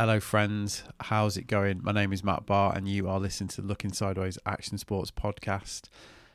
Hello, 0.00 0.20
friends. 0.20 0.84
How's 1.00 1.36
it 1.36 1.48
going? 1.48 1.80
My 1.82 1.90
name 1.90 2.12
is 2.12 2.22
Matt 2.22 2.46
Barr, 2.46 2.72
and 2.72 2.88
you 2.88 3.08
are 3.08 3.18
listening 3.18 3.48
to 3.48 3.62
the 3.62 3.66
Looking 3.66 3.92
Sideways 3.92 4.38
Action 4.46 4.78
Sports 4.78 5.10
podcast, 5.10 5.88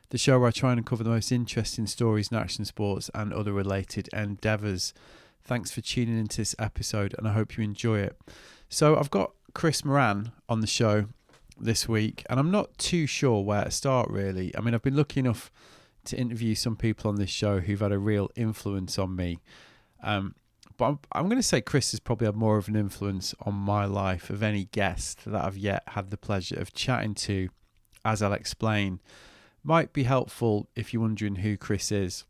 the 0.09 0.17
show 0.17 0.37
where 0.37 0.49
I 0.49 0.51
try 0.51 0.73
and 0.73 0.85
cover 0.85 1.01
the 1.01 1.09
most 1.09 1.31
interesting 1.31 1.87
stories 1.87 2.29
in 2.29 2.37
action 2.37 2.65
sports 2.65 3.09
and 3.15 3.31
other 3.31 3.53
related 3.53 4.09
endeavours. 4.11 4.93
Thanks 5.45 5.71
for 5.71 5.79
tuning 5.79 6.19
into 6.19 6.41
this 6.41 6.53
episode, 6.59 7.15
and 7.17 7.25
I 7.25 7.31
hope 7.31 7.57
you 7.57 7.63
enjoy 7.63 7.99
it. 7.99 8.19
So, 8.67 8.97
I've 8.97 9.09
got 9.09 9.31
Chris 9.53 9.85
Moran 9.85 10.33
on 10.49 10.59
the 10.59 10.67
show 10.67 11.05
this 11.57 11.87
week, 11.87 12.25
and 12.29 12.41
I'm 12.41 12.51
not 12.51 12.77
too 12.77 13.07
sure 13.07 13.45
where 13.45 13.63
to 13.63 13.71
start 13.71 14.09
really. 14.09 14.53
I 14.57 14.59
mean, 14.59 14.73
I've 14.73 14.81
been 14.81 14.97
lucky 14.97 15.21
enough 15.21 15.53
to 16.03 16.17
interview 16.17 16.53
some 16.53 16.75
people 16.75 17.09
on 17.09 17.15
this 17.15 17.29
show 17.29 17.61
who've 17.61 17.79
had 17.79 17.93
a 17.93 17.97
real 17.97 18.29
influence 18.35 18.99
on 18.99 19.15
me. 19.15 19.39
Um, 20.03 20.35
but 20.77 20.85
I'm, 20.85 20.99
I'm 21.11 21.25
going 21.25 21.37
to 21.37 21.43
say 21.43 21.61
Chris 21.61 21.91
has 21.91 21.99
probably 21.99 22.25
had 22.25 22.35
more 22.35 22.57
of 22.57 22.67
an 22.67 22.75
influence 22.75 23.33
on 23.41 23.53
my 23.53 23.85
life 23.85 24.29
of 24.29 24.43
any 24.43 24.65
guest 24.65 25.25
that 25.25 25.43
I've 25.43 25.57
yet 25.57 25.83
had 25.87 26.09
the 26.09 26.17
pleasure 26.17 26.59
of 26.59 26.73
chatting 26.73 27.15
to, 27.15 27.49
as 28.03 28.21
I'll 28.21 28.33
explain. 28.33 28.99
Might 29.63 29.93
be 29.93 30.03
helpful 30.03 30.69
if 30.75 30.93
you're 30.93 31.01
wondering 31.01 31.37
who 31.37 31.57
Chris 31.57 31.91
is 31.91 32.25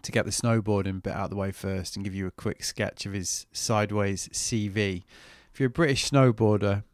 to 0.00 0.12
get 0.12 0.24
the 0.24 0.30
snowboarding 0.30 1.02
bit 1.02 1.12
out 1.12 1.24
of 1.24 1.30
the 1.30 1.36
way 1.36 1.52
first 1.52 1.96
and 1.96 2.04
give 2.04 2.14
you 2.14 2.26
a 2.26 2.30
quick 2.30 2.64
sketch 2.64 3.04
of 3.04 3.12
his 3.12 3.46
sideways 3.52 4.28
CV. 4.28 5.04
If 5.52 5.60
you're 5.60 5.66
a 5.66 5.70
British 5.70 6.10
snowboarder 6.10 6.84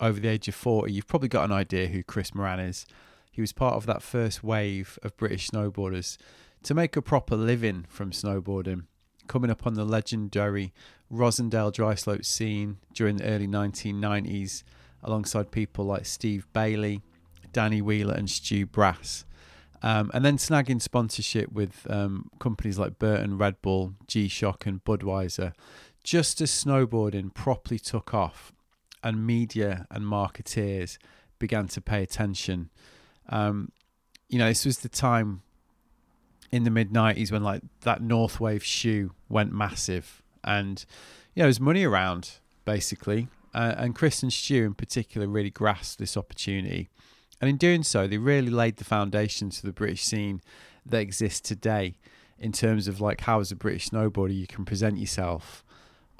over 0.00 0.20
the 0.20 0.28
age 0.28 0.46
of 0.46 0.54
40, 0.54 0.92
you've 0.92 1.08
probably 1.08 1.28
got 1.28 1.44
an 1.44 1.52
idea 1.52 1.88
who 1.88 2.04
Chris 2.04 2.34
Moran 2.34 2.60
is. 2.60 2.86
He 3.32 3.40
was 3.40 3.52
part 3.52 3.74
of 3.74 3.86
that 3.86 4.02
first 4.02 4.44
wave 4.44 4.98
of 5.02 5.16
British 5.16 5.50
snowboarders 5.50 6.16
to 6.62 6.74
make 6.74 6.96
a 6.96 7.02
proper 7.02 7.34
living 7.34 7.86
from 7.88 8.12
snowboarding 8.12 8.84
coming 9.26 9.50
up 9.50 9.66
on 9.66 9.74
the 9.74 9.84
legendary 9.84 10.72
Rossendale 11.12 11.72
dry 11.72 11.94
slope 11.94 12.24
scene 12.24 12.78
during 12.92 13.16
the 13.16 13.24
early 13.24 13.46
1990s, 13.46 14.62
alongside 15.02 15.50
people 15.50 15.84
like 15.84 16.06
Steve 16.06 16.46
Bailey, 16.52 17.02
Danny 17.52 17.82
Wheeler, 17.82 18.14
and 18.14 18.28
Stu 18.28 18.66
Brass. 18.66 19.24
Um, 19.82 20.10
and 20.14 20.24
then 20.24 20.38
snagging 20.38 20.80
sponsorship 20.80 21.52
with 21.52 21.86
um, 21.90 22.30
companies 22.38 22.78
like 22.78 22.98
Burton, 22.98 23.36
Red 23.36 23.60
Bull, 23.60 23.94
G 24.06 24.28
Shock, 24.28 24.64
and 24.64 24.82
Budweiser, 24.82 25.52
just 26.02 26.40
as 26.40 26.50
snowboarding 26.50 27.34
properly 27.34 27.78
took 27.78 28.14
off 28.14 28.52
and 29.02 29.26
media 29.26 29.86
and 29.90 30.04
marketeers 30.04 30.96
began 31.38 31.68
to 31.68 31.80
pay 31.80 32.02
attention. 32.02 32.70
Um, 33.28 33.72
you 34.28 34.38
know, 34.38 34.48
this 34.48 34.64
was 34.64 34.78
the 34.78 34.88
time 34.88 35.42
in 36.54 36.62
the 36.62 36.70
mid 36.70 36.92
90s 36.92 37.32
when 37.32 37.42
like 37.42 37.62
that 37.80 38.00
Northwave 38.00 38.62
shoe 38.62 39.10
went 39.28 39.52
massive 39.52 40.22
and 40.44 40.84
you 41.34 41.40
know 41.40 41.46
there's 41.46 41.58
money 41.58 41.82
around 41.82 42.38
basically. 42.64 43.26
Uh, 43.52 43.74
and 43.76 43.92
Chris 43.96 44.22
and 44.22 44.32
Stu 44.32 44.64
in 44.64 44.74
particular 44.74 45.26
really 45.26 45.50
grasped 45.50 45.98
this 45.98 46.16
opportunity. 46.16 46.90
And 47.40 47.50
in 47.50 47.56
doing 47.56 47.82
so 47.82 48.06
they 48.06 48.18
really 48.18 48.50
laid 48.50 48.76
the 48.76 48.84
foundations 48.84 49.58
for 49.58 49.66
the 49.66 49.72
British 49.72 50.04
scene 50.04 50.42
that 50.86 51.00
exists 51.00 51.40
today 51.40 51.96
in 52.38 52.52
terms 52.52 52.86
of 52.86 53.00
like 53.00 53.22
how 53.22 53.40
as 53.40 53.50
a 53.50 53.56
British 53.56 53.88
snowboarder 53.88 54.36
you 54.36 54.46
can 54.46 54.64
present 54.64 54.96
yourself 54.96 55.64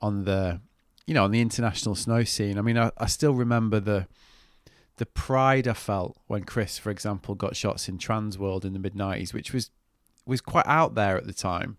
on 0.00 0.24
the 0.24 0.60
you 1.06 1.14
know 1.14 1.22
on 1.22 1.30
the 1.30 1.40
international 1.40 1.94
snow 1.94 2.24
scene. 2.24 2.58
I 2.58 2.62
mean 2.62 2.77
I, 2.77 2.90
I 2.98 3.06
still 3.06 3.34
remember 3.34 3.78
the 3.78 4.08
the 4.96 5.06
pride 5.06 5.68
I 5.68 5.74
felt 5.74 6.16
when 6.27 6.42
Chris, 6.42 6.77
for 6.77 6.90
example, 6.90 7.36
got 7.36 7.55
shots 7.55 7.88
in 7.88 7.98
Transworld 7.98 8.64
in 8.64 8.72
the 8.72 8.78
mid 8.80 8.94
90s, 8.94 9.32
which 9.32 9.52
was 9.52 9.70
was 10.27 10.41
quite 10.41 10.67
out 10.67 10.94
there 10.94 11.17
at 11.17 11.27
the 11.27 11.34
time. 11.34 11.77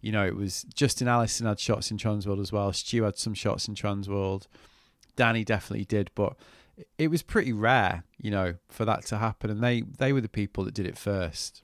You 0.00 0.12
know, 0.12 0.24
it 0.24 0.36
was 0.36 0.62
Justin 0.74 1.08
Allison 1.08 1.46
had 1.46 1.58
shots 1.58 1.90
in 1.90 1.96
Transworld 1.96 2.40
as 2.40 2.52
well. 2.52 2.72
Stu 2.72 3.02
had 3.02 3.18
some 3.18 3.34
shots 3.34 3.66
in 3.66 3.74
Transworld. 3.74 4.46
Danny 5.16 5.44
definitely 5.44 5.84
did, 5.84 6.10
but 6.14 6.36
it 6.96 7.08
was 7.08 7.22
pretty 7.22 7.52
rare, 7.52 8.04
you 8.18 8.30
know, 8.30 8.54
for 8.68 8.84
that 8.84 9.04
to 9.06 9.18
happen. 9.18 9.50
And 9.50 9.62
they 9.62 9.82
they 9.82 10.12
were 10.12 10.20
the 10.20 10.28
people 10.28 10.64
that 10.64 10.74
did 10.74 10.86
it 10.86 10.96
first. 10.96 11.62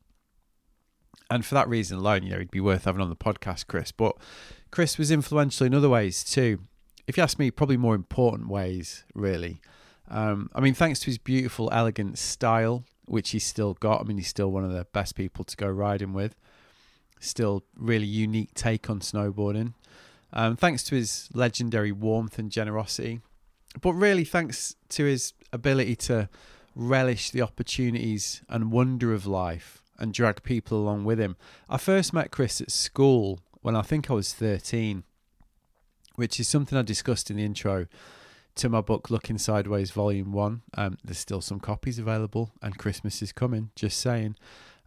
And 1.30 1.44
for 1.44 1.54
that 1.54 1.68
reason 1.68 1.98
alone, 1.98 2.22
you 2.22 2.30
know, 2.30 2.36
it'd 2.36 2.50
be 2.50 2.60
worth 2.60 2.84
having 2.84 3.00
on 3.00 3.08
the 3.08 3.16
podcast, 3.16 3.66
Chris. 3.66 3.92
But 3.92 4.16
Chris 4.70 4.98
was 4.98 5.10
influential 5.10 5.66
in 5.66 5.74
other 5.74 5.88
ways 5.88 6.24
too. 6.24 6.60
If 7.06 7.16
you 7.16 7.22
ask 7.22 7.38
me, 7.38 7.50
probably 7.50 7.76
more 7.76 7.94
important 7.94 8.48
ways, 8.48 9.04
really. 9.14 9.60
Um, 10.08 10.50
I 10.54 10.60
mean, 10.60 10.74
thanks 10.74 11.00
to 11.00 11.06
his 11.06 11.18
beautiful, 11.18 11.68
elegant 11.72 12.18
style, 12.18 12.84
which 13.06 13.30
he's 13.30 13.44
still 13.44 13.74
got. 13.74 14.00
I 14.00 14.04
mean, 14.04 14.18
he's 14.18 14.28
still 14.28 14.50
one 14.50 14.64
of 14.64 14.72
the 14.72 14.86
best 14.92 15.14
people 15.14 15.44
to 15.44 15.56
go 15.56 15.68
riding 15.68 16.12
with. 16.12 16.36
Still, 17.20 17.64
really 17.76 18.06
unique 18.06 18.54
take 18.54 18.90
on 18.90 19.00
snowboarding. 19.00 19.74
Um, 20.32 20.56
thanks 20.56 20.82
to 20.84 20.96
his 20.96 21.28
legendary 21.32 21.92
warmth 21.92 22.38
and 22.38 22.50
generosity, 22.50 23.20
but 23.80 23.92
really 23.92 24.24
thanks 24.24 24.74
to 24.90 25.04
his 25.04 25.32
ability 25.52 25.96
to 25.96 26.28
relish 26.74 27.30
the 27.30 27.40
opportunities 27.40 28.42
and 28.48 28.72
wonder 28.72 29.14
of 29.14 29.26
life 29.26 29.80
and 29.96 30.12
drag 30.12 30.42
people 30.42 30.78
along 30.78 31.04
with 31.04 31.20
him. 31.20 31.36
I 31.68 31.76
first 31.76 32.12
met 32.12 32.32
Chris 32.32 32.60
at 32.60 32.72
school 32.72 33.38
when 33.62 33.76
I 33.76 33.82
think 33.82 34.10
I 34.10 34.14
was 34.14 34.34
13, 34.34 35.04
which 36.16 36.40
is 36.40 36.48
something 36.48 36.76
I 36.76 36.82
discussed 36.82 37.30
in 37.30 37.36
the 37.36 37.44
intro 37.44 37.86
to 38.56 38.68
my 38.68 38.80
book 38.80 39.10
Looking 39.10 39.38
Sideways 39.38 39.90
Volume 39.90 40.32
1. 40.32 40.62
Um, 40.74 40.98
there's 41.04 41.18
still 41.18 41.40
some 41.40 41.60
copies 41.60 41.98
available, 41.98 42.52
and 42.62 42.78
Christmas 42.78 43.20
is 43.22 43.32
coming, 43.32 43.70
just 43.74 43.98
saying. 43.98 44.36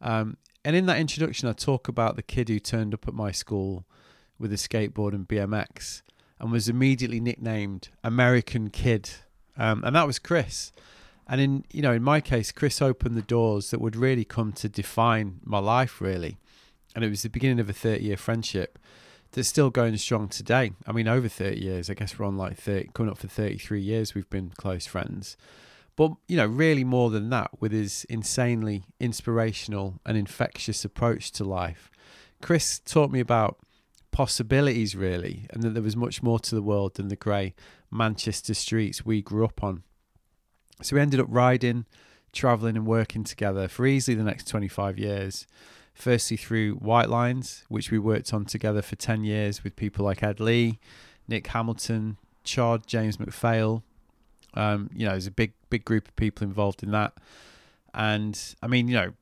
Um, 0.01 0.37
and 0.63 0.75
in 0.75 0.85
that 0.85 0.99
introduction, 0.99 1.49
I 1.49 1.53
talk 1.53 1.87
about 1.87 2.15
the 2.15 2.23
kid 2.23 2.49
who 2.49 2.59
turned 2.59 2.93
up 2.93 3.07
at 3.07 3.13
my 3.13 3.31
school 3.31 3.85
with 4.39 4.51
a 4.51 4.55
skateboard 4.55 5.13
and 5.13 5.27
BMX 5.27 6.01
and 6.39 6.51
was 6.51 6.69
immediately 6.69 7.19
nicknamed 7.19 7.89
American 8.03 8.69
Kid. 8.69 9.09
Um, 9.57 9.83
and 9.83 9.95
that 9.95 10.07
was 10.07 10.19
Chris. 10.19 10.71
And 11.27 11.41
in 11.41 11.65
you 11.71 11.81
know, 11.81 11.93
in 11.93 12.03
my 12.03 12.21
case, 12.21 12.51
Chris 12.51 12.81
opened 12.81 13.15
the 13.15 13.21
doors 13.21 13.71
that 13.71 13.81
would 13.81 13.95
really 13.95 14.23
come 14.23 14.53
to 14.53 14.69
define 14.69 15.39
my 15.43 15.59
life, 15.59 15.99
really. 15.99 16.37
And 16.95 17.03
it 17.03 17.09
was 17.09 17.23
the 17.23 17.29
beginning 17.29 17.59
of 17.59 17.69
a 17.69 17.73
30 17.73 18.03
year 18.03 18.17
friendship 18.17 18.79
that's 19.31 19.47
still 19.47 19.69
going 19.69 19.95
strong 19.97 20.27
today. 20.29 20.71
I 20.85 20.91
mean, 20.91 21.07
over 21.07 21.27
30 21.27 21.59
years. 21.59 21.89
I 21.89 21.93
guess 21.93 22.17
we're 22.17 22.25
on 22.25 22.37
like 22.37 22.57
30, 22.57 22.89
coming 22.93 23.11
up 23.11 23.17
for 23.17 23.27
33 23.27 23.81
years. 23.81 24.15
We've 24.15 24.29
been 24.29 24.51
close 24.57 24.85
friends. 24.85 25.37
But, 25.95 26.11
you 26.27 26.37
know, 26.37 26.45
really 26.45 26.83
more 26.83 27.09
than 27.09 27.29
that, 27.31 27.59
with 27.59 27.71
his 27.71 28.05
insanely 28.05 28.83
inspirational 28.99 29.99
and 30.05 30.15
infectious 30.15 30.85
approach 30.85 31.31
to 31.33 31.43
life. 31.43 31.91
Chris 32.41 32.79
taught 32.79 33.11
me 33.11 33.19
about 33.19 33.57
possibilities, 34.11 34.95
really, 34.95 35.47
and 35.49 35.63
that 35.63 35.73
there 35.73 35.83
was 35.83 35.95
much 35.95 36.21
more 36.21 36.39
to 36.39 36.55
the 36.55 36.61
world 36.61 36.95
than 36.95 37.07
the 37.07 37.15
grey 37.15 37.55
Manchester 37.91 38.53
streets 38.53 39.05
we 39.05 39.21
grew 39.21 39.45
up 39.45 39.63
on. 39.63 39.83
So 40.83 40.95
we 40.95 41.01
ended 41.01 41.19
up 41.19 41.27
riding, 41.29 41.85
travelling, 42.31 42.75
and 42.75 42.85
working 42.85 43.23
together 43.23 43.67
for 43.67 43.87
easily 43.87 44.15
the 44.15 44.23
next 44.23 44.47
25 44.47 44.99
years 44.99 45.47
firstly 45.97 46.37
through 46.37 46.75
Whitelines, 46.75 47.63
which 47.69 47.89
we 47.89 47.97
worked 47.97 48.31
on 48.31 48.45
together 48.45 48.83
for 48.83 48.95
10 48.95 49.23
years 49.23 49.63
with 49.63 49.75
people 49.75 50.05
like 50.05 50.21
Ed 50.21 50.39
Leigh, 50.39 50.79
Nick 51.27 51.47
Hamilton, 51.47 52.17
Chad, 52.43 52.85
James 52.85 53.17
McPhail. 53.17 53.81
Um, 54.53 54.91
you 54.93 55.05
know, 55.05 55.11
there's 55.11 55.27
a 55.27 55.31
big, 55.31 55.53
big 55.69 55.83
group 55.83 56.07
of 56.07 56.15
people 56.15 56.45
involved 56.45 56.83
in 56.83 56.91
that. 56.91 57.13
And 57.95 58.39
I 58.61 58.67
mean, 58.67 58.87
you 58.87 58.93
know, 58.93 59.13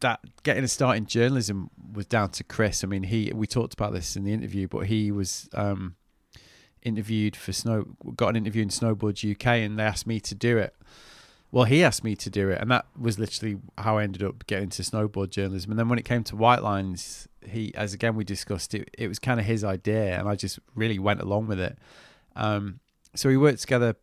that 0.00 0.20
getting 0.42 0.62
a 0.62 0.68
start 0.68 0.98
in 0.98 1.06
journalism 1.06 1.70
was 1.94 2.04
down 2.04 2.30
to 2.30 2.44
Chris. 2.44 2.84
I 2.84 2.86
mean, 2.86 3.04
he 3.04 3.32
we 3.34 3.46
talked 3.46 3.72
about 3.72 3.94
this 3.94 4.14
in 4.14 4.24
the 4.24 4.32
interview, 4.32 4.68
but 4.68 4.86
he 4.86 5.10
was 5.10 5.48
um, 5.54 5.96
interviewed 6.82 7.34
for 7.34 7.52
snow, 7.52 7.96
got 8.14 8.28
an 8.28 8.36
interview 8.36 8.62
in 8.62 8.68
Snowboards 8.68 9.28
UK, 9.30 9.46
and 9.46 9.78
they 9.78 9.84
asked 9.84 10.06
me 10.06 10.20
to 10.20 10.34
do 10.34 10.58
it. 10.58 10.74
Well, 11.52 11.64
he 11.64 11.84
asked 11.84 12.02
me 12.02 12.16
to 12.16 12.30
do 12.30 12.48
it, 12.48 12.62
and 12.62 12.70
that 12.70 12.86
was 12.98 13.18
literally 13.18 13.58
how 13.76 13.98
I 13.98 14.04
ended 14.04 14.22
up 14.22 14.46
getting 14.46 14.70
to 14.70 14.82
snowboard 14.82 15.28
journalism. 15.28 15.70
And 15.70 15.78
then 15.78 15.90
when 15.90 15.98
it 15.98 16.06
came 16.06 16.24
to 16.24 16.34
Whitelines, 16.34 17.28
he, 17.46 17.74
as 17.74 17.92
again 17.92 18.16
we 18.16 18.24
discussed, 18.24 18.72
it 18.74 18.88
it 18.96 19.06
was 19.06 19.18
kind 19.18 19.38
of 19.38 19.44
his 19.44 19.62
idea, 19.62 20.18
and 20.18 20.26
I 20.26 20.34
just 20.34 20.58
really 20.74 20.98
went 20.98 21.20
along 21.20 21.48
with 21.48 21.60
it. 21.60 21.76
Um, 22.34 22.80
so 23.14 23.28
we 23.28 23.36
worked 23.36 23.60
together 23.60 23.96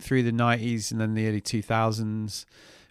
through 0.00 0.24
the 0.24 0.32
'90s 0.32 0.90
and 0.90 1.00
then 1.00 1.14
the 1.14 1.28
early 1.28 1.40
2000s. 1.40 2.44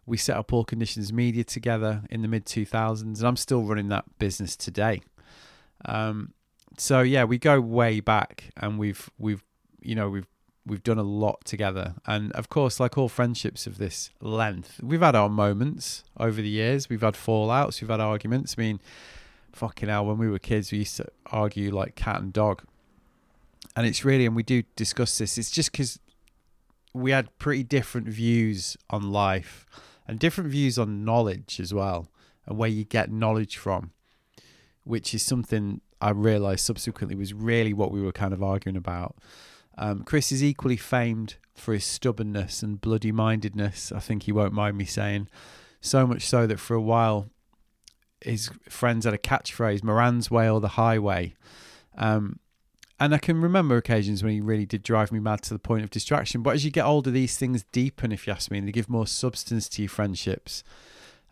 We 0.06 0.16
set 0.18 0.38
up 0.38 0.54
All 0.54 0.64
Conditions 0.64 1.12
Media 1.12 1.44
together 1.44 2.04
in 2.10 2.22
the 2.22 2.30
mid 2.30 2.46
2000s, 2.46 3.02
and 3.02 3.28
I'm 3.28 3.36
still 3.36 3.64
running 3.64 3.90
that 3.90 4.06
business 4.18 4.56
today. 4.56 5.02
Um, 5.84 6.34
so 6.78 7.02
yeah, 7.02 7.26
we 7.26 7.38
go 7.38 7.60
way 7.60 8.00
back, 8.00 8.46
and 8.56 8.80
we've 8.80 9.10
we've 9.18 9.44
you 9.82 9.96
know 9.96 10.10
we've 10.10 10.28
we've 10.66 10.84
done 10.84 10.98
a 10.98 11.04
lot 11.04 11.44
together. 11.46 11.96
And 12.06 12.32
of 12.34 12.50
course, 12.50 12.80
like 12.80 12.98
all 12.98 13.10
friendships 13.10 13.68
of 13.68 13.78
this 13.78 14.12
length, 14.22 14.80
we've 14.82 15.02
had 15.02 15.16
our 15.16 15.30
moments 15.30 16.04
over 16.18 16.42
the 16.42 16.50
years. 16.50 16.90
We've 16.90 17.02
had 17.02 17.16
fallouts, 17.16 17.82
we've 17.82 17.90
had 17.90 18.00
arguments. 18.00 18.56
I 18.58 18.62
mean, 18.62 18.80
fucking 19.52 19.90
hell, 19.90 20.06
when 20.06 20.18
we 20.18 20.30
were 20.30 20.40
kids, 20.40 20.72
we 20.72 20.80
used 20.80 20.98
to 20.98 21.08
argue 21.28 21.74
like 21.74 21.96
cat 21.96 22.22
and 22.22 22.32
dog. 22.32 22.64
And 23.76 23.86
it's 23.88 24.06
really, 24.06 24.26
and 24.26 24.36
we 24.36 24.44
do 24.44 24.64
discuss 24.76 25.18
this, 25.18 25.38
it's 25.38 25.52
just 25.52 25.72
because 25.72 26.00
we 26.94 27.12
had 27.12 27.36
pretty 27.40 27.64
different 27.64 28.08
views 28.08 28.78
on 28.90 29.12
life 29.12 29.66
and 30.08 30.20
different 30.20 30.50
views 30.50 30.78
on 30.78 31.04
knowledge 31.04 31.60
as 31.60 31.74
well, 31.74 32.08
and 32.46 32.58
where 32.58 32.70
you 32.70 32.84
get 32.84 33.12
knowledge 33.12 33.58
from, 33.58 33.92
which 34.84 35.14
is 35.14 35.24
something 35.24 35.82
I 36.02 36.12
realized 36.12 36.66
subsequently 36.66 37.16
was 37.16 37.34
really 37.34 37.74
what 37.74 37.92
we 37.92 38.02
were 38.02 38.12
kind 38.12 38.34
of 38.34 38.44
arguing 38.44 38.76
about. 38.76 39.16
Um, 39.78 40.04
Chris 40.04 40.32
is 40.32 40.44
equally 40.44 40.78
famed 40.78 41.36
for 41.56 41.74
his 41.74 41.86
stubbornness 41.86 42.64
and 42.64 42.82
bloody 42.82 43.12
mindedness. 43.12 43.92
I 43.92 44.00
think 44.00 44.24
he 44.24 44.32
won't 44.32 44.54
mind 44.54 44.78
me 44.78 44.86
saying. 44.86 45.28
So 45.82 46.08
much 46.08 46.26
so 46.26 46.48
that 46.48 46.60
for 46.60 46.76
a 46.76 46.82
while, 46.82 47.30
his 48.22 48.50
friends 48.70 49.06
had 49.06 49.14
a 49.14 49.18
catchphrase 49.18 49.84
Moran's 49.84 50.32
Way 50.32 50.50
or 50.50 50.62
the 50.62 50.70
Highway. 50.70 51.36
Um, 51.98 52.40
and 53.00 53.14
I 53.14 53.18
can 53.18 53.42
remember 53.42 53.76
occasions 53.76 54.24
when 54.24 54.32
he 54.32 54.40
really 54.40 54.66
did 54.66 54.84
drive 54.84 55.12
me 55.12 55.20
mad 55.20 55.42
to 55.44 55.54
the 55.54 55.60
point 55.60 55.84
of 55.84 55.90
distraction. 55.90 56.42
But 56.42 56.56
as 56.56 56.64
you 56.64 56.72
get 56.72 56.86
older, 56.86 57.12
these 57.12 57.38
things 57.38 57.66
deepen, 57.72 58.12
if 58.12 58.26
you 58.26 58.34
ask 58.34 58.50
me, 58.50 58.60
and 58.60 58.68
they 58.68 58.72
give 58.72 58.90
more 58.90 59.08
substance 59.08 59.68
to 59.70 59.82
your 59.82 59.90
friendships. 59.90 60.64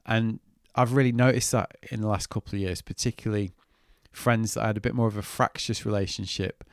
And 0.06 0.40
I've 0.76 0.94
really 0.94 1.12
noticed 1.12 1.52
that 1.52 1.78
in 1.90 2.02
the 2.02 2.08
last 2.08 2.30
couple 2.30 2.56
of 2.56 2.60
years, 2.60 2.82
particularly 2.82 3.52
friends 4.12 4.56
that 4.56 4.64
I 4.64 4.68
had 4.68 4.78
a 4.78 4.82
bit 4.82 4.96
more 4.96 5.08
of 5.08 5.18
a 5.18 5.22
fractious 5.22 5.86
relationship. 5.86 6.64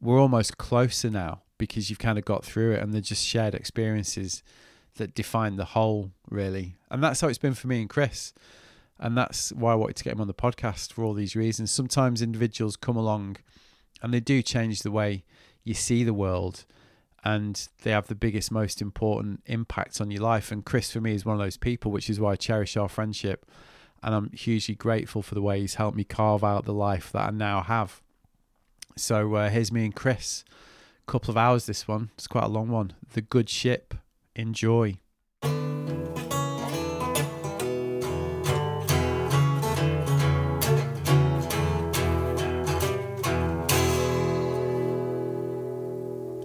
We're 0.00 0.20
almost 0.20 0.58
closer 0.58 1.10
now 1.10 1.42
because 1.58 1.90
you've 1.90 1.98
kind 1.98 2.18
of 2.18 2.24
got 2.24 2.44
through 2.44 2.72
it 2.72 2.82
and 2.82 2.92
they're 2.94 3.00
just 3.00 3.26
shared 3.26 3.54
experiences 3.54 4.42
that 4.96 5.14
define 5.14 5.56
the 5.56 5.64
whole, 5.64 6.12
really. 6.30 6.76
And 6.90 7.02
that's 7.02 7.20
how 7.20 7.28
it's 7.28 7.38
been 7.38 7.54
for 7.54 7.66
me 7.66 7.80
and 7.80 7.90
Chris. 7.90 8.32
And 8.98 9.16
that's 9.16 9.52
why 9.52 9.72
I 9.72 9.76
wanted 9.76 9.96
to 9.96 10.04
get 10.04 10.12
him 10.14 10.20
on 10.20 10.26
the 10.26 10.34
podcast 10.34 10.92
for 10.92 11.04
all 11.04 11.14
these 11.14 11.36
reasons. 11.36 11.70
Sometimes 11.70 12.22
individuals 12.22 12.76
come 12.76 12.96
along 12.96 13.36
and 14.02 14.12
they 14.12 14.20
do 14.20 14.42
change 14.42 14.80
the 14.80 14.90
way 14.90 15.24
you 15.64 15.74
see 15.74 16.04
the 16.04 16.14
world 16.14 16.64
and 17.24 17.68
they 17.82 17.90
have 17.90 18.06
the 18.06 18.14
biggest, 18.14 18.50
most 18.50 18.80
important 18.80 19.42
impact 19.46 20.00
on 20.00 20.10
your 20.10 20.22
life. 20.22 20.52
And 20.52 20.64
Chris, 20.64 20.92
for 20.92 21.00
me, 21.00 21.14
is 21.14 21.24
one 21.24 21.34
of 21.34 21.40
those 21.40 21.56
people, 21.56 21.90
which 21.90 22.08
is 22.08 22.20
why 22.20 22.32
I 22.32 22.36
cherish 22.36 22.76
our 22.76 22.88
friendship. 22.88 23.46
And 24.02 24.14
I'm 24.14 24.30
hugely 24.30 24.76
grateful 24.76 25.22
for 25.22 25.34
the 25.34 25.42
way 25.42 25.60
he's 25.60 25.74
helped 25.74 25.96
me 25.96 26.04
carve 26.04 26.44
out 26.44 26.64
the 26.64 26.72
life 26.72 27.10
that 27.12 27.28
I 27.28 27.30
now 27.30 27.62
have. 27.62 28.00
So 28.98 29.34
uh, 29.36 29.48
here's 29.48 29.70
me 29.70 29.84
and 29.84 29.94
Chris. 29.94 30.44
Couple 31.06 31.30
of 31.30 31.36
hours, 31.36 31.66
this 31.66 31.86
one. 31.86 32.10
It's 32.14 32.26
quite 32.26 32.44
a 32.44 32.48
long 32.48 32.68
one. 32.68 32.92
The 33.12 33.22
Good 33.22 33.48
Ship. 33.48 33.94
Enjoy. 34.34 34.98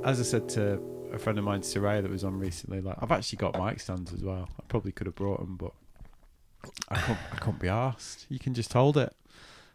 as 0.04 0.20
I 0.20 0.24
said 0.24 0.50
to 0.50 0.82
a 1.14 1.18
friend 1.18 1.40
of 1.40 1.46
mine, 1.46 1.62
Soraya, 1.62 2.02
that 2.02 2.12
was 2.12 2.24
on 2.24 2.38
recently, 2.38 2.82
like 2.82 2.98
I've 3.00 3.12
actually 3.12 3.38
got 3.38 3.58
mic 3.58 3.80
stands 3.80 4.14
as 4.14 4.24
well. 4.24 4.50
I 4.60 4.64
probably 4.68 4.92
could 4.92 5.08
have 5.08 5.16
brought 5.16 5.40
them, 5.40 5.56
but 5.58 5.72
I 6.90 6.96
can't. 7.00 7.20
I 7.32 7.36
can't 7.38 7.60
be 7.60 7.70
asked. 7.70 8.26
You 8.30 8.40
can 8.40 8.54
just 8.54 8.74
hold 8.74 8.98
it. 8.98 9.16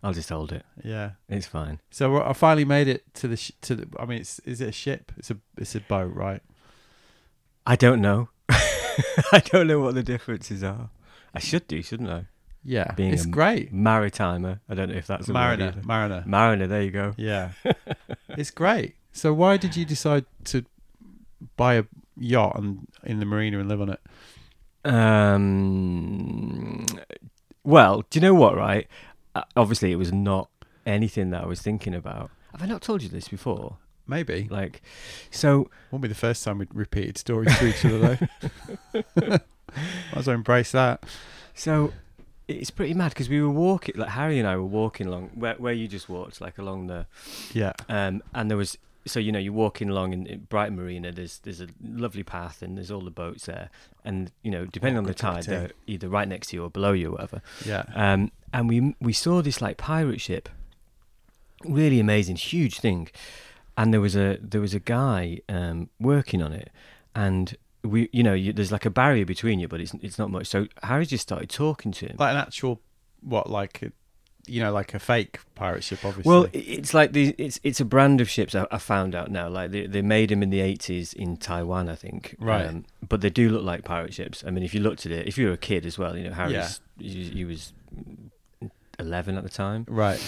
I'll 0.03 0.12
just 0.12 0.29
hold 0.29 0.53
it. 0.53 0.65
Yeah, 0.85 1.12
it's 1.29 1.47
fine. 1.47 1.81
So 1.91 2.23
I 2.23 2.33
finally 2.33 2.65
made 2.65 2.89
it 2.89 3.03
to 3.15 3.29
the 3.29 3.37
sh- 3.37 3.53
to 3.62 3.75
the. 3.75 3.89
I 3.99 4.06
mean, 4.06 4.21
it's 4.21 4.39
is 4.41 4.61
it 4.61 4.69
a 4.69 4.73
ship? 4.73 5.12
It's 5.17 5.31
a 5.31 5.39
it's 5.56 5.75
a 5.75 5.81
boat, 5.81 6.15
right? 6.15 6.43
I 7.67 7.77
don't 7.77 8.00
know. 8.00 8.29
I 8.49 9.43
don't 9.45 9.67
know 9.67 9.81
what 9.81 9.95
the 9.95 10.03
differences 10.03 10.62
are. 10.62 10.91
I 11.35 11.41
should 11.41 11.67
do, 11.69 11.83
shouldn't 11.83 12.11
I? 12.11 12.27
Yeah, 12.65 12.93
Being 12.95 13.12
it's 13.12 13.27
great. 13.27 13.73
Maritimer. 13.73 14.61
I 14.69 14.75
don't 14.75 14.91
know 14.91 14.97
if 14.97 15.06
that's 15.06 15.29
a 15.29 15.33
mariner. 15.33 15.75
Mariner. 15.85 16.23
Mariner. 16.27 16.67
There 16.67 16.83
you 16.83 16.91
go. 16.91 17.15
Yeah, 17.17 17.53
it's 18.31 18.51
great. 18.51 18.97
So 19.12 19.33
why 19.33 19.56
did 19.56 19.77
you 19.77 19.85
decide 19.85 20.27
to 20.44 20.65
buy 21.56 21.75
a 21.75 21.85
yacht 22.17 22.59
and 22.59 22.87
in 23.05 23.21
the 23.21 23.27
marina 23.27 23.59
and 23.59 23.69
live 23.69 23.81
on 23.81 23.91
it? 23.91 24.01
Um. 24.85 26.87
Well, 27.65 28.05
do 28.11 28.19
you 28.19 28.23
know 28.23 28.35
what? 28.35 28.56
Right. 28.56 28.87
Uh, 29.38 29.44
obviously, 29.56 29.93
it 29.93 29.96
was 29.96 30.12
not 30.12 30.50
anything 30.85 31.31
that 31.31 31.44
I 31.44 31.46
was 31.46 31.62
thinking 31.62 31.94
about. 31.94 32.31
Have 32.52 32.62
I 32.62 32.67
not 32.67 32.82
told 32.82 33.02
you 33.02 33.08
this 33.08 33.29
before? 33.29 33.76
Maybe. 34.06 34.49
Like, 34.50 34.82
so 35.31 35.70
won't 35.90 36.02
be 36.02 36.08
the 36.08 36.14
first 36.14 36.43
time 36.43 36.58
we've 36.58 36.69
repeated 36.73 37.19
stories 37.19 37.56
to 37.58 37.67
each 37.69 37.85
other 37.85 37.99
though. 38.93 39.02
Might 39.26 39.40
as 40.17 40.26
well 40.26 40.35
embrace 40.35 40.73
that. 40.73 41.05
So 41.55 41.93
it's 42.49 42.70
pretty 42.70 42.94
mad 42.94 43.11
because 43.11 43.29
we 43.29 43.40
were 43.40 43.50
walking, 43.50 43.94
like 43.96 44.08
Harry 44.11 44.38
and 44.38 44.49
I 44.49 44.56
were 44.56 44.64
walking 44.64 45.06
along 45.06 45.31
where 45.35 45.55
where 45.55 45.75
you 45.75 45.87
just 45.87 46.08
walked, 46.08 46.41
like 46.41 46.58
along 46.58 46.87
the 46.88 47.06
yeah. 47.52 47.75
Um, 47.88 48.23
and 48.34 48.50
there 48.50 48.56
was 48.56 48.79
so 49.08 49.20
you 49.20 49.32
know 49.32 49.38
you're 49.38 49.52
walking 49.52 49.88
along 49.88 50.12
in, 50.12 50.26
in, 50.26 50.40
Brighton 50.40 50.76
Marina. 50.76 51.12
There's 51.12 51.38
there's 51.40 51.60
a 51.60 51.69
lovely 51.82 52.22
path 52.22 52.62
and 52.62 52.76
there's 52.76 52.90
all 52.90 53.00
the 53.00 53.10
boats 53.10 53.46
there, 53.46 53.70
and 54.05 54.31
you 54.43 54.50
know 54.50 54.66
depending 54.66 54.96
oh, 54.96 55.00
on 55.00 55.05
the 55.05 55.14
tide, 55.14 55.44
they're 55.44 55.70
either 55.87 56.08
right 56.08 56.28
next 56.28 56.49
to 56.49 56.56
you 56.56 56.64
or 56.64 56.70
below 56.70 56.93
you 56.93 57.08
or 57.08 57.12
whatever. 57.12 57.43
Yeah. 57.64 57.84
Um, 57.94 58.31
and 58.52 58.69
we 58.69 58.94
we 59.00 59.12
saw 59.12 59.43
this 59.43 59.60
like 59.60 59.76
pirate 59.76 60.20
ship, 60.20 60.49
really 61.64 62.00
amazing, 62.00 62.37
huge 62.37 62.81
thing, 62.81 63.08
and 63.76 63.93
there 63.93 64.00
was 64.00 64.16
a 64.16 64.38
there 64.40 64.60
was 64.60 64.75
a 64.75 64.81
guy 64.81 65.40
um, 65.49 65.90
working 66.00 66.43
on 66.43 66.52
it, 66.52 66.70
and 67.14 67.56
we 67.82 68.08
you 68.12 68.22
know 68.22 68.34
you, 68.34 68.52
there's 68.52 68.72
like 68.72 68.87
a 68.87 68.90
barrier 68.90 69.25
between 69.25 69.58
you, 69.58 69.69
but 69.69 69.81
it's 69.81 69.94
it's 70.02 70.19
not 70.19 70.31
much. 70.31 70.46
So 70.46 70.66
Harry 70.82 71.06
just 71.06 71.22
started 71.22 71.50
talking 71.50 71.93
to 71.93 72.06
him, 72.06 72.16
like 72.19 72.32
an 72.32 72.38
actual 72.38 72.81
what 73.20 73.50
like 73.50 73.93
you 74.49 74.61
know, 74.61 74.73
like 74.73 74.95
a 74.95 74.99
fake 74.99 75.39
pirate 75.55 75.85
ship, 75.85 76.05
obviously. 76.05 76.31
Well, 76.31 76.47
it's 76.53 76.95
like 76.95 77.12
the 77.12 77.35
it's 77.39 77.61
it's 77.62 77.81
a 77.81 77.85
brand 77.85 78.21
of 78.21 78.31
ships 78.31 78.55
I, 78.55 78.67
I 78.71 78.79
found 78.79 79.15
out 79.15 79.31
now. 79.31 79.49
Like 79.49 79.71
they 79.71 79.87
they 79.87 80.03
made 80.03 80.31
them 80.31 80.43
in 80.43 80.50
the 80.50 80.61
eighties 80.61 81.12
in 81.12 81.37
Taiwan, 81.37 81.89
I 81.89 81.95
think. 81.95 82.37
Right. 82.39 82.67
Um, 82.67 82.85
but 83.06 83.21
they 83.21 83.31
do 83.31 83.50
look 83.50 83.65
like 83.65 83.85
pirate 83.85 84.15
ships. 84.15 84.45
I 84.47 84.50
mean, 84.50 84.65
if 84.65 84.75
you 84.75 84.81
looked 84.81 85.06
at 85.06 85.12
it, 85.12 85.27
if 85.27 85.37
you 85.37 85.47
were 85.47 85.53
a 85.53 85.59
kid 85.59 85.85
as 85.85 85.99
well, 85.99 86.17
you 86.17 86.25
know, 86.25 86.33
Harry's 86.33 86.81
yeah. 86.99 87.09
he, 87.09 87.25
he 87.25 87.45
was 87.45 87.73
eleven 88.99 89.37
at 89.37 89.45
the 89.45 89.50
time. 89.50 89.85
Right. 89.89 90.21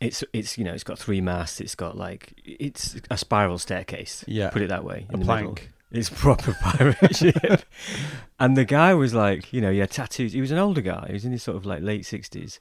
It's 0.00 0.24
it's 0.32 0.58
you 0.58 0.64
know 0.64 0.72
it's 0.72 0.84
got 0.84 0.98
three 0.98 1.20
masts. 1.20 1.60
It's 1.60 1.74
got 1.74 1.96
like 1.96 2.34
it's 2.44 2.96
a 3.10 3.16
spiral 3.16 3.58
staircase. 3.58 4.24
Yeah. 4.26 4.50
Put 4.50 4.62
it 4.62 4.68
that 4.68 4.84
way. 4.84 5.06
In 5.10 5.16
a 5.16 5.18
the 5.18 5.24
plank. 5.24 5.48
Middle. 5.48 5.68
It's 5.92 6.08
proper 6.08 6.54
pirate 6.60 7.14
ship. 7.14 7.62
And 8.40 8.56
the 8.56 8.64
guy 8.64 8.94
was 8.94 9.12
like, 9.12 9.52
you 9.52 9.60
know, 9.60 9.70
he 9.70 9.78
had 9.78 9.90
tattoos. 9.90 10.32
He 10.32 10.40
was 10.40 10.50
an 10.50 10.56
older 10.56 10.80
guy. 10.80 11.04
He 11.08 11.12
was 11.12 11.26
in 11.26 11.32
his 11.32 11.42
sort 11.42 11.58
of 11.58 11.66
like 11.66 11.82
late 11.82 12.06
sixties 12.06 12.58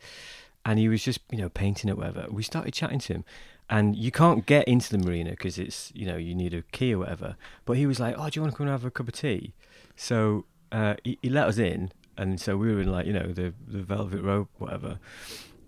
and 0.66 0.80
he 0.80 0.88
was 0.88 1.04
just 1.04 1.20
you 1.32 1.38
know 1.38 1.50
painting 1.50 1.90
it 1.90 1.98
whatever. 1.98 2.26
We 2.30 2.44
started 2.44 2.74
chatting 2.74 3.00
to 3.00 3.14
him 3.14 3.26
and 3.70 3.96
you 3.96 4.12
can't 4.12 4.46
get 4.46 4.68
into 4.68 4.96
the 4.96 4.98
marina 4.98 5.32
because 5.32 5.58
it's 5.58 5.92
you 5.96 6.06
know 6.06 6.18
you 6.18 6.36
need 6.36 6.54
a 6.54 6.62
key 6.72 6.94
or 6.94 7.00
whatever. 7.00 7.36
But 7.66 7.78
he 7.78 7.86
was 7.86 8.00
like 8.00 8.16
oh 8.18 8.30
do 8.30 8.38
you 8.38 8.42
want 8.42 8.54
to 8.54 8.58
come 8.58 8.68
and 8.68 8.72
have 8.72 8.86
a 8.86 8.92
cup 8.92 9.08
of 9.08 9.14
tea? 9.14 9.54
So 9.96 10.46
uh, 10.72 10.96
he, 11.04 11.18
he, 11.22 11.30
let 11.30 11.48
us 11.48 11.58
in 11.58 11.92
and 12.18 12.40
so 12.40 12.58
we 12.58 12.74
were 12.74 12.82
in 12.82 12.92
like 12.92 13.06
you 13.06 13.14
know 13.14 13.32
the 13.32 13.54
the 13.68 13.82
velvet 13.82 14.22
rope 14.22 14.50
whatever 14.58 15.00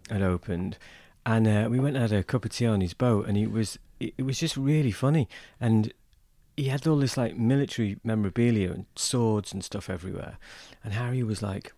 had 0.09 0.21
opened. 0.21 0.77
And 1.25 1.47
uh, 1.47 1.67
we 1.69 1.79
went 1.79 1.95
and 1.95 2.09
had 2.09 2.19
a 2.19 2.23
cup 2.23 2.43
of 2.43 2.51
tea 2.51 2.65
on 2.65 2.81
his 2.81 2.93
boat 2.93 3.27
and 3.27 3.37
it 3.37 3.51
was 3.51 3.79
it, 3.99 4.13
it 4.17 4.23
was 4.23 4.39
just 4.39 4.57
really 4.57 4.91
funny. 4.91 5.27
And 5.59 5.93
he 6.55 6.65
had 6.65 6.85
all 6.85 6.97
this 6.97 7.17
like 7.17 7.35
military 7.35 7.97
memorabilia 8.03 8.71
and 8.71 8.85
swords 8.95 9.53
and 9.53 9.63
stuff 9.63 9.89
everywhere. 9.89 10.37
And 10.83 10.93
harry 10.93 11.23
was 11.23 11.41
like 11.41 11.73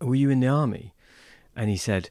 were 0.00 0.14
you 0.14 0.28
in 0.28 0.40
the 0.40 0.48
army 0.48 0.92
and 1.56 1.70
he 1.70 1.76
said, 1.76 2.10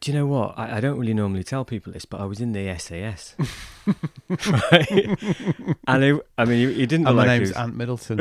"Do 0.00 0.10
you 0.10 0.18
know 0.18 0.26
what? 0.26 0.58
I, 0.58 0.76
I, 0.76 0.80
don't 0.80 0.98
really 0.98 1.14
normally 1.14 1.44
tell 1.44 1.64
people 1.64 1.92
this, 1.92 2.04
but 2.04 2.20
I 2.20 2.24
was 2.24 2.40
in 2.40 2.52
the 2.52 2.76
SAS, 2.78 3.34
right?" 4.28 5.76
and 5.86 6.04
he, 6.04 6.20
I 6.38 6.44
mean, 6.44 6.68
he, 6.68 6.74
he 6.74 6.86
didn't. 6.86 7.06
And 7.06 7.16
my 7.16 7.26
name's 7.26 7.50
was, 7.50 7.56
Ant 7.56 7.76
Middleton. 7.76 8.20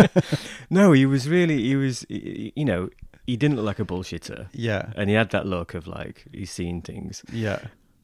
no, 0.70 0.92
he 0.92 1.06
was 1.06 1.28
really. 1.28 1.62
He 1.62 1.76
was. 1.76 2.06
You 2.08 2.64
know, 2.64 2.90
he 3.26 3.36
didn't 3.36 3.56
look 3.56 3.66
like 3.66 3.78
a 3.80 3.84
bullshitter. 3.84 4.48
Yeah, 4.52 4.92
and 4.96 5.10
he 5.10 5.16
had 5.16 5.30
that 5.30 5.46
look 5.46 5.74
of 5.74 5.86
like 5.86 6.24
he's 6.32 6.50
seen 6.50 6.82
things. 6.82 7.22
Yeah. 7.32 7.60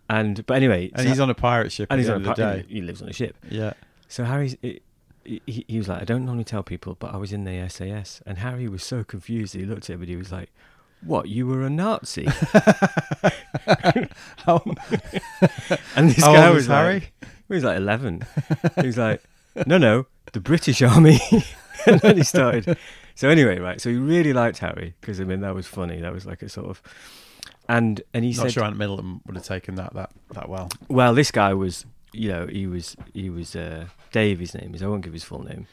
And 0.09 0.45
but 0.45 0.55
anyway, 0.55 0.91
and 0.95 1.03
so 1.03 1.09
he's 1.09 1.21
on 1.21 1.31
a 1.31 1.35
pirate 1.35 1.71
ship. 1.71 1.87
And 1.91 2.01
he's 2.01 2.11
on 2.11 2.27
a 2.27 2.35
day. 2.35 2.65
He 2.69 2.81
lives 2.81 3.01
on 3.01 3.09
a 3.09 3.13
ship. 3.13 3.37
Yeah. 3.49 3.75
So 4.09 4.25
Harry's. 4.25 4.57
he, 4.61 5.41
he 5.47 5.79
was 5.79 5.89
like, 5.89 6.03
I 6.03 6.05
don't 6.05 6.25
normally 6.25 6.45
tell 6.45 6.63
people, 6.63 6.97
but 6.99 7.15
I 7.15 7.17
was 7.17 7.33
in 7.33 7.45
the 7.45 7.69
SAS. 7.69 8.21
And 8.27 8.39
Harry 8.39 8.69
was 8.69 8.83
so 8.83 9.05
confused. 9.05 9.55
He 9.55 9.65
looked 9.65 9.89
at 9.89 9.99
and 9.99 10.09
he 10.09 10.17
was 10.17 10.33
like, 10.33 10.51
what 11.03 11.29
you 11.29 11.47
were 11.47 11.63
a 11.63 11.71
Nazi? 11.71 12.27
and 15.97 16.11
this 16.11 16.23
How 16.25 16.33
guy 16.33 16.51
was, 16.51 16.57
was 16.57 16.67
Harry. 16.67 16.95
Like, 16.95 17.13
he 17.49 17.55
was 17.55 17.65
like 17.65 17.77
eleven. 17.77 18.27
he 18.81 18.87
was 18.87 18.99
like, 18.99 19.23
no, 19.67 19.79
no, 19.79 20.07
the 20.33 20.41
British 20.41 20.83
Army. 20.83 21.21
and 21.87 22.01
then 22.01 22.17
he 22.17 22.23
started. 22.23 22.77
So 23.15 23.29
anyway, 23.29 23.59
right. 23.59 23.81
So 23.81 23.91
he 23.91 23.97
really 23.97 24.33
liked 24.33 24.59
Harry 24.59 24.95
because 25.01 25.21
I 25.21 25.25
mean 25.25 25.41
that 25.41 25.55
was 25.55 25.67
funny. 25.67 26.01
That 26.01 26.13
was 26.13 26.27
like 26.27 26.43
a 26.43 26.49
sort 26.49 26.69
of. 26.69 26.83
And 27.69 28.03
and 28.15 28.25
he 28.25 28.33
Not 28.33 28.43
said, 28.43 28.53
sure 28.53 28.65
Ant 28.65 28.77
Middleton 28.77 29.21
would 29.27 29.37
have 29.37 29.45
taken 29.45 29.77
that 29.77 29.95
that 29.95 30.11
that 30.33 30.49
well. 30.49 30.71
Well, 30.89 31.15
this 31.15 31.31
guy 31.31 31.55
was, 31.55 31.87
you 32.13 32.29
know, 32.29 32.47
he 32.47 32.67
was 32.67 32.97
he 33.15 33.31
was 33.31 33.55
uh, 33.55 33.87
Dave. 34.13 34.41
His 34.41 34.55
name 34.55 34.75
is. 34.75 34.83
I 34.83 34.87
won't 34.87 35.05
give 35.05 35.13
his 35.13 35.25
full 35.25 35.43
name, 35.45 35.67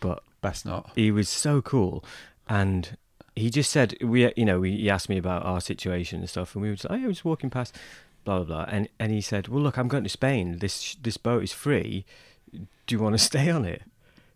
but 0.00 0.22
best 0.40 0.64
not. 0.64 0.90
He 0.94 1.10
was 1.10 1.28
so 1.28 1.60
cool, 1.60 2.04
and 2.48 2.96
he 3.36 3.50
just 3.50 3.70
said 3.70 3.96
we 4.00 4.32
you 4.36 4.44
know 4.44 4.60
we, 4.60 4.76
he 4.76 4.90
asked 4.90 5.08
me 5.08 5.18
about 5.18 5.44
our 5.44 5.60
situation 5.60 6.20
and 6.20 6.30
stuff 6.30 6.54
and 6.54 6.62
we 6.62 6.68
were 6.68 6.74
just 6.76 6.88
like, 6.88 7.00
oh, 7.00 7.04
I 7.04 7.08
was 7.08 7.24
walking 7.24 7.50
past 7.50 7.76
blah 8.24 8.38
blah 8.38 8.44
blah. 8.44 8.64
And 8.68 8.88
and 8.98 9.12
he 9.12 9.20
said 9.20 9.48
well 9.48 9.62
look 9.62 9.76
I'm 9.76 9.88
going 9.88 10.04
to 10.04 10.10
Spain. 10.10 10.58
This 10.58 10.94
this 11.02 11.16
boat 11.16 11.42
is 11.42 11.52
free. 11.52 12.04
Do 12.52 12.94
you 12.94 12.98
want 13.00 13.14
to 13.14 13.24
stay 13.32 13.50
on 13.50 13.64
it? 13.64 13.82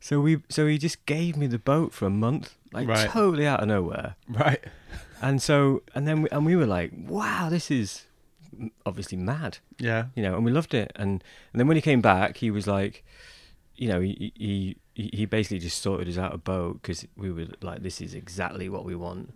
So 0.01 0.21
we 0.21 0.43
so 0.49 0.67
he 0.67 0.79
just 0.79 1.05
gave 1.07 1.37
me 1.37 1.47
the 1.47 1.59
boat 1.59 1.93
for 1.93 2.07
a 2.07 2.11
month 2.11 2.55
like 2.73 2.87
right. 2.89 3.09
totally 3.09 3.47
out 3.47 3.61
of 3.61 3.69
nowhere. 3.69 4.17
Right. 4.29 4.63
And 5.21 5.43
so 5.43 5.83
and 5.95 6.07
then 6.07 6.23
we, 6.23 6.29
and 6.31 6.45
we 6.47 6.57
were 6.57 6.67
like 6.67 6.93
wow 6.97 7.49
this 7.51 7.71
is 7.71 8.05
obviously 8.85 9.17
mad, 9.19 9.59
Yeah. 9.79 10.07
you 10.17 10.23
know, 10.23 10.35
and 10.35 10.45
we 10.45 10.51
loved 10.51 10.75
it. 10.75 10.93
And 10.97 11.23
and 11.53 11.61
then 11.61 11.67
when 11.69 11.77
he 11.77 11.81
came 11.81 12.01
back, 12.01 12.39
he 12.39 12.51
was 12.51 12.67
like, 12.67 13.05
you 13.79 13.89
know, 13.89 14.01
he 14.01 14.33
he 14.37 14.77
he 14.95 15.25
basically 15.27 15.61
just 15.61 15.81
sorted 15.81 16.09
us 16.09 16.19
out 16.19 16.35
a 16.35 16.39
boat 16.39 16.83
because 16.83 17.07
we 17.17 17.31
were 17.33 17.47
like, 17.63 17.83
this 17.83 18.01
is 18.03 18.13
exactly 18.15 18.69
what 18.69 18.85
we 18.85 18.95
want, 18.95 19.33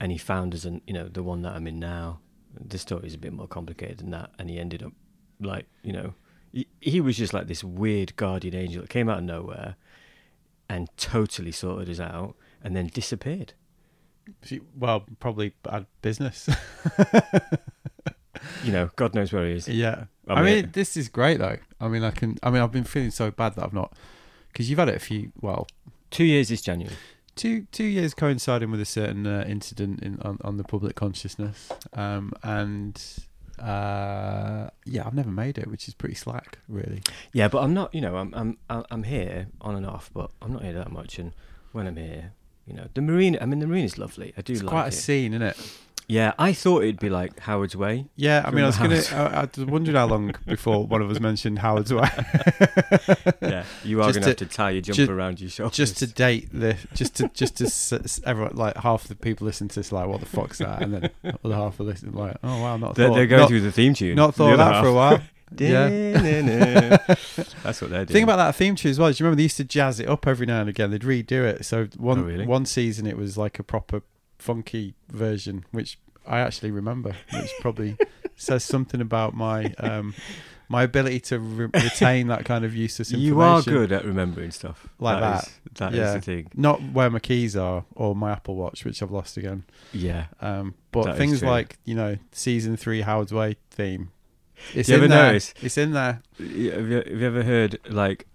and 0.00 0.10
he 0.10 0.18
found 0.18 0.54
us, 0.54 0.64
and 0.64 0.80
you 0.86 0.94
know, 0.94 1.06
the 1.08 1.22
one 1.22 1.42
that 1.42 1.54
I'm 1.54 1.66
in 1.68 1.78
now. 1.78 2.18
The 2.58 2.78
story 2.78 3.06
is 3.06 3.14
a 3.14 3.18
bit 3.18 3.32
more 3.32 3.46
complicated 3.46 3.98
than 3.98 4.10
that, 4.10 4.30
and 4.38 4.50
he 4.50 4.58
ended 4.58 4.82
up 4.82 4.92
like, 5.40 5.66
you 5.84 5.92
know, 5.92 6.14
he, 6.52 6.66
he 6.80 7.00
was 7.00 7.16
just 7.16 7.32
like 7.32 7.46
this 7.46 7.62
weird 7.62 8.16
guardian 8.16 8.56
angel 8.56 8.82
that 8.82 8.90
came 8.90 9.08
out 9.08 9.18
of 9.18 9.24
nowhere, 9.24 9.76
and 10.68 10.88
totally 10.96 11.52
sorted 11.52 11.88
us 11.88 12.00
out, 12.00 12.34
and 12.64 12.74
then 12.74 12.88
disappeared. 12.88 13.52
She- 14.42 14.60
Well, 14.76 15.04
probably 15.20 15.54
bad 15.62 15.86
business. 16.02 16.48
You 18.64 18.72
know, 18.72 18.90
God 18.96 19.14
knows 19.14 19.32
where 19.32 19.46
he 19.46 19.52
is. 19.52 19.68
yeah. 19.68 20.04
I 20.34 20.42
mean, 20.42 20.54
mean- 20.62 20.70
this 20.72 20.96
is 20.96 21.08
great 21.08 21.38
though. 21.38 21.58
I 21.80 21.88
mean, 21.88 22.04
I 22.04 22.10
can. 22.10 22.36
I 22.42 22.50
mean, 22.50 22.62
I've 22.62 22.72
been 22.72 22.84
feeling 22.84 23.10
so 23.10 23.30
bad 23.30 23.54
that 23.54 23.64
I've 23.64 23.72
not 23.72 23.92
because 24.52 24.68
you've 24.68 24.78
had 24.78 24.88
it 24.88 24.96
a 24.96 25.00
few. 25.00 25.32
Well, 25.40 25.66
Two 26.10 26.24
years 26.24 26.48
this 26.48 26.60
January. 26.62 26.94
two 27.36 27.66
two 27.72 27.84
years 27.84 28.14
coinciding 28.14 28.70
with 28.70 28.80
a 28.80 28.84
certain 28.84 29.26
uh, 29.26 29.44
incident 29.46 30.02
in 30.02 30.18
on, 30.22 30.38
on 30.42 30.56
the 30.56 30.64
public 30.64 30.96
consciousness, 30.96 31.70
um, 31.94 32.32
and 32.42 33.00
uh, 33.58 34.68
yeah, 34.84 35.06
I've 35.06 35.14
never 35.14 35.30
made 35.30 35.58
it, 35.58 35.68
which 35.68 35.86
is 35.88 35.94
pretty 35.94 36.14
slack, 36.14 36.58
really. 36.68 37.02
Yeah, 37.32 37.48
but 37.48 37.62
I'm 37.62 37.74
not. 37.74 37.94
You 37.94 38.00
know, 38.00 38.16
I'm 38.16 38.34
I'm 38.34 38.58
I'm- 38.68 38.84
I'm 38.90 39.02
here 39.04 39.46
on 39.60 39.76
and 39.76 39.86
off, 39.86 40.10
but 40.12 40.30
I'm 40.42 40.52
not 40.52 40.62
here 40.62 40.72
that 40.74 40.90
much. 40.90 41.18
And 41.18 41.32
when 41.72 41.86
I'm 41.86 41.96
here, 41.96 42.32
you 42.66 42.74
know, 42.74 42.88
the 42.94 43.00
marina. 43.02 43.38
I 43.40 43.46
mean, 43.46 43.60
the 43.60 43.66
marina 43.66 43.84
is 43.84 43.98
lovely. 43.98 44.32
I 44.36 44.42
do 44.42 44.52
It's 44.54 44.62
like 44.62 44.70
quite 44.70 44.84
a 44.86 44.88
it. 44.88 44.92
scene, 44.92 45.32
isn't 45.34 45.42
it? 45.46 45.56
Yeah, 46.10 46.32
I 46.40 46.52
thought 46.52 46.82
it'd 46.82 46.98
be 46.98 47.08
like 47.08 47.38
Howard's 47.38 47.76
Way. 47.76 48.06
Yeah, 48.16 48.42
I 48.44 48.50
mean, 48.50 48.64
I 48.64 48.66
was 48.66 48.76
gonna. 48.78 49.00
I, 49.12 49.42
I 49.42 49.48
was 49.56 49.64
wondering 49.64 49.96
how 49.96 50.06
long 50.06 50.34
before 50.44 50.84
one 50.84 51.02
of 51.02 51.10
us 51.10 51.20
mentioned 51.20 51.60
Howard's 51.60 51.92
Way. 51.94 52.08
Yeah, 53.42 53.64
you 53.84 54.00
are 54.02 54.06
Just 54.12 54.20
going 54.20 54.22
to 54.22 54.28
have 54.30 54.36
to 54.36 54.46
tie 54.46 54.70
your 54.70 54.82
jumper 54.82 55.06
ju- 55.06 55.12
around 55.12 55.40
your 55.40 55.50
shoulders. 55.50 55.76
just 55.76 55.98
to 55.98 56.06
date 56.06 56.48
the 56.52 56.76
just 56.94 57.14
to 57.16 57.28
just 57.28 57.56
to 57.58 57.64
s- 57.66 58.20
everyone 58.26 58.54
like 58.56 58.76
half 58.76 59.04
the 59.04 59.14
people 59.14 59.44
listen 59.46 59.68
to 59.68 59.74
this 59.80 59.92
like 59.92 60.06
what 60.08 60.20
the 60.20 60.26
fuck's 60.26 60.58
that 60.58 60.82
and 60.82 60.94
then 60.94 61.10
the 61.22 61.38
other 61.44 61.54
half 61.54 61.78
are 61.80 61.84
listening 61.84 62.14
like 62.14 62.36
oh 62.44 62.60
wow 62.62 62.76
not 62.76 62.94
they're, 62.94 63.08
thought, 63.08 63.14
they're 63.14 63.26
going 63.26 63.40
not, 63.40 63.48
through 63.48 63.60
the 63.60 63.72
theme 63.72 63.94
tune. 63.94 64.14
not 64.16 64.34
thought 64.34 64.52
of 64.52 64.58
that 64.58 64.82
for 64.82 64.88
a 64.88 64.92
while 64.94 65.20
yeah 65.58 65.88
That's 67.64 67.80
what 67.80 67.90
they're 67.90 68.04
doing. 68.04 68.06
the 68.06 68.12
thing 68.12 68.22
about 68.24 68.36
that 68.36 68.54
theme 68.54 68.76
tune 68.76 68.90
as 68.90 68.98
well 68.98 69.08
is 69.08 69.18
you 69.18 69.24
remember 69.24 69.36
they 69.38 69.44
used 69.44 69.56
to 69.56 69.64
jazz 69.64 69.98
it 70.00 70.08
up 70.08 70.26
every 70.26 70.46
now 70.46 70.60
and 70.60 70.68
again 70.68 70.90
they'd 70.90 71.02
redo 71.02 71.42
it 71.44 71.64
so 71.64 71.86
one 71.96 72.18
Oh, 72.20 72.22
really? 72.22 72.46
one 72.46 72.66
season 72.66 73.06
it 73.06 73.16
was 73.16 73.36
like 73.38 73.58
a 73.58 73.62
proper 73.62 74.02
funky 74.40 74.94
version 75.10 75.64
which 75.70 75.98
I 76.26 76.40
actually 76.40 76.70
remember 76.70 77.14
which 77.32 77.50
probably 77.60 77.96
says 78.36 78.64
something 78.64 79.00
about 79.00 79.34
my 79.34 79.74
um 79.78 80.14
my 80.68 80.84
ability 80.84 81.18
to 81.20 81.38
re- 81.40 81.68
retain 81.74 82.28
that 82.28 82.44
kind 82.44 82.64
of 82.64 82.74
useless 82.76 83.10
information 83.10 83.26
you 83.34 83.40
are 83.40 83.60
good 83.62 83.90
at 83.90 84.04
remembering 84.04 84.50
stuff 84.52 84.88
Like 85.00 85.20
that. 85.20 85.42
is- 85.44 85.54
that 85.74 85.92
is 85.92 85.98
Yeah. 85.98 86.14
the 86.14 86.20
thing. 86.20 86.50
not 86.54 86.80
where 86.92 87.10
my 87.10 87.18
keys 87.20 87.56
are 87.56 87.84
or 87.94 88.14
my 88.14 88.32
Apple 88.32 88.56
Watch 88.56 88.84
which 88.84 89.02
I've 89.02 89.10
lost 89.10 89.36
again 89.36 89.64
Yeah. 89.92 90.26
Um, 90.40 90.74
but 90.92 91.04
That 91.04 91.12
is 91.12 91.18
things 91.18 91.42
like 91.42 91.78
you 91.84 91.94
know 91.94 92.16
season 92.32 92.76
three 92.76 93.00
Howard's 93.02 93.32
Way 93.32 93.56
theme, 93.70 94.10
it's 94.74 94.88
you 94.88 95.02
in 95.02 95.10
there. 95.10 95.34
It's 95.34 95.78
in 95.78 95.92
there. 95.92 96.22
Have 96.38 96.46
you, 96.56 96.70
have 96.72 96.88
you 97.20 97.26
ever 97.26 97.42
heard 97.42 97.78
like, 97.88 98.26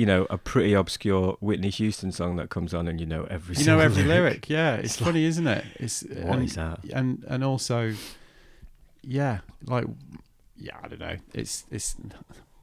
you 0.00 0.06
know, 0.06 0.26
a 0.30 0.38
pretty 0.38 0.72
obscure 0.72 1.36
Whitney 1.40 1.68
Houston 1.70 2.10
song 2.10 2.36
that 2.36 2.48
comes 2.48 2.72
on 2.72 2.88
and 2.88 2.98
you 2.98 3.06
know 3.06 3.24
every 3.30 3.54
You 3.56 3.66
know 3.66 3.78
every 3.80 4.02
lyric. 4.04 4.48
Yeah, 4.48 4.76
it's, 4.76 4.84
It's 4.94 5.00
like- 5.00 5.06
funny, 5.08 5.24
isn't 5.24 5.46
it? 5.46 5.64
It's 5.76 6.02
What 6.02 6.36
and, 6.38 6.44
is 6.44 6.54
that? 6.54 6.78
and 6.92 7.24
and 7.28 7.44
also, 7.44 7.94
yeah, 9.02 9.40
like 9.66 9.84
yeah, 10.56 10.76
I 10.82 10.88
don't 10.88 11.00
know. 11.00 11.16
It's 11.34 11.64
it's 11.70 11.96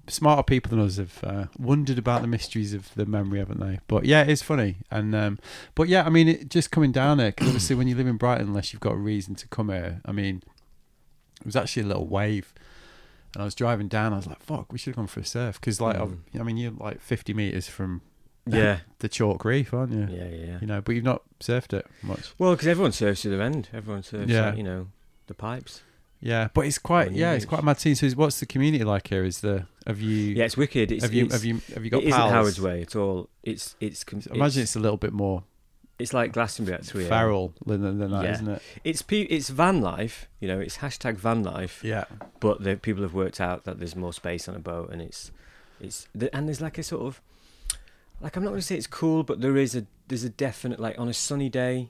smarter 0.07 0.41
people 0.43 0.69
than 0.71 0.79
us 0.79 0.97
have 0.97 1.19
uh, 1.23 1.45
wondered 1.59 1.97
about 1.99 2.21
the 2.21 2.27
mysteries 2.27 2.73
of 2.73 2.93
the 2.95 3.05
memory, 3.05 3.39
haven't 3.39 3.59
they? 3.59 3.79
But 3.87 4.05
yeah, 4.05 4.23
it's 4.23 4.41
funny. 4.41 4.77
And 4.89 5.13
um, 5.13 5.37
but 5.75 5.87
yeah, 5.89 6.05
I 6.05 6.09
mean, 6.09 6.27
it, 6.27 6.49
just 6.49 6.71
coming 6.71 6.91
down 6.91 7.17
there 7.17 7.31
because 7.31 7.47
obviously 7.47 7.75
when 7.75 7.87
you 7.87 7.95
live 7.95 8.07
in 8.07 8.17
Brighton, 8.17 8.47
unless 8.47 8.71
you've 8.73 8.79
got 8.81 8.93
a 8.93 8.97
reason 8.97 9.35
to 9.35 9.47
come 9.49 9.69
here, 9.69 10.01
I 10.05 10.11
mean, 10.11 10.41
it 11.39 11.45
was 11.45 11.55
actually 11.55 11.83
a 11.83 11.87
little 11.87 12.07
wave. 12.07 12.53
And 13.33 13.41
I 13.41 13.45
was 13.45 13.55
driving 13.55 13.87
down. 13.87 14.13
I 14.13 14.17
was 14.17 14.27
like, 14.27 14.41
"Fuck, 14.41 14.71
we 14.71 14.77
should 14.77 14.91
have 14.91 14.95
gone 14.97 15.07
for 15.07 15.19
a 15.19 15.25
surf." 15.25 15.59
Because, 15.59 15.79
like, 15.81 15.97
Mm. 15.97 16.01
I've- 16.01 16.39
I 16.39 16.43
mean, 16.43 16.57
you're 16.57 16.71
like 16.71 17.01
50 17.01 17.33
meters 17.33 17.67
from 17.67 18.01
Yeah. 18.47 18.79
the 18.99 19.09
chalk 19.09 19.43
reef, 19.45 19.73
aren't 19.73 19.91
you? 19.93 20.07
Yeah, 20.09 20.27
yeah, 20.29 20.45
yeah. 20.45 20.57
You 20.61 20.67
know, 20.67 20.81
but 20.81 20.95
you've 20.95 21.03
not 21.03 21.23
surfed 21.39 21.73
it 21.73 21.85
much. 22.01 22.33
Well, 22.37 22.51
because 22.53 22.67
everyone 22.67 22.93
surfs 22.93 23.21
to 23.23 23.29
the 23.29 23.41
end. 23.43 23.69
Everyone 23.73 24.03
surfs, 24.03 24.31
Yeah. 24.31 24.47
like, 24.49 24.57
you 24.57 24.63
know, 24.63 24.87
the 25.27 25.33
pipes. 25.33 25.81
Yeah, 26.19 26.47
but 26.53 26.65
it's 26.65 26.79
quite 26.79 27.11
yeah, 27.11 27.33
it's 27.33 27.45
quite 27.45 27.61
a 27.61 27.63
mad 27.65 27.79
scene. 27.79 27.93
So, 27.93 28.09
what's 28.11 28.39
the 28.39 28.47
community 28.47 28.83
like 28.83 29.07
here? 29.07 29.23
Is 29.23 29.41
the 29.41 29.67
have 29.85 30.01
you 30.01 30.33
Yeah, 30.33 30.45
it's 30.45 30.57
wicked. 30.57 30.91
It's, 30.91 31.03
have 31.03 31.13
you 31.13 31.25
it's, 31.25 31.33
have 31.35 31.45
you 31.45 31.61
have 31.75 31.83
you 31.85 31.91
got 31.91 32.01
it 32.01 32.07
isn't 32.07 32.19
pals? 32.19 32.31
Howard's 32.31 32.59
Way 32.59 32.81
at 32.81 32.95
all. 32.95 33.29
It's 33.43 33.75
it's 33.79 34.03
com- 34.03 34.23
I 34.31 34.33
imagine 34.33 34.63
it's, 34.63 34.71
it's 34.71 34.75
a 34.75 34.79
little 34.79 34.97
bit 34.97 35.13
more 35.13 35.43
it's 35.99 36.13
like 36.13 36.31
Glastonbury 36.33 36.77
at 36.77 36.85
three. 36.85 37.03
a.m. 37.03 37.09
feral 37.09 37.53
than, 37.65 37.81
than 37.81 38.11
that, 38.11 38.23
Yeah. 38.23 38.39
not 38.41 38.55
it? 38.57 38.61
It's 38.83 39.01
pe- 39.01 39.21
it's 39.23 39.49
van 39.49 39.81
life. 39.81 40.27
You 40.39 40.47
know, 40.47 40.59
it's 40.59 40.77
hashtag 40.77 41.15
van 41.17 41.43
life. 41.43 41.83
Yeah, 41.83 42.05
But 42.39 42.63
the 42.63 42.75
people 42.75 43.01
have 43.03 43.13
worked 43.15 43.41
out 43.41 43.63
that 43.65 43.79
there's 43.79 43.95
more 43.95 44.13
space 44.13 44.47
on 44.47 44.55
a 44.55 44.59
boat, 44.59 44.89
and 44.91 45.01
it's 45.01 45.31
it's 45.79 46.07
the, 46.13 46.33
and 46.35 46.47
there's 46.47 46.61
like 46.61 46.77
a 46.77 46.83
sort 46.83 47.03
of 47.03 47.21
like 48.21 48.35
I'm 48.35 48.43
not 48.43 48.49
going 48.49 48.61
to 48.61 48.65
say 48.65 48.75
it's 48.75 48.87
cool, 48.87 49.23
but 49.23 49.41
there 49.41 49.57
is 49.57 49.75
a 49.75 49.85
there's 50.07 50.23
a 50.23 50.29
definite 50.29 50.79
like 50.79 50.97
on 50.99 51.07
a 51.07 51.13
sunny 51.13 51.49
day, 51.49 51.89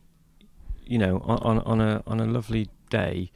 you 0.86 0.98
know, 0.98 1.20
on 1.26 1.38
on, 1.40 1.60
on 1.60 1.82
a 1.82 2.04
on 2.08 2.20
a 2.20 2.26
lovely 2.26 2.70
day, 2.90 3.32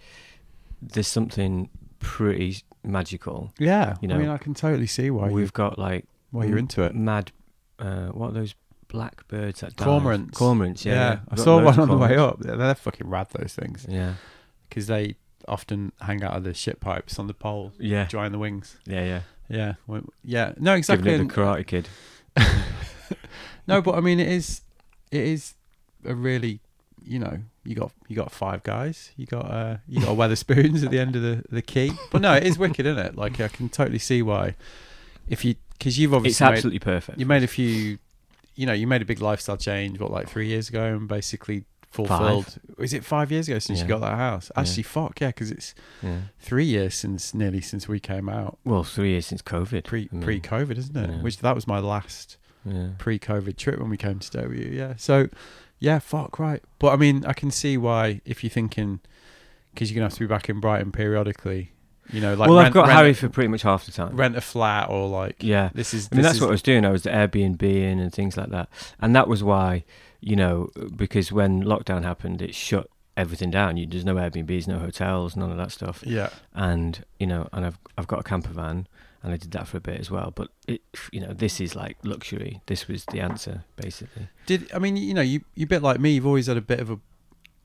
there's 0.81 1.07
something 1.07 1.69
pretty 1.99 2.57
magical. 2.83 3.53
yeah. 3.59 3.95
You 4.01 4.07
know, 4.07 4.15
I 4.15 4.17
mean, 4.17 4.29
I 4.29 4.37
can 4.37 4.53
totally 4.53 4.87
see 4.87 5.09
why 5.11 5.27
We've 5.29 5.53
got 5.53 5.77
like 5.77 6.05
why 6.31 6.45
you're 6.45 6.57
into 6.57 6.81
it. 6.83 6.95
mad. 6.95 7.31
Uh, 7.77 8.07
what 8.07 8.29
are 8.29 8.33
those 8.33 8.55
black 8.91 9.27
birds 9.27 9.61
that 9.61 9.75
dive? 9.75 9.87
Cormorants. 9.87 10.31
Cormorants, 10.31 10.85
yeah. 10.85 10.93
Yeah, 10.93 11.19
I 11.29 11.35
saw 11.35 11.61
one 11.63 11.79
on 11.79 11.89
the 11.89 11.97
way 11.97 12.15
up. 12.17 12.39
They're, 12.39 12.57
they're 12.57 12.75
fucking 12.75 13.07
rad. 13.09 13.27
Those 13.31 13.53
things 13.53 13.85
Yeah, 13.89 14.13
because 14.69 14.87
they 14.87 15.15
often 15.47 15.91
hang 16.01 16.23
out 16.23 16.33
of 16.37 16.43
the 16.43 16.53
ship 16.53 16.79
pipes 16.79 17.17
on 17.17 17.27
the 17.27 17.33
pole, 17.33 17.71
yeah, 17.79 18.05
drying 18.05 18.31
the 18.31 18.39
wings. 18.39 18.77
yeah, 18.85 19.03
yeah. 19.03 19.21
Yeah, 19.49 19.73
well, 19.85 20.01
yeah. 20.23 20.53
No, 20.57 20.75
exactly. 20.75 21.11
Giving 21.11 21.25
it 21.27 21.33
the 21.33 21.41
Karate 21.41 21.67
Kid. 21.67 21.89
no, 23.67 23.81
but 23.81 23.95
I 23.95 23.99
mean, 23.99 24.19
it 24.19 24.29
is, 24.29 24.61
it 25.11 25.21
is 25.23 25.55
a 26.05 26.15
really, 26.15 26.61
you 27.03 27.19
know, 27.19 27.39
you 27.63 27.75
got 27.75 27.91
you 28.07 28.15
got 28.15 28.31
five 28.31 28.63
guys, 28.63 29.11
you 29.17 29.25
got 29.25 29.45
uh, 29.51 29.77
you 29.87 29.99
got 30.01 30.15
Wetherspoons 30.17 30.83
at 30.83 30.91
the 30.91 30.99
end 30.99 31.15
of 31.15 31.21
the 31.21 31.43
the 31.49 31.61
quay. 31.61 31.91
But 32.11 32.21
no, 32.21 32.33
it 32.33 32.43
is 32.43 32.57
wicked, 32.57 32.85
isn't 32.85 33.05
it? 33.05 33.15
Like 33.17 33.39
I 33.41 33.49
can 33.49 33.67
totally 33.69 33.99
see 33.99 34.21
why, 34.21 34.55
if 35.27 35.43
you 35.43 35.55
because 35.77 35.99
you've 35.99 36.13
obviously 36.13 36.45
It's 36.45 36.49
made, 36.51 36.55
absolutely 36.57 36.79
perfect. 36.79 37.19
you 37.19 37.25
made 37.25 37.43
a 37.43 37.47
few, 37.47 37.97
you 38.61 38.65
know, 38.67 38.73
you 38.81 38.85
made 38.87 39.01
a 39.01 39.05
big 39.05 39.21
lifestyle 39.21 39.57
change. 39.57 39.99
What 39.99 40.11
like 40.11 40.27
three 40.29 40.47
years 40.47 40.69
ago, 40.69 40.83
and 40.95 41.07
basically 41.07 41.63
fulfilled. 41.89 42.57
Is 42.77 42.93
it 42.93 43.03
five 43.03 43.31
years 43.33 43.47
ago 43.49 43.59
since 43.59 43.81
you 43.81 43.87
got 43.87 43.99
that 44.01 44.15
house? 44.15 44.49
Yeah. 44.55 44.61
Actually, 44.61 44.83
fuck 44.83 45.19
yeah, 45.19 45.27
because 45.29 45.51
it's 45.51 45.73
Yeah. 46.01 46.19
three 46.39 46.63
years 46.65 46.93
since 46.95 47.33
nearly 47.33 47.59
since 47.61 47.87
we 47.87 47.99
came 47.99 48.29
out 48.29 48.59
Well, 48.63 48.83
three 48.83 49.09
years 49.09 49.25
since 49.25 49.41
COVID. 49.41 49.83
pre 49.83 50.07
I 50.11 50.15
mean, 50.15 50.23
pre 50.23 50.39
COVID, 50.39 50.77
isn't 50.77 50.95
it? 50.95 51.09
yeah. 51.09 51.21
Which 51.21 51.37
that 51.39 51.55
was 51.55 51.65
my 51.67 51.79
last 51.79 52.37
Yeah. 52.63 52.89
pre-COVID 52.99 53.57
trip 53.57 53.79
when 53.79 53.89
we 53.89 53.97
came 53.97 54.19
to 54.19 54.27
stay 54.27 54.45
with 54.45 54.59
you. 54.59 54.69
Yeah. 54.71 54.93
So, 54.95 55.27
yeah, 55.79 55.97
fuck 55.99 56.37
right. 56.37 56.61
But 56.77 56.89
I 56.93 56.95
mean, 56.95 57.25
I 57.25 57.33
can 57.33 57.49
see 57.49 57.75
why 57.75 58.21
if 58.23 58.43
you're 58.43 58.51
thinking 58.51 58.99
because 59.73 59.89
you're 59.89 59.95
gonna 59.95 60.05
have 60.09 60.13
to 60.13 60.19
be 60.19 60.27
back 60.27 60.47
in 60.49 60.59
Brighton 60.59 60.91
periodically. 60.91 61.71
You 62.11 62.21
know, 62.21 62.33
like 62.33 62.49
well, 62.49 62.57
rent, 62.57 62.67
I've 62.67 62.73
got 62.73 62.87
rent, 62.87 62.97
Harry 62.97 63.13
for 63.13 63.29
pretty 63.29 63.47
much 63.47 63.61
half 63.61 63.85
the 63.85 63.91
time. 63.91 64.15
rent 64.15 64.35
a 64.35 64.41
flat 64.41 64.89
or 64.89 65.07
like 65.07 65.43
Yeah. 65.43 65.69
This 65.73 65.93
is. 65.93 66.09
I 66.11 66.15
mean, 66.15 66.23
that's 66.23 66.35
is, 66.35 66.41
what 66.41 66.47
I 66.47 66.51
was 66.51 66.61
doing. 66.61 66.85
I 66.85 66.91
was 66.91 67.03
Airbnb 67.03 67.63
and 67.63 68.13
things 68.13 68.37
like 68.37 68.49
that. 68.49 68.69
And 68.99 69.15
that 69.15 69.27
was 69.27 69.43
why, 69.43 69.83
you 70.19 70.35
know, 70.35 70.69
because 70.95 71.31
when 71.31 71.63
lockdown 71.63 72.03
happened, 72.03 72.41
it 72.41 72.53
shut 72.55 72.87
everything 73.15 73.51
down. 73.51 73.77
You, 73.77 73.85
there's 73.85 74.05
no 74.05 74.15
Airbnbs, 74.15 74.67
no 74.67 74.79
hotels, 74.79 75.35
none 75.35 75.51
of 75.51 75.57
that 75.57 75.71
stuff. 75.71 76.03
Yeah. 76.05 76.29
And, 76.53 77.05
you 77.19 77.27
know, 77.27 77.47
and 77.53 77.65
I've, 77.65 77.77
I've 77.97 78.07
got 78.07 78.19
a 78.19 78.23
camper 78.23 78.49
van 78.49 78.87
and 79.23 79.33
I 79.33 79.37
did 79.37 79.51
that 79.51 79.67
for 79.67 79.77
a 79.77 79.81
bit 79.81 79.99
as 79.99 80.09
well. 80.09 80.31
But, 80.33 80.49
it, 80.67 80.81
you 81.11 81.19
know, 81.21 81.33
this 81.33 81.61
is 81.61 81.75
like 81.75 81.97
luxury. 82.03 82.61
This 82.65 82.87
was 82.87 83.05
the 83.05 83.19
answer, 83.19 83.63
basically. 83.75 84.27
Did 84.45 84.71
I 84.73 84.79
mean 84.79 84.97
you 84.97 85.13
know 85.13 85.21
you 85.21 85.41
you 85.55 85.67
bit 85.67 85.81
like 85.81 85.99
me? 85.99 86.11
You've 86.11 86.25
always 86.25 86.47
had 86.47 86.57
a 86.57 86.61
bit 86.61 86.79
of 86.79 86.89
a 86.89 86.99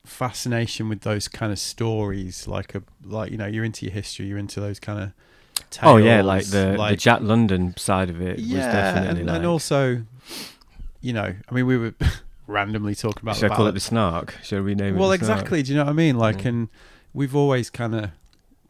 fascination 0.07 0.89
with 0.89 1.03
those 1.03 1.29
kind 1.29 1.53
of 1.53 1.59
stories, 1.59 2.47
like 2.49 2.75
a 2.75 2.83
like 3.05 3.31
you 3.31 3.37
know 3.37 3.47
you're 3.47 3.65
into 3.65 3.87
your 3.87 3.93
history, 3.93 4.27
you're 4.27 4.39
into 4.39 4.61
those 4.61 4.79
kind 4.81 5.01
of. 5.03 5.13
Tales, 5.71 5.95
oh, 5.95 5.97
yeah. 5.97 6.21
Like 6.21 6.45
the, 6.45 6.77
the 6.91 6.97
Jack 6.97 7.23
London 7.23 7.75
side 7.79 8.11
of 8.11 8.21
it 8.21 8.37
was 8.37 8.47
yeah, 8.47 8.71
definitely 8.71 9.21
and, 9.21 9.29
like. 9.29 9.37
and 9.37 9.47
also, 9.47 10.03
you 11.01 11.15
know, 11.15 11.35
I 11.49 11.55
mean, 11.55 11.67
we 11.67 11.79
were 11.79 11.95
randomly 12.47 12.95
talking 12.95 13.23
about. 13.23 13.37
should 13.37 13.51
I 13.51 13.57
call 13.57 13.67
it 13.67 13.73
the 13.73 13.81
snark? 13.81 14.35
Should 14.43 14.63
we 14.63 14.73
rename 14.73 14.97
it? 14.97 14.99
well 14.99 15.13
exactly 15.13 15.63
do 15.63 15.73
you 15.73 15.79
know 15.79 15.85
what 15.85 15.91
i 15.91 15.95
mean 15.95 16.17
like 16.19 16.43
Yeah. 16.43 16.49
and 16.51 16.69
we've 17.15 17.35
always 17.35 17.71
kind 17.71 17.95
of 17.95 18.11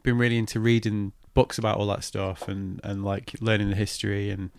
been 0.01 0.17
really 0.17 0.37
into 0.37 0.59
reading 0.59 1.11
books 1.33 1.57
about 1.59 1.77
all 1.77 1.85
that 1.87 2.03
stuff 2.03 2.47
and 2.47 2.79
and 2.83 3.03
like 3.03 3.35
learning 3.41 3.69
the 3.69 3.75
history 3.75 4.31
and 4.31 4.49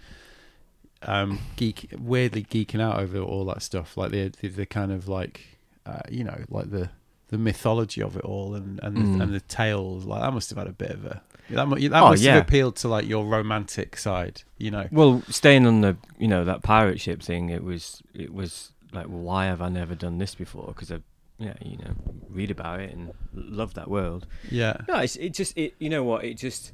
um 1.02 1.40
geek 1.56 1.88
weirdly 1.98 2.44
geeking 2.44 2.80
out 2.80 3.00
over 3.00 3.18
all 3.18 3.44
that 3.46 3.62
stuff 3.62 3.96
like 3.96 4.10
the 4.12 4.28
the, 4.40 4.48
the 4.48 4.66
kind 4.66 4.92
of 4.92 5.08
like 5.08 5.57
uh, 5.88 6.00
you 6.10 6.24
know 6.24 6.38
like 6.48 6.70
the 6.70 6.90
the 7.30 7.38
mythology 7.38 8.02
of 8.02 8.16
it 8.16 8.24
all 8.24 8.54
and 8.54 8.80
and, 8.82 8.96
Mm. 8.96 9.16
the, 9.18 9.22
and 9.24 9.34
the 9.34 9.40
tales. 9.40 10.04
Like 10.04 10.20
that 10.22 10.32
must 10.32 10.48
have 10.50 10.58
had 10.58 10.66
a 10.68 10.72
bit 10.72 10.90
of 10.92 11.04
a 11.04 11.22
that, 11.50 11.66
mu- 11.68 11.88
that 11.88 12.02
Oh, 12.02 12.10
must 12.10 12.22
yeah. 12.22 12.34
have 12.34 12.42
appealed 12.42 12.76
to 12.76 12.88
like 12.88 13.06
your 13.06 13.24
romantic 13.26 13.96
side. 13.96 14.42
You 14.58 14.70
know. 14.70 14.86
Well, 14.92 15.22
staying 15.28 15.66
on 15.66 15.80
the 15.80 15.96
you 16.18 16.28
know 16.28 16.44
that 16.44 16.62
pirate 16.62 17.00
ship 17.00 17.22
thing, 17.22 17.50
it 17.50 17.62
was 17.64 18.02
it 18.14 18.32
was 18.32 18.72
like, 18.92 19.06
why 19.06 19.46
have 19.46 19.60
I 19.60 19.68
never 19.68 19.94
done 19.94 20.16
this 20.18 20.34
before? 20.34 20.68
Because 20.68 20.90
I, 20.90 20.98
yeah, 21.38 21.54
you 21.62 21.76
know, 21.76 21.94
read 22.30 22.50
about 22.50 22.80
it 22.80 22.90
and 22.94 23.12
love 23.34 23.74
that 23.74 23.88
world. 23.88 24.26
Yeah. 24.50 24.78
No, 24.88 24.96
it's, 24.98 25.16
it 25.16 25.34
just 25.34 25.56
it 25.56 25.74
you 25.78 25.90
know 25.90 26.02
what 26.02 26.24
it 26.24 26.34
just. 26.38 26.72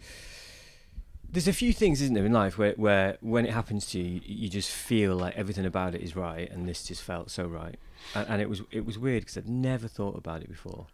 There's 1.30 1.48
a 1.48 1.52
few 1.52 1.72
things, 1.72 2.00
isn't 2.00 2.14
there, 2.14 2.24
in 2.24 2.32
life 2.32 2.56
where, 2.58 2.74
where 2.76 3.16
when 3.20 3.44
it 3.44 3.52
happens 3.52 3.86
to 3.86 3.98
you, 3.98 4.20
you 4.24 4.48
just 4.48 4.70
feel 4.70 5.16
like 5.16 5.34
everything 5.36 5.66
about 5.66 5.96
it 5.96 6.00
is 6.00 6.14
right, 6.14 6.48
and 6.48 6.68
this 6.68 6.84
just 6.84 7.02
felt 7.02 7.28
so 7.28 7.44
right, 7.44 7.76
and, 8.14 8.28
and 8.28 8.42
it 8.42 8.48
was 8.48 8.62
it 8.70 8.84
was 8.84 8.98
weird 8.98 9.22
because 9.22 9.36
I'd 9.36 9.48
never 9.48 9.88
thought 9.88 10.16
about 10.16 10.42
it 10.42 10.48
before, 10.48 10.86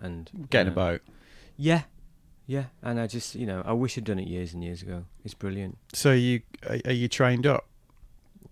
and 0.00 0.30
Getting 0.50 0.66
you 0.68 0.72
a 0.72 0.74
boat. 0.74 1.02
yeah, 1.56 1.82
yeah, 2.46 2.64
and 2.82 3.00
I 3.00 3.06
just 3.06 3.34
you 3.34 3.46
know 3.46 3.62
I 3.64 3.72
wish 3.72 3.96
I'd 3.98 4.04
done 4.04 4.18
it 4.18 4.28
years 4.28 4.52
and 4.54 4.62
years 4.64 4.82
ago. 4.82 5.04
It's 5.24 5.34
brilliant. 5.34 5.78
So 5.92 6.12
you 6.12 6.42
are, 6.68 6.78
are 6.86 6.92
you 6.92 7.08
trained 7.08 7.46
up? 7.46 7.66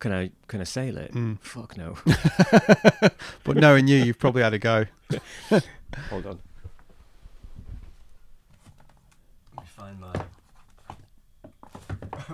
Can 0.00 0.12
I 0.12 0.30
can 0.48 0.60
I 0.60 0.64
sail 0.64 0.96
it? 0.98 1.12
Mm. 1.12 1.38
Fuck 1.40 1.76
no. 1.76 1.96
But 3.44 3.56
knowing 3.56 3.86
you, 3.88 3.98
you've 3.98 4.18
probably 4.18 4.42
had 4.42 4.54
a 4.54 4.58
go. 4.58 4.86
Hold 6.10 6.26
on. 6.26 6.38
Let 9.56 9.62
me 9.64 9.66
find 9.66 10.00
my. 10.00 10.12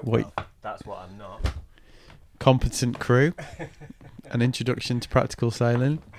Wait. 0.04 0.24
Well, 0.24 0.46
that's 0.62 0.84
what 0.86 0.98
I'm 1.00 1.18
not. 1.18 1.52
Competent 2.38 2.98
crew. 2.98 3.32
An 4.30 4.42
introduction 4.42 5.00
to 5.00 5.08
practical 5.08 5.50
sailing. 5.50 6.02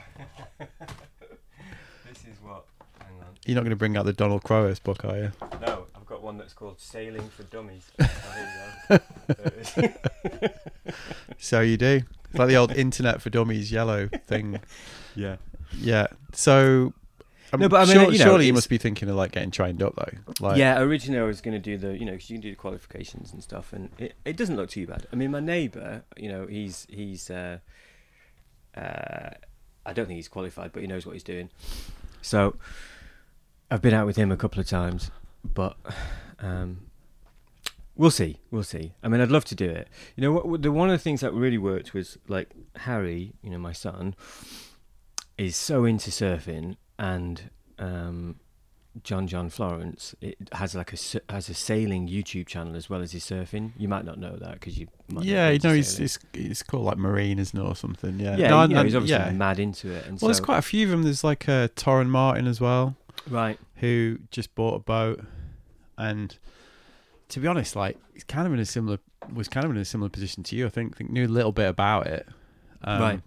This 2.07 2.19
is 2.25 2.41
what. 2.43 2.65
Hang 2.99 3.17
on. 3.19 3.25
You're 3.45 3.55
not 3.55 3.61
going 3.61 3.69
to 3.71 3.75
bring 3.75 3.95
out 3.97 4.05
the 4.05 4.13
Donald 4.13 4.43
Crowhurst 4.43 4.83
book, 4.83 5.03
are 5.05 5.17
you? 5.17 5.31
No, 5.65 5.85
I've 5.95 6.05
got 6.05 6.21
one 6.21 6.37
that's 6.37 6.53
called 6.53 6.79
Sailing 6.79 7.27
for 7.29 7.43
Dummies. 7.43 7.89
oh, 7.99 8.05
here 8.35 8.49
we 8.89 8.97
go. 8.97 9.03
There 9.27 9.53
it 9.55 10.55
is. 10.85 10.95
So 11.37 11.61
you 11.61 11.77
do. 11.77 12.01
It's 12.29 12.37
like 12.39 12.47
the 12.49 12.57
old 12.57 12.71
Internet 12.73 13.21
for 13.21 13.29
Dummies 13.29 13.71
yellow 13.71 14.09
thing. 14.27 14.59
yeah. 15.15 15.37
Yeah. 15.79 16.07
So. 16.33 16.93
um, 17.53 17.59
No, 17.61 17.69
but 17.69 17.77
I 17.77 17.85
mean, 17.85 17.93
sure- 17.93 18.11
you 18.11 18.19
know, 18.19 18.25
surely 18.25 18.45
you 18.47 18.53
must 18.53 18.69
be 18.69 18.77
thinking 18.77 19.09
of 19.09 19.15
like 19.15 19.31
getting 19.31 19.51
trained 19.51 19.81
up 19.81 19.95
though. 19.95 20.35
Like, 20.47 20.57
yeah, 20.57 20.79
originally 20.79 21.19
I 21.21 21.23
was 21.25 21.41
going 21.41 21.53
to 21.55 21.59
do 21.59 21.77
the, 21.77 21.97
you 21.97 22.05
know, 22.05 22.11
because 22.13 22.29
you 22.29 22.35
can 22.35 22.41
do 22.41 22.49
the 22.51 22.55
qualifications 22.57 23.31
and 23.33 23.41
stuff, 23.41 23.73
and 23.73 23.89
it, 23.97 24.13
it 24.25 24.37
doesn't 24.37 24.55
look 24.57 24.69
too 24.69 24.85
bad. 24.85 25.07
I 25.11 25.15
mean, 25.15 25.31
my 25.31 25.39
neighbour, 25.39 26.03
you 26.17 26.29
know, 26.29 26.45
he's 26.45 26.85
he's, 26.89 27.29
uh, 27.31 27.59
uh, 28.75 29.31
I 29.85 29.93
don't 29.93 30.05
think 30.05 30.17
he's 30.17 30.27
qualified, 30.27 30.71
but 30.71 30.81
he 30.81 30.87
knows 30.87 31.05
what 31.05 31.13
he's 31.13 31.23
doing. 31.23 31.49
So, 32.21 32.55
I've 33.69 33.81
been 33.81 33.93
out 33.93 34.05
with 34.05 34.15
him 34.15 34.31
a 34.31 34.37
couple 34.37 34.59
of 34.59 34.67
times, 34.67 35.11
but 35.43 35.77
um, 36.39 36.87
we'll 37.95 38.11
see, 38.11 38.39
we'll 38.51 38.63
see. 38.63 38.93
I 39.01 39.07
mean, 39.07 39.21
I'd 39.21 39.31
love 39.31 39.45
to 39.45 39.55
do 39.55 39.69
it. 39.69 39.87
You 40.15 40.21
know, 40.21 40.31
what, 40.33 40.61
the 40.61 40.71
one 40.71 40.89
of 40.89 40.93
the 40.93 41.03
things 41.03 41.21
that 41.21 41.33
really 41.33 41.57
worked 41.57 41.93
was 41.93 42.17
like 42.27 42.49
Harry, 42.75 43.33
you 43.41 43.49
know, 43.49 43.57
my 43.57 43.73
son, 43.73 44.15
is 45.37 45.55
so 45.55 45.85
into 45.85 46.11
surfing 46.11 46.77
and. 46.99 47.49
Um, 47.79 48.35
John 49.03 49.25
John 49.25 49.49
Florence 49.49 50.13
it 50.19 50.37
has 50.51 50.75
like 50.75 50.91
a 50.91 50.97
has 51.31 51.47
a 51.47 51.53
sailing 51.53 52.09
YouTube 52.09 52.47
channel 52.47 52.75
as 52.75 52.89
well 52.89 53.01
as 53.01 53.13
his 53.13 53.23
surfing. 53.23 53.71
You 53.77 53.87
might 53.87 54.03
not 54.03 54.19
know 54.19 54.35
that 54.35 54.53
because 54.55 54.77
you. 54.77 54.87
Might 55.09 55.23
Yeah, 55.23 55.49
you 55.49 55.59
know, 55.63 55.73
he's, 55.73 55.99
it's 55.99 56.19
it's 56.33 56.61
called 56.61 56.85
like 56.85 56.97
Marine, 56.97 57.39
isn't 57.39 57.57
it, 57.57 57.63
or 57.63 57.75
something? 57.75 58.19
Yeah. 58.19 58.35
yeah, 58.35 58.49
No, 58.49 58.63
you 58.63 58.75
know, 58.75 58.83
he's 58.83 58.95
obviously 58.95 59.25
yeah. 59.25 59.31
mad 59.31 59.59
into 59.59 59.91
it. 59.91 60.05
And 60.05 60.19
Well, 60.19 60.27
there's 60.27 60.41
quite 60.41 60.57
a 60.57 60.61
few 60.63 60.85
of 60.85 60.91
them. 60.91 61.03
There's 61.03 61.23
like 61.23 61.47
uh, 61.47 61.69
Torren 61.69 62.07
Martyn 62.07 62.47
as 62.47 62.59
well, 62.59 62.95
right. 63.29 63.57
who 63.75 64.19
just 64.29 64.53
bought 64.55 64.75
a 64.75 64.79
boat, 64.79 65.23
and 65.97 66.37
to 67.29 67.39
be 67.39 67.47
honest, 67.47 67.75
like 67.75 67.97
he's 68.13 68.25
kind 68.25 68.45
of 68.45 68.53
in 68.53 68.59
a 68.59 68.65
similar 68.65 68.99
was 69.33 69.47
kind 69.47 69.65
of 69.65 69.71
in 69.71 69.77
a 69.77 69.85
similar 69.85 70.09
position 70.09 70.43
to 70.43 70.55
you. 70.55 70.65
I 70.65 70.69
think 70.69 70.97
think 70.97 71.11
knew 71.11 71.25
a 71.25 71.27
little 71.27 71.53
bit 71.53 71.69
about 71.69 72.07
it, 72.07 72.27
um, 72.83 73.01
Right. 73.01 73.21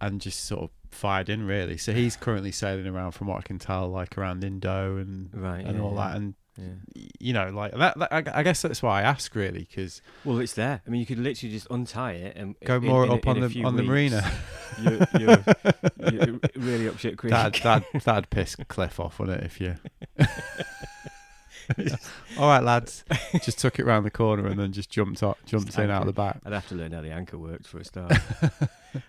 and 0.00 0.20
just 0.20 0.44
sort 0.46 0.62
of 0.62 0.70
fired 0.94 1.28
in 1.28 1.46
really. 1.46 1.76
So 1.76 1.92
he's 1.92 2.16
currently 2.16 2.52
sailing 2.52 2.86
around, 2.86 3.12
from 3.12 3.26
what 3.28 3.38
I 3.38 3.42
can 3.42 3.58
tell, 3.58 3.88
like 3.88 4.16
around 4.18 4.44
Indo 4.44 4.96
and 4.98 5.30
Right, 5.32 5.64
and 5.64 5.78
yeah, 5.78 5.82
all 5.84 5.94
yeah. 5.94 6.08
that, 6.08 6.16
and 6.16 6.34
Yeah. 6.56 7.04
you 7.18 7.32
know, 7.32 7.48
like 7.50 7.72
that. 7.72 7.98
that 7.98 8.12
I, 8.12 8.40
I 8.40 8.42
guess 8.42 8.62
that's 8.62 8.82
why 8.82 9.00
I 9.00 9.02
ask 9.02 9.34
really, 9.34 9.60
because 9.68 10.02
Well, 10.24 10.38
it's 10.38 10.52
there. 10.54 10.82
I 10.86 10.90
mean, 10.90 11.00
you 11.00 11.06
could 11.06 11.18
literally 11.18 11.52
just 11.54 11.66
untie 11.70 12.12
it 12.12 12.36
and 12.36 12.54
go 12.64 12.76
in- 12.76 12.84
more 12.84 13.04
in 13.04 13.10
up 13.12 13.26
in 13.26 13.42
on 13.42 13.48
the 13.48 13.64
on 13.64 13.76
the 13.76 13.82
marina. 13.82 14.30
You're, 14.82 15.06
you're, 15.20 15.44
you're 16.10 16.40
really 16.56 16.88
up 16.88 16.96
shit 16.98 17.18
creek. 17.18 17.30
That 17.30 17.52
that 17.62 17.84
that'd 18.04 18.30
piss 18.30 18.56
Cliff 18.68 18.98
off, 18.98 19.18
wouldn't 19.18 19.40
it? 19.42 19.44
If 19.44 19.60
you. 19.60 19.74
All 22.38 22.48
right, 22.48 22.62
lads. 22.62 23.04
Just 23.42 23.58
took 23.58 23.78
it 23.78 23.84
round 23.86 24.04
the 24.06 24.10
corner 24.10 24.46
and 24.46 24.58
then 24.58 24.72
just 24.72 24.90
jumped 24.90 25.22
up, 25.22 25.38
jumped 25.46 25.66
Just 25.66 25.78
in 25.78 25.90
out 25.90 26.00
of 26.02 26.06
the 26.06 26.12
back. 26.12 26.40
I'd 26.44 26.52
have 26.54 26.66
to 26.68 26.74
learn 26.74 26.92
how 26.92 27.02
the 27.02 27.10
anchor 27.12 27.38
works 27.38 27.66
for 27.66 27.78
a 27.78 27.84
start. 27.84 28.12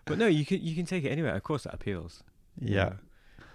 But 0.06 0.17
no, 0.17 0.28
you 0.28 0.46
can 0.46 0.62
you 0.62 0.76
can 0.76 0.86
take 0.86 1.04
it 1.04 1.10
anywhere. 1.10 1.36
Of 1.36 1.43
course, 1.43 1.63
that 1.63 1.74
appeals. 1.74 2.24
you 2.60 2.76
Yeah, 2.76 2.84
know. 2.84 2.96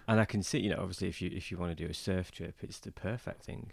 And 0.09 0.21
I 0.21 0.25
can 0.25 0.43
see, 0.43 0.59
you 0.61 0.71
know, 0.71 0.79
obviously, 0.81 1.09
if 1.09 1.21
you 1.23 1.31
if 1.33 1.51
you 1.51 1.59
want 1.59 1.77
to 1.77 1.85
do 1.85 1.91
a 1.91 1.95
surf 1.95 2.31
trip, 2.33 2.57
it's 2.62 2.79
the 2.81 2.93
perfect 2.93 3.45
thing. 3.45 3.73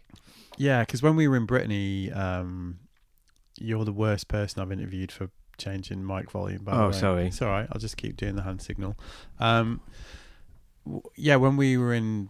yeah. 0.58 0.82
Because 0.82 1.02
when 1.02 1.16
we 1.16 1.28
were 1.28 1.38
in 1.38 1.46
Brittany, 1.46 2.12
um, 2.12 2.80
you're 3.60 3.86
the 3.86 3.94
worst 3.94 4.28
person 4.28 4.62
I've 4.62 4.72
interviewed 4.72 5.12
for 5.12 5.30
changing 5.58 6.06
mic 6.06 6.30
volume. 6.32 6.64
By 6.66 6.76
the 6.76 6.84
Oh, 6.84 6.92
sorry. 6.92 7.28
It's 7.28 7.42
all 7.42 7.48
right. 7.50 7.68
I'll 7.72 7.80
just 7.80 7.96
keep 7.98 8.18
doing 8.18 8.36
the 8.36 8.42
hand 8.44 8.62
signal. 8.62 8.98
Um, 9.40 9.80
w- 10.86 11.02
yeah, 11.16 11.38
when 11.38 11.56
we 11.56 11.78
were 11.78 11.94
in, 11.94 12.30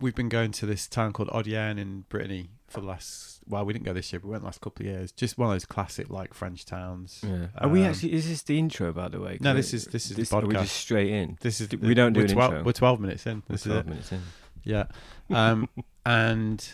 we've 0.00 0.14
been 0.14 0.28
going 0.28 0.52
to 0.52 0.66
this 0.66 0.86
town 0.86 1.12
called 1.12 1.28
Audierne 1.30 1.78
in 1.78 2.02
Brittany 2.08 2.50
for 2.72 2.80
the 2.80 2.86
last. 2.86 3.40
Well, 3.48 3.64
we 3.64 3.72
didn't 3.72 3.84
go 3.84 3.92
this 3.92 4.12
year, 4.12 4.20
but 4.20 4.26
we 4.28 4.32
went 4.32 4.44
last 4.44 4.60
couple 4.60 4.86
of 4.86 4.92
years. 4.92 5.12
Just 5.12 5.36
one 5.38 5.48
of 5.48 5.54
those 5.54 5.64
classic 5.64 6.10
like 6.10 6.32
French 6.34 6.64
towns. 6.64 7.20
Yeah. 7.26 7.46
Are 7.58 7.68
we 7.68 7.82
Um, 7.82 7.90
actually? 7.90 8.12
Is 8.12 8.28
this 8.28 8.42
the 8.42 8.58
intro, 8.58 8.92
by 8.92 9.08
the 9.08 9.20
way? 9.20 9.38
No, 9.40 9.52
this 9.54 9.74
is- 9.74 9.86
this 9.86 10.10
is 10.10 10.16
the 10.28 10.36
Are 10.36 10.40
we 10.46 10.54
podcast. 10.54 10.60
just 10.62 10.76
straight 10.76 11.10
in? 11.10 11.38
This 11.40 11.60
is 11.60 11.68
Do- 11.68 11.78
we 11.78 11.94
don't 11.94 12.12
do 12.12 12.20
we're 12.20 12.26
an 12.26 12.32
12, 12.32 12.52
intro. 12.52 12.64
We're 12.64 12.72
twelve 12.72 13.00
minutes 13.00 13.26
in. 13.26 13.42
We're 13.48 13.54
This 13.54 13.66
is 13.66 13.72
Twelve 13.72 13.86
it. 13.86 13.90
minutes 13.90 14.12
in. 14.12 14.22
Yeah, 14.64 14.84
um, 15.30 15.68
and 16.06 16.66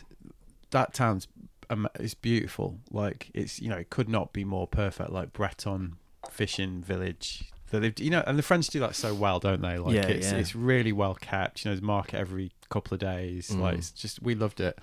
that 0.71 0.93
town's 0.95 1.27
um, 1.71 1.89
it's 1.97 2.15
beautiful. 2.15 2.79
Like 2.91 3.31
it's 3.35 3.61
you 3.61 3.69
know 3.71 3.77
it 3.77 3.91
could 3.91 4.09
not 4.09 4.33
be 4.33 4.45
more 4.45 4.67
perfect. 4.67 5.11
Like 5.11 5.33
Breton 5.33 5.97
fishing 6.31 6.83
village. 6.83 7.51
That 7.71 7.81
they've 7.81 7.99
you 7.99 8.11
know, 8.11 8.23
and 8.27 8.39
the 8.39 8.43
French 8.43 8.69
do 8.69 8.81
that 8.81 8.95
so 8.95 9.15
well, 9.15 9.39
don't 9.41 9.61
they? 9.63 9.77
Like 9.79 9.95
Yeah, 9.95 10.07
it's 10.07 10.33
yeah. 10.33 10.39
it's 10.39 10.55
really 10.55 10.93
well 10.93 11.15
kept. 11.15 11.65
You 11.65 11.71
know, 11.71 11.75
there's 11.75 11.83
market 11.83 12.19
every 12.19 12.53
couple 12.71 12.95
of 12.95 13.01
days. 13.01 13.51
Like 13.55 13.75
Mm. 13.75 13.79
it's 13.79 13.91
just 13.91 14.23
we 14.23 14.35
loved 14.35 14.61
it. 14.61 14.79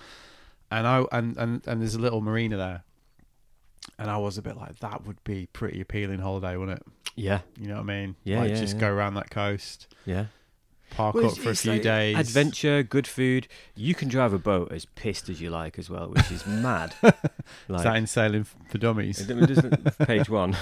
And 0.70 0.86
I 0.86 1.04
and 1.12 1.36
and 1.36 1.66
and 1.66 1.80
there's 1.80 1.94
a 1.94 2.00
little 2.00 2.20
marina 2.20 2.56
there. 2.56 2.82
And 3.98 4.10
I 4.10 4.16
was 4.18 4.36
a 4.36 4.42
bit 4.42 4.56
like 4.56 4.80
that 4.80 5.06
would 5.06 5.22
be 5.24 5.46
pretty 5.52 5.80
appealing 5.80 6.18
holiday, 6.18 6.56
wouldn't 6.56 6.78
it? 6.80 6.86
Yeah, 7.14 7.40
You 7.58 7.68
know 7.68 7.74
what 7.76 7.82
I 7.82 7.84
mean? 7.84 8.16
Yeah, 8.24 8.40
like 8.40 8.50
yeah, 8.50 8.56
just 8.56 8.74
yeah. 8.74 8.80
go 8.80 8.90
around 8.90 9.14
that 9.14 9.30
coast, 9.30 9.86
yeah. 10.04 10.26
park 10.90 11.14
Well, 11.14 11.30
up 11.30 11.38
for 11.38 11.48
a 11.50 11.54
few 11.56 11.72
like 11.72 11.82
days. 11.82 12.18
Adventure, 12.18 12.82
good 12.82 13.06
food. 13.06 13.48
You 13.74 13.94
can 13.94 14.08
drive 14.08 14.34
a 14.34 14.38
boat 14.38 14.70
as 14.70 14.84
pissed 14.84 15.30
as 15.30 15.40
you 15.40 15.48
like 15.48 15.78
as 15.78 15.88
well, 15.88 16.08
which 16.08 16.30
is 16.30 16.46
mad. 16.46 16.94
Is 17.02 17.12
Like, 17.68 17.84
that 17.84 17.96
in 17.96 18.06
sailing 18.06 18.44
for 18.44 18.76
dummies? 18.76 19.24
page 20.06 20.28
one. 20.28 20.56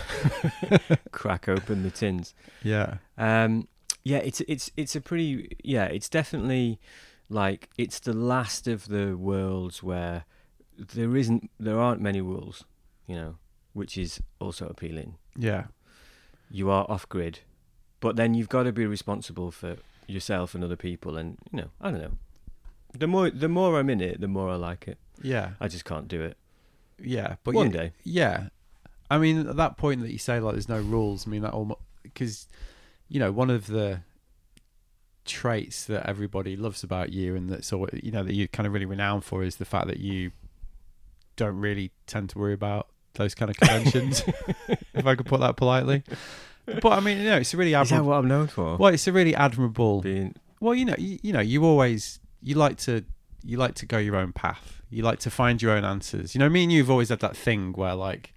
Crack 1.11 1.49
open 1.49 1.83
the 1.83 1.91
tins. 1.91 2.35
Yeah. 2.63 2.99
Um, 3.19 3.67
yeah, 4.05 4.19
it's 4.19 4.41
it's 4.43 4.71
it's 4.77 4.95
a 4.95 5.01
pretty 5.01 5.57
yeah. 5.65 5.87
It's 5.87 6.09
definitely 6.09 6.79
like 7.35 7.69
it's 7.77 7.99
the 7.99 8.13
last 8.13 8.69
of 8.69 8.87
the 8.87 9.17
worlds 9.17 9.83
where 9.83 10.25
there 10.79 11.17
isn't 11.17 11.51
there 11.59 11.81
aren't 11.81 12.01
many 12.01 12.21
rules, 12.21 12.65
you 13.07 13.17
know, 13.17 13.37
which 13.73 13.99
is 13.99 14.23
also 14.41 14.67
appealing. 14.67 15.17
Yeah. 15.37 15.65
You 16.49 16.71
are 16.71 16.87
off 16.89 17.09
grid, 17.09 17.41
but 17.99 18.15
then 18.15 18.35
you've 18.35 18.49
got 18.49 18.63
to 18.63 18.73
be 18.73 18.87
responsible 18.87 19.51
for 19.51 19.77
yourself 20.07 20.55
and 20.55 20.63
other 20.63 20.77
people, 20.77 21.17
and 21.17 21.37
you 21.51 21.59
know 21.59 21.71
I 21.81 21.91
don't 21.91 22.01
know. 22.01 22.13
The 22.97 23.09
more 23.09 23.31
the 23.31 23.49
more 23.49 23.81
I'm 23.81 23.91
in 23.91 24.01
it, 24.01 24.21
the 24.21 24.29
more 24.29 24.51
I 24.51 24.55
like 24.55 24.87
it. 24.87 24.99
Yeah. 25.21 25.51
I 25.61 25.67
just 25.67 25.85
can't 25.85 26.07
do 26.07 26.23
it. 26.23 26.37
Yeah. 27.03 27.35
But 27.43 27.55
One 27.55 27.73
yeah, 27.73 27.77
day. 27.79 27.93
Yeah. 28.05 28.49
I 29.11 29.19
mean, 29.19 29.49
at 29.49 29.57
that 29.57 29.77
point 29.77 30.03
that 30.03 30.13
you 30.13 30.19
say 30.19 30.39
like 30.39 30.55
there's 30.55 30.69
no 30.69 30.81
rules, 30.81 31.27
I 31.27 31.31
mean 31.31 31.43
that 31.43 31.53
almost 31.53 31.81
because 32.05 32.47
you 33.09 33.19
know 33.19 33.33
one 33.33 33.51
of 33.51 33.67
the 33.67 34.03
traits 35.25 35.85
that 35.85 36.07
everybody 36.09 36.57
loves 36.57 36.83
about 36.83 37.13
you 37.13 37.35
and 37.35 37.49
that's 37.49 37.73
all 37.73 37.89
you 38.03 38.11
know 38.11 38.23
that 38.23 38.35
you're 38.35 38.49
kind 38.49 38.67
of 38.67 38.73
really 38.73 38.85
renowned 38.85 39.25
for 39.25 39.43
is 39.43 39.57
the 39.57 39.65
fact 39.65 39.87
that 39.87 39.99
you 39.99 40.31
don't 41.37 41.59
really 41.59 41.91
tend 42.07 42.31
to 42.31 42.39
worry 42.39 42.53
about 42.53 42.89
those 43.15 43.35
kind 43.35 43.51
of 43.51 43.57
conventions, 43.57 44.23
if 44.95 45.07
I 45.07 45.15
could 45.15 45.27
put 45.27 45.41
that 45.41 45.57
politely. 45.57 46.03
But 46.67 46.93
I 46.93 47.01
mean, 47.01 47.19
you 47.19 47.25
know, 47.25 47.37
it's 47.37 47.55
a 47.55 47.57
really 47.57 47.75
Is 47.75 47.89
that 47.91 47.97
admirable. 47.97 48.09
what 48.11 48.19
I'm 48.19 48.29
known 48.29 48.47
for? 48.49 48.77
Well, 48.77 48.93
it's 48.93 49.07
a 49.07 49.13
really 49.13 49.35
admirable 49.35 50.01
Being 50.01 50.35
Well, 50.61 50.75
you 50.75 50.85
know, 50.85 50.95
you, 50.99 51.19
you 51.23 51.33
know, 51.33 51.41
you 51.41 51.65
always 51.65 52.21
you 52.43 52.55
like 52.55 52.77
to 52.79 53.05
you 53.45 53.59
like 53.59 53.75
to 53.77 53.87
go 53.87 53.99
your 53.99 54.17
own 54.17 54.33
path. 54.33 54.83
You 54.91 55.03
like 55.03 55.19
to 55.21 55.31
find 55.31 55.61
your 55.61 55.73
own 55.73 55.85
answers. 55.85 56.35
You 56.35 56.39
know, 56.39 56.49
me 56.49 56.63
and 56.63 56.73
you've 56.73 56.91
always 56.91 57.11
had 57.11 57.21
that 57.21 57.37
thing 57.37 57.73
where 57.73 57.95
like 57.95 58.33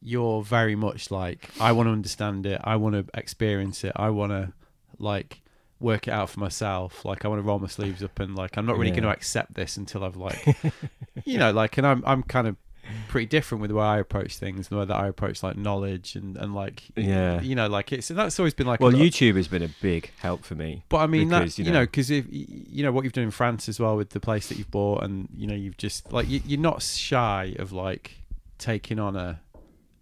you're 0.00 0.42
very 0.42 0.74
much 0.74 1.10
like 1.10 1.50
I 1.60 1.72
want 1.72 1.88
to 1.88 1.92
understand 1.92 2.46
it. 2.46 2.60
I 2.64 2.76
want 2.76 2.94
to 2.94 3.04
experience 3.18 3.84
it. 3.84 3.92
I 3.96 4.10
want 4.10 4.32
to 4.32 4.52
like 4.98 5.42
work 5.80 6.06
it 6.06 6.12
out 6.12 6.30
for 6.30 6.40
myself. 6.40 7.04
Like 7.04 7.24
I 7.24 7.28
want 7.28 7.40
to 7.40 7.42
roll 7.46 7.58
my 7.58 7.66
sleeves 7.68 8.02
up 8.02 8.18
and 8.20 8.36
like 8.36 8.56
I'm 8.56 8.66
not 8.66 8.76
really 8.76 8.90
Yeah. 8.90 9.00
going 9.00 9.04
to 9.04 9.10
accept 9.10 9.54
this 9.54 9.76
until 9.76 10.04
I've 10.04 10.16
like, 10.16 10.56
you 11.24 11.38
know, 11.38 11.50
like 11.52 11.78
and 11.78 11.86
I'm 11.86 12.02
I'm 12.06 12.22
kind 12.22 12.46
of 12.46 12.56
pretty 13.08 13.26
different 13.26 13.62
with 13.62 13.68
the 13.70 13.76
way 13.76 13.84
I 13.84 13.98
approach 13.98 14.36
things, 14.36 14.66
the 14.68 14.76
way 14.76 14.84
that 14.84 14.96
I 14.96 15.06
approach 15.06 15.42
like 15.44 15.56
knowledge 15.56 16.16
and 16.16 16.36
and 16.36 16.54
like 16.54 16.82
Yeah. 16.96 17.40
you 17.40 17.54
know, 17.54 17.66
like 17.68 17.92
it's 17.92 18.10
and 18.10 18.18
that's 18.18 18.38
always 18.38 18.52
been 18.54 18.66
like 18.66 18.80
well, 18.80 18.92
YouTube 18.92 19.36
has 19.36 19.48
been 19.48 19.62
a 19.62 19.68
big 19.80 20.10
help 20.18 20.44
for 20.44 20.54
me. 20.54 20.82
But 20.88 20.98
I 20.98 21.06
mean, 21.06 21.28
because, 21.28 21.56
that, 21.56 21.62
you 21.64 21.70
know- 21.72 21.84
because 21.84 22.10
if 22.10 22.26
you 22.30 22.82
know 22.82 22.92
what 22.92 23.04
you've 23.04 23.12
done 23.12 23.24
in 23.24 23.30
France 23.30 23.68
as 23.68 23.78
well 23.80 23.96
with 23.96 24.10
the 24.10 24.20
place 24.20 24.48
that 24.48 24.58
you've 24.58 24.70
bought, 24.70 25.02
and 25.04 25.28
you 25.36 25.46
know, 25.46 25.54
you've 25.54 25.76
just 25.76 26.12
like 26.12 26.28
you, 26.28 26.40
you're 26.44 26.60
not 26.60 26.82
shy 26.82 27.54
of 27.58 27.72
like 27.72 28.16
taking 28.58 28.98
on 28.98 29.16
a 29.16 29.40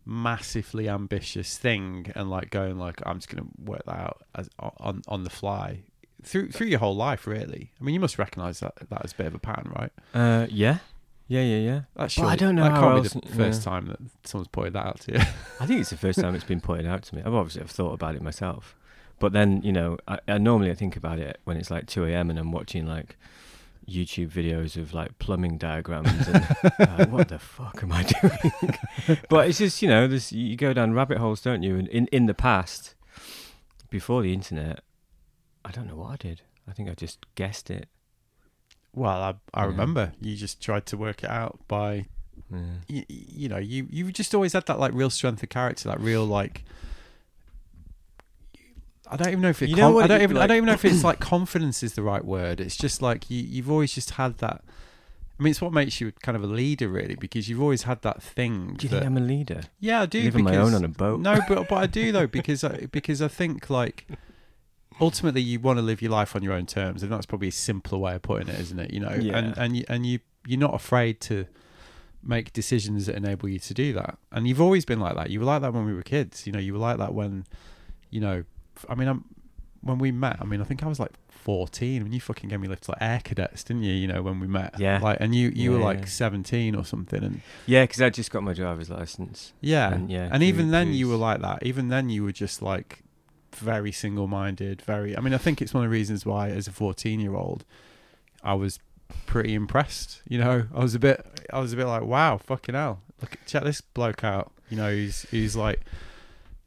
massively 0.08 0.88
ambitious 0.88 1.58
thing 1.58 2.10
and 2.16 2.30
like 2.30 2.48
going 2.50 2.78
like 2.78 3.00
I'm 3.04 3.18
just 3.18 3.28
gonna 3.28 3.46
work 3.62 3.84
that 3.84 3.94
out 3.98 4.22
as 4.34 4.48
on 4.58 5.02
on 5.06 5.22
the 5.24 5.30
fly 5.30 5.80
through 6.24 6.50
through 6.50 6.68
your 6.68 6.78
whole 6.80 6.96
life, 6.96 7.26
really. 7.26 7.70
I 7.80 7.84
mean, 7.84 7.94
you 7.94 8.00
must 8.00 8.18
recognise 8.18 8.60
that 8.60 8.72
that 8.88 9.04
as 9.04 9.12
a 9.12 9.16
bit 9.16 9.26
of 9.26 9.34
a 9.34 9.38
pattern, 9.38 9.70
right? 9.78 9.92
Uh, 10.14 10.46
yeah, 10.50 10.78
yeah, 11.28 11.42
yeah, 11.42 11.58
yeah. 11.58 11.80
That's 11.94 12.16
Well, 12.18 12.28
I 12.28 12.36
don't 12.36 12.56
know 12.56 12.64
That 12.64 12.72
how 12.72 12.80
can't 12.80 12.96
else- 13.04 13.12
be 13.14 13.20
the 13.28 13.34
first 13.36 13.60
yeah. 13.60 13.70
time 13.70 13.86
that 13.88 13.98
someone's 14.24 14.48
pointed 14.48 14.72
that 14.72 14.86
out 14.86 15.00
to 15.02 15.12
you. 15.12 15.18
I 15.60 15.66
think 15.66 15.80
it's 15.82 15.90
the 15.90 15.96
first 15.98 16.18
time 16.18 16.34
it's 16.34 16.42
been 16.44 16.60
pointed 16.62 16.86
out 16.86 17.02
to 17.04 17.14
me. 17.14 17.22
I've 17.24 17.34
obviously 17.34 17.60
I've 17.62 17.70
thought 17.70 17.92
about 17.92 18.14
it 18.16 18.22
myself, 18.22 18.74
but 19.18 19.32
then 19.32 19.60
you 19.62 19.72
know, 19.72 19.98
I, 20.08 20.18
I 20.26 20.38
normally 20.38 20.70
I 20.70 20.74
think 20.74 20.96
about 20.96 21.18
it 21.18 21.38
when 21.44 21.56
it's 21.58 21.70
like 21.70 21.86
two 21.86 22.04
a.m. 22.06 22.30
and 22.30 22.38
I'm 22.38 22.50
watching 22.50 22.86
like 22.86 23.16
YouTube 23.88 24.28
videos 24.30 24.76
of 24.76 24.92
like 24.92 25.18
plumbing 25.18 25.56
diagrams 25.58 26.28
and 26.28 26.46
like, 26.62 26.80
uh, 26.80 27.06
what 27.06 27.28
the 27.28 27.38
fuck 27.38 27.82
am 27.82 27.92
I 27.92 28.02
doing? 28.02 29.18
but 29.28 29.48
it's 29.48 29.58
just 29.58 29.80
you 29.82 29.88
know, 29.88 30.06
this 30.06 30.32
you 30.32 30.56
go 30.56 30.72
down 30.72 30.92
rabbit 30.92 31.18
holes, 31.18 31.40
don't 31.40 31.62
you? 31.62 31.76
And 31.76 31.88
in 31.88 32.06
in 32.08 32.26
the 32.26 32.34
past, 32.34 32.94
before 33.90 34.22
the 34.22 34.32
internet, 34.32 34.80
I 35.64 35.70
don't 35.70 35.86
know 35.86 35.96
what 35.96 36.10
I 36.12 36.16
did. 36.16 36.42
I 36.68 36.72
think 36.72 36.88
I 36.90 36.94
just 36.94 37.24
guessed 37.34 37.70
it. 37.70 37.88
well, 38.94 39.22
I 39.22 39.34
I 39.54 39.62
Yeah. 39.62 39.68
remember 39.70 40.12
you 40.20 40.36
just 40.36 40.60
tried 40.60 40.84
to 40.86 40.96
work 40.96 41.22
it 41.24 41.30
out 41.30 41.58
by 41.68 42.06
Yeah. 42.50 42.58
you, 42.88 43.04
you 43.08 43.48
know 43.48 43.58
you 43.58 43.86
you 43.90 44.10
just 44.12 44.34
always 44.34 44.52
had 44.52 44.66
that 44.66 44.78
like 44.78 44.92
real 44.94 45.10
strength 45.10 45.42
of 45.42 45.48
character 45.48 45.88
that 45.88 46.00
real 46.00 46.24
like 46.26 46.64
I 49.10 49.16
don't 49.16 49.28
even 49.28 49.40
know 49.40 49.48
if 49.50 49.62
it 49.62 49.68
You 49.70 49.76
know 49.76 49.82
con- 49.88 49.94
what 49.94 50.04
I 50.04 50.06
don't 50.08 50.22
even 50.22 50.36
I 50.36 50.46
don't 50.46 50.56
even 50.58 50.66
know 50.66 50.72
if 50.74 50.84
it's 50.84 51.04
like 51.10 51.20
confidence 51.20 51.82
is 51.82 51.94
the 51.94 52.02
right 52.02 52.24
word 52.24 52.60
it's 52.60 52.76
just 52.76 53.00
like 53.02 53.30
you 53.30 53.42
you've 53.42 53.70
always 53.70 53.92
just 53.92 54.12
had 54.12 54.38
that 54.38 54.62
I 55.38 55.42
mean 55.42 55.50
it's 55.52 55.60
what 55.62 55.72
makes 55.72 56.00
you 56.00 56.12
kind 56.22 56.36
of 56.36 56.42
a 56.42 56.46
leader 56.46 56.88
really 56.88 57.14
because 57.14 57.48
you've 57.48 57.62
always 57.62 57.82
had 57.84 58.02
that 58.02 58.22
thing 58.22 58.74
Do 58.76 58.86
you 58.86 58.90
that, 58.90 58.96
think 59.00 59.06
I'm 59.06 59.16
a 59.16 59.20
leader? 59.20 59.60
yeah 59.80 60.02
I 60.02 60.06
do 60.06 60.20
Live 60.22 60.36
on 60.36 60.42
my 60.44 60.56
own 60.56 60.74
on 60.74 60.84
a 60.84 60.88
boat. 60.88 61.20
no 61.20 61.38
but 61.48 61.68
but 61.68 61.76
I 61.76 61.86
do 61.86 62.10
though 62.12 62.26
because 62.38 62.64
I, 62.64 62.86
because 62.90 63.22
I 63.22 63.28
think 63.28 63.70
like 63.70 64.06
ultimately 65.00 65.40
you 65.40 65.60
want 65.60 65.78
to 65.78 65.82
live 65.82 66.02
your 66.02 66.10
life 66.10 66.34
on 66.34 66.42
your 66.42 66.52
own 66.52 66.66
terms 66.66 67.02
and 67.02 67.12
that's 67.12 67.26
probably 67.26 67.48
a 67.48 67.52
simpler 67.52 67.98
way 67.98 68.14
of 68.14 68.22
putting 68.22 68.48
it 68.48 68.58
isn't 68.60 68.78
it 68.78 68.92
you 68.92 69.00
know 69.00 69.14
Yeah. 69.20 69.38
and 69.38 69.56
and 69.58 69.76
you, 69.76 69.84
and 69.88 70.04
you 70.06 70.18
you're 70.46 70.58
not 70.58 70.74
afraid 70.74 71.20
to 71.22 71.46
make 72.22 72.52
decisions 72.52 73.06
that 73.06 73.14
enable 73.14 73.48
you 73.48 73.60
to 73.60 73.74
do 73.74 73.92
that 73.92 74.18
and 74.32 74.48
you've 74.48 74.60
always 74.60 74.84
been 74.84 74.98
like 74.98 75.14
that 75.14 75.30
you 75.30 75.38
were 75.38 75.46
like 75.46 75.62
that 75.62 75.72
when 75.72 75.86
we 75.86 75.94
were 75.94 76.02
kids 76.02 76.46
you 76.46 76.52
know 76.52 76.58
you 76.58 76.72
were 76.72 76.78
like 76.80 76.98
that 76.98 77.14
when 77.14 77.44
you 78.10 78.20
know 78.20 78.42
I 78.88 78.94
mean 78.94 79.08
I'm 79.08 79.24
when 79.80 79.98
we 79.98 80.10
met 80.12 80.36
I 80.40 80.44
mean 80.44 80.60
I 80.60 80.64
think 80.64 80.82
I 80.82 80.86
was 80.88 80.98
like 80.98 81.12
14 81.30 82.02
when 82.02 82.12
you 82.12 82.20
fucking 82.20 82.48
gave 82.50 82.60
me 82.60 82.66
lifts 82.68 82.88
like 82.88 82.98
air 83.00 83.20
cadets 83.22 83.62
didn't 83.64 83.84
you 83.84 83.92
you 83.94 84.06
know 84.08 84.22
when 84.22 84.40
we 84.40 84.46
met 84.48 84.74
Yeah. 84.78 84.98
like 85.00 85.18
and 85.20 85.34
you 85.34 85.50
you 85.54 85.70
were 85.72 85.78
like 85.78 86.00
yeah. 86.00 86.04
17 86.06 86.74
or 86.74 86.84
something 86.84 87.22
and 87.22 87.40
Yeah, 87.66 87.84
because 87.84 88.02
I 88.02 88.10
just 88.10 88.30
got 88.30 88.42
my 88.42 88.52
driver's 88.54 88.90
license. 88.90 89.52
yeah, 89.60 89.92
And, 89.94 90.10
yeah, 90.10 90.28
and 90.32 90.42
even 90.42 90.70
then 90.72 90.92
you 90.92 91.08
were 91.08 91.16
like 91.16 91.40
that. 91.42 91.64
Even 91.64 91.88
then 91.88 92.10
you 92.10 92.24
were 92.24 92.32
just 92.32 92.60
like 92.60 93.02
very 93.54 93.90
single-minded. 93.92 94.82
Very. 94.82 95.16
I 95.16 95.20
mean, 95.20 95.32
I 95.32 95.38
think 95.38 95.62
it's 95.62 95.72
one 95.72 95.82
of 95.84 95.90
the 95.90 95.92
reasons 95.92 96.26
why, 96.26 96.50
as 96.50 96.68
a 96.68 96.72
fourteen-year-old, 96.72 97.64
I 98.44 98.54
was 98.54 98.78
pretty 99.26 99.54
impressed. 99.54 100.22
You 100.28 100.38
know, 100.38 100.66
I 100.74 100.80
was 100.80 100.94
a 100.94 100.98
bit. 100.98 101.24
I 101.52 101.58
was 101.60 101.72
a 101.72 101.76
bit 101.76 101.86
like, 101.86 102.02
wow, 102.02 102.36
fucking 102.36 102.74
hell! 102.74 103.00
Look, 103.20 103.36
check 103.46 103.64
this 103.64 103.80
bloke 103.80 104.22
out. 104.22 104.52
You 104.68 104.76
know, 104.76 104.92
he's 104.92 105.22
he's 105.30 105.56
like 105.56 105.80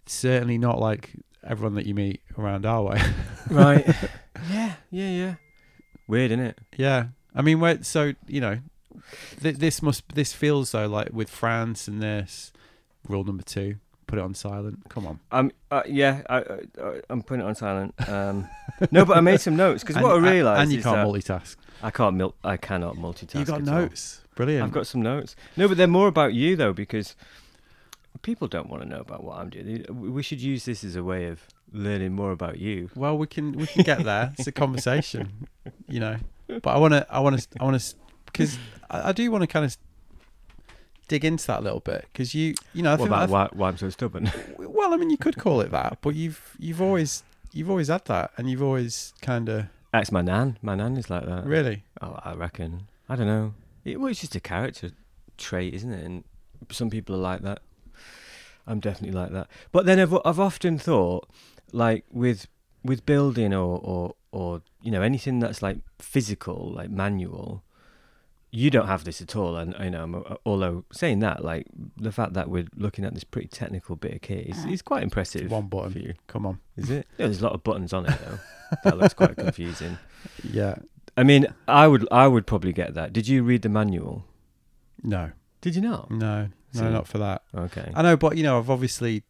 certainly 0.06 0.58
not 0.58 0.80
like 0.80 1.12
everyone 1.46 1.76
that 1.76 1.86
you 1.86 1.94
meet 1.96 2.22
around 2.38 2.66
our 2.66 2.84
way. 2.84 3.02
Right. 3.50 3.86
yeah, 4.50 4.74
yeah, 4.92 5.10
yeah. 5.10 5.36
Weird, 6.08 6.32
isn't 6.32 6.46
it? 6.46 6.60
yeah. 6.78 7.08
I 7.36 7.42
mean, 7.42 7.60
where 7.60 7.84
so 7.84 8.14
you 8.28 8.40
know, 8.40 8.60
th- 9.42 9.58
this 9.58 9.82
must 9.82 10.08
this 10.16 10.32
feels 10.32 10.72
though 10.72 10.88
like 10.88 11.10
with 11.12 11.30
France 11.30 11.88
and 11.88 12.02
this 12.02 12.54
rule 13.10 13.24
number 13.26 13.44
two. 13.44 13.76
Put 14.08 14.20
it 14.20 14.22
on 14.24 14.34
silent. 14.34 14.90
Come 14.90 15.08
on. 15.08 15.20
Um, 15.32 15.52
uh, 15.70 15.84
yeah, 15.88 16.22
I, 16.30 16.38
I, 16.38 16.42
I- 16.84 17.02
I'm 17.10 17.24
putting 17.24 17.44
it 17.46 17.48
on 17.48 17.56
silent. 17.56 17.94
Um, 18.10 18.48
no, 18.92 19.06
but 19.06 19.16
I 19.18 19.22
made 19.22 19.40
some 19.42 19.56
notes 19.56 19.84
because 19.84 20.02
what 20.02 20.12
I 20.16 20.18
realised 20.18 20.62
and 20.64 20.72
you 20.72 20.80
is 20.80 20.84
can't 20.84 20.98
that 20.98 21.08
multitask. 21.08 21.56
I 21.82 21.92
can't 21.92 22.16
mil- 22.16 22.36
I 22.44 22.58
cannot 22.58 22.96
multitask. 22.98 23.40
You 23.40 23.46
got 23.46 23.62
at 23.62 23.68
all. 23.70 23.76
notes. 23.82 24.22
Brilliant. 24.36 24.64
I've 24.66 24.72
got 24.74 24.86
some 24.88 25.02
notes. 25.02 25.36
No, 25.58 25.68
but 25.68 25.78
they're 25.78 25.88
more 25.88 26.08
about 26.08 26.34
you 26.34 26.56
though 26.56 26.74
because 26.74 27.16
people 28.21 28.47
don't 28.47 28.69
want 28.69 28.84
to 28.84 28.89
know 28.89 29.00
about 29.00 29.24
what 29.24 29.38
I'm 29.38 29.50
doing. 29.50 29.86
We 29.89 30.24
should 30.24 30.41
use 30.41 30.65
this 30.65 30.84
as 30.84 30.95
a 30.95 31.04
way 31.04 31.26
of 31.28 31.41
learning 31.71 32.13
more 32.13 32.32
about 32.32 32.60
you. 32.60 32.89
well, 32.95 33.17
we 33.17 33.28
can 33.28 33.54
we 33.54 33.67
can 33.67 33.84
get 33.84 34.04
there. 34.04 34.34
it's 34.38 34.47
a 34.47 34.52
conversation, 34.52 35.47
you 35.88 36.00
know. 36.00 36.17
But 36.47 36.67
I 36.67 36.78
want 36.78 36.93
to 36.93 37.08
I 37.10 37.19
want 37.19 37.39
to 37.39 37.47
I 37.60 37.63
want 37.63 37.80
to 37.80 37.95
because 38.26 38.58
I, 38.89 39.10
I 39.10 39.12
do 39.12 39.30
want 39.32 39.41
to 39.43 39.47
kind 39.47 39.65
of 39.65 39.78
dig 41.08 41.26
into 41.26 41.45
that 41.47 41.60
a 41.60 41.63
little 41.63 41.80
bit 41.80 42.06
because 42.12 42.34
you 42.36 42.56
you 42.74 42.84
know 42.84 42.91
I 42.91 42.93
what 42.93 43.00
think 43.00 43.08
about 43.10 43.30
why, 43.30 43.50
why 43.54 43.67
I'm 43.69 43.78
so 43.78 43.89
stubborn? 43.89 44.32
well 44.58 44.93
I 44.93 44.97
mean 44.97 45.10
you 45.10 45.17
could 45.17 45.38
call 45.38 45.62
it 45.62 45.71
that, 45.71 46.00
but 46.02 46.15
you've 46.15 46.56
you've 46.60 46.82
always 46.82 47.24
you've 47.54 47.69
always 47.69 47.88
had 47.88 48.06
that 48.06 48.32
and 48.38 48.50
you've 48.50 48.63
always 48.63 49.13
kind 49.21 49.50
of 49.50 49.65
That's 49.91 50.12
my 50.12 50.21
nan. 50.21 50.58
My 50.62 50.76
nan 50.76 50.97
is 50.97 51.10
like 51.10 51.26
that. 51.26 51.45
really 51.45 51.84
Oh, 52.02 52.19
I 52.24 52.34
reckon. 52.34 52.88
I 53.10 53.15
don't 53.15 53.28
know. 53.28 53.54
It, 53.84 54.00
well, 54.00 54.10
it's 54.10 54.21
just 54.21 54.36
a 54.36 54.39
character 54.39 54.91
trait, 55.38 55.74
isn't 55.74 55.91
it? 55.91 56.06
And 56.06 56.24
some 56.71 56.89
people 56.89 57.15
are 57.15 57.19
like 57.19 57.41
that. 57.41 57.60
I'm 58.67 58.80
definitely 58.80 59.17
like 59.19 59.32
that. 59.32 59.47
But 59.71 59.86
then 59.86 60.00
I've 60.00 60.13
I've 60.26 60.39
often 60.39 60.78
thought, 60.78 61.28
like 61.71 62.06
with 62.12 62.47
with 62.84 63.06
building 63.06 63.54
or 63.54 63.80
or 63.84 64.15
or 64.32 64.62
you 64.82 64.91
know 64.91 65.02
anything 65.02 65.39
that's 65.39 65.62
like 65.62 65.78
physical, 66.00 66.71
like 66.76 66.89
manual. 66.89 67.63
You 68.54 68.69
don't 68.69 68.88
have 68.88 69.06
this 69.06 69.21
at 69.21 69.34
all, 69.38 69.56
and 69.56 69.74
you 69.82 69.89
know. 69.91 70.00
I'm- 70.02 70.15
uh, 70.15 70.36
Although 70.45 70.84
saying 70.91 71.19
that, 71.19 71.41
like 71.43 71.67
the 71.95 72.12
fact 72.12 72.34
that 72.34 72.50
we're 72.50 72.67
looking 72.76 73.06
at 73.06 73.13
this 73.13 73.24
pretty 73.24 73.47
technical 73.47 73.95
bit 73.95 74.13
of 74.15 74.21
kit 74.21 74.45
is, 74.47 74.58
uh-huh. 74.58 74.69
is 74.71 74.82
quite 74.82 75.04
impressive. 75.04 75.50
one 75.50 75.67
button. 75.67 75.91
for 75.93 76.00
you, 76.00 76.13
Come 76.28 76.45
on, 76.45 76.60
is 76.76 76.89
it? 76.89 77.08
Yeah, 77.17 77.28
there's 77.28 77.39
a 77.39 77.45
lot 77.45 77.54
of 77.54 77.63
buttons 77.63 77.93
on 77.93 78.06
it 78.08 78.19
though. 78.26 78.39
that 78.84 78.97
looks 78.97 79.13
quite 79.13 79.38
confusing. 79.38 79.97
yeah, 80.43 80.76
I 81.15 81.24
mean, 81.24 81.47
I 81.69 81.88
would 81.88 82.06
I 82.12 82.28
would 82.28 82.45
probably 82.45 82.74
get 82.74 82.93
that. 82.95 83.13
Did 83.13 83.26
you 83.30 83.41
read 83.43 83.62
the 83.62 83.69
manual? 83.69 84.26
no, 85.02 85.32
Did 85.62 85.76
you 85.78 85.82
not? 85.82 86.12
no, 86.12 86.50
no, 86.74 86.92
not 86.92 87.08
for 87.08 87.18
that. 87.20 87.44
Okay. 87.56 87.92
I 87.96 88.02
know, 88.02 88.16
but 88.18 88.38
you 88.38 88.44
know 88.44 88.58
I've 88.58 88.70
obviously 88.70 89.24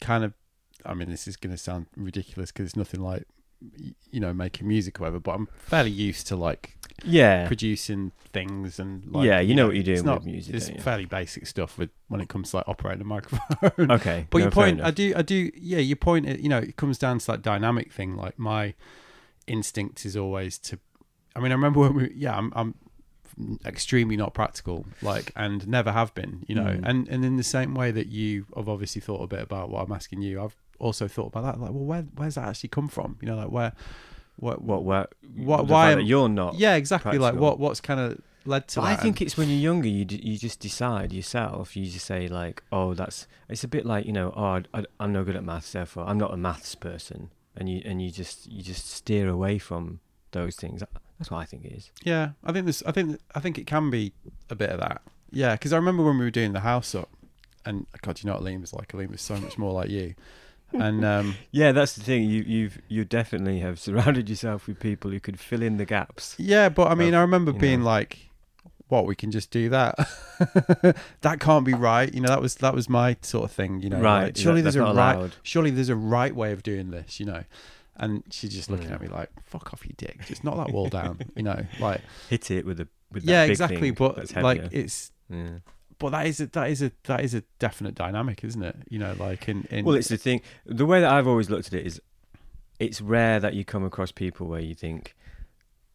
kind 0.00 0.24
of. 0.24 0.32
I 0.84 0.94
mean, 0.94 1.10
this 1.10 1.28
is 1.28 1.36
going 1.36 1.52
to 1.54 1.58
sound 1.58 1.86
ridiculous 1.96 2.50
because 2.50 2.66
it's 2.66 2.76
nothing 2.76 3.00
like 3.00 3.24
you 4.10 4.18
know 4.18 4.32
making 4.34 4.66
music 4.66 4.98
or 4.98 5.04
whatever. 5.04 5.20
But 5.20 5.32
I'm 5.36 5.46
fairly 5.56 5.90
used 5.92 6.26
to 6.28 6.36
like 6.36 6.76
Yeah. 7.04 7.46
producing 7.46 8.10
things 8.32 8.80
and 8.80 9.04
like, 9.12 9.24
yeah, 9.26 9.38
you 9.38 9.54
know 9.54 9.66
what 9.66 9.76
you're 9.76 9.80
it's 9.82 10.00
doing 10.02 10.06
not 10.06 10.18
with 10.20 10.26
music. 10.26 10.54
it's 10.56 10.66
don't 10.66 10.76
you? 10.78 10.82
fairly 10.82 11.04
basic 11.04 11.46
stuff 11.46 11.78
with 11.78 11.90
when 12.08 12.20
it 12.20 12.28
comes 12.28 12.50
to 12.50 12.56
like 12.56 12.68
operating 12.68 13.02
a 13.02 13.04
microphone. 13.04 13.90
Okay. 13.92 14.26
but 14.30 14.38
no, 14.38 14.44
your 14.46 14.50
fair 14.50 14.64
point, 14.64 14.80
I 14.80 14.90
do, 14.90 15.12
I 15.14 15.22
do, 15.22 15.50
yeah, 15.54 15.78
your 15.78 15.94
point, 15.96 16.26
you 16.40 16.48
know, 16.48 16.58
it 16.58 16.76
comes 16.76 16.98
down 16.98 17.20
to 17.20 17.26
that 17.28 17.42
dynamic 17.42 17.92
thing. 17.92 18.16
Like 18.16 18.36
my 18.38 18.74
instinct 19.46 20.04
is 20.04 20.16
always 20.16 20.58
to. 20.58 20.78
I 21.36 21.40
mean, 21.40 21.52
I 21.52 21.54
remember 21.54 21.80
when 21.80 21.94
we, 21.94 22.12
yeah, 22.16 22.36
I'm, 22.36 22.52
I'm 22.56 22.74
extremely 23.64 24.16
not 24.16 24.34
practical, 24.34 24.86
like, 25.02 25.32
and 25.36 25.66
never 25.68 25.92
have 25.92 26.14
been, 26.14 26.44
you 26.48 26.54
know, 26.54 26.64
Mm. 26.64 26.80
and 26.84 27.08
and 27.08 27.24
in 27.24 27.36
the 27.36 27.42
same 27.44 27.74
way 27.74 27.90
that 27.90 28.08
you 28.08 28.46
have 28.56 28.68
obviously 28.68 29.00
thought 29.00 29.22
a 29.22 29.26
bit 29.26 29.40
about 29.40 29.70
what 29.70 29.84
I'm 29.84 29.92
asking 29.92 30.22
you, 30.22 30.42
I've 30.42 30.56
also 30.78 31.06
thought 31.08 31.26
about 31.28 31.44
that. 31.44 31.60
Like, 31.60 31.70
well, 31.72 31.84
where 31.84 32.02
where's 32.16 32.34
that 32.36 32.48
actually 32.48 32.70
come 32.70 32.88
from? 32.88 33.16
You 33.20 33.28
know, 33.28 33.36
like 33.36 33.50
where, 33.50 33.72
what, 34.36 34.62
What? 34.62 34.84
Where? 34.84 35.06
What- 35.36 35.66
why 35.66 35.92
am- 35.92 36.00
you're 36.00 36.28
not? 36.28 36.54
yeah, 36.56 36.74
exactly. 36.76 37.18
Like, 37.18 37.34
what 37.34 37.58
what's 37.58 37.80
kind 37.80 38.00
of 38.00 38.20
led 38.44 38.66
to 38.66 38.80
I 38.82 38.96
think 38.96 39.22
it's 39.22 39.36
when 39.36 39.48
you're 39.48 39.58
younger, 39.58 39.86
you 39.88 40.04
d- 40.04 40.20
you 40.22 40.36
just 40.36 40.58
decide 40.58 41.12
yourself. 41.12 41.76
You 41.76 41.86
just 41.86 42.06
say 42.06 42.26
like, 42.26 42.62
oh, 42.72 42.92
that's. 42.94 43.28
It's 43.48 43.62
a 43.64 43.68
bit 43.68 43.86
like 43.86 44.04
you 44.06 44.12
know, 44.12 44.32
oh, 44.36 44.62
I, 44.74 44.84
I'm 44.98 45.12
no 45.12 45.22
good 45.24 45.36
at 45.36 45.44
maths, 45.44 45.70
therefore 45.72 46.04
I'm 46.08 46.18
not 46.18 46.34
a 46.34 46.36
maths 46.36 46.74
person, 46.74 47.30
and 47.56 47.68
you 47.68 47.82
and 47.84 48.02
you 48.02 48.10
just 48.10 48.50
you 48.50 48.62
just 48.62 48.88
steer 48.90 49.28
away 49.28 49.58
from 49.58 50.00
those 50.32 50.56
things. 50.56 50.82
That's 51.22 51.30
what 51.30 51.38
I 51.38 51.44
think 51.44 51.64
it 51.64 51.70
is. 51.72 51.90
Yeah, 52.02 52.30
I 52.42 52.50
think 52.52 52.66
this. 52.66 52.82
I 52.84 52.90
think 52.90 53.20
I 53.34 53.38
think 53.38 53.56
it 53.58 53.66
can 53.66 53.90
be 53.90 54.12
a 54.50 54.56
bit 54.56 54.70
of 54.70 54.80
that. 54.80 55.02
Yeah, 55.30 55.52
because 55.54 55.72
I 55.72 55.76
remember 55.76 56.02
when 56.02 56.18
we 56.18 56.24
were 56.24 56.30
doing 56.32 56.52
the 56.52 56.60
house 56.60 56.94
up, 56.96 57.08
and 57.64 57.86
God, 58.02 58.20
you 58.20 58.26
know 58.28 58.34
what 58.34 58.42
Liam 58.42 58.60
was 58.60 58.72
like. 58.74 58.88
Liam 58.92 59.10
was 59.10 59.22
so 59.22 59.36
much 59.36 59.56
more 59.56 59.72
like 59.72 59.88
you, 59.88 60.14
and 60.72 61.04
um, 61.14 61.36
Yeah, 61.52 61.70
that's 61.70 61.94
the 61.94 62.02
thing. 62.02 62.24
You 62.24 62.42
you've 62.44 62.82
you 62.88 63.04
definitely 63.04 63.60
have 63.60 63.78
surrounded 63.78 64.28
yourself 64.28 64.66
with 64.66 64.80
people 64.80 65.12
who 65.12 65.20
could 65.20 65.38
fill 65.38 65.62
in 65.62 65.76
the 65.76 65.84
gaps. 65.86 66.34
yeah. 66.38 66.68
But 66.68 66.88
I 66.90 66.96
mean, 66.96 67.12
Well, 67.12 67.20
I 67.20 67.22
remember 67.22 67.52
being 67.52 67.80
know. 67.80 67.86
like, 67.86 68.18
"What? 68.88 69.06
We 69.06 69.14
can 69.14 69.30
just 69.30 69.52
do 69.52 69.68
that? 69.68 69.94
that 71.20 71.38
can't 71.40 71.64
be 71.64 71.72
right." 71.74 72.12
You 72.12 72.20
know, 72.20 72.28
that 72.30 72.42
was 72.42 72.56
that 72.56 72.74
was 72.74 72.88
my 72.88 73.16
sort 73.22 73.44
of 73.44 73.52
thing. 73.52 73.80
You 73.80 73.90
know, 73.90 74.00
right. 74.00 74.24
like, 74.24 74.36
surely 74.36 74.60
that- 74.60 74.72
there's 74.72 74.76
a 74.76 74.82
right. 74.82 74.90
allowed. 75.14 75.36
Surely 75.44 75.70
there's 75.70 75.88
a 75.88 75.96
right 75.96 76.34
way 76.34 76.52
of 76.52 76.62
doing 76.62 76.90
this. 76.90 77.20
You 77.20 77.26
know, 77.26 77.44
And 78.02 78.22
she's 78.30 78.52
just 78.52 78.68
looking 78.70 78.88
Yeah. 78.88 78.96
at 78.96 79.00
me 79.00 79.08
like, 79.08 79.30
"Fuck 79.44 79.72
off, 79.72 79.86
you 79.86 79.94
dick! 79.96 80.26
Just 80.26 80.42
knock 80.44 80.56
that 80.56 80.72
wall 80.74 80.88
down." 80.88 81.20
You 81.36 81.44
know, 81.44 81.64
like 81.80 82.00
Hit 82.28 82.50
it 82.50 82.66
with 82.66 82.80
a 82.80 82.88
with 83.10 83.24
that 83.24 83.30
yeah, 83.32 83.44
exactly. 83.44 83.90
But 83.92 84.34
like, 84.36 84.68
it's 84.72 85.12
yeah. 85.30 85.58
but 85.98 86.10
that 86.10 86.26
is 86.26 86.40
a, 86.40 86.46
that 86.48 86.68
is 86.68 86.82
a 86.82 86.90
that 87.04 87.20
is 87.22 87.32
a 87.34 87.42
definite 87.58 87.94
dynamic, 87.94 88.42
isn't 88.44 88.62
it? 88.62 88.76
You 88.90 88.98
know, 88.98 89.14
like 89.18 89.48
in, 89.48 89.66
in 89.70 89.84
Well, 89.84 89.94
it's 89.94 90.08
the 90.08 90.16
thing. 90.18 90.42
The 90.66 90.84
way 90.84 91.00
that 91.00 91.10
I've 91.12 91.28
always 91.28 91.48
looked 91.48 91.68
at 91.68 91.74
it 91.74 91.86
is, 91.86 92.00
it's 92.80 93.00
rare 93.00 93.38
that 93.40 93.54
you 93.54 93.64
come 93.64 93.84
across 93.84 94.10
people 94.10 94.48
where 94.48 94.60
you 94.60 94.74
think, 94.74 95.14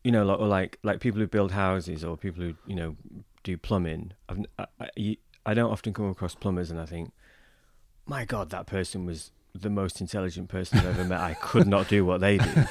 you 0.04 0.12
know, 0.12 0.24
like 0.26 0.40
or 0.40 0.48
like 0.48 0.80
like 0.84 1.00
people 1.02 1.20
who 1.20 1.28
build 1.28 1.52
houses 1.52 2.04
or 2.06 2.16
people 2.16 2.42
who 2.42 2.54
you 2.66 2.76
know 2.76 2.96
do 3.44 3.58
plumbing. 3.58 4.14
I've, 4.30 4.40
I, 4.58 4.66
I, 4.80 4.90
you- 4.96 5.18
I 5.46 5.54
don't 5.54 5.72
often 5.72 5.94
come 5.94 6.10
across 6.10 6.36
plumbers 6.36 6.72
and 6.72 6.80
I 6.80 6.86
think, 6.86 7.12
my 8.06 8.24
God, 8.26 8.50
that 8.52 8.66
person 8.68 9.06
was 9.06 9.32
the 9.62 9.70
most 9.70 10.02
intelligent 10.02 10.50
person 10.50 10.80
I've 10.80 10.86
ever 10.88 11.04
met. 11.04 11.20
I 11.20 11.34
could 11.36 11.68
not 11.68 11.88
do 11.88 12.06
what 12.06 12.22
they 12.22 12.38
do. 12.38 12.64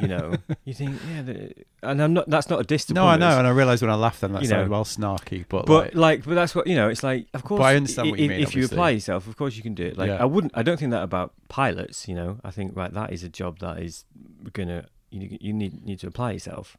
You 0.00 0.08
know, 0.08 0.34
you 0.64 0.74
think, 0.74 1.00
yeah, 1.08 1.48
and 1.82 2.02
I'm 2.02 2.12
not. 2.12 2.28
That's 2.28 2.48
not 2.50 2.60
a 2.60 2.64
diss 2.64 2.90
no, 2.90 3.06
I 3.06 3.16
know, 3.16 3.38
and 3.38 3.46
I 3.46 3.50
realised 3.50 3.82
when 3.82 3.90
I 3.90 3.94
laughed 3.94 4.20
then 4.20 4.32
that 4.32 4.42
You 4.42 4.48
sounded 4.48 4.66
know. 4.66 4.70
well 4.72 4.84
snarky, 4.84 5.44
but, 5.48 5.66
But 5.66 5.94
like, 5.94 5.94
like, 5.94 6.24
but 6.24 6.34
that's 6.34 6.54
what 6.54 6.66
you 6.66 6.74
know. 6.74 6.88
It's 6.88 7.02
like, 7.02 7.26
of 7.34 7.44
course, 7.44 7.60
I 7.62 7.76
understand 7.76 8.10
what 8.10 8.18
you 8.18 8.26
if, 8.26 8.30
mean, 8.30 8.40
If 8.40 8.54
you 8.54 8.64
apply 8.64 8.90
yourself, 8.90 9.26
of 9.26 9.36
course 9.36 9.56
you 9.56 9.62
can 9.62 9.74
do 9.74 9.84
it. 9.84 9.96
Like, 9.96 10.08
Yeah. 10.08 10.22
I 10.22 10.24
wouldn't. 10.24 10.52
I 10.56 10.62
don't 10.62 10.78
think 10.78 10.90
that 10.90 11.02
about 11.02 11.32
pilots. 11.48 12.08
You 12.08 12.14
know, 12.14 12.38
I 12.44 12.50
think 12.50 12.76
right 12.76 12.92
that 12.92 13.12
is 13.12 13.22
a 13.22 13.28
job 13.28 13.58
that 13.60 13.78
is 13.78 14.04
gonna 14.52 14.86
you 15.10 15.38
you 15.40 15.52
need 15.52 15.84
need 15.84 15.98
to 16.00 16.06
apply 16.08 16.32
yourself. 16.32 16.76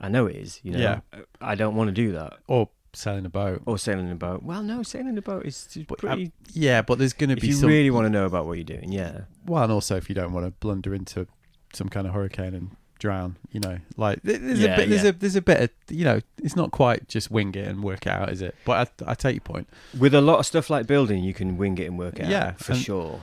I 0.00 0.08
know 0.08 0.26
it 0.26 0.36
is. 0.36 0.60
You 0.62 0.72
know, 0.72 0.78
Yeah. 0.78 1.00
I 1.40 1.54
don't 1.54 1.76
want 1.76 1.88
to 1.88 1.92
do 1.92 2.12
that 2.12 2.38
or 2.48 2.68
sailing 2.94 3.24
a 3.26 3.28
boat. 3.30 3.62
or 3.66 3.78
sailing 3.78 4.10
a 4.10 4.14
boat. 4.14 4.42
Well, 4.42 4.62
no, 4.62 4.82
sailing 4.82 5.16
a 5.18 5.22
boat 5.22 5.46
is 5.46 5.68
is 5.74 5.84
But, 5.84 6.04
uh, 6.04 6.08
pretty. 6.08 6.32
Yeah, 6.52 6.82
but 6.82 6.98
there's 6.98 7.12
going 7.12 7.30
to 7.30 7.36
if 7.36 7.40
be 7.42 7.48
you 7.48 7.52
some. 7.54 7.68
really 7.68 7.90
want 7.90 8.06
to 8.06 8.10
know 8.10 8.26
about 8.26 8.46
what 8.46 8.54
you're 8.54 8.64
doing, 8.64 8.92
yeah, 8.92 9.22
well, 9.46 9.62
and 9.64 9.72
also 9.72 9.96
if 9.96 10.08
you 10.08 10.14
don't 10.14 10.32
want 10.32 10.46
to 10.46 10.50
blunder 10.60 10.94
into 10.94 11.26
some 11.72 11.88
kind 11.88 12.06
of 12.06 12.12
hurricane 12.12 12.54
and 12.54 12.76
drown, 12.98 13.36
you 13.50 13.58
know, 13.60 13.78
like 13.96 14.20
there's 14.22 14.60
Yeah, 14.60 14.74
a 14.74 14.76
bit, 14.76 14.88
there's 14.90 15.02
yeah. 15.04 15.08
a 15.08 15.12
there's 15.12 15.36
a 15.36 15.42
bit 15.42 15.60
of 15.62 15.70
you 15.88 16.04
know, 16.04 16.20
it's 16.38 16.54
not 16.56 16.70
quite 16.70 17.08
just 17.08 17.30
wing 17.30 17.54
it 17.54 17.66
and 17.66 17.82
work 17.82 18.06
it 18.06 18.10
out, 18.12 18.30
is 18.30 18.42
it? 18.42 18.54
But 18.64 18.92
I, 19.06 19.12
I 19.12 19.14
take 19.14 19.34
your 19.36 19.40
point. 19.40 19.68
with 19.98 20.14
a 20.14 20.20
lot 20.20 20.38
of 20.38 20.46
stuff 20.46 20.70
like 20.70 20.86
building, 20.86 21.24
you 21.24 21.34
can 21.34 21.56
wing 21.56 21.78
it 21.78 21.86
and 21.86 21.98
work 21.98 22.18
it 22.20 22.26
Yeah, 22.28 22.48
out 22.48 22.60
for 22.60 22.72
and- 22.72 22.80
sure. 22.80 23.20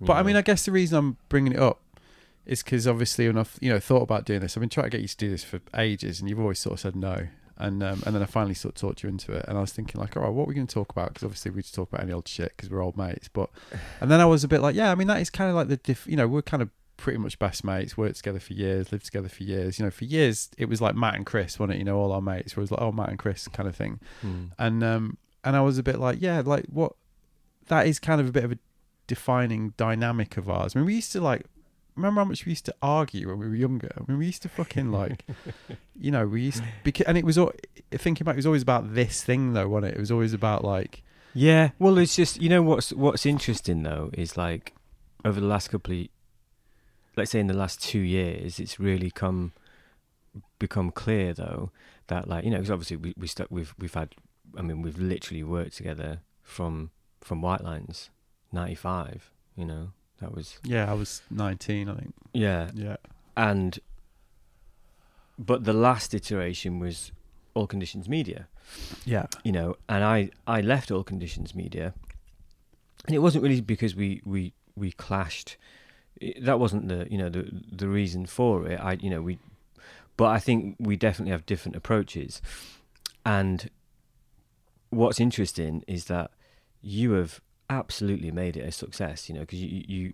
But 0.00 0.14
I 0.14 0.22
mean. 0.24 0.34
I 0.34 0.42
guess 0.42 0.64
the 0.64 0.72
reason 0.72 0.98
I'm 0.98 1.16
bringing 1.28 1.52
it 1.52 1.60
up 1.60 1.78
is 2.44 2.60
because 2.64 2.88
obviously 2.88 3.26
enough, 3.26 3.56
you 3.60 3.70
know, 3.72 3.78
thought 3.78 4.02
about 4.02 4.24
doing 4.24 4.40
this. 4.40 4.56
I've 4.56 4.60
been 4.60 4.68
trying 4.68 4.86
to 4.86 4.90
get 4.90 5.00
you 5.00 5.06
to 5.06 5.16
do 5.16 5.30
this 5.30 5.44
for 5.44 5.60
ages, 5.76 6.18
and 6.20 6.28
you've 6.28 6.40
always 6.40 6.58
sort 6.58 6.72
of 6.72 6.80
said 6.80 6.96
no. 6.96 7.28
And 7.62 7.82
um, 7.82 8.02
and 8.04 8.14
then 8.14 8.22
I 8.22 8.26
finally 8.26 8.54
sort 8.54 8.74
of 8.74 8.80
talked 8.80 9.02
you 9.02 9.08
into 9.08 9.32
it, 9.32 9.44
and 9.48 9.56
I 9.56 9.60
was 9.60 9.72
thinking 9.72 10.00
like, 10.00 10.16
all 10.16 10.22
right, 10.24 10.32
what 10.32 10.44
are 10.44 10.46
we 10.46 10.54
going 10.54 10.66
to 10.66 10.74
talk 10.74 10.90
about? 10.90 11.08
Because 11.08 11.22
obviously 11.24 11.50
we 11.52 11.62
just 11.62 11.74
talk 11.74 11.88
about 11.92 12.02
any 12.02 12.12
old 12.12 12.26
shit 12.26 12.52
because 12.56 12.68
we're 12.70 12.82
old 12.82 12.96
mates. 12.96 13.28
But 13.28 13.50
and 14.00 14.10
then 14.10 14.20
I 14.20 14.24
was 14.24 14.42
a 14.44 14.48
bit 14.48 14.60
like, 14.60 14.74
yeah, 14.74 14.90
I 14.90 14.94
mean 14.94 15.06
that 15.08 15.20
is 15.20 15.30
kind 15.30 15.48
of 15.48 15.56
like 15.56 15.68
the 15.68 15.76
diff. 15.76 16.06
You 16.06 16.16
know, 16.16 16.26
we're 16.26 16.42
kind 16.42 16.62
of 16.62 16.70
pretty 16.96 17.18
much 17.18 17.38
best 17.38 17.64
mates. 17.64 17.96
Worked 17.96 18.16
together 18.16 18.40
for 18.40 18.52
years, 18.52 18.92
lived 18.92 19.06
together 19.06 19.28
for 19.28 19.42
years. 19.44 19.78
You 19.78 19.84
know, 19.84 19.90
for 19.90 20.04
years 20.04 20.50
it 20.58 20.68
was 20.68 20.80
like 20.80 20.94
Matt 20.94 21.14
and 21.14 21.24
Chris, 21.24 21.58
wasn't 21.58 21.76
it? 21.76 21.78
You 21.78 21.84
know, 21.84 21.96
all 21.98 22.12
our 22.12 22.20
mates. 22.20 22.56
Where 22.56 22.62
it 22.62 22.64
was 22.64 22.70
like, 22.72 22.80
oh, 22.80 22.92
Matt 22.92 23.08
and 23.10 23.18
Chris 23.18 23.48
kind 23.48 23.68
of 23.68 23.76
thing 23.76 24.00
Hmm. 24.20 24.44
and 24.58 24.82
um 24.84 25.18
and 25.44 25.56
I 25.56 25.60
was 25.60 25.78
a 25.78 25.82
bit 25.82 25.98
like 25.98 26.20
yeah 26.20 26.42
like 26.44 26.66
what 26.66 26.92
that 27.68 27.86
is 27.86 27.98
kind 27.98 28.20
of 28.20 28.28
a 28.28 28.32
bit 28.32 28.44
of 28.44 28.52
a 28.52 28.58
defining 29.06 29.74
dynamic 29.76 30.36
of 30.36 30.48
ours. 30.48 30.74
I 30.74 30.78
mean 30.78 30.86
we 30.86 30.94
used 30.96 31.12
to 31.12 31.20
like 31.20 31.46
remember 31.96 32.20
how 32.20 32.24
much 32.24 32.46
we 32.46 32.50
used 32.50 32.64
to 32.66 32.74
argue 32.80 33.28
when 33.28 33.38
we 33.38 33.48
were 33.48 33.54
younger. 33.54 33.90
I 33.96 34.02
mean 34.06 34.18
we 34.18 34.26
used 34.26 34.42
to 34.42 34.48
fucking 34.48 34.90
like 34.90 35.24
you 35.94 36.10
know 36.10 36.26
we 36.26 36.42
used 36.42 36.58
to, 36.62 36.68
because 36.84 37.06
and 37.06 37.18
it 37.18 37.24
was 37.24 37.38
all 37.38 37.52
thinking 37.90 38.24
back 38.24 38.34
it 38.34 38.36
was 38.36 38.46
always 38.46 38.62
about 38.62 38.94
this 38.94 39.22
thing 39.22 39.52
though 39.52 39.68
wasn't 39.68 39.92
it? 39.92 39.96
It 39.96 40.00
was 40.00 40.10
always 40.10 40.32
about 40.32 40.64
like 40.64 41.02
Yeah, 41.34 41.70
well, 41.78 41.98
it's 41.98 42.16
just 42.16 42.40
you 42.40 42.48
know 42.48 42.62
what's 42.62 42.92
what's 42.92 43.26
interesting 43.26 43.82
though 43.82 44.10
is 44.12 44.36
like 44.36 44.74
over 45.24 45.40
the 45.40 45.46
last 45.46 45.68
couple 45.68 45.94
of, 45.94 46.08
let's 47.16 47.30
say 47.30 47.40
in 47.40 47.46
the 47.46 47.54
last 47.54 47.82
two 47.82 48.00
years, 48.00 48.58
it's 48.58 48.80
really 48.80 49.10
come 49.10 49.52
become 50.58 50.90
clear 50.90 51.34
though 51.34 51.70
that 52.06 52.28
like 52.28 52.44
you 52.44 52.50
know 52.50 52.58
because 52.58 52.70
obviously 52.70 52.96
we 52.96 53.14
we 53.16 53.26
stuck 53.26 53.48
we've 53.50 53.74
we've 53.78 53.94
had 53.94 54.14
I 54.56 54.62
mean 54.62 54.82
we've 54.82 54.98
literally 54.98 55.42
worked 55.42 55.76
together 55.76 56.20
from 56.42 56.90
from 57.20 57.42
Whitelines 57.42 58.08
ninety 58.50 58.74
five 58.74 59.30
you 59.56 59.64
know 59.64 59.92
that 60.22 60.34
was 60.34 60.58
yeah 60.64 60.90
I 60.90 60.94
was 60.94 61.22
19 61.30 61.88
I 61.88 61.94
think. 61.94 62.14
Yeah. 62.32 62.70
Yeah. 62.74 62.96
And 63.36 63.78
but 65.38 65.64
the 65.64 65.72
last 65.72 66.14
iteration 66.14 66.78
was 66.78 67.12
All 67.54 67.66
Conditions 67.66 68.08
Media. 68.08 68.48
Yeah. 69.04 69.26
You 69.44 69.52
know, 69.52 69.76
and 69.88 70.04
I 70.04 70.30
I 70.46 70.60
left 70.60 70.90
All 70.90 71.04
Conditions 71.04 71.54
Media, 71.54 71.92
and 73.06 73.14
it 73.14 73.18
wasn't 73.18 73.42
really 73.42 73.60
because 73.60 73.94
we 73.94 74.22
we 74.24 74.52
we 74.76 74.92
clashed. 74.92 75.56
That 76.40 76.60
wasn't 76.60 76.88
the 76.88 77.06
you 77.10 77.18
know 77.18 77.28
the 77.28 77.48
the 77.70 77.88
reason 77.88 78.26
for 78.26 78.66
it. 78.66 78.78
I 78.80 78.92
you 78.92 79.10
know 79.10 79.22
we, 79.22 79.38
but 80.16 80.26
I 80.26 80.38
think 80.38 80.76
we 80.78 80.96
definitely 80.96 81.32
have 81.32 81.44
different 81.44 81.76
approaches, 81.76 82.40
and 83.26 83.68
what's 84.90 85.18
interesting 85.18 85.82
is 85.88 86.04
that 86.04 86.30
you 86.80 87.12
have 87.12 87.40
absolutely 87.70 88.30
made 88.30 88.56
it 88.56 88.60
a 88.68 88.72
success. 88.72 89.28
You 89.28 89.34
know, 89.36 89.40
because 89.40 89.62
you 89.62 89.84
you 89.86 90.12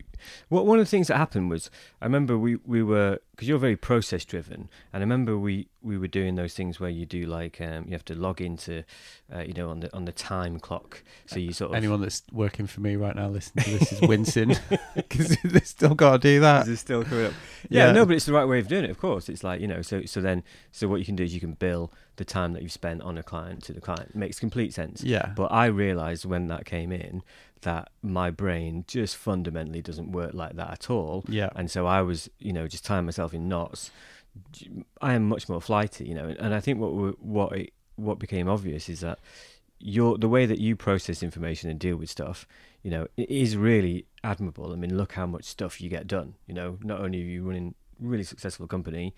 what 0.48 0.66
one 0.66 0.78
of 0.78 0.84
the 0.84 0.90
things 0.90 1.08
that 1.08 1.16
happened 1.16 1.50
was 1.50 1.70
I 2.00 2.04
remember 2.06 2.38
we 2.38 2.56
we 2.64 2.82
were 2.82 3.18
because 3.32 3.48
you're 3.48 3.58
very 3.58 3.76
process 3.76 4.24
driven, 4.24 4.68
and 4.92 5.00
I 5.02 5.04
remember 5.04 5.38
we 5.38 5.68
we 5.82 5.96
were 5.96 6.08
doing 6.08 6.34
those 6.34 6.54
things 6.54 6.80
where 6.80 6.90
you 6.90 7.06
do 7.06 7.24
like 7.26 7.60
um, 7.60 7.84
you 7.86 7.92
have 7.92 8.04
to 8.06 8.14
log 8.14 8.40
into, 8.40 8.82
uh, 9.34 9.40
you 9.40 9.52
know, 9.54 9.70
on 9.70 9.80
the 9.80 9.94
on 9.96 10.04
the 10.04 10.12
time 10.12 10.58
clock. 10.58 11.02
So 11.26 11.38
you 11.38 11.52
sort 11.52 11.70
of 11.70 11.76
anyone 11.76 12.00
that's 12.00 12.22
working 12.32 12.66
for 12.66 12.80
me 12.80 12.96
right 12.96 13.14
now 13.14 13.28
listening 13.28 13.64
to 13.64 13.78
this 13.78 13.92
is 13.92 14.00
wincing 14.02 14.56
because 14.94 15.36
they 15.44 15.60
still 15.60 15.94
got 15.94 16.12
to 16.12 16.18
do 16.18 16.40
that 16.40 16.66
it 16.68 16.76
still 16.78 17.04
coming 17.04 17.26
up? 17.26 17.32
Yeah, 17.68 17.86
Yeah. 17.86 17.92
no, 17.92 18.06
but 18.06 18.16
it's 18.16 18.26
the 18.26 18.32
right 18.32 18.44
way 18.46 18.58
of 18.58 18.68
doing 18.68 18.84
it. 18.84 18.90
Of 18.90 18.98
course, 18.98 19.28
it's 19.28 19.44
like 19.44 19.60
you 19.60 19.66
know. 19.68 19.82
So 19.82 20.02
so 20.04 20.20
then 20.20 20.42
so 20.72 20.88
what 20.88 20.96
you 20.96 21.04
can 21.06 21.16
do 21.16 21.24
is 21.24 21.32
you 21.34 21.40
can 21.40 21.52
bill 21.52 21.92
the 22.18 22.24
time 22.24 22.52
that 22.52 22.62
you've 22.62 22.72
spent 22.72 23.00
on 23.02 23.16
a 23.18 23.22
client 23.22 23.62
to 23.64 23.72
the 23.72 23.80
client. 23.80 24.14
makes 24.14 24.38
complete 24.38 24.74
sense. 24.74 25.02
yeah 25.02 25.32
But 25.34 25.50
I 25.50 25.66
realised 25.66 26.24
when 26.24 26.46
that 26.48 26.64
came 26.66 26.92
in 26.92 27.22
that 27.62 27.90
my 28.02 28.30
brain 28.30 28.84
just 28.86 29.16
fundamentally 29.16 29.82
doesn't 29.82 30.12
work 30.12 30.32
like 30.34 30.54
that 30.56 30.70
at 30.70 30.90
all. 30.90 31.24
yeah 31.28 31.50
and 31.56 31.70
so 31.70 31.86
I 31.86 32.02
was, 32.02 32.28
you 32.38 32.52
know, 32.52 32.68
just 32.68 32.84
tying 32.84 33.06
myself 33.06 33.32
in 33.34 33.48
knots. 33.48 33.90
I 35.00 35.14
am 35.14 35.28
much 35.28 35.48
more 35.48 35.60
flighty, 35.60 36.04
you 36.06 36.14
know, 36.14 36.34
and 36.38 36.54
I 36.54 36.60
think 36.60 36.78
what 36.78 37.18
what 37.20 37.52
it, 37.52 37.72
what 37.96 38.18
became 38.20 38.48
obvious 38.48 38.88
is 38.88 39.00
that 39.00 39.18
your 39.80 40.18
the 40.18 40.28
way 40.28 40.46
that 40.46 40.58
you 40.60 40.76
process 40.76 41.22
information 41.22 41.70
and 41.70 41.78
deal 41.80 41.96
with 41.96 42.10
stuff, 42.10 42.46
you 42.82 42.90
know, 42.90 43.06
it 43.16 43.30
is 43.30 43.56
really 43.56 44.06
admirable. 44.22 44.72
I 44.72 44.76
mean, 44.76 44.96
look 44.96 45.12
how 45.12 45.26
much 45.26 45.44
stuff 45.44 45.80
you 45.80 45.88
get 45.88 46.06
done. 46.06 46.34
You 46.46 46.54
know, 46.54 46.78
not 46.82 47.00
only 47.00 47.20
are 47.20 47.24
you 47.24 47.42
running 47.48 47.74
really 47.98 48.24
successful 48.24 48.66
company, 48.66 49.14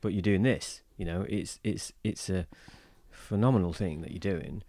but 0.00 0.12
you're 0.12 0.22
doing 0.22 0.42
this. 0.42 0.82
You 0.98 1.06
know, 1.06 1.24
it's 1.28 1.58
it's 1.64 1.92
it's 2.04 2.28
a 2.28 2.46
phenomenal 3.10 3.72
thing 3.72 4.02
that 4.02 4.10
you're 4.10 4.18
doing. 4.34 4.62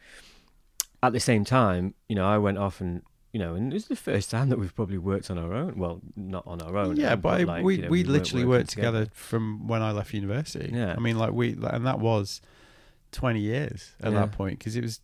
At 1.04 1.12
the 1.14 1.20
same 1.20 1.44
time, 1.46 1.94
you 2.08 2.16
know, 2.16 2.26
I 2.26 2.38
went 2.38 2.58
off 2.58 2.80
and 2.82 3.02
you 3.34 3.40
know, 3.40 3.54
and 3.56 3.72
this 3.72 3.84
is 3.84 3.88
the 3.90 3.96
first 3.96 4.32
time 4.32 4.50
that 4.50 4.58
we've 4.58 4.76
probably 4.76 4.98
worked 4.98 5.30
on 5.30 5.38
our 5.38 5.54
own. 5.54 5.76
Well, 5.78 6.02
not 6.16 6.46
on 6.48 6.62
our 6.62 6.76
own. 6.78 6.96
Yeah, 6.98 7.14
um, 7.14 7.22
but, 7.22 7.42
I- 7.42 7.44
like, 7.44 7.64
we 7.64 7.76
you 7.76 7.82
know, 7.84 7.90
we 7.90 8.00
weren't 8.00 8.10
literally 8.10 8.44
working 8.46 8.60
worked 8.62 8.70
together. 8.72 9.08
from 9.14 9.68
when 9.68 9.82
I 9.82 9.92
left 9.92 10.14
university. 10.14 10.72
Yeah. 10.74 10.96
I 10.96 11.00
mean, 11.00 11.18
like 11.18 11.32
we 11.34 11.52
and 11.64 11.86
that 11.86 12.00
was 12.00 12.42
twenty 13.12 13.42
years 13.42 13.92
at 14.02 14.12
Yeah. 14.14 14.20
that 14.22 14.32
point 14.32 14.60
because 14.60 14.76
it 14.76 14.84
was 14.84 15.02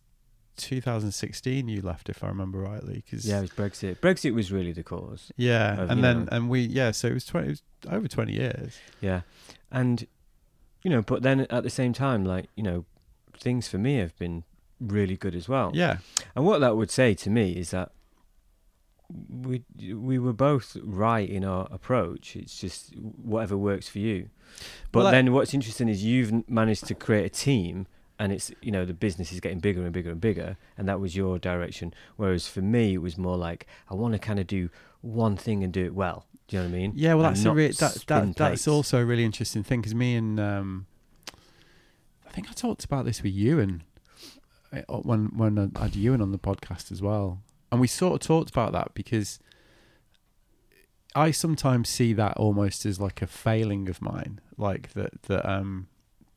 2016 0.58 1.68
you 1.68 1.82
left, 1.82 2.08
if 2.08 2.24
I 2.24 2.28
remember 2.28 2.58
rightly. 2.60 3.04
Cause, 3.10 3.26
Yeah, 3.26 3.38
it 3.38 3.42
was 3.42 3.50
Brexit. 3.50 3.96
Brexit 4.00 4.34
was 4.34 4.50
really 4.50 4.72
the 4.72 4.82
cause. 4.82 5.30
yeah, 5.36 5.82
Of, 5.82 5.90
and 5.90 6.02
then 6.04 6.24
know- 6.24 6.28
and 6.32 6.48
we 6.50 6.60
yeah, 6.60 6.90
so 6.92 7.08
it 7.08 7.14
was 7.14 7.24
20. 7.26 7.46
It 7.46 7.50
was 7.50 7.62
over 7.90 8.08
20 8.08 8.32
years. 8.32 8.76
Yeah, 9.00 9.20
and 9.70 10.06
you 10.86 10.90
know, 10.90 11.02
but 11.02 11.24
then 11.24 11.40
at 11.50 11.64
the 11.64 11.68
same 11.68 11.92
time, 11.92 12.24
like 12.24 12.46
you 12.54 12.62
know, 12.62 12.84
things 13.36 13.66
for 13.66 13.76
me 13.76 13.96
have 13.96 14.16
been 14.18 14.44
really 14.80 15.16
good 15.16 15.34
as 15.34 15.48
well. 15.48 15.72
Yeah, 15.74 15.98
And 16.36 16.46
what 16.46 16.60
that 16.60 16.76
would 16.76 16.92
say 16.92 17.12
to 17.14 17.28
me 17.28 17.54
is 17.54 17.72
that 17.72 17.90
we 19.28 19.64
we 19.80 20.20
were 20.20 20.32
both 20.32 20.76
right 20.80 21.28
in 21.28 21.44
our 21.44 21.66
approach. 21.72 22.36
It's 22.36 22.60
just 22.60 22.94
whatever 22.96 23.56
works 23.56 23.88
for 23.88 23.98
you. 23.98 24.30
But 24.92 25.02
Well, 25.02 25.10
then 25.10 25.32
what's 25.32 25.52
interesting 25.52 25.88
is 25.88 26.04
you've 26.04 26.48
managed 26.48 26.86
to 26.86 26.94
create 26.94 27.26
a 27.26 27.30
team 27.30 27.88
and 28.20 28.30
it's 28.30 28.52
you 28.62 28.70
know 28.70 28.84
the 28.84 28.94
business 28.94 29.32
is 29.32 29.40
getting 29.40 29.58
bigger 29.58 29.82
and 29.82 29.92
bigger 29.92 30.10
and 30.12 30.20
bigger 30.20 30.56
and 30.78 30.88
that 30.88 31.00
was 31.00 31.14
your 31.14 31.38
direction 31.38 31.92
whereas 32.16 32.48
for 32.48 32.62
me 32.62 32.94
it 32.94 33.02
was 33.02 33.18
more 33.18 33.36
like 33.36 33.66
I 33.90 33.94
want 33.94 34.14
to 34.14 34.18
kind 34.18 34.38
of 34.38 34.46
do 34.46 34.70
one 35.06 35.36
thing 35.36 35.62
and 35.64 35.72
do 35.72 35.84
it 35.84 35.94
well. 35.94 36.26
Do 36.48 36.56
you 36.56 36.62
know 36.62 36.68
what 36.68 36.74
I 36.76 36.78
mean? 36.78 36.92
yeah. 36.94 37.14
Well, 37.14 37.24
that's 37.24 37.44
a 37.44 37.50
re- 37.52 37.68
that, 37.72 38.04
that 38.06 38.36
that's 38.36 38.68
also 38.68 39.00
a 39.00 39.04
really 39.04 39.24
interesting 39.24 39.62
thing 39.64 39.80
because 39.80 39.94
me 39.94 40.14
and 40.14 40.38
um, 40.38 40.86
I 42.26 42.30
think 42.30 42.48
I 42.48 42.52
talked 42.52 42.84
about 42.84 43.04
this 43.04 43.22
with 43.22 43.32
Ewan 43.32 43.82
uh, 44.72 44.82
when 44.98 45.36
when 45.36 45.72
I 45.76 45.82
had 45.82 45.96
Ewan 45.96 46.20
on 46.22 46.30
the 46.32 46.38
podcast 46.38 46.92
as 46.92 47.02
well, 47.02 47.42
and 47.72 47.80
we 47.80 47.86
sort 47.88 48.14
of 48.22 48.26
talked 48.26 48.50
about 48.50 48.72
that 48.72 48.94
because 48.94 49.40
I 51.14 51.30
sometimes 51.30 51.88
see 51.88 52.12
that 52.12 52.36
almost 52.36 52.84
as 52.84 53.00
like 53.00 53.22
a 53.22 53.26
failing 53.26 53.88
of 53.88 54.02
mine, 54.02 54.40
like 54.56 54.92
that 54.92 55.22
that 55.22 55.48
um 55.48 55.88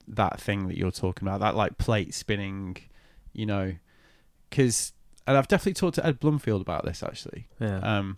that 0.08 0.40
thing 0.42 0.68
that 0.70 0.78
you're 0.78 0.92
talking 0.92 1.28
about, 1.28 1.40
that 1.42 1.56
like 1.56 1.78
plate 1.78 2.14
spinning, 2.14 2.78
you 3.34 3.46
know, 3.46 3.74
because 4.50 4.94
and 5.28 5.38
I've 5.38 5.48
definitely 5.48 5.74
talked 5.74 5.96
to 5.96 6.06
Ed 6.06 6.20
Blomfield 6.20 6.62
about 6.62 6.86
this 6.86 7.04
actually, 7.04 7.48
Yeah. 7.60 7.80
um, 7.80 8.18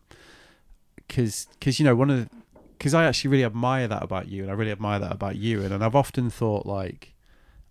because 1.08 1.48
because 1.60 1.80
you 1.80 1.86
know 1.86 1.96
one 1.96 2.10
of 2.10 2.18
the 2.18 2.30
because 2.78 2.96
I 2.96 3.06
actually 3.06 3.30
really 3.30 3.46
admire 3.46 3.88
that 3.88 4.02
about 4.02 4.28
you, 4.28 4.42
and 4.42 4.52
I 4.52 4.56
really 4.56 4.72
admire 4.72 4.98
that 5.00 5.12
about 5.12 5.36
you, 5.36 5.62
and, 5.62 5.72
and 5.72 5.84
I've 5.84 5.96
often 5.96 6.32
thought 6.32 6.66
like, 6.66 7.14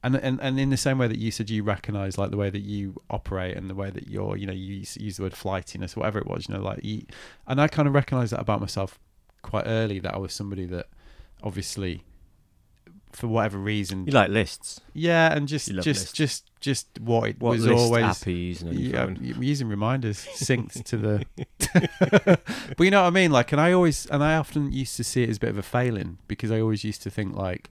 and 0.05 0.15
and 0.15 0.41
and 0.41 0.61
in 0.61 0.71
the 0.71 0.77
same 0.77 0.99
way 0.99 1.09
that 1.09 1.19
you 1.19 1.33
said 1.33 1.51
you 1.51 1.65
recognise 1.65 2.17
like 2.17 2.31
the 2.31 2.37
way 2.37 2.49
that 2.49 2.63
you 2.63 3.01
operate 3.11 3.57
and 3.57 3.69
the 3.69 3.75
way 3.75 3.91
that 3.91 4.09
you're, 4.09 4.37
you 4.37 4.47
know, 4.47 4.53
you 4.53 4.77
use, 4.77 4.97
use 4.99 5.17
the 5.17 5.25
word 5.25 5.35
flightiness, 5.35 5.97
whatever 5.97 6.21
it 6.21 6.29
was, 6.29 6.49
you 6.49 6.55
know, 6.55 6.63
like, 6.63 6.85
you, 6.85 7.03
and 7.49 7.61
I 7.61 7.67
kind 7.67 7.89
of 7.89 7.95
recognise 7.95 8.31
that 8.31 8.39
about 8.39 8.61
myself 8.61 9.01
quite 9.43 9.65
early 9.67 9.99
that 9.99 10.15
I 10.15 10.19
was 10.19 10.33
somebody 10.33 10.67
that 10.67 10.87
obviously 11.43 12.05
for 13.13 13.27
whatever 13.29 13.59
reason 13.59 14.07
You 14.07 14.13
like 14.13 14.31
lists. 14.31 14.81
yeah 14.95 15.33
and 15.35 15.49
just 15.49 15.69
just 15.69 15.87
lists. 15.87 16.13
just 16.13 16.51
just 16.61 16.87
what 17.01 17.31
it 17.31 17.41
What 17.41 17.51
was 17.53 17.67
always 17.67 18.05
app 18.05 18.27
are 18.27 18.31
you 18.31 18.37
using 18.37 18.69
on 18.69 18.79
your 18.79 18.93
yeah, 18.93 19.05
phone? 19.07 19.19
Using 19.43 19.69
reminders 19.69 20.19
synced 20.37 20.85
to 20.85 20.97
the 20.97 21.25
but 22.77 22.85
you 22.85 22.91
know 22.91 23.03
what 23.03 23.09
I 23.09 23.11
mean 23.11 23.31
like 23.31 23.53
and 23.53 23.61
I 23.61 23.73
always 23.73 24.07
and 24.07 24.23
I 24.23 24.37
often 24.37 24.73
used 24.73 24.97
to 24.97 25.05
see 25.05 25.23
it 25.23 25.29
as 25.31 25.37
a 25.37 25.41
bit 25.41 25.51
of 25.51 25.59
a 25.59 25.63
failing 25.63 26.19
because 26.29 26.51
I 26.51 26.61
always 26.61 26.85
used 26.85 27.03
to 27.03 27.11
think 27.11 27.35
like 27.37 27.71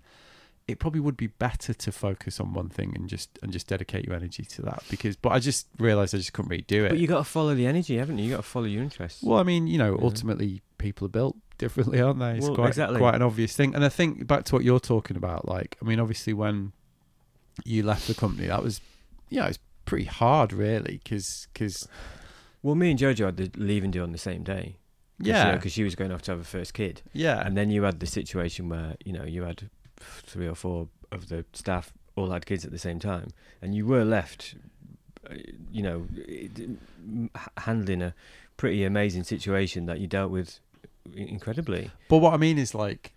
it 0.67 0.77
probably 0.77 0.99
would 0.99 1.17
be 1.17 1.27
better 1.27 1.73
to 1.73 1.91
focus 1.91 2.39
on 2.39 2.53
one 2.53 2.69
thing 2.69 2.93
and 2.95 3.09
just 3.09 3.39
and 3.41 3.51
just 3.51 3.67
dedicate 3.67 4.05
your 4.05 4.15
energy 4.15 4.43
to 4.45 4.61
that 4.63 4.83
because 4.89 5.15
but 5.15 5.29
I 5.31 5.39
just 5.39 5.67
realized 5.79 6.13
I 6.13 6.19
just 6.19 6.33
couldn't 6.33 6.49
really 6.49 6.63
do 6.63 6.85
it 6.85 6.89
But 6.89 6.99
you 6.99 7.07
got 7.07 7.17
to 7.19 7.23
follow 7.23 7.55
the 7.55 7.65
energy, 7.65 7.97
haven't 7.97 8.17
you? 8.19 8.25
You 8.25 8.31
got 8.31 8.37
to 8.37 8.43
follow 8.43 8.65
your 8.65 8.83
interests. 8.83 9.23
well 9.23 9.39
I 9.39 9.43
mean 9.43 9.67
you 9.67 9.77
know 9.77 9.95
Yeah. 9.97 10.03
ultimately 10.05 10.61
people 10.79 11.05
are 11.05 11.09
built 11.09 11.37
differently 11.59 12.01
aren't 12.01 12.19
they? 12.19 12.37
It's 12.37 12.45
Well, 12.47 12.55
quite 12.55 12.69
exactly. 12.69 12.97
quite 12.97 13.15
an 13.15 13.21
obvious 13.21 13.55
thing. 13.55 13.75
And 13.75 13.85
I 13.85 13.89
think 13.89 14.25
back 14.25 14.45
to 14.45 14.55
what 14.55 14.63
you're 14.63 14.79
talking 14.79 15.15
about 15.17 15.47
like 15.47 15.77
I 15.81 15.85
mean 15.85 15.99
obviously 15.99 16.33
when 16.33 16.71
you 17.65 17.83
left 17.83 18.07
the 18.07 18.13
company 18.15 18.47
that 18.47 18.63
was 18.63 18.79
yeah 19.29 19.47
it's 19.47 19.59
pretty 19.85 20.05
hard 20.05 20.53
really 20.53 20.99
because 21.03 21.47
because 21.53 21.87
Well, 22.63 22.75
me 22.75 22.89
and 22.91 22.99
Jojo 22.99 23.25
had 23.25 23.37
the 23.37 23.51
leaving 23.57 23.91
do 23.91 24.01
on 24.03 24.11
the 24.11 24.17
same 24.17 24.43
day. 24.43 24.77
Yeah. 25.21 25.55
because 25.55 25.73
she 25.73 25.83
was 25.83 25.95
going 25.95 26.11
off 26.13 26.21
to 26.23 26.31
have 26.31 26.39
a 26.39 26.45
first 26.45 26.73
kid, 26.73 27.01
yeah. 27.13 27.45
And 27.45 27.57
then 27.57 27.69
you 27.69 27.83
had 27.83 27.99
the 27.99 28.05
situation 28.05 28.69
where 28.69 28.95
you 29.03 29.11
know 29.11 29.25
you 29.25 29.43
had 29.43 29.69
three 29.97 30.47
or 30.47 30.55
four 30.55 30.87
of 31.11 31.27
the 31.27 31.43
staff 31.51 31.91
all 32.15 32.31
had 32.31 32.45
kids 32.45 32.63
at 32.63 32.71
the 32.71 32.79
same 32.79 32.99
time, 32.99 33.27
and 33.61 33.75
you 33.75 33.85
were 33.85 34.05
left, 34.05 34.55
uh, 35.29 35.35
you 35.71 35.83
know, 35.83 36.07
it- 36.15 36.57
m- 36.59 37.29
h- 37.35 37.47
handling 37.57 38.01
a 38.01 38.13
pretty 38.55 38.85
amazing 38.85 39.25
situation 39.25 39.87
that 39.87 39.99
you 39.99 40.07
dealt 40.07 40.31
with 40.31 40.61
incredibly. 41.15 41.91
But 42.09 42.17
what 42.17 42.33
I 42.33 42.37
mean 42.37 42.57
is 42.57 42.73
like, 42.75 43.13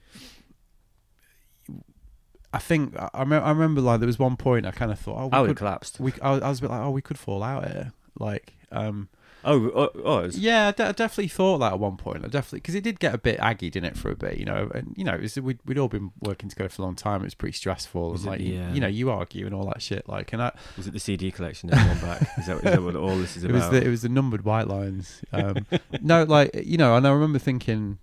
I 2.53 2.59
think 2.59 2.97
I, 2.99 3.09
I, 3.15 3.21
remember, 3.21 3.47
I 3.47 3.51
remember 3.51 3.81
like 3.81 4.01
there 4.01 4.07
was 4.07 4.19
one 4.19 4.37
point 4.37 4.67
I 4.67 4.71
kind 4.73 4.93
of 4.93 4.99
thought, 4.99 5.17
oh, 5.19 5.29
I 5.33 5.39
we 5.39 5.43
would 5.43 5.49
have 5.49 5.49
could, 5.49 5.57
collapsed. 5.59 6.01
we, 6.01 6.13
I, 6.21 6.33
was- 6.33 6.43
I 6.43 6.49
was 6.49 6.59
a 6.59 6.63
bit 6.63 6.71
like, 6.71 6.81
oh, 6.83 6.91
we 6.91 7.03
could 7.03 7.19
fall 7.19 7.43
out 7.43 7.67
here, 7.67 7.93
like, 8.19 8.55
um, 8.71 9.09
Oh, 9.45 9.91
oh, 10.05 10.19
us? 10.19 10.37
yeah, 10.37 10.69
I, 10.69 10.73
definitely 10.73 11.29
thought 11.29 11.59
that 11.59 11.73
at 11.73 11.79
one 11.79 11.97
point. 11.97 12.25
I 12.25 12.29
definitely 12.29 12.61
because 12.61 12.75
it 12.75 12.85
did 12.85 13.01
get 13.01 13.15
a 13.15 13.19
bit 13.19 13.39
aggy, 13.41 13.71
didn't 13.71 13.93
it, 13.93 13.97
for 13.97 14.11
a 14.11 14.17
bit, 14.17 14.39
you 14.39 14.45
know, 14.45 14.71
and 14.75 14.95
you 14.97 15.05
know, 15.05 15.15
it 15.15 15.21
was, 15.21 15.37
we'd 15.37 15.59
we'd 15.65 15.79
all 15.79 15.89
been 15.89 16.13
working 16.21 16.49
together 16.49 16.69
for 16.69 16.83
a 16.83 16.85
long 16.85 16.95
time. 16.95 17.23
It 17.23 17.25
was 17.25 17.35
pretty 17.35 17.57
stressful, 17.57 18.13
Was 18.13 18.25
and 18.25 18.29
it 18.29 18.31
like, 18.31 18.39
the, 18.41 18.45
you, 18.47 18.63
um, 18.63 18.75
you 18.75 18.81
know, 18.81 18.87
you 18.87 19.11
argue 19.11 19.47
and 19.47 19.55
all 19.55 19.67
that 19.67 19.83
shit, 19.83 20.09
like, 20.09 20.33
and 20.33 20.43
I, 20.43 20.53
Was 20.77 20.87
it 20.87 20.93
the 20.93 21.01
CD 21.01 21.31
collection 21.33 21.71
that 21.71 21.87
one 21.87 22.01
back? 22.01 22.39
Is 22.39 22.47
that, 22.47 22.57
is 22.59 22.63
that 22.63 22.83
what 22.83 22.95
all 22.95 23.17
this 23.17 23.37
is 23.37 23.45
it 23.45 23.51
about? 23.51 23.73
was 23.73 23.81
the 23.81 23.87
it 23.87 23.91
was 23.91 24.03
the 24.03 24.09
numbered 24.09 24.45
Whitelines. 24.45 25.23
Um, 25.33 25.67
no, 26.03 26.23
like 26.25 26.51
you 26.55 26.77
know, 26.79 26.97
and 26.97 27.07
I 27.07 27.11
remember 27.11 27.39
thinking, 27.39 27.99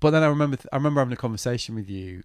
but 0.00 0.10
then 0.10 0.22
I 0.22 0.26
remember 0.28 0.56
I 0.72 0.76
remember 0.76 1.00
having 1.00 1.12
a 1.12 1.16
conversation 1.16 1.74
with 1.74 1.90
you 1.90 2.22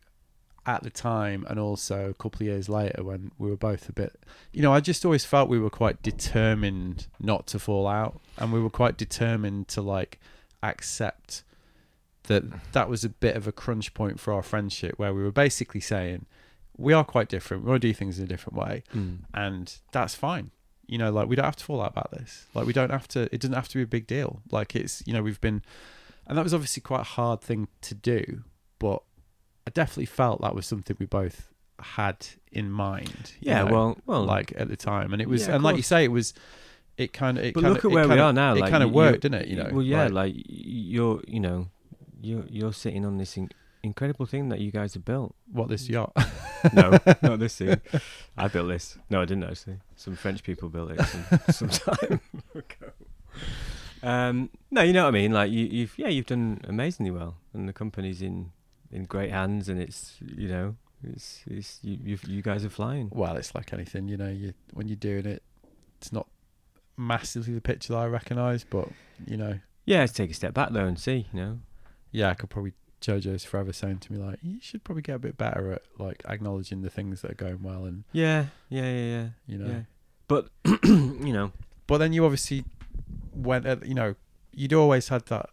at 0.67 0.82
the 0.84 0.89
time, 0.89 1.45
and 1.49 1.60
also 1.60 2.10
a 2.10 2.13
couple 2.13 2.38
of 2.41 2.47
years 2.47 2.67
later 2.69 3.04
when 3.04 3.32
we 3.38 3.49
were 3.49 3.56
both 3.58 3.88
a 3.89 3.93
bit, 3.93 4.19
you 4.51 4.62
know, 4.62 4.73
I 4.73 4.80
just 4.80 5.06
always 5.06 5.23
felt 5.25 5.47
we 5.49 5.60
were 5.60 5.69
quite 5.69 6.01
determined 6.01 7.08
not 7.19 7.45
to 7.47 7.60
fall 7.60 7.88
out, 7.88 8.19
and 8.38 8.51
we 8.51 8.60
were 8.60 8.69
quite 8.69 8.97
determined 8.97 9.67
to 9.69 9.82
like 9.82 10.19
accept 10.63 11.43
that 12.23 12.43
that 12.73 12.89
was 12.89 13.04
a 13.04 13.10
bit 13.10 13.36
of 13.36 13.47
a 13.47 13.51
crunch 13.51 13.93
point 13.93 14.19
for 14.19 14.34
our 14.34 14.41
friendship, 14.41 14.97
where 14.97 15.13
we 15.13 15.21
were 15.23 15.32
basically 15.32 15.82
saying 15.82 16.25
we 16.78 16.91
are 16.93 17.04
quite 17.04 17.30
different, 17.30 17.63
we 17.63 17.69
want 17.69 17.82
to 17.82 17.88
do 17.88 17.93
things 17.93 18.17
in 18.17 18.25
a 18.25 18.28
different 18.28 18.58
way, 18.58 18.84
Mm. 18.93 19.19
and 19.34 19.78
that's 19.91 20.15
fine. 20.15 20.51
You 20.88 20.97
know, 20.97 21.12
like 21.12 21.28
we 21.28 21.36
don't 21.36 21.45
have 21.45 21.56
to 21.56 21.63
fall 21.63 21.82
out 21.82 21.91
about 21.91 22.12
this. 22.12 22.45
Like 22.54 22.65
we 22.67 22.73
don't 22.73 22.91
have 22.91 23.08
to. 23.10 23.21
It 23.34 23.41
doesn't 23.41 23.56
have 23.56 23.67
to 23.69 23.78
be 23.78 23.84
a 23.84 23.88
big 23.88 24.06
deal. 24.08 24.41
Like 24.51 24.75
it's 24.75 25.01
you 25.08 25.13
know 25.13 25.23
we've 25.23 25.41
been, 25.41 25.63
and 26.28 26.38
that 26.38 26.43
was 26.43 26.54
obviously 26.54 26.82
quite 26.82 27.01
a 27.01 27.12
hard 27.19 27.41
thing 27.41 27.67
to 27.82 27.95
do, 27.95 28.43
but 28.78 29.01
I 29.67 29.71
definitely 29.71 30.06
felt 30.06 30.41
that 30.41 30.54
was 30.56 30.65
something 30.67 30.95
we 30.99 31.06
both 31.06 31.49
had 31.80 32.28
in 32.51 32.69
mind. 32.71 33.34
Yeah, 33.39 33.63
know, 33.63 33.71
well, 33.73 33.97
well, 34.06 34.23
like 34.23 34.54
at 34.56 34.67
the 34.67 34.75
time, 34.78 35.12
and 35.13 35.21
it 35.21 35.28
was, 35.30 35.41
Yeah, 35.43 35.49
of 35.49 35.56
and 35.56 35.63
like 35.63 35.75
you 35.78 35.82
say, 35.84 36.04
it 36.04 36.12
was. 36.12 36.34
It 36.97 37.12
kind 37.12 37.38
of. 37.38 37.43
It 37.43 37.54
but 37.54 37.60
kinda, 37.62 37.73
look 37.73 37.84
at 37.84 37.91
where 37.91 38.04
we 38.06 38.10
kinda- 38.12 38.23
are 38.23 38.32
now. 38.34 38.54
It 38.56 38.62
like, 38.62 38.71
kind 38.71 38.84
of 38.84 38.91
worked, 38.91 39.21
didn't 39.23 39.41
it? 39.41 39.47
You 39.49 39.58
know. 39.58 39.69
Well, 39.73 39.82
yeah, 39.84 40.04
like- 40.04 40.13
like, 40.13 40.36
you're, 40.47 41.21
you 41.28 41.41
know, 41.41 41.67
you're 42.21 42.45
you're 42.49 42.71
sitting 42.73 43.06
on 43.06 43.17
this 43.17 43.36
in- 43.36 43.51
incredible 43.84 44.25
thing 44.25 44.47
that 44.49 44.62
you 44.62 44.71
guys 44.71 44.93
have 44.93 45.04
built. 45.04 45.36
what 45.51 45.67
this 45.67 45.89
yacht. 45.89 46.13
No, 46.73 46.91
not 47.21 47.39
this 47.39 47.58
thing. 47.58 47.82
I 48.38 48.47
built 48.47 48.69
this. 48.69 48.97
No, 49.10 49.21
I 49.21 49.25
didn't 49.25 49.43
actually. 49.43 49.80
Some 49.97 50.15
French 50.15 50.41
people 50.41 50.69
built 50.69 50.91
it 50.91 51.01
some, 51.06 51.39
some 51.69 51.69
time 51.69 52.19
ago. 52.56 52.91
Um, 54.01 54.49
no, 54.71 54.82
you 54.82 54.93
know 54.93 55.04
what 55.04 55.10
I 55.10 55.12
mean. 55.12 55.32
Like 55.34 55.51
you, 55.51 55.65
you've 55.65 55.97
yeah, 55.97 56.08
you've 56.08 56.25
done 56.28 56.62
amazingly 56.63 57.12
well, 57.12 57.36
and 57.54 57.67
the 57.67 57.73
company's 57.73 58.21
in 58.21 58.51
in 58.91 59.05
great 59.05 59.31
hands, 59.31 59.69
and 59.69 59.79
it's 59.79 60.15
you 60.21 60.47
know, 60.47 60.75
it's 61.03 61.41
it's 61.47 61.79
you 61.83 61.97
you, 62.03 62.17
you 62.27 62.41
guys 62.41 62.65
are 62.65 62.69
flying. 62.69 63.09
well, 63.11 63.35
it's 63.35 63.53
like 63.55 63.73
anything, 63.73 64.07
you 64.07 64.17
know. 64.17 64.29
You 64.29 64.53
when 64.73 64.87
you're 64.87 64.95
doing 64.95 65.25
it, 65.25 65.43
it's 65.97 66.11
not 66.11 66.27
massively 66.97 67.53
the 67.53 67.61
picture 67.61 67.93
that 67.93 67.99
I 67.99 68.05
recognise, 68.05 68.63
but 68.63 68.87
you 69.27 69.37
know, 69.37 69.59
Yeah, 69.85 69.99
let's 69.99 70.13
take 70.13 70.31
a 70.31 70.33
step 70.33 70.53
back 70.53 70.71
though 70.71 70.85
and 70.85 70.99
see. 70.99 71.27
You 71.33 71.39
know, 71.39 71.59
yeah, 72.11 72.29
I 72.29 72.33
could 72.33 72.49
probably 72.49 72.73
JoJo's 73.01 73.43
forever 73.43 73.71
saying 73.73 73.99
to 73.99 74.13
me 74.13 74.17
like, 74.17 74.39
you 74.41 74.57
should 74.61 74.83
probably 74.83 75.03
get 75.03 75.15
a 75.15 75.19
bit 75.19 75.37
better 75.37 75.73
at 75.73 75.81
like 75.99 76.23
acknowledging 76.27 76.81
the 76.81 76.89
things 76.89 77.21
that 77.21 77.31
are 77.31 77.35
going 77.35 77.61
well, 77.61 77.85
and 77.85 78.03
yeah, 78.11 78.45
yeah, 78.69 78.89
yeah, 78.89 79.05
yeah. 79.05 79.27
you 79.47 79.57
know. 79.57 79.67
Yeah. 79.67 79.81
But 80.27 80.49
you 80.83 81.33
know, 81.33 81.51
But 81.87 81.99
then 81.99 82.13
you 82.13 82.25
obviously 82.25 82.65
went, 83.31 83.67
at, 83.67 83.85
you 83.85 83.93
know, 83.93 84.15
you'd 84.51 84.73
always 84.73 85.09
had 85.09 85.25
that. 85.27 85.49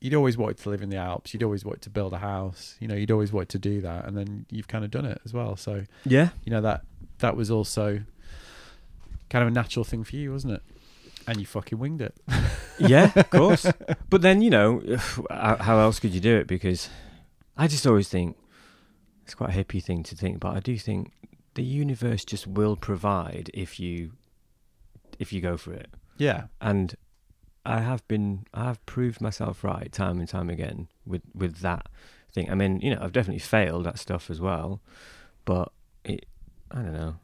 You'd 0.00 0.14
always 0.14 0.36
wanted 0.38 0.58
to 0.58 0.70
live 0.70 0.82
in 0.82 0.88
the 0.88 0.96
Alps. 0.96 1.34
You'd 1.34 1.42
always 1.42 1.64
wanted 1.64 1.82
to 1.82 1.90
build 1.90 2.12
a 2.14 2.18
house. 2.18 2.76
You 2.80 2.88
know, 2.88 2.94
you'd 2.94 3.10
always 3.10 3.32
wanted 3.32 3.50
to 3.50 3.58
do 3.58 3.80
that, 3.82 4.06
and 4.06 4.16
then 4.16 4.46
you've 4.50 4.68
kind 4.68 4.84
of 4.84 4.90
done 4.90 5.04
it 5.04 5.20
as 5.24 5.34
well. 5.34 5.56
So 5.56 5.84
yeah, 6.04 6.30
you 6.44 6.50
know 6.50 6.60
that 6.62 6.82
that 7.18 7.36
was 7.36 7.50
also 7.50 8.00
kind 9.28 9.42
of 9.42 9.48
a 9.48 9.50
natural 9.50 9.84
thing 9.84 10.02
for 10.04 10.16
you, 10.16 10.32
wasn't 10.32 10.54
it? 10.54 10.62
And 11.26 11.38
you 11.38 11.46
fucking 11.46 11.78
winged 11.78 12.00
it. 12.00 12.14
yeah, 12.78 13.12
of 13.14 13.30
course. 13.30 13.66
But 14.10 14.22
then 14.22 14.42
you 14.42 14.50
know, 14.50 14.82
how 15.30 15.56
how 15.56 15.78
else 15.78 16.00
could 16.00 16.12
you 16.12 16.20
do 16.20 16.36
it? 16.36 16.46
Because 16.46 16.88
I 17.56 17.68
just 17.68 17.86
always 17.86 18.08
think 18.08 18.36
it's 19.24 19.34
quite 19.34 19.50
a 19.50 19.64
hippie 19.64 19.82
thing 19.82 20.02
to 20.04 20.16
think, 20.16 20.40
but 20.40 20.56
I 20.56 20.60
do 20.60 20.76
think 20.78 21.12
the 21.54 21.62
universe 21.62 22.24
just 22.24 22.46
will 22.46 22.74
provide 22.74 23.50
if 23.54 23.78
you 23.78 24.12
if 25.18 25.32
you 25.32 25.40
go 25.40 25.56
for 25.56 25.72
it. 25.74 25.90
Yeah, 26.18 26.44
And 26.60 26.96
I 27.70 27.80
have 27.80 28.06
been, 28.08 28.46
I 28.52 28.64
have 28.64 28.84
proved 28.86 29.20
myself 29.20 29.62
right 29.62 29.90
time 29.92 30.18
and 30.18 30.28
time 30.28 30.50
again 30.50 30.88
with 31.06 31.22
with 31.34 31.58
that 31.58 31.86
thing. 32.32 32.50
I 32.50 32.54
mean, 32.54 32.80
you 32.80 32.94
know, 32.94 33.00
I've 33.00 33.12
definitely 33.12 33.40
failed 33.40 33.86
at 33.86 33.98
stuff 33.98 34.30
as 34.30 34.40
well, 34.40 34.80
but 35.44 35.72
it, 36.04 36.26
I 36.70 36.82
don't 36.82 36.92
know. 36.92 37.16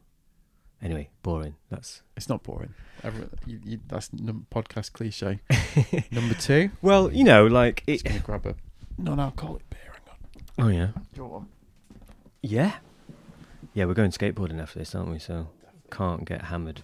Anyway, 0.82 1.08
boring. 1.22 1.56
That's 1.70 2.02
it's 2.16 2.28
not 2.28 2.42
boring. 2.42 2.74
Everyone, 3.02 3.30
you, 3.46 3.60
you, 3.64 3.80
that's 3.88 4.12
num- 4.12 4.46
podcast 4.54 4.92
cliche. 4.92 5.40
Number 6.12 6.34
two. 6.34 6.70
well, 6.82 7.12
you 7.12 7.24
know, 7.24 7.46
like 7.46 7.82
it. 7.86 7.94
Just 7.94 8.04
gonna 8.04 8.20
grab 8.20 8.46
a 8.46 8.54
non-alcoholic 8.98 9.68
beer. 9.70 9.80
Oh 10.58 10.68
yeah. 10.68 10.88
Yeah. 12.42 12.76
Yeah, 13.74 13.84
we're 13.84 13.94
going 13.94 14.10
skateboarding 14.10 14.60
after 14.60 14.78
this, 14.78 14.94
aren't 14.94 15.10
we? 15.10 15.18
So 15.18 15.48
can't 15.90 16.24
get 16.24 16.42
hammered. 16.42 16.82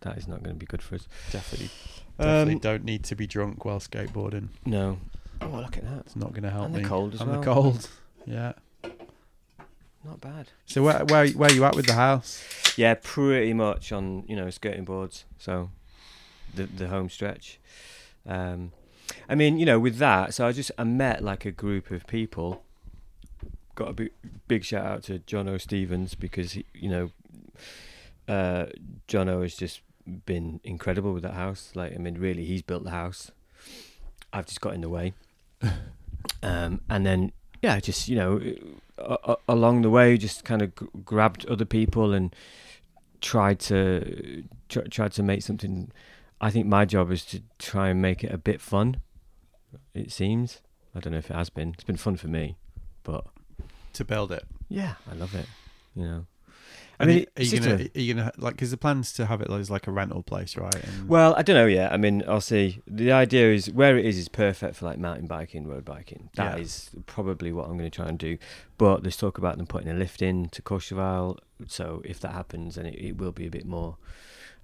That 0.00 0.18
is 0.18 0.26
not 0.26 0.42
going 0.42 0.56
to 0.56 0.58
be 0.58 0.66
good 0.66 0.82
for 0.82 0.96
us. 0.96 1.06
Definitely, 1.30 1.70
definitely 2.18 2.54
Um, 2.54 2.58
don't 2.60 2.84
need 2.84 3.04
to 3.04 3.14
be 3.16 3.26
drunk 3.26 3.64
while 3.64 3.80
skateboarding. 3.80 4.48
No. 4.66 4.98
Oh, 5.40 5.48
look 5.48 5.76
at 5.76 5.84
that. 5.84 6.00
It's 6.06 6.16
not 6.16 6.30
going 6.32 6.44
to 6.44 6.50
help 6.50 6.66
And 6.66 6.76
me. 6.76 6.82
the 6.82 6.88
cold 6.88 7.14
as 7.14 7.20
and 7.20 7.30
well. 7.30 7.40
the 7.40 7.44
cold. 7.44 7.88
Yeah. 8.26 8.52
Not 10.04 10.20
bad. 10.20 10.48
So 10.66 10.82
where 10.82 11.04
where 11.04 11.28
where 11.30 11.50
are 11.50 11.52
you 11.52 11.64
at 11.64 11.74
with 11.76 11.86
the 11.86 11.94
house? 11.94 12.42
Yeah, 12.76 12.94
pretty 13.00 13.52
much 13.52 13.92
on 13.92 14.24
you 14.26 14.34
know 14.36 14.50
skirting 14.50 14.84
boards. 14.84 15.24
So 15.38 15.70
the 16.54 16.64
the 16.66 16.88
home 16.88 17.08
stretch. 17.08 17.58
Um, 18.26 18.72
I 19.28 19.34
mean, 19.34 19.58
you 19.58 19.66
know, 19.66 19.78
with 19.80 19.96
that, 19.98 20.34
so 20.34 20.46
I 20.46 20.52
just 20.52 20.70
I 20.78 20.84
met 20.84 21.22
like 21.22 21.44
a 21.44 21.50
group 21.52 21.90
of 21.90 22.06
people. 22.06 22.64
Got 23.74 23.90
a 23.90 23.92
big 23.92 24.10
big 24.48 24.64
shout 24.64 24.86
out 24.86 25.02
to 25.04 25.18
John 25.20 25.48
O 25.48 25.56
Stevens 25.58 26.14
because 26.14 26.52
he, 26.52 26.64
you 26.74 26.88
know, 26.90 27.10
uh, 28.28 28.66
John 29.08 29.28
O 29.28 29.42
is 29.42 29.56
just 29.56 29.80
been 30.26 30.60
incredible 30.64 31.12
with 31.12 31.22
that 31.22 31.34
house. 31.34 31.72
Like, 31.74 31.92
I 31.94 31.98
mean, 31.98 32.14
really, 32.18 32.44
he's 32.44 32.62
built 32.62 32.84
the 32.84 32.90
house. 32.90 33.30
I've 34.32 34.46
just 34.46 34.60
got 34.60 34.74
in 34.74 34.80
the 34.80 34.88
way. 34.88 35.12
um, 36.42 36.80
and 36.88 37.04
then 37.06 37.32
yeah, 37.62 37.78
just 37.80 38.08
you 38.08 38.16
know, 38.16 38.40
a- 38.98 39.18
a- 39.32 39.36
along 39.48 39.82
the 39.82 39.90
way, 39.90 40.16
just 40.16 40.44
kind 40.44 40.62
of 40.62 40.74
g- 40.76 40.86
grabbed 41.04 41.46
other 41.46 41.64
people 41.64 42.12
and 42.12 42.34
tried 43.20 43.60
to 43.60 44.44
tr- 44.68 44.80
tried 44.90 45.12
to 45.12 45.22
make 45.22 45.42
something. 45.42 45.90
I 46.40 46.50
think 46.50 46.66
my 46.66 46.84
job 46.84 47.12
is 47.12 47.24
to 47.26 47.42
try 47.58 47.88
and 47.90 48.02
make 48.02 48.24
it 48.24 48.32
a 48.32 48.38
bit 48.38 48.60
fun. 48.60 49.00
It 49.94 50.10
seems, 50.10 50.60
I 50.94 51.00
don't 51.00 51.12
know 51.12 51.18
if 51.18 51.30
it 51.30 51.34
has 51.36 51.50
been. 51.50 51.70
It's 51.74 51.84
been 51.84 51.96
fun 51.96 52.16
for 52.16 52.26
me, 52.28 52.56
but 53.04 53.24
to 53.92 54.04
build 54.04 54.32
it. 54.32 54.44
yeah, 54.68 54.94
I 55.10 55.14
love 55.14 55.34
it. 55.34 55.46
You 55.94 56.04
know, 56.04 56.26
I 57.02 57.06
mean, 57.06 57.26
are 57.36 57.42
you 57.42 57.60
gonna 57.60 57.74
are 57.94 58.00
you 58.00 58.14
gonna 58.14 58.32
like 58.38 58.54
because 58.54 58.70
the 58.70 58.76
plans 58.76 59.12
to 59.14 59.26
have 59.26 59.40
it 59.40 59.50
as 59.50 59.70
like 59.70 59.86
a 59.86 59.90
rental 59.90 60.22
place, 60.22 60.56
right? 60.56 60.74
And 60.74 61.08
Well, 61.08 61.34
I 61.36 61.42
don't 61.42 61.56
know 61.56 61.66
yet. 61.66 61.92
I 61.92 61.96
mean, 61.96 62.22
I'll 62.28 62.40
see. 62.40 62.80
The 62.86 63.12
idea 63.12 63.52
is 63.52 63.70
where 63.70 63.98
it 63.98 64.04
is 64.04 64.16
is 64.18 64.28
perfect 64.28 64.76
for 64.76 64.86
like 64.86 64.98
mountain 64.98 65.26
biking, 65.26 65.66
road 65.66 65.84
biking. 65.84 66.30
That 66.36 66.58
is 66.60 66.90
Yeah. 66.94 67.00
probably 67.06 67.52
what 67.52 67.64
I'm 67.68 67.76
going 67.76 67.90
to 67.90 67.94
try 67.94 68.08
and 68.08 68.18
do. 68.18 68.38
But 68.78 69.02
there's 69.02 69.16
talk 69.16 69.36
about 69.38 69.56
them 69.58 69.66
putting 69.66 69.88
a 69.88 69.94
lift 69.94 70.22
in 70.22 70.48
to 70.50 70.62
Courchevel. 70.62 71.38
So 71.66 72.02
if 72.04 72.20
that 72.20 72.32
happens, 72.32 72.76
then 72.76 72.86
it, 72.86 72.94
it 72.94 73.16
will 73.18 73.32
be 73.32 73.46
a 73.46 73.50
bit 73.50 73.66
more 73.66 73.96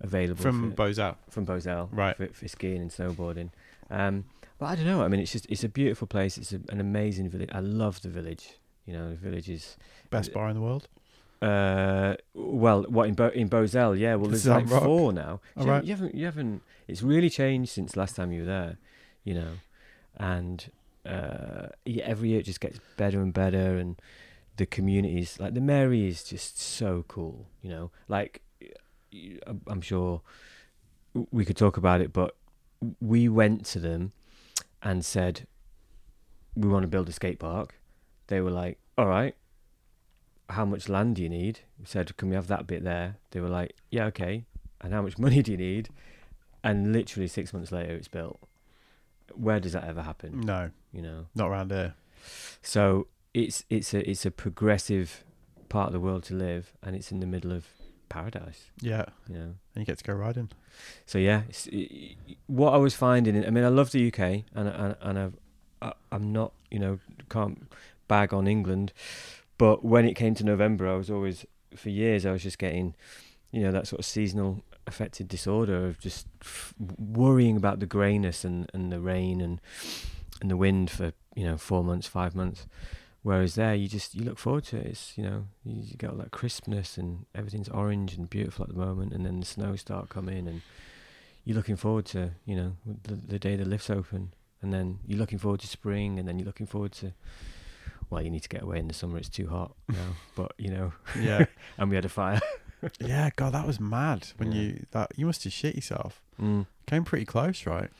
available 0.01 0.43
from 0.43 0.73
Bozel, 0.75 1.17
from 1.31 1.45
Bozel 1.47 1.89
Right. 1.93 2.17
for, 2.17 2.29
for 2.29 2.49
skiing 2.49 2.81
and 2.83 2.91
snowboarding. 2.91 3.51
Um, 3.91 4.25
but 4.59 4.67
I 4.67 4.75
don't 4.77 4.87
know. 4.87 5.03
I 5.03 5.09
mean, 5.09 5.21
it's 5.21 5.33
just 5.33 5.47
it's 5.49 5.65
a 5.65 5.69
beautiful 5.69 6.07
place. 6.07 6.37
It's 6.39 6.53
a, 6.53 6.61
an 6.69 6.81
amazing 6.81 7.29
village. 7.31 7.51
I 7.53 7.61
love 7.61 8.03
the 8.03 8.09
village. 8.09 8.51
You 8.87 8.93
know, 8.95 9.11
the 9.11 9.17
village 9.17 9.49
is 9.51 9.77
best 10.11 10.33
bar 10.33 10.49
in 10.49 10.55
the 10.55 10.63
world. 10.63 10.89
Uh, 11.41 12.17
well, 12.35 12.83
what 12.89 13.09
in 13.09 13.15
Bo- 13.15 13.29
in 13.29 13.49
Bozel? 13.49 13.97
Yeah, 13.99 14.17
well, 14.17 14.31
there's 14.31 14.47
like 14.47 14.69
Rock. 14.69 14.83
four 14.83 15.13
now. 15.13 15.41
Right. 15.57 15.85
you 15.85 15.91
haven't, 15.95 16.15
you 16.15 16.25
haven't. 16.25 16.63
It's 16.89 17.03
really 17.03 17.31
changed 17.31 17.71
since 17.71 17.97
last 17.97 18.17
time 18.17 18.33
you 18.33 18.41
were 18.41 18.47
there, 18.47 18.79
you 19.25 19.35
know, 19.35 19.53
and 20.17 20.71
uh, 21.07 21.69
yeah, 21.85 22.05
every 22.05 22.31
year 22.31 22.41
it 22.41 22.45
just 22.45 22.61
gets 22.61 22.81
better 22.97 23.21
and 23.21 23.33
better, 23.33 23.77
and 23.79 24.01
the 24.57 24.67
communities, 24.67 25.39
like 25.39 25.55
the 25.55 25.61
Mary, 25.61 26.09
is 26.09 26.25
just 26.25 26.59
so 26.61 27.05
cool, 27.09 27.47
you 27.63 27.71
know. 27.71 27.91
Like, 28.09 28.43
I'm 29.67 29.81
sure 29.81 30.23
we 31.31 31.45
could 31.45 31.57
talk 31.57 31.77
about 31.77 32.01
it, 32.01 32.13
but 32.13 32.35
we 33.01 33.29
went 33.29 33.65
to 33.67 33.79
them 33.79 34.13
and 34.83 35.05
said 35.05 35.47
we 36.57 36.69
want 36.69 36.83
to 36.83 36.89
build 36.89 37.09
a 37.09 37.13
skate 37.13 37.39
park. 37.39 37.75
They 38.27 38.41
were 38.41 38.51
like, 38.51 38.79
"All 38.97 39.07
right." 39.07 39.35
How 40.51 40.65
much 40.65 40.89
land 40.89 41.17
do 41.17 41.23
you 41.23 41.29
need? 41.29 41.61
We 41.79 41.85
said, 41.87 42.17
can 42.17 42.29
we 42.29 42.35
have 42.35 42.47
that 42.49 42.67
bit 42.67 42.83
there? 42.85 43.17
They 43.31 43.41
were 43.41 43.49
like, 43.49 43.75
yeah, 43.91 44.05
okay. 44.07 44.45
And 44.81 44.93
how 44.93 45.03
much 45.03 45.19
money 45.27 45.43
do 45.43 45.53
you 45.53 45.59
need? 45.59 45.89
And 46.65 46.93
literally 46.93 47.29
six 47.29 47.53
months 47.53 47.71
later, 47.73 47.95
it's 47.95 48.09
built. 48.09 48.41
Where 49.35 49.61
does 49.61 49.73
that 49.73 49.85
ever 49.85 50.03
happen? 50.03 50.41
No, 50.41 50.71
You 50.93 51.03
know. 51.03 51.27
not 51.35 51.49
around 51.49 51.71
here. 51.71 51.95
So 52.63 53.07
it's 53.35 53.65
it's 53.71 53.93
a 53.95 54.09
it's 54.11 54.25
a 54.27 54.31
progressive 54.31 55.23
part 55.69 55.89
of 55.89 55.93
the 55.93 56.01
world 56.01 56.25
to 56.25 56.35
live, 56.35 56.73
and 56.83 56.97
it's 56.97 57.13
in 57.13 57.21
the 57.21 57.27
middle 57.27 57.53
of 57.53 57.67
paradise. 58.09 58.71
Yeah, 58.81 59.05
You 59.29 59.35
know. 59.35 59.41
and 59.75 59.77
you 59.77 59.85
get 59.85 59.99
to 59.99 60.05
go 60.05 60.15
riding. 60.15 60.51
So 61.07 61.19
yeah, 61.19 61.43
it's, 61.49 61.69
i 61.73 62.17
what 62.47 62.73
I 62.73 62.79
was 62.79 62.95
finding. 62.97 63.45
I 63.47 63.51
mean, 63.51 63.65
I 63.65 63.69
love 63.69 63.93
the 63.93 64.09
UK, 64.09 64.19
and 64.55 64.69
and 64.69 64.97
and 65.01 65.19
I've, 65.19 65.37
I, 65.83 65.93
I'm 66.11 66.33
not, 66.33 66.53
you 66.71 66.79
know, 66.79 66.99
can't 67.29 67.71
bag 68.09 68.33
on 68.33 68.49
England, 68.49 68.93
but 69.59 69.85
when 69.85 70.05
it 70.05 70.15
came 70.15 70.35
to 70.37 70.45
November, 70.45 70.89
I 70.89 70.97
was 70.97 71.11
always 71.11 71.45
for 71.77 71.91
years 71.91 72.25
I 72.25 72.33
was 72.33 72.43
just 72.43 72.59
getting, 72.59 72.95
you 73.51 73.63
know, 73.63 73.73
that 73.73 73.87
sort 73.87 73.99
of 73.99 74.07
seasonal 74.07 74.63
affected 74.87 75.29
disorder 75.29 75.87
of 75.87 75.99
just 75.99 76.27
f- 76.41 76.73
worrying 76.99 77.57
about 77.57 77.79
the 77.79 77.87
greyness 77.87 78.45
and 78.45 78.71
and 78.73 78.91
the 78.91 79.01
rain 79.01 79.41
and 79.41 79.61
and 80.41 80.51
the 80.51 80.57
wind 80.57 80.91
for 80.91 81.13
you 81.35 81.45
know 81.45 81.57
four 81.57 81.85
months, 81.85 82.07
five 82.07 82.35
months. 82.35 82.67
Whereas 83.23 83.57
there, 83.57 83.75
you 83.75 83.89
just 83.89 84.15
you 84.15 84.25
look 84.25 84.39
forward 84.39 84.65
to 84.67 84.77
it. 84.79 84.87
It's 84.87 85.19
you 85.19 85.25
know 85.25 85.45
you, 85.65 85.83
you 85.83 85.97
get 85.97 86.11
all 86.11 86.17
that 86.17 86.31
crispness 86.31 86.97
and 86.97 87.27
everything's 87.35 87.69
orange 87.69 88.15
and 88.15 88.31
beautiful 88.31 88.65
at 88.65 88.71
the 88.71 88.79
moment, 88.79 89.13
and 89.13 89.27
then 89.27 89.41
the 89.41 89.47
snow 89.47 89.77
start 89.77 90.09
coming, 90.09 90.49
and 90.49 90.63
you're 91.45 91.57
looking 91.57 91.77
forward 91.77 92.07
to 92.07 92.31
you 92.47 92.57
know 92.57 92.77
the, 92.85 93.15
the 93.15 93.39
day 93.39 93.57
the 93.57 93.65
lifts 93.65 93.91
open, 93.91 94.33
and 94.63 94.73
then 94.73 95.01
you're 95.07 95.19
looking 95.19 95.39
forward 95.39 95.61
to 95.61 95.67
spring, 95.67 96.19
and 96.19 96.29
then 96.29 96.39
you're 96.39 96.47
looking 96.47 96.67
forward 96.67 96.93
to. 96.93 97.13
Well, 98.11 98.23
you 98.23 98.31
need 98.31 98.43
to 98.43 98.49
get 98.49 98.63
away 98.63 98.79
in 98.79 98.89
the 98.89 98.95
summer; 98.95 99.19
it's 99.19 99.29
too 99.29 99.49
hot 99.49 99.75
now. 99.89 100.17
but 100.37 100.53
you 100.59 100.71
know, 100.71 100.93
Yeah, 101.19 101.47
and 101.79 101.91
we 101.91 101.97
had 101.97 102.05
a 102.05 102.09
fire. 102.09 102.41
yeah. 103.01 103.31
God, 103.37 103.53
that 103.55 103.67
was 103.67 103.81
mad. 103.81 104.29
When 104.37 104.53
Yeah. 104.53 104.61
you 104.63 104.87
that 104.93 105.13
you 105.17 105.27
must 105.27 105.45
have 105.45 105.53
shit 105.53 105.75
yourself. 105.75 106.23
Mm. 106.41 106.67
Came 106.87 107.05
pretty 107.05 107.25
close, 107.27 107.67
right? 107.67 107.91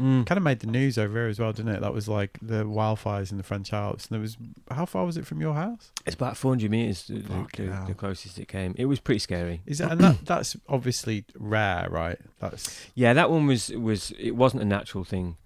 Mm. 0.00 0.24
Kind 0.24 0.38
of 0.38 0.42
made 0.42 0.60
the 0.60 0.66
news 0.66 0.96
over 0.96 1.18
here 1.18 1.28
as 1.28 1.38
well, 1.38 1.52
didn't 1.52 1.74
it? 1.74 1.82
That 1.82 1.92
was 1.92 2.08
like 2.08 2.38
the 2.40 2.64
wildfires 2.64 3.30
in 3.30 3.36
the 3.36 3.42
French 3.44 3.74
Alps, 3.74 4.06
and 4.06 4.14
there 4.14 4.22
was 4.22 4.38
how 4.70 4.86
far 4.86 5.04
was 5.04 5.18
it 5.18 5.26
from 5.26 5.42
your 5.42 5.52
house? 5.52 5.92
It's 6.06 6.14
about 6.14 6.38
400 6.38 6.70
meters, 6.70 7.06
the, 7.08 7.18
the, 7.18 7.28
Fucking 7.28 7.66
the, 7.66 7.72
hell. 7.74 7.86
the 7.86 7.92
closest 7.94 8.38
it 8.38 8.48
came. 8.48 8.74
It 8.78 8.86
was 8.86 9.00
pretty 9.00 9.18
scary. 9.18 9.60
Is 9.66 9.78
that 9.78 9.90
and 9.92 10.00
that 10.00 10.24
that's 10.24 10.56
obviously 10.66 11.26
rare, 11.38 11.88
right? 11.90 12.18
That's 12.40 12.86
Yeah, 12.94 13.12
that 13.12 13.30
one 13.30 13.46
was 13.46 13.68
was 13.68 14.12
it 14.18 14.30
wasn't 14.34 14.62
a 14.62 14.64
natural 14.64 15.04
thing, 15.04 15.36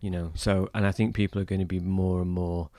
you 0.00 0.12
know. 0.12 0.30
So, 0.36 0.70
and 0.72 0.86
I 0.86 0.92
think 0.92 1.16
people 1.16 1.40
are 1.42 1.44
going 1.44 1.58
to 1.60 1.66
be 1.66 1.80
more 1.80 2.22
and 2.22 2.30
more. 2.30 2.70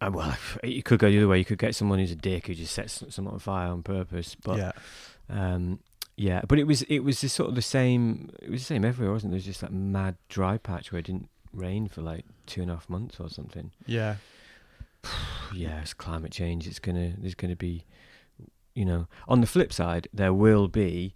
Uh, 0.00 0.10
well, 0.12 0.36
you 0.64 0.82
could 0.82 0.98
go 1.00 1.10
the 1.10 1.18
other 1.18 1.28
way. 1.28 1.38
You 1.38 1.44
could 1.44 1.58
get 1.58 1.74
someone 1.74 1.98
who's 1.98 2.12
a 2.12 2.16
dick 2.16 2.46
who 2.46 2.54
just 2.54 2.74
sets 2.74 3.02
someone 3.10 3.34
on 3.34 3.40
fire 3.40 3.68
on 3.68 3.82
purpose. 3.82 4.36
But 4.42 4.58
yeah, 4.58 4.72
um, 5.28 5.80
yeah, 6.16 6.42
but 6.48 6.58
it 6.58 6.64
was 6.64 6.82
it 6.82 7.00
was 7.00 7.20
the 7.20 7.28
sort 7.28 7.48
of 7.48 7.54
the 7.54 7.62
same. 7.62 8.30
It 8.42 8.50
was 8.50 8.60
the 8.62 8.66
same 8.66 8.84
everywhere, 8.84 9.12
wasn't 9.12 9.30
it? 9.30 9.32
There 9.32 9.38
was 9.38 9.44
just 9.44 9.60
that 9.60 9.72
mad 9.72 10.16
dry 10.28 10.58
patch 10.58 10.92
where 10.92 11.00
it 11.00 11.06
didn't 11.06 11.28
rain 11.52 11.88
for 11.88 12.02
like 12.02 12.24
two 12.46 12.62
and 12.62 12.70
a 12.70 12.74
half 12.74 12.88
months 12.88 13.18
or 13.18 13.28
something. 13.28 13.72
yeah, 13.86 14.16
Yeah, 15.54 15.80
it's 15.80 15.94
climate 15.94 16.32
change. 16.32 16.66
It's 16.66 16.78
gonna 16.78 17.14
there's 17.18 17.34
gonna 17.34 17.56
be, 17.56 17.84
you 18.74 18.84
know. 18.84 19.08
On 19.26 19.40
the 19.40 19.46
flip 19.46 19.72
side, 19.72 20.08
there 20.12 20.32
will 20.34 20.68
be 20.68 21.14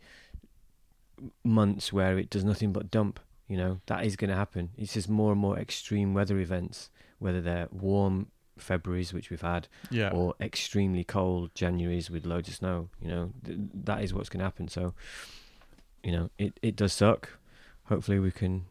months 1.45 1.93
where 1.93 2.19
it 2.19 2.31
does 2.31 2.45
nothing 2.45 2.73
but 2.73 2.91
dump. 2.91 3.21
You 3.49 3.57
know 3.59 3.81
that 3.87 4.05
is 4.05 4.17
going 4.17 4.31
to 4.31 4.37
happen. 4.37 4.71
It's 4.79 4.95
just 4.95 5.09
more 5.09 5.33
and 5.33 5.41
more 5.41 5.59
extreme 5.59 6.15
weather 6.15 6.39
events, 6.39 6.91
whether 7.19 7.41
they're 7.41 7.69
warm 7.71 8.29
Februarys, 8.59 9.13
which 9.13 9.31
we've 9.31 9.43
had, 9.43 9.69
yeah. 9.91 10.11
or 10.11 10.35
extremely 10.41 11.05
cold 11.05 11.55
Januaries 11.55 12.11
with 12.11 12.27
loads 12.27 12.49
of 12.49 12.55
snow. 12.55 12.89
You 13.01 13.09
know 13.09 13.33
th- 13.45 13.59
that 13.85 14.03
is 14.03 14.13
what's 14.13 14.29
going 14.29 14.41
to 14.41 14.45
happen. 14.45 14.69
So, 14.69 14.95
you 16.03 16.13
know, 16.13 16.31
it 16.39 16.59
it 16.63 16.77
does 16.77 16.93
suck. 16.93 17.39
Hopefully, 17.85 18.19
we 18.19 18.31
can 18.31 18.67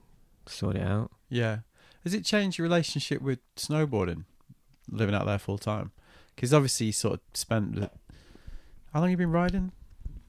sort 0.45 0.75
it 0.75 0.83
out. 0.83 1.11
Yeah. 1.29 1.59
Has 2.03 2.13
it 2.13 2.25
changed 2.25 2.57
your 2.57 2.63
relationship 2.63 3.21
with 3.21 3.39
snowboarding, 3.55 4.25
living 4.89 5.13
out 5.13 5.25
there 5.25 5.37
full 5.37 5.59
time? 5.59 5.91
Because 6.35 6.53
obviously 6.53 6.87
you 6.87 6.91
sort 6.93 7.15
of 7.15 7.19
spent. 7.33 7.75
The, 7.75 7.91
how 8.93 8.99
long 8.99 9.09
have 9.09 9.11
you 9.11 9.17
been 9.17 9.31
riding? 9.31 9.71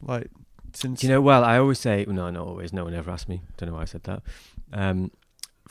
Like 0.01 0.29
since. 0.75 1.01
Do 1.01 1.07
you 1.07 1.13
know? 1.13 1.21
Well, 1.21 1.45
I 1.45 1.59
always 1.59 1.79
say 1.79 2.05
no, 2.07 2.31
not 2.31 2.47
always. 2.47 2.73
No 2.73 2.85
one 2.85 2.95
ever 2.95 3.11
asked 3.11 3.29
me. 3.29 3.43
Don't 3.57 3.71
know 3.71 3.77
why 3.77 3.83
I 3.83 3.87
said 3.87 4.05
that. 4.05 4.23
Um, 4.73 5.11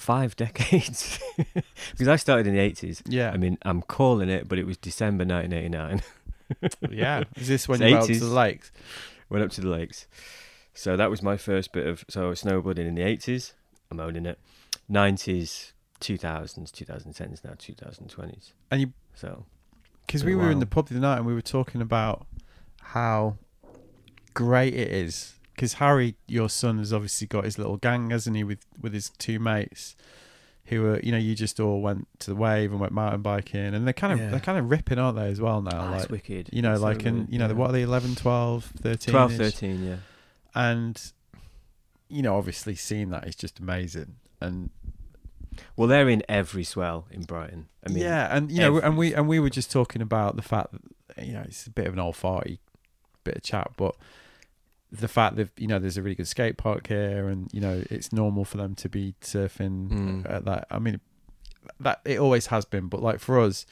five 0.01 0.35
decades 0.45 1.19
because 1.91 2.07
I 2.07 2.15
started 2.15 2.47
in 2.47 2.53
the 2.53 2.59
eighties. 2.59 3.01
Yeah. 3.07 3.31
I 3.31 3.37
mean, 3.37 3.57
I'm 3.61 3.81
calling 3.81 4.29
it, 4.29 4.47
but 4.47 4.57
it 4.57 4.65
was 4.65 4.77
December 4.77 5.23
1989. 5.25 6.01
yeah. 6.91 7.23
Is 7.35 7.47
this 7.47 7.67
when 7.67 7.81
It's 7.81 7.89
you 7.89 7.95
went 7.95 8.03
out 8.03 8.13
to 8.13 8.19
the 8.19 8.33
lakes? 8.33 8.71
Went 9.29 9.45
up 9.45 9.51
to 9.51 9.61
the 9.61 9.69
lakes. 9.69 10.07
So 10.73 10.97
that 10.97 11.09
was 11.09 11.21
my 11.21 11.37
first 11.37 11.71
bit 11.71 11.85
of. 11.87 12.03
So 12.09 12.31
snowboarding 12.31 12.87
in 12.87 12.95
the 12.95 13.03
eighties. 13.03 13.53
I'm 13.89 13.99
owning 13.99 14.25
it. 14.25 14.39
Nineties, 14.89 15.73
two 15.99 16.17
thousands, 16.17 16.71
two 16.71 16.85
thousand 16.85 17.13
tens, 17.13 17.43
now 17.43 17.53
two 17.57 17.73
thousand 17.73 18.09
twenties. 18.09 18.53
And 18.69 18.81
you, 18.81 18.93
So 19.15 19.45
because 20.05 20.25
we 20.25 20.35
were 20.35 20.51
in 20.51 20.59
the 20.59 20.65
pub 20.65 20.89
the 20.89 20.95
other 20.95 21.01
night 21.01 21.17
and 21.17 21.25
we 21.25 21.33
were 21.33 21.41
talking 21.41 21.81
about 21.81 22.25
how 22.81 23.37
great 24.33 24.73
it 24.73 24.89
is. 24.89 25.35
Because 25.61 25.73
Harry, 25.73 26.15
your 26.25 26.49
son, 26.49 26.79
has 26.79 26.91
obviously 26.91 27.27
got 27.27 27.43
his 27.43 27.59
little 27.59 27.77
gang, 27.77 28.09
hasn't 28.09 28.35
he, 28.35 28.43
with 28.43 28.65
with 28.81 28.95
his 28.95 29.11
two 29.19 29.37
mates, 29.37 29.95
who 30.65 30.81
were, 30.81 30.99
you 31.01 31.11
know, 31.11 31.19
you 31.19 31.35
just 31.35 31.59
all 31.59 31.81
went 31.81 32.07
to 32.17 32.31
the 32.31 32.35
wave 32.35 32.71
and 32.71 32.79
went 32.79 32.93
mountain 32.93 33.21
biking, 33.21 33.75
and 33.75 33.85
they're 33.85 33.93
kind 33.93 34.11
of 34.11 34.17
Yeah. 34.17 34.31
they're 34.31 34.39
kind 34.39 34.57
of 34.57 34.71
ripping, 34.71 34.97
aren't 34.97 35.17
they, 35.17 35.29
as 35.29 35.39
well 35.39 35.61
now? 35.61 35.85
oh, 35.85 35.91
like 35.91 36.01
it's 36.01 36.09
wicked. 36.09 36.49
you 36.51 36.63
know, 36.63 36.75
so 36.77 36.81
like 36.81 37.05
and 37.05 37.27
good, 37.27 37.33
you 37.33 37.37
know, 37.37 37.45
yeah. 37.45 37.53
what 37.53 37.69
are 37.69 37.73
they, 37.73 37.83
11, 37.83 38.15
12, 38.15 38.71
13? 38.81 39.11
12, 39.11 39.35
13, 39.35 39.83
yeah. 39.83 39.95
and 40.55 41.11
you 42.09 42.23
know, 42.23 42.37
obviously 42.37 42.73
seeing 42.73 43.11
that 43.11 43.27
is 43.27 43.35
just 43.35 43.59
amazing. 43.59 44.15
And 44.41 44.71
Well, 45.75 45.87
they're 45.87 46.09
in 46.09 46.23
every 46.27 46.63
swell 46.63 47.05
in 47.11 47.21
Brighton. 47.21 47.67
I 47.85 47.91
mean, 47.91 48.01
yeah, 48.01 48.35
and 48.35 48.51
you 48.51 48.61
know, 48.61 48.79
and 48.79 48.97
we 48.97 49.13
and 49.13 49.27
we 49.27 49.39
were 49.39 49.51
just 49.51 49.71
talking 49.71 50.01
about 50.01 50.37
the 50.37 50.41
fact 50.41 50.71
that 50.71 51.23
you 51.23 51.33
know 51.33 51.43
it's 51.45 51.67
a 51.67 51.69
bit 51.69 51.85
of 51.85 51.93
an 51.93 51.99
old 51.99 52.15
farty 52.15 52.57
bit 53.23 53.35
of 53.35 53.43
chat, 53.43 53.73
but 53.77 53.95
the 54.91 55.07
fact 55.07 55.35
that 55.37 55.49
you 55.57 55.67
know 55.67 55.79
there's 55.79 55.97
a 55.97 56.01
really 56.01 56.15
good 56.15 56.27
skate 56.27 56.57
park 56.57 56.87
here, 56.87 57.27
and 57.29 57.49
you 57.53 57.61
know 57.61 57.83
it's 57.89 58.11
normal 58.11 58.43
for 58.45 58.57
them 58.57 58.75
to 58.75 58.89
be 58.89 59.15
surfing 59.21 59.89
Mm. 59.89 60.29
at 60.33 60.45
that. 60.45 60.67
I 60.69 60.79
mean, 60.79 60.99
that 61.79 62.01
it 62.05 62.19
always 62.19 62.47
has 62.47 62.65
been, 62.65 62.87
but 62.87 63.01
like 63.01 63.19
for 63.19 63.39
us, 63.39 63.65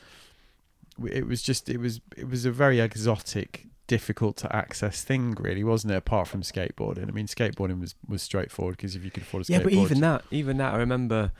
it 1.05 1.28
was 1.28 1.41
just 1.41 1.70
it 1.70 1.78
was 1.78 2.01
it 2.17 2.30
was 2.30 2.45
a 2.45 2.51
very 2.51 2.80
exotic. 2.80 3.65
Difficult 3.88 4.38
to 4.38 4.55
access 4.55 5.03
thing, 5.03 5.32
really, 5.39 5.63
wasn't 5.63 5.91
it? 5.93 5.95
Apart 5.97 6.28
from 6.28 6.43
skateboarding, 6.43 7.07
I 7.09 7.11
mean, 7.11 7.26
skateboarding 7.26 7.80
was 7.82 7.95
was 8.07 8.22
straightforward 8.22 8.78
because 8.78 8.95
if 8.95 9.03
you 9.03 9.09
could 9.09 9.24
afford 9.24 9.41
a 9.41 9.45
skateboard, 9.47 9.49
Yeah, 9.57 9.63
but 9.63 9.74
even 9.74 9.99
that, 10.01 10.24
even 10.30 10.57
that, 10.57 10.76
I 10.76 10.78
remember, 10.78 11.32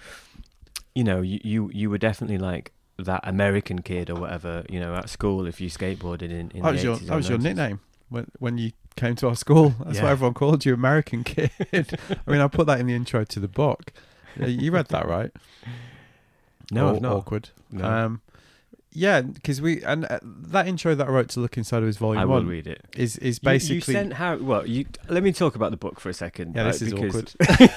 you 0.96 1.04
know, 1.04 1.22
you, 1.22 1.40
you, 1.44 1.70
you 1.72 1.92
were 1.92 2.00
definitely 2.00 2.40
like 2.40 2.72
that 2.98 3.20
American 3.24 3.84
kid 3.84 4.10
or 4.10 4.16
whatever, 4.20 4.66
you 4.68 4.80
know, 4.80 4.96
at 4.96 5.10
school 5.12 5.46
if 5.46 5.62
you 5.62 5.70
skateboarded 5.70 6.32
in, 6.32 6.50
in 6.50 6.64
that 6.64 6.70
the 6.70 6.72
was 6.72 6.84
your 6.84 6.96
80s 6.98 7.06
that 7.06 7.16
was 7.18 7.30
your 7.30 7.38
nickname 7.38 7.80
when 8.10 8.26
when 8.40 8.58
you 8.58 8.72
came 8.96 9.16
to 9.18 9.28
our 9.28 9.36
school. 9.36 9.70
That's 9.86 9.98
Yeah. 9.98 10.04
what 10.04 10.12
everyone 10.12 10.34
called 10.34 10.66
you, 10.66 10.74
American 10.74 11.24
kid. 11.24 11.52
I 11.74 12.32
mean, 12.32 12.42
I 12.42 12.48
put 12.48 12.68
that 12.68 12.80
in 12.80 12.88
the 12.88 12.94
intro 12.96 13.24
to 13.24 13.40
the 13.40 13.48
book. 13.48 13.92
You 14.38 14.72
read 14.72 14.88
that, 14.90 15.08
right? 15.08 15.32
No, 16.72 16.94
not. 17.00 17.12
awkward. 17.14 17.50
No. 17.72 17.84
Um, 17.86 18.22
yeah, 18.92 19.22
because 19.22 19.62
we 19.62 19.84
and 19.84 20.06
uh, 20.06 20.20
that 20.24 20.68
intro 20.68 20.96
that 20.96 21.08
I 21.08 21.10
wrote 21.12 21.30
to 21.30 21.40
look 21.40 21.58
inside 21.58 21.80
of 21.80 21.86
his 21.88 21.98
volume 21.98 22.22
I 22.22 22.26
will 22.26 22.34
one 22.36 22.48
read 22.48 22.66
it. 22.68 22.84
is 22.98 23.18
is 23.18 23.38
basically 23.40 23.76
you, 23.76 23.82
sent 23.82 24.14
how 24.14 24.38
well 24.38 24.66
you 24.66 24.86
let 25.10 25.22
me 25.24 25.32
talk 25.32 25.56
about 25.56 25.72
the 25.72 25.78
book 25.78 26.00
for 26.00 26.10
a 26.10 26.14
second 26.14 26.56
yeah. 26.56 26.64
This 26.64 26.82
is 26.82 26.94
because- 26.94 27.36
awkward. 27.40 27.72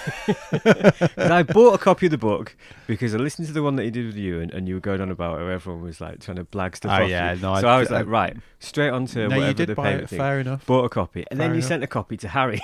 I 1.18 1.42
bought 1.42 1.74
a 1.74 1.78
copy 1.78 2.06
of 2.06 2.10
the 2.12 2.18
book 2.18 2.56
because 2.86 3.14
I 3.14 3.18
listened 3.18 3.46
to 3.48 3.52
the 3.52 3.62
one 3.62 3.76
that 3.76 3.84
you 3.84 3.90
did 3.90 4.06
with 4.06 4.16
you 4.16 4.40
and, 4.40 4.50
and 4.52 4.68
you 4.68 4.74
were 4.74 4.80
going 4.80 5.00
on 5.00 5.10
about 5.10 5.38
how 5.38 5.46
everyone 5.46 5.82
was 5.82 6.00
like 6.00 6.20
trying 6.20 6.36
to 6.38 6.44
blag 6.44 6.76
stuff 6.76 6.98
Oh 6.98 7.04
off 7.04 7.10
yeah, 7.10 7.32
you. 7.34 7.40
no. 7.40 7.60
so 7.60 7.68
I 7.68 7.78
was 7.78 7.90
like 7.90 8.06
right 8.06 8.36
straight 8.60 8.90
on 8.90 9.06
to 9.06 9.18
no, 9.20 9.24
whatever 9.28 9.48
you 9.48 9.54
did 9.54 9.68
the 9.68 9.74
buy 9.74 9.90
it. 9.92 10.08
thing 10.08 10.18
Fair 10.18 10.40
enough. 10.40 10.64
bought 10.66 10.84
a 10.84 10.88
copy 10.88 11.24
and 11.30 11.38
then 11.40 11.50
you 11.50 11.56
enough. 11.56 11.68
sent 11.68 11.82
a 11.84 11.86
copy 11.86 12.16
to 12.18 12.28
Harry 12.28 12.60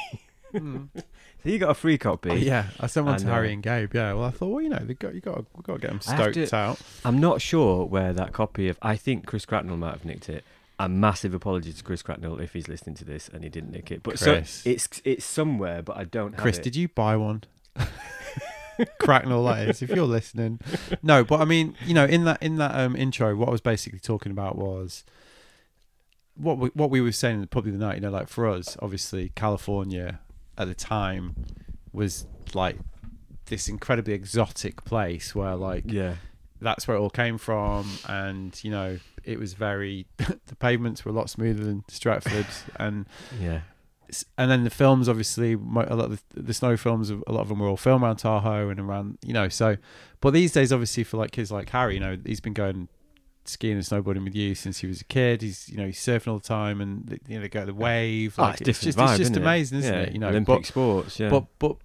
Mm. 0.54 0.88
so 1.42 1.48
you 1.50 1.58
got 1.58 1.70
a 1.70 1.74
free 1.74 1.98
copy 1.98 2.30
Oh, 2.30 2.34
yeah, 2.34 2.66
I 2.80 2.86
sent 2.86 3.06
one 3.06 3.14
And, 3.16 3.24
to 3.24 3.30
Harry 3.30 3.48
uh, 3.50 3.52
and 3.52 3.62
Gabe. 3.62 3.94
Yeah, 3.94 4.12
well, 4.14 4.24
I 4.24 4.30
thought, 4.30 4.48
well, 4.48 4.60
you 4.62 4.68
know, 4.68 4.78
they 4.78 4.94
got 4.94 5.14
you 5.14 5.20
got 5.20 5.44
we 5.56 5.62
got 5.62 5.74
to 5.74 5.78
get 5.80 5.90
them 5.90 6.00
stoked 6.00 6.34
to- 6.34 6.54
out. 6.56 6.78
I'm 7.04 7.20
not 7.20 7.40
sure 7.40 7.84
where 7.84 8.12
that 8.12 8.32
copy 8.32 8.68
of 8.68 8.78
I 8.82 8.96
think 8.96 9.26
Chris 9.26 9.44
Cracknell 9.46 9.76
might 9.76 9.92
have 9.92 10.04
nicked 10.04 10.28
it 10.28 10.44
a 10.80 10.88
massive 10.88 11.34
apology 11.34 11.72
to 11.72 11.82
Chris 11.82 12.02
Cracknell 12.02 12.38
if 12.40 12.52
he's 12.52 12.68
listening 12.68 12.94
to 12.96 13.04
this 13.04 13.28
and 13.28 13.42
he 13.42 13.50
didn't 13.50 13.72
nick 13.72 13.90
it 13.90 14.00
but 14.04 14.16
so 14.16 14.34
it's 14.34 14.64
it's 15.04 15.24
somewhere 15.24 15.82
but 15.82 15.96
I 15.96 16.04
don't 16.04 16.34
have 16.34 16.40
Chris, 16.40 16.58
it 16.58 16.62
did 16.62 16.76
you 16.76 16.86
buy 16.88 17.16
one? 17.16 17.42
Cracknell, 19.00 19.44
that 19.46 19.68
is. 19.68 19.82
If 19.82 19.90
you're 19.90 20.06
listening, 20.06 20.60
no. 21.02 21.24
But 21.24 21.40
I 21.40 21.44
mean, 21.44 21.74
you 21.84 21.94
know, 21.94 22.04
in 22.04 22.24
that 22.24 22.40
in 22.42 22.56
that 22.56 22.74
um, 22.76 22.94
intro, 22.94 23.34
what 23.34 23.48
I 23.48 23.50
was 23.50 23.60
basically 23.60 23.98
talking 23.98 24.30
about 24.30 24.56
was 24.56 25.04
what 26.36 26.58
we, 26.58 26.68
what 26.74 26.88
we 26.90 27.00
were 27.00 27.10
saying 27.10 27.44
probably 27.48 27.72
the 27.72 27.78
night. 27.78 27.96
You 27.96 28.02
know, 28.02 28.10
like 28.10 28.28
for 28.28 28.46
us, 28.46 28.76
obviously, 28.80 29.32
California 29.34 30.20
at 30.58 30.66
the 30.66 30.74
time 30.74 31.34
was 31.92 32.26
like 32.52 32.76
this 33.46 33.68
incredibly 33.68 34.12
exotic 34.12 34.84
place 34.84 35.34
where 35.34 35.54
like 35.54 35.84
yeah. 35.86 36.16
that's 36.60 36.86
where 36.86 36.96
it 36.96 37.00
all 37.00 37.10
came 37.10 37.38
from. 37.38 37.90
And 38.06 38.58
you 38.62 38.70
know 38.70 38.98
it 39.24 39.38
was 39.38 39.54
very 39.54 40.06
the 40.16 40.56
pavements 40.58 41.04
were 41.04 41.12
a 41.12 41.14
lot 41.14 41.30
smoother 41.30 41.64
than 41.64 41.84
Stratford 41.88 42.46
and 42.76 43.06
yeah. 43.40 43.60
and 44.36 44.50
then 44.50 44.64
the 44.64 44.70
films 44.70 45.08
obviously 45.08 45.52
a 45.52 45.56
lot 45.56 45.90
of 45.90 46.22
the, 46.34 46.42
the 46.42 46.54
snow 46.54 46.76
films 46.76 47.10
a 47.10 47.14
lot 47.28 47.40
of 47.42 47.48
them 47.48 47.58
were 47.58 47.68
all 47.68 47.76
filmed 47.76 48.02
around 48.02 48.16
Tahoe 48.16 48.70
and 48.70 48.80
around 48.80 49.18
you 49.22 49.34
know 49.34 49.48
so 49.48 49.76
but 50.20 50.32
these 50.32 50.52
days 50.52 50.72
obviously 50.72 51.04
for 51.04 51.18
like 51.18 51.30
kids 51.30 51.52
like 51.52 51.68
Harry 51.70 51.94
you 51.94 52.00
know 52.00 52.16
he's 52.24 52.40
been 52.40 52.54
going 52.54 52.88
skiing 53.48 53.74
and 53.74 53.82
snowboarding 53.84 54.24
with 54.24 54.34
you 54.34 54.54
since 54.54 54.78
he 54.78 54.86
was 54.86 55.00
a 55.00 55.04
kid. 55.04 55.42
He's 55.42 55.68
you 55.68 55.76
know 55.76 55.86
he's 55.86 55.98
surfing 55.98 56.28
all 56.28 56.38
the 56.38 56.44
time 56.44 56.80
and 56.80 57.18
you 57.26 57.36
know 57.36 57.42
they 57.42 57.48
go 57.48 57.60
to 57.60 57.66
the 57.66 57.74
wave 57.74 58.34
Oh, 58.38 58.42
like 58.42 58.60
it's 58.60 58.80
just 58.80 58.98
vibe, 58.98 59.10
it's 59.10 59.18
just 59.18 59.20
isn't 59.32 59.38
amazing 59.42 59.78
isn't 59.78 59.94
yeah, 59.94 60.00
it? 60.00 60.12
You 60.12 60.18
know 60.18 60.28
Olympic 60.28 60.58
but 60.58 60.66
sports 60.66 61.18
yeah. 61.18 61.28
but 61.30 61.46
but 61.58 61.76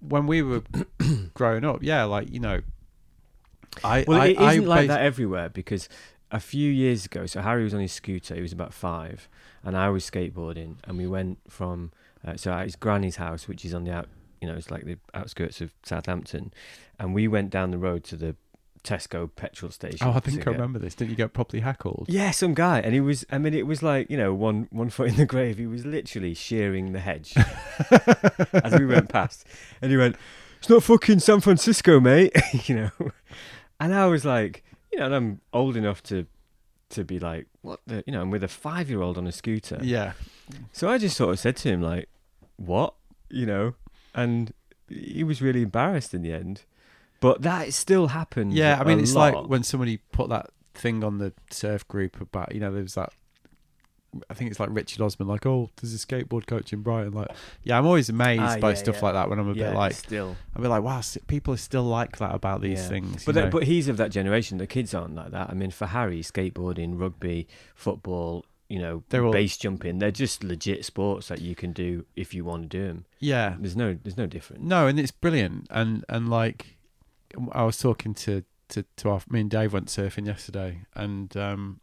when 0.00 0.26
we 0.26 0.42
were 0.42 0.62
growing 1.34 1.64
up 1.64 1.82
yeah 1.82 2.04
like 2.04 2.30
you 2.30 2.40
know 2.40 2.60
I 3.84 4.04
well 4.06 4.20
I, 4.20 4.26
it 4.28 4.38
I 4.38 4.52
isn't 4.52 4.66
like 4.66 4.88
bas- 4.88 4.96
that 4.96 5.00
everywhere 5.02 5.48
because 5.48 5.88
a 6.30 6.40
few 6.40 6.70
years 6.70 7.04
ago 7.06 7.26
so 7.26 7.40
Harry 7.40 7.62
was 7.64 7.74
on 7.74 7.80
his 7.80 7.92
scooter 7.92 8.34
he 8.34 8.42
was 8.42 8.52
about 8.52 8.74
five 8.74 9.28
and 9.62 9.76
I 9.76 9.88
was 9.90 10.08
skateboarding 10.08 10.76
and 10.84 10.96
we 10.96 11.06
went 11.06 11.38
from 11.48 11.92
uh, 12.26 12.36
so 12.36 12.52
at 12.52 12.64
his 12.64 12.76
granny's 12.76 13.16
house 13.16 13.48
which 13.48 13.64
is 13.64 13.74
on 13.74 13.84
the 13.84 13.92
out 13.92 14.08
you 14.40 14.48
know 14.48 14.54
it's 14.54 14.70
like 14.70 14.84
the 14.84 14.98
outskirts 15.14 15.60
of 15.60 15.72
Southampton 15.84 16.52
and 16.98 17.14
we 17.14 17.28
went 17.28 17.50
down 17.50 17.70
the 17.70 17.78
road 17.78 18.04
to 18.04 18.16
the 18.16 18.36
Tesco 18.86 19.28
petrol 19.34 19.70
station 19.72 20.06
Oh, 20.06 20.12
I 20.12 20.20
think 20.20 20.46
I 20.46 20.50
remember 20.52 20.78
this. 20.78 20.94
Didn't 20.94 21.10
you 21.10 21.16
get 21.16 21.32
properly 21.32 21.60
heckled? 21.60 22.06
Yeah, 22.08 22.30
some 22.30 22.54
guy, 22.54 22.80
and 22.80 22.94
he 22.94 23.00
was. 23.00 23.26
I 23.30 23.38
mean, 23.38 23.52
it 23.52 23.66
was 23.66 23.82
like 23.82 24.08
you 24.08 24.16
know, 24.16 24.32
one 24.32 24.68
one 24.70 24.90
foot 24.90 25.08
in 25.08 25.16
the 25.16 25.26
grave. 25.26 25.58
He 25.58 25.66
was 25.66 25.84
literally 25.84 26.34
shearing 26.34 26.92
the 26.92 27.00
hedge 27.00 27.34
as 28.64 28.78
we 28.78 28.86
went 28.86 29.08
past, 29.08 29.44
and 29.82 29.90
he 29.90 29.96
went, 29.96 30.16
"It's 30.58 30.68
not 30.68 30.82
fucking 30.84 31.18
San 31.18 31.40
Francisco, 31.40 31.98
mate," 32.00 32.32
you 32.68 32.76
know. 32.76 32.90
And 33.80 33.94
I 33.94 34.06
was 34.06 34.24
like, 34.24 34.64
you 34.92 34.98
know, 34.98 35.06
and 35.06 35.14
I'm 35.14 35.40
old 35.52 35.76
enough 35.76 36.02
to 36.04 36.26
to 36.90 37.04
be 37.04 37.18
like, 37.18 37.46
what 37.62 37.80
the, 37.86 38.04
you 38.06 38.12
know, 38.12 38.22
I'm 38.22 38.30
with 38.30 38.44
a 38.44 38.48
five 38.48 38.88
year 38.88 39.02
old 39.02 39.18
on 39.18 39.26
a 39.26 39.32
scooter. 39.32 39.78
Yeah. 39.82 40.12
So 40.72 40.88
I 40.88 40.98
just 40.98 41.16
sort 41.16 41.32
of 41.32 41.38
said 41.40 41.56
to 41.56 41.68
him 41.68 41.82
like, 41.82 42.08
"What?" 42.56 42.94
You 43.28 43.46
know, 43.46 43.74
and 44.14 44.52
he 44.88 45.24
was 45.24 45.42
really 45.42 45.62
embarrassed 45.62 46.14
in 46.14 46.22
the 46.22 46.32
end. 46.32 46.62
But 47.20 47.42
that 47.42 47.72
still 47.72 48.08
happens. 48.08 48.54
Yeah, 48.54 48.78
I 48.80 48.84
mean, 48.84 49.00
it's 49.00 49.14
lot. 49.14 49.34
like 49.34 49.48
when 49.48 49.62
somebody 49.62 49.98
put 50.12 50.28
that 50.30 50.50
thing 50.74 51.02
on 51.02 51.18
the 51.18 51.32
surf 51.50 51.86
group 51.88 52.20
about, 52.20 52.54
you 52.54 52.60
know, 52.60 52.72
there 52.72 52.82
was 52.82 52.94
that. 52.94 53.12
I 54.30 54.34
think 54.34 54.50
it's 54.50 54.58
like 54.58 54.70
Richard 54.72 55.02
Osman, 55.02 55.28
like, 55.28 55.44
oh, 55.44 55.68
there's 55.76 55.92
a 55.92 55.98
skateboard 55.98 56.46
coach 56.46 56.72
in 56.72 56.80
Brighton. 56.80 57.12
Like, 57.12 57.28
yeah, 57.64 57.76
I'm 57.76 57.84
always 57.86 58.08
amazed 58.08 58.40
Ah, 58.42 58.58
by 58.58 58.70
yeah, 58.70 58.74
stuff 58.76 58.96
yeah. 58.96 59.04
like 59.04 59.14
that 59.14 59.28
when 59.28 59.38
I'm 59.38 59.50
a 59.50 59.52
yeah, 59.52 59.70
bit 59.70 59.76
like, 59.76 59.92
still. 59.92 60.36
I'm 60.54 60.62
bit 60.62 60.68
like, 60.68 60.82
wow, 60.82 61.02
people 61.26 61.52
are 61.52 61.58
still 61.58 61.82
like 61.82 62.16
that 62.16 62.34
about 62.34 62.62
these 62.62 62.88
things. 62.88 63.26
But 63.26 63.34
know? 63.34 63.50
but 63.50 63.64
he's 63.64 63.88
of 63.88 63.98
that 63.98 64.10
generation. 64.10 64.56
The 64.56 64.66
kids 64.66 64.94
aren't 64.94 65.14
like 65.16 65.32
that. 65.32 65.50
I 65.50 65.54
mean, 65.54 65.70
for 65.70 65.86
Harry, 65.86 66.22
skateboarding, 66.22 66.98
rugby, 66.98 67.46
football, 67.74 68.46
you 68.70 68.78
know, 68.78 69.02
They're 69.10 69.24
all- 69.24 69.32
base 69.32 69.58
jumping, 69.58 69.98
they're 69.98 70.10
just 70.10 70.42
legit 70.42 70.84
sports 70.86 71.28
that 71.28 71.42
you 71.42 71.54
can 71.54 71.72
do 71.72 72.06
if 72.16 72.32
you 72.32 72.42
want 72.44 72.62
to 72.62 72.68
do 72.68 72.86
them. 72.86 73.04
yeah, 73.20 73.56
There's 73.58 73.76
no, 73.76 73.98
there's 74.02 74.16
no 74.16 74.26
difference. 74.26 74.62
no, 74.62 74.86
and 74.86 74.98
it's 74.98 75.12
brilliant. 75.12 75.66
And 75.70 76.04
and 76.08 76.30
like, 76.30 76.75
I 77.52 77.64
was 77.64 77.78
talking 77.78 78.14
to 78.14 78.44
to 78.70 78.84
to 78.96 79.10
our 79.10 79.20
me 79.28 79.40
and 79.40 79.50
Dave 79.50 79.72
went 79.72 79.86
surfing 79.86 80.26
yesterday, 80.26 80.82
and 80.94 81.36
um, 81.36 81.80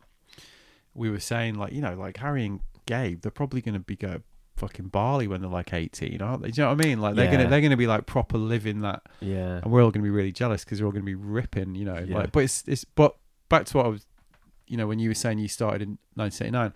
we 0.94 1.10
were 1.10 1.20
saying 1.20 1.56
like, 1.56 1.74
you 1.74 1.82
know, 1.82 1.96
like 1.96 2.18
Harry 2.18 2.46
and 2.46 2.62
Gabe, 2.86 3.22
they're 3.22 3.32
probably 3.32 3.62
going 3.62 3.74
to 3.74 3.80
be 3.80 3.96
go 3.96 4.22
fucking 4.56 4.88
Bali 4.88 5.28
when 5.28 5.42
they're 5.42 5.50
like 5.50 5.74
18, 5.74 6.22
aren't 6.22 6.44
they? 6.44 6.52
Do 6.52 6.62
you 6.62 6.66
know 6.66 6.74
what 6.74 6.86
I 6.86 6.88
mean? 6.88 7.02
Like 7.02 7.16
they're 7.16 7.32
gonna 7.32 7.48
they're 7.48 7.62
gonna 7.62 7.78
be 7.78 7.88
like 7.88 8.06
proper 8.06 8.38
living 8.38 8.82
that, 8.82 9.04
Yeah, 9.20 9.60
and 9.64 9.72
we're 9.72 9.84
all 9.84 9.92
gonna 9.92 10.04
be 10.04 10.10
really 10.10 10.32
jealous 10.32 10.64
because 10.64 10.78
they're 10.78 10.86
all 10.86 10.92
gonna 10.94 11.04
be 11.04 11.16
ripping, 11.16 11.76
you 11.76 11.86
know. 11.86 12.04
Yeah. 12.06 12.18
Like, 12.18 12.32
but 12.32 12.44
it's 12.44 12.64
it's 12.68 12.84
but 12.86 13.16
back 13.50 13.66
to 13.66 13.78
what 13.78 13.86
I 13.86 13.90
was, 13.90 14.06
you 14.68 14.78
know, 14.78 14.88
when 14.88 15.00
you 15.00 15.10
were 15.10 15.16
saying 15.16 15.40
you 15.40 15.48
started 15.48 15.82
in 15.82 15.98
1989, 16.16 16.74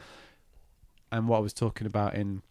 and 1.12 1.28
what 1.28 1.38
I 1.38 1.42
was 1.42 1.54
talking 1.54 1.88
about 1.88 2.16
in 2.16 2.42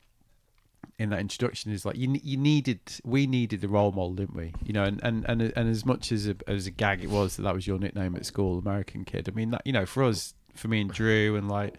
in 0.98 1.10
that 1.10 1.20
introduction 1.20 1.72
is 1.72 1.84
like 1.84 1.96
you 1.96 2.18
you 2.22 2.36
needed 2.36 2.80
we 3.04 3.26
needed 3.26 3.60
the 3.60 3.68
role 3.68 3.92
model 3.92 4.14
didn't 4.14 4.36
we 4.36 4.52
you 4.64 4.72
know 4.72 4.84
and 4.84 5.00
and 5.02 5.24
and, 5.28 5.42
and 5.42 5.68
as 5.68 5.84
much 5.84 6.12
as 6.12 6.26
a, 6.26 6.36
as 6.46 6.66
a 6.66 6.70
gag 6.70 7.02
it 7.02 7.10
was 7.10 7.36
that 7.36 7.42
that 7.42 7.54
was 7.54 7.66
your 7.66 7.78
nickname 7.78 8.16
at 8.16 8.24
school 8.24 8.58
American 8.58 9.04
kid 9.04 9.28
I 9.28 9.32
mean 9.32 9.50
that 9.50 9.62
you 9.64 9.72
know 9.72 9.86
for 9.86 10.04
us 10.04 10.34
for 10.54 10.68
me 10.68 10.80
and 10.80 10.90
Drew 10.90 11.36
and 11.36 11.48
like 11.48 11.74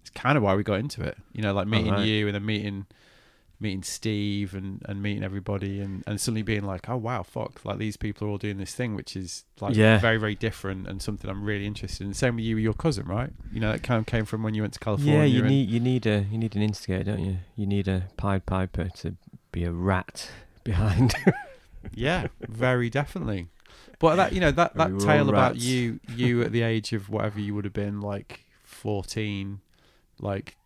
it's 0.00 0.10
kind 0.10 0.36
of 0.36 0.42
why 0.42 0.54
we 0.54 0.62
got 0.62 0.78
into 0.78 1.02
it 1.02 1.16
you 1.32 1.42
know 1.42 1.52
like 1.52 1.66
meeting 1.66 1.92
right. 1.92 2.06
you 2.06 2.26
and 2.26 2.34
then 2.34 2.44
meeting 2.44 2.86
meeting 3.60 3.82
Steve 3.82 4.54
and 4.54 4.82
and 4.86 5.02
meeting 5.02 5.22
everybody 5.22 5.80
and 5.80 6.02
and 6.06 6.18
suddenly 6.20 6.42
being 6.42 6.64
like 6.64 6.88
oh 6.88 6.96
wow 6.96 7.22
fuck 7.22 7.62
like 7.64 7.78
these 7.78 7.96
people 7.96 8.26
are 8.26 8.30
all 8.30 8.38
doing 8.38 8.56
this 8.56 8.74
thing 8.74 8.94
which 8.96 9.14
is 9.14 9.44
like 9.60 9.76
Yeah. 9.76 9.98
very 9.98 10.16
very 10.16 10.34
different 10.34 10.86
and 10.88 11.02
something 11.02 11.28
I'm 11.30 11.44
really 11.44 11.66
interested 11.66 12.06
in 12.06 12.14
same 12.14 12.36
with 12.36 12.44
you 12.44 12.56
your 12.56 12.72
cousin 12.72 13.06
right 13.06 13.30
you 13.52 13.60
know 13.60 13.70
that 13.72 13.82
kind 13.82 13.98
of 13.98 14.06
came 14.06 14.24
from 14.24 14.42
when 14.42 14.54
you 14.54 14.62
went 14.62 14.72
to 14.74 14.80
California 14.80 15.18
yeah. 15.20 15.24
You 15.26 15.42
need, 15.42 15.68
you 15.68 15.78
need 15.80 16.06
a, 16.06 16.24
you 16.30 16.38
need 16.38 16.56
an 16.56 16.62
instigator, 16.62 17.04
don't 17.04 17.20
you? 17.24 17.36
You 17.54 17.66
need 17.66 17.86
a 17.86 18.08
Pied 18.16 18.46
Piper 18.46 18.88
to 19.00 19.14
be 19.52 19.64
a 19.64 19.72
rat 19.72 20.30
behind. 20.64 21.14
Yeah, 21.94 22.26
very 22.40 22.90
definitely. 22.90 23.48
But 23.98 24.16
that 24.16 24.32
you 24.34 24.40
know 24.40 24.50
that 24.50 24.74
that 24.76 24.98
tale 25.00 25.28
about 25.30 25.52
rats. 25.52 25.64
you 25.64 25.98
you 26.14 26.42
at 26.46 26.52
the 26.52 26.60
age 26.62 26.92
of 26.92 27.08
whatever 27.08 27.40
you 27.40 27.54
would 27.54 27.64
have 27.64 27.72
been 27.72 28.00
like 28.02 28.44
fourteen, 28.64 29.60
like 30.18 30.56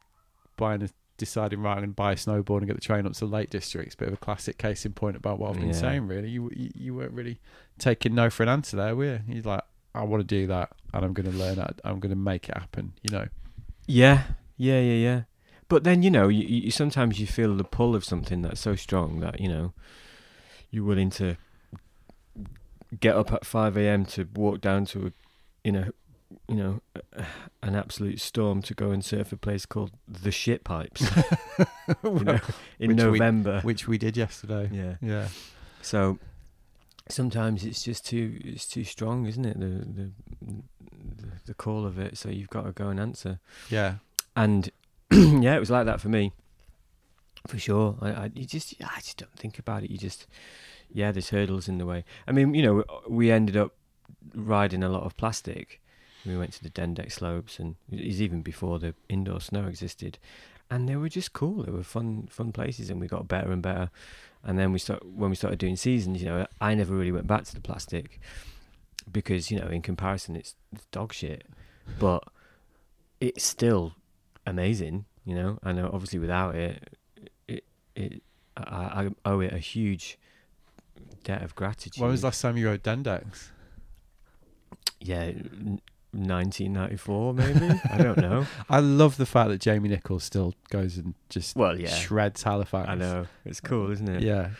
buying 0.57 0.83
a 0.83 0.89
deciding 1.17 1.61
right 1.61 1.73
I'm 1.73 1.79
going 1.79 1.91
to 1.91 1.95
buy 1.95 2.13
a 2.13 2.17
snowboard 2.17 2.59
and 2.59 2.67
get 2.67 2.75
the 2.75 2.81
train 2.81 3.07
up 3.07 3.13
to 3.15 3.21
the 3.21 3.27
Lake 3.27 3.51
District's 3.51 3.95
bit 3.95 4.09
of 4.09 4.15
a 4.15 4.19
classic 4.19 4.59
case 4.59 4.85
in 4.85 4.93
point 4.93 5.17
about 5.17 5.39
what 5.39 5.51
I've 5.51 5.57
been 5.61 5.69
Yeah. 5.69 5.73
saying. 5.75 6.07
Really, 6.09 6.29
you, 6.31 6.51
you 6.55 6.71
you 6.75 6.95
weren't 6.95 7.13
really 7.13 7.41
taking 7.79 8.15
no 8.15 8.31
for 8.31 8.43
an 8.43 8.49
answer 8.49 8.77
there, 8.77 8.95
were 8.97 9.05
you? 9.05 9.21
You're 9.29 9.43
like, 9.45 9.63
I 9.95 10.03
want 10.05 10.21
to 10.23 10.27
do 10.27 10.47
that, 10.49 10.73
and 10.93 11.05
I'm 11.05 11.13
going 11.13 11.31
to 11.31 11.37
learn 11.37 11.57
that. 11.57 11.81
I'm 11.85 12.01
going 12.01 12.11
to 12.11 12.17
make 12.17 12.49
it 12.49 12.57
happen. 12.57 12.93
You 13.03 13.17
know. 13.17 13.29
Yeah, 13.87 14.25
yeah, 14.57 14.81
yeah, 14.81 14.95
yeah. 14.95 15.23
But 15.69 15.85
then 15.85 16.03
you 16.03 16.11
know, 16.11 16.29
you, 16.29 16.45
you 16.47 16.71
sometimes 16.71 17.19
you 17.21 17.27
feel 17.27 17.55
the 17.57 17.65
pull 17.65 17.95
of 17.95 18.05
something 18.05 18.43
that's 18.43 18.61
so 18.61 18.75
strong 18.77 19.21
that 19.21 19.41
you 19.41 19.49
know 19.49 19.73
you're 20.71 20.85
willing 20.85 21.11
to 21.11 21.37
get 23.01 23.17
up 23.17 23.33
at 23.33 23.45
five 23.45 23.77
a.m. 23.77 24.05
to 24.07 24.29
walk 24.35 24.61
down 24.61 24.85
to 24.87 25.07
a, 25.07 25.13
you 25.65 25.73
know, 25.73 25.91
you 26.49 26.55
know, 26.57 26.81
an 27.63 27.75
absolute 27.75 28.21
storm 28.21 28.63
to 28.63 28.75
go 28.75 28.91
and 28.91 29.05
surf 29.05 29.33
a 29.33 29.37
place 29.37 29.67
called 29.67 29.93
the 30.09 30.31
Shit 30.31 30.65
Pipes. 30.65 31.03
you 32.05 32.25
know, 32.25 32.41
in 32.79 32.89
Which 32.91 32.97
we- 32.99 33.19
November. 33.19 33.61
Which 33.63 33.87
we 33.89 33.99
did 33.99 34.17
yesterday. 34.17 34.69
yeah. 34.73 34.95
Yeah. 35.01 35.29
So 35.83 36.19
sometimes 37.09 37.65
it's 37.65 37.83
just 37.83 38.07
too 38.07 38.39
it's 38.45 38.67
too 38.67 38.85
strong, 38.85 39.27
isn't 39.27 39.45
it? 39.45 39.59
The 39.61 39.67
the 39.67 40.11
the, 40.43 41.27
the 41.47 41.55
call 41.55 41.87
of 41.87 41.99
it. 41.99 42.17
So 42.19 42.29
you've 42.31 42.51
got 42.51 42.63
to 42.65 42.73
go 42.73 42.89
and 42.89 42.99
answer. 42.99 43.39
Yeah. 43.71 43.97
And 44.37 44.71
yeah, 45.13 45.55
it 45.57 45.61
was 45.61 45.71
like 45.71 45.87
that 45.87 46.01
for 46.01 46.09
me, 46.09 46.33
for 47.47 47.59
sure. 47.59 47.97
I, 48.01 48.09
I 48.11 48.31
you 48.35 48.47
just 48.47 48.75
I 48.83 48.97
just 49.01 49.19
don't 49.19 49.37
think 49.37 49.59
about 49.59 49.85
it. 49.85 49.91
You 49.91 49.99
just 49.99 50.27
yeah, 50.91 51.13
there's 51.13 51.31
hurdles 51.31 51.69
in 51.69 51.79
the 51.79 51.87
way. 51.87 52.05
I 52.27 52.33
mean, 52.33 52.55
you 52.55 52.63
know, 52.63 52.85
we 53.09 53.31
ended 53.31 53.57
up 53.57 53.75
riding 54.35 54.83
a 54.83 54.89
lot 54.89 55.03
of 55.05 55.17
plastic. 55.17 55.81
We 56.27 56.37
went 56.37 56.53
to 56.55 56.63
the 56.63 56.71
Dendix 56.71 57.13
slopes, 57.13 57.59
and 57.59 57.77
it 57.91 58.07
was 58.07 58.23
even 58.23 58.43
before 58.43 58.79
the 58.79 58.95
indoor 59.09 59.41
snow 59.41 59.67
existed, 59.67 60.19
and 60.71 60.89
they 60.89 60.97
were 60.97 61.09
just 61.09 61.33
cool. 61.33 61.63
They 61.63 61.73
were 61.73 61.83
fun, 61.83 62.29
fun 62.31 62.53
places, 62.53 62.89
and 62.91 63.01
we 63.01 63.07
got 63.07 63.29
better 63.29 63.53
and 63.53 63.61
better. 63.63 63.91
And 64.43 64.59
then 64.59 64.73
we 64.73 64.79
start 64.79 65.05
when 65.05 65.31
we 65.31 65.37
started 65.37 65.59
doing 65.59 65.77
seasons. 65.77 66.23
You 66.23 66.29
know, 66.29 66.47
I 66.61 66.75
never 66.75 66.95
really 66.95 67.13
went 67.13 67.27
back 67.27 67.45
to 67.45 67.55
the 67.55 67.61
plastic, 67.61 68.21
because 69.11 69.51
you 69.51 69.59
know 69.59 69.67
in 69.69 69.83
comparison 69.83 70.37
it's, 70.37 70.55
it's 70.73 70.87
dog 70.87 71.13
shit, 71.13 71.47
but 71.99 72.25
it's 73.21 73.45
still 73.45 73.95
amazing. 74.47 75.05
You 75.25 75.35
know, 75.35 75.59
and 75.63 75.81
obviously 75.81 76.19
without 76.19 76.55
it, 76.55 76.97
it 77.49 77.65
it 77.95 78.23
I, 78.57 79.05
I 79.05 79.11
owe 79.25 79.41
it 79.41 79.53
a 79.53 79.59
huge 79.59 80.19
debt 81.25 81.43
of 81.43 81.55
gratitude. 81.55 82.01
When 82.01 82.11
was 82.11 82.21
the 82.21 82.27
last 82.27 82.41
time 82.43 82.57
you 82.57 82.67
rode 82.67 82.83
Dendix? 82.83 83.51
Yeah, 85.01 85.33
1994 86.15 87.35
maybe. 87.35 87.81
I 87.91 87.99
don't 87.99 88.19
know. 88.19 88.47
I 88.69 88.81
love 88.81 89.17
the 89.17 89.27
fact 89.27 89.51
that 89.51 89.61
Jamie 89.61 89.89
Nichols 89.89 90.25
still 90.25 90.55
goes 90.71 90.97
and 90.99 91.15
just 91.29 91.57
Well, 91.57 91.79
yeah, 91.79 91.89
shreds 91.95 92.43
Halifax. 92.43 92.89
I 92.89 92.95
know 92.95 93.27
it's 93.45 93.61
cool, 93.61 93.91
isn't 93.91 94.09
it? 94.09 94.23
Yeah. 94.23 94.51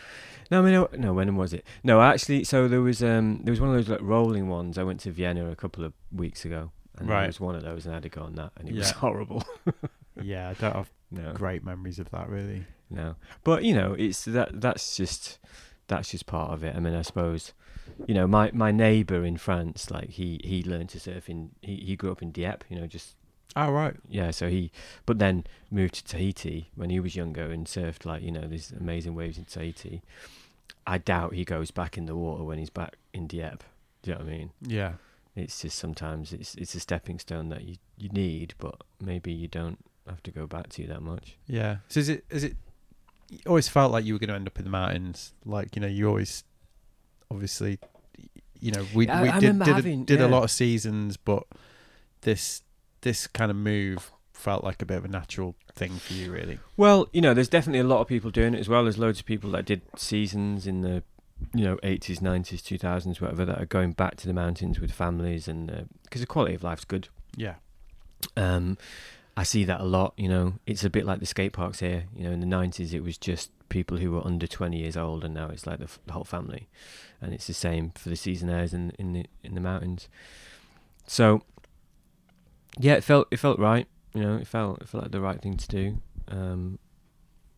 No, 0.51 0.61
I 0.61 0.63
mean, 0.63 0.73
no, 0.75 0.89
no, 0.99 1.13
when 1.15 1.35
was 1.37 1.53
it? 1.55 1.65
No, 1.83 2.03
actually, 2.03 2.45
so 2.45 2.69
there 2.69 2.83
was 2.83 3.03
um 3.03 3.41
there 3.45 3.53
was 3.53 3.61
one 3.61 3.71
of 3.71 3.77
those 3.77 3.89
like 3.89 4.03
rolling 4.03 4.49
ones. 4.49 4.77
I 4.79 4.83
went 4.83 5.01
to 5.01 5.11
Vienna 5.11 5.51
a 5.51 5.57
couple 5.57 5.85
of 5.85 5.93
weeks 6.13 6.45
ago, 6.45 6.71
and 6.99 7.09
Right. 7.09 7.21
there 7.21 7.27
was 7.29 7.41
one 7.41 7.55
of 7.55 7.63
those, 7.63 7.87
and 7.87 7.95
I 7.95 7.97
had 7.97 8.03
to 8.03 8.09
go 8.11 8.23
on 8.23 8.35
that, 8.35 8.53
and 8.59 8.69
it 8.69 8.75
was 8.75 8.91
horrible. 9.03 9.45
Yeah, 10.23 10.51
I 10.51 10.55
don't 10.55 10.77
have 10.77 10.91
no, 11.11 11.33
great 11.33 11.65
memories 11.65 11.99
of 11.99 12.09
that 12.13 12.29
really. 12.29 12.65
no, 12.89 13.17
but 13.43 13.65
you 13.65 13.75
know, 13.75 13.95
it's 13.99 14.25
that 14.27 14.61
that's 14.61 14.97
just 14.97 15.41
that's 15.89 16.11
just 16.11 16.27
part 16.27 16.53
of 16.53 16.63
it. 16.63 16.77
I 16.77 16.79
mean, 16.79 16.95
I 16.95 17.03
suppose, 17.03 17.53
you 18.07 18.15
know, 18.15 18.27
my 18.27 18.51
my 18.53 18.71
neighbour 18.71 19.25
in 19.25 19.37
France, 19.37 19.91
like 19.91 20.11
he 20.11 20.41
he 20.45 20.63
learned 20.63 20.91
to 20.91 21.01
surf 21.01 21.29
in 21.29 21.51
he 21.63 21.77
he 21.77 21.97
grew 21.97 22.13
up 22.13 22.23
in 22.23 22.31
Dieppe, 22.33 22.67
you 22.69 22.81
know, 22.81 22.87
just 22.87 23.17
Oh 23.57 23.71
right. 23.71 23.95
yeah. 24.09 24.31
So 24.33 24.49
he, 24.49 24.73
but 25.07 25.19
then 25.19 25.45
moved 25.71 25.95
to 25.95 26.05
Tahiti 26.05 26.71
when 26.75 26.91
he 26.91 26.99
was 26.99 27.15
younger 27.15 27.51
and 27.51 27.67
surfed 27.67 28.05
like 28.05 28.23
you 28.23 28.33
know 28.33 28.47
these 28.49 28.73
amazing 28.73 29.15
waves 29.15 29.39
in 29.39 29.45
Tahiti. 29.45 30.03
I 30.87 30.99
doubt 30.99 31.35
he 31.35 31.45
goes 31.45 31.71
back 31.71 31.97
in 31.97 32.07
the 32.07 32.17
water 32.17 32.45
when 32.45 32.59
he's 32.59 32.71
back 32.71 32.97
in 33.13 33.27
Dieppe. 33.27 33.65
Do 34.03 34.11
you 34.11 34.17
know 34.19 34.25
what 34.25 34.33
I 34.33 34.37
mean? 34.37 34.51
Yeah. 34.61 34.93
It's 35.37 35.63
just 35.63 35.79
sometimes 35.79 36.33
it's 36.33 36.55
it's 36.57 36.75
a 36.75 36.81
stepping 36.81 37.19
stone 37.19 37.49
that 37.49 37.63
you, 37.65 37.77
you 37.97 38.09
need, 38.09 38.55
but 38.59 38.83
maybe 39.01 39.33
you 39.33 39.49
don't 39.49 39.79
have 40.09 40.23
to 40.25 40.31
go 40.31 40.47
back 40.47 40.69
to 40.71 40.83
you 40.83 40.89
that 40.89 41.03
much. 41.03 41.37
Yeah. 41.47 41.79
So 41.89 42.01
is 42.01 42.09
it 42.09 42.25
is 42.31 42.45
it 42.45 42.57
you 43.31 43.39
always 43.47 43.69
felt 43.69 43.93
like 43.93 44.05
you 44.05 44.15
were 44.15 44.19
going 44.19 44.29
to 44.29 44.35
end 44.35 44.47
up 44.47 44.59
in 44.59 44.65
the 44.65 44.71
mountains? 44.71 45.33
Like 45.45 45.75
you 45.77 45.81
know, 45.83 45.89
you 45.89 46.09
always 46.09 46.45
obviously 47.35 47.79
you 48.61 48.71
know 48.73 48.87
we 48.95 49.09
I- 49.09 49.23
we 49.23 49.29
I 49.29 49.41
did 49.41 49.59
did, 49.59 49.67
having- 49.67 50.03
a, 50.03 50.05
did 50.07 50.21
a 50.21 50.29
lot 50.29 50.45
of 50.45 50.51
seasons, 50.51 51.17
but 51.19 51.43
this 52.23 52.63
this 53.03 53.27
kind 53.27 53.51
of 53.51 53.57
move 53.57 54.11
felt 54.33 54.65
like 54.65 54.81
a 54.81 54.87
bit 54.87 54.97
of 54.97 55.05
a 55.05 55.09
natural 55.09 55.55
thing 55.75 55.93
for 55.99 56.13
you, 56.15 56.33
really. 56.33 56.59
Well, 56.77 57.09
you 57.13 57.21
know, 57.21 57.35
there's 57.35 57.49
definitely 57.49 57.81
a 57.81 57.85
lot 57.85 58.01
of 58.01 58.07
people 58.09 58.31
doing 58.31 58.55
it 58.55 58.61
as 58.61 58.69
well. 58.69 58.83
There's 58.85 58.99
loads 58.99 59.21
of 59.21 59.27
people 59.27 59.51
that 59.53 59.65
did 59.67 59.83
seasons 59.97 60.67
in 60.67 60.81
the 60.81 61.03
you 61.53 61.65
know 61.65 61.77
80s, 61.83 62.21
90s, 62.21 62.63
2000s, 62.63 63.21
whatever 63.21 63.45
that 63.45 63.61
are 63.61 63.67
going 63.67 63.93
back 63.93 64.17
to 64.17 64.27
the 64.27 64.33
mountains 64.33 64.81
with 64.81 64.93
families 64.93 65.49
and 65.49 65.89
because 66.05 66.21
the 66.21 66.27
quality 66.27 66.55
of 66.55 66.63
life's 66.63 66.85
good. 66.85 67.09
Yeah. 67.37 67.55
Um, 68.37 68.79
I 69.37 69.43
see 69.43 69.65
that 69.65 69.81
a 69.81 69.85
lot. 69.85 70.15
You 70.17 70.29
know, 70.29 70.55
it's 70.67 70.85
a 70.85 70.91
bit 70.91 71.05
like 71.05 71.21
the 71.21 71.27
skate 71.27 71.53
parks 71.53 71.81
here. 71.81 72.05
You 72.15 72.25
know, 72.25 72.31
in 72.31 72.41
the 72.41 72.47
nineties, 72.47 72.95
it 72.95 73.03
was 73.03 73.19
just 73.19 73.51
people 73.69 73.97
who 73.97 74.13
were 74.13 74.25
under 74.25 74.47
twenty 74.47 74.79
years 74.79 74.97
old, 74.97 75.25
and 75.25 75.35
now 75.35 75.49
it's 75.49 75.67
like 75.67 75.79
the, 75.79 75.85
f- 75.85 75.99
the 76.07 76.13
whole 76.13 76.25
family. 76.25 76.69
And 77.21 77.33
it's 77.35 77.47
the 77.47 77.55
same 77.55 77.91
for 77.91 78.09
the 78.11 78.15
seasonaires 78.17 78.73
in 78.73 78.91
in 78.99 79.13
the 79.13 79.27
in 79.43 79.55
the 79.55 79.61
mountains. 79.61 80.09
So, 81.07 81.43
yeah, 82.79 82.95
it 82.95 83.05
felt 83.05 83.29
it 83.31 83.39
felt 83.39 83.59
right. 83.59 83.87
You 84.15 84.23
know, 84.23 84.37
it 84.37 84.47
felt 84.47 84.81
it 84.83 84.89
felt 84.89 85.05
like 85.05 85.13
the 85.13 85.21
right 85.21 85.41
thing 85.41 85.57
to 85.57 85.69
do. 85.69 85.99
Um, 86.29 86.79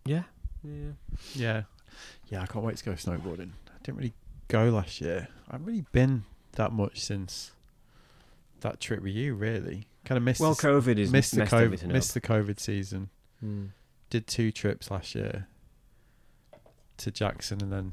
yeah, 0.04 0.22
yeah. 0.62 0.92
Yeah. 1.34 1.62
Yeah, 2.28 2.42
I 2.42 2.46
can't 2.46 2.64
wait 2.64 2.76
to 2.78 2.84
go 2.84 2.92
snowboarding. 2.92 3.50
I 3.68 3.78
didn't 3.82 3.98
really 3.98 4.14
go 4.48 4.68
last 4.70 5.00
year. 5.00 5.28
I 5.48 5.52
haven't 5.52 5.66
really 5.66 5.84
been 5.92 6.24
that 6.52 6.72
much 6.72 7.00
since 7.00 7.52
that 8.60 8.80
trip 8.80 9.02
with 9.02 9.14
you, 9.14 9.34
really. 9.34 9.86
Kind 10.06 10.16
of 10.18 10.22
missed 10.22 10.40
Well, 10.40 10.54
the, 10.54 10.62
COVID 10.62 10.98
is 10.98 11.10
missed 11.10 11.34
the 11.34 11.42
COVID, 11.42 11.84
missed 11.88 12.14
the 12.14 12.20
COVID 12.20 12.60
season. 12.60 13.10
Mm. 13.44 13.70
Did 14.08 14.28
two 14.28 14.52
trips 14.52 14.88
last 14.88 15.16
year 15.16 15.48
to 16.98 17.10
Jackson 17.10 17.60
and 17.60 17.72
then 17.72 17.92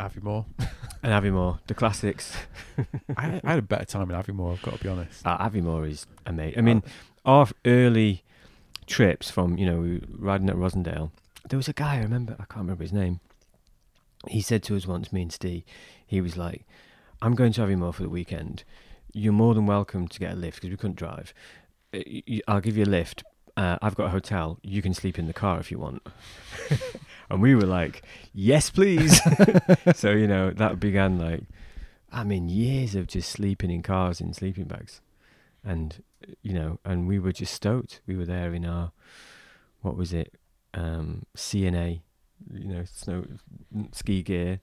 Aviemore. 0.00 0.46
And 1.02 1.12
Aviemore, 1.12 1.58
the 1.66 1.74
classics. 1.74 2.34
I, 3.18 3.38
I 3.44 3.50
had 3.50 3.58
a 3.58 3.62
better 3.62 3.84
time 3.84 4.10
in 4.10 4.16
Aviemore, 4.16 4.54
I've 4.54 4.62
got 4.62 4.78
to 4.78 4.82
be 4.82 4.88
honest. 4.88 5.26
Uh, 5.26 5.36
Aviemore 5.36 5.86
is 5.86 6.06
amazing. 6.24 6.58
I 6.58 6.62
mean, 6.62 6.82
our 7.26 7.46
early 7.66 8.24
trips 8.86 9.30
from 9.30 9.58
you 9.58 9.66
know 9.66 10.00
riding 10.08 10.48
at 10.48 10.56
Rossendale. 10.56 11.10
There 11.46 11.58
was 11.58 11.68
a 11.68 11.74
guy 11.74 11.96
I 11.96 11.98
remember. 11.98 12.36
I 12.40 12.44
can't 12.44 12.64
remember 12.64 12.84
his 12.84 12.92
name. 12.94 13.20
He 14.28 14.40
said 14.40 14.62
to 14.62 14.76
us 14.76 14.86
once, 14.86 15.12
me 15.12 15.20
and 15.20 15.30
Steve, 15.30 15.62
he 16.06 16.22
was 16.22 16.38
like, 16.38 16.64
"I'm 17.20 17.34
going 17.34 17.52
to 17.52 17.60
Aviemore 17.60 17.92
for 17.92 18.02
the 18.02 18.08
weekend. 18.08 18.64
You're 19.14 19.32
more 19.32 19.54
than 19.54 19.66
welcome 19.66 20.08
to 20.08 20.18
get 20.18 20.32
a 20.32 20.36
lift 20.36 20.56
because 20.56 20.70
we 20.70 20.76
couldn't 20.76 20.96
drive. 20.96 21.32
Uh, 21.94 22.00
I'll 22.48 22.60
give 22.60 22.76
you 22.76 22.84
a 22.84 22.86
lift. 22.86 23.22
Uh, 23.56 23.78
I've 23.80 23.94
got 23.94 24.06
a 24.06 24.10
hotel. 24.10 24.58
You 24.62 24.82
can 24.82 24.92
sleep 24.92 25.18
in 25.18 25.28
the 25.28 25.32
car 25.32 25.60
if 25.60 25.70
you 25.70 25.78
want." 25.78 26.06
and 27.30 27.40
we 27.40 27.54
were 27.54 27.66
like, 27.66 28.02
"Yes, 28.32 28.70
please." 28.70 29.20
so 29.94 30.10
you 30.10 30.26
know 30.26 30.50
that 30.50 30.80
began 30.80 31.18
like, 31.18 31.44
I 32.12 32.24
mean, 32.24 32.48
years 32.48 32.94
of 32.94 33.06
just 33.06 33.30
sleeping 33.30 33.70
in 33.70 33.82
cars 33.82 34.20
in 34.20 34.32
sleeping 34.32 34.64
bags, 34.64 35.00
and 35.64 36.02
you 36.42 36.52
know, 36.52 36.78
and 36.84 37.06
we 37.06 37.18
were 37.18 37.32
just 37.32 37.54
stoked. 37.54 38.00
We 38.06 38.16
were 38.16 38.24
there 38.24 38.52
in 38.52 38.64
our, 38.64 38.92
what 39.82 39.96
was 39.96 40.12
it, 40.12 40.34
um, 40.72 41.24
C&A, 41.34 42.02
you 42.52 42.68
know, 42.68 42.84
snow 42.92 43.24
ski 43.92 44.22
gear, 44.22 44.60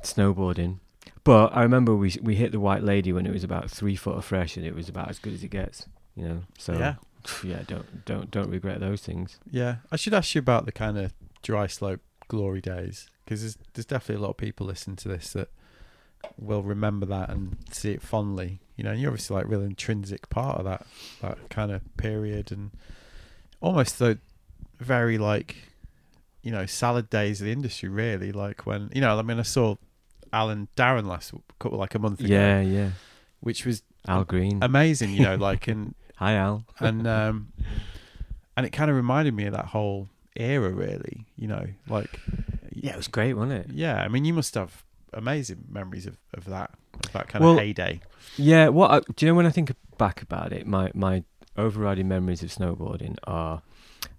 snowboarding. 0.00 0.78
But 1.26 1.56
I 1.56 1.62
remember 1.62 1.96
we 1.96 2.14
we 2.22 2.36
hit 2.36 2.52
the 2.52 2.60
White 2.60 2.84
Lady 2.84 3.12
when 3.12 3.26
it 3.26 3.32
was 3.32 3.42
about 3.42 3.68
three 3.68 3.96
foot 3.96 4.16
of 4.16 4.24
fresh, 4.24 4.56
and 4.56 4.64
it 4.64 4.76
was 4.76 4.88
about 4.88 5.10
as 5.10 5.18
good 5.18 5.32
as 5.32 5.42
it 5.42 5.48
gets. 5.48 5.88
You 6.14 6.28
know, 6.28 6.42
so 6.56 6.74
yeah. 6.74 6.94
yeah, 7.42 7.62
don't 7.66 8.04
don't 8.04 8.30
don't 8.30 8.48
regret 8.48 8.78
those 8.78 9.02
things. 9.02 9.40
Yeah. 9.50 9.78
I 9.90 9.96
should 9.96 10.14
ask 10.14 10.36
you 10.36 10.38
about 10.38 10.66
the 10.66 10.72
kind 10.72 10.96
of 10.96 11.12
dry 11.42 11.66
slope 11.66 12.00
glory 12.28 12.60
days 12.60 13.10
because 13.24 13.40
there's, 13.40 13.58
there's 13.74 13.86
definitely 13.86 14.22
a 14.22 14.24
lot 14.24 14.30
of 14.30 14.36
people 14.36 14.68
listening 14.68 14.94
to 14.98 15.08
this 15.08 15.32
that 15.32 15.48
will 16.38 16.62
remember 16.62 17.06
that 17.06 17.28
and 17.28 17.56
see 17.72 17.90
it 17.90 18.02
fondly. 18.02 18.60
You 18.76 18.84
know, 18.84 18.92
and 18.92 19.00
you're 19.00 19.10
obviously 19.10 19.34
like 19.34 19.48
real 19.48 19.62
intrinsic 19.62 20.28
part 20.28 20.58
of 20.58 20.64
that 20.64 20.86
that 21.22 21.50
kind 21.50 21.72
of 21.72 21.82
period 21.96 22.52
and 22.52 22.70
almost 23.60 23.98
the 23.98 24.20
very 24.78 25.18
like 25.18 25.56
you 26.42 26.52
know 26.52 26.66
salad 26.66 27.10
days 27.10 27.40
of 27.40 27.46
the 27.46 27.52
industry 27.52 27.88
really 27.88 28.30
like 28.30 28.64
when 28.64 28.92
you 28.94 29.00
know 29.00 29.18
I 29.18 29.22
mean 29.22 29.40
I 29.40 29.42
saw 29.42 29.74
Alan 30.32 30.68
Darren 30.76 31.06
last 31.06 31.32
couple 31.58 31.78
like 31.78 31.94
a 31.94 31.98
month 31.98 32.20
ago 32.20 32.28
Yeah, 32.32 32.60
yeah. 32.60 32.90
which 33.40 33.64
was 33.66 33.82
Al 34.08 34.24
Green. 34.24 34.58
amazing 34.62 35.10
you 35.14 35.22
know 35.22 35.34
like 35.50 35.66
and 35.68 35.94
Hi, 36.16 36.34
Al. 36.34 36.64
and 36.80 37.06
um 37.18 37.52
and 38.56 38.64
it 38.66 38.70
kind 38.70 38.90
of 38.90 38.96
reminded 38.96 39.34
me 39.34 39.46
of 39.46 39.52
that 39.52 39.66
whole 39.66 40.08
era 40.36 40.70
really 40.70 41.26
you 41.36 41.48
know 41.48 41.66
like 41.88 42.20
Yeah, 42.72 42.92
it 42.92 42.96
was 42.96 43.08
great, 43.08 43.34
wasn't 43.34 43.52
it? 43.66 43.70
yeah 43.74 43.96
i 44.02 44.08
mean 44.08 44.24
you 44.24 44.32
must 44.34 44.54
have 44.54 44.84
amazing 45.12 45.64
memories 45.70 46.06
of, 46.06 46.16
of 46.34 46.44
that 46.46 46.70
of 47.04 47.12
that 47.12 47.28
kind 47.28 47.44
Well, 47.44 47.54
of 47.54 47.58
heyday 47.60 48.00
Yeah, 48.36 48.68
what 48.68 48.90
I, 48.90 49.00
do 49.14 49.24
you 49.26 49.32
know 49.32 49.36
when 49.36 49.46
I 49.46 49.50
think 49.50 49.72
back 49.98 50.20
about 50.22 50.52
it? 50.52 50.66
My 50.66 50.90
my 50.94 51.24
overriding 51.56 52.06
memories 52.08 52.42
of 52.42 52.50
snowboarding 52.50 53.16
are 53.24 53.62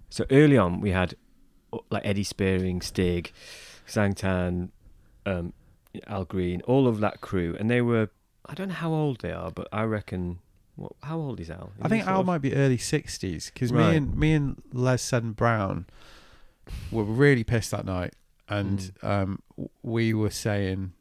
so 0.10 0.26
early 0.32 0.58
on 0.58 0.82
we 0.82 0.92
had 0.92 1.14
like 1.92 2.04
Eddie 2.06 2.24
Spearing, 2.24 2.82
Stig, 2.82 3.32
Zangtan, 3.88 4.70
um, 5.26 5.54
Al 6.08 6.26
Green, 6.26 6.62
all 6.62 6.88
of 6.88 7.00
that 7.00 7.22
crew, 7.22 7.56
and 7.60 7.70
they 7.70 7.82
were 7.82 8.10
I 8.46 8.54
don't 8.54 8.70
know 8.70 8.76
how 8.76 8.94
old 8.94 9.20
they 9.22 9.32
are, 9.32 9.52
but 9.52 9.68
I 9.74 9.84
reckon 9.84 10.40
what, 10.76 10.94
how 11.04 11.18
old 11.18 11.40
is 11.40 11.50
Al? 11.50 11.72
Is 11.80 11.86
i 11.86 11.88
think 11.90 12.06
al 12.08 12.20
of- 12.22 12.26
might 12.26 12.38
be 12.42 12.54
early 12.54 12.78
60s 12.78 13.52
because 13.52 13.72
Right. 13.74 13.90
me 13.92 13.98
and 13.98 14.16
me 14.16 14.34
and 14.34 14.62
les 14.72 15.02
Seddon 15.02 15.32
brown 15.34 15.86
were 16.92 17.04
really 17.04 17.44
pissed 17.44 17.72
that 17.72 17.86
night 17.86 18.14
and 18.50 18.80
Mm. 18.80 19.10
um 19.10 19.40
we 19.84 20.14
were 20.14 20.30
saying 20.30 20.94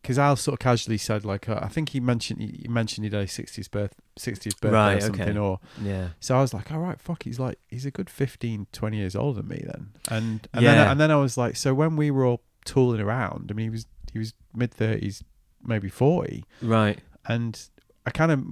because 0.00 0.18
al 0.18 0.36
sort 0.36 0.54
of 0.54 0.58
casually 0.60 0.96
said 0.98 1.24
like 1.24 1.48
uh, 1.48 1.58
i 1.62 1.68
think 1.68 1.88
he 1.90 2.00
mentioned 2.00 2.40
he 2.40 2.66
mentioned 2.68 3.04
he 3.04 3.16
had 3.16 3.26
60th 3.28 3.70
birth 3.70 3.94
60th 4.18 4.60
birthday 4.60 4.70
Right, 4.70 4.96
or 4.98 5.00
something 5.02 5.28
okay. 5.30 5.38
or 5.38 5.60
yeah. 5.82 6.08
So 6.20 6.36
I 6.38 6.40
was 6.40 6.54
like, 6.54 6.72
all 6.72 6.78
right, 6.78 6.98
fuck, 7.00 7.24
he's 7.24 7.38
like, 7.38 7.58
he's 7.68 7.84
a 7.84 7.90
good 7.90 8.08
15, 8.08 8.66
20 8.72 8.96
years 8.96 9.14
older 9.14 9.42
than 9.42 9.48
me 9.50 9.62
then. 9.66 9.90
And 10.08 10.48
and 10.54 10.64
then 10.64 10.76
Yeah. 10.76 10.90
and 10.90 10.98
then 10.98 11.10
I 11.10 11.16
was 11.16 11.36
like, 11.36 11.54
so 11.56 11.74
when 11.74 11.96
we 11.96 12.10
were 12.10 12.24
all 12.24 12.40
tooling 12.64 13.00
around, 13.00 13.50
I 13.50 13.54
mean, 13.54 13.64
he 13.66 13.70
was 13.70 13.86
he 14.16 14.18
was 14.18 14.34
mid 14.54 14.72
thirties, 14.72 15.22
maybe 15.64 15.88
forty, 15.88 16.44
Right. 16.62 16.98
and 17.26 17.52
I 18.06 18.10
kind 18.10 18.30
of 18.30 18.44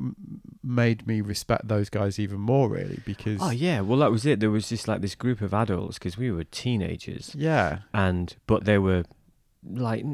made 0.63 1.07
me 1.07 1.21
respect 1.21 1.69
those 1.69 1.89
guys 1.89 2.19
even 2.19 2.41
more, 2.41 2.69
really, 2.69 3.01
because 3.05 3.39
Oh 3.41 3.51
yeah. 3.51 3.81
Well, 3.83 3.99
that 4.01 4.11
was 4.11 4.27
it. 4.27 4.41
There 4.41 4.51
was 4.51 4.69
just 4.69 4.89
like 4.89 5.01
this 5.01 5.15
group 5.15 5.41
of 5.41 5.55
adults 5.55 5.99
because 5.99 6.17
we 6.19 6.31
were 6.33 6.45
teenagers, 6.45 7.35
yeah, 7.39 7.81
and 7.93 8.35
but 8.47 8.65
they 8.65 8.79
were 8.79 9.05
like 9.67 10.05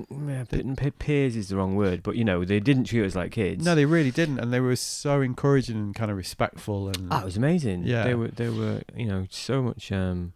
pe- 0.76 0.90
peers 0.92 1.34
is 1.34 1.48
the 1.48 1.57
wrong 1.57 1.74
word, 1.74 2.03
but 2.03 2.14
you 2.16 2.24
know 2.24 2.44
they 2.44 2.61
didn't 2.61 2.84
treat 2.84 3.05
us 3.05 3.14
like 3.16 3.32
kids. 3.32 3.64
no, 3.64 3.74
they 3.74 3.84
really 3.86 4.11
didn't, 4.12 4.38
and 4.38 4.53
they 4.53 4.61
were 4.61 4.76
so 4.76 5.20
encouraging 5.22 5.76
and 5.76 5.94
kind 5.94 6.11
of 6.11 6.16
respectful, 6.16 6.88
and 6.88 7.09
Oh, 7.12 7.18
it 7.18 7.24
was 7.24 7.36
amazing. 7.36 7.84
Yeah. 7.84 8.05
they 8.05 8.14
were 8.14 8.28
they 8.28 8.48
were 8.48 8.82
you 8.96 9.07
know 9.07 9.26
so 9.30 9.62
much. 9.62 9.90
um 9.90 10.32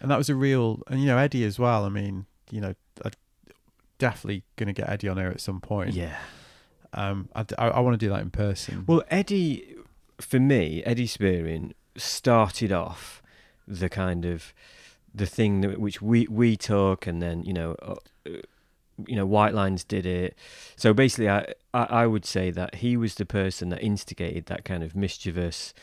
and 0.00 0.10
that 0.10 0.18
was 0.18 0.28
a 0.28 0.34
real, 0.34 0.82
and 0.88 1.00
you 1.00 1.06
know 1.06 1.16
Eddie 1.18 1.44
as 1.44 1.58
well. 1.58 1.84
I 1.84 1.88
mean, 1.90 2.26
you 2.50 2.60
know, 2.60 2.74
I'm 3.04 3.12
definitely 3.98 4.42
gonna 4.56 4.72
get 4.72 4.88
Eddie 4.88 5.08
on 5.08 5.16
here 5.16 5.28
at 5.28 5.40
some 5.40 5.60
point. 5.60 5.94
Yeah, 5.94 6.18
Um, 6.92 7.28
I, 7.34 7.44
I, 7.58 7.80
want 7.80 7.94
to 7.94 8.04
do 8.04 8.10
that 8.10 8.22
in 8.22 8.30
person. 8.30 8.84
Well, 8.86 9.02
Eddie, 9.10 9.76
for 10.20 10.40
me, 10.40 10.82
Eddie 10.84 11.06
Spearing 11.06 11.74
started 11.96 12.72
off 12.72 13.22
the 13.66 13.88
kind 13.88 14.24
of 14.24 14.52
the 15.14 15.26
thing 15.26 15.60
that 15.62 15.80
which 15.80 16.00
we 16.02 16.26
we 16.28 16.56
took, 16.56 17.06
and 17.06 17.20
then 17.22 17.42
you 17.42 17.52
know, 17.52 17.74
uh, 17.82 17.94
you 19.06 19.16
know, 19.16 19.26
Whitelines 19.26 19.86
did 19.86 20.06
it. 20.06 20.36
So 20.76 20.92
basically, 20.94 21.28
I, 21.28 21.54
I 21.74 21.84
I 21.84 22.06
would 22.06 22.24
say 22.24 22.50
that 22.50 22.76
he 22.76 22.96
was 22.96 23.14
the 23.14 23.26
person 23.26 23.68
that 23.70 23.82
instigated 23.82 24.46
that 24.46 24.64
kind 24.64 24.82
of 24.82 24.94
mischievous, 24.94 25.74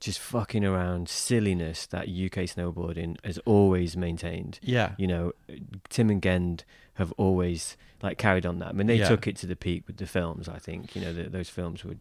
just 0.00 0.18
fucking 0.18 0.64
around 0.64 1.08
silliness 1.08 1.86
that 1.86 2.08
UK 2.08 2.46
snowboarding 2.46 3.16
has 3.24 3.38
always 3.44 3.96
maintained. 3.96 4.58
yeah, 4.62 4.92
You 4.98 5.06
know, 5.06 5.32
Tim 5.88 6.10
and 6.10 6.22
Gend 6.22 6.64
have 7.00 7.12
always 7.18 7.76
like 8.02 8.16
carried 8.16 8.46
on 8.46 8.58
that. 8.60 8.68
I 8.68 8.72
mean, 8.72 8.86
they 8.86 8.96
Yeah. 9.00 9.08
took 9.08 9.26
it 9.26 9.36
to 9.38 9.46
the 9.46 9.56
peak 9.56 9.84
with 9.86 9.96
the 9.96 10.06
films. 10.06 10.48
I 10.48 10.58
think 10.58 10.94
you 10.94 11.02
know 11.02 11.12
the, 11.12 11.24
those 11.24 11.48
films 11.48 11.84
were 11.84 11.96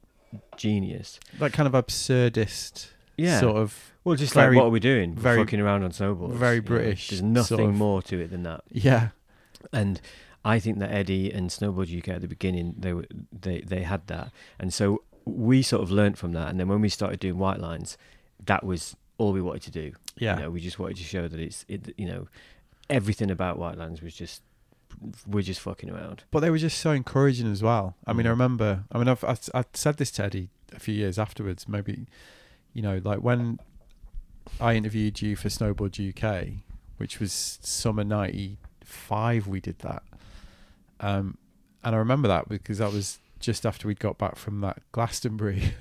genius. 0.57 1.19
that 1.39 1.53
kind 1.53 1.67
of 1.67 1.73
absurdist 1.73 2.89
Yeah. 3.17 3.39
sort 3.39 3.57
of. 3.57 3.93
Well, 4.03 4.15
just 4.15 4.33
very- 4.33 4.55
like 4.55 4.61
what 4.61 4.67
are 4.67 4.71
we 4.71 4.79
doing? 4.79 5.15
We're 5.15 5.21
very- 5.21 5.37
fucking 5.43 5.59
around 5.59 5.83
on 5.83 5.91
snowboards. 5.91 6.33
very 6.35 6.55
you 6.57 6.61
know? 6.61 6.67
British 6.67 7.09
There's 7.09 7.21
nothing 7.21 7.57
sort 7.57 7.69
of- 7.69 7.75
more 7.75 8.01
to 8.03 8.19
it 8.21 8.29
than 8.29 8.43
that. 8.43 8.63
Yeah, 8.71 9.09
And 9.73 9.99
I 10.45 10.59
think 10.59 10.79
that 10.79 10.91
Eddie 10.91 11.31
and 11.33 11.49
Snowboard 11.49 11.89
UK 11.89 12.07
at 12.15 12.21
the 12.21 12.27
beginning 12.27 12.75
they 12.77 12.93
were 12.93 13.05
they 13.47 13.59
they 13.61 13.81
had 13.83 14.07
that, 14.07 14.31
and 14.57 14.73
so 14.73 15.03
we 15.25 15.61
sort 15.61 15.83
of 15.83 15.91
learnt 15.91 16.17
from 16.17 16.31
that. 16.31 16.47
And 16.49 16.59
then 16.59 16.67
when 16.69 16.79
we 16.79 16.87
started 16.89 17.19
doing 17.19 17.35
Whitelines, 17.35 17.97
that 18.45 18.63
was 18.63 18.95
all 19.17 19.33
we 19.33 19.41
wanted 19.41 19.63
to 19.63 19.71
do. 19.71 19.91
yeah. 20.17 20.35
You 20.37 20.43
know, 20.43 20.49
we 20.51 20.61
just 20.61 20.79
wanted 20.79 20.95
to 20.97 21.03
show 21.03 21.27
that 21.27 21.39
it's 21.39 21.65
it. 21.67 21.93
You 21.97 22.05
know, 22.05 22.27
everything 22.89 23.29
about 23.29 23.59
Whitelines 23.59 24.01
was 24.01 24.13
just 24.15 24.41
we're 25.27 25.41
just 25.43 25.61
fucking 25.61 25.89
around. 25.89 26.23
But 26.31 26.41
they 26.41 26.49
were 26.49 26.57
just 26.57 26.79
so 26.79 26.91
encouraging 26.91 27.51
as 27.51 27.61
well. 27.63 27.95
I 28.05 28.13
mean, 28.13 28.25
I 28.25 28.29
Mm. 28.29 28.33
remember. 28.33 28.83
I 28.91 28.97
mean, 28.97 29.07
I've 29.07 29.23
I, 29.23 29.37
I 29.53 29.63
said 29.73 29.97
this 29.97 30.11
to 30.11 30.23
Eddie 30.25 30.49
a 30.75 30.79
few 30.79 30.93
years 30.93 31.17
afterwards. 31.17 31.67
Maybe, 31.67 32.07
you 32.73 32.81
know, 32.81 32.99
like 33.03 33.19
when 33.19 33.59
I 34.59 34.75
interviewed 34.75 35.21
you 35.21 35.35
for 35.35 35.47
Snowboard 35.49 35.97
UK, 35.99 36.63
which 36.97 37.19
was 37.19 37.31
summer 37.61 38.03
'95. 38.03 39.47
We 39.47 39.59
did 39.59 39.79
that, 39.79 40.03
um, 40.99 41.37
and 41.83 41.95
I 41.95 41.97
remember 41.99 42.27
that 42.27 42.49
because 42.49 42.79
that 42.79 42.91
was 42.91 43.19
just 43.39 43.65
after 43.65 43.87
we'd 43.87 43.99
got 43.99 44.17
back 44.17 44.35
from 44.35 44.59
that 44.61 44.81
Glastonbury, 44.91 45.73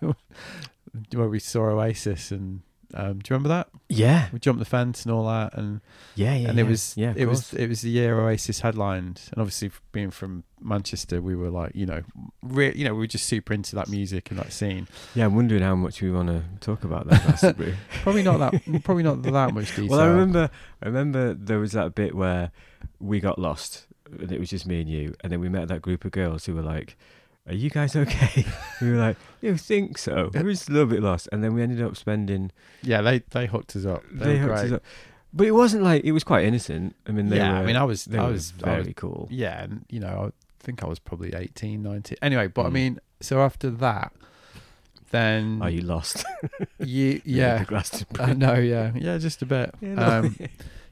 where 0.00 1.28
we 1.28 1.38
saw 1.38 1.70
Oasis, 1.70 2.30
and 2.30 2.62
um, 2.94 3.18
do 3.18 3.28
you 3.28 3.34
remember 3.34 3.48
that? 3.48 3.68
Yeah, 3.88 4.28
We 4.32 4.38
jumped 4.38 4.58
the 4.58 4.64
fence 4.64 5.04
and 5.04 5.12
all 5.12 5.26
that, 5.26 5.54
and 5.54 5.80
yeah, 6.14 6.34
yeah. 6.34 6.48
and 6.48 6.58
it 6.58 6.64
yeah. 6.64 6.68
was 6.68 6.94
yeah, 6.96 7.14
it 7.16 7.26
was 7.26 7.52
it 7.54 7.68
was 7.68 7.82
the 7.82 7.90
year 7.90 8.18
Oasis 8.20 8.60
headlined, 8.60 9.22
and 9.32 9.40
obviously 9.40 9.70
being 9.92 10.10
from 10.10 10.44
Manchester, 10.60 11.20
we 11.20 11.34
were 11.36 11.50
like, 11.50 11.72
you 11.74 11.86
know, 11.86 12.02
re- 12.42 12.74
you 12.74 12.84
know, 12.84 12.94
we 12.94 13.00
were 13.00 13.06
just 13.06 13.26
super 13.26 13.52
into 13.52 13.74
that 13.76 13.88
music 13.88 14.30
and 14.30 14.38
that 14.38 14.52
scene. 14.52 14.88
yeah. 15.14 15.24
I'm 15.24 15.34
wondering 15.34 15.62
how 15.62 15.74
much 15.74 16.00
we 16.02 16.10
want 16.10 16.28
to 16.28 16.42
talk 16.60 16.84
about 16.84 17.08
that. 17.08 17.56
Probably 18.02 18.22
not 18.22 18.38
that, 18.38 18.82
probably 18.84 19.02
not 19.02 19.22
that 19.22 19.54
much 19.54 19.74
detail. 19.74 19.88
Well, 19.90 20.00
I 20.00 20.06
remember, 20.06 20.50
I 20.82 20.86
remember 20.86 21.34
there 21.34 21.58
was 21.58 21.72
that 21.72 21.94
bit 21.94 22.14
where 22.14 22.50
we 22.98 23.20
got 23.20 23.38
lost, 23.38 23.86
and 24.10 24.32
it 24.32 24.40
was 24.40 24.50
just 24.50 24.66
me 24.66 24.80
and 24.80 24.88
you, 24.90 25.14
and 25.22 25.32
then 25.32 25.40
we 25.40 25.48
met 25.48 25.68
that 25.68 25.82
group 25.82 26.04
of 26.04 26.12
girls 26.12 26.46
who 26.46 26.54
were 26.54 26.62
like, 26.62 26.96
"Are 27.46 27.54
you 27.54 27.70
guys 27.70 27.94
okay?" 27.96 28.44
we 28.80 28.90
were 28.90 28.96
like, 28.98 29.16
"You 29.40 29.56
think 29.56 29.98
so?" 29.98 30.30
We 30.34 30.42
were 30.42 30.52
just 30.52 30.68
a 30.68 30.72
little 30.72 30.88
bit 30.88 31.02
lost, 31.02 31.28
and 31.32 31.42
then 31.44 31.54
we 31.54 31.62
ended 31.62 31.82
up 31.82 31.96
spending. 31.96 32.50
Yeah, 32.82 33.02
they 33.02 33.20
they 33.30 33.46
hooked 33.46 33.76
us 33.76 33.84
up. 33.86 34.02
They, 34.12 34.24
They 34.26 34.38
hooked 34.38 34.52
great. 34.54 34.64
us 34.66 34.72
up, 34.72 34.82
but 35.32 35.46
it 35.46 35.52
wasn't 35.52 35.82
like 35.82 36.04
it 36.04 36.12
was 36.12 36.24
quite 36.24 36.44
innocent. 36.44 36.96
I 37.06 37.12
mean, 37.12 37.28
they 37.28 37.36
yeah, 37.36 37.52
were, 37.52 37.58
I 37.58 37.66
mean, 37.66 37.76
I 37.76 37.84
was, 37.84 38.04
they 38.06 38.18
I 38.18 38.28
was, 38.28 38.52
I 38.64 38.78
was, 38.78 38.88
cool. 38.96 39.28
yeah, 39.30 39.62
and 39.64 39.84
you 39.90 40.00
know, 40.00 40.32
I 40.32 40.64
think 40.64 40.82
I 40.82 40.86
was 40.86 40.98
probably 40.98 41.32
18, 41.34 41.82
19. 41.82 42.18
Anyway, 42.22 42.46
but 42.48 42.66
I 42.66 42.68
Mm. 42.68 42.72
mean, 42.72 43.00
so 43.20 43.40
after 43.40 43.70
that, 43.70 44.12
then 45.10 45.60
Are 45.62 45.70
you 45.70 45.82
lost? 45.82 46.24
you, 46.80 47.20
yeah. 47.24 47.64
I 48.18 48.32
know, 48.32 48.54
yeah, 48.54 48.92
yeah, 48.94 49.18
just 49.18 49.40
a 49.42 49.46
bit. 49.46 49.72
Yeah, 49.80 49.94
no. 49.94 50.06
Um, 50.06 50.36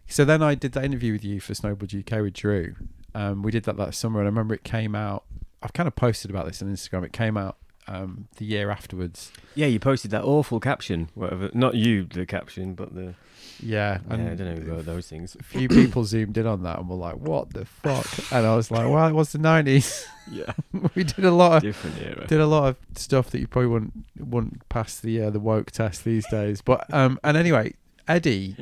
so 0.07 0.25
then 0.25 0.43
I 0.43 0.55
did 0.55 0.73
that 0.73 0.85
interview 0.85 1.13
with 1.13 1.25
you 1.25 1.41
for 1.41 1.53
Snowboard 1.55 1.99
UK 1.99 2.21
with 2.23 2.35
Drew. 2.35 2.75
Um, 3.15 3.43
we 3.43 3.51
did 3.51 3.65
that 3.65 3.77
that 3.77 3.95
summer, 3.95 4.21
and 4.21 4.27
I 4.27 4.31
remember 4.31 4.55
it 4.55 4.63
came 4.65 4.95
out. 4.95 5.25
I've 5.65 5.73
kind 5.73 5.87
of 5.89 5.97
posted 5.97 6.31
about 6.31 6.47
this 6.47 6.61
on 6.63 6.69
Instagram. 6.73 7.05
It 7.05 7.13
came 7.13 7.37
out 7.37 7.57
um, 7.89 8.29
the 8.37 8.45
year 8.45 8.71
afterwards. 8.71 9.33
yeah, 9.55 9.67
you 9.67 9.81
posted 9.81 10.11
that 10.13 10.23
awful 10.25 10.61
caption, 10.61 11.09
whatever. 11.15 11.51
Not 11.55 11.75
you, 11.75 12.05
the 12.05 12.27
caption, 12.27 12.75
but 12.75 12.95
the. 12.95 13.15
Yeah, 13.63 13.99
Yeah, 14.09 14.15
I 14.15 14.17
don't 14.17 14.39
know 14.39 14.55
who 14.57 14.73
wrote 14.73 14.85
those 14.85 15.09
things. 15.09 15.37
a 15.39 15.43
few 15.43 15.69
people 15.69 16.05
zoomed 16.05 16.37
in 16.37 16.47
on 16.47 16.65
that 16.65 16.79
and 16.81 16.89
were 16.89 16.97
like, 16.97 17.17
"What 17.17 17.55
the 17.55 17.65
fuck?" 17.65 18.07
And 18.33 18.45
I 18.45 18.57
was 18.57 18.71
like, 18.71 18.89
"Well, 18.89 19.07
it 19.07 19.13
was 19.13 19.33
the 19.33 19.39
'90s. 19.39 20.05
Yeah, 20.31 20.55
we 20.95 21.05
did 21.05 21.27
a 21.27 21.31
lot 21.31 21.59
of 21.59 21.63
different 21.63 22.01
era. 22.01 22.27
did 22.27 22.41
a 22.41 22.47
lot 22.47 22.67
of 22.69 22.77
stuff 22.97 23.29
that 23.31 23.41
you 23.41 23.47
probably 23.47 23.69
wouldn't 23.69 23.93
wouldn't 24.19 24.67
pass 24.71 24.99
the 24.99 25.21
uh, 25.23 25.29
the 25.31 25.39
woke 25.39 25.71
test 25.71 26.03
these 26.03 26.27
days. 26.31 26.63
But 26.63 26.93
um, 26.93 27.21
and 27.23 27.37
anyway, 27.37 27.75
Eddie 28.09 28.57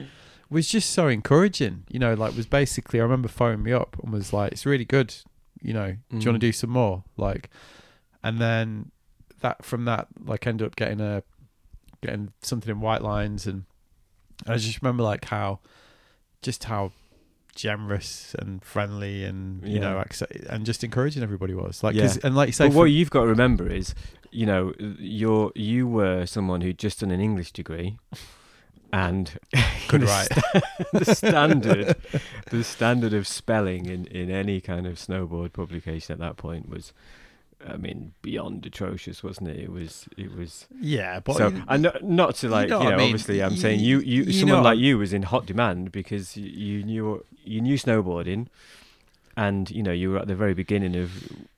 was 0.51 0.67
just 0.67 0.91
so 0.91 1.07
encouraging. 1.07 1.85
You 1.89 2.01
know, 2.01 2.15
like 2.15 2.37
was 2.37 2.47
basically 2.47 2.99
I 2.99 3.05
remember 3.05 3.29
phoning 3.29 3.63
me 3.63 3.73
up 3.73 3.97
and 4.03 4.13
was 4.13 4.33
like, 4.33 4.51
"It's 4.53 4.67
really 4.67 4.85
good. 4.85 5.15
You 5.63 5.73
know, 5.75 5.87
do 6.11 6.17
you 6.17 6.17
want 6.17 6.25
Mm. 6.25 6.33
to 6.33 6.39
do 6.39 6.53
some 6.53 6.71
more?" 6.71 7.05
Like, 7.17 7.49
and 8.23 8.39
then 8.41 8.91
that 9.41 9.65
from 9.65 9.85
that 9.87 10.09
like 10.25 10.47
ended 10.47 10.67
up 10.67 10.77
getting 10.77 11.01
a 11.01 11.23
getting 12.03 12.33
something 12.43 12.71
in 12.71 12.81
Whitelines 12.81 13.47
and 13.47 13.65
I 14.47 14.57
just 14.57 14.83
remember 14.83 15.03
like 15.05 15.25
how 15.27 15.61
just 16.43 16.65
how 16.65 16.93
generous 17.55 18.35
and 18.39 18.65
friendly 18.65 19.25
and 19.25 19.63
you 19.69 19.79
know 19.79 19.95
Yeah. 19.97 20.01
accept, 20.03 20.33
and 20.49 20.65
just 20.67 20.83
encouraging 20.83 21.23
everybody 21.23 21.55
was 21.55 21.83
like 21.83 21.95
Yeah. 21.95 22.15
and 22.25 22.35
like 22.35 22.49
you 22.49 22.53
say 22.53 22.69
but 22.69 22.75
what 22.77 22.85
you've 22.87 23.11
got 23.11 23.23
to 23.23 23.27
remember 23.29 23.69
is, 23.69 23.95
you 24.31 24.47
know, 24.47 24.73
you're 24.99 25.53
you 25.55 25.87
were 25.87 26.27
someone 26.27 26.61
who'd 26.63 26.79
just 26.79 27.01
done 27.01 27.11
an 27.11 27.21
English 27.21 27.53
degree, 27.53 27.99
and 28.93 29.39
Could 29.89 30.03
the 30.03 30.07
write. 30.07 30.29
the 30.93 31.15
standard, 31.15 31.97
the 32.51 32.63
standard 32.65 33.15
of 33.15 33.27
spelling 33.27 33.87
in 33.87 34.07
in 34.07 34.31
any 34.31 34.61
kind 34.61 34.87
of 34.87 34.95
snowboard 34.95 35.53
publication 35.53 36.13
at 36.13 36.19
that 36.19 36.37
point 36.37 36.69
was, 36.69 36.93
I 37.67 37.77
mean, 37.77 38.13
beyond 38.23 38.67
atrocious, 38.67 39.23
wasn't 39.23 39.49
it? 39.49 39.57
It 39.59 39.71
was 39.73 40.09
it 40.19 40.35
was. 40.37 40.67
Yeah, 40.81 41.21
but 41.21 41.37
so 41.37 41.49
you- 41.49 41.63
and 41.69 41.83
not, 41.85 42.03
not 42.05 42.35
to 42.37 42.49
like 42.49 42.69
know 42.69 42.83
you 42.83 42.89
know, 42.89 42.95
I 42.95 42.97
mean. 42.99 43.07
obviously 43.07 43.43
I'm 43.43 43.53
Y- 43.53 43.57
saying 43.57 43.81
you 43.81 44.01
you, 44.01 44.25
you 44.25 44.33
someone 44.33 44.63
like 44.63 44.79
you 44.79 44.99
was 44.99 45.13
in 45.13 45.23
hot 45.23 45.47
demand 45.47 45.91
because 45.93 46.37
you, 46.37 46.49
you 46.51 46.83
knew 46.85 47.25
you 47.45 47.61
knew 47.61 47.77
snowboarding, 47.79 48.49
and 49.37 49.71
you 49.71 49.83
know 49.83 49.93
you 49.93 50.11
were 50.11 50.19
at 50.19 50.27
the 50.29 50.35
very 50.37 50.55
beginning 50.55 50.97
of 50.97 51.11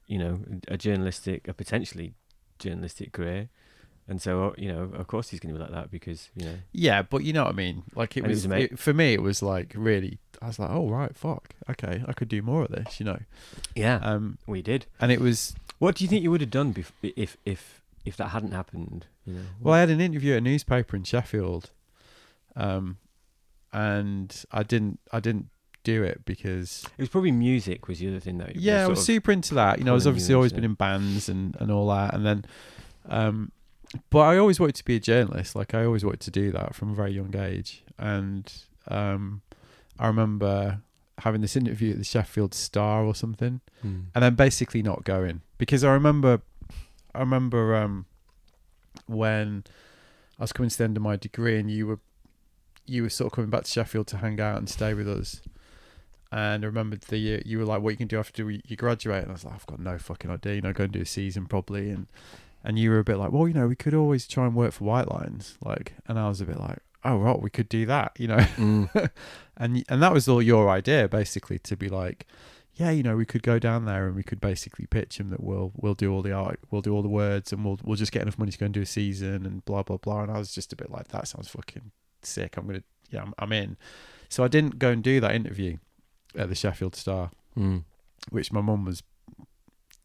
you 0.07 0.19
know 0.19 0.41
a 0.69 0.77
journalistic 0.77 1.49
a 1.49 1.55
potentially 1.55 2.13
journalistic 2.59 3.13
career, 3.13 3.49
and 4.09 4.21
so 4.21 4.55
you 4.59 4.69
know 4.73 4.91
of 4.95 5.07
course 5.07 5.31
he's 5.31 5.41
going 5.41 5.55
to 5.55 5.59
be 5.59 5.63
like 5.65 5.73
that 5.73 5.91
because 5.91 6.29
you 6.37 6.45
know 6.47 6.57
yeah, 6.73 7.03
but 7.03 7.25
you 7.25 7.33
know 7.33 7.45
what 7.45 7.53
I 7.53 7.57
mean. 7.57 7.85
Like 7.95 8.17
it 8.17 8.21
And 8.25 8.29
was, 8.31 8.45
it, 8.47 8.79
for 8.79 8.93
me. 8.93 9.13
It 9.15 9.23
was 9.23 9.43
like 9.43 9.73
really. 9.77 10.19
I 10.43 10.49
was 10.49 10.59
like, 10.59 10.71
oh 10.71 10.89
right, 10.91 11.15
fuck, 11.17 11.55
okay, 11.71 12.05
I 12.07 12.13
could 12.13 12.29
do 12.29 12.43
more 12.43 12.65
of 12.65 12.71
this, 12.71 13.01
you 13.01 13.07
know. 13.07 13.19
yeah 13.75 13.97
Um, 14.03 14.37
we 14.47 14.61
did. 14.61 14.85
and 15.01 15.11
it 15.11 15.21
was 15.21 15.55
What 15.79 15.95
do 15.95 16.05
you 16.05 16.09
think 16.09 16.23
you 16.23 16.31
would 16.31 16.43
have 16.43 16.51
done 16.51 16.75
bef- 16.75 16.93
if 17.17 17.37
if 17.47 17.81
if 18.05 18.17
that 18.19 18.29
hadn't 18.29 18.53
happened? 18.53 19.07
You 19.25 19.35
know, 19.35 19.41
well, 19.61 19.75
I 19.75 19.81
had 19.81 19.89
an 19.91 20.01
interview 20.03 20.33
at 20.35 20.39
a 20.39 20.41
newspaper 20.43 20.97
in 20.97 21.05
Sheffield, 21.05 21.71
um, 22.57 22.99
and 23.73 24.45
I 24.53 24.63
didn't, 24.63 25.01
I 25.13 25.21
didn't 25.21 25.49
do 25.83 26.03
it 26.03 26.25
because 26.25 26.85
it 26.99 27.03
was 27.03 27.09
probably 27.09 27.33
music 27.33 27.89
was 27.89 27.99
the 27.99 28.09
other 28.09 28.21
thing 28.21 28.39
that 28.39 28.57
yeah, 28.57 28.85
I 28.85 28.89
was 28.89 29.03
super 29.05 29.33
into 29.33 29.55
that. 29.55 29.79
You 29.79 29.85
know, 29.85 29.93
I 29.93 29.95
was 29.95 30.07
obviously 30.07 30.35
always 30.35 30.53
been 30.53 30.65
in 30.65 30.75
bands 30.75 31.29
and 31.29 31.57
and 31.61 31.71
all 31.71 31.89
that, 31.89 32.13
and 32.15 32.25
then, 32.27 32.45
um, 33.09 33.53
but 34.11 34.21
I 34.21 34.39
always 34.39 34.59
wanted 34.61 34.77
to 34.77 34.85
be 34.85 34.97
a 34.97 35.01
journalist. 35.01 35.55
Like 35.57 35.75
I 35.75 35.85
always 35.85 36.05
wanted 36.05 36.21
to 36.21 36.31
do 36.31 36.51
that 36.53 36.75
from 36.75 36.91
a 36.91 36.95
very 36.95 37.13
young 37.13 37.35
age, 37.37 37.83
and 37.99 38.53
um, 38.89 39.43
I 39.99 40.07
remember 40.07 40.81
having 41.19 41.41
this 41.41 41.55
interview 41.57 41.93
at 41.93 41.99
the 41.99 42.05
Sheffield 42.05 42.55
Star 42.55 43.05
or 43.05 43.15
something, 43.15 43.61
Hmm. 43.83 44.01
and 44.15 44.25
then 44.25 44.35
basically 44.35 44.83
not 44.83 45.05
going 45.05 45.43
because 45.59 45.85
I 45.85 45.93
remember, 45.93 46.43
I 47.15 47.21
remember 47.21 47.77
um, 47.77 48.07
when 49.07 49.65
I 50.39 50.43
was 50.43 50.53
coming 50.53 50.71
to 50.71 50.79
the 50.79 50.85
end 50.85 50.97
of 50.97 51.03
my 51.03 51.17
degree, 51.17 51.59
and 51.59 51.71
you 51.71 51.87
were, 51.87 52.01
you 52.87 53.03
were 53.05 53.11
sort 53.11 53.27
of 53.33 53.37
coming 53.37 53.51
back 53.51 53.65
to 53.65 53.71
Sheffield 53.71 54.07
to 54.09 54.17
hang 54.19 54.41
out 54.41 54.59
and 54.59 54.69
stay 54.69 54.95
with 54.95 55.09
us. 55.09 55.41
And 56.33 56.65
I 56.65 56.67
remember 56.67 56.97
the 56.97 57.19
year 57.19 57.43
you 57.47 57.59
were 57.59 57.65
like, 57.65 57.81
"What 57.83 57.91
you 57.91 57.97
can 57.97 58.09
do 58.09 58.19
after 58.19 58.51
you 58.51 58.77
graduate?" 58.77 59.23
And 59.23 59.31
I 59.31 59.35
was 59.35 59.45
like, 59.45 59.55
"I've 59.55 59.67
got 59.67 59.79
no 59.79 59.99
fucking 59.99 60.31
idea. 60.31 60.55
You 60.57 60.63
know, 60.63 60.73
go 60.73 60.85
and 60.85 60.93
do 60.93 61.01
a 61.03 61.07
season 61.07 61.47
probably." 61.47 61.91
And 61.91 62.09
and 62.65 62.79
you 62.79 62.91
were 62.91 62.99
a 62.99 63.05
bit 63.05 63.17
like, 63.19 63.31
"Well, 63.33 63.47
you 63.47 63.55
know, 63.55 63.69
we 63.69 63.77
could 63.77 63.95
always 63.95 64.27
try 64.27 64.47
and 64.47 64.55
work 64.57 64.73
for 64.73 64.85
Whitelines." 64.85 65.57
Like, 65.65 65.95
and 66.09 66.19
I 66.19 66.29
was 66.29 66.41
a 66.41 66.47
bit 66.47 66.59
like, 66.59 66.79
"Oh, 67.05 67.19
right, 67.19 67.41
we 67.41 67.51
could 67.51 67.69
do 67.69 67.87
that." 67.87 68.13
You 68.19 68.29
know, 68.29 68.37
Mm. 68.57 69.11
and 69.57 69.85
and 69.89 70.03
that 70.03 70.13
was 70.13 70.27
all 70.29 70.43
your 70.43 70.69
idea 70.69 71.09
basically 71.09 71.59
to 71.61 71.77
be 71.77 71.89
like 71.89 72.27
yeah 72.77 72.91
you 72.91 73.05
know 73.05 73.15
we 73.15 73.25
could 73.25 73.45
go 73.45 73.57
down 73.61 73.85
there 73.85 74.09
and 74.09 74.17
we 74.17 74.23
could 74.25 74.41
basically 74.41 74.85
pitch 74.87 75.21
him 75.21 75.31
that 75.31 75.41
we'll 75.41 75.71
we'll 75.77 75.95
do 75.95 76.13
all 76.13 76.23
the 76.23 76.33
art 76.33 76.59
we'll 76.73 76.83
do 76.83 76.93
all 76.93 77.03
the 77.03 77.09
words 77.09 77.53
and 77.53 77.65
we'll 77.65 77.79
we'll 77.85 77.95
just 77.97 78.11
get 78.11 78.23
enough 78.23 78.37
money 78.37 78.51
to 78.51 78.59
go 78.59 78.65
and 78.65 78.75
do 78.75 78.81
a 78.83 78.87
season 78.87 79.47
and 79.47 79.65
blah 79.65 79.85
blah 79.85 79.97
blah 79.97 80.23
and 80.23 80.33
i 80.33 80.37
was 80.39 80.53
just 80.53 80.73
a 80.73 80.77
bit 80.77 80.91
like 80.91 81.07
that 81.07 81.29
sounds 81.29 81.47
fucking 81.47 81.93
sick 82.25 82.57
i'm 82.57 82.67
gonna 82.67 82.83
yeah 83.11 83.23
i'm, 83.23 83.33
I'm 83.39 83.53
in 83.53 83.77
so 84.29 84.43
i 84.43 84.49
didn't 84.49 84.81
go 84.81 84.91
and 84.91 85.05
do 85.05 85.21
that 85.21 85.37
interview 85.37 85.77
at 86.37 86.49
the 86.49 86.57
sheffield 86.57 86.97
star 86.97 87.31
Mm. 87.57 87.85
which 88.31 88.51
my 88.51 88.61
mum 88.61 88.85
was 88.85 89.05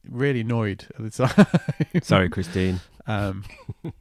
really 0.07 0.41
annoyed 0.41 0.85
at 0.97 1.03
the 1.03 1.27
time. 1.27 2.01
Sorry, 2.03 2.29
Christine. 2.29 2.79
Um, 3.07 3.43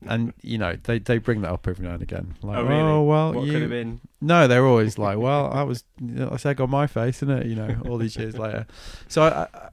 and 0.07 0.35
you 0.43 0.59
know 0.59 0.77
they 0.85 0.99
they 0.99 1.17
bring 1.17 1.41
that 1.41 1.51
up 1.53 1.67
every 1.67 1.87
now 1.87 1.95
and 1.95 2.03
again. 2.03 2.35
Like, 2.43 2.59
Oh, 2.59 2.63
really? 2.65 2.81
oh 2.81 3.03
well, 3.05 3.33
what 3.33 3.47
you 3.47 3.53
could 3.53 3.63
have 3.63 3.71
been? 3.71 4.01
no, 4.21 4.47
they're 4.47 4.67
always 4.67 4.99
like, 4.99 5.17
well, 5.19 5.51
I 5.51 5.63
was 5.63 5.85
that's 5.99 6.45
egg 6.45 6.61
on 6.61 6.69
my 6.71 6.87
face, 6.87 7.23
isn't 7.23 7.31
it? 7.31 7.47
You 7.47 7.55
know, 7.55 7.77
all 7.89 7.97
these 7.97 8.17
years 8.17 8.37
later. 8.39 8.67
So 9.09 9.23
I, 9.23 9.47
I, 9.55 9.71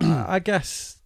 I, 0.00 0.34
I 0.36 0.38
guess, 0.38 0.96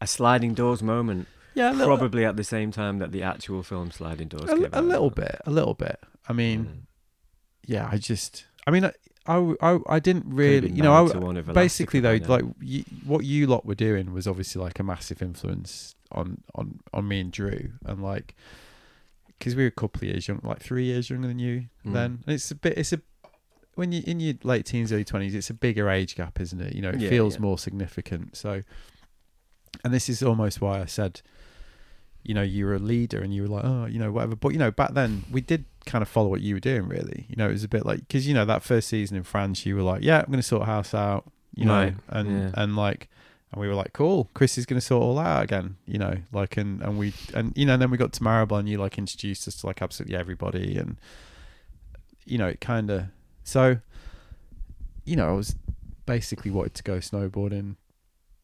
A 0.00 0.06
sliding 0.08 0.54
doors 0.54 0.82
moment, 0.82 1.28
yeah, 1.54 1.70
little, 1.70 1.96
probably 1.96 2.24
at 2.24 2.36
the 2.36 2.42
same 2.44 2.72
time 2.72 2.98
that 2.98 3.12
the 3.12 3.22
actual 3.22 3.62
film 3.62 3.92
Sliding 3.92 4.26
Doors 4.28 4.50
a, 4.50 4.54
came 4.56 4.64
a 4.72 4.76
out. 4.78 4.84
little 4.84 5.10
bit, 5.10 5.40
a 5.46 5.50
little 5.52 5.74
bit. 5.74 6.00
I 6.28 6.32
mean, 6.32 6.64
Mm. 6.64 6.70
yeah, 7.66 7.88
I 7.92 7.98
just, 7.98 8.46
I 8.66 8.72
mean, 8.72 8.90
I, 9.26 9.54
I, 9.62 9.78
I, 9.88 9.98
didn't 10.00 10.26
really, 10.26 10.70
you 10.70 10.82
know, 10.82 10.92
I, 10.92 11.52
basically 11.54 12.00
though, 12.00 12.18
like 12.26 12.44
you, 12.60 12.84
what 13.04 13.24
you 13.24 13.46
lot 13.46 13.64
were 13.64 13.74
doing 13.74 14.12
was 14.12 14.26
obviously 14.28 14.60
like 14.62 14.78
a 14.78 14.82
massive 14.82 15.22
influence 15.22 15.94
on 16.12 16.42
on 16.54 16.80
on 16.92 17.08
me 17.08 17.20
and 17.20 17.32
Drew, 17.32 17.72
and 17.86 18.02
like 18.02 18.34
because 19.38 19.56
we 19.56 19.62
were 19.62 19.68
a 19.68 19.72
couple 19.72 20.00
of 20.00 20.04
years 20.04 20.28
young, 20.28 20.40
like 20.42 20.60
three 20.60 20.84
years 20.84 21.10
younger 21.10 21.28
than 21.28 21.38
you 21.38 21.66
Mm. 21.86 21.92
then. 21.92 22.22
And 22.26 22.34
it's 22.34 22.50
a 22.50 22.54
bit, 22.54 22.76
it's 22.78 22.92
a 22.92 23.00
when 23.74 23.92
you 23.92 24.02
in 24.06 24.20
your 24.20 24.34
late 24.42 24.66
teens, 24.66 24.92
early 24.92 25.04
twenties, 25.04 25.34
it's 25.34 25.50
a 25.50 25.54
bigger 25.54 25.88
age 25.90 26.16
gap, 26.16 26.40
isn't 26.40 26.60
it? 26.60 26.74
You 26.74 26.82
know, 26.82 26.90
it 26.90 27.00
Yeah, 27.00 27.08
feels 27.08 27.34
yeah. 27.34 27.40
more 27.40 27.58
significant. 27.58 28.36
So, 28.36 28.62
and 29.84 29.92
this 29.92 30.08
is 30.08 30.22
almost 30.22 30.60
why 30.60 30.80
I 30.80 30.86
said. 30.86 31.22
You 32.22 32.32
know, 32.32 32.42
you 32.42 32.64
were 32.64 32.74
a 32.74 32.78
leader, 32.78 33.20
and 33.20 33.34
you 33.34 33.42
were 33.42 33.48
like, 33.48 33.64
oh, 33.66 33.84
you 33.84 33.98
know, 33.98 34.10
whatever. 34.10 34.34
But 34.34 34.52
you 34.52 34.58
know, 34.58 34.70
back 34.70 34.94
then 34.94 35.24
we 35.30 35.42
did 35.42 35.66
kind 35.86 36.02
of 36.02 36.08
follow 36.08 36.28
what 36.28 36.40
you 36.40 36.54
were 36.54 36.60
doing. 36.60 36.88
Really, 36.88 37.26
you 37.28 37.36
know, 37.36 37.48
it 37.48 37.52
was 37.52 37.64
a 37.64 37.68
bit 37.68 37.84
like 37.86 38.00
because 38.00 38.26
you 38.26 38.34
know 38.34 38.44
that 38.44 38.62
first 38.62 38.88
season 38.88 39.16
in 39.16 39.22
France, 39.22 39.64
you 39.66 39.76
were 39.76 39.82
like, 39.82 40.02
yeah, 40.02 40.20
I'm 40.20 40.26
going 40.26 40.38
to 40.38 40.42
sort 40.42 40.64
house 40.64 40.94
out, 40.94 41.30
you 41.54 41.64
know, 41.64 41.72
Right, 41.72 41.94
and 42.08 42.30
yeah. 42.30 42.50
and 42.54 42.76
like, 42.76 43.08
and 43.52 43.60
we 43.60 43.68
were 43.68 43.74
like, 43.74 43.92
cool, 43.92 44.30
Chris 44.34 44.58
is 44.58 44.66
going 44.66 44.80
to 44.80 44.84
sort 44.86 45.02
all 45.02 45.14
that 45.16 45.26
out 45.26 45.42
again, 45.44 45.76
you 45.86 45.98
know, 45.98 46.16
like, 46.32 46.56
and 46.56 46.82
and 46.82 46.98
we 46.98 47.12
and 47.34 47.52
you 47.56 47.66
know, 47.66 47.74
and 47.74 47.82
then 47.82 47.90
we 47.90 47.96
got 47.96 48.12
to 48.14 48.20
Méribel, 48.20 48.58
and 48.58 48.68
you 48.68 48.78
like 48.78 48.98
introduced 48.98 49.46
us 49.48 49.56
to 49.56 49.66
like 49.66 49.82
absolutely 49.82 50.16
everybody, 50.16 50.76
and 50.76 50.96
you 52.24 52.38
know, 52.38 52.48
it 52.48 52.60
kind 52.60 52.90
of 52.90 53.04
so, 53.42 53.78
you 55.04 55.16
know, 55.16 55.28
I 55.28 55.32
was 55.32 55.54
basically 56.06 56.50
wanted 56.50 56.74
to 56.74 56.82
go 56.82 56.98
snowboarding, 56.98 57.76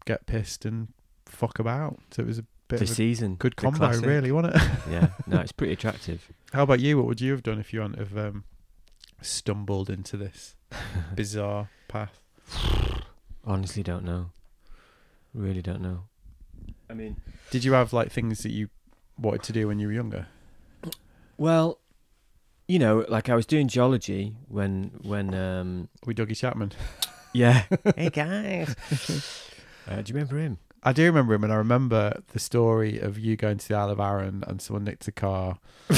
get 0.04 0.26
pissed, 0.26 0.64
and 0.64 0.88
fuck 1.26 1.58
about. 1.58 1.98
So 2.10 2.22
it 2.22 2.26
was 2.26 2.38
a 2.38 2.44
bit 2.70 2.78
the 2.78 2.84
of 2.84 2.90
a 2.90 2.94
season, 2.94 3.34
good 3.36 3.56
combo, 3.56 3.78
classic. 3.78 4.04
really, 4.06 4.32
wasn't 4.32 4.56
it? 4.56 4.62
yeah, 4.90 5.08
no, 5.26 5.40
it's 5.40 5.52
pretty 5.52 5.72
attractive. 5.74 6.30
How 6.52 6.62
about 6.62 6.80
you? 6.80 6.96
What 6.96 7.06
would 7.06 7.20
you 7.20 7.32
have 7.32 7.42
done 7.42 7.58
if 7.58 7.72
you 7.72 7.80
hadn't 7.80 7.98
have 7.98 8.16
um, 8.16 8.44
stumbled 9.22 9.90
into 9.90 10.16
this 10.16 10.54
bizarre 11.14 11.70
path? 11.88 12.22
Honestly, 13.44 13.82
don't 13.82 14.04
know. 14.04 14.30
Really 15.34 15.62
don't 15.62 15.80
know. 15.80 16.04
I 16.88 16.94
mean, 16.94 17.16
Did 17.50 17.64
you 17.64 17.72
have 17.74 17.92
like 17.92 18.10
things 18.10 18.42
that 18.42 18.50
you 18.50 18.68
wanted 19.18 19.42
to 19.44 19.52
do 19.52 19.68
when 19.68 19.78
you 19.78 19.86
were 19.86 19.92
younger? 19.92 20.26
well, 21.38 21.78
you 22.68 22.78
know, 22.78 23.04
like 23.08 23.28
I 23.28 23.34
was 23.34 23.46
doing 23.46 23.68
geology 23.68 24.36
when 24.48 24.92
when 25.02 25.34
um 25.34 25.88
With 26.06 26.16
Dougie 26.18 26.36
Chapman? 26.36 26.72
yeah. 27.32 27.62
hey 27.96 28.10
guys, 28.10 28.74
uh, 29.88 30.02
do 30.02 30.10
you 30.10 30.14
remember 30.14 30.38
him? 30.38 30.58
I 30.82 30.92
do 30.92 31.04
remember 31.04 31.34
him, 31.34 31.44
and 31.44 31.52
I 31.52 31.56
remember 31.56 32.22
the 32.32 32.38
story 32.38 32.98
of 32.98 33.18
you 33.18 33.36
going 33.36 33.58
to 33.58 33.68
the 33.68 33.74
Isle 33.74 33.90
of 33.90 34.00
Arran 34.00 34.44
and 34.46 34.62
someone 34.62 34.84
nicked 34.84 35.06
a 35.08 35.12
car 35.12 35.58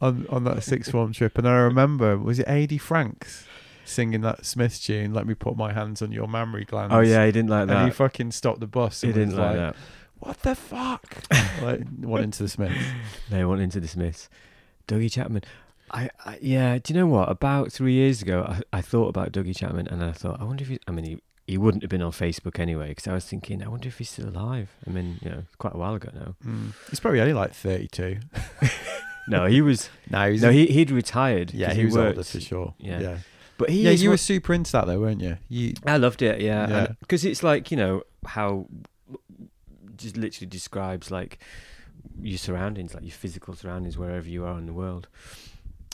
on 0.00 0.26
on 0.28 0.44
that 0.44 0.62
sixth 0.62 0.92
form 0.92 1.12
trip. 1.12 1.38
And 1.38 1.48
I 1.48 1.56
remember, 1.56 2.18
was 2.18 2.38
it 2.38 2.46
A.D. 2.48 2.78
Franks 2.78 3.46
singing 3.84 4.20
that 4.22 4.44
Smith 4.44 4.82
tune? 4.82 5.14
Let 5.14 5.26
me 5.26 5.34
put 5.34 5.56
my 5.56 5.72
hands 5.72 6.02
on 6.02 6.12
your 6.12 6.28
mammary 6.28 6.64
glands. 6.64 6.94
Oh 6.94 7.00
yeah, 7.00 7.24
he 7.24 7.32
didn't 7.32 7.50
like 7.50 7.68
that. 7.68 7.76
and 7.76 7.86
he 7.86 7.92
fucking 7.92 8.32
stopped 8.32 8.60
the 8.60 8.66
bus. 8.66 9.00
He 9.00 9.12
didn't 9.12 9.36
like, 9.36 9.56
like, 9.56 9.56
that. 9.56 9.76
What 10.18 10.42
the 10.42 10.54
fuck? 10.54 11.24
like 11.62 11.80
went 12.00 12.24
into 12.24 12.42
the 12.42 12.48
Smiths. 12.48 12.84
They 13.30 13.44
went 13.44 13.62
into 13.62 13.80
the 13.80 13.88
Smiths. 13.88 14.28
Dougie 14.86 15.10
Chapman. 15.10 15.42
I, 15.90 16.10
I 16.24 16.38
yeah. 16.40 16.78
Do 16.78 16.92
you 16.92 17.00
know 17.00 17.06
what? 17.06 17.30
About 17.30 17.72
three 17.72 17.94
years 17.94 18.20
ago, 18.20 18.44
I, 18.46 18.78
I 18.78 18.80
thought 18.82 19.08
about 19.08 19.32
Dougie 19.32 19.56
Chapman, 19.56 19.88
and 19.88 20.02
I 20.04 20.12
thought, 20.12 20.40
I 20.40 20.44
wonder 20.44 20.62
if 20.62 20.68
he. 20.68 20.78
I 20.86 20.90
mean, 20.90 21.04
he, 21.04 21.18
he 21.48 21.58
wouldn't 21.58 21.82
have 21.82 21.90
been 21.90 22.02
on 22.02 22.12
Facebook 22.12 22.60
anyway, 22.60 22.90
because 22.90 23.08
I 23.08 23.14
was 23.14 23.24
thinking, 23.24 23.62
I 23.64 23.68
wonder 23.68 23.88
if 23.88 23.98
he's 23.98 24.10
still 24.10 24.28
alive. 24.28 24.70
I 24.86 24.90
mean, 24.90 25.18
you 25.22 25.30
know, 25.30 25.42
quite 25.58 25.74
a 25.74 25.78
while 25.78 25.94
ago 25.94 26.10
now. 26.14 26.36
Mm. 26.46 26.74
He's 26.90 27.00
probably 27.00 27.20
only 27.20 27.32
like 27.32 27.52
thirty-two. 27.54 28.18
No, 29.30 29.44
he 29.44 29.60
was. 29.60 29.90
No, 30.10 30.30
no, 30.32 30.50
he 30.50 30.66
he'd 30.66 30.90
retired. 30.90 31.52
Yeah, 31.52 31.74
he 31.74 31.84
was 31.84 31.96
older 31.96 32.24
for 32.24 32.40
sure. 32.40 32.74
yeah. 32.78 33.00
yeah. 33.00 33.18
But 33.58 33.70
he 33.70 33.82
yeah, 33.82 33.90
you 33.90 34.08
were 34.10 34.16
super 34.16 34.54
into 34.54 34.72
that 34.72 34.86
though, 34.86 35.00
weren't 35.00 35.20
you? 35.20 35.36
You 35.48 35.74
I 35.84 35.96
loved 35.98 36.22
it, 36.22 36.40
yeah, 36.40 36.68
Yeah. 36.68 36.86
because 37.00 37.24
it's 37.24 37.42
like 37.42 37.70
you 37.70 37.76
know 37.76 38.04
how 38.24 38.66
just 39.96 40.16
literally 40.16 40.46
describes 40.46 41.10
like 41.10 41.38
your 42.20 42.38
surroundings, 42.38 42.94
like 42.94 43.02
your 43.02 43.12
physical 43.12 43.54
surroundings 43.54 43.98
wherever 43.98 44.28
you 44.28 44.44
are 44.44 44.56
in 44.58 44.66
the 44.66 44.72
world. 44.72 45.08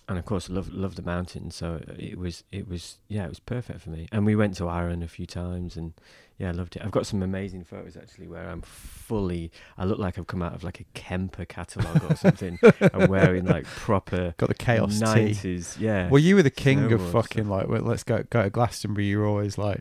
And 0.07 0.19
of 0.19 0.27
course, 0.27 0.51
love 0.51 0.69
love 0.69 0.97
the 0.97 1.03
mountains, 1.03 1.55
so 1.57 1.81
it 1.99 2.19
was 2.19 2.45
it 2.53 2.69
was 2.69 2.99
yeah, 3.09 3.25
it 3.25 3.31
was 3.31 3.41
perfect 3.41 3.81
for 3.81 3.91
me. 3.91 4.07
And 4.13 4.27
we 4.27 4.37
went 4.37 4.55
to 4.57 4.69
Arran 4.69 5.03
a 5.03 5.09
few 5.09 5.25
times, 5.25 5.79
and 5.79 5.95
yeah, 6.37 6.49
I 6.49 6.53
loved 6.53 6.77
it. 6.77 6.83
I've 6.85 6.91
got 6.91 7.07
some 7.07 7.23
amazing 7.23 7.65
photos 7.65 7.97
actually 7.97 8.29
where 8.29 8.49
I'm 8.51 8.61
fully. 8.61 9.51
I 9.79 9.85
look 9.85 9.99
like 9.99 10.19
I've 10.19 10.27
come 10.27 10.43
out 10.43 10.53
of 10.55 10.63
like 10.63 10.81
a 10.81 10.85
Kemper 10.93 11.47
catalogue 11.47 12.05
or 12.11 12.17
something. 12.17 12.59
I'm 12.93 13.09
wearing 13.09 13.47
like 13.47 13.65
proper 13.65 14.35
got 14.37 14.49
the 14.49 14.55
chaos 14.55 14.99
tee. 14.99 15.05
nineties, 15.05 15.79
yeah. 15.79 16.11
Well, 16.11 16.19
you 16.19 16.35
were 16.35 16.43
the 16.43 16.51
king 16.51 16.93
of 16.93 17.01
fucking 17.11 17.45
stuff. 17.45 17.51
like. 17.51 17.69
Well, 17.69 17.83
let's 17.83 18.03
go 18.03 18.25
go 18.29 18.43
to 18.43 18.51
Glastonbury. 18.51 19.07
You're 19.07 19.27
always 19.27 19.57
like, 19.57 19.81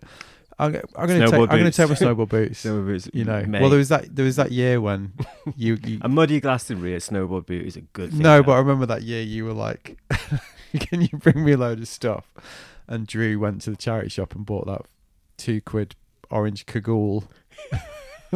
I'm, 0.60 0.76
I'm 0.96 1.08
gonna 1.08 1.20
Snowboard 1.26 1.30
take. 1.30 1.34
I'm 1.34 1.48
gonna 1.48 1.64
boots. 1.66 1.78
take 1.78 1.90
my 1.90 1.96
snowboard 1.96 2.30
boots. 2.30 2.64
Was, 2.66 3.10
you 3.14 3.26
know. 3.26 3.44
mate, 3.46 3.62
Well, 3.62 3.70
there 3.70 3.80
was 3.80 3.90
that. 3.90 4.16
There 4.16 4.26
was 4.26 4.36
that 4.36 4.52
year 4.52 4.80
when 4.82 5.14
you. 5.56 5.78
you 5.86 6.00
a 6.02 6.10
muddy 6.10 6.40
Glastonbury 6.40 6.96
at 6.96 7.02
snowboard 7.02 7.46
boot 7.46 7.66
is 7.66 7.76
a 7.76 7.82
good 7.82 8.12
thing. 8.12 8.20
no, 8.20 8.40
to 8.42 8.44
but 8.44 8.52
I 8.54 8.58
remember 8.60 8.86
that 8.88 9.02
year 9.04 9.22
you 9.22 9.46
were 9.46 9.54
like, 9.54 9.98
"Can 10.80 11.02
you 11.02 11.10
bring 11.18 11.44
me 11.44 11.54
a 11.54 11.58
load 11.58 11.80
of 11.80 11.88
stuff?" 11.88 12.34
And 12.88 13.08
Drew 13.08 13.40
went 13.40 13.62
to 13.62 13.70
the 13.72 13.78
charity 13.78 14.10
shop 14.10 14.36
and 14.36 14.46
bought 14.46 14.66
that 14.68 14.82
two 15.38 15.62
quid 15.62 15.96
orange 16.30 16.66
cagoule. 16.66 17.24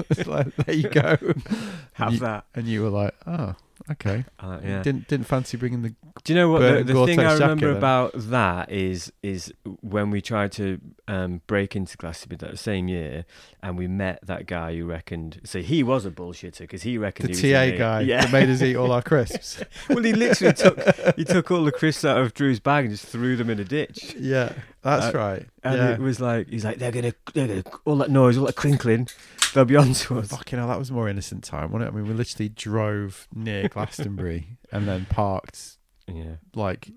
It's 0.10 0.28
like, 0.28 0.56
there 0.58 0.76
you 0.76 0.90
go. 0.90 1.18
have 1.94 2.14
you- 2.14 2.20
that. 2.20 2.46
And 2.54 2.68
you 2.68 2.84
were 2.84 2.90
like, 2.90 3.16
"Oh, 3.26 3.56
okay." 3.92 4.26
Uh, 4.40 4.60
yeah. 4.64 4.82
Didn't 4.84 5.08
didn't 5.08 5.28
fancy 5.28 5.58
bringing 5.58 5.82
the. 5.82 5.96
Do 6.24 6.34
you 6.34 6.40
know 6.40 6.50
what 6.50 6.60
the, 6.62 6.84
the 6.84 7.06
thing 7.06 7.20
I 7.20 7.34
remember 7.34 7.68
then. 7.68 7.78
about 7.78 8.12
that 8.16 8.72
is 8.72 9.12
is 9.22 9.54
when 9.82 10.10
we 10.10 10.22
tried 10.22 10.52
to 10.54 10.80
um, 11.08 11.42
break 11.48 11.76
into 11.76 11.96
Glastonbury 11.96 12.38
that 12.50 12.58
same 12.60 12.88
year, 12.88 13.26
and 13.62 13.78
we 13.78 13.88
met 13.88 14.20
that 14.26 14.46
guy 14.48 14.76
who 14.76 14.86
reckoned. 14.86 15.42
So 15.44 15.62
he 15.62 15.84
was 15.84 16.06
a 16.06 16.12
bullshitter 16.12 16.60
because 16.60 16.84
he 16.84 16.98
reckoned 16.98 17.30
The 17.34 17.40
he 17.40 17.54
was 17.54 17.60
TA 17.60 17.66
the- 17.72 17.78
guy 17.78 18.02
Yeah. 18.02 18.22
that 18.22 18.32
made 18.32 18.50
us 18.50 18.62
eat 18.62 18.76
all 18.76 18.92
our 18.92 19.02
crisps. 19.02 19.64
well, 19.90 20.04
he 20.04 20.14
literally 20.14 20.54
took 20.54 20.80
he 21.16 21.24
took 21.26 21.52
all 21.52 21.64
the 21.64 21.72
crisps 21.72 22.04
out 22.04 22.18
of 22.20 22.34
Drew's 22.34 22.60
bag 22.60 22.86
and 22.86 22.94
just 22.94 23.06
threw 23.06 23.36
them 23.36 23.50
in 23.50 23.60
a 23.60 23.64
ditch. 23.64 24.16
Yeah, 24.20 24.54
that's 24.88 25.14
Uh, 25.16 25.18
right. 25.18 25.46
And 25.64 25.78
yeah. 25.78 25.90
it 25.94 26.00
was 26.00 26.20
like 26.20 26.48
he's 26.50 26.66
like 26.66 26.78
they're 26.80 26.92
gonna 26.92 27.14
they're 27.34 27.48
gonna 27.48 27.64
all 27.86 27.98
that 27.98 28.10
noise, 28.12 28.38
all 28.38 28.46
that 28.46 28.56
crinkling, 28.56 29.08
they'll 29.54 29.66
be 29.66 29.76
on 29.76 29.94
to 29.94 30.20
us. 30.20 30.28
Fucking 30.30 30.58
hell, 30.60 30.68
that 30.70 30.80
was 30.80 30.92
more 30.92 31.08
innocent 31.10 31.44
time, 31.44 31.72
wasn't 31.72 31.90
it? 31.90 31.94
I 31.94 31.96
mean, 31.98 32.08
we 32.08 32.14
literally 32.14 32.50
drove 32.50 33.28
near 33.34 33.68
Glastonbury 33.74 34.58
and 34.72 34.88
then 34.88 35.06
parked 35.10 35.78
Yeah. 36.08 36.36
like 36.56 36.90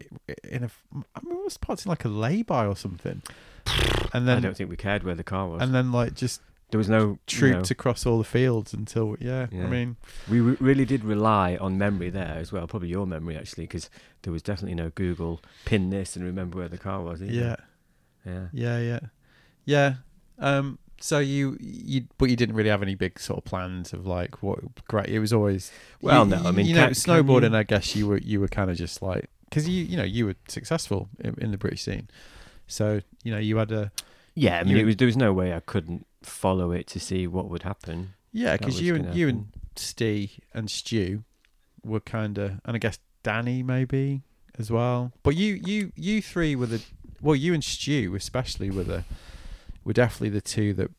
in 0.44 0.64
a. 0.64 0.70
I 1.14 1.20
mean, 1.24 1.36
we 1.38 1.42
was 1.44 1.56
parked 1.58 1.84
in 1.84 1.90
like 1.90 2.04
a 2.04 2.08
lay-by 2.08 2.66
or 2.66 2.76
something, 2.76 3.22
and 4.12 4.26
then 4.28 4.38
I 4.38 4.40
don't 4.40 4.56
think 4.56 4.70
we 4.70 4.76
cared 4.76 5.02
where 5.04 5.14
the 5.14 5.24
car 5.24 5.48
was. 5.48 5.62
and 5.62 5.74
then 5.74 5.92
like 5.92 6.14
just 6.14 6.40
there 6.70 6.78
was 6.78 6.88
no 6.88 7.00
you 7.00 7.18
trooped 7.26 7.68
know, 7.70 7.72
across 7.72 8.06
all 8.06 8.18
the 8.18 8.22
fields 8.24 8.72
until 8.72 9.16
yeah. 9.18 9.48
I 9.52 9.56
mean, 9.66 9.96
We 10.28 10.38
re- 10.38 10.56
really 10.60 10.84
did 10.84 11.02
rely 11.02 11.56
on 11.56 11.76
memory 11.78 12.10
there 12.10 12.36
as 12.38 12.52
well, 12.52 12.68
probably 12.68 12.90
your 12.90 13.08
memory 13.08 13.36
actually, 13.36 13.64
because 13.64 13.90
there 14.22 14.32
was 14.32 14.40
definitely 14.40 14.76
no 14.76 14.90
Google 14.90 15.40
pin 15.64 15.90
this 15.90 16.14
and 16.14 16.24
remember 16.24 16.58
where 16.58 16.68
the 16.68 16.78
car 16.78 17.02
was. 17.02 17.20
Either. 17.22 17.32
yeah, 17.32 17.56
yeah. 18.30 18.46
yeah, 18.52 18.78
yeah, 18.78 19.00
yeah. 19.64 19.94
Um. 20.38 20.78
So 21.02 21.18
you 21.18 21.56
you 21.60 22.02
but 22.18 22.28
you 22.28 22.36
didn't 22.36 22.54
really 22.54 22.68
have 22.70 22.82
any 22.82 22.94
big 22.94 23.18
sort 23.18 23.38
of 23.38 23.44
plans 23.44 23.92
of 23.94 24.06
like 24.06 24.42
what 24.42 24.58
great. 24.86 25.08
It 25.08 25.18
was 25.18 25.32
always 25.32 25.72
Well, 26.02 26.24
you- 26.24 26.30
no, 26.36 26.42
I 26.44 26.50
mean, 26.52 26.66
you 26.66 26.74
know, 26.74 26.86
can- 26.88 26.94
can 26.94 27.24
snowboarding. 27.24 27.50
you- 27.52 27.56
I 27.56 27.62
guess 27.62 27.96
you 27.96 28.06
were 28.06 28.18
you 28.18 28.38
were 28.40 28.48
kind 28.48 28.70
of 28.70 28.76
just 28.76 29.00
like 29.00 29.30
because 29.48 29.66
you 29.68 29.82
you 29.84 29.96
know 29.96 30.04
you 30.04 30.26
were 30.26 30.34
successful 30.48 31.08
in, 31.18 31.34
in 31.38 31.50
the 31.52 31.58
British 31.58 31.82
scene, 31.82 32.08
so 32.66 33.00
you 33.24 33.32
know 33.32 33.38
you 33.38 33.56
had 33.56 33.72
a 33.72 33.90
Yeah, 34.34 34.60
I 34.60 34.64
mean, 34.64 34.76
You- 34.76 34.82
it 34.82 34.84
was, 34.84 34.96
there 34.96 35.06
was 35.06 35.16
no 35.16 35.32
way 35.32 35.54
I 35.54 35.60
couldn't 35.60 36.06
follow 36.22 36.70
it 36.70 36.86
to 36.88 37.00
see 37.00 37.26
what 37.26 37.48
would 37.48 37.62
happen. 37.62 38.10
yeah 38.32 38.56
because 38.56 38.80
you 38.80 38.94
and 38.94 39.04
gonna 39.06 39.16
you 39.16 39.28
and 39.28 39.38
happen. 39.46 39.60
Steve 39.76 40.38
and 40.54 40.70
Stu 40.70 41.24
were 41.82 42.00
kind 42.00 42.36
of 42.38 42.60
and 42.66 42.76
I 42.76 42.78
guess 42.78 42.98
Danny 43.22 43.62
maybe 43.62 44.22
as 44.58 44.70
well. 44.70 45.12
But 45.22 45.34
you 45.36 45.54
you 45.64 45.92
you 45.96 46.20
three 46.20 46.54
were 46.54 46.66
the 46.66 46.82
well 47.20 47.36
you 47.36 47.54
and 47.54 47.62
Stu 47.64 48.14
especially 48.14 48.70
were 48.70 48.84
the 48.84 49.04
were 49.84 49.92
definitely 49.92 50.30
the 50.30 50.40
two 50.40 50.74
that 50.74 50.90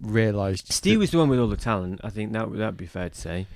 realised. 0.00 0.72
Steve 0.72 0.98
was 0.98 1.10
the 1.10 1.18
one 1.18 1.28
with 1.28 1.38
all 1.38 1.48
the 1.48 1.56
talent. 1.56 2.00
I 2.04 2.10
think 2.10 2.32
that 2.32 2.52
that'd 2.56 2.76
be 2.76 2.86
fair 2.86 3.08
to 3.08 3.14
say, 3.20 3.46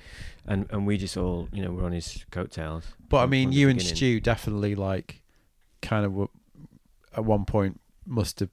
and 0.45 0.67
and 0.71 0.85
we 0.85 0.97
just 0.97 1.17
all 1.17 1.47
you 1.51 1.63
know 1.63 1.71
were 1.71 1.85
on 1.85 1.91
his 1.91 2.25
coattails. 2.31 2.85
But 3.09 3.17
I 3.23 3.25
mean, 3.27 3.51
you 3.51 3.69
and 3.69 3.77
beginning. 3.77 3.95
Stu 3.95 4.19
definitely 4.19 4.75
like 4.75 5.21
kind 5.81 6.05
of 6.05 6.13
were, 6.13 6.27
at 7.15 7.25
one 7.25 7.45
point 7.45 7.79
must 8.05 8.39
have 8.39 8.49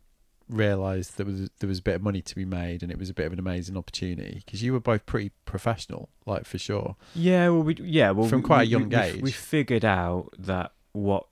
realised 0.49 1.17
there 1.17 1.27
was 1.27 1.49
there 1.61 1.69
was 1.69 1.79
a 1.79 1.83
bit 1.83 1.95
of 1.95 2.03
money 2.03 2.21
to 2.21 2.35
be 2.35 2.45
made 2.45 2.83
and 2.83 2.91
it 2.91 2.99
was 2.99 3.09
a 3.09 3.15
bit 3.15 3.25
of 3.27 3.33
an 3.33 3.39
amazing 3.39 3.77
opportunity 3.77 4.43
because 4.45 4.63
you 4.63 4.73
were 4.73 4.81
both 4.81 5.07
pretty 5.07 5.31
professional, 5.45 6.09
like 6.27 6.45
for 6.45 6.59
sure. 6.59 6.97
Yeah, 7.15 7.49
well, 7.51 7.63
we 7.63 7.77
yeah, 7.77 8.11
well, 8.11 8.29
From 8.29 8.41
we- 8.43 8.47
quite 8.47 8.63
a 8.63 8.67
young 8.67 8.89
we, 8.89 8.97
we, 8.97 9.03
age. 9.03 9.23
we 9.23 9.31
figured 9.31 9.85
out 9.85 10.31
that 10.39 10.73
what 10.93 11.27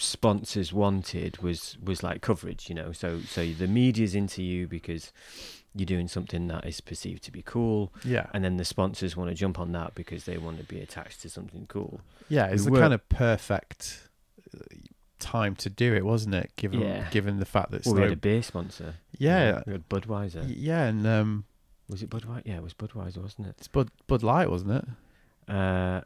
sponsors 0.00 0.72
wanted 0.72 1.38
was 1.42 1.76
was 1.82 2.02
like 2.02 2.20
coverage, 2.22 2.68
you 2.68 2.74
know. 2.74 2.92
So 2.92 3.20
so 3.20 3.46
the 3.46 3.66
media's 3.68 4.14
into 4.14 4.42
you 4.42 4.66
because 4.66 5.12
you're 5.74 5.86
doing 5.86 6.08
something 6.08 6.48
that 6.48 6.66
is 6.66 6.80
perceived 6.80 7.22
to 7.22 7.30
be 7.30 7.42
cool, 7.42 7.92
Yeah, 8.04 8.26
and 8.34 8.42
then 8.44 8.56
the 8.56 8.64
sponsors 8.64 9.16
want 9.16 9.30
to 9.30 9.36
jump 9.36 9.58
on 9.60 9.70
that 9.72 9.94
because 9.94 10.24
they 10.24 10.36
want 10.36 10.58
to 10.58 10.64
be 10.64 10.80
attached 10.80 11.22
to 11.22 11.30
something 11.30 11.66
cool. 11.68 12.00
yeah, 12.28 12.46
it's 12.46 12.64
the 12.64 12.72
kind 12.72 12.92
of 12.92 13.08
perfect 13.08 14.08
uh, 14.52 14.58
time 15.20 15.54
to 15.56 15.70
do 15.70 15.94
it, 15.94 16.04
wasn't 16.04 16.34
it? 16.34 16.50
Given 16.56 16.80
Yeah. 16.80 17.08
given 17.10 17.38
the 17.38 17.44
fact 17.46 17.70
that 17.70 17.86
Well, 17.86 17.94
we 17.94 18.02
had 18.02 18.10
a 18.12 18.16
beer 18.16 18.42
sponsor. 18.42 18.94
yeah, 19.16 19.62
we 19.64 19.72
had 19.74 19.88
Budweiser. 19.88 20.44
yeah, 20.48 20.86
and 20.86 21.06
um, 21.06 21.44
Was 21.88 22.02
it 22.02 22.10
Budweiser? 22.10 22.42
Yeah, 22.46 22.56
it 22.56 22.62
was 22.64 22.74
Budweiser, 22.74 23.18
wasn't 23.22 23.46
it? 23.46 23.54
it's 23.58 23.68
Bud 23.68 23.90
Bud 24.08 24.24
Light, 24.24 24.50
wasn't 24.50 24.72
it? 24.72 24.84
Uh, 25.48 26.00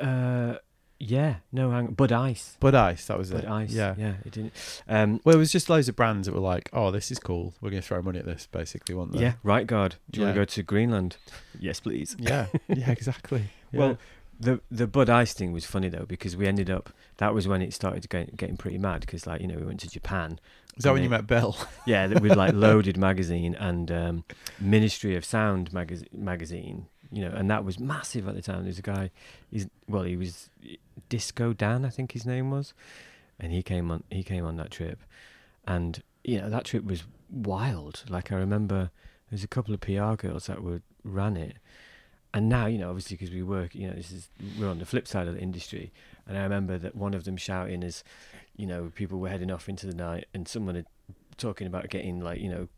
uh, 0.00 0.58
yeah, 1.00 1.36
no, 1.52 1.70
hang 1.70 1.88
on. 1.88 1.94
Bud 1.94 2.10
Ice. 2.12 2.56
Bud 2.60 2.74
Ice, 2.74 3.06
that 3.06 3.16
was 3.18 3.30
Bud 3.30 3.44
it. 3.44 3.50
Ice. 3.50 3.72
yeah. 3.72 3.94
yeah, 3.96 4.14
it 4.24 4.32
didn't. 4.32 4.52
Um, 4.88 5.20
Well, 5.24 5.36
it 5.36 5.38
was 5.38 5.52
just 5.52 5.70
loads 5.70 5.88
of 5.88 5.96
brands 5.96 6.26
that 6.26 6.34
were 6.34 6.40
like, 6.40 6.68
"Oh, 6.72 6.90
this 6.90 7.10
is 7.10 7.18
cool. 7.18 7.54
We're 7.60 7.70
going 7.70 7.82
to 7.82 7.86
throw 7.86 8.02
money 8.02 8.18
at 8.18 8.24
this." 8.26 8.48
Basically, 8.50 8.94
weren't 8.94 9.12
they? 9.12 9.20
yeah, 9.20 9.34
right 9.42 9.66
guard. 9.66 9.96
Do 10.10 10.20
you 10.20 10.26
want 10.26 10.34
to 10.34 10.40
go 10.40 10.44
to 10.44 10.62
Greenland? 10.62 11.16
Yes, 11.60 11.80
please. 11.80 12.14
yeah, 12.20 12.46
yeah, 12.68 12.90
exactly. 12.98 13.44
Yeah. 13.72 13.78
Well, 13.80 13.98
the 14.38 14.60
the 14.70 14.86
Bud 14.86 15.10
Ice 15.10 15.32
thing 15.32 15.50
was 15.52 15.64
funny 15.64 15.88
though 15.88 16.04
because 16.06 16.36
we 16.36 16.46
ended 16.46 16.70
up. 16.70 16.90
That 17.16 17.34
was 17.34 17.48
when 17.48 17.62
it 17.62 17.74
started 17.74 18.08
get, 18.08 18.36
getting 18.36 18.56
pretty 18.56 18.78
mad 18.78 19.00
because 19.00 19.26
like 19.26 19.40
you 19.40 19.48
know 19.48 19.56
we 19.56 19.64
went 19.64 19.80
to 19.80 19.88
Japan. 19.90 20.38
Is 20.76 20.84
that 20.84 20.92
when 20.92 21.02
you 21.02 21.10
met 21.10 21.26
Bell? 21.26 21.56
Yeah, 21.86 22.06
with 22.06 22.36
like 22.36 22.54
Loaded 22.54 22.96
magazine 22.96 23.54
and 23.54 23.90
um, 23.90 24.24
Ministry 24.60 25.16
of 25.16 25.24
Sound 25.24 25.72
magazine 25.72 26.08
magazine. 26.12 26.86
You 27.10 27.24
know, 27.24 27.34
and 27.34 27.50
that 27.50 27.64
was 27.64 27.80
massive 27.80 28.28
at 28.28 28.34
the 28.34 28.42
time. 28.42 28.64
There's 28.64 28.78
a 28.78 28.82
guy. 28.82 29.10
He's 29.50 29.66
well, 29.88 30.02
he 30.02 30.16
was 30.16 30.50
Disco 31.08 31.52
Dan, 31.52 31.84
I 31.84 31.88
think 31.88 32.12
his 32.12 32.26
name 32.26 32.50
was, 32.50 32.74
and 33.40 33.50
he 33.50 33.62
came 33.62 33.90
on. 33.90 34.04
He 34.10 34.22
came 34.22 34.44
on 34.44 34.56
that 34.56 34.70
trip, 34.70 35.00
and 35.66 36.02
you 36.22 36.40
know 36.40 36.50
that 36.50 36.64
trip 36.64 36.84
was 36.84 37.04
wild. 37.30 38.04
Like 38.08 38.30
I 38.30 38.36
remember, 38.36 38.90
there's 39.30 39.44
a 39.44 39.48
couple 39.48 39.74
of 39.74 39.80
PR 39.80 40.14
girls 40.14 40.46
that 40.46 40.62
were 40.62 40.82
ran 41.02 41.36
it, 41.36 41.56
and 42.34 42.48
now 42.48 42.66
you 42.66 42.78
know 42.78 42.90
obviously 42.90 43.16
because 43.16 43.32
we 43.32 43.42
work, 43.42 43.74
you 43.74 43.88
know, 43.88 43.94
this 43.94 44.12
is 44.12 44.28
we're 44.58 44.68
on 44.68 44.78
the 44.78 44.86
flip 44.86 45.08
side 45.08 45.26
of 45.28 45.34
the 45.34 45.40
industry, 45.40 45.92
and 46.28 46.38
I 46.38 46.42
remember 46.42 46.78
that 46.78 46.94
one 46.94 47.14
of 47.14 47.24
them 47.24 47.36
shouting 47.36 47.82
as, 47.82 48.04
you 48.56 48.66
know, 48.66 48.92
people 48.94 49.18
were 49.18 49.28
heading 49.28 49.50
off 49.50 49.68
into 49.68 49.86
the 49.86 49.94
night, 49.94 50.26
and 50.32 50.46
someone 50.46 50.74
had 50.76 50.86
talking 51.36 51.66
about 51.66 51.88
getting 51.88 52.20
like 52.20 52.40
you 52.40 52.50
know 52.50 52.68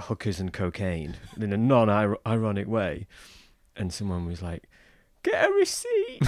hookers 0.00 0.38
and 0.38 0.52
cocaine 0.52 1.16
in 1.40 1.52
a 1.52 1.56
non-ironic 1.56 2.68
way, 2.68 3.06
and 3.76 3.92
someone 3.92 4.26
was 4.26 4.40
like, 4.40 4.68
"Get 5.22 5.48
a 5.48 5.52
receipt." 5.52 6.22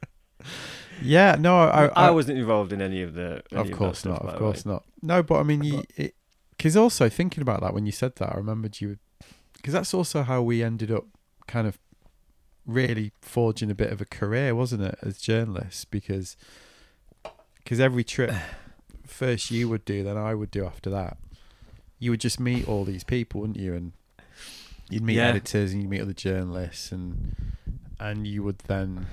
yeah, 1.02 1.36
no, 1.38 1.60
I, 1.60 1.86
I, 1.86 2.06
I, 2.06 2.10
wasn't 2.10 2.38
involved 2.38 2.72
in 2.72 2.80
any 2.80 3.02
of 3.02 3.14
the. 3.14 3.42
any 3.52 3.70
of 3.70 3.76
course 3.76 4.00
stuff, 4.00 4.22
not, 4.24 4.32
of 4.34 4.38
course 4.38 4.64
not. 4.64 4.84
No, 5.02 5.22
but 5.22 5.40
I 5.40 5.42
mean, 5.42 5.84
because 6.56 6.76
also 6.76 7.08
thinking 7.08 7.42
about 7.42 7.60
that 7.60 7.74
when 7.74 7.86
you 7.86 7.92
said 7.92 8.16
that, 8.16 8.32
I 8.32 8.36
remembered 8.36 8.80
you, 8.80 8.98
because 9.54 9.74
that's 9.74 9.94
also 9.94 10.22
how 10.22 10.42
we 10.42 10.62
ended 10.62 10.90
up, 10.90 11.06
kind 11.46 11.66
of, 11.66 11.78
really 12.66 13.12
forging 13.20 13.70
a 13.70 13.74
bit 13.74 13.92
of 13.92 14.00
a 14.00 14.04
career, 14.04 14.54
wasn't 14.54 14.82
it, 14.82 14.98
as 15.02 15.18
journalists? 15.18 15.84
Because, 15.84 16.36
because 17.62 17.80
every 17.80 18.04
trip, 18.04 18.32
first 19.06 19.50
you 19.50 19.68
would 19.68 19.84
do, 19.84 20.02
then 20.02 20.16
I 20.16 20.34
would 20.34 20.50
do 20.50 20.64
after 20.64 20.90
that. 20.90 21.16
You 21.98 22.10
would 22.12 22.20
just 22.20 22.40
meet 22.40 22.66
all 22.68 22.84
these 22.84 23.04
people, 23.04 23.40
wouldn't 23.42 23.58
you? 23.58 23.74
And 23.74 23.92
you'd 24.88 25.02
meet 25.02 25.16
Yeah. 25.16 25.28
editors 25.28 25.72
and 25.72 25.82
you'd 25.82 25.90
meet 25.90 26.00
other 26.00 26.12
journalists, 26.14 26.92
and 26.92 27.34
and 27.98 28.26
you 28.26 28.42
would 28.42 28.58
then. 28.60 29.06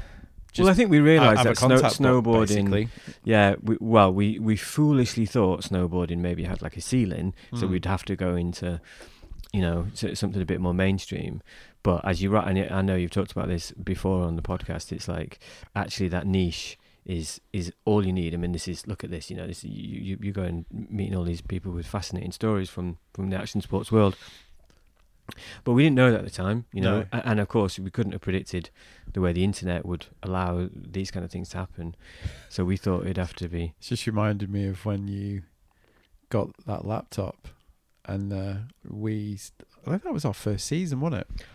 well, 0.58 0.70
I 0.70 0.74
think 0.74 0.90
we 0.90 1.00
realised 1.00 1.44
that 1.44 1.58
snow, 1.58 2.22
book, 2.22 2.48
snowboarding. 2.48 2.90
Yeah, 3.26 3.56
we, 3.62 3.78
well, 3.82 4.14
we 4.14 4.40
we 4.40 4.56
foolishly 4.56 5.26
thought 5.26 5.64
snowboarding 5.64 6.20
maybe 6.20 6.46
had 6.46 6.62
like 6.62 6.78
a 6.78 6.82
ceiling, 6.82 7.34
so 7.54 7.68
Mm. 7.68 7.72
we'd 7.72 7.86
have 7.86 8.06
to 8.06 8.16
go 8.16 8.36
into, 8.38 8.80
you 9.52 9.60
know, 9.62 9.88
something 9.94 10.42
a 10.42 10.46
bit 10.46 10.62
more 10.62 10.74
mainstream. 10.74 11.42
But 11.88 12.04
as 12.04 12.22
you 12.22 12.30
right, 12.30 12.46
and 12.46 12.70
I 12.70 12.82
know 12.82 12.96
you've 12.98 13.12
talked 13.12 13.32
about 13.32 13.48
this 13.48 13.72
before 13.72 14.26
on 14.26 14.36
the 14.36 14.42
podcast. 14.42 14.92
It's 14.92 15.08
like 15.08 15.40
actually 15.74 16.10
that 16.10 16.28
niche 16.28 16.78
is 17.06 17.40
is 17.54 17.72
all 17.86 18.06
you 18.06 18.12
need. 18.12 18.34
I 18.34 18.38
mean, 18.38 18.52
this 18.52 18.68
is 18.68 18.86
look 18.88 19.06
at 19.06 19.10
this. 19.10 19.30
You 19.30 19.38
know, 19.38 19.48
this 19.48 19.64
you 19.64 19.72
you, 20.08 20.18
you 20.22 20.32
go 20.34 20.44
and 20.44 20.66
meeting 20.70 21.16
all 21.16 21.24
these 21.24 21.40
people 21.40 21.72
with 21.72 21.88
fascinating 21.88 22.34
stories 22.34 22.70
from 22.70 22.98
from 23.14 23.30
the 23.30 23.38
action 23.38 23.62
sports 23.62 23.90
world. 23.90 24.18
But 25.64 25.72
we 25.74 25.84
didn't 25.84 25.96
know 25.96 26.12
that 26.12 26.20
at 26.20 26.26
the 26.26 26.30
time, 26.46 26.66
you 26.74 26.82
know, 26.82 27.06
No. 27.14 27.22
and 27.24 27.40
of 27.40 27.48
course 27.48 27.80
we 27.80 27.90
couldn't 27.90 28.12
have 28.12 28.22
predicted 28.22 28.70
the 29.14 29.22
way 29.22 29.32
the 29.32 29.46
internet 29.46 29.86
would 29.86 30.08
allow 30.22 30.68
these 30.74 31.10
kind 31.10 31.24
of 31.24 31.32
things 31.32 31.48
to 31.52 31.58
happen. 31.58 31.96
So 32.50 32.66
we 32.66 32.76
thought 32.76 33.04
it'd 33.06 33.16
have 33.18 33.36
to 33.36 33.48
be 33.48 33.74
It's 33.80 33.88
just 33.88 34.08
reminded 34.08 34.50
me 34.50 34.68
of 34.68 34.86
when 34.86 35.08
you 35.08 35.44
got 36.28 36.50
that 36.66 36.84
laptop, 36.86 37.48
and 38.04 38.34
uh, 38.34 38.56
we 38.86 39.40
I 39.86 39.92
think 39.92 40.04
that 40.04 40.14
was 40.14 40.26
our 40.26 40.34
first 40.34 40.68
season, 40.68 41.00
wasn't 41.00 41.22
it? 41.22 41.46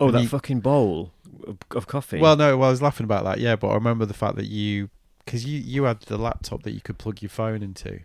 Oh, 0.00 0.06
And 0.06 0.14
that 0.16 0.22
you- 0.22 0.28
fucking 0.28 0.60
bowl 0.60 1.12
of, 1.46 1.58
of 1.72 1.86
coffee. 1.86 2.18
Well, 2.18 2.36
no, 2.36 2.56
well, 2.56 2.68
I 2.68 2.70
was 2.70 2.82
laughing 2.82 3.04
about 3.04 3.24
that, 3.24 3.38
yeah, 3.38 3.54
but 3.56 3.68
I 3.68 3.74
remember 3.74 4.04
the 4.06 4.14
fact 4.14 4.36
that 4.36 4.46
you, 4.46 4.90
because 5.24 5.44
you 5.46 5.58
you 5.60 5.84
had 5.84 6.00
the 6.02 6.18
laptop 6.18 6.62
that 6.64 6.72
you 6.72 6.80
could 6.80 6.98
plug 6.98 7.22
your 7.22 7.28
phone 7.28 7.62
into, 7.62 8.00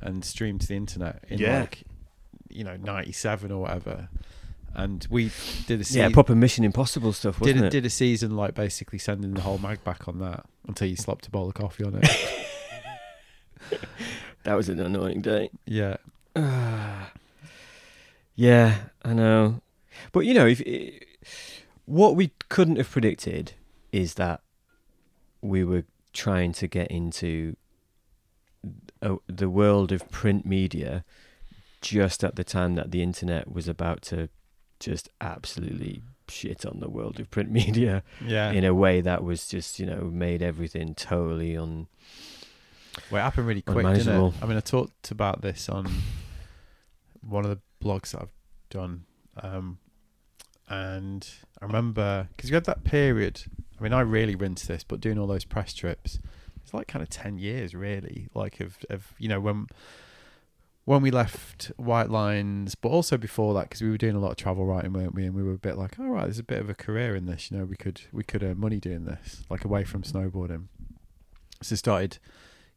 and 0.00 0.24
stream 0.24 0.58
to 0.58 0.66
the 0.66 0.74
internet 0.76 1.22
in 1.28 1.38
Yeah. 1.38 1.60
like, 1.60 1.82
you 2.48 2.64
know, 2.64 2.76
ninety 2.76 3.12
seven 3.12 3.50
or 3.52 3.60
whatever, 3.62 4.08
and 4.74 5.06
we 5.10 5.30
did 5.66 5.80
a 5.80 5.84
se- 5.84 5.98
yeah, 5.98 6.08
proper 6.10 6.34
Mission 6.34 6.64
Impossible 6.64 7.12
stuff, 7.12 7.40
did 7.40 7.56
it? 7.56 7.70
did 7.70 7.84
a 7.84 7.90
season 7.90 8.34
like 8.36 8.54
basically 8.54 8.98
sending 8.98 9.34
the 9.34 9.40
whole 9.42 9.58
mag 9.58 9.82
back 9.84 10.08
on 10.08 10.18
that 10.20 10.46
until 10.66 10.88
you 10.88 10.96
slopped 10.96 11.26
a 11.26 11.30
bowl 11.30 11.48
of 11.48 11.54
coffee 11.54 11.84
on 11.84 11.94
it. 12.02 12.08
That 14.44 14.54
was 14.54 14.68
an 14.70 14.80
annoying 14.80 15.20
day. 15.20 15.50
yeah, 15.66 15.96
yeah, 18.34 18.76
I 19.04 19.12
know. 19.12 19.60
But 20.12 20.20
you 20.20 20.34
know, 20.34 20.46
if 20.46 20.60
what 21.88 22.14
we 22.14 22.32
couldn't 22.50 22.76
have 22.76 22.90
predicted 22.90 23.52
is 23.92 24.14
that 24.14 24.42
we 25.40 25.64
were 25.64 25.84
trying 26.12 26.52
to 26.52 26.66
get 26.66 26.90
into 26.90 27.56
uh, 29.00 29.16
the 29.26 29.48
world 29.48 29.90
of 29.90 30.10
print 30.10 30.44
media 30.44 31.02
just 31.80 32.22
at 32.22 32.36
the 32.36 32.44
time 32.44 32.74
that 32.74 32.90
the 32.90 33.02
internet 33.02 33.50
was 33.50 33.68
about 33.68 34.02
to 34.02 34.28
just 34.78 35.08
absolutely 35.20 36.02
shit 36.28 36.66
on 36.66 36.80
the 36.80 36.90
world 36.90 37.18
of 37.18 37.30
print 37.30 37.50
media 37.62 38.02
yeah. 38.22 38.50
in 38.50 38.64
a 38.64 38.74
way 38.74 39.00
that 39.00 39.24
was 39.24 39.48
just 39.48 39.80
you 39.80 39.86
know 39.86 40.10
made 40.12 40.42
everything 40.42 40.94
totally 40.94 41.56
un 41.56 41.86
Well, 43.10 43.20
it 43.20 43.24
happened 43.24 43.46
really 43.46 43.62
quick, 43.62 43.86
didn't 43.86 44.08
it? 44.08 44.34
I 44.42 44.46
mean, 44.46 44.56
I 44.56 44.60
talked 44.60 45.10
about 45.10 45.40
this 45.40 45.68
on 45.68 45.86
one 47.20 47.44
of 47.44 47.50
the 47.50 47.60
blogs 47.82 48.10
that 48.10 48.22
I've 48.22 48.34
done, 48.70 49.04
um, 49.40 49.78
and 50.68 51.28
I 51.60 51.66
remember 51.66 52.28
because 52.36 52.50
you 52.50 52.54
had 52.54 52.64
that 52.64 52.84
period. 52.84 53.42
I 53.78 53.82
mean, 53.82 53.92
I 53.92 54.00
really 54.00 54.34
rinsed 54.34 54.68
this, 54.68 54.84
but 54.84 55.00
doing 55.00 55.18
all 55.18 55.26
those 55.26 55.44
press 55.44 55.72
trips, 55.72 56.18
it's 56.62 56.74
like 56.74 56.88
kind 56.88 57.02
of 57.02 57.08
ten 57.08 57.38
years, 57.38 57.74
really. 57.74 58.28
Like 58.34 58.60
of 58.60 58.78
of 58.90 59.14
you 59.18 59.28
know 59.28 59.40
when 59.40 59.66
when 60.84 61.02
we 61.02 61.10
left 61.10 61.70
Whitelines, 61.78 62.74
but 62.80 62.88
also 62.88 63.18
before 63.18 63.52
that, 63.54 63.64
because 63.64 63.82
we 63.82 63.90
were 63.90 63.98
doing 63.98 64.16
a 64.16 64.20
lot 64.20 64.30
of 64.30 64.36
travel 64.36 64.64
writing, 64.64 64.92
weren't 64.92 65.14
we? 65.14 65.26
And 65.26 65.34
we 65.34 65.42
were 65.42 65.52
a 65.52 65.58
bit 65.58 65.76
like, 65.76 65.98
all 65.98 66.08
right, 66.08 66.24
there's 66.24 66.38
a 66.38 66.44
bit 66.44 66.60
of 66.60 66.70
a 66.70 66.74
career 66.74 67.14
in 67.14 67.26
this. 67.26 67.50
You 67.50 67.58
know, 67.58 67.64
we 67.64 67.76
could 67.76 68.02
we 68.12 68.24
could 68.24 68.42
earn 68.42 68.58
money 68.58 68.78
doing 68.78 69.04
this, 69.04 69.44
like 69.50 69.64
away 69.64 69.84
from 69.84 70.02
snowboarding. 70.02 70.68
So 71.62 71.76
started 71.76 72.18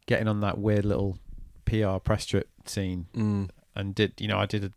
getting 0.06 0.28
on 0.28 0.40
that 0.40 0.58
weird 0.58 0.84
little 0.84 1.18
PR 1.64 1.98
press 1.98 2.26
trip 2.26 2.48
scene 2.66 3.06
mm, 3.14 3.48
and 3.74 3.94
did 3.94 4.12
you 4.18 4.28
know 4.28 4.38
I 4.38 4.46
did 4.46 4.64
a, 4.64 4.72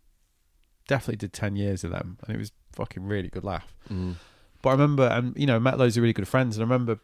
definitely 0.88 1.18
did 1.18 1.34
10 1.34 1.56
years 1.56 1.84
of 1.84 1.92
them 1.92 2.18
and 2.26 2.36
it 2.36 2.38
was 2.38 2.52
fucking 2.76 3.06
really 3.06 3.30
good 3.30 3.44
laugh 3.44 3.74
mm. 3.90 4.16
but 4.62 4.70
I 4.70 4.72
remember 4.74 5.08
and 5.08 5.36
you 5.38 5.46
know 5.48 5.60
met 5.60 5.78
loads 5.78 5.98
of 5.98 6.02
really 6.02 6.14
good 6.14 6.28
friends 6.28 6.58
and 6.58 6.64
I 6.64 6.66
remember 6.66 7.00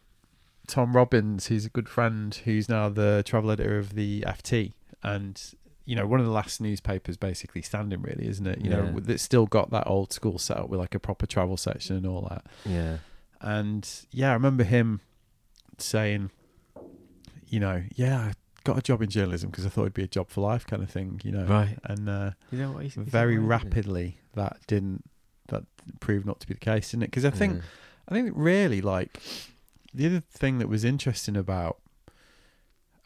Tom 0.66 0.94
Robbins 0.94 1.46
who's 1.46 1.64
a 1.64 1.70
good 1.70 1.88
friend 1.88 2.34
who's 2.44 2.68
now 2.68 2.88
the 2.88 3.22
travel 3.26 3.50
editor 3.50 3.78
of 3.78 3.94
the 3.94 4.20
FT 4.22 4.72
and 5.02 5.40
you 5.84 5.96
know 5.96 6.06
one 6.06 6.20
of 6.20 6.26
the 6.26 6.32
last 6.32 6.60
newspapers 6.60 7.16
basically 7.16 7.62
standing 7.62 8.00
really 8.02 8.28
isn't 8.28 8.46
it 8.46 8.60
you 8.60 8.70
know 8.70 8.84
Yeah. 8.94 9.00
that's 9.02 9.22
still 9.22 9.46
got 9.46 9.70
that 9.70 9.86
old 9.86 10.12
school 10.12 10.38
setup 10.38 10.68
with 10.68 10.78
like 10.78 10.94
a 10.94 11.00
proper 11.00 11.26
travel 11.26 11.56
section 11.56 11.96
and 11.96 12.06
all 12.06 12.28
that 12.30 12.46
yeah 12.64 12.98
and 13.42 13.88
yeah, 14.12 14.30
I 14.30 14.34
remember 14.34 14.62
him 14.62 15.00
saying, 15.78 16.30
you 17.48 17.60
know, 17.60 17.82
yeah, 17.94 18.18
I 18.18 18.32
got 18.64 18.78
a 18.78 18.82
job 18.82 19.02
in 19.02 19.10
journalism 19.10 19.50
because 19.50 19.66
I 19.66 19.68
thought 19.68 19.82
it'd 19.82 19.94
be 19.94 20.04
a 20.04 20.08
job 20.08 20.30
for 20.30 20.40
life 20.42 20.64
kind 20.64 20.82
of 20.82 20.90
thing, 20.90 21.20
you 21.24 21.32
know. 21.32 21.44
Right. 21.44 21.76
And 21.84 22.08
uh, 22.08 22.30
Is 22.52 22.60
that 22.60 22.70
what 22.70 22.84
he's, 22.84 22.94
very 22.94 23.38
rapidly 23.38 24.18
that 24.34 24.58
didn't 24.66 25.02
that 25.52 25.64
proved 26.00 26.26
not 26.26 26.40
to 26.40 26.46
be 26.46 26.54
the 26.54 26.60
case, 26.60 26.90
didn't 26.90 27.04
it? 27.04 27.10
Because 27.10 27.24
I 27.24 27.30
think 27.30 27.54
Yeah. 27.56 27.60
I 28.08 28.14
think 28.14 28.32
really 28.34 28.80
like 28.82 29.20
the 29.94 30.06
other 30.06 30.20
thing 30.20 30.58
that 30.58 30.68
was 30.68 30.84
interesting 30.84 31.36
about 31.36 31.78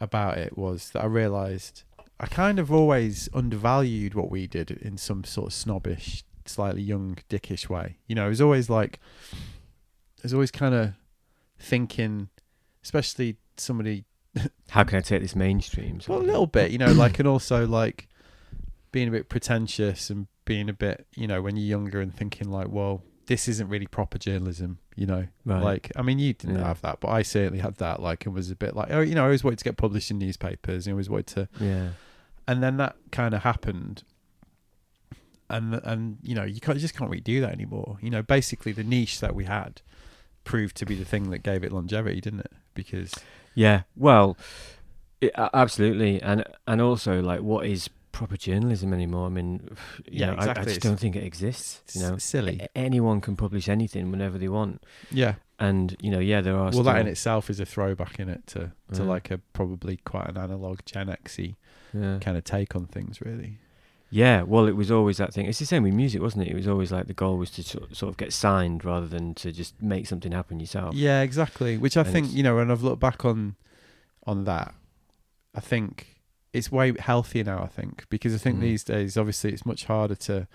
about 0.01 0.39
it 0.39 0.57
was 0.57 0.91
that 0.91 1.03
I 1.03 1.07
realised 1.07 1.83
I 2.19 2.27
kind 2.27 2.59
of 2.59 2.73
always 2.73 3.29
undervalued 3.35 4.15
what 4.15 4.31
we 4.31 4.47
did 4.47 4.71
in 4.71 4.97
some 4.97 5.23
sort 5.25 5.49
of 5.49 5.53
snobbish, 5.53 6.25
slightly 6.47 6.81
young, 6.83 7.19
dickish 7.29 7.69
way. 7.69 7.99
You 8.07 8.15
know, 8.15 8.27
it 8.27 8.31
was 8.31 8.41
always 8.41 8.71
like, 8.71 9.01
I 9.35 10.23
was 10.23 10.33
always 10.33 10.51
kind 10.51 10.75
of 10.75 10.95
thinking, 11.59 12.29
especially 12.83 13.37
somebody, 13.59 14.05
How 14.71 14.85
can 14.85 14.99
I 14.99 15.01
take 15.03 15.23
this 15.23 15.37
mainstream? 15.37 16.01
well, 16.09 16.21
a 16.21 16.23
little 16.23 16.47
bit, 16.47 16.71
you 16.71 16.79
know, 16.79 16.93
like, 16.93 17.19
and 17.19 17.29
also 17.29 17.67
like 17.67 18.09
being 18.93 19.09
a 19.09 19.11
bit 19.11 19.29
pretentious 19.29 20.09
and 20.09 20.27
being 20.47 20.71
a 20.71 20.73
bit, 20.73 21.07
you 21.15 21.27
know, 21.27 21.43
when 21.43 21.57
you're 21.57 21.67
younger 21.67 22.01
and 22.01 22.15
thinking 22.17 22.51
like, 22.51 22.69
well, 22.71 23.03
this 23.27 23.49
isn't 23.49 23.69
really 23.69 23.87
proper 23.87 24.17
journalism, 24.19 24.79
you 24.95 25.05
know. 25.05 25.27
Right. 25.45 25.63
Like, 25.63 25.93
I 25.97 26.03
mean, 26.03 26.19
you 26.19 26.33
didn't 26.33 26.57
Yeah. 26.61 26.65
have 26.69 26.81
that, 26.83 27.01
but 27.01 27.09
I 27.09 27.21
certainly 27.23 27.59
had 27.59 27.75
that. 27.77 28.01
Like, 28.01 28.25
and 28.25 28.35
was 28.35 28.51
a 28.51 28.57
bit 28.57 28.75
like, 28.75 28.89
oh, 28.91 29.01
you 29.01 29.15
know, 29.15 29.23
I 29.23 29.25
always 29.27 29.45
wanted 29.45 29.59
to 29.59 29.65
get 29.65 29.77
published 29.77 30.11
in 30.11 30.19
newspapers. 30.19 30.87
And 30.87 30.93
I 30.93 30.95
always 30.95 31.11
wanted 31.11 31.27
to, 31.27 31.49
Yeah. 31.63 31.89
and 32.49 32.63
then 32.63 32.77
that 32.79 32.97
kind 33.11 33.35
of 33.35 33.43
happened. 33.43 34.05
And 35.49 35.75
and 35.85 36.19
you 36.23 36.35
know, 36.35 36.43
you 36.45 36.61
can't 36.61 36.77
you 36.77 36.81
just 36.81 36.97
can't 36.97 37.09
really 37.11 37.21
do 37.21 37.41
that 37.41 37.53
anymore. 37.53 37.99
You 38.01 38.11
know, 38.11 38.23
basically 38.23 38.73
the 38.73 38.83
niche 38.83 39.21
that 39.21 39.35
we 39.35 39.45
had 39.45 39.81
proved 40.45 40.77
to 40.79 40.87
be 40.87 40.95
the 40.97 41.05
thing 41.05 41.31
that 41.31 41.39
gave 41.41 41.63
it 41.63 41.71
longevity, 41.73 42.21
didn't 42.21 42.41
it? 42.41 42.53
Because 42.75 43.15
Yeah. 43.55 43.83
Well, 43.97 44.37
it, 45.21 45.31
absolutely, 45.37 46.21
and 46.21 46.45
and 46.67 46.81
also 46.81 47.21
like, 47.23 47.41
what 47.43 47.65
is 47.67 47.89
proper 48.17 48.37
journalism 48.37 48.93
anymore? 48.93 49.27
I 49.27 49.31
mean, 49.31 49.61
you 50.07 50.21
Yeah, 50.21 50.27
know, 50.31 50.37
I- 50.39 50.61
I, 50.61 50.65
just 50.65 50.81
don't 50.81 50.99
think 50.99 51.17
it 51.17 51.23
exists. 51.25 51.95
You 51.95 52.03
know, 52.03 52.19
silly. 52.19 52.59
A- 52.61 52.79
anyone 52.79 53.21
can 53.21 53.37
publish 53.37 53.69
anything 53.69 54.11
whenever 54.11 54.39
they 54.39 54.49
want, 54.49 54.83
yeah. 55.11 55.35
and 55.59 55.97
you 56.01 56.11
know, 56.11 56.19
yeah, 56.19 56.41
there 56.41 56.57
are. 56.57 56.71
Well, 56.73 56.83
that 56.85 57.01
in 57.01 57.07
itself 57.07 57.51
is 57.51 57.61
a 57.61 57.67
throwback 57.67 58.19
in 58.19 58.29
it 58.29 58.47
to 58.49 58.73
to 58.95 59.03
Yeah. 59.03 59.09
like 59.15 59.31
a 59.31 59.39
probably 59.53 59.99
quite 60.05 60.29
an 60.29 60.37
analog 60.39 60.81
Gen 60.85 61.09
Xy 61.09 61.57
yeah. 61.93 62.19
kind 62.21 62.37
of 62.37 62.45
take 62.45 62.75
on 62.75 62.87
things, 62.87 63.21
really. 63.21 63.59
Yeah, 64.09 64.43
well, 64.43 64.67
it 64.69 64.77
was 64.77 64.91
always 64.91 65.17
that 65.17 65.35
thing. 65.35 65.47
It's 65.47 65.59
the 65.59 65.67
same 65.67 65.83
with 65.83 65.93
music, 65.93 66.23
wasn't 66.23 66.47
it? 66.47 66.53
It 66.53 66.55
was 66.57 66.69
always 66.69 66.93
like 66.93 67.07
the 67.09 67.13
goal 67.25 67.37
was 67.39 67.51
to 67.53 67.63
sort 67.65 67.95
sort 67.97 68.11
of 68.11 68.17
get 68.17 68.33
signed 68.33 68.85
rather 68.85 69.09
than 69.09 69.35
to 69.35 69.51
just 69.53 69.75
make 69.83 70.07
something 70.07 70.31
happen 70.33 70.61
yourself. 70.61 70.95
Yeah, 70.95 71.23
exactly. 71.23 71.77
Which 71.77 71.97
I 71.97 72.01
And 72.03 72.11
think 72.13 72.25
it's- 72.27 72.37
you 72.37 72.43
know, 72.45 72.55
when 72.57 72.71
I've 72.71 72.83
looked 72.85 73.01
back 73.01 73.25
on 73.25 73.57
on 74.27 74.45
that, 74.45 74.75
I 75.55 75.61
think 75.61 76.16
it's 76.57 76.71
way 76.73 76.93
healthier 76.99 77.45
now. 77.45 77.63
I 77.63 77.67
think 77.69 78.07
because 78.09 78.35
I 78.35 78.39
think 78.39 78.57
Mm. 78.59 78.61
these 78.63 78.85
days, 78.85 79.17
obviously, 79.17 79.53
it's 79.53 79.67
much 79.67 79.85
harder 79.85 80.15
to 80.29 80.47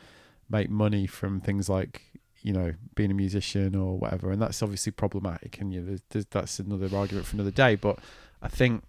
make 0.49 0.70
money 0.70 1.08
from 1.08 1.39
things 1.41 1.70
like 1.70 2.02
you 2.43 2.52
know 2.54 2.74
being 2.95 3.12
a 3.12 3.14
musician 3.14 3.76
or 3.76 3.97
whatever, 3.97 4.32
and 4.32 4.41
that's 4.41 4.62
obviously 4.64 4.91
problematic. 4.91 5.60
And 5.60 5.74
you 5.74 5.82
know, 5.82 6.22
that's 6.32 6.60
another 6.60 6.89
argument 6.95 7.26
for 7.28 7.36
another 7.36 7.52
day. 7.52 7.76
But 7.76 7.99
I 8.41 8.47
think 8.47 8.84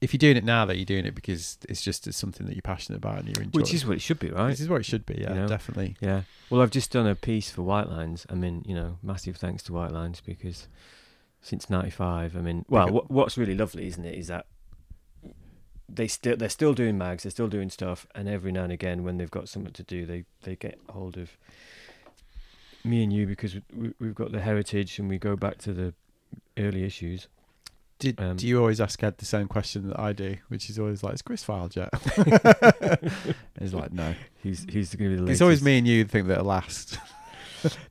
if 0.00 0.12
you're 0.12 0.18
doing 0.18 0.36
it 0.36 0.44
now, 0.44 0.64
that 0.66 0.76
you're 0.76 0.84
doing 0.84 1.06
it 1.06 1.14
because 1.14 1.58
it's 1.68 1.80
just 1.82 2.06
it's 2.06 2.16
something 2.18 2.46
that 2.46 2.54
you're 2.54 2.62
passionate 2.62 2.98
about 2.98 3.18
and 3.18 3.26
you're 3.28 3.42
enjoying. 3.44 3.62
Which 3.62 3.72
is 3.74 3.86
what 3.86 3.96
it 3.96 4.00
should 4.02 4.18
be, 4.18 4.30
right? 4.30 4.48
this 4.50 4.60
is 4.60 4.68
what 4.68 4.80
it 4.80 4.84
should 4.84 5.06
be. 5.06 5.18
Yeah, 5.20 5.30
You 5.34 5.40
know? 5.40 5.48
definitely. 5.48 5.96
Yeah. 6.00 6.22
Well, 6.50 6.60
I've 6.62 6.70
just 6.70 6.90
done 6.92 7.06
a 7.06 7.14
piece 7.14 7.50
for 7.50 7.62
Whitelines. 7.62 8.26
I 8.30 8.34
mean, 8.34 8.62
you 8.66 8.74
know, 8.74 8.98
massive 9.02 9.36
thanks 9.36 9.62
to 9.64 9.72
Whitelines 9.72 10.20
because 10.24 10.68
since 11.40 11.70
'95, 11.70 12.36
I 12.36 12.40
mean, 12.40 12.64
well, 12.68 12.90
what, 12.90 13.10
what's 13.10 13.38
really 13.38 13.54
lovely, 13.54 13.86
isn't 13.86 14.04
it, 14.04 14.14
is 14.18 14.26
that 14.28 14.46
they 15.88 16.08
still 16.08 16.36
they're 16.36 16.48
still 16.48 16.74
doing 16.74 16.98
mags, 16.98 17.22
they're 17.22 17.30
still 17.30 17.48
doing 17.48 17.70
stuff, 17.70 18.06
and 18.14 18.28
every 18.28 18.52
now 18.52 18.64
and 18.64 18.72
again, 18.72 19.04
when 19.04 19.18
they've 19.18 19.30
got 19.30 19.48
something 19.48 19.72
to 19.72 19.82
do, 19.82 20.06
they 20.06 20.24
they 20.42 20.56
get 20.56 20.78
hold 20.90 21.16
of 21.16 21.36
me 22.84 23.02
and 23.02 23.12
you 23.12 23.26
because 23.26 23.56
we, 23.74 23.92
we've 24.00 24.14
got 24.14 24.32
the 24.32 24.40
heritage 24.40 24.98
and 24.98 25.08
we 25.08 25.18
go 25.18 25.36
back 25.36 25.58
to 25.58 25.72
the 25.72 25.94
early 26.56 26.84
issues. 26.84 27.28
Did 27.98 28.20
Um, 28.20 28.36
do 28.36 28.46
you 28.46 28.58
always 28.60 28.80
ask 28.80 29.02
Ed 29.02 29.18
the 29.18 29.24
same 29.24 29.48
question 29.48 29.88
that 29.88 29.98
I 29.98 30.12
do, 30.12 30.36
which 30.48 30.68
is 30.68 30.78
always 30.78 31.02
like, 31.02 31.14
"Is 31.14 31.22
Chris 31.22 31.42
filed 31.42 31.74
yet?" 31.76 31.88
He's 33.58 33.72
like, 33.72 33.92
"No." 33.92 34.14
He's 34.42 34.66
he's 34.68 34.94
going 34.94 35.12
to 35.12 35.16
be 35.16 35.24
the. 35.24 35.32
It's 35.32 35.40
always 35.40 35.62
me 35.62 35.78
and 35.78 35.88
you 35.88 36.04
think 36.04 36.28
that 36.28 36.38
are 36.38 36.44
last. 36.44 36.98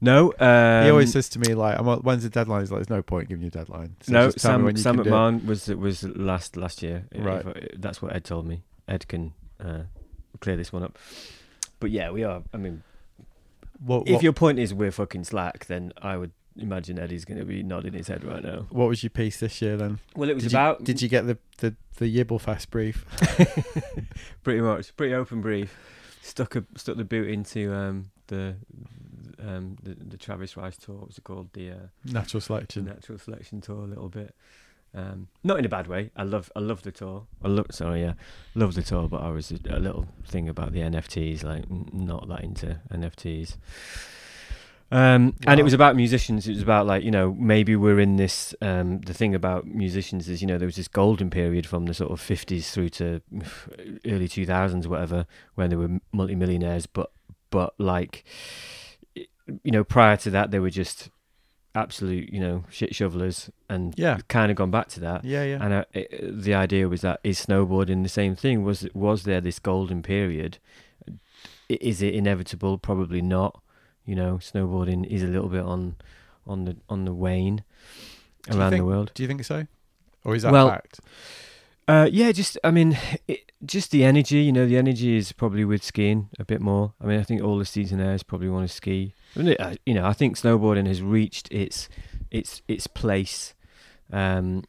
No, 0.01 0.33
um, 0.39 0.83
he 0.83 0.89
always 0.89 1.11
says 1.11 1.29
to 1.29 1.39
me 1.39 1.53
like, 1.55 1.77
I'm, 1.79 1.85
"When's 1.85 2.23
the 2.23 2.29
deadline?" 2.29 2.61
He's 2.61 2.71
like, 2.71 2.79
"There's 2.79 2.89
no 2.89 3.01
point 3.01 3.29
giving 3.29 3.41
you 3.43 3.47
a 3.47 3.51
deadline." 3.51 3.95
So 4.01 4.13
no, 4.13 4.25
just 4.27 4.39
tell 4.39 4.57
me 4.59 4.71
Sam 4.75 4.77
Sam 4.77 4.97
can 4.97 5.07
it." 5.07 5.09
McMahon 5.15 5.45
was 5.45 5.67
was 5.67 6.03
last 6.03 6.57
last 6.57 6.83
year. 6.83 7.05
Right. 7.15 7.45
if- 7.45 7.81
that's 7.81 8.01
what 8.01 8.15
Ed 8.15 8.23
told 8.23 8.45
me. 8.45 8.63
Ed 8.87 9.07
can 9.07 9.33
uh, 9.59 9.83
clear 10.39 10.55
this 10.55 10.71
one 10.71 10.83
up. 10.83 10.97
But 11.79 11.91
yeah, 11.91 12.11
we 12.11 12.23
are. 12.23 12.43
I 12.53 12.57
mean, 12.57 12.83
What, 13.79 14.07
if 14.07 14.23
your 14.23 14.33
point 14.33 14.59
is 14.59 14.73
we're 14.73 14.91
fucking 14.91 15.25
slack, 15.25 15.65
then 15.65 15.91
I 16.01 16.17
would 16.17 16.31
imagine 16.57 16.97
Eddie's 16.97 17.25
going 17.25 17.39
to 17.39 17.45
be 17.45 17.63
nodding 17.63 17.93
his 17.93 18.07
head 18.07 18.23
right 18.23 18.43
now. 18.43 18.65
what 18.69 18.87
was 18.87 19.03
your 19.03 19.09
piece 19.09 19.39
this 19.39 19.61
year 19.61 19.75
then? 19.77 19.99
Well, 20.15 20.29
it 20.29 20.33
was 20.33 20.43
Did 20.43 20.53
about 20.53 20.79
you, 20.81 20.85
did 20.85 21.01
you 21.01 21.09
get 21.09 21.27
the 21.27 21.37
the 21.57 21.75
the 21.97 22.05
Yibble 22.13 22.39
Yibblefest 22.39 22.69
brief? 22.69 23.05
pretty 24.43 24.61
much 24.61 24.95
pretty 24.95 25.13
open 25.13 25.41
brief. 25.41 25.75
Stuck 26.21 26.55
a 26.55 26.65
stuck 26.75 26.97
the 26.97 27.03
boot 27.03 27.29
into 27.29 27.73
um, 27.73 28.11
the 28.27 28.55
um, 29.45 29.77
the 29.83 29.95
the 29.95 30.17
Travis 30.17 30.57
Rice 30.57 30.77
tour. 30.77 30.95
What 30.95 31.07
was 31.07 31.17
it 31.17 31.23
called? 31.23 31.49
The 31.53 31.71
uh, 31.71 31.75
Natural 32.05 32.41
selection. 32.41 32.85
natural 32.85 33.17
selection 33.17 33.61
tour 33.61 33.83
a 33.83 33.87
little 33.87 34.09
bit. 34.09 34.35
Um, 34.93 35.27
not 35.43 35.59
in 35.59 35.65
a 35.65 35.69
bad 35.69 35.87
way. 35.87 36.11
I 36.15 36.23
love 36.23 36.51
I 36.55 36.59
love 36.59 36.83
the 36.83 36.91
tour. 36.91 37.27
I 37.43 37.49
love 37.49 37.67
sorry 37.71 38.01
yeah, 38.01 38.13
love 38.55 38.75
the 38.75 38.81
tour. 38.81 39.09
But 39.09 39.21
I 39.23 39.29
was 39.29 39.51
a, 39.51 39.59
a 39.69 39.79
little 39.79 40.07
thing 40.25 40.47
about 40.47 40.71
the 40.71 40.79
NFTs. 40.79 41.43
Like 41.43 41.65
not 41.69 42.27
that 42.29 42.43
into 42.43 42.79
NFTs. 42.91 43.57
Um, 44.91 45.35
and 45.47 45.59
it 45.59 45.63
was 45.63 45.73
about 45.73 45.95
musicians. 45.95 46.47
It 46.47 46.53
was 46.53 46.61
about 46.61 46.85
like 46.85 47.03
you 47.03 47.11
know 47.11 47.33
maybe 47.33 47.75
we're 47.75 47.99
in 47.99 48.15
this. 48.15 48.55
Um, 48.61 49.01
the 49.01 49.13
thing 49.13 49.35
about 49.35 49.67
musicians 49.67 50.29
is 50.29 50.41
you 50.41 50.47
know 50.47 50.57
there 50.57 50.67
was 50.67 50.77
this 50.77 50.87
golden 50.87 51.29
period 51.29 51.65
from 51.65 51.85
the 51.85 51.93
sort 51.93 52.11
of 52.11 52.21
fifties 52.21 52.71
through 52.71 52.89
to 52.89 53.21
early 54.05 54.29
two 54.29 54.45
thousands, 54.45 54.87
whatever, 54.87 55.25
when 55.55 55.69
they 55.69 55.75
were 55.75 55.99
multimillionaires. 56.13 56.85
But 56.85 57.11
but 57.49 57.73
like 57.77 58.23
you 59.63 59.71
know 59.71 59.83
prior 59.83 60.17
to 60.17 60.29
that 60.31 60.51
they 60.51 60.59
were 60.59 60.69
just 60.69 61.09
absolute 61.75 62.31
you 62.31 62.39
know 62.39 62.63
shit 62.69 62.95
shovelers 62.95 63.49
and 63.69 63.93
Yeah. 63.97 64.19
kind 64.29 64.49
of 64.49 64.55
gone 64.57 64.71
back 64.71 64.87
to 64.89 64.99
that. 65.01 65.25
Yeah, 65.25 65.43
yeah. 65.43 65.57
And 65.61 65.73
uh, 65.73 65.85
it, 65.93 66.41
the 66.43 66.53
idea 66.53 66.87
was 66.87 67.01
that 67.01 67.19
is 67.23 67.45
snowboarding 67.45 68.03
the 68.03 68.09
same 68.09 68.35
thing? 68.35 68.63
Was 68.63 68.87
was 68.93 69.23
there 69.23 69.41
this 69.41 69.59
golden 69.59 70.01
period? 70.01 70.57
Is 71.67 72.01
it 72.01 72.13
inevitable? 72.13 72.77
Probably 72.77 73.21
not. 73.21 73.61
You 74.05 74.15
know, 74.15 74.37
snowboarding 74.37 75.05
is 75.07 75.23
a 75.23 75.27
little 75.27 75.49
bit 75.49 75.63
on 75.63 75.95
on 76.45 76.65
the 76.65 76.77
on 76.89 77.05
the 77.05 77.13
wane 77.13 77.63
Do 78.49 78.57
around 78.59 78.73
the 78.73 78.85
world. 78.85 79.11
Do 79.15 79.23
you 79.23 79.27
think 79.27 79.43
so, 79.43 79.65
or 80.23 80.35
is 80.35 80.43
that 80.43 80.51
Well, 80.51 80.69
fact? 80.69 80.99
Uh, 81.87 82.07
yeah, 82.11 82.31
just 82.31 82.57
I 82.63 82.71
mean, 82.71 82.97
it, 83.27 83.51
just 83.65 83.89
the 83.91 84.03
energy. 84.03 84.37
You 84.43 84.51
know, 84.51 84.67
the 84.67 84.77
energy 84.77 85.17
is 85.17 85.31
probably 85.31 85.65
with 85.65 85.83
skiing 85.83 86.29
a 86.39 86.45
bit 86.45 86.61
more. 86.61 86.93
I 87.01 87.05
mean, 87.07 87.19
I 87.19 87.23
think 87.23 87.41
all 87.41 87.57
the 87.57 87.65
seasonaires 87.65 88.25
probably 88.25 88.49
want 88.49 88.67
to 88.69 88.73
ski. 88.73 89.13
I 89.37 89.55
uh, 89.55 89.75
you 89.85 89.93
know, 89.93 90.05
I 90.05 90.13
think 90.13 90.37
snowboarding 90.37 90.87
has 90.87 91.01
reached 91.01 91.51
its 91.51 91.89
its 92.31 92.61
its 92.67 92.87
place. 92.87 93.53
Um, 94.11 94.63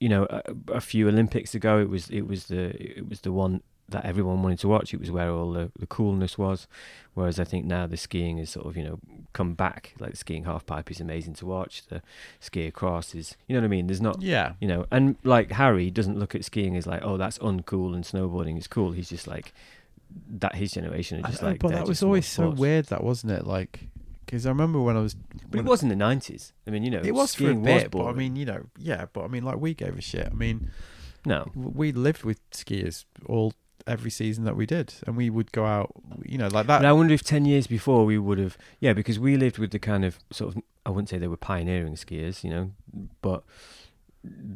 you 0.00 0.08
know, 0.08 0.26
a, 0.30 0.42
a 0.74 0.80
few 0.80 1.08
Olympics 1.08 1.54
ago, 1.54 1.78
it 1.78 1.88
was 1.88 2.08
it 2.10 2.22
was 2.26 2.46
the 2.46 2.70
it 2.98 3.08
was 3.08 3.20
the 3.20 3.32
one 3.32 3.62
that 3.88 4.04
everyone 4.06 4.42
wanted 4.42 4.58
to 4.60 4.68
watch. 4.68 4.94
It 4.94 5.00
was 5.00 5.10
where 5.10 5.30
all 5.30 5.52
the, 5.52 5.70
the 5.78 5.86
coolness 5.86 6.38
was. 6.38 6.66
Whereas 7.14 7.38
I 7.38 7.44
think 7.44 7.66
now 7.66 7.86
the 7.86 7.96
skiing 7.98 8.38
is 8.38 8.48
sort 8.50 8.66
of 8.66 8.76
you 8.76 8.84
know 8.84 8.98
come 9.32 9.54
back. 9.54 9.94
Like 9.98 10.12
the 10.12 10.16
skiing 10.16 10.44
half 10.44 10.64
pipe 10.66 10.90
is 10.90 11.00
amazing 11.00 11.34
to 11.34 11.46
watch. 11.46 11.86
The 11.86 12.02
ski 12.40 12.66
across 12.66 13.14
is 13.14 13.36
you 13.46 13.54
know 13.54 13.60
what 13.60 13.66
I 13.66 13.68
mean. 13.68 13.86
There's 13.86 14.00
not 14.00 14.20
Yeah. 14.22 14.54
you 14.60 14.68
know 14.68 14.86
and 14.90 15.16
like 15.24 15.52
harry 15.52 15.90
doesn't 15.90 16.18
look 16.18 16.34
at 16.34 16.44
skiing 16.44 16.76
as 16.76 16.86
like 16.86 17.02
oh 17.04 17.16
that's 17.16 17.38
uncool 17.38 17.94
and 17.94 18.02
snowboarding 18.04 18.56
is 18.58 18.66
cool 18.66 18.92
he's 18.92 19.10
just 19.10 19.26
like 19.26 19.52
that 20.38 20.54
his 20.54 20.72
generation 20.72 21.18
are 21.24 21.30
just 21.30 21.42
like 21.42 21.58
but 21.60 21.72
that 21.72 21.86
was 21.86 22.02
always 22.02 22.26
so 22.26 22.42
sports. 22.44 22.60
weird, 22.60 22.86
that 22.86 23.02
wasn't 23.04 23.32
it? 23.32 23.46
Like, 23.46 23.88
because 24.24 24.46
I 24.46 24.48
remember 24.50 24.80
when 24.80 24.96
I 24.96 25.00
was. 25.00 25.14
but 25.50 25.60
it 25.60 25.64
was 25.66 25.82
in 25.82 25.88
the 25.88 25.94
90s 25.94 26.52
i 26.66 26.70
mean 26.70 26.82
you 26.82 26.90
know 26.90 27.02
It 27.04 27.12
was 27.14 27.34
for 27.34 27.50
a 27.50 27.54
bit, 27.54 27.90
but 27.90 28.06
I 28.06 28.12
mean, 28.12 28.36
you 28.36 28.44
know, 28.46 28.66
yeah, 28.78 29.06
but 29.12 29.24
I 29.24 29.28
mean, 29.28 29.44
like 29.44 29.58
we 29.58 29.74
gave 29.74 29.96
a 29.98 30.00
shit. 30.00 30.28
I 30.30 30.34
mean, 30.34 30.70
no 31.24 31.50
we 31.54 31.92
lived 31.92 32.24
with 32.24 32.38
skiers 32.50 33.04
all 33.26 33.52
every 33.86 34.10
season 34.10 34.44
that 34.44 34.56
we 34.56 34.64
did, 34.64 34.94
and 35.06 35.16
we 35.16 35.28
would 35.28 35.50
go 35.52 35.64
out, 35.66 35.90
you 36.24 36.38
know, 36.38 36.46
like 36.48 36.66
that. 36.68 36.80
but 36.82 36.84
i 36.86 36.92
wonder 36.92 37.12
if 37.14 37.22
10 37.24 37.44
years 37.46 37.66
before 37.66 38.04
we 38.04 38.16
would 38.16 38.38
have 38.38 38.56
yeah 38.80 38.92
because 38.92 39.18
we 39.18 39.36
lived 39.36 39.58
with 39.58 39.70
the 39.72 39.78
kind 39.80 40.04
of 40.04 40.18
sort 40.30 40.54
of 40.54 40.62
i 40.86 40.90
wouldn't 40.90 41.08
say 41.08 41.18
they 41.18 41.26
were 41.28 41.36
pioneering 41.36 41.94
skiers 41.96 42.44
you 42.44 42.50
know 42.50 42.70
but 43.22 43.42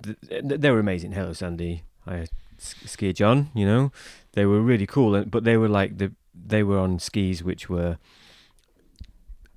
th- 0.02 0.16
they 0.60 0.70
were 0.70 0.78
amazing 0.78 1.12
hello 1.12 1.32
sandy 1.32 1.82
i 2.06 2.24
skier 2.58 3.14
john 3.14 3.50
you 3.54 3.66
know? 3.66 3.92
They 4.32 4.46
were 4.46 4.60
really 4.60 4.86
cool 4.86 5.24
but 5.24 5.44
they 5.44 5.56
were 5.56 5.68
like 5.68 5.98
the 5.98 6.12
they 6.34 6.62
were 6.62 6.78
on 6.78 6.98
skis 6.98 7.42
which 7.42 7.68
were 7.68 7.98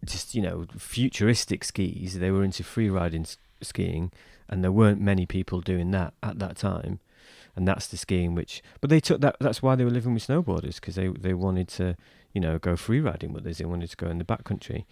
just 0.05 0.33
you 0.33 0.41
know 0.41 0.65
futuristic 0.77 1.63
skis. 1.63 2.19
They 2.19 2.31
were 2.31 2.43
into 2.43 2.63
free 2.63 2.89
riding 2.89 3.25
skiing 3.61 4.11
and 4.47 4.63
there 4.63 4.71
weren't 4.71 5.01
many 5.01 5.25
people 5.25 5.61
doing 5.61 5.91
that 5.91 6.13
at 6.23 6.39
that 6.39 6.57
time. 6.57 6.99
And 7.55 7.67
that's 7.67 7.87
the 7.87 7.97
skiing 7.97 8.35
which 8.35 8.63
but 8.79 8.89
they 8.89 8.99
took 8.99 9.21
that 9.21 9.35
that's 9.39 9.61
why 9.61 9.75
they 9.75 9.83
were 9.83 9.91
living 9.91 10.13
with 10.13 10.25
snowboarders 10.25 10.75
because 10.75 10.95
they 10.95 11.07
they 11.07 11.33
wanted 11.33 11.67
to 11.69 11.95
you 12.33 12.41
know 12.41 12.57
go 12.57 12.75
free 12.75 13.01
riding 13.01 13.33
with 13.33 13.45
us. 13.45 13.57
They 13.57 13.65
wanted 13.65 13.89
to 13.91 13.97
go 13.97 14.07
in 14.07 14.17
the 14.17 14.23
backcountry. 14.23 14.85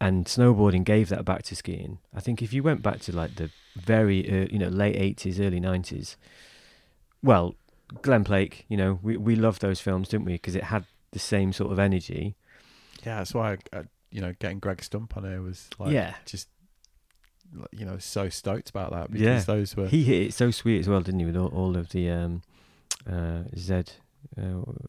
And 0.00 0.26
snowboarding 0.26 0.84
gave 0.84 1.08
that 1.08 1.24
back 1.24 1.42
to 1.44 1.56
skiing. 1.56 1.98
I 2.14 2.20
think 2.20 2.40
if 2.40 2.52
you 2.52 2.62
went 2.62 2.82
back 2.82 3.00
to 3.00 3.16
like 3.16 3.34
the 3.34 3.50
very 3.74 4.48
you 4.52 4.58
know 4.58 4.68
late 4.68 4.96
eighties, 4.96 5.40
early 5.40 5.58
nineties, 5.58 6.16
well, 7.22 7.54
Glen 8.02 8.24
Plake, 8.24 8.64
you 8.68 8.76
know, 8.76 8.98
we 9.02 9.16
we 9.16 9.34
loved 9.36 9.60
those 9.60 9.80
films, 9.80 10.08
didn't 10.08 10.26
we? 10.26 10.32
Because 10.32 10.54
it 10.54 10.64
had 10.64 10.84
the 11.12 11.18
same 11.18 11.52
sort 11.52 11.72
of 11.72 11.78
energy. 11.78 12.36
Yeah, 13.04 13.18
that's 13.18 13.34
why 13.34 13.52
I, 13.52 13.78
I, 13.78 13.82
you 14.10 14.20
know 14.20 14.34
getting 14.38 14.58
Greg 14.58 14.82
Stump 14.82 15.16
on 15.16 15.24
here 15.24 15.42
was 15.42 15.68
like 15.78 15.92
yeah, 15.92 16.14
just 16.24 16.48
you 17.72 17.84
know 17.86 17.98
so 17.98 18.28
stoked 18.28 18.68
about 18.70 18.92
that 18.92 19.10
because 19.10 19.22
Yeah. 19.26 19.40
those 19.40 19.76
were 19.76 19.86
he 19.88 20.04
hit 20.04 20.26
it 20.28 20.34
so 20.34 20.50
sweet 20.50 20.80
as 20.80 20.88
well, 20.88 21.00
didn't 21.00 21.20
he? 21.20 21.26
With 21.26 21.36
all, 21.36 21.48
all 21.48 21.76
of 21.76 21.90
the 21.90 22.10
um, 22.10 22.42
uh, 23.10 23.44
Z, 23.56 23.84
uh, 24.36 24.42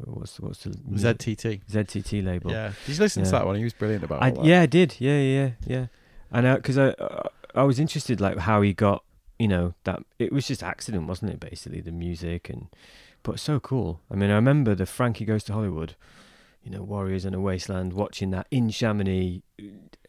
what's 0.06 0.40
what's 0.40 0.64
the 0.64 0.72
ZTT. 0.72 1.62
ZTT 1.72 2.26
label? 2.26 2.52
Yeah, 2.52 2.74
did 2.86 2.96
you 2.96 3.00
listen 3.00 3.24
to 3.24 3.32
that 3.32 3.46
one? 3.46 3.56
He 3.56 3.64
was 3.64 3.74
brilliant 3.74 4.04
about 4.04 4.22
I, 4.22 4.34
yeah, 4.44 4.62
I 4.62 4.66
did. 4.66 4.96
Yeah, 5.00 5.20
yeah, 5.20 5.50
yeah. 5.66 5.86
And 6.32 6.56
because 6.58 6.78
I, 6.78 6.90
uh, 6.90 7.30
I 7.56 7.64
was 7.64 7.80
interested, 7.80 8.22
like 8.22 8.38
how 8.38 8.62
he 8.62 8.74
got, 8.74 9.04
you 9.40 9.48
know, 9.48 9.74
that 9.86 10.04
it 10.20 10.32
was 10.32 10.48
just 10.48 10.62
accident, 10.62 11.08
wasn't 11.08 11.32
it? 11.32 11.40
Basically, 11.40 11.82
the 11.82 11.92
music 11.92 12.50
and, 12.50 12.68
but 13.24 13.40
so 13.40 13.60
cool. 13.60 14.02
I 14.12 14.16
mean, 14.16 14.30
I 14.30 14.36
remember 14.36 14.76
the 14.76 14.86
Frankie 14.86 15.26
Goes 15.26 15.44
to 15.46 15.54
Hollywood, 15.54 15.96
you 16.64 16.70
know, 16.72 16.84
Warriors 16.84 17.26
in 17.26 17.34
a 17.34 17.40
Wasteland, 17.40 17.94
watching 17.94 18.32
that 18.32 18.48
in 18.52 18.70
Chamonix. 18.70 19.42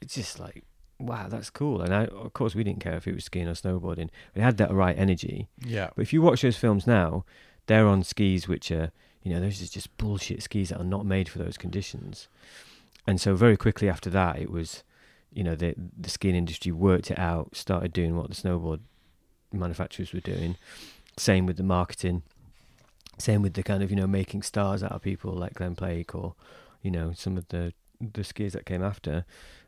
It's 0.01 0.15
just 0.15 0.39
like, 0.41 0.65
wow, 0.99 1.29
that's 1.29 1.49
cool. 1.49 1.81
And 1.81 1.95
I, 1.95 2.05
of 2.07 2.33
course, 2.33 2.55
we 2.55 2.65
didn't 2.65 2.81
care 2.83 2.97
if 2.97 3.07
it 3.07 3.15
was 3.15 3.25
skiing 3.25 3.49
or 3.49 3.55
snowboarding. 3.55 4.11
It 4.35 4.43
had 4.43 4.57
that 4.59 4.73
right 4.73 4.99
energy. 4.99 5.49
yeah, 5.65 5.91
But 5.95 6.03
if 6.03 6.13
you 6.13 6.21
watch 6.23 6.43
those 6.43 6.57
films 6.57 6.87
now, 6.87 7.25
they're 7.67 7.87
on 7.87 8.03
skis 8.03 8.49
which 8.49 8.71
are, 8.73 8.91
you 9.23 9.33
know, 9.33 9.41
those 9.41 9.63
are 9.63 9.67
just 9.67 9.97
bullshit 9.97 10.43
skis 10.43 10.71
that 10.71 10.81
are 10.81 10.85
not 10.85 11.07
made 11.07 11.29
for 11.29 11.39
those 11.39 11.57
conditions. 11.57 12.29
And 13.07 13.21
so 13.21 13.35
very 13.35 13.57
quickly 13.57 13.89
after 13.89 14.11
that, 14.11 14.39
it 14.39 14.51
was, 14.51 14.83
you 15.33 15.45
know, 15.45 15.55
the 15.55 15.75
the 15.99 16.11
skiing 16.11 16.35
industry 16.35 16.73
worked 16.73 17.11
it 17.11 17.19
out, 17.19 17.55
started 17.55 17.93
doing 17.93 18.17
what 18.17 18.29
the 18.29 18.35
snowboard 18.35 18.81
manufacturers 19.53 20.13
were 20.13 20.21
doing. 20.21 20.57
Same 21.17 21.47
with 21.47 21.57
the 21.57 21.63
marketing. 21.63 22.23
Same 23.19 23.43
with 23.43 23.55
the 23.55 23.63
kind 23.63 23.83
of 23.83 23.91
you 23.91 23.97
know 23.97 24.07
making 24.07 24.43
stars 24.43 24.83
out 24.83 24.93
of 24.93 25.03
people 25.03 25.33
like 25.33 25.55
Glen 25.55 25.75
Plake 25.75 26.15
or, 26.15 26.35
you 26.83 26.91
know, 26.91 27.13
some 27.15 27.37
of 27.37 27.47
the 27.49 27.73
the 28.01 28.23
skiers 28.23 28.53
that 28.53 28.65
came 28.65 28.83
after, 28.83 29.25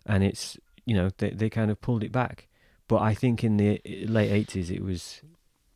and 0.07 0.25
it's 0.25 0.57
you 0.87 0.95
know 0.95 1.11
they 1.19 1.31
they 1.31 1.51
kind 1.51 1.71
of 1.71 1.81
pulled 1.81 2.03
it 2.03 2.13
back. 2.13 2.49
But 2.89 3.03
I 3.03 3.15
think 3.15 3.45
in 3.45 3.57
the 3.59 3.81
eh, 3.85 4.07
late 4.09 4.31
eighties, 4.31 4.71
it 4.71 4.83
was, 4.83 5.21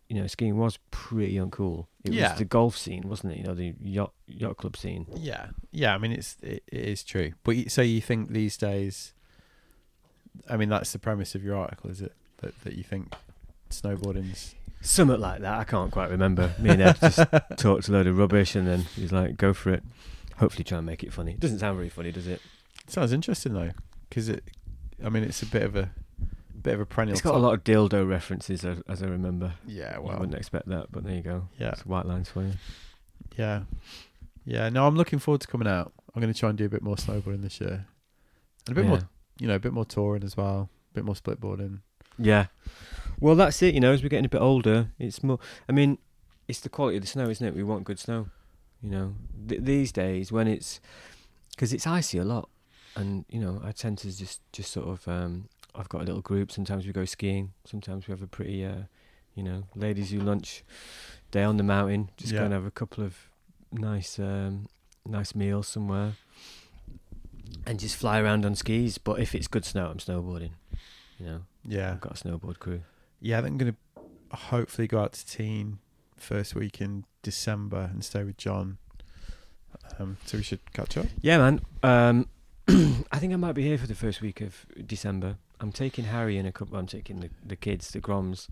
you 0.08 0.16
know, 0.20 0.26
skiing 0.26 0.56
was 0.56 0.78
pretty 0.90 1.34
uncool. 1.34 1.86
It 2.04 2.12
Yeah. 2.12 2.30
was 2.30 2.38
the 2.38 2.44
golf 2.46 2.76
scene, 2.78 3.08
wasn't 3.08 3.34
it? 3.34 3.38
You 3.38 3.44
know, 3.44 3.54
the 3.54 3.74
yacht 3.82 4.12
yacht 4.26 4.56
club 4.56 4.76
scene. 4.76 5.06
yeah, 5.16 5.48
yeah. 5.70 5.94
I 5.94 5.98
mean, 5.98 6.12
it's 6.12 6.36
it, 6.42 6.62
it 6.66 6.84
is 6.84 7.04
true. 7.04 7.32
But 7.44 7.56
you, 7.56 7.68
so 7.68 7.82
you 7.82 8.00
think 8.00 8.30
these 8.30 8.56
days? 8.56 9.12
I 10.48 10.56
mean, 10.56 10.68
that's 10.68 10.92
the 10.92 10.98
premise 10.98 11.34
of 11.34 11.42
your 11.44 11.56
article, 11.56 11.90
is 11.90 12.00
it? 12.00 12.12
That 12.38 12.58
that 12.64 12.74
you 12.74 12.84
think 12.84 13.12
snowboarding's 13.70 14.54
Something 14.80 15.20
like 15.20 15.40
that. 15.40 15.58
I 15.58 15.64
can't 15.64 15.90
quite 15.90 16.10
remember. 16.10 16.54
Me 16.60 16.70
and 16.70 16.82
Ed 16.82 16.96
just 17.00 17.18
talked 17.56 17.88
a 17.88 17.92
load 17.92 18.06
of 18.06 18.16
rubbish, 18.18 18.54
and 18.54 18.68
then 18.68 18.80
he's 18.94 19.10
like, 19.10 19.36
"Go 19.36 19.52
for 19.52 19.70
it." 19.70 19.82
Hopefully, 20.36 20.62
try 20.64 20.78
and 20.78 20.86
make 20.86 21.02
it 21.02 21.12
funny. 21.12 21.32
It 21.32 21.40
doesn't 21.40 21.58
sound 21.58 21.76
very 21.76 21.88
funny, 21.88 22.12
does 22.12 22.26
it? 22.28 22.40
sounds 22.86 23.12
interesting 23.12 23.52
though, 23.54 23.72
because 24.08 24.28
it. 24.28 24.44
I 25.04 25.08
mean, 25.08 25.24
it's 25.24 25.42
a 25.42 25.46
bit 25.46 25.62
of 25.62 25.74
a 25.74 25.90
bit 26.62 26.74
of 26.74 26.80
a 26.80 26.86
perennial. 26.86 27.14
It's 27.14 27.20
got 27.22 27.34
a 27.34 27.38
lot 27.38 27.54
of 27.54 27.64
dildo 27.64 28.08
references, 28.08 28.64
as, 28.64 28.78
as 28.88 29.02
I 29.02 29.06
remember. 29.06 29.54
Yeah, 29.66 29.98
well, 29.98 30.18
wouldn't 30.18 30.36
expect 30.38 30.68
that, 30.68 30.92
but 30.92 31.02
there 31.04 31.14
you 31.14 31.22
go. 31.22 31.48
yeah, 31.58 31.70
It's 31.70 31.82
Whitelines 31.82 32.28
for 32.28 32.42
you. 32.42 32.52
yeah, 33.36 33.62
yeah. 34.44 34.68
No, 34.68 34.86
I'm 34.86 34.94
looking 34.96 35.18
forward 35.18 35.40
to 35.40 35.48
coming 35.48 35.66
out. 35.68 35.92
I'm 36.14 36.20
going 36.22 36.32
to 36.32 36.38
try 36.38 36.48
and 36.50 36.56
do 36.56 36.64
a 36.66 36.68
bit 36.68 36.82
more 36.82 36.96
snowboarding 36.96 37.42
this 37.42 37.60
year, 37.60 37.86
and 38.68 38.76
a 38.76 38.80
bit 38.80 38.86
more, 38.88 39.00
you 39.40 39.48
know, 39.48 39.56
a 39.56 39.58
bit 39.60 39.72
more 39.72 39.84
touring 39.84 40.22
as 40.22 40.36
well, 40.36 40.70
a 40.92 40.94
bit 40.94 41.04
more 41.04 41.14
splitboarding. 41.16 41.80
Yeah. 42.18 42.46
Well, 43.20 43.34
that's 43.34 43.62
it. 43.62 43.74
You 43.74 43.80
know, 43.80 43.92
as 43.92 44.02
we're 44.02 44.08
getting 44.08 44.26
a 44.26 44.28
bit 44.30 44.40
older, 44.40 44.88
it's 44.98 45.22
more. 45.22 45.38
I 45.68 45.72
mean, 45.72 45.98
it's 46.48 46.60
the 46.60 46.68
quality 46.68 46.96
of 46.98 47.02
the 47.02 47.08
snow, 47.08 47.28
isn't 47.28 47.46
it? 47.46 47.54
We 47.54 47.62
want 47.62 47.84
good 47.84 47.98
snow. 47.98 48.28
You 48.82 48.90
know, 48.90 49.14
Th- 49.48 49.60
these 49.62 49.90
days 49.92 50.30
when 50.30 50.46
it's 50.48 50.80
because 51.50 51.72
it's 51.72 51.86
icy 51.86 52.18
a 52.18 52.24
lot, 52.24 52.48
and 52.94 53.24
you 53.30 53.40
know, 53.40 53.60
I 53.64 53.72
tend 53.72 53.98
to 53.98 54.16
just 54.16 54.40
just 54.52 54.70
sort 54.72 54.88
of. 54.88 55.08
um 55.08 55.48
I've 55.78 55.90
got 55.90 56.00
a 56.00 56.04
little 56.04 56.22
group. 56.22 56.50
Sometimes 56.50 56.86
we 56.86 56.92
go 56.92 57.04
skiing. 57.04 57.52
Sometimes 57.66 58.08
we 58.08 58.12
have 58.12 58.22
a 58.22 58.26
pretty, 58.26 58.64
uh, 58.64 58.84
you 59.34 59.42
know, 59.42 59.64
ladies 59.74 60.10
who 60.10 60.20
lunch 60.20 60.64
day 61.30 61.42
on 61.42 61.58
the 61.58 61.62
mountain. 61.62 62.08
Just 62.16 62.32
go 62.32 62.38
Yeah. 62.38 62.44
and 62.44 62.54
have 62.54 62.64
a 62.64 62.70
couple 62.70 63.04
of 63.04 63.14
nice, 63.72 64.18
um, 64.18 64.68
nice 65.04 65.34
meals 65.34 65.68
somewhere, 65.68 66.14
and 67.66 67.78
just 67.78 67.94
fly 67.96 68.20
around 68.20 68.46
on 68.46 68.54
skis. 68.54 68.96
But 68.98 69.20
if 69.20 69.34
it's 69.34 69.48
good 69.48 69.64
snow, 69.66 69.88
I'm 69.88 69.98
snowboarding. 69.98 70.52
You 71.18 71.26
know, 71.26 71.40
Yeah, 71.64 71.92
I've 71.92 72.00
got 72.00 72.20
a 72.20 72.24
snowboard 72.24 72.58
crew. 72.58 72.82
yeah. 73.20 73.38
I 73.38 73.42
think 73.42 73.52
I'm 73.52 73.58
going 73.58 73.72
to 74.30 74.36
hopefully 74.36 74.86
go 74.86 75.00
out 75.00 75.12
to 75.14 75.24
Tignes 75.24 75.78
first 76.16 76.54
week 76.54 76.80
in 76.80 77.04
December 77.22 77.88
and 77.92 78.04
stay 78.04 78.22
with 78.24 78.36
John. 78.36 78.78
Um, 79.98 80.16
so 80.26 80.36
we 80.38 80.42
should 80.42 80.72
catch 80.72 80.96
up. 80.96 81.06
Yeah, 81.20 81.38
man. 81.38 81.60
Um, 81.82 82.28
I 83.12 83.18
think 83.18 83.32
I 83.32 83.36
might 83.36 83.52
be 83.52 83.62
here 83.62 83.78
for 83.78 83.86
the 83.86 83.94
first 83.94 84.20
week 84.20 84.40
of 84.40 84.66
December. 84.86 85.36
I'm 85.60 85.72
taking 85.72 86.04
Harry 86.06 86.36
and 86.38 86.46
a 86.46 86.52
couple. 86.52 86.76
I'm 86.76 86.86
taking 86.86 87.20
the, 87.20 87.30
the 87.44 87.56
kids, 87.56 87.90
the 87.90 88.00
Groms, 88.00 88.48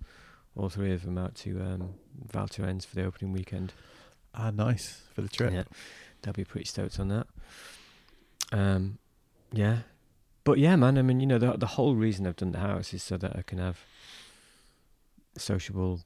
all 0.57 0.69
three 0.71 0.93
of 0.93 1.05
them 1.05 1.19
out 1.19 1.35
to 1.37 1.61
um, 1.61 1.95
Val 2.31 2.47
Thorens 2.47 2.85
for 2.85 2.95
the 2.95 3.05
opening 3.05 3.33
weekend. 3.33 3.73
Ah, 4.35 4.51
nice 4.51 5.03
for 5.15 5.21
the 5.23 5.29
trip. 5.29 5.53
Yeah, 5.53 5.65
they'll 6.23 6.33
be 6.33 6.45
pretty 6.45 6.67
stoked 6.67 6.99
on 6.99 7.09
that. 7.09 7.27
Um, 8.53 8.99
yeah, 9.53 9.79
but 10.45 10.59
yeah, 10.59 10.77
man. 10.77 10.97
I 10.99 11.03
mean, 11.03 11.21
you 11.21 11.27
know, 11.27 11.39
the 11.39 11.53
the 11.57 11.67
whole 11.67 11.95
reason 11.95 12.27
I've 12.27 12.37
done 12.37 12.53
the 12.53 12.59
house 12.61 12.93
is 12.95 13.03
so 13.03 13.17
that 13.17 13.35
I 13.37 13.43
can 13.43 13.59
have 13.59 13.81
sociable 15.37 16.01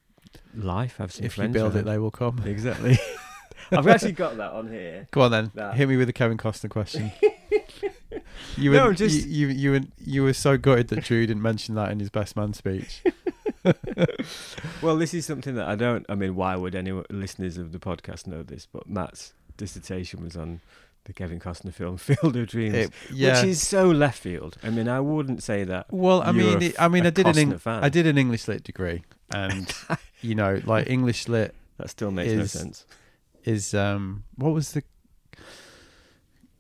life, 0.54 0.96
have 0.96 1.12
some 1.12 1.26
If 1.26 1.36
you 1.36 1.42
friends. 1.42 1.52
build 1.54 1.76
it, 1.76 1.84
they 1.84 1.98
will 1.98 2.10
come. 2.10 2.42
exactly. 2.46 2.98
I've 3.70 3.86
actually 3.86 4.12
got 4.12 4.36
that 4.38 4.52
on 4.52 4.68
here. 4.68 5.08
Go 5.10 5.22
on 5.22 5.30
then. 5.30 5.50
That. 5.54 5.74
Hit 5.74 5.88
me 5.88 5.96
with 5.98 6.08
a 6.08 6.12
Kevin 6.12 6.38
Costner 6.38 6.70
question. 6.70 7.12
you 8.56 8.72
No, 8.72 8.92
just- 8.94 9.26
you, 9.26 9.48
you 9.48 9.54
you 9.54 9.70
were 9.72 9.80
you 9.98 10.22
were 10.22 10.32
so 10.32 10.56
gutted 10.56 10.88
that 10.88 11.04
Drew 11.04 11.26
didn't 11.26 11.42
mention 11.42 11.74
that 11.74 11.90
in 11.90 11.98
his 12.00 12.08
best 12.10 12.36
man 12.36 12.54
speech. 12.54 13.02
Well, 14.80 14.96
this 14.96 15.12
is 15.12 15.26
something 15.26 15.56
that 15.56 15.68
I 15.68 15.74
don't. 15.74 16.06
I 16.08 16.14
mean, 16.14 16.34
why 16.36 16.56
would 16.56 16.74
any 16.74 16.92
listeners 17.10 17.58
of 17.58 17.72
the 17.72 17.78
podcast 17.78 18.26
know 18.26 18.42
this? 18.42 18.66
But 18.70 18.88
Matt's 18.88 19.34
dissertation 19.58 20.22
was 20.22 20.36
on 20.36 20.60
the 21.08 21.12
Kevin 21.12 21.40
Costner 21.40 21.72
film 21.74 21.96
Field 22.08 22.36
of 22.36 22.46
Dreams, 22.46 22.74
It- 22.76 22.92
yeah. 23.12 23.40
which 23.40 23.48
is 23.50 23.66
so 23.66 23.90
left 23.90 24.20
field. 24.20 24.56
I 24.62 24.70
mean, 24.70 24.86
I 24.88 25.00
wouldn't 25.00 25.42
say 25.42 25.64
that. 25.64 25.86
well, 25.92 26.22
I 26.22 26.30
mean, 26.30 26.62
it, 26.62 26.80
I 26.80 26.86
mean, 26.86 27.04
I 27.06 27.10
did 27.10 27.26
an 27.26 27.34
Costner 27.34 27.38
Eng- 27.52 27.58
fan. 27.58 27.82
I 27.82 27.88
did 27.88 28.06
an 28.06 28.16
English 28.16 28.46
lit 28.46 28.62
degree, 28.62 29.02
and 29.30 29.66
you 30.22 30.36
know, 30.36 30.60
like 30.64 30.88
English 30.88 31.26
lit 31.26 31.54
That 31.78 31.90
still 31.90 32.12
makes 32.12 32.32
no 32.32 32.44
sense. 32.44 32.86
is 33.44 33.74
um 33.74 34.22
what 34.36 34.52
was 34.54 34.72
the 34.72 34.82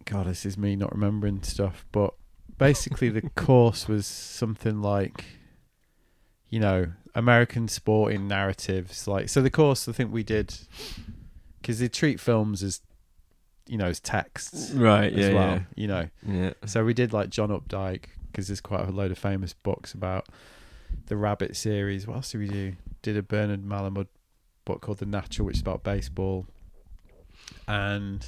God, 0.04 0.26
this 0.26 0.46
is 0.46 0.56
me 0.56 0.74
not 0.76 0.92
remembering 0.92 1.42
stuff, 1.42 1.84
but 1.92 2.14
basically 2.56 3.08
the 3.10 3.22
course 3.36 3.86
was 3.88 4.06
something 4.06 4.80
like 4.80 5.24
you 6.48 6.58
know, 6.60 6.86
American 7.14 7.68
sporting 7.68 8.26
narratives 8.26 9.06
like 9.06 9.28
so 9.28 9.42
the 9.42 9.50
course 9.50 9.86
I 9.88 9.92
think 9.92 10.10
we 10.12 10.22
did 10.22 10.54
cuz 11.62 11.78
they 11.80 11.88
treat 11.88 12.18
films 12.20 12.62
as 12.62 12.80
you 13.68 13.76
know, 13.78 13.86
as 13.86 14.00
texts 14.00 14.70
Right. 14.72 15.12
as 15.12 15.28
Yeah. 15.28 15.34
well, 15.34 15.60
you 15.76 15.86
know. 15.86 16.08
Yeah. 16.26 16.34
Yeah. 16.44 16.52
So 16.66 16.84
we 16.84 16.94
did 16.94 17.12
like 17.12 17.30
John 17.30 17.50
Updike 17.50 18.04
because 18.30 18.48
there's 18.48 18.60
quite 18.60 18.86
a 18.88 18.90
load 18.90 19.10
of 19.10 19.18
famous 19.18 19.52
books 19.52 19.92
about 19.94 20.26
the 21.06 21.16
Rabbit 21.16 21.56
series. 21.56 22.06
What 22.06 22.16
else 22.16 22.32
did 22.32 22.38
we 22.38 22.48
do? 22.48 22.76
Did 23.02 23.16
a 23.16 23.22
Bernard 23.22 23.62
Malamud 23.64 24.06
book 24.64 24.80
called 24.82 24.98
The 24.98 25.06
Natural, 25.06 25.46
which 25.46 25.56
is 25.56 25.62
about 25.62 25.82
baseball, 25.82 26.46
and 27.66 28.24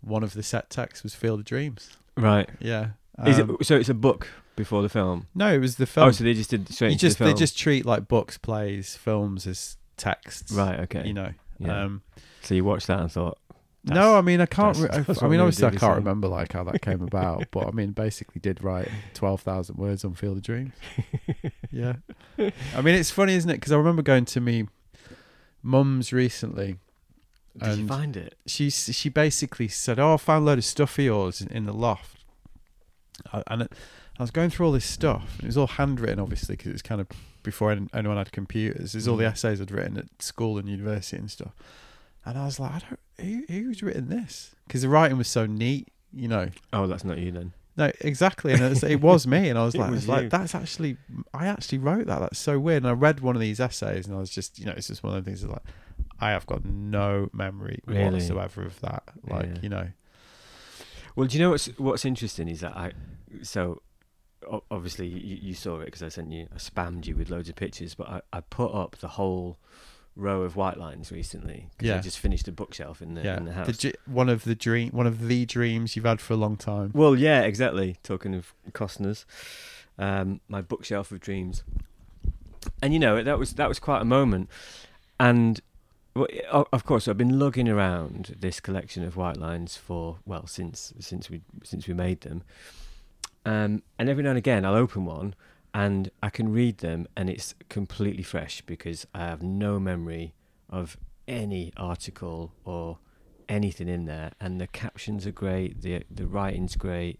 one 0.00 0.22
of 0.22 0.34
the 0.34 0.42
set 0.42 0.70
texts 0.70 1.02
was 1.02 1.14
Field 1.14 1.40
of 1.40 1.44
Dreams. 1.46 1.96
Right. 2.16 2.48
Yeah. 2.60 2.90
is 3.26 3.38
Um, 3.38 3.56
it 3.60 3.66
so? 3.66 3.76
It's 3.76 3.88
a 3.88 3.94
book 3.94 4.28
before 4.56 4.82
the 4.82 4.88
film. 4.88 5.26
no, 5.34 5.52
it 5.52 5.58
was 5.58 5.76
the 5.76 5.86
film. 5.86 6.08
Oh, 6.08 6.12
so 6.12 6.24
they 6.24 6.34
just 6.34 6.50
did 6.50 6.68
straight 6.72 6.92
you 6.92 6.98
just 6.98 7.18
the 7.18 7.24
they 7.26 7.34
just 7.34 7.58
treat 7.58 7.84
like 7.84 8.08
books, 8.08 8.38
plays, 8.38 8.96
films 8.96 9.46
as 9.46 9.76
texts. 9.96 10.52
right. 10.52 10.80
Okay. 10.80 11.06
You 11.06 11.14
know. 11.14 11.32
Yeah. 11.58 11.84
Um, 11.84 12.02
so 12.42 12.54
you 12.54 12.64
watched 12.64 12.86
that 12.86 13.00
and 13.00 13.10
thought, 13.10 13.38
no, 13.86 14.16
I 14.16 14.20
mean 14.20 14.40
I 14.40 14.46
can't. 14.46 14.74
that's- 14.76 14.98
Re- 14.98 15.04
that's 15.06 15.22
I, 15.22 15.26
what 15.26 15.30
mean, 15.30 15.40
obviously 15.40 15.66
I 15.66 15.70
can't 15.70 15.92
it? 15.94 15.96
remember 15.96 16.28
like 16.28 16.52
how 16.52 16.64
that 16.64 16.82
came 16.82 17.02
about, 17.02 17.44
but 17.50 17.66
I 17.68 17.70
mean, 17.70 17.92
basically 17.92 18.40
did 18.40 18.62
write 18.62 18.88
twelve 19.14 19.40
thousand 19.40 19.76
words 19.76 20.04
on 20.04 20.14
Field 20.14 20.38
of 20.38 20.42
Dreams. 20.42 20.72
yeah, 21.70 21.94
I 22.38 22.82
mean 22.82 22.94
it's 22.94 23.10
funny, 23.10 23.34
isn't 23.34 23.48
it? 23.50 23.54
Because 23.54 23.72
I 23.72 23.76
remember 23.76 24.02
going 24.02 24.24
to 24.26 24.40
me 24.40 24.66
mum's 25.62 26.12
recently. 26.12 26.76
did 27.58 27.78
you 27.78 27.86
find 27.86 28.16
it? 28.16 28.34
She 28.46 28.70
she 28.70 29.08
basically 29.08 29.68
said, 29.68 29.98
"Oh, 29.98 30.14
I 30.14 30.16
found 30.16 30.42
a 30.42 30.46
load 30.46 30.58
of 30.58 30.64
stuff 30.64 30.98
of 30.98 31.04
yours 31.04 31.40
in, 31.40 31.48
in 31.48 31.64
the 31.66 31.72
loft," 31.72 32.24
I, 33.32 33.42
and 33.46 33.62
it, 33.62 33.72
I 34.18 34.22
was 34.22 34.30
going 34.30 34.50
through 34.50 34.66
all 34.66 34.72
this 34.72 34.84
stuff, 34.84 35.34
and 35.36 35.44
it 35.44 35.46
was 35.46 35.56
all 35.58 35.66
handwritten, 35.66 36.18
obviously, 36.18 36.56
because 36.56 36.70
it 36.70 36.72
was 36.74 36.82
kind 36.82 37.00
of 37.00 37.06
before 37.42 37.70
any- 37.70 37.88
anyone 37.94 38.16
had 38.16 38.32
computers. 38.32 38.92
There's 38.92 39.06
all 39.06 39.16
the 39.16 39.24
Mm. 39.24 39.32
essays 39.32 39.60
I'd 39.60 39.70
written 39.70 39.96
at 39.98 40.22
school 40.22 40.58
and 40.58 40.68
university 40.68 41.18
and 41.18 41.30
stuff, 41.30 41.52
and 42.26 42.36
I 42.36 42.44
was 42.44 42.60
like, 42.60 42.72
"I 42.72 42.78
don't 42.80 43.00
who 43.20 43.44
who's 43.48 43.82
written 43.82 44.08
this?" 44.08 44.54
Because 44.66 44.82
the 44.82 44.88
writing 44.90 45.16
was 45.16 45.28
so 45.28 45.46
neat, 45.46 45.88
you 46.12 46.28
know. 46.28 46.50
Oh, 46.72 46.86
that's 46.86 47.04
not 47.04 47.16
you 47.18 47.32
then. 47.32 47.52
No, 47.78 47.92
exactly, 48.00 48.52
and 48.54 48.62
it's, 48.62 48.82
it 48.82 49.00
was 49.02 49.26
me, 49.26 49.48
and 49.50 49.58
I 49.58 49.64
was 49.64 49.76
like, 49.78 49.90
was 49.90 50.08
like 50.08 50.30
that's 50.30 50.54
actually 50.54 50.96
I 51.32 51.46
actually 51.46 51.78
wrote 51.78 52.06
that. 52.06 52.20
That's 52.20 52.38
so 52.38 52.58
weird. 52.58 52.82
And 52.82 52.88
I 52.90 52.92
read 52.92 53.20
one 53.20 53.36
of 53.36 53.40
these 53.40 53.60
essays, 53.60 54.06
and 54.06 54.14
I 54.16 54.18
was 54.18 54.30
just, 54.30 54.58
you 54.58 54.66
know, 54.66 54.72
it's 54.76 54.88
just 54.88 55.02
one 55.02 55.14
of 55.16 55.24
the 55.24 55.28
things 55.30 55.42
that 55.42 55.50
like 55.50 55.62
I 56.20 56.30
have 56.30 56.46
got 56.46 56.64
no 56.64 57.28
memory 57.32 57.80
Really? 57.86 58.10
whatsoever 58.12 58.62
of 58.62 58.80
that. 58.80 59.02
Like, 59.28 59.46
Yeah. 59.46 59.58
you 59.62 59.68
know, 59.68 59.88
Well, 61.14 61.26
do 61.26 61.36
you 61.36 61.42
know 61.44 61.50
what's 61.50 61.66
what's 61.78 62.04
interesting 62.04 62.48
is 62.48 62.60
that 62.60 62.76
I 62.76 62.92
so 63.42 63.82
obviously 64.70 65.06
you, 65.08 65.38
you 65.42 65.54
saw 65.54 65.80
it 65.80 65.86
because 65.86 66.02
I 66.02 66.08
sent 66.08 66.30
you 66.32 66.48
I 66.54 66.56
spammed 66.58 67.06
you 67.06 67.16
with 67.16 67.30
loads 67.30 67.48
of 67.48 67.56
pictures, 67.56 67.94
but 67.94 68.08
I, 68.08 68.20
I 68.32 68.40
put 68.40 68.72
up 68.72 68.96
the 68.98 69.08
whole 69.08 69.58
row 70.16 70.42
of 70.42 70.54
Whitelines 70.54 71.10
recently 71.12 71.68
because 71.76 71.90
I 71.90 72.00
just 72.00 72.18
finished 72.18 72.48
a 72.48 72.52
bookshelf 72.52 73.02
in 73.02 73.14
the 73.14 73.22
yeah, 73.22 73.36
in 73.36 73.44
the 73.44 73.50
the 73.50 73.56
house. 73.56 73.76
dr- 73.76 73.96
one 74.06 74.28
of 74.28 74.44
the 74.44 74.54
dream, 74.54 74.90
one 74.90 75.06
of 75.06 75.28
the 75.28 75.44
dreams 75.46 75.94
you've 75.94 76.06
had 76.06 76.20
for 76.20 76.32
a 76.32 76.36
long 76.36 76.56
time. 76.56 76.90
well, 76.94 77.14
yeah, 77.14 77.42
exactly. 77.42 77.96
Talking 78.02 78.34
of 78.34 78.54
Costner's, 78.72 79.26
um, 79.98 80.40
my 80.48 80.62
bookshelf 80.62 81.12
of 81.12 81.20
dreams, 81.20 81.62
and 82.82 82.92
you 82.92 82.98
know 82.98 83.22
that 83.22 83.38
was 83.38 83.52
that 83.54 83.68
was 83.68 83.78
quite 83.78 84.02
a 84.02 84.06
moment, 84.06 84.48
and. 85.20 85.60
Well, 86.14 86.66
of 86.72 86.86
course, 86.86 87.08
I've 87.08 87.18
been 87.18 87.38
lugging 87.38 87.68
around 87.68 88.36
this 88.40 88.58
collection 88.58 89.04
of 89.04 89.16
Whitelines 89.16 89.76
for 89.76 90.16
well 90.24 90.46
since 90.46 90.94
since 90.98 91.28
we 91.28 91.42
since 91.62 91.86
we 91.86 91.92
made 91.92 92.22
them, 92.22 92.42
um, 93.44 93.82
and 93.98 94.08
every 94.08 94.22
now 94.22 94.30
and 94.30 94.38
again 94.38 94.64
I'll 94.64 94.76
open 94.76 95.04
one 95.04 95.34
and 95.82 96.10
I 96.22 96.30
can 96.30 96.46
read 96.60 96.78
them 96.78 97.00
and 97.16 97.28
it's 97.34 97.54
completely 97.68 98.22
fresh 98.22 98.56
because 98.72 99.06
I 99.14 99.20
have 99.32 99.42
no 99.42 99.78
memory 99.90 100.26
of 100.70 100.96
any 101.28 101.72
article 101.76 102.40
or 102.64 102.98
anything 103.48 103.88
in 103.88 104.06
there, 104.06 104.30
and 104.40 104.60
the 104.60 104.66
captions 104.66 105.26
are 105.26 105.32
great, 105.44 105.70
the 105.82 106.02
the 106.10 106.26
writing's 106.26 106.76
great, 106.76 107.16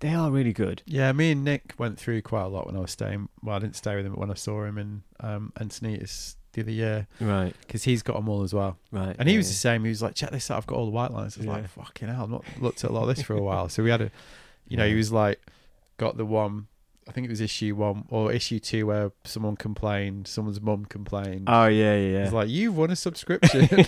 they 0.00 0.12
are 0.20 0.30
really 0.38 0.52
good. 0.64 0.82
Yeah, 0.86 1.12
me 1.12 1.30
and 1.32 1.44
Nick 1.44 1.74
went 1.78 1.98
through 1.98 2.22
quite 2.22 2.42
a 2.42 2.48
lot 2.48 2.66
when 2.66 2.76
I 2.76 2.80
was 2.80 2.90
staying. 2.90 3.28
Well, 3.42 3.56
I 3.56 3.58
didn't 3.60 3.76
stay 3.76 3.94
with 3.96 4.04
him, 4.06 4.12
but 4.14 4.18
when 4.20 4.30
I 4.30 4.34
saw 4.34 4.64
him 4.64 4.76
in 4.78 5.02
um, 5.20 5.52
Encinitas 5.60 6.36
the 6.54 6.62
other 6.62 6.70
year, 6.72 7.06
Right, 7.20 7.54
because 7.60 7.84
he's 7.84 8.02
got 8.02 8.16
them 8.16 8.28
all 8.28 8.42
as 8.42 8.52
well. 8.52 8.76
right. 8.90 9.14
And 9.18 9.28
he 9.28 9.34
yeah, 9.34 9.38
was 9.38 9.48
the 9.48 9.54
same. 9.54 9.84
He 9.84 9.88
was 9.90 10.02
like, 10.02 10.14
"Check 10.14 10.30
this 10.32 10.50
out! 10.50 10.56
I've 10.58 10.66
got 10.66 10.76
all 10.78 10.86
the 10.90 10.96
Whitelines." 10.98 11.36
I 11.36 11.40
was 11.40 11.46
Yeah. 11.46 11.52
like, 11.52 11.68
"Fucking 11.68 12.08
hell! 12.08 12.24
I've 12.24 12.30
not 12.30 12.44
looked 12.60 12.82
at 12.84 12.90
a 12.90 12.92
lot 12.92 13.02
of 13.08 13.14
this 13.14 13.22
for 13.24 13.34
a 13.34 13.42
while." 13.42 13.68
So 13.68 13.82
we 13.84 13.90
had 13.90 14.02
a, 14.02 14.10
you 14.68 14.76
know, 14.76 14.88
he 14.88 14.94
was 14.94 15.12
like, 15.12 15.38
got 15.98 16.16
the 16.16 16.26
one. 16.26 16.66
I 17.08 17.12
think 17.12 17.26
it 17.26 17.30
was 17.30 17.40
issue 17.40 17.74
one 17.74 18.04
or 18.10 18.32
issue 18.32 18.60
two 18.60 18.86
where 18.86 19.12
someone 19.24 19.56
complained, 19.56 20.28
someone's 20.28 20.60
mum 20.60 20.84
complained. 20.84 21.44
Oh 21.48 21.66
yeah, 21.66 21.96
yeah, 21.96 22.24
yeah. 22.24 22.30
like, 22.30 22.48
"You've 22.48 22.76
won 22.76 22.90
a 22.90 22.96
subscription." 22.96 23.68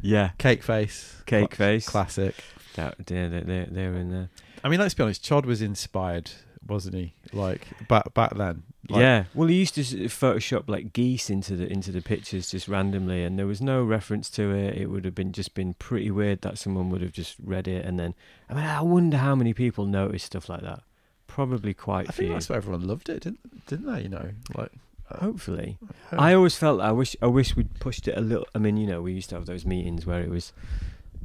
yeah, 0.00 0.30
Cake 0.38 0.62
face, 0.62 1.22
cake 1.26 1.54
face. 1.54 1.88
classic. 1.88 2.34
That, 2.76 2.94
yeah, 3.10 3.28
they 3.28 3.40
they 3.40 3.66
they 3.70 3.88
were 3.88 3.96
in 3.96 4.10
there. 4.10 4.30
I 4.62 4.68
mean, 4.68 4.78
let's 4.80 4.94
be 4.94 5.02
honest. 5.02 5.24
Chod 5.24 5.44
was 5.44 5.60
inspired, 5.60 6.30
wasn't 6.66 6.94
he? 6.94 7.14
Like 7.32 7.66
back 7.88 8.14
back 8.14 8.36
then. 8.36 8.62
Like, 8.88 9.00
yeah, 9.00 9.24
well, 9.34 9.48
he 9.48 9.56
used 9.56 9.74
to 9.74 9.82
Photoshop 9.82 10.68
like 10.68 10.92
geese 10.92 11.28
into 11.28 11.56
the 11.56 11.70
into 11.70 11.90
the 11.90 12.00
pictures 12.00 12.50
just 12.52 12.68
randomly, 12.68 13.24
and 13.24 13.38
there 13.38 13.46
was 13.46 13.60
no 13.60 13.82
reference 13.82 14.30
to 14.30 14.54
it. 14.54 14.76
It 14.78 14.86
would 14.86 15.04
have 15.04 15.14
been 15.14 15.32
just 15.32 15.54
been 15.54 15.74
pretty 15.74 16.10
weird 16.10 16.42
that 16.42 16.58
someone 16.58 16.88
would 16.90 17.02
have 17.02 17.12
just 17.12 17.36
read 17.42 17.66
it, 17.68 17.84
and 17.84 17.98
then 17.98 18.14
I 18.48 18.54
mean, 18.54 18.64
I 18.64 18.80
wonder 18.80 19.16
how 19.18 19.34
many 19.34 19.52
people 19.52 19.84
notice 19.84 20.22
stuff 20.22 20.48
like 20.48 20.62
that. 20.62 20.82
Probably 21.38 21.72
quite 21.72 22.08
I 22.08 22.12
think 22.12 22.32
that's 22.32 22.48
why 22.48 22.56
everyone 22.56 22.86
loved 22.88 23.08
it, 23.08 23.22
didn't 23.22 23.66
didn't 23.66 23.86
they? 23.86 24.02
You 24.02 24.08
know, 24.08 24.30
like. 24.56 24.72
uh, 25.10 25.18
Hopefully. 25.20 25.78
I 26.10 26.34
always 26.34 26.56
felt 26.56 26.80
I 26.80 26.90
wish 26.90 27.14
I 27.22 27.26
wish 27.26 27.54
we'd 27.54 27.72
pushed 27.78 28.08
it 28.08 28.16
a 28.18 28.20
little. 28.20 28.46
I 28.56 28.58
mean, 28.58 28.76
you 28.76 28.86
know, 28.88 29.00
we 29.02 29.12
used 29.12 29.28
to 29.30 29.36
have 29.36 29.46
those 29.46 29.64
meetings 29.64 30.04
where 30.04 30.20
it 30.20 30.30
was, 30.30 30.52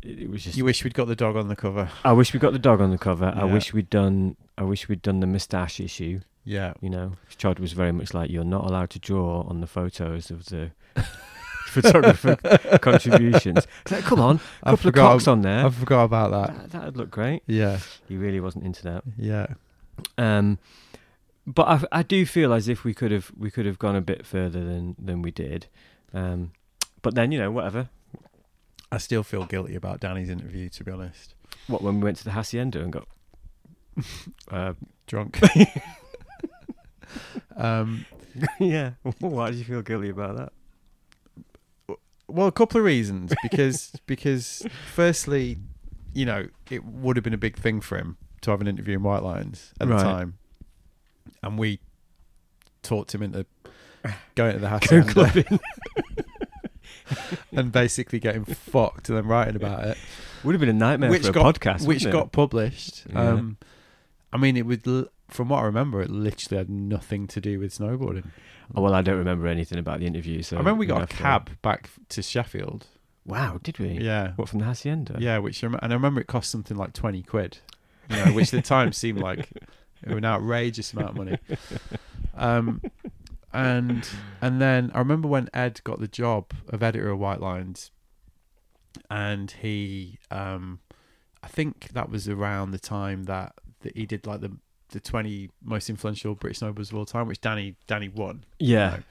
it, 0.03 0.19
it 0.19 0.30
was 0.30 0.44
just. 0.44 0.56
you 0.56 0.65
wish 0.65 0.84
we'd 0.84 0.94
got 0.94 1.07
the 1.07 1.15
dog 1.15 1.35
on 1.35 1.48
the 1.48 1.56
cover. 1.56 1.90
I 2.06 2.11
wish 2.14 2.31
we 2.31 2.40
got 2.40 2.53
the 2.53 2.60
dog 2.60 2.80
on 2.80 2.91
the 2.91 2.98
cover. 2.99 3.34
I 3.35 3.45
Yeah. 3.45 3.53
wish 3.53 3.73
we'd 3.73 3.90
done. 3.90 4.35
I 4.56 4.64
wish 4.64 4.88
we'd 4.88 5.02
done 5.02 5.19
the 5.19 5.26
moustache 5.27 5.80
issue. 5.80 6.19
Yeah, 6.45 6.73
You 6.81 6.90
know, 6.91 7.14
Chod 7.38 7.57
was 7.57 7.72
very 7.73 7.91
much 7.94 8.14
like 8.14 8.30
you're 8.30 8.44
not 8.44 8.65
allowed 8.69 8.90
to 8.91 8.99
draw 8.99 9.44
on 9.49 9.61
the 9.61 9.68
photos 9.68 10.30
of 10.30 10.45
the 10.48 10.72
photographer 11.68 12.35
contributions. 12.81 13.65
It's 13.81 13.91
like, 13.91 14.03
come 14.03 14.19
on, 14.19 14.40
I 14.61 14.72
couple 14.72 14.73
of 14.73 14.80
forgot. 14.81 15.11
cocks 15.14 15.27
on 15.27 15.41
there. 15.41 15.65
I 15.65 15.69
forgot 15.69 16.03
about 16.03 16.31
that. 16.31 16.57
That 16.57 16.72
that'd 16.72 16.98
look 16.98 17.10
great. 17.11 17.44
Yeah, 17.48 17.80
He 18.07 18.18
really 18.18 18.40
wasn't 18.40 18.65
into 18.65 18.84
that. 18.84 19.03
yeah. 19.18 19.48
Um, 20.17 20.59
but 21.45 21.67
I, 21.67 21.99
I 21.99 22.03
do 22.03 22.25
feel 22.25 22.53
as 22.53 22.67
if 22.67 22.83
we 22.83 22.93
could 22.93 23.11
have 23.11 23.31
we 23.37 23.51
could 23.51 23.65
have 23.65 23.79
gone 23.79 23.95
a 23.95 24.01
bit 24.01 24.25
further 24.25 24.63
than 24.63 24.95
than 24.97 25.21
we 25.21 25.31
did. 25.31 25.67
Um, 26.13 26.51
but 27.01 27.15
then 27.15 27.31
you 27.31 27.39
know 27.39 27.51
whatever. 27.51 27.89
I 28.91 28.97
still 28.97 29.23
feel 29.23 29.45
guilty 29.45 29.75
about 29.75 29.99
Danny's 29.99 30.29
interview, 30.29 30.69
to 30.69 30.83
be 30.83 30.91
honest. 30.91 31.33
What 31.67 31.81
when 31.81 31.99
we 31.99 32.03
went 32.03 32.17
to 32.17 32.23
the 32.23 32.31
hacienda 32.31 32.81
and 32.81 32.93
got 32.93 33.07
uh, 34.51 34.73
Drunk. 35.07 35.39
um, 37.57 38.05
yeah. 38.59 38.91
Why 39.19 39.51
do 39.51 39.57
you 39.57 39.63
feel 39.63 39.81
guilty 39.81 40.09
about 40.09 40.37
that? 40.37 41.97
well, 42.27 42.47
a 42.47 42.51
couple 42.51 42.79
of 42.79 42.85
reasons. 42.85 43.33
Because 43.41 43.91
because 44.05 44.65
firstly, 44.93 45.57
you 46.13 46.25
know, 46.25 46.47
it 46.69 46.85
would 46.85 47.17
have 47.17 47.23
been 47.23 47.33
a 47.33 47.37
big 47.37 47.57
thing 47.57 47.81
for 47.81 47.97
him 47.97 48.17
to 48.43 48.51
have 48.51 48.61
an 48.61 48.67
interview 48.67 48.95
in 48.97 49.03
Whitelines 49.03 49.71
at 49.81 49.87
Right. 49.87 49.97
the 49.97 50.03
time, 50.03 50.37
and 51.41 51.57
we 51.57 51.79
talked 52.81 53.13
him 53.15 53.23
into 53.23 53.45
going 54.35 54.53
to 54.53 54.59
the 54.59 54.67
Go 54.67 54.77
hacienda 54.79 55.13
clubbing. 55.13 55.59
and 57.51 57.71
basically 57.71 58.19
getting 58.19 58.45
fucked 58.45 59.09
and 59.09 59.17
then 59.17 59.25
writing 59.27 59.55
about 59.55 59.83
it. 59.85 59.97
Would 60.43 60.53
have 60.53 60.59
been 60.59 60.69
a 60.69 60.73
nightmare 60.73 61.09
which 61.09 61.23
for 61.23 61.29
a 61.29 61.31
got 61.33 61.55
podcast. 61.59 61.85
which 61.87 62.09
got 62.09 62.31
published. 62.31 63.05
Yeah. 63.09 63.29
Um, 63.29 63.57
I 64.31 64.37
mean, 64.37 64.57
it 64.57 64.65
would. 64.65 64.87
L- 64.87 65.07
from 65.29 65.49
what 65.49 65.59
I 65.59 65.63
remember, 65.63 66.01
it 66.01 66.09
literally 66.11 66.57
had 66.57 66.69
nothing 66.69 67.25
to 67.27 67.41
do 67.41 67.59
with 67.59 67.75
snowboarding. 67.77 68.25
Oh, 68.75 68.81
well, 68.81 68.93
I 68.93 69.01
don't 69.01 69.17
remember 69.17 69.47
anything 69.47 69.79
about 69.79 69.99
the 69.99 70.05
interview. 70.05 70.41
So 70.43 70.57
I 70.57 70.59
remember 70.59 70.79
we 70.79 70.85
got 70.85 70.97
a 70.97 70.99
have 71.01 71.09
to- 71.09 71.15
cab 71.15 71.49
back 71.61 71.89
to 72.09 72.21
Sheffield. 72.21 72.87
Wow, 73.25 73.59
did 73.63 73.79
we? 73.79 73.87
Yeah, 73.99 74.33
What 74.35 74.49
from 74.49 74.59
the 74.59 74.65
hacienda? 74.65 75.15
yeah. 75.19 75.37
Which 75.37 75.63
and 75.63 75.77
I 75.81 75.87
remember 75.87 76.19
it 76.19 76.27
cost 76.27 76.51
something 76.51 76.75
like 76.75 76.91
twenty 76.93 77.23
quid, 77.23 77.59
you 78.09 78.17
know, 78.17 78.34
which 78.34 78.53
at 78.53 78.57
the 78.57 78.61
time 78.61 78.91
seemed 78.93 79.19
like 79.19 79.49
an 80.03 80.25
outrageous 80.25 80.93
amount 80.93 81.09
of 81.09 81.15
money. 81.15 81.38
Um, 82.35 82.81
and 83.53 84.07
and 84.41 84.61
then 84.61 84.91
I 84.93 84.99
remember 84.99 85.27
when 85.27 85.49
Ed 85.53 85.81
got 85.84 85.99
the 85.99 86.07
job 86.07 86.51
of 86.69 86.81
editor 86.81 87.11
of 87.11 87.19
Whitelines, 87.19 87.91
and 89.09 89.51
he, 89.51 90.17
um, 90.31 90.80
I 91.43 91.47
think 91.47 91.89
that 91.89 92.09
was 92.09 92.27
around 92.27 92.71
the 92.71 92.80
time 92.80 93.25
that, 93.25 93.53
that 93.81 93.95
he 93.95 94.05
did 94.05 94.25
like 94.25 94.41
the 94.41 94.57
the 94.89 94.99
twenty 94.99 95.49
most 95.63 95.89
influential 95.89 96.35
British 96.35 96.59
snowboarders 96.59 96.91
of 96.91 96.97
all 96.97 97.05
time, 97.05 97.27
which 97.27 97.41
Danny 97.41 97.75
Danny 97.88 98.09
won. 98.09 98.43
Yeah. 98.59 98.89
know. 98.89 99.03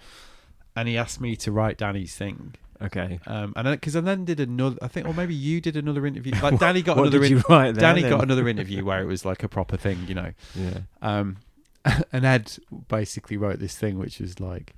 And 0.74 0.88
he 0.88 0.96
asked 0.96 1.20
me 1.20 1.36
to 1.36 1.52
write 1.52 1.76
Danny's 1.76 2.14
thing, 2.16 2.54
Okay. 2.82 3.20
um, 3.26 3.52
and 3.56 3.68
because 3.70 3.94
I 3.96 4.00
then 4.00 4.24
did 4.24 4.40
another, 4.40 4.76
I 4.82 4.88
think, 4.88 5.06
or 5.06 5.14
maybe 5.14 5.34
you 5.34 5.60
did 5.60 5.76
another 5.76 6.06
interview. 6.06 6.32
Like 6.42 6.58
Danny 6.58 6.82
got 6.82 6.96
what 6.96 7.08
another, 7.08 7.20
did 7.20 7.32
in, 7.32 7.42
write? 7.48 7.74
Danny 7.76 8.02
then? 8.02 8.10
got 8.10 8.22
another 8.22 8.48
interview 8.48 8.84
where 8.88 9.00
it 9.00 9.06
was 9.06 9.24
like 9.24 9.42
a 9.42 9.48
proper 9.48 9.76
thing, 9.76 9.98
you 10.08 10.14
know. 10.14 10.32
Yeah. 10.54 10.78
Um, 11.00 11.36
and 12.12 12.24
Ed 12.24 12.56
basically 12.88 13.36
wrote 13.36 13.58
this 13.58 13.76
thing, 13.76 13.98
which 13.98 14.18
was 14.20 14.40
like, 14.40 14.74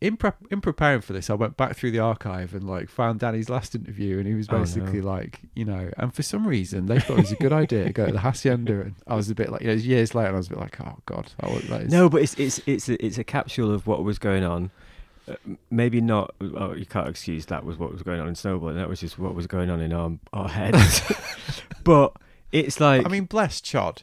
in 0.00 0.16
prep 0.16 0.36
in 0.50 0.60
preparing 0.60 1.00
for 1.00 1.12
this, 1.12 1.28
I 1.28 1.34
went 1.34 1.56
back 1.56 1.76
through 1.76 1.90
the 1.90 1.98
archive 1.98 2.54
and 2.54 2.64
like 2.68 2.88
found 2.88 3.18
Danny's 3.20 3.48
last 3.48 3.74
interview, 3.74 4.18
and 4.18 4.26
he 4.28 4.34
was 4.34 4.48
Oh, 4.48 4.52
no. 4.54 4.58
basically 4.60 5.00
like, 5.00 5.40
you 5.54 5.64
know, 5.64 5.90
and 5.96 6.14
for 6.14 6.22
some 6.22 6.46
reason 6.46 6.86
they 6.86 7.00
thought 7.00 7.18
it 7.18 7.22
was 7.22 7.32
a 7.32 7.36
good 7.36 7.52
idea 7.52 7.84
to 7.84 7.92
go 7.92 8.06
to 8.06 8.12
the 8.12 8.20
hacienda, 8.20 8.80
and 8.82 8.94
I 9.08 9.16
was 9.16 9.28
a 9.30 9.34
bit 9.34 9.50
like, 9.50 9.62
you 9.62 9.68
know, 9.68 9.74
years 9.74 10.14
later, 10.14 10.28
and 10.28 10.36
I 10.36 10.38
was 10.38 10.46
a 10.46 10.50
bit 10.50 10.58
like, 10.60 10.80
oh 10.80 10.98
god, 11.06 11.32
I 11.40 11.46
was, 11.52 11.62
that 11.64 11.82
is, 11.82 11.92
No, 11.92 12.08
but 12.08 12.22
it's 12.22 12.34
it's 12.34 12.60
it's 12.66 12.88
a, 12.88 13.04
it's 13.04 13.18
a 13.18 13.24
capsule 13.24 13.72
of 13.72 13.86
what 13.88 14.04
was 14.04 14.18
going 14.20 14.44
on. 14.44 14.70
Maybe 15.70 16.00
not. 16.00 16.34
Oh, 16.40 16.74
you 16.74 16.86
can't 16.86 17.08
excuse 17.08 17.46
that 17.46 17.64
was 17.64 17.78
what 17.78 17.92
was 17.92 18.02
going 18.02 18.20
on 18.20 18.28
in 18.28 18.34
snowboarding. 18.34 18.74
That 18.74 18.88
was 18.88 19.00
just 19.00 19.18
what 19.18 19.34
was 19.34 19.46
going 19.46 19.70
on 19.70 19.80
in 19.80 19.92
our 19.92 20.12
our 20.32 20.48
heads. 20.48 21.00
but 21.84 22.12
it's 22.50 22.80
like 22.80 23.06
I 23.06 23.08
mean, 23.08 23.24
bless 23.24 23.60
Chod. 23.60 24.02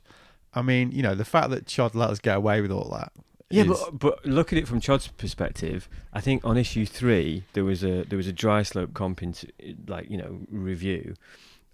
I 0.53 0.61
mean, 0.61 0.91
you 0.91 1.03
know, 1.03 1.15
the 1.15 1.25
fact 1.25 1.49
that 1.51 1.67
Chod 1.67 1.93
let 1.93 2.09
us 2.09 2.19
get 2.19 2.37
away 2.37 2.61
with 2.61 2.71
all 2.71 2.89
that. 2.91 3.11
Yeah, 3.49 3.63
is- 3.63 3.67
but 3.91 3.99
but 3.99 4.25
look 4.25 4.53
at 4.53 4.59
it 4.59 4.67
from 4.67 4.79
Chod's 4.79 5.07
perspective. 5.07 5.89
I 6.13 6.21
think 6.21 6.45
on 6.45 6.57
issue 6.57 6.85
three 6.85 7.43
there 7.53 7.65
was 7.65 7.83
a 7.83 8.03
there 8.03 8.17
was 8.17 8.27
a 8.27 8.33
dry 8.33 8.63
slope 8.63 8.93
comp 8.93 9.21
into 9.21 9.47
like 9.87 10.09
you 10.09 10.17
know 10.17 10.39
review, 10.49 11.15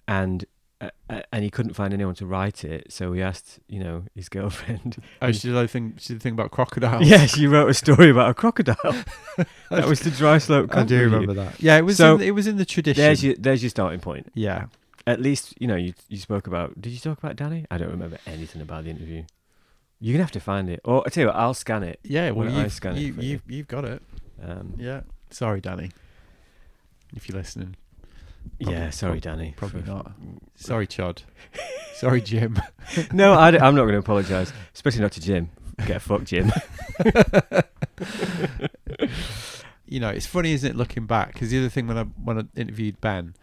and 0.08 0.46
and 1.10 1.44
he 1.44 1.50
couldn't 1.50 1.74
find 1.74 1.94
anyone 1.94 2.16
to 2.16 2.26
write 2.26 2.64
it, 2.66 2.92
so 2.92 3.14
he 3.14 3.22
asked 3.22 3.60
you 3.68 3.80
know 3.80 4.04
his 4.16 4.28
girlfriend. 4.36 4.98
oh, 5.22 5.32
she 5.32 5.48
did 5.48 5.56
the 5.56 5.68
thing. 5.68 5.96
She 5.98 6.10
did 6.14 6.20
the 6.20 6.24
thing 6.24 6.34
about 6.34 6.52
crocodiles. 6.52 7.08
yeah, 7.08 7.26
she 7.26 7.48
wrote 7.48 7.70
a 7.70 7.74
story 7.74 8.10
about 8.10 8.30
a 8.30 8.34
crocodile. 8.34 8.76
that 9.72 9.88
was 9.88 10.02
the 10.02 10.12
dry 10.12 10.38
slope. 10.38 10.76
I 10.76 10.84
do 10.84 11.00
remember 11.02 11.34
that. 11.34 11.62
Yeah, 11.62 11.78
it 11.78 11.84
was. 11.86 11.98
So- 11.98 12.16
in, 12.16 12.22
it 12.22 12.32
was 12.32 12.48
in 12.48 12.58
the 12.58 12.66
tradition. 12.66 13.02
There's 13.02 13.24
your 13.24 13.36
there's 13.36 13.64
your 13.64 13.70
starting 13.70 14.00
point. 14.02 14.32
yeah, 14.34 14.66
At 15.08 15.22
least 15.22 15.54
you 15.60 15.68
know 15.68 15.76
you 15.78 15.94
you 16.10 16.18
spoke 16.18 16.48
about. 16.48 16.80
Did 16.82 16.92
you 16.92 17.00
talk 17.00 17.18
about 17.20 17.36
Danny? 17.36 17.66
I 17.72 17.78
don't 17.78 17.92
remember 17.92 18.18
anything 18.28 18.62
about 18.62 18.84
the 18.84 18.90
interview. 18.90 19.24
You're 20.02 20.14
gonna 20.16 20.24
have 20.26 20.32
to 20.34 20.40
find 20.42 20.70
it, 20.70 20.82
or 20.84 21.04
I 21.06 21.10
tell 21.10 21.22
you 21.22 21.28
what, 21.28 21.38
I'll 21.38 21.54
scan 21.54 21.84
it. 21.84 22.00
yeah. 22.04 22.32
Well, 22.32 22.46
Why 22.48 22.52
don't 22.52 22.60
I 22.60 22.64
you've, 22.64 22.74
scan 22.74 22.98
it 22.98 23.00
you, 23.00 23.14
for 23.14 23.22
you? 23.22 23.30
you've 23.32 23.42
you've 23.48 23.68
got 23.68 23.86
it. 23.86 24.02
Um, 24.44 24.74
Yeah. 24.78 25.02
Sorry, 25.32 25.62
Danny. 25.62 25.92
If 27.16 27.30
you're 27.30 27.38
listening, 27.38 27.76
yeah, 28.60 28.68
Probably- 28.70 28.92
sorry, 28.92 29.20
Danny. 29.20 29.54
probably 29.58 29.82
not. 29.84 30.12
Sorry, 30.56 30.88
Chod. 30.88 31.24
Sorry, 31.96 32.22
Jim. 32.22 32.60
no, 33.14 33.34
I, 33.34 33.50
am 33.50 33.74
not 33.76 33.84
going 33.84 33.94
to 33.94 34.00
apologise, 34.00 34.52
especially 34.74 35.02
not 35.02 35.14
to 35.14 35.22
Jim. 35.22 35.50
Get 35.88 35.96
a 35.98 36.00
fuck, 36.02 36.24
Jim. 36.26 36.52
you 39.86 40.00
know, 40.00 40.10
it's 40.10 40.26
funny, 40.26 40.52
isn't 40.54 40.70
it, 40.72 40.76
looking 40.76 41.06
back? 41.06 41.34
Because 41.34 41.52
the 41.52 41.60
other 41.60 41.70
thing 41.70 41.88
when 41.88 41.98
I 41.98 42.04
when 42.04 42.40
I 42.40 42.44
interviewed 42.60 43.00
Ben, 43.02 43.36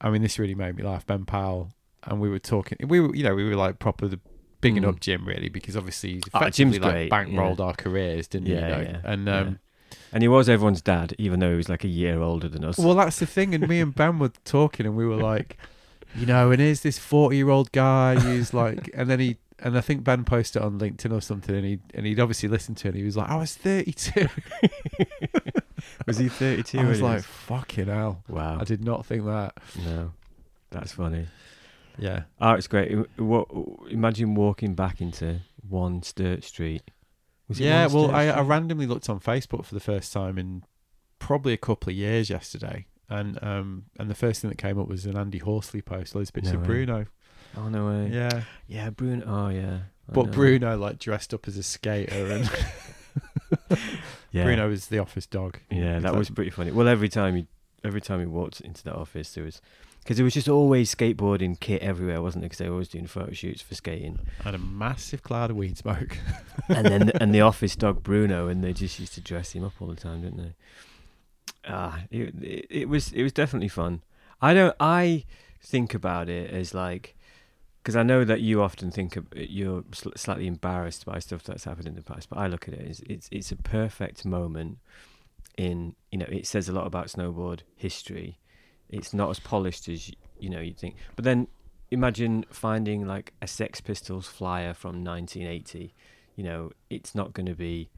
I 0.00 0.10
mean, 0.10 0.22
this 0.22 0.38
really 0.38 0.54
made 0.54 0.76
me 0.76 0.82
laugh. 0.82 1.06
Ben 1.06 1.24
Powell, 1.24 1.70
and 2.04 2.20
we 2.20 2.28
were 2.28 2.38
talking. 2.38 2.78
We 2.86 3.00
were, 3.00 3.14
you 3.14 3.24
know, 3.24 3.34
we 3.34 3.44
were 3.48 3.54
like 3.56 3.78
proper 3.78 4.08
the 4.08 4.20
bigging 4.60 4.82
Mm. 4.82 4.88
up 4.88 5.00
Jim 5.00 5.24
really 5.24 5.48
because 5.48 5.76
obviously 5.76 6.14
he's 6.14 6.22
Oh, 6.34 6.48
Jim's 6.50 6.78
like 6.80 6.92
great, 6.92 7.10
bankrolled 7.12 7.60
our 7.60 7.74
careers, 7.74 8.26
didn't 8.26 8.48
he? 8.48 8.54
Yeah, 8.54 8.78
You 8.78 8.84
know? 8.84 8.90
yeah, 8.90 9.00
And 9.04 9.28
um, 9.28 9.58
And 10.12 10.22
he 10.22 10.28
was 10.28 10.48
everyone's 10.48 10.80
dad, 10.82 11.14
even 11.18 11.40
though 11.40 11.50
he 11.50 11.56
was 11.56 11.68
like 11.68 11.84
a 11.84 11.88
year 11.88 12.20
older 12.20 12.48
than 12.48 12.64
us. 12.64 12.78
well, 12.78 12.94
that's 12.94 13.18
the 13.18 13.26
thing. 13.26 13.54
And 13.54 13.68
me 13.68 13.80
and 13.80 13.94
Ben 13.94 14.18
were 14.18 14.32
talking, 14.44 14.86
and 14.86 14.96
we 14.96 15.06
were 15.06 15.16
like, 15.16 15.56
you 16.16 16.24
know, 16.26 16.50
and 16.50 16.60
here's 16.60 16.80
this 16.80 16.98
forty-year-old 16.98 17.72
guy 17.72 18.16
who's 18.16 18.52
like, 18.54 18.90
and 18.94 19.08
then 19.10 19.20
he. 19.20 19.36
And 19.60 19.76
I 19.76 19.80
think 19.80 20.04
Ben 20.04 20.24
posted 20.24 20.62
on 20.62 20.78
LinkedIn 20.78 21.12
or 21.12 21.20
something, 21.20 21.52
and 21.54 21.64
he 21.64 21.78
and 21.92 22.06
he'd 22.06 22.20
obviously 22.20 22.48
listened 22.48 22.76
to 22.78 22.86
it. 22.86 22.90
and 22.90 22.98
He 22.98 23.04
was 23.04 23.16
like, 23.16 23.28
"I 23.28 23.34
was 23.36 23.56
32." 23.56 24.28
was 26.06 26.18
he 26.18 26.28
32? 26.28 26.78
I 26.78 26.84
was 26.84 27.02
like, 27.02 27.22
"Fucking 27.22 27.86
hell!" 27.86 28.22
wow. 28.28 28.58
I 28.60 28.64
did 28.64 28.84
not 28.84 29.04
think 29.04 29.24
that. 29.26 29.54
No, 29.84 30.12
that's 30.70 30.92
funny. 30.92 31.26
Yeah, 31.98 32.22
Oh, 32.40 32.52
it's 32.52 32.68
great. 32.68 32.92
What? 33.18 33.48
Imagine 33.90 34.36
walking 34.36 34.74
back 34.74 35.00
into 35.00 35.40
One 35.68 36.04
Sturt 36.04 36.44
Street. 36.44 36.82
Was 37.48 37.58
yeah. 37.60 37.86
Well, 37.86 38.10
I, 38.10 38.26
I 38.26 38.40
randomly 38.42 38.86
looked 38.86 39.08
on 39.08 39.20
Facebook 39.20 39.64
for 39.64 39.74
the 39.74 39.80
first 39.80 40.12
time 40.12 40.38
in 40.38 40.64
probably 41.18 41.52
a 41.52 41.58
couple 41.58 41.90
of 41.90 41.96
years 41.96 42.28
yesterday, 42.30 42.86
and 43.08 43.42
um 43.42 43.84
and 43.98 44.10
the 44.10 44.14
first 44.14 44.42
thing 44.42 44.50
that 44.50 44.58
came 44.58 44.78
up 44.78 44.86
was 44.88 45.06
an 45.06 45.16
Andy 45.16 45.38
Horsley 45.38 45.80
post, 45.82 46.14
loads 46.14 46.30
of 46.30 46.34
pictures 46.34 46.52
No 46.52 46.60
of. 46.60 46.66
Bruno. 46.66 47.06
Oh 47.56 47.68
no 47.68 47.86
way. 47.88 48.10
Yeah, 48.12 48.42
Yeah, 48.66 48.90
Bruno. 48.90 49.24
Oh 49.26 49.48
yeah. 49.48 49.78
I 50.08 50.12
but 50.12 50.26
know. 50.26 50.32
Bruno 50.32 50.76
like 50.76 50.98
dressed 50.98 51.32
up 51.32 51.48
as 51.48 51.56
a 51.56 51.62
skater, 51.62 52.26
and 52.26 52.50
Yeah. 54.30 54.44
Bruno 54.44 54.68
was 54.68 54.88
the 54.88 54.98
office 54.98 55.26
dog. 55.26 55.58
Yeah, 55.70 55.96
It's 55.96 56.02
that 56.04 56.14
was 56.14 56.30
pretty 56.30 56.50
funny. 56.50 56.70
Well, 56.70 56.86
every 56.86 57.08
time 57.08 57.34
he, 57.34 57.46
every 57.82 58.00
time 58.00 58.20
he 58.20 58.26
walked 58.26 58.60
into 58.60 58.84
that 58.84 58.94
office, 58.94 59.32
there 59.34 59.44
was, 59.44 59.62
because 60.08 60.18
it 60.18 60.22
was 60.22 60.32
just 60.32 60.48
always 60.48 60.94
skateboarding 60.94 61.60
kit 61.60 61.82
everywhere, 61.82 62.22
wasn't 62.22 62.42
it? 62.42 62.46
Because 62.46 62.56
they 62.56 62.66
were 62.66 62.76
always 62.76 62.88
doing 62.88 63.06
photo 63.06 63.30
shoots 63.32 63.60
for 63.60 63.74
skating. 63.74 64.18
had 64.42 64.54
a 64.54 64.58
massive 64.58 65.22
cloud 65.22 65.50
of 65.50 65.56
weed 65.58 65.76
smoke. 65.76 66.16
and 66.70 66.86
then 66.86 67.10
and 67.20 67.34
the 67.34 67.42
office 67.42 67.76
dog 67.76 68.02
Bruno, 68.02 68.48
and 68.48 68.64
they 68.64 68.72
just 68.72 68.98
used 68.98 69.12
to 69.16 69.20
dress 69.20 69.52
him 69.52 69.64
up 69.64 69.74
all 69.78 69.88
the 69.88 69.96
time, 69.96 70.22
didn't 70.22 70.38
they? 70.38 70.54
Ah, 71.68 72.04
it, 72.10 72.34
it, 72.42 72.66
it 72.70 72.88
was 72.88 73.12
it 73.12 73.22
was 73.22 73.34
definitely 73.34 73.68
fun. 73.68 74.02
I 74.40 74.54
don't. 74.54 74.74
I 74.80 75.24
think 75.60 75.92
about 75.92 76.30
it 76.30 76.50
as 76.52 76.72
like 76.72 77.14
because 77.82 77.94
I 77.94 78.02
know 78.02 78.24
that 78.24 78.40
you 78.40 78.62
often 78.62 78.90
think 78.90 79.14
of, 79.16 79.26
you're 79.36 79.84
sl- 79.92 80.16
slightly 80.16 80.46
embarrassed 80.46 81.04
by 81.04 81.18
stuff 81.18 81.42
that's 81.42 81.64
happened 81.64 81.86
in 81.86 81.96
the 81.96 82.02
past, 82.02 82.30
but 82.30 82.38
I 82.38 82.46
look 82.46 82.66
at 82.66 82.72
it 82.72 82.88
as 82.88 83.00
it's 83.00 83.28
it's 83.30 83.52
a 83.52 83.56
perfect 83.56 84.24
moment. 84.24 84.78
In 85.58 85.96
you 86.10 86.16
know, 86.16 86.26
it 86.30 86.46
says 86.46 86.66
a 86.66 86.72
lot 86.72 86.86
about 86.86 87.08
snowboard 87.08 87.60
history. 87.76 88.38
It's 88.90 89.12
not 89.12 89.30
as 89.30 89.38
polished 89.40 89.88
as 89.88 90.10
you 90.40 90.50
know 90.50 90.60
you'd 90.60 90.78
think, 90.78 90.96
but 91.16 91.24
then 91.24 91.48
imagine 91.90 92.44
finding 92.50 93.06
like 93.06 93.32
a 93.42 93.46
Sex 93.46 93.80
Pistols 93.80 94.26
flyer 94.28 94.74
from 94.74 95.02
1980 95.04 95.94
you 96.36 96.44
know 96.44 96.70
it's 96.90 97.14
not 97.14 97.32
going 97.32 97.46
to 97.46 97.54
be 97.54 97.88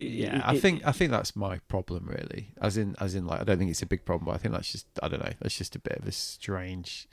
Yeah, 0.00 0.36
it- 0.38 0.42
I 0.44 0.58
think 0.58 0.84
I 0.86 0.92
think 0.92 1.10
that's 1.12 1.34
my 1.36 1.58
problem 1.68 2.06
really. 2.06 2.52
As 2.60 2.76
in, 2.76 2.96
as 3.00 3.14
in, 3.14 3.26
like 3.26 3.40
I 3.40 3.44
don't 3.44 3.58
think 3.58 3.70
it's 3.70 3.82
a 3.82 3.86
big 3.86 4.04
problem, 4.04 4.26
but 4.26 4.34
I 4.34 4.38
think 4.38 4.52
that's 4.54 4.70
just 4.72 4.86
I 5.02 5.08
don't 5.08 5.20
know. 5.24 5.32
That's 5.40 5.56
just 5.56 5.74
a 5.76 5.78
bit 5.78 5.98
of 5.98 6.06
a 6.06 6.12
strange. 6.12 7.08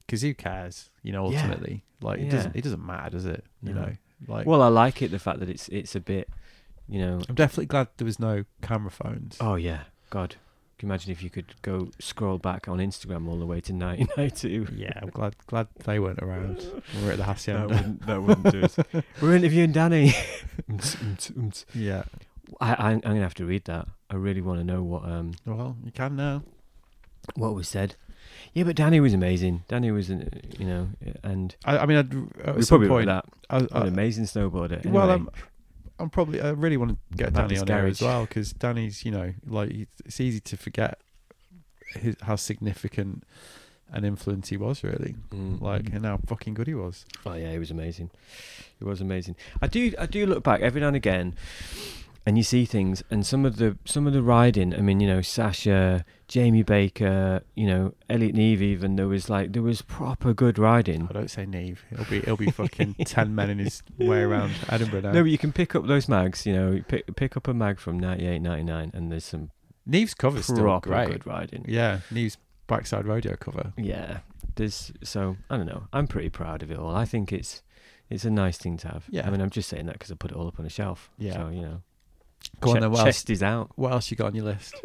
Because 0.00 0.22
who 0.22 0.34
cares? 0.34 0.90
You 1.02 1.12
know, 1.12 1.30
Yeah. 1.30 1.36
ultimately, 1.42 1.84
like 2.00 2.18
it 2.20 2.24
Yeah. 2.24 2.30
doesn't 2.30 2.56
it 2.56 2.64
doesn't 2.64 2.84
matter, 2.84 3.10
does 3.10 3.26
it? 3.26 3.44
You 3.62 3.74
No. 3.74 3.82
know, 3.82 3.92
like 4.26 4.46
well 4.46 4.60
i 4.62 4.68
like 4.68 5.00
it 5.02 5.10
the 5.10 5.18
fact 5.18 5.38
that 5.40 5.48
it's 5.48 5.68
it's 5.68 5.94
a 5.94 6.00
bit 6.00 6.28
you 6.88 6.98
know 7.00 7.20
I'm 7.28 7.34
definitely 7.34 7.66
glad 7.66 7.88
there 7.96 8.04
was 8.04 8.18
no 8.18 8.44
camera 8.62 8.90
phones. 8.90 9.36
oh 9.40 9.54
yeah 9.54 9.84
god 10.10 10.36
you 10.82 10.86
imagine 10.88 11.12
if 11.12 11.22
you 11.22 11.30
could 11.30 11.54
go 11.62 11.88
scroll 11.98 12.38
back 12.38 12.68
on 12.68 12.78
instagram 12.78 13.28
all 13.28 13.38
the 13.38 13.46
way 13.46 13.60
to 13.60 13.72
1992 13.72 14.68
Yeah, 14.76 14.92
I'm 15.02 15.10
glad 15.10 15.34
glad 15.46 15.68
they 15.84 15.98
weren't 15.98 16.20
around. 16.22 16.58
We 16.96 17.04
were 17.04 17.12
at 17.12 17.16
the 17.18 17.24
that 17.24 17.24
hacienda. 17.24 17.68
wouldn't, 17.68 18.06
that 18.06 18.22
wouldn't 18.22 18.50
do 18.52 18.60
it. 18.62 19.04
We're 19.22 19.34
interviewing 19.36 19.72
danny. 19.72 20.14
Yeah. 21.74 22.04
I, 22.60 22.74
I, 22.74 22.90
i'm 22.92 23.00
gonna 23.00 23.20
have 23.20 23.34
to 23.34 23.44
read 23.46 23.64
that. 23.66 23.86
I 24.10 24.16
really 24.16 24.40
want 24.40 24.58
to 24.60 24.64
know 24.64 24.82
what 24.82 25.04
um 25.04 25.34
Well, 25.46 25.76
you 25.84 25.92
can 25.92 26.16
now. 26.16 26.42
what 27.34 27.54
was 27.54 27.68
said. 27.68 27.94
Yeah 28.54 28.64
but 28.64 28.76
danny 28.76 29.00
was 29.00 29.14
amazing. 29.14 29.64
Danny 29.68 29.90
was 29.90 30.10
uh, 30.10 30.24
you 30.58 30.66
know 30.66 30.88
and 31.22 31.54
I, 31.64 31.78
I 31.78 31.86
mean, 31.86 31.98
I'd, 31.98 32.12
at 32.48 32.64
some 32.64 32.78
probably 32.78 32.88
point, 32.88 33.06
that. 33.06 33.24
I, 33.48 33.58
an 33.58 33.86
amazing 33.88 34.24
snowboarder. 34.24 34.84
Well, 34.86 35.10
Anyway, 35.10 35.30
I'm, 36.00 36.10
probably. 36.10 36.40
I 36.40 36.50
really 36.50 36.76
want 36.76 36.92
to 37.12 37.16
get 37.16 37.32
Danny 37.32 37.54
to 37.56 37.60
on 37.60 37.66
there 37.66 37.86
as 37.86 38.00
well 38.00 38.24
because 38.26 38.52
Danny's, 38.52 39.04
you 39.04 39.10
know, 39.12 39.32
like 39.46 39.70
it's 40.04 40.20
easy 40.20 40.40
to 40.40 40.56
forget 40.56 40.98
his, 41.94 42.16
how 42.22 42.36
significant 42.36 43.24
an 43.92 44.04
influence 44.04 44.48
he 44.48 44.56
was. 44.56 44.82
Really, 44.84 45.14
Mm. 45.30 45.60
like, 45.60 45.88
and 45.92 46.04
how 46.04 46.18
fucking 46.26 46.54
good 46.54 46.66
he 46.66 46.74
was. 46.74 47.04
Oh 47.26 47.34
yeah, 47.34 47.52
he 47.52 47.58
was 47.58 47.70
amazing. 47.70 48.10
He 48.78 48.84
was 48.84 49.00
amazing. 49.00 49.36
I 49.60 49.66
do 49.66 49.92
I 49.98 50.06
do 50.06 50.26
look 50.26 50.42
back 50.42 50.60
every 50.60 50.80
now 50.80 50.88
and 50.88 50.96
again 50.96 51.34
and 52.30 52.38
you 52.38 52.44
see 52.44 52.64
things 52.64 53.02
and 53.10 53.26
some 53.26 53.44
of 53.44 53.56
the 53.56 53.76
some 53.84 54.06
of 54.06 54.12
the 54.12 54.22
riding, 54.22 54.72
I 54.72 54.78
mean, 54.82 55.00
you 55.00 55.08
know, 55.08 55.20
Sasha, 55.20 56.04
Jamie 56.28 56.62
Baker, 56.62 57.42
you 57.56 57.66
know, 57.66 57.92
Elliot 58.08 58.36
Neve 58.36 58.62
even 58.62 58.94
there 58.94 59.08
was 59.08 59.28
like 59.28 59.52
there 59.52 59.64
was 59.64 59.82
proper 59.82 60.32
good 60.32 60.56
riding. 60.56 61.08
I 61.10 61.12
don't 61.12 61.28
say 61.28 61.44
Neve. 61.44 61.84
He'll 61.90 62.04
be 62.04 62.20
he'll 62.20 62.36
be 62.36 62.52
fucking 62.52 62.94
ten 63.04 63.34
men 63.38 63.50
in 63.50 63.58
his 63.58 63.82
way 63.98 64.20
around 64.20 64.52
Edinburgh 64.68 65.00
now. 65.00 65.10
No, 65.10 65.22
but 65.24 65.30
you 65.32 65.38
can 65.38 65.50
pick 65.50 65.74
up 65.74 65.88
those 65.88 66.08
mags, 66.08 66.46
you 66.46 66.52
know, 66.52 66.80
pick 66.86 67.16
pick 67.16 67.36
up 67.36 67.48
a 67.48 67.52
mag 67.52 67.80
from 67.80 67.98
98, 67.98 68.38
99 68.38 68.92
and 68.94 69.10
there's 69.10 69.24
some 69.24 69.50
Neve's 69.84 70.14
cover's 70.14 70.44
still 70.44 70.78
great. 70.78 71.08
good 71.08 71.26
riding. 71.26 71.64
Yeah, 71.66 71.98
Neve's 72.12 72.38
backside 72.68 73.06
rodeo 73.06 73.34
cover. 73.34 73.72
Yeah. 73.76 74.20
There's 74.54 74.92
so 75.02 75.36
I 75.50 75.56
don't 75.56 75.66
know. 75.66 75.88
I'm 75.92 76.06
pretty 76.06 76.28
proud 76.28 76.62
of 76.62 76.70
it 76.70 76.78
all. 76.78 76.94
I 76.94 77.06
think 77.06 77.32
it's 77.32 77.64
it's 78.08 78.24
a 78.24 78.30
nice 78.30 78.56
thing 78.56 78.76
to 78.76 78.88
have. 78.88 79.06
Yeah. 79.10 79.26
I 79.26 79.30
mean, 79.30 79.40
I'm 79.40 79.50
just 79.50 79.68
saying 79.68 79.86
that 79.86 79.94
because 79.94 80.12
I 80.12 80.14
put 80.14 80.30
it 80.30 80.36
all 80.36 80.46
up 80.46 80.60
on 80.60 80.66
a 80.66 80.70
shelf. 80.70 81.10
Yeah. 81.18 81.32
So 81.32 81.48
you 81.48 81.62
know, 81.62 81.82
Go 82.60 82.70
on 82.70 82.76
che- 82.76 82.80
then. 82.80 82.90
What 82.90 82.98
else, 83.00 83.06
chest 83.06 83.30
is 83.30 83.42
out. 83.42 83.70
what 83.76 83.92
else 83.92 84.10
you 84.10 84.16
got 84.16 84.26
on 84.28 84.34
your 84.34 84.44
list? 84.44 84.74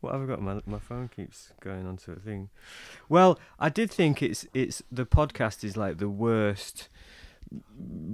What 0.00 0.14
have 0.14 0.22
I 0.22 0.26
got? 0.26 0.40
My 0.40 0.60
my 0.64 0.78
phone 0.78 1.08
keeps 1.14 1.52
going 1.60 1.86
onto 1.86 2.10
a 2.12 2.16
thing. 2.16 2.48
Well, 3.10 3.38
I 3.58 3.68
did 3.68 3.90
think 3.90 4.22
it's 4.22 4.46
it's 4.54 4.82
the 4.90 5.04
podcast 5.04 5.62
is 5.62 5.76
like 5.76 5.98
the 5.98 6.08
worst 6.08 6.88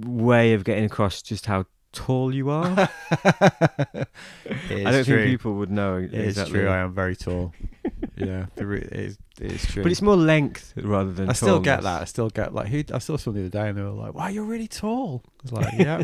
way 0.05 0.51
of 0.53 0.65
getting 0.65 0.83
across 0.83 1.21
just 1.21 1.45
how 1.45 1.65
tall 1.93 2.35
you 2.35 2.49
are. 2.49 2.89
I 3.11 4.05
don't 4.67 5.05
think 5.05 5.27
people 5.29 5.53
would 5.55 5.71
know 5.71 5.95
It's 5.97 6.13
exactly. 6.13 6.59
true. 6.59 6.67
I 6.67 6.79
am 6.79 6.93
very 6.93 7.15
tall. 7.15 7.53
Yeah, 8.17 8.45
the 8.55 8.65
re- 8.65 8.79
it 8.81 8.93
is, 8.93 9.17
it 9.41 9.51
is 9.51 9.65
true. 9.65 9.83
But 9.83 9.91
it's 9.91 10.01
more 10.01 10.15
length 10.15 10.73
rather 10.77 11.11
than. 11.11 11.29
I 11.29 11.33
still 11.33 11.59
get 11.59 11.83
that. 11.83 12.01
I 12.01 12.05
still 12.05 12.29
get 12.29 12.53
like 12.53 12.67
who 12.67 12.83
I 12.93 12.99
saw 12.99 13.17
someone 13.17 13.41
the 13.41 13.47
other 13.47 13.63
day 13.63 13.69
and 13.69 13.77
they 13.77 13.81
were 13.81 13.89
like, 13.89 14.13
"Wow, 14.13 14.27
you're 14.27 14.43
really 14.45 14.67
tall." 14.67 15.23
I 15.25 15.41
was 15.43 15.51
like, 15.51 15.73
"Yeah, 15.79 16.03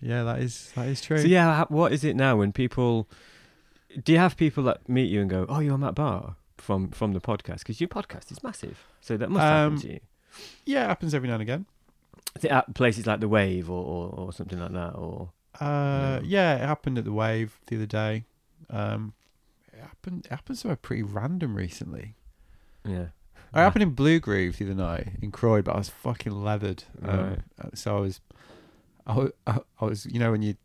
yeah, 0.00 0.22
that 0.24 0.38
is 0.40 0.72
that 0.76 0.86
is 0.86 1.00
true." 1.00 1.18
So 1.18 1.26
yeah, 1.26 1.64
what 1.68 1.92
is 1.92 2.04
it 2.04 2.16
now 2.16 2.36
when 2.36 2.52
people? 2.52 3.08
Do 4.04 4.12
you 4.12 4.18
have 4.18 4.36
people 4.36 4.62
that 4.64 4.88
meet 4.88 5.10
you 5.10 5.20
and 5.20 5.30
go, 5.30 5.46
"Oh, 5.48 5.60
you're 5.60 5.78
Matt 5.78 5.94
Barr 5.94 6.36
from 6.58 6.90
from 6.90 7.12
the 7.12 7.20
podcast"? 7.20 7.58
Because 7.60 7.80
your 7.80 7.88
podcast 7.88 8.30
is 8.30 8.42
massive, 8.42 8.84
so 9.00 9.16
that 9.16 9.30
must 9.30 9.42
happen 9.42 9.72
Um, 9.74 9.80
to 9.80 9.92
you. 9.94 10.00
yeah, 10.64 10.84
it 10.84 10.88
happens 10.88 11.14
every 11.14 11.28
now 11.28 11.34
and 11.34 11.42
again. 11.42 11.66
At 12.50 12.74
places 12.74 13.06
like 13.06 13.20
the 13.20 13.28
Wave 13.28 13.70
or, 13.70 13.82
or, 13.82 14.08
or 14.26 14.32
something 14.32 14.58
like 14.60 14.72
that, 14.72 14.90
or 14.94 15.30
Uh, 15.58 15.64
Yeah. 15.64 16.20
yeah, 16.22 16.54
it 16.56 16.66
happened 16.66 16.98
at 16.98 17.04
the 17.04 17.12
Wave 17.12 17.58
the 17.66 17.76
other 17.76 17.86
day. 17.86 18.24
Um, 18.68 19.14
it 19.76 19.82
happened. 19.82 20.26
It 20.26 20.30
happened 20.30 20.58
somewhere 20.58 20.76
pretty 20.76 21.02
random 21.02 21.54
recently. 21.54 22.14
yeah. 22.84 23.06
I 23.54 23.62
happened 23.62 23.84
in 23.84 23.90
Blue 23.90 24.18
Groove 24.20 24.58
the 24.58 24.66
other 24.66 24.74
night 24.74 25.08
in 25.22 25.30
Croyde, 25.30 25.64
but 25.64 25.74
I 25.76 25.78
was 25.78 25.88
fucking 25.88 26.32
leathered. 26.32 26.84
Um, 27.02 27.42
So 27.74 27.96
I 27.96 28.00
was, 28.00 28.20
I, 29.06 29.16
wa- 29.16 29.28
I, 29.46 29.58
I 29.80 29.84
was, 29.86 30.04
you 30.04 30.18
know, 30.18 30.32
when 30.32 30.42
you 30.42 30.56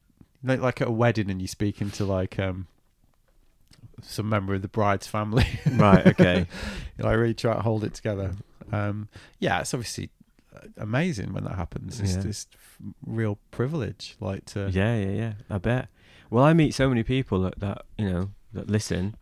like, 0.44 0.60
like 0.60 0.82
at 0.82 0.88
a 0.88 0.92
wedding 0.92 1.30
and 1.30 1.40
you're 1.40 1.48
speaking 1.48 1.90
to 1.92 2.06
like 2.06 2.38
um 2.40 2.68
some 4.02 4.28
member 4.28 4.56
of 4.56 4.62
the 4.62 4.68
bride's 4.68 5.08
family. 5.08 5.46
Right. 5.72 6.06
Okay. 6.08 6.40
you 6.98 7.04
know, 7.04 7.10
I 7.10 7.14
really 7.14 7.34
try 7.36 7.54
to 7.56 7.62
hold 7.62 7.84
it 7.84 7.94
together. 7.94 8.34
Um, 8.72 9.08
yeah, 9.40 9.60
it's 9.62 9.74
obviously 9.74 10.10
uh, 10.56 10.68
amazing 10.78 11.34
when 11.34 11.44
that 11.46 11.56
happens. 11.56 12.00
It's 12.00 12.16
Yeah. 12.16 12.22
just 12.24 12.56
real 13.06 13.38
privilege, 13.52 14.16
like 14.20 14.46
to. 14.48 14.70
Yeah, 14.72 14.98
yeah, 14.98 15.12
yeah. 15.12 15.34
I 15.50 15.60
bet. 15.60 15.88
Well, 16.30 16.44
I 16.44 16.54
meet 16.54 16.74
so 16.74 16.90
many 16.90 17.04
people 17.04 17.42
that, 17.44 17.60
that 17.60 17.84
you 17.98 18.10
know 18.10 18.30
that 18.53 18.69
listen, 18.69 19.15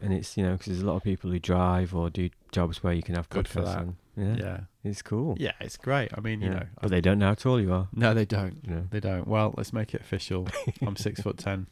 and 0.00 0.12
it's 0.12 0.36
you 0.36 0.42
know 0.44 0.52
because 0.52 0.66
there's 0.66 0.82
a 0.82 0.86
lot 0.86 0.96
of 0.96 1.02
people 1.02 1.30
who 1.30 1.38
drive 1.38 1.94
or 1.94 2.10
do 2.10 2.30
jobs 2.52 2.82
where 2.82 2.92
you 2.92 3.02
can 3.02 3.14
have 3.14 3.28
Good 3.28 3.48
for 3.48 3.60
podcasts 3.60 3.64
that. 3.64 3.78
on. 3.78 3.96
Yeah, 4.16 4.34
yeah, 4.38 4.60
it's 4.84 5.02
cool. 5.02 5.36
yeah, 5.38 5.52
it's 5.60 5.76
great. 5.78 6.10
I 6.16 6.20
mean, 6.20 6.40
you 6.42 6.48
Yeah. 6.48 6.54
know, 6.54 6.66
but 6.82 6.90
they 6.90 7.00
don't 7.00 7.18
know 7.18 7.28
how 7.28 7.34
tall 7.34 7.60
you 7.60 7.72
are. 7.72 7.88
no, 7.94 8.12
they 8.12 8.24
don't. 8.26 8.58
You 8.64 8.70
know. 8.74 8.86
They 8.90 9.00
don't. 9.00 9.26
Well, 9.26 9.54
let's 9.56 9.72
make 9.72 9.94
it 9.94 10.00
official. 10.02 10.48
I'm 10.82 10.96
six 10.96 11.20
foot 11.20 11.38
ten. 11.38 11.66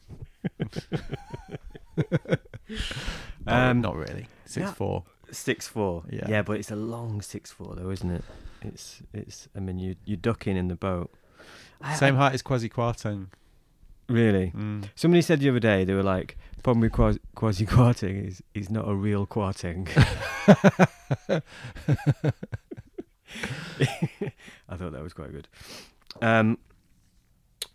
Not, 3.44 3.54
Um, 3.70 3.80
not 3.80 3.96
really. 3.96 4.28
Six 4.44 4.70
four. 4.72 5.04
Six 5.30 5.66
four. 5.68 6.04
Yeah. 6.10 6.26
Yeah, 6.28 6.42
but 6.42 6.58
it's 6.58 6.70
a 6.70 6.76
long 6.76 7.20
six 7.22 7.50
four 7.50 7.74
though, 7.74 7.90
isn't 7.90 8.10
it? 8.10 8.24
It's 8.62 9.02
it's. 9.12 9.48
I 9.56 9.60
mean, 9.60 9.78
you 9.78 9.96
you're 10.04 10.16
ducking 10.16 10.56
in 10.56 10.68
the 10.68 10.74
boat. 10.76 11.10
I- 11.80 11.94
Same 11.96 12.14
I- 12.16 12.18
height 12.18 12.34
as 12.34 12.42
Kwasi 12.42 12.70
Kwarteng. 12.70 13.26
Really. 14.08 14.52
Mm. 14.56 14.88
Somebody 14.94 15.22
said 15.22 15.40
the 15.40 15.50
other 15.50 15.60
day 15.60 15.84
they 15.84 15.94
were 15.94 16.02
like, 16.02 16.36
problem 16.62 16.80
with 16.82 16.92
Kwasi, 16.92 17.18
Kwasi 17.36 17.66
Kwarteng 17.66 18.26
is 18.26 18.42
he's 18.52 18.70
not 18.70 18.86
a 18.88 18.94
real 18.94 19.26
quarting. 19.26 19.88
I 24.68 24.76
thought 24.76 24.92
that 24.92 25.02
was 25.02 25.12
quite 25.12 25.32
good. 25.32 25.48
Um, 26.20 26.58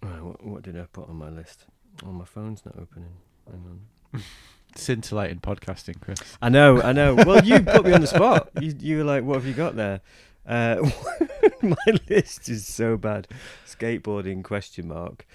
what, 0.01 0.45
what 0.45 0.61
did 0.64 0.77
I 0.77 0.85
put 0.91 1.10
on 1.10 1.15
my 1.15 1.30
list? 1.30 1.65
Oh, 2.05 2.11
my 2.11 2.26
phone's 2.26 2.65
not 2.65 2.76
opening. 2.80 3.14
Hang 3.49 3.80
on. 4.14 4.22
Scintillating 4.76 5.39
podcasting, 5.39 6.01
Chris. 6.01 6.19
I 6.41 6.49
know, 6.49 6.81
I 6.81 6.93
know. 6.93 7.15
Well, 7.15 7.43
you 7.43 7.61
put 7.61 7.85
me 7.85 7.93
on 7.93 8.01
the 8.01 8.07
spot. 8.07 8.49
You, 8.60 8.76
you 8.80 8.97
were 8.97 9.03
like, 9.03 9.23
"What 9.23 9.35
have 9.35 9.45
you 9.45 9.53
got 9.53 9.76
there?" 9.76 10.01
Uh, 10.47 10.89
my 11.61 11.76
list 12.10 12.49
is 12.49 12.65
so 12.65 12.97
bad. 12.97 13.27
Skateboarding 13.68 14.43
question 14.43 14.88
mark. 14.88 15.27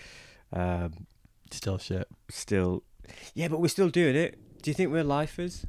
Um, 0.52 1.06
Still 1.50 1.78
shit. 1.78 2.06
still, 2.28 2.82
yeah, 3.34 3.48
but 3.48 3.60
we're 3.60 3.68
still 3.68 3.88
doing 3.88 4.14
it. 4.16 4.38
Do 4.62 4.70
you 4.70 4.74
think 4.74 4.92
we're 4.92 5.02
lifers? 5.04 5.64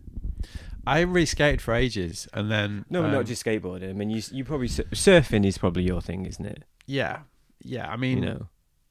I 0.85 1.01
really 1.01 1.25
skated 1.25 1.61
for 1.61 1.73
ages, 1.73 2.27
and 2.33 2.49
then 2.51 2.85
No, 2.89 3.03
um, 3.05 3.11
not 3.11 3.25
just 3.25 3.45
skateboarding. 3.45 3.89
I 3.89 3.93
mean, 3.93 4.09
you 4.09 4.21
you 4.31 4.43
probably 4.43 4.67
surfing 4.67 5.45
is 5.45 5.57
probably 5.57 5.83
your 5.83 6.01
thing, 6.01 6.25
isn't 6.25 6.45
it? 6.45 6.63
yeah, 6.85 7.19
yeah. 7.63 7.89
I 7.89 7.95
mean, 7.95 8.17
you 8.19 8.25
know, 8.25 8.47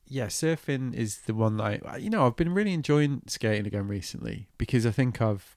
yeah, 0.06 0.26
surfing 0.26 0.94
is 0.94 1.18
the 1.26 1.34
one 1.34 1.56
that 1.58 1.82
I, 1.86 1.96
you 1.96 2.08
know, 2.10 2.26
I've 2.26 2.36
been 2.36 2.54
really 2.54 2.72
enjoying 2.72 3.22
skating 3.26 3.66
again 3.66 3.88
recently 3.88 4.48
because 4.56 4.86
I 4.86 4.90
think 4.92 5.20
I've, 5.20 5.56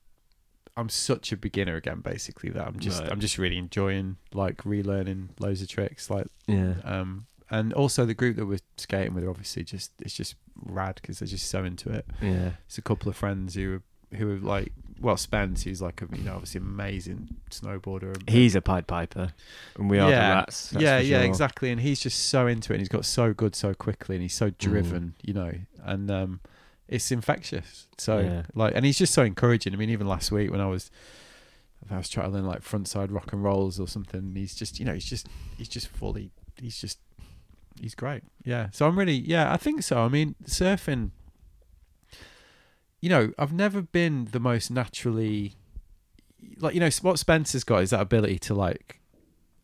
I'm 0.75 0.89
such 0.89 1.31
a 1.31 1.37
beginner 1.37 1.75
again, 1.75 1.99
basically 2.01 2.49
that 2.49 2.65
I'm 2.67 2.79
just, 2.79 3.01
Right. 3.01 3.11
I'm 3.11 3.19
just 3.19 3.37
really 3.37 3.57
enjoying 3.57 4.17
like 4.33 4.57
relearning 4.63 5.29
loads 5.39 5.61
of 5.61 5.67
tricks, 5.69 6.09
like, 6.09 6.27
yeah, 6.47 6.75
um, 6.83 7.27
and 7.51 7.71
also 7.73 8.05
the 8.05 8.13
group 8.15 8.37
that 8.37 8.45
we're 8.47 8.59
skating 8.77 9.13
with, 9.13 9.23
are 9.23 9.29
obviously, 9.29 9.63
just 9.63 9.91
it's 9.99 10.13
just 10.15 10.35
rad 10.65 10.95
because 10.95 11.19
they're 11.19 11.27
just 11.27 11.47
so 11.49 11.63
into 11.63 11.91
it. 11.91 12.05
yeah. 12.21 12.51
It's 12.65 12.77
a 12.79 12.81
couple 12.81 13.09
of 13.09 13.15
friends 13.15 13.53
who 13.55 13.75
are, 13.75 14.17
who 14.17 14.31
are 14.31 14.37
like, 14.39 14.71
well, 14.99 15.17
Spence, 15.17 15.63
who's 15.63 15.81
like 15.81 16.01
a, 16.01 16.07
you 16.15 16.23
know, 16.23 16.33
obviously 16.33 16.59
amazing 16.59 17.29
snowboarder. 17.49 18.13
and- 18.15 18.29
He's 18.29 18.55
a 18.55 18.61
Pied 18.61 18.87
Piper, 18.87 19.33
and 19.77 19.89
we 19.89 19.99
are 19.99 20.09
Yeah. 20.09 20.29
the 20.29 20.35
rats. 20.35 20.69
that's 20.69 20.83
yeah, 20.83 20.97
for 20.99 21.03
yeah, 21.03 21.21
exactly. 21.21 21.71
And 21.71 21.81
he's 21.81 21.99
just 21.99 22.19
so 22.27 22.47
into 22.47 22.71
it. 22.73 22.75
and 22.75 22.81
He's 22.81 22.89
got 22.89 23.05
so 23.05 23.33
good 23.33 23.55
so 23.55 23.73
quickly, 23.73 24.15
and 24.15 24.23
he's 24.23 24.35
Mm. 24.35 24.39
so 24.39 24.49
driven, 24.51 25.15
you 25.23 25.33
know. 25.33 25.53
And 25.83 26.09
um, 26.11 26.39
it's 26.87 27.11
infectious. 27.11 27.87
So 27.97 28.19
Yeah. 28.19 28.43
like, 28.53 28.73
and 28.75 28.85
he's 28.85 28.97
just 28.97 29.13
so 29.13 29.23
encouraging. 29.23 29.73
I 29.73 29.77
mean, 29.77 29.89
even 29.89 30.07
last 30.07 30.31
week 30.31 30.51
when 30.51 30.61
I 30.61 30.67
was, 30.67 30.91
I 31.89 31.97
was 31.97 32.07
trying 32.09 32.27
to 32.29 32.33
learn 32.33 32.45
like 32.45 32.61
frontside 32.61 33.11
rock 33.11 33.33
and 33.33 33.43
rolls 33.43 33.79
or 33.79 33.87
something. 33.87 34.33
He's 34.35 34.53
just, 34.53 34.79
you 34.79 34.85
know, 34.85 34.93
he's 34.93 35.05
just, 35.05 35.27
he's 35.57 35.67
just 35.67 35.87
fully, 35.87 36.29
he's 36.61 36.79
just, 36.79 36.99
he's 37.81 37.95
great. 37.95 38.23
Yeah. 38.45 38.67
So 38.71 38.87
I'm 38.87 38.97
really, 38.97 39.15
yeah, 39.15 39.51
I 39.51 39.57
think 39.57 39.83
so. 39.83 39.99
I 39.99 40.07
mean, 40.07 40.35
surfing. 40.45 41.11
You 43.01 43.09
know, 43.09 43.33
I've 43.37 43.51
never 43.51 43.81
been 43.81 44.29
the 44.31 44.39
most 44.39 44.69
naturally, 44.69 45.55
like 46.59 46.75
you 46.75 46.79
know, 46.79 46.89
what 47.01 47.17
Spencer's 47.17 47.63
got 47.63 47.81
is 47.83 47.89
that 47.89 47.99
ability 47.99 48.39
to 48.39 48.53
like 48.53 49.01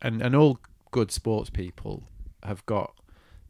and 0.02 0.20
and 0.20 0.34
all 0.34 0.58
good 0.90 1.12
sports 1.12 1.50
people 1.50 2.04
have 2.42 2.64
got 2.66 2.94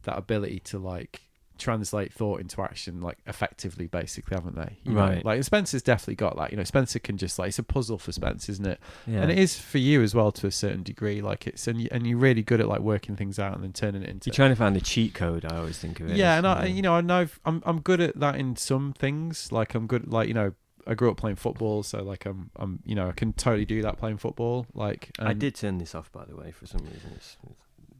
that 0.03 0.17
ability 0.17 0.59
to 0.59 0.77
like 0.77 1.21
translate 1.59 2.11
thought 2.13 2.39
into 2.39 2.61
action 2.61 3.01
like 3.01 3.17
effectively 3.27 3.85
basically 3.87 4.35
haven't 4.35 4.55
they 4.55 4.77
You 4.83 4.93
know, 4.93 4.99
Right. 5.01 5.23
like 5.25 5.43
spencer's 5.43 5.81
definitely 5.83 6.15
got 6.15 6.35
that 6.37 6.51
you 6.51 6.57
know 6.57 6.63
spencer 6.63 6.97
can 6.99 7.17
just 7.17 7.37
like 7.37 7.49
it's 7.49 7.59
a 7.59 7.63
puzzle 7.63 7.97
for 7.97 8.11
spencer 8.11 8.51
isn't 8.51 8.65
it 8.65 8.79
Yeah. 9.05 9.21
and 9.21 9.31
it 9.31 9.37
is 9.37 9.59
for 9.59 9.77
you 9.77 10.01
as 10.01 10.15
well 10.15 10.31
to 10.33 10.47
a 10.47 10.51
certain 10.51 10.81
degree 10.83 11.21
like 11.21 11.45
it's 11.45 11.67
and, 11.67 11.81
you, 11.81 11.89
and 11.91 12.07
you're 12.07 12.17
really 12.17 12.41
good 12.43 12.59
at 12.61 12.67
like 12.67 12.81
working 12.81 13.15
things 13.15 13.37
out 13.37 13.53
and 13.55 13.63
then 13.63 13.73
turning 13.73 14.01
it 14.03 14.09
into 14.09 14.27
You're 14.29 14.33
trying 14.35 14.51
to 14.51 14.55
find 14.55 14.75
the 14.75 14.81
cheat 14.81 15.13
code. 15.13 15.45
I 15.45 15.57
always 15.57 15.77
think 15.77 15.99
of 15.99 16.09
it. 16.09 16.17
yeah 16.17 16.33
as, 16.33 16.37
and 16.39 16.47
i 16.47 16.65
you 16.65 16.81
know 16.81 16.95
i 16.95 17.01
know 17.01 17.27
i'm 17.45 17.61
i'm 17.65 17.81
good 17.81 17.99
at 18.01 18.19
that 18.19 18.35
in 18.35 18.55
some 18.55 18.93
things 18.93 19.51
like 19.51 19.75
i'm 19.75 19.85
good 19.87 20.11
like 20.11 20.27
you 20.27 20.33
know 20.33 20.53
i 20.87 20.93
grew 20.95 21.11
up 21.11 21.17
playing 21.17 21.35
football 21.35 21.83
so 21.83 22.01
like 22.01 22.25
i'm 22.25 22.49
i'm 22.55 22.79
you 22.85 22.95
know 22.95 23.07
i 23.09 23.11
can 23.11 23.33
totally 23.33 23.65
do 23.65 23.81
that 23.81 23.97
playing 23.97 24.17
football 24.17 24.65
like 24.73 25.11
I 25.19 25.33
did 25.33 25.53
turn 25.55 25.77
this 25.77 25.93
off, 25.93 26.11
by 26.11 26.25
the 26.25 26.35
way, 26.35 26.51
for 26.51 26.65
some 26.65 26.81
reason. 26.81 27.11
It's, 27.15 27.37
it's, 27.43 27.53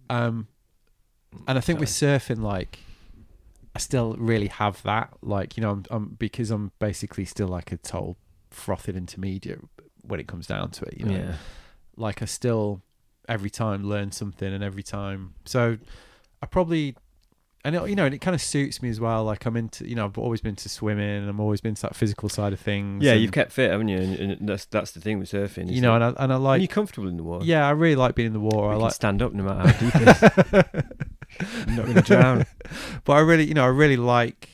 um 0.10 0.48
and 1.48 1.57
I 1.60 1.61
think 1.61 1.80
with 1.80 1.90
surfing, 1.90 2.41
like, 2.41 2.80
I 3.75 3.79
still 3.79 4.15
really 4.17 4.47
have 4.47 4.81
that. 4.83 5.13
Like, 5.21 5.57
you 5.57 5.61
know, 5.61 5.71
I'm, 5.71 5.85
I'm 5.89 6.05
because 6.19 6.51
I'm 6.51 6.71
basically 6.79 7.25
still 7.25 7.47
like 7.47 7.71
a 7.71 7.77
total 7.77 8.17
frothed 8.49 8.89
intermediate 8.89 9.61
when 10.01 10.19
it 10.19 10.27
comes 10.27 10.47
down 10.47 10.71
to 10.71 10.85
it. 10.85 10.95
You 10.97 11.05
know, 11.05 11.15
yeah, 11.17 11.35
like 11.95 12.21
I 12.21 12.25
still 12.25 12.81
every 13.27 13.49
time 13.49 13.83
learn 13.83 14.11
something, 14.11 14.51
and 14.51 14.63
every 14.63 14.83
time. 14.83 15.35
So 15.45 15.77
I 16.41 16.45
probably, 16.47 16.95
and 17.69 17.77
it, 17.77 17.89
you 17.89 17.95
know, 17.95 18.05
and 18.05 18.13
it 18.13 18.19
kind 18.19 18.35
of 18.35 18.41
suits 18.41 18.81
me 18.81 18.89
as 18.89 18.99
well. 18.99 19.23
Like 19.23 19.45
I'm 19.45 19.55
into, 19.55 19.87
you 19.87 19.95
know, 19.95 20.05
I've 20.05 20.17
always 20.17 20.41
been 20.41 20.55
to 20.57 20.67
swimming, 20.69 21.07
and 21.21 21.29
I'm 21.29 21.39
always 21.39 21.61
been 21.61 21.75
to 21.75 21.81
that 21.83 21.95
physical 21.95 22.27
side 22.29 22.51
of 22.53 22.59
things. 22.59 23.03
yeah. 23.03 23.13
and, 23.13 23.21
You've 23.21 23.31
kept 23.31 23.51
fit, 23.53 23.71
haven't 23.71 23.87
you? 23.87 23.97
And, 23.97 24.15
and 24.19 24.49
that's 24.49 24.65
that's 24.65 24.91
the 24.91 24.99
thing 24.99 25.19
with 25.19 25.31
surfing. 25.31 25.71
you 25.71 25.79
know, 25.81 25.95
and 25.95 26.03
I 26.03 26.09
and 26.09 26.31
I 26.33 26.35
and 26.35 26.43
like, 26.43 26.61
you're 26.61 26.67
comfortable 26.67 27.07
in 27.07 27.15
the 27.17 27.23
water. 27.23 27.45
yeah, 27.45 27.65
I 27.65 27.71
really 27.71 27.95
like 27.95 28.15
being 28.15 28.27
in 28.27 28.33
the 28.33 28.39
water. 28.39 28.69
I 28.71 28.75
like. 28.75 28.93
stand 28.93 29.21
up 29.21 29.31
no 29.33 29.43
matter 29.43 29.69
how 29.69 29.79
deep 29.79 29.95
it 29.95 30.07
is. 30.09 31.67
You're 31.67 31.75
not 31.77 31.85
going 31.85 31.95
to 31.95 32.01
drown. 32.01 32.45
but 33.05 33.13
I 33.13 33.19
really, 33.21 33.45
you 33.45 33.53
know, 33.53 33.63
I 33.63 33.67
really 33.67 33.97
like. 33.97 34.49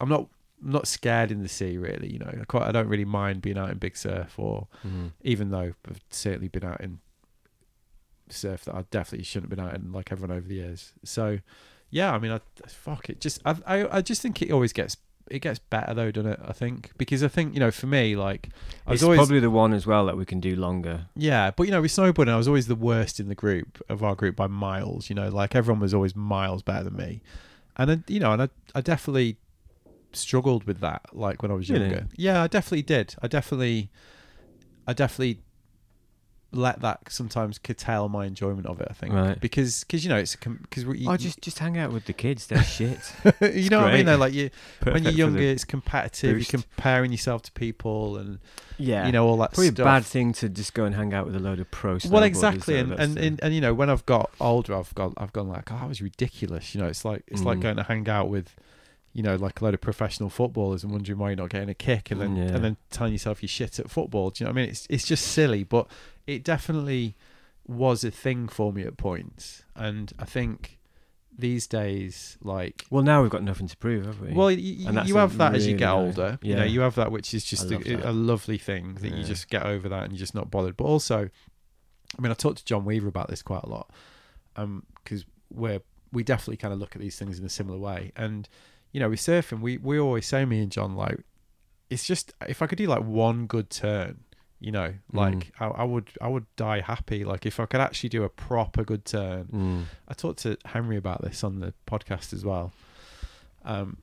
I'm 0.00 0.08
not 0.08 0.26
I'm 0.64 0.72
not 0.72 0.86
scared 0.86 1.30
in 1.30 1.42
the 1.42 1.48
sea, 1.48 1.78
really. 1.78 2.12
You 2.12 2.18
know, 2.20 2.30
I 2.40 2.44
quite 2.44 2.64
I 2.68 2.72
don't 2.72 2.88
really 2.88 3.04
mind 3.04 3.42
being 3.42 3.58
out 3.58 3.70
in 3.70 3.78
big 3.78 3.96
surf, 3.96 4.38
or 4.38 4.68
Mhm. 4.86 5.12
even 5.22 5.50
though 5.50 5.72
I've 5.88 6.00
certainly 6.10 6.48
been 6.48 6.64
out 6.64 6.80
in 6.80 7.00
surf 8.28 8.64
that 8.64 8.74
I 8.74 8.84
definitely 8.90 9.24
shouldn't 9.24 9.50
have 9.50 9.58
been 9.58 9.66
out 9.66 9.74
in, 9.74 9.92
like 9.92 10.12
everyone 10.12 10.36
over 10.36 10.46
the 10.46 10.54
years. 10.56 10.92
So, 11.04 11.38
yeah, 11.90 12.12
I 12.12 12.18
mean, 12.18 12.32
I 12.32 12.40
fuck 12.68 13.10
it. 13.10 13.20
Just 13.20 13.40
I 13.44 13.56
I, 13.66 13.96
I 13.98 14.00
just 14.02 14.22
think 14.22 14.40
it 14.42 14.50
always 14.52 14.72
gets 14.72 14.96
it 15.30 15.40
gets 15.40 15.60
better 15.60 15.94
though, 15.94 16.10
doesn't 16.10 16.32
it? 16.32 16.40
I 16.44 16.52
think 16.52 16.90
because 16.98 17.22
I 17.22 17.28
think 17.28 17.54
you 17.54 17.60
know, 17.60 17.70
for 17.70 17.86
me, 17.86 18.16
like 18.16 18.48
I 18.86 18.90
was 18.90 19.00
It's 19.00 19.04
always 19.04 19.18
probably 19.18 19.38
the 19.40 19.50
one 19.50 19.72
as 19.72 19.86
well 19.86 20.06
that 20.06 20.16
we 20.16 20.24
can 20.24 20.40
do 20.40 20.56
longer. 20.56 21.06
yeah, 21.14 21.50
but 21.52 21.64
you 21.64 21.70
know, 21.70 21.80
with 21.80 21.92
snowboarding, 21.92 22.30
I 22.30 22.36
was 22.36 22.48
always 22.48 22.66
the 22.66 22.74
worst 22.74 23.20
in 23.20 23.28
the 23.28 23.34
group 23.36 23.80
of 23.88 24.02
our 24.02 24.14
group 24.16 24.34
by 24.36 24.46
miles. 24.48 25.08
You 25.08 25.14
know, 25.14 25.28
like 25.28 25.54
everyone 25.54 25.80
was 25.80 25.94
always 25.94 26.16
miles 26.16 26.62
better 26.62 26.84
than 26.84 26.96
me, 26.96 27.22
and 27.76 27.90
I, 27.92 27.98
you 28.08 28.18
know, 28.18 28.32
and 28.32 28.42
I, 28.42 28.48
I 28.74 28.80
definitely 28.80 29.36
struggled 30.12 30.64
with 30.64 30.80
that. 30.80 31.02
Like 31.12 31.42
when 31.42 31.52
I 31.52 31.54
was 31.54 31.70
Really? 31.70 31.84
younger, 31.90 32.08
yeah, 32.16 32.42
I 32.42 32.48
definitely 32.48 32.82
did. 32.82 33.14
I 33.22 33.28
definitely, 33.28 33.88
I 34.86 34.92
definitely 34.92 35.42
let 36.52 36.80
that 36.80 37.00
sometimes 37.08 37.58
curtail 37.58 38.08
my 38.08 38.26
enjoyment 38.26 38.66
of 38.66 38.80
it. 38.80 38.88
I 38.90 38.94
think 38.94 39.14
Right. 39.14 39.40
because 39.40 39.84
because 39.84 40.02
you 40.04 40.10
know 40.10 40.16
it's 40.16 40.34
because 40.36 40.84
we 40.84 41.06
Oh, 41.06 41.16
just 41.16 41.40
just 41.40 41.58
hang 41.60 41.78
out 41.78 41.92
with 41.92 42.06
the 42.06 42.12
kids. 42.12 42.46
They're 42.48 42.62
shit. 42.78 42.98
you 43.40 43.70
know 43.70 43.80
what 43.80 43.88
I 43.90 43.96
mean 43.96 44.04
great. 44.04 44.12
though 44.12 44.16
like 44.16 44.32
you 44.32 44.50
when 44.82 45.04
you're 45.04 45.12
younger 45.12 45.40
it's 45.40 45.64
competitive 45.64 46.36
boost. 46.36 46.52
you're 46.52 46.62
comparing 46.62 47.12
yourself 47.12 47.42
to 47.42 47.52
people 47.52 48.16
and 48.16 48.38
yeah, 48.78 49.06
you 49.06 49.12
know 49.12 49.26
all 49.26 49.36
that 49.38 49.52
probably 49.52 49.66
stuff 49.68 49.78
a 49.80 49.84
bad 49.84 50.04
thing 50.04 50.32
to 50.34 50.48
just 50.48 50.72
go 50.74 50.84
and 50.84 50.94
hang 50.94 51.12
out 51.12 51.26
with 51.26 51.36
a 51.36 51.40
load 51.40 51.60
of 51.60 51.70
pros. 51.70 52.06
well 52.06 52.22
exactly 52.22 52.78
and 52.78 52.92
and, 52.92 53.18
and 53.18 53.38
and 53.42 53.54
you 53.54 53.60
know 53.60 53.74
when 53.74 53.90
i've 53.90 54.06
got 54.06 54.30
older 54.40 54.74
i've 54.74 54.94
got 54.94 55.12
i've 55.18 55.32
gone 55.34 55.48
like 55.48 55.70
oh 55.70 55.76
that 55.76 55.86
was 55.88 56.00
ridiculous 56.00 56.74
you 56.74 56.80
know 56.80 56.86
it's 56.88 57.04
like 57.04 57.22
it's 57.26 57.42
like 57.42 57.58
Mm. 57.58 57.62
going 57.62 57.76
to 57.76 57.82
hang 57.82 58.08
out 58.08 58.28
with 58.30 58.54
you 59.12 59.22
know 59.22 59.34
like 59.36 59.60
a 59.60 59.64
load 59.64 59.74
of 59.74 59.80
professional 59.80 60.28
footballers 60.30 60.82
and 60.84 60.92
wondering 60.92 61.18
why 61.18 61.30
you're 61.30 61.36
not 61.36 61.50
getting 61.50 61.68
a 61.68 61.74
kick 61.74 62.10
and 62.10 62.20
then 62.20 62.36
Yeah. 62.36 62.44
and 62.54 62.64
then 62.64 62.76
telling 62.90 63.12
yourself 63.12 63.42
you're 63.42 63.48
shit 63.48 63.78
at 63.78 63.90
football 63.90 64.30
do 64.30 64.42
you 64.42 64.46
know 64.46 64.52
what 64.52 64.58
i 64.58 64.62
mean 64.62 64.70
it's 64.70 64.86
it's 64.88 65.04
just 65.06 65.26
silly 65.26 65.64
but 65.64 65.88
it 66.26 66.44
definitely 66.44 67.16
was 67.66 68.04
a 68.04 68.10
thing 68.10 68.46
for 68.48 68.72
me 68.72 68.82
at 68.82 68.96
points 68.96 69.64
and 69.74 70.12
i 70.18 70.24
think 70.24 70.78
these 71.36 71.66
days 71.66 72.36
like 72.42 72.84
well, 72.90 73.02
now 73.02 73.22
we've 73.22 73.30
got 73.30 73.42
nothing 73.42 73.66
to 73.66 73.76
prove, 73.78 74.04
have 74.04 74.20
we? 74.20 74.32
well, 74.32 74.48
y- 74.48 74.54
you 75.06 75.16
have 75.16 75.38
that 75.38 75.54
as 75.54 75.66
you 75.66 75.74
get 75.74 75.88
older. 75.88 76.38
You 76.42 76.54
know, 76.56 76.64
you 76.64 76.80
have 76.80 76.96
that 76.96 77.10
which 77.10 77.32
is 77.32 77.44
just 77.44 77.70
love 77.70 77.86
a, 77.86 78.10
a 78.10 78.12
lovely 78.12 78.58
thing 78.58 78.94
that 79.00 79.14
you 79.14 79.24
just 79.24 79.48
get 79.48 79.64
over 79.64 79.88
that 79.88 80.02
and 80.02 80.12
you're 80.12 80.18
just 80.18 80.34
not 80.34 80.50
bothered. 80.50 80.76
But 80.76 80.84
also, 80.84 81.30
I 82.18 82.20
mean, 82.20 82.30
I 82.30 82.34
talked 82.34 82.58
to 82.58 82.64
John 82.64 82.84
Weaver 82.84 83.08
about 83.08 83.28
this 83.28 83.40
quite 83.42 83.62
a 83.62 83.68
lot, 83.70 83.90
um, 84.56 84.84
because 85.02 85.24
we're 85.50 85.80
we 86.12 86.24
definitely 86.24 86.58
kind 86.58 86.74
of 86.74 86.80
look 86.80 86.94
at 86.94 87.00
these 87.00 87.16
things 87.18 87.38
in 87.38 87.44
a 87.46 87.48
similar 87.48 87.78
way. 87.78 88.12
And 88.16 88.46
you 88.92 89.00
know, 89.00 89.08
with 89.10 89.20
surfing, 89.20 89.60
we 89.60 89.78
we 89.78 89.98
always 89.98 90.26
say 90.26 90.44
me 90.44 90.62
and 90.62 90.70
John 90.72 90.94
like, 90.96 91.20
it's 91.90 92.04
just 92.06 92.32
if 92.48 92.62
I 92.62 92.66
could 92.66 92.78
do 92.78 92.86
like 92.86 93.02
one 93.04 93.46
good 93.46 93.70
turn. 93.70 94.20
You 94.62 94.72
know, 94.72 94.92
like 95.10 95.34
Mm. 95.34 95.50
I, 95.58 95.66
I 95.68 95.84
would, 95.84 96.10
I 96.20 96.28
would 96.28 96.44
die 96.56 96.82
happy. 96.82 97.24
Like 97.24 97.46
if 97.46 97.58
I 97.58 97.64
could 97.64 97.80
actually 97.80 98.10
do 98.10 98.24
a 98.24 98.28
proper 98.28 98.84
good 98.84 99.06
turn, 99.06 99.44
Mm. 99.46 99.84
I 100.06 100.12
talked 100.12 100.40
to 100.40 100.58
Henry 100.66 100.98
about 100.98 101.22
this 101.22 101.42
on 101.42 101.60
the 101.60 101.72
podcast 101.86 102.34
as 102.34 102.44
well. 102.44 102.70
Um, 103.64 103.96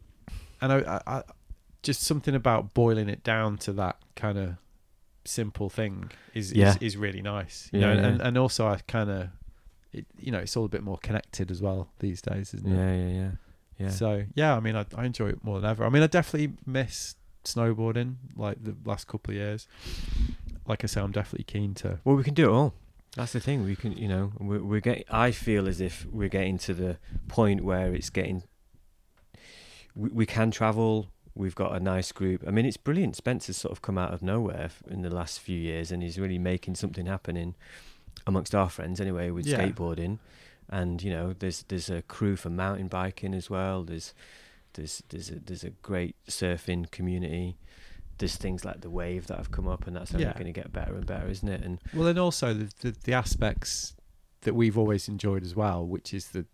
and 0.59 0.73
I, 0.73 0.77
I, 1.05 1.17
I 1.17 1.23
just 1.83 2.01
something 2.01 2.33
about 2.33 2.73
boiling 2.73 3.07
it 3.07 3.23
down 3.23 3.57
to 3.59 3.73
that 3.73 3.97
kind 4.15 4.39
of 4.39 4.55
simple 5.25 5.69
thing 5.69 6.09
is 6.33 6.51
Yeah. 6.53 6.69
is, 6.71 6.77
is 6.77 6.97
really 6.97 7.21
nice. 7.21 7.69
You 7.71 7.81
Yeah, 7.81 7.93
know, 7.93 8.01
yeah. 8.01 8.07
and 8.07 8.21
and 8.21 8.37
also 8.39 8.65
I 8.67 8.77
kind 8.87 9.11
of, 9.11 9.29
it, 9.93 10.07
you 10.17 10.31
know, 10.31 10.39
it's 10.39 10.57
all 10.57 10.65
a 10.65 10.69
bit 10.69 10.81
more 10.81 10.97
connected 10.97 11.51
as 11.51 11.61
well 11.61 11.89
these 11.99 12.19
days, 12.19 12.55
isn't 12.55 12.67
it? 12.71 12.75
Yeah, 12.75 12.95
yeah, 12.95 13.13
yeah, 13.21 13.31
yeah. 13.77 13.89
So 13.89 14.23
yeah, 14.35 14.55
I 14.55 14.59
mean, 14.59 14.75
I, 14.75 14.85
I 14.95 15.05
enjoy 15.05 15.29
it 15.29 15.43
more 15.43 15.59
than 15.59 15.69
ever. 15.69 15.85
I 15.85 15.89
mean, 15.89 16.03
I 16.03 16.07
definitely 16.07 16.53
miss 16.65 17.15
snowboarding 17.43 18.15
like 18.35 18.63
the 18.63 18.75
last 18.85 19.07
couple 19.07 19.31
of 19.31 19.37
years. 19.37 19.67
like 20.67 20.83
I 20.83 20.87
say, 20.87 20.99
I'm 21.01 21.11
definitely 21.11 21.45
keen 21.45 21.73
to. 21.75 21.99
Well, 22.03 22.15
we 22.15 22.23
can 22.23 22.33
do 22.33 22.49
it 22.49 22.53
all. 22.53 22.73
That's 23.15 23.33
the 23.33 23.39
thing. 23.39 23.63
We 23.63 23.75
can, 23.75 23.93
you 23.93 24.07
know, 24.07 24.31
we're, 24.37 24.61
we're 24.61 24.79
getting. 24.81 25.05
I 25.09 25.31
feel 25.31 25.67
as 25.67 25.79
if 25.81 26.05
we're 26.11 26.27
getting 26.29 26.57
to 26.59 26.73
the 26.73 26.97
point 27.27 27.63
where 27.63 27.93
it's 27.95 28.09
getting. 28.09 28.43
We, 29.95 30.09
we 30.09 30.25
can 30.25 30.51
travel. 30.51 31.07
We've 31.33 31.55
got 31.55 31.75
a 31.75 31.79
nice 31.79 32.11
group. 32.11 32.43
I 32.47 32.51
mean, 32.51 32.65
it's 32.65 32.77
brilliant. 32.77 33.15
Spencer's 33.15 33.57
sort 33.57 33.71
of 33.71 33.81
come 33.81 33.97
out 33.97 34.13
of 34.13 34.21
nowhere 34.21 34.69
in 34.89 35.01
the 35.03 35.09
last 35.13 35.39
few 35.39 35.57
years, 35.57 35.91
and 35.91 36.01
he's 36.03 36.19
really 36.19 36.39
making 36.39 36.75
something 36.75 37.05
happen 37.05 37.37
in 37.37 37.55
amongst 38.25 38.53
our 38.55 38.69
friends 38.69 38.99
anyway 38.99 39.29
with 39.29 39.45
Yeah. 39.45 39.59
skateboarding. 39.59 40.19
And 40.69 41.01
you 41.01 41.11
know, 41.11 41.33
there's 41.37 41.63
there's 41.69 41.89
a 41.89 42.01
crew 42.01 42.35
for 42.35 42.49
mountain 42.49 42.87
biking 42.87 43.33
as 43.33 43.49
well. 43.49 43.83
There's 43.83 44.13
there's 44.73 45.01
there's 45.09 45.29
a, 45.31 45.35
there's 45.39 45.63
a 45.63 45.69
great 45.69 46.15
surfing 46.29 46.89
community. 46.91 47.57
There's 48.17 48.35
things 48.35 48.65
like 48.65 48.81
the 48.81 48.89
wave 48.89 49.27
that 49.27 49.37
have 49.37 49.51
come 49.51 49.67
up, 49.67 49.85
and 49.87 49.95
that's 49.95 50.11
only 50.13 50.25
Yeah. 50.25 50.33
going 50.33 50.47
to 50.47 50.51
get 50.51 50.73
better 50.73 50.95
and 50.95 51.05
better, 51.05 51.27
isn't 51.27 51.47
it? 51.47 51.61
And 51.63 51.79
Well, 51.93 52.07
and 52.07 52.17
also 52.19 52.53
the, 52.53 52.71
the 52.81 52.95
the 53.03 53.13
aspects 53.13 53.95
that 54.41 54.55
we've 54.55 54.77
always 54.77 55.07
enjoyed 55.07 55.43
as 55.43 55.55
well, 55.55 55.85
which 55.85 56.13
is 56.13 56.29
the 56.29 56.45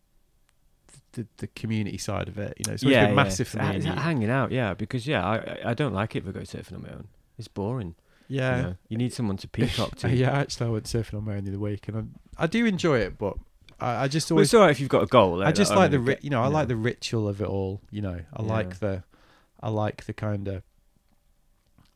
the, 1.14 1.27
the 1.38 1.48
community 1.48 1.98
side 1.98 2.27
of 2.27 2.38
it. 2.38 2.53
You 2.57 2.65
know, 2.68 2.73
it's 2.73 2.84
always 2.84 2.98
been 2.98 3.15
massive 3.15 3.48
for 3.48 3.57
me. 3.60 3.81
Ha- 3.84 3.95
Hanging 3.95 4.30
out, 4.30 4.52
yeah, 4.52 4.73
because 4.73 5.07
yeah, 5.07 5.26
I 5.26 5.35
I- 5.38 5.60
I 5.72 5.73
don't 5.73 5.94
like 5.94 6.15
it 6.15 6.19
if 6.23 6.27
I 6.30 6.31
go 6.31 6.40
surfing 6.41 6.73
on 6.76 6.81
my 6.84 6.90
own. 6.90 7.07
It's 7.38 7.48
boring. 7.48 7.95
Yeah, 8.27 8.56
you, 8.57 8.64
know? 8.64 8.76
You 8.90 8.98
need 8.98 9.14
someone 9.14 9.38
to 9.38 9.48
peacock 9.48 9.95
to. 9.98 10.10
yeah. 10.14 10.31
Actually, 10.31 10.68
I 10.68 10.69
went 10.72 10.85
surfing 10.85 11.15
on 11.18 11.26
my 11.26 11.35
own 11.35 11.44
the 11.45 11.52
other 11.52 11.60
week, 11.60 11.88
and 11.88 11.98
I, 12.38 12.44
I 12.44 12.48
do 12.48 12.65
enjoy 12.65 12.99
it, 12.99 13.18
but 13.18 13.38
I, 13.84 14.03
I 14.03 14.07
just 14.07 14.30
Well, 14.31 14.38
always 14.38 14.47
it's 14.47 14.53
alright 14.53 14.72
if 14.72 14.80
you've 14.80 14.89
got 14.89 15.03
a 15.03 15.07
goal. 15.07 15.43
I 15.43 15.51
just 15.51 15.76
like 15.76 15.91
the 15.91 15.99
ri- 15.99 16.18
you 16.22 16.30
know 16.30 16.41
I 16.41 16.47
like 16.47 16.68
the 16.68 16.76
ritual 16.76 17.27
of 17.27 17.41
it 17.41 17.47
all. 17.47 17.81
You 17.91 18.01
know, 18.01 18.19
I 18.34 18.41
Yeah. 18.41 18.47
like 18.47 18.80
the 18.80 19.03
I 19.61 19.69
like 19.69 20.05
the 20.05 20.14
kind 20.14 20.47
of 20.47 20.64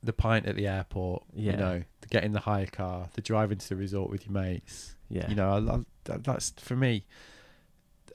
the 0.03 0.14
pint 0.14 0.45
at 0.45 0.55
the 0.55 0.68
airport. 0.68 1.23
Yeah. 1.34 1.51
You 1.53 1.57
know, 1.57 1.84
the 2.01 2.07
getting 2.07 2.31
the 2.34 2.41
hire 2.41 2.65
car, 2.68 3.09
the 3.14 3.22
driving 3.22 3.57
to 3.57 3.69
the 3.69 3.76
resort 3.76 4.09
with 4.09 4.26
your 4.26 4.34
mates. 4.34 4.95
yeah. 5.09 5.27
You 5.30 5.35
know, 5.35 5.49
I, 5.51 5.76
I, 5.76 5.80
that, 6.05 6.23
that's 6.23 6.51
for 6.57 6.76
me. 6.76 7.05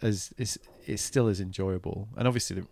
As 0.00 0.32
it's 0.36 0.58
it's 0.86 1.02
still 1.02 1.28
as 1.28 1.40
enjoyable, 1.40 2.08
and 2.16 2.26
obviously 2.26 2.60
the 2.60 2.66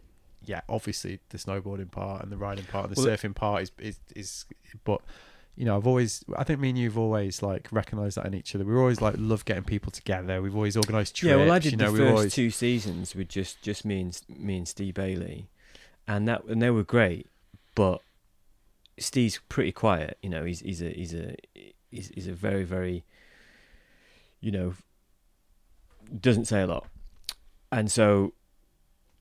yeah, 0.45 0.63
obviously 0.69 1.21
the 1.29 1.39
snowboarding 1.39 1.91
part 1.91 2.23
and 2.23 2.33
the 2.33 2.37
riding 2.37 2.65
part 2.65 2.87
and 2.89 2.97
the 2.97 3.01
Well, 3.01 3.17
surfing 3.17 3.35
part 3.35 3.63
is 3.63 3.73
is 3.79 3.99
is, 4.17 4.47
but. 4.85 5.01
You 5.57 5.67
know, 5.67 5.77
I've 5.77 5.87
always, 5.87 6.25
I 6.37 6.45
think 6.45 6.61
me 6.61 6.71
and 6.71 6.79
you've 6.79 6.97
always 6.97 7.43
like 7.43 7.69
recognised 7.71 8.17
that 8.17 8.27
in 8.27 8.35
each 8.35 8.55
other. 8.55 8.65
We're 8.65 8.81
always 8.81 9.01
like 9.03 9.17
love 9.19 9.45
getting 9.45 9.65
people 9.65 9.91
together. 9.93 10.41
We've 10.41 10.55
always 10.55 10.77
organised 10.77 11.17
trips. 11.17 11.31
yeah, 11.31 11.37
well, 11.37 11.53
I 11.53 11.59
did 11.59 11.73
you 11.73 11.79
know, 11.79 11.93
the 11.93 11.99
first 11.99 12.13
always, 12.13 12.35
two 12.35 12.51
seasons 12.51 13.15
with 13.15 13.29
just 13.29 13.61
just 13.61 13.85
me 13.85 14.01
and 14.01 14.21
me 14.29 14.59
and 14.59 14.69
Steve 14.69 14.95
Bailey, 14.95 15.49
and 16.09 16.27
that 16.29 16.45
and 16.45 16.63
they 16.63 16.71
were 16.71 16.85
great, 16.85 17.27
but 17.75 18.01
Steve's 18.99 19.41
pretty 19.49 19.73
quiet. 19.73 20.17
You 20.23 20.31
know, 20.31 20.45
he's 20.45 20.61
he's 20.61 20.81
a 20.81 20.91
he's 20.91 21.15
a 21.15 21.35
he's, 21.91 22.09
he's 22.09 22.27
a 22.27 22.33
very 22.33 22.65
very, 22.65 23.05
you 24.41 24.51
know, 24.53 24.75
doesn't 26.19 26.47
say 26.47 26.63
a 26.63 26.67
lot, 26.67 26.87
and 27.71 27.91
so 27.91 28.33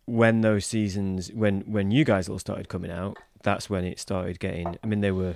when 0.05 0.41
those 0.41 0.65
seasons 0.65 1.31
when 1.33 1.61
when 1.61 1.91
you 1.91 2.03
guys 2.03 2.29
all 2.29 2.39
started 2.39 2.67
coming 2.69 2.91
out, 2.91 3.17
that's 3.43 3.69
when 3.69 3.83
it 3.83 3.99
started 3.99 4.39
getting. 4.39 4.77
I 4.83 4.87
mean, 4.87 5.01
they 5.01 5.11
were, 5.11 5.35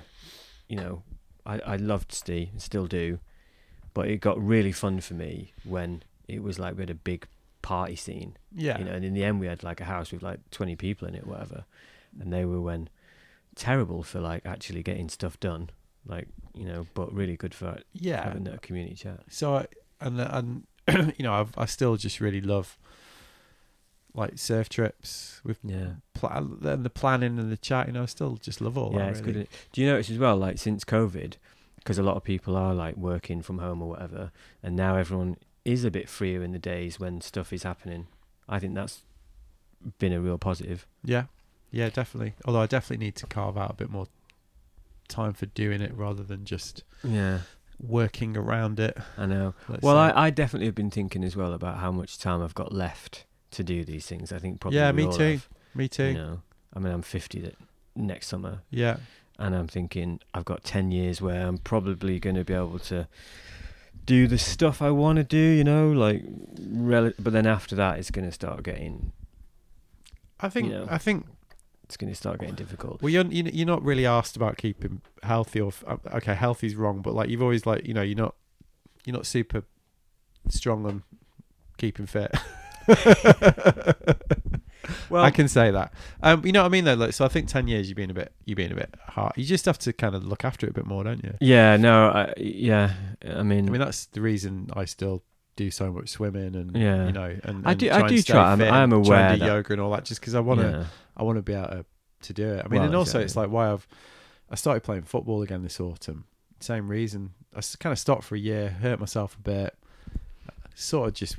you 0.68 0.76
know, 0.76 1.02
I 1.46 1.58
I 1.60 1.76
loved 1.76 2.12
Steve 2.12 2.48
and 2.52 2.62
still 2.62 2.86
do, 2.86 3.18
but 3.92 4.08
it 4.08 4.18
got 4.18 4.40
really 4.42 4.72
fun 4.72 5.00
for 5.00 5.14
me 5.14 5.52
when 5.64 6.02
it 6.28 6.42
was 6.42 6.58
like 6.58 6.76
we 6.76 6.82
had 6.82 6.90
a 6.90 6.94
big 6.94 7.26
party 7.62 7.96
scene 7.96 8.36
yeah, 8.54 8.78
you 8.78 8.84
know, 8.84 8.92
and 8.92 9.04
in 9.04 9.14
the 9.14 9.24
end 9.24 9.40
we 9.40 9.46
had 9.46 9.62
like 9.62 9.80
a 9.80 9.84
house 9.84 10.12
with 10.12 10.22
like 10.22 10.38
20 10.50 10.76
people 10.76 11.08
in 11.08 11.14
it, 11.14 11.26
whatever, 11.26 11.64
and 12.20 12.32
they 12.32 12.44
were 12.44 12.60
when 12.60 12.88
terrible 13.54 14.02
for 14.02 14.20
like 14.20 14.44
actually 14.44 14.82
getting 14.82 15.08
stuff 15.08 15.38
done, 15.40 15.70
like 16.06 16.28
you 16.54 16.64
know, 16.64 16.86
but 16.94 17.12
really 17.12 17.36
good 17.36 17.54
for 17.54 17.78
yeah. 17.92 18.22
having 18.22 18.44
that 18.44 18.62
community 18.62 18.94
chat. 18.94 19.20
So 19.28 19.56
I, 19.56 19.66
and 20.00 20.20
and 20.20 20.66
you 21.18 21.24
know 21.24 21.34
I've, 21.34 21.56
I 21.56 21.66
still 21.66 21.96
just 21.96 22.20
really 22.20 22.40
love 22.40 22.78
like 24.14 24.38
surf 24.38 24.68
trips 24.68 25.40
with 25.44 25.58
Yeah, 25.64 25.94
and 26.22 26.60
the 26.84 26.90
planning 26.90 27.38
and 27.38 27.50
the 27.50 27.56
chat. 27.56 27.88
You 27.88 27.92
know, 27.94 28.02
I 28.02 28.06
still 28.06 28.36
just 28.36 28.60
love 28.60 28.78
all 28.78 28.90
that. 28.90 28.98
yeah, 28.98 29.04
that. 29.06 29.10
it's 29.10 29.20
really. 29.20 29.32
good. 29.32 29.48
Do 29.72 29.80
you 29.80 29.86
notice 29.88 30.10
as 30.10 30.18
well, 30.18 30.36
like 30.36 30.58
since 30.58 30.84
COVID, 30.84 31.34
because 31.76 31.98
a 31.98 32.02
lot 32.02 32.16
of 32.16 32.24
people 32.24 32.56
are 32.56 32.74
like 32.74 32.96
working 32.96 33.42
from 33.42 33.58
home 33.58 33.82
or 33.82 33.88
whatever, 33.88 34.30
and 34.62 34.76
now 34.76 34.96
everyone 34.96 35.36
is 35.64 35.84
a 35.84 35.90
bit 35.90 36.08
freer 36.08 36.42
in 36.42 36.52
the 36.52 36.58
days 36.58 37.00
when 37.00 37.20
stuff 37.20 37.52
is 37.52 37.62
happening. 37.64 38.06
I 38.48 38.58
think 38.58 38.74
that's 38.74 39.02
been 39.98 40.12
a 40.12 40.20
real 40.20 40.38
positive. 40.38 40.86
Yeah, 41.04 41.24
yeah, 41.70 41.88
definitely. 41.90 42.34
Although 42.44 42.60
I 42.60 42.66
definitely 42.66 43.04
need 43.04 43.16
to 43.16 43.26
carve 43.26 43.58
out 43.58 43.70
a 43.70 43.74
bit 43.74 43.90
more 43.90 44.06
time 45.08 45.32
for 45.32 45.46
doing 45.46 45.80
it 45.80 45.92
rather 45.94 46.22
than 46.22 46.44
just 46.44 46.82
Yeah, 47.02 47.40
working 47.80 48.36
around 48.36 48.78
it. 48.80 48.96
I 49.18 49.26
know. 49.26 49.54
let's 49.68 49.82
Well. 49.82 49.96
I, 49.98 50.12
I 50.14 50.30
definitely 50.30 50.66
have 50.66 50.74
been 50.74 50.90
thinking 50.90 51.24
as 51.24 51.34
well 51.36 51.52
about 51.52 51.78
how 51.78 51.90
much 51.90 52.18
time 52.18 52.42
I've 52.42 52.54
got 52.54 52.72
left 52.72 53.24
to 53.54 53.64
do 53.64 53.84
these 53.84 54.06
things. 54.06 54.32
I 54.32 54.38
think 54.38 54.60
probably 54.60 54.78
Yeah, 54.78 54.92
me 54.92 55.06
too. 55.10 55.32
have, 55.32 55.48
me 55.74 55.88
too. 55.88 56.04
You 56.08 56.14
know, 56.14 56.42
I 56.74 56.78
mean, 56.78 56.92
I'm 56.92 57.02
50 57.02 57.40
th- 57.40 57.54
next 57.96 58.26
summer, 58.28 58.60
Yeah, 58.70 58.98
and 59.38 59.54
I'm 59.54 59.66
thinking 59.68 60.20
I've 60.32 60.44
got 60.44 60.64
10 60.64 60.90
years 60.92 61.20
where 61.20 61.46
I'm 61.46 61.58
probably 61.58 62.18
going 62.20 62.36
to 62.36 62.44
be 62.44 62.54
able 62.54 62.78
to 62.80 63.08
do 64.06 64.26
the 64.26 64.38
stuff 64.38 64.82
I 64.82 64.90
want 64.90 65.16
to 65.16 65.24
do. 65.24 65.36
You 65.38 65.64
know, 65.64 65.90
like, 65.90 66.22
rel- 66.68 67.12
but 67.18 67.32
then 67.32 67.46
after 67.46 67.74
that, 67.76 67.98
it's 67.98 68.10
going 68.10 68.26
to 68.26 68.32
start 68.32 68.62
getting. 68.62 69.12
I 70.40 70.48
think 70.48 70.70
know. 70.70 70.86
I 70.90 70.98
think 70.98 71.26
It's 71.84 71.96
going 71.96 72.10
to 72.12 72.16
start 72.16 72.40
getting 72.40 72.54
difficult. 72.56 73.00
well, 73.02 73.10
you're 73.10 73.24
you- 73.26 73.50
you're 73.52 73.66
not 73.66 73.82
really 73.82 74.04
asked 74.06 74.36
about 74.36 74.56
keeping 74.56 75.00
healthy 75.22 75.60
or 75.60 75.72
uh, 75.86 75.96
okay, 76.14 76.34
healthy's 76.34 76.74
wrong, 76.74 77.00
but 77.02 77.14
like 77.14 77.28
you've 77.30 77.42
always 77.42 77.64
like 77.66 77.86
you 77.86 77.94
know 77.94 78.02
you're 78.02 78.16
not 78.16 78.34
you're 79.04 79.16
not 79.16 79.26
super 79.26 79.62
strong 80.48 80.84
on 80.86 81.02
keeping 81.78 82.06
fit. 82.06 82.34
Well, 85.08 85.22
I 85.24 85.30
can 85.30 85.48
say 85.48 85.70
that. 85.70 85.94
Um, 86.22 86.44
you 86.44 86.52
know 86.52 86.60
what 86.62 86.66
I 86.66 86.70
mean 86.70 86.84
though. 86.84 86.94
Like, 86.94 87.12
so 87.14 87.24
I 87.24 87.28
think 87.28 87.48
ten 87.48 87.68
years 87.68 87.88
you've 87.88 87.96
been 87.96 88.10
a 88.10 88.14
bit 88.14 88.32
you've 88.44 88.56
been 88.56 88.72
a 88.72 88.74
bit 88.74 88.94
hard. 89.06 89.32
You 89.36 89.44
just 89.44 89.64
have 89.64 89.78
to 89.80 89.92
kind 89.94 90.14
of 90.14 90.24
look 90.26 90.44
after 90.44 90.66
it 90.66 90.70
a 90.70 90.72
bit 90.74 90.86
more, 90.86 91.02
don't 91.04 91.22
you? 91.24 91.34
yeah, 91.40 91.76
no, 91.76 92.08
I, 92.08 92.34
yeah. 92.36 92.92
I 93.24 93.42
mean, 93.42 93.66
I 93.68 93.70
mean 93.70 93.80
that's 93.80 94.06
the 94.06 94.20
reason 94.20 94.68
I 94.74 94.84
still 94.84 95.22
do 95.56 95.70
so 95.70 95.90
much 95.92 96.08
swimming 96.10 96.54
and 96.56 96.76
Yeah. 96.76 97.06
you 97.06 97.12
know 97.12 97.34
and, 97.44 97.66
I 97.66 97.74
do- 97.74 97.90
I 97.90 98.00
try 98.00 98.08
do 98.08 98.22
try. 98.22 98.48
I'm- 98.50 98.58
fit 98.58 98.68
I 98.72 98.82
am 98.82 98.92
and 98.92 99.04
try 99.06 99.20
and 99.20 99.40
do 99.40 99.46
that- 99.46 99.52
yoga 99.54 99.72
and 99.74 99.80
all 99.82 99.90
that 99.92 100.04
just 100.04 100.20
because 100.20 100.34
I 100.34 100.40
want 100.40 100.60
to 100.60 100.66
yeah. 100.68 100.84
I 101.16 101.22
want 101.22 101.36
to 101.38 101.42
be 101.42 101.54
able 101.54 101.68
to, 101.68 101.84
to 102.22 102.32
do 102.32 102.48
it. 102.54 102.64
I 102.64 102.68
mean, 102.68 102.80
Well, 102.80 102.86
and 102.88 102.96
also 102.96 103.20
it's 103.20 103.36
like 103.36 103.50
why 103.50 103.70
I've 103.72 103.86
I 104.50 104.56
started 104.56 104.82
playing 104.82 105.04
football 105.04 105.40
again 105.42 105.62
this 105.62 105.80
autumn. 105.80 106.24
Same 106.60 106.88
reason. 106.88 107.30
I 107.56 107.60
kind 107.78 107.92
of 107.92 107.98
stopped 107.98 108.24
for 108.24 108.34
a 108.34 108.38
year, 108.38 108.70
hurt 108.70 108.98
myself 109.00 109.36
a 109.36 109.40
bit, 109.40 109.74
sort 110.74 111.08
of 111.08 111.14
just 111.14 111.36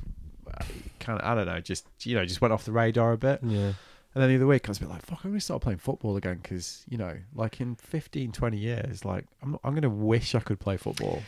kind 1.00 1.20
of 1.20 1.26
I 1.26 1.34
don't 1.34 1.46
know, 1.46 1.60
just 1.60 1.86
you 2.02 2.14
know, 2.14 2.24
just 2.24 2.40
went 2.40 2.52
off 2.52 2.64
the 2.64 2.72
radar 2.72 3.12
a 3.12 3.18
bit. 3.18 3.40
Yeah. 3.42 3.72
And 4.14 4.22
then 4.22 4.30
the 4.30 4.36
other 4.36 4.46
week 4.46 4.66
I 4.66 4.70
was 4.70 4.78
a 4.78 4.80
bit 4.80 4.88
like, 4.88 5.04
fuck, 5.04 5.20
I'm 5.24 5.30
going 5.32 5.38
to 5.40 5.44
start 5.44 5.60
playing 5.60 5.76
football 5.78 6.16
again 6.16 6.38
because, 6.42 6.86
you 6.88 6.96
know, 6.96 7.18
like 7.34 7.60
in 7.60 7.74
15, 7.76 8.32
20 8.32 8.56
years, 8.56 9.04
like 9.04 9.26
I'm, 9.42 9.50
not, 9.52 9.60
I'm 9.62 9.72
going 9.72 9.82
to 9.82 9.90
wish 9.90 10.34
I 10.34 10.40
could 10.40 10.58
play 10.58 10.78
football. 10.78 11.22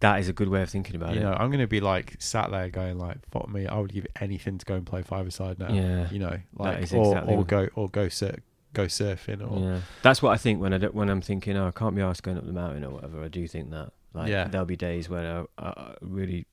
That 0.00 0.18
is 0.18 0.28
a 0.28 0.32
good 0.32 0.48
way 0.48 0.60
of 0.62 0.68
thinking 0.68 0.96
about 0.96 1.10
you 1.10 1.20
it. 1.20 1.22
You 1.22 1.28
know, 1.28 1.36
I'm 1.38 1.50
going 1.50 1.60
to 1.60 1.68
be 1.68 1.80
like 1.80 2.16
sat 2.18 2.50
there 2.50 2.68
going 2.70 2.98
like, 2.98 3.18
fuck 3.30 3.48
me, 3.48 3.68
I 3.68 3.78
would 3.78 3.92
give 3.92 4.08
anything 4.20 4.58
to 4.58 4.66
go 4.66 4.74
and 4.74 4.84
play 4.84 5.02
five 5.02 5.28
aside 5.28 5.60
now. 5.60 5.72
Yeah. 5.72 6.10
You 6.10 6.18
know, 6.18 6.36
like, 6.58 6.78
or, 6.78 6.80
exactly 6.80 7.34
or 7.34 7.36
what- 7.38 7.46
go, 7.46 7.68
or 7.76 7.88
go 7.88 8.08
sur- 8.08 8.38
go 8.72 8.86
surfing 8.86 9.48
or, 9.48 9.60
Yeah, 9.60 9.80
that's 10.02 10.20
what 10.20 10.32
I 10.32 10.36
think 10.36 10.60
when 10.60 10.74
I 10.74 10.78
do, 10.78 10.88
when 10.88 11.08
I'm 11.08 11.20
thinking, 11.20 11.56
oh, 11.56 11.68
I 11.68 11.70
can't 11.70 11.94
be 11.94 12.02
asked 12.02 12.24
going 12.24 12.36
up 12.36 12.44
the 12.46 12.52
mountain 12.52 12.82
or 12.84 12.90
whatever. 12.90 13.22
I 13.22 13.28
do 13.28 13.46
think 13.46 13.70
that. 13.70 13.92
Like, 14.12 14.28
Yeah. 14.28 14.48
there'll 14.48 14.66
be 14.66 14.76
days 14.76 15.08
where 15.08 15.42
uh, 15.42 15.44
I, 15.56 15.66
I 15.68 15.94
really 16.00 16.46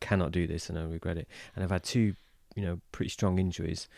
cannot 0.00 0.32
do 0.32 0.46
this 0.46 0.68
and 0.68 0.78
I 0.78 0.82
regret 0.84 1.18
it. 1.18 1.28
And 1.54 1.64
I've 1.64 1.70
had 1.70 1.84
two, 1.84 2.14
you 2.54 2.62
know, 2.62 2.80
pretty 2.92 3.10
strong 3.10 3.38
injuries 3.38 3.88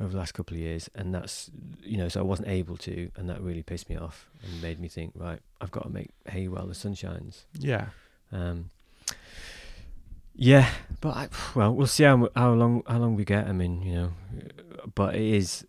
over 0.00 0.12
the 0.12 0.18
last 0.18 0.32
couple 0.32 0.56
of 0.56 0.60
years, 0.60 0.88
and 0.94 1.14
that's, 1.14 1.50
you 1.82 1.98
know, 1.98 2.08
so 2.08 2.20
I 2.20 2.22
wasn't 2.22 2.48
able 2.48 2.78
to, 2.78 3.10
and 3.16 3.28
that 3.28 3.42
really 3.42 3.62
pissed 3.62 3.90
me 3.90 3.96
off 3.96 4.30
and 4.42 4.62
made 4.62 4.80
me 4.80 4.88
think, 4.88 5.12
right, 5.14 5.40
I've 5.60 5.70
got 5.70 5.82
to 5.82 5.90
make 5.90 6.08
hay 6.26 6.48
while 6.48 6.66
the 6.66 6.74
sun 6.74 6.94
shines. 6.94 7.44
yeah. 7.58 7.88
Um, 8.32 8.70
yeah, 10.34 10.70
but 11.02 11.16
I, 11.16 11.28
well, 11.54 11.74
we'll 11.74 11.86
see 11.86 12.04
how 12.04 12.30
how 12.34 12.54
long 12.54 12.82
how 12.86 12.98
long 12.98 13.14
we 13.14 13.24
get. 13.26 13.46
I 13.46 13.52
mean, 13.52 13.82
you 13.82 13.94
know, 13.94 14.12
but 14.94 15.14
it 15.14 15.22
is 15.22 15.66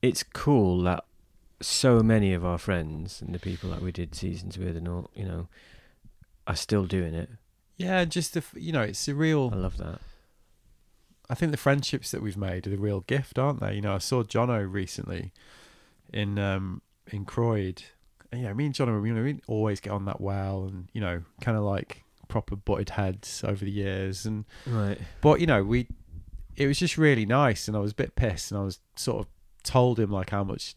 it's 0.00 0.22
cool 0.22 0.82
that 0.82 1.04
so 1.60 2.02
many 2.02 2.32
of 2.32 2.44
our 2.44 2.58
friends 2.58 3.20
and 3.20 3.34
the 3.34 3.38
people 3.38 3.70
that 3.70 3.82
we 3.82 3.90
did 3.90 4.14
seasons 4.14 4.58
with 4.58 4.76
and 4.76 4.86
all, 4.86 5.10
you 5.14 5.24
know, 5.24 5.48
are 6.46 6.54
still 6.54 6.84
doing 6.84 7.14
it. 7.14 7.30
Yeah. 7.76 8.04
Just, 8.04 8.34
the, 8.34 8.42
you 8.54 8.72
know, 8.72 8.82
it's 8.82 9.06
a 9.08 9.12
I 9.12 9.14
real, 9.14 9.50
I 9.52 9.56
love 9.56 9.76
that. 9.78 10.00
I 11.30 11.34
think 11.34 11.52
the 11.52 11.58
friendships 11.58 12.10
that 12.10 12.22
we've 12.22 12.36
made 12.36 12.66
are 12.66 12.70
the 12.70 12.76
real 12.76 13.00
gift, 13.00 13.38
aren't 13.38 13.60
they? 13.60 13.74
You 13.74 13.80
know, 13.80 13.94
I 13.94 13.98
saw 13.98 14.22
Jono 14.22 14.70
recently 14.70 15.32
in, 16.12 16.38
um, 16.38 16.82
in 17.10 17.24
Croyde. 17.24 17.82
And, 18.30 18.42
yeah, 18.42 18.52
me 18.52 18.66
and 18.66 18.74
Jono, 18.74 19.06
you 19.06 19.14
know, 19.14 19.22
we 19.22 19.40
always 19.46 19.80
get 19.80 19.92
on 19.92 20.04
that 20.06 20.20
well 20.20 20.64
and, 20.64 20.88
you 20.92 21.00
know, 21.00 21.22
kind 21.40 21.56
of 21.56 21.64
like 21.64 22.04
proper 22.28 22.56
butted 22.56 22.90
heads 22.90 23.44
over 23.44 23.64
the 23.64 23.70
years. 23.70 24.26
And, 24.26 24.44
Right. 24.66 24.98
But 25.20 25.40
you 25.40 25.46
know, 25.46 25.62
we 25.62 25.86
it 26.56 26.66
was 26.66 26.78
just 26.78 26.98
really 26.98 27.26
nice, 27.26 27.68
and 27.68 27.76
I 27.76 27.80
was 27.80 27.92
a 27.92 27.94
bit 27.94 28.16
pissed, 28.16 28.50
and 28.50 28.60
I 28.60 28.64
was 28.64 28.80
sort 28.96 29.20
of 29.20 29.26
told 29.62 29.98
him 29.98 30.10
like 30.10 30.30
how 30.30 30.44
much 30.44 30.74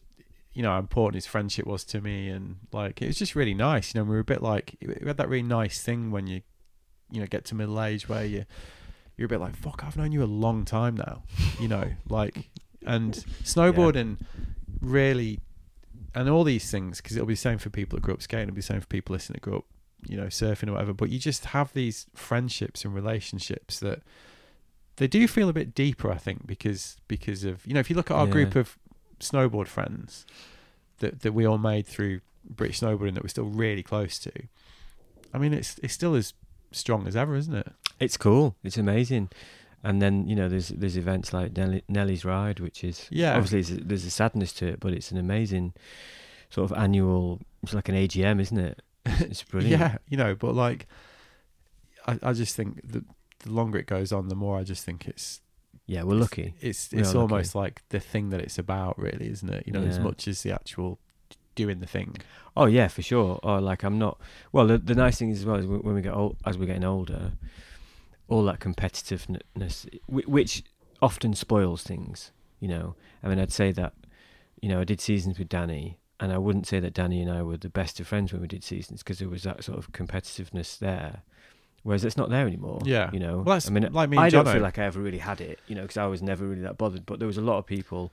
you 0.52 0.62
know 0.62 0.70
how 0.70 0.78
important 0.78 1.16
his 1.16 1.26
friendship 1.26 1.66
was 1.66 1.84
to 1.84 2.00
me, 2.00 2.28
and 2.28 2.56
like 2.72 3.02
it 3.02 3.06
was 3.06 3.18
just 3.18 3.34
really 3.34 3.54
nice. 3.54 3.94
You 3.94 4.00
know, 4.00 4.04
we 4.04 4.10
were 4.10 4.20
a 4.20 4.24
bit 4.24 4.42
like 4.42 4.76
we 4.80 5.06
had 5.06 5.16
that 5.16 5.28
really 5.28 5.42
nice 5.42 5.82
thing 5.82 6.10
when 6.10 6.26
you, 6.26 6.42
you 7.10 7.20
know, 7.20 7.26
get 7.26 7.44
to 7.46 7.54
middle 7.54 7.80
age 7.82 8.08
where 8.08 8.24
you 8.24 8.44
you're 9.16 9.26
a 9.26 9.28
bit 9.28 9.40
like 9.40 9.56
fuck. 9.56 9.82
I've 9.84 9.96
known 9.96 10.12
you 10.12 10.22
a 10.22 10.24
long 10.26 10.64
time 10.64 10.96
now. 10.96 11.22
You 11.60 11.68
know, 11.68 11.84
like 12.08 12.50
and 12.86 13.14
snowboarding 13.42 14.18
really 14.80 15.40
and 16.14 16.28
all 16.28 16.44
these 16.44 16.70
things 16.70 17.00
because 17.00 17.16
it'll 17.16 17.26
be 17.26 17.34
the 17.34 17.38
same 17.38 17.58
for 17.58 17.70
people 17.70 17.96
that 17.96 18.02
grew 18.02 18.14
up 18.14 18.22
skating 18.22 18.44
it'll 18.44 18.54
be 18.54 18.60
the 18.60 18.66
same 18.66 18.80
for 18.80 18.86
people 18.86 19.12
listening 19.12 19.34
that 19.34 19.40
grew 19.42 19.56
up 19.56 19.64
you 20.06 20.16
know 20.16 20.26
surfing 20.26 20.68
or 20.68 20.72
whatever 20.72 20.92
but 20.92 21.08
you 21.10 21.18
just 21.18 21.46
have 21.46 21.72
these 21.72 22.06
friendships 22.14 22.84
and 22.84 22.94
relationships 22.94 23.80
that 23.80 24.02
they 24.96 25.06
do 25.08 25.26
feel 25.26 25.48
a 25.48 25.52
bit 25.52 25.74
deeper 25.74 26.10
i 26.12 26.16
think 26.16 26.46
because 26.46 26.96
because 27.08 27.42
of 27.44 27.66
you 27.66 27.74
know 27.74 27.80
if 27.80 27.90
you 27.90 27.96
look 27.96 28.10
at 28.10 28.16
our 28.16 28.26
Yeah. 28.26 28.32
group 28.32 28.54
of 28.54 28.78
snowboard 29.18 29.66
friends 29.66 30.26
that 30.98 31.20
that 31.22 31.32
we 31.32 31.44
all 31.44 31.58
made 31.58 31.86
through 31.86 32.20
british 32.48 32.80
snowboarding 32.80 33.14
that 33.14 33.22
we're 33.24 33.28
still 33.28 33.44
really 33.48 33.82
close 33.82 34.18
to 34.20 34.30
i 35.34 35.38
mean 35.38 35.52
it's 35.52 35.78
it's 35.82 35.94
still 35.94 36.14
as 36.14 36.34
strong 36.76 37.06
as 37.06 37.16
ever 37.16 37.34
isn't 37.36 37.54
it 37.54 37.68
It's 37.98 38.16
cool. 38.16 38.54
It's 38.62 38.76
amazing. 38.78 39.30
And 39.82 40.02
then 40.02 40.26
you 40.26 40.34
know, 40.36 40.48
there's 40.48 40.68
there's 40.68 40.96
events 40.96 41.32
like 41.32 41.56
Nelly, 41.56 41.82
Nelly's 41.88 42.24
Ride, 42.24 42.60
which 42.60 42.82
is 42.84 43.06
Yeah. 43.10 43.36
obviously 43.36 43.76
there's 43.78 44.04
a 44.04 44.10
sadness 44.10 44.52
to 44.54 44.66
it, 44.66 44.80
but 44.80 44.92
it's 44.92 45.10
an 45.12 45.18
amazing 45.18 45.72
sort 46.50 46.70
of 46.70 46.76
annual. 46.76 47.40
It's 47.62 47.72
like 47.74 47.88
an 47.88 47.94
AGM, 47.94 48.40
isn't 48.40 48.58
it? 48.58 48.82
It's, 49.06 49.42
brilliant. 49.50 49.80
Yeah, 49.80 49.96
you 50.08 50.16
know, 50.16 50.34
but 50.34 50.54
like, 50.54 50.86
I, 52.06 52.18
I 52.22 52.32
just 52.32 52.56
think 52.56 52.80
the 52.92 53.04
the 53.40 53.50
longer 53.52 53.78
it 53.78 53.86
goes 53.86 54.12
on, 54.12 54.28
the 54.28 54.34
more 54.34 54.58
I 54.58 54.64
just 54.64 54.84
think 54.84 55.06
it's 55.08 55.40
yeah, 55.86 56.02
we're 56.02 56.14
lucky. 56.16 56.54
it's 56.60 56.90
We 56.92 57.00
it's 57.00 57.14
are 57.14 57.18
almost 57.20 57.54
like 57.54 57.82
the 57.90 58.00
thing 58.00 58.30
that 58.30 58.40
it's 58.40 58.58
about, 58.58 58.98
really, 58.98 59.28
isn't 59.30 59.48
it? 59.48 59.64
You 59.66 59.72
know, 59.72 59.82
as 59.82 59.98
much 60.00 60.26
as 60.26 60.42
the 60.42 60.52
actual 60.52 60.98
doing 61.56 61.80
the 61.80 61.86
thing. 61.86 62.16
Oh 62.56 62.66
yeah, 62.66 62.86
for 62.86 63.02
sure. 63.02 63.40
Or 63.42 63.60
like 63.60 63.82
I'm 63.82 63.98
not. 63.98 64.20
Well, 64.52 64.68
the, 64.68 64.78
the 64.78 64.94
nice 64.94 65.18
thing 65.18 65.30
is 65.30 65.40
as 65.40 65.44
well 65.46 65.56
is 65.56 65.66
when 65.66 65.94
we 65.94 66.00
get 66.02 66.14
old, 66.14 66.36
as 66.46 66.56
we're 66.56 66.66
getting 66.66 66.84
older, 66.84 67.32
all 68.28 68.44
that 68.44 68.60
competitiveness, 68.60 69.88
which 70.06 70.62
often 71.02 71.34
spoils 71.34 71.82
things. 71.82 72.30
You 72.60 72.68
know, 72.68 72.94
I 73.22 73.28
mean, 73.28 73.38
I'd 73.38 73.52
say 73.52 73.72
that, 73.72 73.92
you 74.62 74.68
know, 74.68 74.80
I 74.80 74.84
did 74.84 75.00
seasons 75.00 75.38
with 75.38 75.48
Danny, 75.48 75.98
and 76.20 76.32
I 76.32 76.38
wouldn't 76.38 76.66
say 76.66 76.80
that 76.80 76.94
Danny 76.94 77.20
and 77.20 77.30
I 77.30 77.42
were 77.42 77.58
the 77.58 77.68
best 77.68 78.00
of 78.00 78.06
friends 78.06 78.32
when 78.32 78.40
we 78.40 78.48
did 78.48 78.64
seasons 78.64 79.02
because 79.02 79.18
there 79.18 79.28
was 79.28 79.42
that 79.42 79.62
sort 79.64 79.78
of 79.78 79.92
competitiveness 79.92 80.78
there. 80.78 81.22
Whereas 81.82 82.04
it's 82.04 82.16
not 82.16 82.30
there 82.30 82.46
anymore. 82.48 82.80
Yeah. 82.84 83.10
You 83.12 83.20
know, 83.20 83.42
Well, 83.46 83.60
I 83.64 83.70
mean, 83.70 83.92
like 83.92 84.08
me 84.10 84.16
and 84.16 84.24
I 84.24 84.28
don't 84.30 84.44
Jono. 84.44 84.54
feel 84.54 84.62
like 84.62 84.78
I 84.78 84.84
ever 84.86 84.98
really 84.98 85.18
had 85.18 85.40
it, 85.40 85.60
you 85.68 85.76
know, 85.76 85.82
because 85.82 85.98
I 85.98 86.06
was 86.06 86.20
never 86.20 86.44
really 86.44 86.62
that 86.62 86.78
bothered. 86.78 87.06
But 87.06 87.20
there 87.20 87.28
was 87.28 87.36
a 87.36 87.42
lot 87.42 87.58
of 87.58 87.66
people 87.66 88.12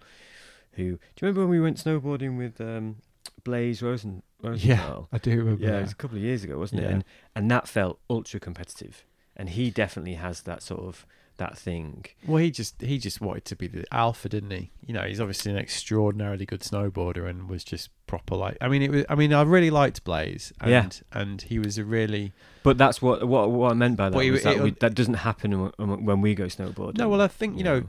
who. 0.74 0.84
Do 0.84 0.90
you 0.92 1.00
remember 1.22 1.42
when 1.42 1.50
we 1.50 1.60
went 1.60 1.78
snowboarding 1.78 2.38
with 2.38 2.62
um, 2.62 2.98
Blaise 3.44 3.82
Rosen? 3.82 4.24
Rosenthal? 4.42 5.08
I 5.12 5.18
do 5.18 5.38
remember. 5.38 5.64
Yeah, 5.66 5.78
it 5.80 5.82
was 5.84 5.92
a 5.92 5.96
couple 5.96 6.18
of 6.18 6.24
years 6.24 6.44
ago, 6.44 6.58
wasn't 6.58 6.82
it? 6.82 6.92
And 6.92 7.04
and 7.36 7.50
that 7.52 7.68
felt 7.68 8.00
ultra 8.10 8.40
competitive, 8.40 9.06
and 9.36 9.50
he 9.50 9.70
definitely 9.70 10.16
has 10.16 10.42
that 10.44 10.62
sort 10.62 10.82
of 10.82 11.06
that 11.38 11.58
thing. 11.58 12.06
Well, 12.28 12.38
he 12.38 12.52
just 12.52 12.82
he 12.82 12.98
just 13.00 13.20
wanted 13.22 13.46
to 13.46 13.56
be 13.56 13.68
the 13.68 13.86
alpha, 13.92 14.30
didn't 14.30 14.52
he? 14.52 14.72
You 14.86 14.94
know, 14.94 15.02
he's 15.04 15.20
obviously 15.20 15.52
an 15.52 15.58
extraordinarily 15.58 16.46
good 16.46 16.60
snowboarder 16.62 17.28
and 17.28 17.50
was 17.50 17.64
just 17.64 17.90
proper 18.06 18.36
like. 18.36 18.58
I 18.62 18.68
mean, 18.68 18.82
it 18.84 18.92
was. 18.92 19.06
I 19.10 19.16
mean, 19.16 19.34
I 19.34 19.42
really 19.44 19.70
liked 19.72 20.04
Blaise, 20.04 20.52
and 20.62 20.70
Yeah. 20.72 20.90
and 21.20 21.42
he 21.42 21.58
was 21.58 21.78
a 21.78 21.86
really 21.86 22.34
But 22.64 22.78
that's 22.78 23.02
what 23.02 23.28
what 23.28 23.50
what 23.52 23.72
I 23.72 23.74
meant 23.76 23.98
by 23.98 24.10
that 24.10 24.16
Well, 24.18 24.30
was 24.30 24.42
it- 24.42 24.44
that 24.44 24.58
it- 24.58 24.64
we, 24.64 24.72
that 24.80 24.94
doesn't 24.94 25.16
happen 25.16 25.72
when, 25.78 26.06
when 26.06 26.22
we 26.22 26.36
go 26.36 26.46
snowboarding. 26.46 26.98
no. 26.98 27.10
Well, 27.10 27.22
I 27.22 27.28
think 27.30 27.58
you 27.58 27.64
know 27.64 27.84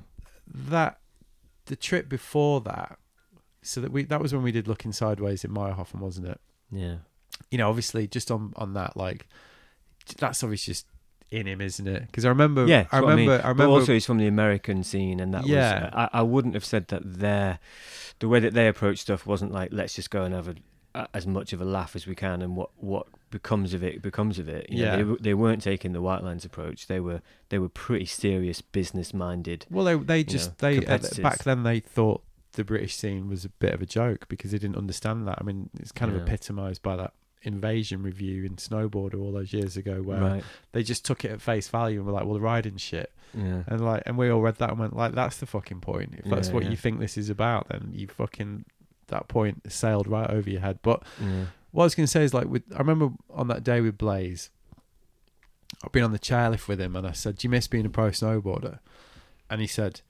that 0.47 1.01
the 1.67 1.77
trip 1.77 2.09
before 2.09 2.61
that. 2.63 2.99
So 3.65 3.81
that 3.81 3.91
we 3.93 4.05
that 4.05 4.21
was 4.21 4.33
when 4.33 4.43
we 4.43 4.53
did 4.53 4.69
looking 4.69 4.93
sideways 4.93 5.45
in 5.45 5.51
Mayrhofen, 5.53 5.97
wasn't 6.01 6.29
it? 6.29 6.41
yeah, 6.71 6.97
you 7.51 7.59
know, 7.59 7.69
obviously, 7.69 8.07
just 8.07 8.31
on 8.31 8.53
on 8.57 8.75
that, 8.75 8.97
like, 8.97 9.27
that's 10.19 10.43
obviously 10.43 10.73
just 10.73 10.87
in 11.31 11.47
him, 11.47 11.61
isn't 11.61 11.89
it? 11.89 12.07
Because 12.07 12.25
I 12.25 12.29
remember, 12.29 12.67
yeah. 12.67 12.87
I 12.93 13.01
what 13.01 13.13
I 13.13 13.17
mean. 13.17 13.27
remember, 13.29 13.45
I, 13.47 13.49
But 13.53 13.59
remember, 13.65 13.73
also, 13.81 13.93
he's 13.93 14.07
from 14.07 14.19
the 14.19 14.27
American 14.27 14.85
scene, 14.85 15.19
and 15.21 15.33
that 15.35 15.47
Yeah. 15.47 15.85
was 15.87 15.91
I, 15.95 16.19
I 16.19 16.23
wouldn't 16.23 16.55
have 16.55 16.65
said 16.65 16.89
that 16.89 17.03
their 17.05 17.59
the 18.21 18.29
way 18.29 18.39
that 18.41 18.55
they 18.55 18.69
approach 18.69 18.99
stuff 18.99 19.27
wasn't 19.27 19.51
like 19.53 19.71
let's 19.73 19.95
just 19.95 20.11
go 20.11 20.23
and 20.25 20.35
have 20.35 20.49
a, 20.95 21.09
as 21.15 21.27
much 21.27 21.53
of 21.53 21.61
a 21.61 21.65
laugh 21.65 21.97
as 21.97 22.07
we 22.07 22.15
can, 22.15 22.43
and 22.43 22.55
what 22.57 22.71
what 22.77 23.07
becomes 23.31 23.75
of 23.75 23.83
it 23.83 24.01
becomes 24.03 24.39
of 24.39 24.49
it. 24.49 24.67
You 24.71 24.85
know, 24.85 24.97
Yeah. 24.99 25.03
they, 25.03 25.15
they 25.23 25.35
weren't 25.35 25.63
taking 25.63 25.93
the 25.93 26.01
Whitelines 26.01 26.45
approach. 26.45 26.87
They 26.87 27.01
were 27.01 27.21
they 27.49 27.59
were 27.59 27.69
pretty 27.69 28.07
serious 28.07 28.61
business 28.61 29.13
minded. 29.15 29.67
well, 29.71 29.85
they 29.87 29.97
they 29.97 30.23
just 30.25 30.63
know, 30.63 30.71
they 30.71 31.21
back 31.23 31.43
then 31.45 31.63
they 31.65 31.81
thought 31.81 32.23
the 32.55 32.65
British 32.65 32.97
scene 32.97 33.29
was 33.29 33.45
a 33.45 33.49
bit 33.49 33.73
of 33.75 33.83
a 33.83 33.87
joke 33.87 34.27
because 34.29 34.51
they 34.53 34.59
didn't 34.59 34.77
understand 34.77 35.27
that. 35.29 35.39
I 35.41 35.45
mean, 35.45 35.71
it's 35.79 35.93
kind 35.93 36.15
of 36.15 36.23
epitomised 36.23 36.83
by 36.83 36.97
that 36.97 37.13
invasion 37.43 38.03
review 38.03 38.45
in 38.45 38.57
Snowboarder 38.57 39.21
all 39.21 39.33
those 39.33 39.53
years 39.53 39.77
ago, 39.77 40.03
where 40.03 40.21
Right. 40.21 40.45
they 40.73 40.83
just 40.83 41.05
took 41.05 41.25
it 41.25 41.31
at 41.31 41.41
face 41.43 41.69
value 41.69 41.99
and 41.99 42.07
were 42.07 42.13
like, 42.13 42.25
"Well, 42.25 42.35
the 42.35 42.41
riding 42.41 42.77
shit," 42.79 43.13
Yeah. 43.35 43.65
and 43.67 43.85
like, 43.85 44.03
and 44.07 44.17
we 44.17 44.31
all 44.31 44.41
read 44.41 44.57
that 44.57 44.71
and 44.71 44.79
went, 44.79 44.97
"Like, 44.97 45.13
that's 45.13 45.37
the 45.39 45.47
fucking 45.47 45.81
point. 45.81 46.15
If 46.17 46.25
that's 46.31 46.49
Yeah, 46.49 46.55
what 46.55 46.63
yeah. 46.65 46.71
you 46.71 46.77
think 46.77 47.01
this 47.01 47.19
is 47.19 47.29
about, 47.29 47.69
then 47.69 47.91
you 47.93 48.07
fucking 48.09 48.65
that 49.09 49.29
point 49.29 49.71
sailed 49.71 50.07
right 50.09 50.31
over 50.31 50.49
your 50.49 50.61
head." 50.63 50.79
But 50.83 51.03
Yeah. 51.21 51.47
what 51.73 51.83
I 51.83 51.87
was 51.87 51.95
going 51.95 52.07
to 52.07 52.11
say 52.11 52.25
is 52.25 52.33
like 52.33 52.47
with 52.49 52.63
I 52.75 52.79
remember 52.79 53.11
on 53.31 53.49
that 53.49 53.63
day 53.65 53.81
with 53.83 53.99
Blaise, 53.99 54.49
I've 55.85 55.93
been 55.93 56.05
on 56.05 56.13
the 56.13 56.19
chairlift 56.19 56.67
with 56.69 56.81
him, 56.81 56.97
and 56.97 57.07
I 57.07 57.13
said, 57.13 57.37
"Do 57.37 57.47
you 57.47 57.51
miss 57.51 57.67
being 57.69 57.85
a 57.85 57.91
pro 57.91 58.09
snowboarder?" 58.11 58.79
And 59.51 59.61
he 59.61 59.67
said, 59.67 60.01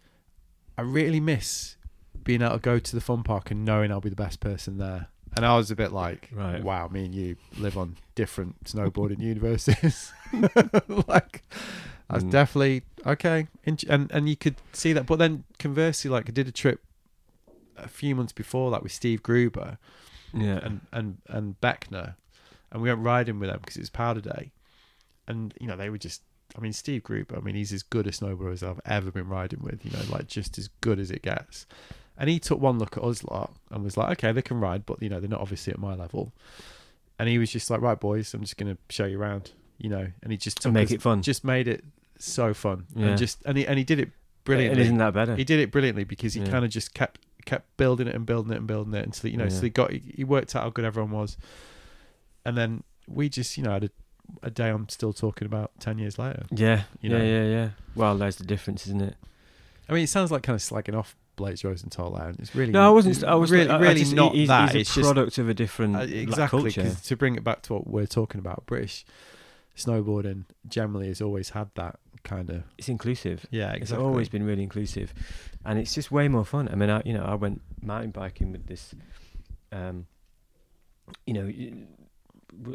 "I 0.78 0.82
really 0.82 1.18
miss 1.20 1.76
being 2.24 2.42
able 2.42 2.54
to 2.54 2.58
go 2.58 2.78
to 2.78 2.94
the 2.94 3.00
fun 3.00 3.22
park 3.22 3.50
and 3.50 3.64
knowing 3.64 3.90
I'll 3.92 4.00
be 4.00 4.08
the 4.10 4.16
best 4.16 4.40
person 4.40 4.78
there." 4.78 5.08
And 5.36 5.44
I 5.44 5.56
was 5.56 5.70
a 5.70 5.76
bit 5.76 5.92
like, 5.92 6.30
Right. 6.32 6.62
"Wow, 6.62 6.88
me 6.88 7.04
and 7.06 7.14
you 7.14 7.36
live 7.58 7.76
on 7.76 7.96
different 8.14 8.64
snowboarding 8.64 9.18
universes." 9.20 10.12
like, 11.08 11.42
I 12.08 12.14
was 12.14 12.24
Mm. 12.24 12.30
definitely 12.30 12.82
okay, 13.06 13.48
and 13.64 13.84
and 14.12 14.28
you 14.28 14.36
could 14.36 14.56
see 14.72 14.92
that. 14.92 15.06
But 15.06 15.18
then 15.18 15.44
conversely, 15.58 16.10
like 16.10 16.28
I 16.28 16.32
did 16.32 16.46
a 16.48 16.52
trip 16.52 16.80
a 17.76 17.88
few 17.88 18.14
months 18.14 18.32
before 18.32 18.70
that 18.70 18.82
with 18.82 18.92
Steve 18.92 19.22
Gruber 19.22 19.78
Yeah. 20.32 20.60
and 20.62 20.80
and 20.92 21.18
and 21.28 21.60
Beckner, 21.60 22.14
and 22.70 22.82
we 22.82 22.88
went 22.88 23.00
riding 23.04 23.38
with 23.40 23.48
them 23.50 23.58
because 23.60 23.76
it 23.76 23.80
was 23.80 23.90
Powder 23.90 24.20
Day, 24.20 24.52
and 25.26 25.52
you 25.60 25.66
know 25.66 25.76
they 25.76 25.90
were 25.90 25.98
just. 25.98 26.22
I 26.56 26.60
mean, 26.60 26.72
Steve 26.72 27.02
Gruber. 27.02 27.36
I 27.36 27.40
mean, 27.40 27.56
he's 27.56 27.72
as 27.72 27.82
good 27.82 28.06
a 28.06 28.10
snowboarder 28.12 28.52
as 28.52 28.62
I've 28.62 28.80
ever 28.84 29.10
been 29.10 29.26
riding 29.28 29.60
with. 29.60 29.84
You 29.84 29.90
know, 29.90 30.04
like 30.08 30.28
just 30.28 30.56
as 30.58 30.68
good 30.82 31.00
as 31.00 31.10
it 31.10 31.22
gets. 31.22 31.66
And 32.16 32.30
he 32.30 32.38
took 32.38 32.60
one 32.60 32.78
look 32.78 32.96
at 32.96 33.02
us 33.02 33.24
lot 33.24 33.52
and 33.70 33.82
was 33.82 33.96
like, 33.96 34.10
"Okay, 34.12 34.30
they 34.32 34.42
can 34.42 34.60
ride, 34.60 34.86
but 34.86 35.02
you 35.02 35.08
know 35.08 35.18
they're 35.20 35.28
not 35.28 35.40
obviously 35.40 35.72
at 35.72 35.78
my 35.78 35.94
level." 35.94 36.32
And 37.18 37.28
he 37.28 37.38
was 37.38 37.50
just 37.50 37.70
like, 37.70 37.80
"Right, 37.80 37.98
boys, 37.98 38.32
I'm 38.34 38.42
just 38.42 38.56
going 38.56 38.72
to 38.74 38.78
show 38.88 39.04
you 39.04 39.20
around." 39.20 39.50
You 39.78 39.90
know, 39.90 40.06
and 40.22 40.30
he 40.32 40.38
just 40.38 40.60
took 40.62 40.72
make 40.72 40.86
us- 40.88 40.92
it 40.92 41.02
fun. 41.02 41.22
just 41.22 41.42
made 41.44 41.66
it 41.66 41.84
so 42.18 42.54
fun, 42.54 42.86
Yeah. 42.94 43.06
and 43.08 43.18
just 43.18 43.42
and 43.44 43.58
he 43.58 43.66
and 43.66 43.78
he 43.78 43.84
did 43.84 43.98
it 43.98 44.10
brilliantly. 44.44 44.82
isn't 44.82 44.98
that 44.98 45.12
better? 45.14 45.32
Eh? 45.32 45.36
He 45.36 45.44
did 45.44 45.58
it 45.58 45.72
brilliantly 45.72 46.04
because 46.04 46.34
he 46.34 46.40
Yeah. 46.42 46.50
kind 46.50 46.64
of 46.64 46.70
just 46.70 46.94
kept 46.94 47.20
kept 47.44 47.76
building 47.76 48.06
it 48.06 48.14
and 48.14 48.24
building 48.24 48.52
it 48.52 48.58
and 48.58 48.66
building 48.66 48.94
it 48.94 49.04
until 49.04 49.30
you 49.30 49.36
know. 49.36 49.48
So 49.48 49.62
he 49.62 49.70
got 49.70 49.90
he, 49.90 50.22
worked 50.24 50.54
out 50.54 50.62
how 50.62 50.70
good 50.70 50.84
everyone 50.84 51.10
was, 51.10 51.36
and 52.44 52.56
then 52.56 52.84
we 53.08 53.28
just 53.28 53.56
you 53.58 53.64
know 53.64 53.72
had 53.72 53.84
a, 53.84 53.90
a 54.44 54.50
day 54.50 54.68
I'm 54.70 54.88
still 54.88 55.12
talking 55.12 55.46
about 55.46 55.72
ten 55.80 55.98
years 55.98 56.18
later. 56.18 56.44
yeah. 56.52 56.84
you 57.00 57.10
yeah. 57.10 57.22
Yeah. 57.22 57.44
Yeah. 57.44 57.68
Well, 57.96 58.16
there's 58.16 58.36
the 58.36 58.44
difference, 58.44 58.86
isn't 58.86 59.02
it? 59.02 59.16
I 59.88 59.92
mean, 59.92 60.04
it 60.04 60.08
sounds 60.08 60.30
like 60.30 60.42
kind 60.44 60.54
of 60.54 60.62
slagging 60.62 60.96
off 60.96 61.16
Blaise 61.36 61.64
Rosenthal 61.64 62.14
and 62.16 62.38
It's 62.38 62.54
really 62.54 62.72
No, 62.72 62.86
I 62.86 62.90
wasn't. 62.90 63.24
I 63.24 63.34
was 63.34 63.50
really 63.50 63.68
I- 63.68 63.76
I 63.76 63.80
really 63.80 64.00
just- 64.00 64.14
not 64.14 64.34
he's, 64.34 64.48
that. 64.48 64.68
He's 64.70 64.74
a 64.74 64.78
it's 64.80 64.94
just 64.94 65.04
product 65.12 65.38
of 65.38 65.48
a 65.48 65.54
different 65.54 65.96
uh, 65.96 66.00
like, 66.00 66.10
exactly 66.10 66.72
culture. 66.72 66.94
to 67.04 67.16
bring 67.16 67.34
it 67.36 67.44
back 67.44 67.62
to 67.62 67.74
what 67.74 67.86
we're 67.86 68.06
talking 68.06 68.38
about, 68.38 68.64
British 68.66 69.04
snowboarding 69.76 70.44
generally 70.68 71.08
has 71.08 71.20
always 71.20 71.50
had 71.50 71.68
that 71.74 71.98
kind 72.22 72.48
of 72.50 72.62
It's 72.78 72.88
inclusive. 72.88 73.44
yeah. 73.50 73.72
Exactly. 73.72 73.82
It's 73.82 73.92
always 73.92 74.28
been 74.28 74.44
really 74.44 74.62
inclusive, 74.62 75.12
and 75.64 75.78
it's 75.78 75.94
just 75.94 76.10
way 76.12 76.28
more 76.28 76.44
fun. 76.44 76.68
I 76.70 76.74
mean, 76.76 76.90
I 76.90 77.02
you 77.04 77.12
know 77.14 77.24
I 77.24 77.34
went 77.34 77.60
mountain 77.82 78.10
biking 78.12 78.52
with 78.52 78.66
this, 78.66 78.94
um, 79.72 80.06
you 81.26 81.34
know, 81.34 81.52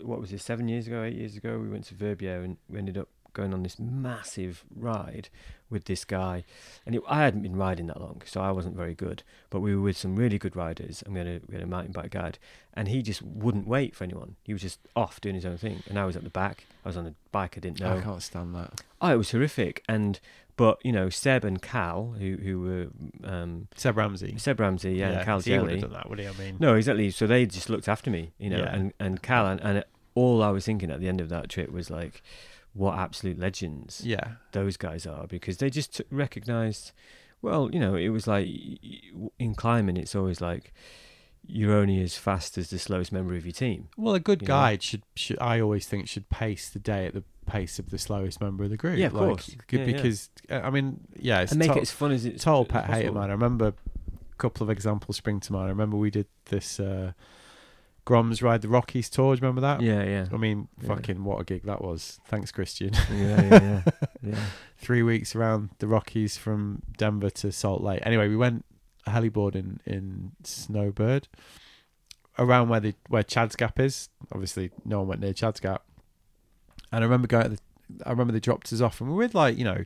what 0.04 0.20
was 0.20 0.34
it? 0.34 0.42
Seven 0.42 0.68
years 0.68 0.88
ago, 0.88 1.04
eight 1.04 1.16
years 1.16 1.36
ago, 1.38 1.58
we 1.58 1.70
went 1.70 1.86
to 1.86 1.96
Verbier 1.96 2.42
and 2.44 2.58
we 2.70 2.78
ended 2.80 2.98
up 2.98 3.08
going 3.34 3.54
on 3.54 3.64
this 3.64 3.80
massive 3.80 4.64
ride 4.76 5.30
with 5.70 5.86
this 5.86 6.04
guy, 6.06 6.44
and 6.86 6.96
it, 6.96 7.02
I 7.08 7.20
hadn't 7.24 7.44
been 7.44 7.56
riding 7.56 7.88
that 7.88 8.02
long, 8.02 8.22
so 8.26 8.42
I 8.42 8.52
wasn't 8.52 8.76
very 8.76 8.96
good. 8.96 9.22
But 9.50 9.60
we 9.60 9.76
were 9.76 9.82
with 9.82 9.98
some 9.98 10.16
really 10.16 10.38
good 10.40 10.56
riders, 10.56 11.04
and 11.04 11.14
we 11.14 11.20
had 11.20 11.28
a, 11.28 11.42
we 11.48 11.54
had 11.56 11.64
a 11.64 11.68
mountain 11.68 11.92
bike 11.92 12.12
guide, 12.12 12.40
and 12.74 12.88
he 12.88 13.02
just 13.02 13.22
wouldn't 13.22 13.68
wait 13.68 13.96
for 13.96 14.04
anyone. 14.04 14.36
He 14.44 14.54
was 14.54 14.62
just 14.64 14.80
off 14.96 15.22
doing 15.22 15.36
his 15.36 15.46
own 15.46 15.58
thing, 15.58 15.84
and 15.88 16.00
I 16.00 16.06
was 16.06 16.16
at 16.16 16.24
the 16.24 16.30
back. 16.30 16.66
I 16.84 16.90
was 16.90 16.98
on 16.98 17.06
a 17.06 17.14
bike 17.32 17.54
I 17.58 17.60
didn't 17.60 17.80
know. 17.80 17.98
I 17.98 18.02
can't 18.02 18.22
stand 18.24 18.56
that. 18.56 18.82
Oh, 19.02 19.14
it 19.14 19.18
was 19.18 19.30
horrific. 19.32 19.84
And 19.88 20.20
but 20.56 20.84
you 20.84 20.92
know, 20.92 21.10
Seb 21.10 21.46
and 21.46 21.62
Cal, 21.62 22.16
who 22.20 22.36
who 22.38 22.60
were 22.62 22.88
um, 23.24 23.68
Seb 23.76 23.96
Ramsey. 23.96 24.36
Seb 24.40 24.60
Ramsey, 24.60 24.94
yeah, 24.94 25.10
and 25.12 25.26
Cal 25.26 25.38
'cause 25.38 25.46
he 25.46 25.58
would 25.58 25.70
have 25.70 25.82
done 25.82 25.94
that, 25.94 26.10
would 26.10 26.20
he? 26.20 26.28
I 26.28 26.32
mean, 26.34 26.58
No, 26.60 26.74
exactly. 26.76 27.12
So 27.12 27.28
they 27.28 27.46
just 27.46 27.70
looked 27.70 27.88
after 27.88 28.10
me, 28.10 28.32
you 28.40 28.50
know, 28.50 28.58
Yeah. 28.58 28.74
and 28.76 28.94
and 29.00 29.22
Cal 29.22 29.46
and, 29.48 29.62
and 29.62 29.84
all 30.16 30.42
I 30.42 30.50
was 30.50 30.66
thinking 30.66 30.90
at 30.92 31.00
the 31.00 31.08
end 31.08 31.22
of 31.22 31.30
that 31.30 31.48
trip 31.48 31.72
was 31.72 31.90
like, 31.90 32.22
what 32.74 32.98
absolute 32.98 33.40
legends 33.40 34.02
yeah, 34.06 34.34
those 34.52 34.78
guys 34.78 35.06
are 35.06 35.28
because 35.28 35.58
they 35.58 35.70
just 35.70 35.98
t- 35.98 36.04
recognized. 36.12 36.92
Well, 37.42 37.70
you 37.72 37.80
know, 37.80 37.96
it 37.96 38.10
was 38.10 38.28
like 38.28 38.48
in 39.40 39.56
climbing, 39.56 39.98
it's 39.98 40.16
always 40.16 40.42
like 40.42 40.74
you're 41.48 41.74
only 41.74 42.02
as 42.02 42.18
fast 42.18 42.58
as 42.58 42.70
the 42.70 42.78
slowest 42.78 43.12
member 43.12 43.34
of 43.36 43.46
your 43.46 43.54
team. 43.54 43.88
Well, 43.98 44.14
a 44.14 44.20
good 44.20 44.46
guide 44.46 44.84
should, 44.84 45.04
should 45.16 45.40
I 45.40 45.60
always 45.62 45.88
think 45.88 46.08
should 46.08 46.30
pace 46.30 46.70
the 46.70 46.80
day 46.80 47.06
at 47.06 47.14
the 47.14 47.24
pace 47.46 47.80
of 47.80 47.90
the 47.90 47.98
slowest 47.98 48.42
member 48.42 48.64
of 48.64 48.70
the 48.70 48.78
group. 48.78 48.98
Yeah, 48.98 49.08
of 49.08 49.14
like, 49.14 49.28
course. 49.28 49.56
Yeah, 49.72 49.80
yeah. 49.80 49.86
because 49.86 50.30
uh, 50.50 50.62
I 50.64 50.70
mean, 50.70 51.02
yeah, 51.18 51.42
it's 51.42 51.52
and 51.52 51.60
make 51.60 51.72
to- 51.72 51.78
it 51.78 51.82
as 51.82 51.92
fun 51.92 52.12
as 52.12 52.26
it's 52.26 52.44
total 52.44 52.66
pet 52.66 52.86
hate 52.86 53.06
of 53.06 53.14
mine. 53.14 53.30
I 53.30 53.34
remember 53.34 53.68
a 53.68 53.74
couple 54.38 54.64
of 54.64 54.70
examples 54.70 55.18
spring 55.18 55.40
to 55.42 55.54
mind. 55.54 55.68
I 55.68 55.70
remember 55.70 55.98
we 55.98 56.12
did 56.12 56.28
this 56.46 56.80
uh, 56.80 57.14
Groms 58.10 58.42
ride 58.42 58.62
the 58.62 58.68
Rockies 58.68 59.10
tour. 59.10 59.36
Do 59.36 59.40
you 59.40 59.42
remember 59.48 59.62
that? 59.62 59.82
Yeah, 59.82 60.04
yeah, 60.04 60.26
I 60.34 60.38
mean, 60.38 60.68
Yeah. 60.82 60.88
fucking 60.88 61.24
what 61.24 61.40
a 61.40 61.44
gig 61.44 61.64
that 61.64 61.82
was. 61.84 62.20
Thanks, 62.26 62.52
Christian. 62.52 62.92
yeah, 63.14 63.42
yeah, 63.42 63.50
yeah. 63.52 63.84
yeah. 64.24 64.40
Three 64.78 65.04
weeks 65.04 65.36
around 65.36 65.70
the 65.78 65.88
Rockies 65.88 66.36
from 66.38 66.82
Denver 66.98 67.30
to 67.30 67.52
Salt 67.52 67.82
Lake. 67.84 68.00
Anyway, 68.04 68.28
we 68.28 68.36
went 68.36 68.66
heliboard 69.08 69.56
in 69.56 69.80
in 69.86 70.32
Snowbird 70.44 71.28
around 72.38 72.70
where 72.70 72.80
the 72.80 72.96
where 73.10 73.24
Chad's 73.24 73.56
Gap 73.56 73.80
is. 73.80 74.10
Obviously, 74.32 74.72
no 74.86 75.00
one 75.00 75.08
went 75.10 75.22
near 75.22 75.34
Chad's 75.34 75.60
Gap. 75.60 75.84
And 76.92 77.04
I 77.04 77.06
remember 77.06 77.28
going. 77.28 77.52
The, 77.52 77.60
I 78.06 78.12
remember 78.12 78.34
they 78.34 78.40
dropped 78.40 78.72
us 78.74 78.82
off, 78.82 79.00
and 79.02 79.10
we 79.10 79.16
were 79.16 79.20
with 79.24 79.36
like 79.36 79.58
you 79.58 79.64
know 79.66 79.86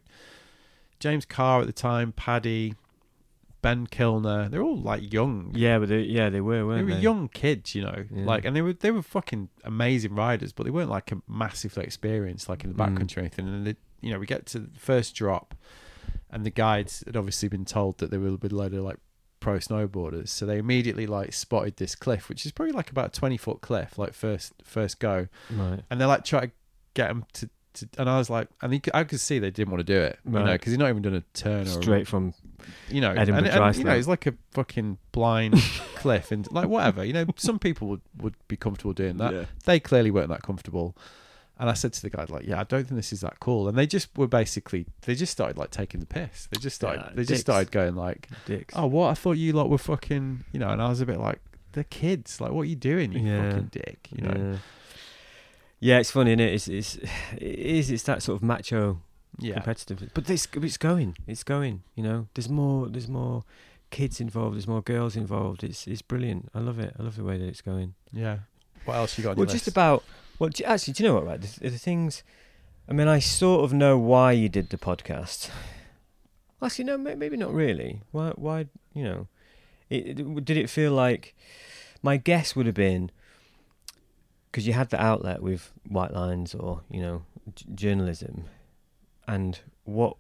James 1.00 1.26
Carr 1.26 1.62
at 1.62 1.68
the 1.68 1.74
time, 1.74 2.12
Paddy, 2.14 2.76
Ben 3.64 3.88
Kilner. 3.88 4.52
They're 4.52 4.62
all 4.62 4.78
like 4.80 5.12
young. 5.12 5.52
Yeah, 5.56 5.80
but 5.80 5.90
they, 5.90 6.02
yeah, 6.02 6.30
they 6.30 6.42
were, 6.42 6.66
weren't 6.68 6.86
were 6.86 6.92
they? 6.92 6.94
Were 6.98 7.00
young 7.02 7.28
kids, 7.30 7.74
you 7.74 7.82
know, 7.82 8.06
Yeah. 8.14 8.26
like, 8.26 8.46
and 8.46 8.56
they 8.56 8.62
were 8.62 8.74
they 8.74 8.92
were 8.92 9.02
fucking 9.02 9.50
amazing 9.64 10.14
riders, 10.14 10.54
but 10.54 10.66
they 10.66 10.70
weren't 10.70 10.92
like 10.92 11.12
a 11.12 11.18
massively 11.28 11.84
experienced, 11.84 12.48
like 12.48 12.64
in 12.64 12.72
the 12.72 12.76
Mm. 12.76 12.96
backcountry 13.00 13.18
or 13.18 13.20
anything. 13.22 13.48
And 13.48 13.66
they, 13.66 13.76
you 14.02 14.12
know, 14.12 14.20
we 14.20 14.28
get 14.28 14.46
to 14.48 14.60
the 14.60 14.80
first 14.80 15.16
drop, 15.16 15.56
and 16.30 16.46
the 16.46 16.50
guides 16.52 17.04
had 17.08 17.18
obviously 17.18 17.50
been 17.50 17.66
told 17.66 17.98
that 17.98 18.12
they 18.12 18.18
were 18.20 18.36
with 18.36 18.52
a 18.52 18.56
load 18.56 18.74
of 18.76 18.84
like 18.84 18.98
pro 19.40 19.58
snowboarders, 19.58 20.30
so 20.30 20.46
they 20.46 20.58
immediately 20.58 21.06
like 21.08 21.34
spotted 21.34 21.78
this 21.78 21.96
cliff, 21.96 22.30
which 22.30 22.46
is 22.46 22.52
probably 22.52 22.74
like 22.74 22.92
about 22.92 23.08
a 23.16 23.20
twenty 23.20 23.38
foot 23.38 23.62
cliff, 23.62 23.98
like 23.98 24.14
first 24.14 24.54
first 24.64 25.00
go, 25.00 25.28
Right. 25.52 25.82
and 25.90 26.00
they're 26.00 26.08
like 26.08 26.24
trying 26.26 26.50
to 26.50 26.52
get 26.94 27.08
them 27.08 27.26
to. 27.34 27.50
to 27.76 27.88
and 27.98 28.08
I 28.10 28.18
was 28.20 28.30
like, 28.30 28.48
and 28.62 28.72
you 28.72 28.80
could, 28.80 28.94
I 28.94 29.04
could 29.04 29.20
see 29.20 29.40
they 29.40 29.50
didn't 29.52 29.72
want 29.72 29.80
to 29.86 29.94
do 29.94 30.00
it, 30.00 30.20
you 30.26 30.32
know, 30.32 30.44
Right. 30.44 30.54
because 30.54 30.72
he's 30.74 30.78
not 30.78 30.90
even 30.90 31.02
done 31.02 31.16
a 31.16 31.22
turn 31.34 31.62
a 31.62 31.66
Straight 31.66 32.08
from 32.08 32.34
you 32.90 33.02
know, 33.02 33.12
Edinburgh 33.12 33.46
and, 33.46 33.48
and, 33.64 33.76
you 33.78 33.84
know, 33.84 33.94
it's 33.94 34.08
like 34.08 34.26
a 34.28 34.34
fucking 34.52 34.98
blind 35.12 35.56
cliff, 35.96 36.32
and 36.32 36.50
like 36.52 36.68
whatever, 36.68 37.04
you 37.04 37.14
know, 37.14 37.26
some 37.38 37.60
people 37.60 37.88
would, 37.90 38.02
would 38.18 38.36
be 38.48 38.56
comfortable 38.58 38.94
doing 38.94 39.18
that. 39.18 39.34
Yeah. 39.34 39.46
They 39.66 39.80
clearly 39.80 40.12
weren't 40.12 40.30
that 40.30 40.44
comfortable. 40.44 40.96
And 41.60 41.70
I 41.70 41.74
said 41.74 41.94
to 41.94 42.02
the 42.02 42.10
guy, 42.10 42.26
like, 42.30 42.48
yeah, 42.48 42.60
I 42.60 42.64
don't 42.64 42.84
think 42.84 42.96
this 42.96 43.14
is 43.14 43.22
that 43.22 43.40
cool. 43.40 43.68
And 43.68 43.78
they 43.78 43.86
just 43.86 44.10
were 44.18 44.28
basically, 44.28 44.88
they 45.02 45.14
just 45.14 45.32
started 45.32 45.56
like 45.56 45.70
taking 45.70 46.00
the 46.00 46.06
piss. 46.08 46.48
They 46.52 46.60
just 46.60 46.76
started, 46.76 47.04
Yeah, 47.06 47.12
they 47.14 47.24
just 47.24 47.42
started 47.42 47.72
going 47.72 47.96
like, 47.96 48.28
dicks. 48.46 48.74
oh, 48.76 48.88
what? 48.88 49.10
I 49.10 49.14
thought 49.14 49.34
you 49.34 49.54
lot 49.54 49.70
were 49.70 49.78
fucking, 49.78 50.46
you 50.52 50.60
know. 50.60 50.70
And 50.70 50.82
I 50.82 50.90
was 50.90 51.00
a 51.00 51.06
bit 51.06 51.20
like, 51.20 51.40
they're 51.74 51.84
kids. 51.86 52.42
Like, 52.42 52.52
what 52.52 52.62
are 52.62 52.66
you 52.66 52.76
doing, 52.76 53.14
you 53.14 53.20
Yeah. 53.20 53.50
fucking 53.52 53.68
dick? 53.68 54.10
You 54.16 54.24
know? 54.28 54.52
Yeah. 54.52 54.58
Yeah, 55.80 56.00
it's 56.00 56.12
funny, 56.12 56.34
is 56.34 56.40
it? 56.40 56.54
It's 56.54 56.68
it's 56.68 56.96
it 57.38 57.42
is 57.60 57.92
it's 57.92 58.04
that 58.04 58.24
sort 58.24 58.38
of 58.38 58.44
macho 58.44 59.02
Yeah, 59.40 59.56
competitive. 59.56 60.12
But 60.14 60.26
this 60.26 60.48
it's 60.54 60.78
going. 60.78 61.16
It's 61.28 61.44
going, 61.44 61.84
you 61.96 62.04
know. 62.04 62.28
There's 62.34 62.50
more 62.50 62.88
there's 62.88 63.08
more 63.10 63.44
kids 63.90 64.20
involved, 64.20 64.56
there's 64.56 64.68
more 64.68 64.82
girls 64.82 65.16
involved. 65.16 65.64
It's 65.64 65.88
it's 65.88 66.02
brilliant. 66.02 66.50
I 66.54 66.60
love 66.60 66.80
it. 66.80 66.96
I 67.00 67.04
love 67.04 67.16
the 67.16 67.24
way 67.24 67.38
that 67.38 67.46
it's 67.48 67.62
going. 67.62 67.96
yeah. 68.12 68.40
What 68.86 68.96
else 68.96 69.18
you 69.18 69.24
got? 69.24 69.38
Well, 69.38 69.46
just 69.46 69.66
list? 69.66 69.68
about 69.70 70.04
well, 70.40 70.50
do- 70.50 70.64
actually, 70.66 70.94
do 70.94 71.04
you 71.04 71.10
know 71.10 71.16
what? 71.16 71.26
Right, 71.26 71.42
the, 71.42 71.70
the 71.70 71.78
things. 71.78 72.24
I 72.90 72.92
mean, 72.94 73.08
I 73.08 73.20
sort 73.20 73.64
of 73.64 73.72
know 73.72 73.98
why 73.98 74.34
you 74.34 74.50
did 74.50 74.70
the 74.70 74.78
podcast. 74.78 75.50
Actually, 76.62 76.86
no, 76.86 76.98
maybe 76.98 77.38
not 77.38 77.54
really. 77.54 78.02
Why? 78.12 78.32
Why? 78.36 78.68
You 78.94 79.04
know, 79.04 79.28
it, 79.90 80.20
it- 80.20 80.46
did 80.46 80.58
it 80.58 80.70
feel 80.70 80.92
like? 80.92 81.36
My 82.02 82.18
guess 82.18 82.54
would 82.56 82.66
have 82.66 82.76
been 82.76 83.10
because 84.52 84.68
you 84.68 84.74
had 84.74 84.90
the 84.90 85.02
outlet 85.02 85.42
with 85.42 85.72
Whitelines 85.90 86.54
or 86.54 86.82
you 86.92 87.02
know 87.02 87.24
j- 87.56 87.66
journalism, 87.74 88.46
and 89.28 89.60
what 89.86 90.18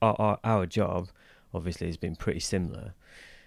our, 0.00 0.16
our 0.18 0.38
our 0.44 0.66
job 0.66 1.10
obviously 1.54 1.86
has 1.86 1.96
been 1.96 2.16
pretty 2.16 2.40
similar 2.40 2.94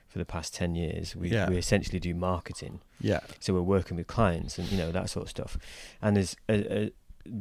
for 0.07 0.19
the 0.19 0.25
past 0.25 0.53
ten 0.53 0.75
years. 0.75 1.15
We 1.15 1.29
Yeah. 1.29 1.49
we 1.49 1.57
essentially 1.57 1.99
do 1.99 2.13
marketing. 2.13 2.81
yeah, 3.01 3.19
So 3.39 3.53
we're 3.53 3.61
working 3.61 3.97
with 3.97 4.07
clients 4.07 4.57
and 4.57 4.71
you 4.71 4.77
know 4.77 4.91
that 4.91 5.09
sort 5.09 5.23
of 5.25 5.29
stuff. 5.29 5.57
And 6.01 6.15
there's 6.15 6.35
uh, 6.47 6.53
uh, 6.53 6.89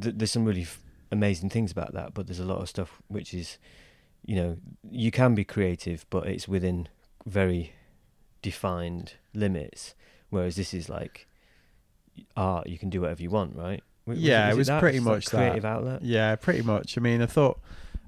th- 0.01 0.15
there's 0.17 0.31
some 0.31 0.45
really 0.45 0.63
f- 0.63 0.81
amazing 1.11 1.49
things 1.49 1.71
about 1.71 1.93
that, 1.93 2.13
but 2.13 2.27
there's 2.27 2.39
a 2.39 2.45
lot 2.45 2.59
of 2.61 2.67
stuff 2.69 3.01
which 3.07 3.33
is, 3.33 3.57
you 4.25 4.35
know, 4.35 4.57
you 4.89 5.11
can 5.11 5.35
be 5.35 5.43
creative, 5.45 6.05
but 6.09 6.27
it's 6.27 6.47
within 6.47 6.87
very 7.25 7.73
defined 8.41 9.13
limits. 9.33 9.95
Whereas 10.29 10.55
this 10.55 10.73
is 10.73 10.89
like 10.89 11.27
art; 12.35 12.67
you 12.67 12.77
can 12.77 12.89
do 12.89 13.01
whatever 13.01 13.21
you 13.21 13.29
want, 13.29 13.55
right? 13.55 13.83
W- 14.07 14.27
Yeah, 14.27 14.49
it 14.51 14.55
was 14.57 14.67
that? 14.67 14.79
pretty 14.79 14.97
It's 14.97 15.05
like 15.05 15.15
much 15.15 15.25
that. 15.27 15.37
creative 15.37 15.65
outlet. 15.65 16.01
Yeah, 16.03 16.35
pretty 16.35 16.61
much. 16.61 16.97
I 16.97 17.01
mean, 17.01 17.21
I 17.21 17.25
thought 17.25 17.59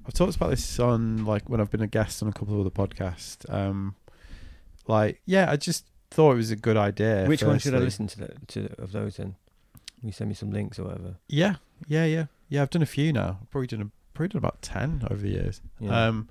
I've 0.06 0.14
talked 0.14 0.36
about 0.36 0.50
this 0.50 0.78
on 0.78 1.24
like 1.24 1.48
when 1.48 1.60
I've 1.60 1.70
been 1.70 1.82
a 1.82 1.86
guest 1.86 2.22
on 2.22 2.28
a 2.28 2.32
couple 2.32 2.54
of 2.54 2.60
other 2.60 2.70
podcasts. 2.70 3.48
Um, 3.52 3.94
like, 4.86 5.20
yeah, 5.26 5.50
I 5.50 5.56
just 5.56 5.84
thought 6.10 6.32
it 6.32 6.36
was 6.36 6.50
a 6.50 6.56
good 6.56 6.76
idea. 6.76 7.26
Which 7.26 7.42
one 7.42 7.58
should 7.58 7.74
I 7.74 7.78
listen 7.78 8.06
to? 8.08 8.18
The, 8.20 8.28
to 8.48 8.80
of 8.82 8.92
those 8.92 9.16
then? 9.16 9.34
You 10.02 10.12
send 10.12 10.28
me 10.28 10.34
some 10.34 10.50
links 10.52 10.78
or 10.78 10.84
whatever. 10.84 11.16
Yeah, 11.28 11.56
yeah, 11.88 12.04
yeah, 12.04 12.26
yeah. 12.48 12.62
I've 12.62 12.70
done 12.70 12.82
a 12.82 12.86
few 12.86 13.12
now. 13.12 13.38
I've 13.42 13.50
probably 13.50 13.66
done 13.66 13.82
a, 13.82 13.90
probably 14.14 14.28
done 14.28 14.38
about 14.38 14.62
ten 14.62 15.02
over 15.10 15.20
the 15.20 15.30
years. 15.30 15.60
Yeah. 15.80 16.06
Um, 16.06 16.28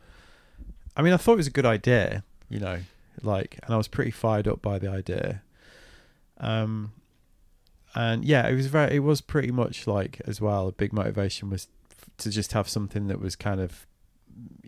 I 0.96 1.02
mean, 1.02 1.14
I 1.14 1.18
thought 1.18 1.34
it 1.34 1.38
was 1.38 1.48
a 1.48 1.52
good 1.52 1.66
idea. 1.66 2.24
You 2.50 2.60
know, 2.62 2.80
like, 3.22 3.60
and 3.64 3.74
I 3.74 3.78
was 3.78 3.90
pretty 3.90 4.12
fired 4.12 4.48
up 4.48 4.62
by 4.62 4.80
the 4.80 4.90
idea. 4.90 5.42
Um, 6.40 6.94
and 7.96 8.24
yeah, 8.26 8.48
it 8.48 8.56
was 8.56 8.68
very. 8.68 8.96
It 8.96 9.00
was 9.00 9.22
pretty 9.22 9.52
much 9.52 9.88
like 9.88 10.22
as 10.26 10.40
well. 10.42 10.68
A 10.68 10.72
big 10.72 10.94
motivation 10.94 11.50
was 11.50 11.68
to 12.18 12.30
just 12.30 12.54
have 12.54 12.68
something 12.68 13.08
that 13.08 13.20
was 13.20 13.36
kind 13.36 13.60
of, 13.60 13.86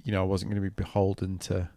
you 0.03 0.11
know, 0.11 0.21
I 0.21 0.25
wasn't 0.25 0.51
going 0.51 0.61
to 0.61 0.69
be 0.69 0.73
beholden 0.73 1.37
to, 1.39 1.69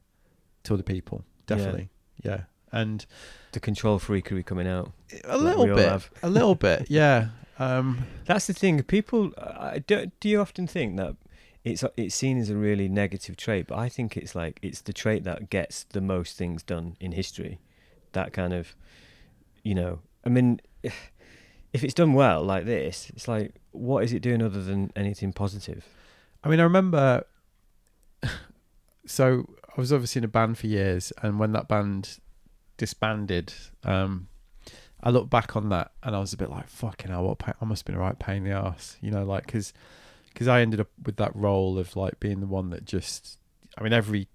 to 0.65 0.75
other 0.75 0.83
people. 0.83 1.25
Definitely, 1.47 1.91
yeah. 2.23 2.43
And 2.71 3.05
the 3.53 3.61
control 3.61 3.99
freakery 3.99 4.45
coming 4.45 4.67
out. 4.67 4.93
a 5.25 5.37
little 5.37 5.67
bit, 5.67 6.09
a 6.23 6.31
little 6.31 6.55
bit, 6.55 6.87
yeah. 6.89 7.29
Um, 7.59 8.07
That's 8.25 8.47
the 8.47 8.55
thing. 8.55 8.83
People, 8.83 9.33
I, 9.39 9.81
do, 9.81 10.11
do 10.21 10.29
you 10.29 10.41
often 10.41 10.67
think 10.67 10.97
that 10.97 11.17
it's 11.65 11.85
it's 11.97 12.15
seen 12.15 12.39
as 12.39 12.51
a 12.51 12.57
really 12.57 12.89
negative 12.89 13.37
trait? 13.37 13.67
But 13.67 13.79
I 13.79 13.89
think 13.89 14.17
it's 14.17 14.35
like 14.35 14.59
it's 14.63 14.81
the 14.81 14.93
trait 14.93 15.25
that 15.25 15.51
gets 15.51 15.85
the 15.85 16.01
most 16.01 16.37
things 16.37 16.63
done 16.63 16.97
in 16.99 17.13
history. 17.13 17.61
That 18.13 18.33
kind 18.33 18.53
of, 18.53 18.75
you 19.63 19.75
know, 19.75 20.01
I 20.25 20.29
mean, 20.29 20.61
if 21.73 21.83
it's 21.85 21.95
done 21.95 22.13
well 22.13 22.43
like 22.43 22.65
this, 22.67 23.11
it's 23.11 23.27
like 23.29 23.55
what 23.71 24.05
is 24.05 24.13
it 24.13 24.21
doing 24.21 24.43
other 24.43 24.63
than 24.63 24.93
anything 24.95 25.33
positive? 25.33 25.87
I 26.45 26.49
mean, 26.49 26.61
I 26.61 26.65
remember. 26.65 27.25
So 29.05 29.49
I 29.77 29.81
was 29.81 29.93
obviously 29.93 30.21
in 30.21 30.25
a 30.25 30.29
band 30.29 30.59
for 30.59 30.69
years, 30.69 31.13
and 31.23 31.39
when 31.39 31.53
that 31.53 31.67
band 31.67 32.19
disbanded, 32.77 33.53
um, 33.85 34.29
I 35.03 35.11
look 35.11 35.29
back 35.29 35.57
on 35.57 35.71
that 35.71 35.91
and 36.05 36.15
I 36.15 36.21
was 36.21 36.33
a 36.33 36.37
bit 36.37 36.51
like, 36.51 36.69
"Fucking 36.69 37.11
hell, 37.11 37.25
what? 37.25 37.39
Pa- 37.39 37.55
I 37.61 37.65
must 37.65 37.81
have 37.81 37.87
been 37.87 37.97
a 37.97 38.05
right 38.05 38.19
pain 38.19 38.39
in 38.39 38.45
the 38.45 38.51
ass," 38.51 38.97
you 39.01 39.11
know, 39.11 39.25
like 39.25 39.47
because 39.47 39.73
I 40.49 40.61
ended 40.61 40.79
up 40.81 40.89
with 41.05 41.17
that 41.17 41.35
role 41.35 41.79
of 41.79 41.97
like 41.97 42.21
being 42.21 42.41
the 42.41 42.47
one 42.47 42.71
that 42.71 42.85
just, 42.85 43.39
I 43.77 43.83
mean, 43.83 43.93
every 43.93 44.29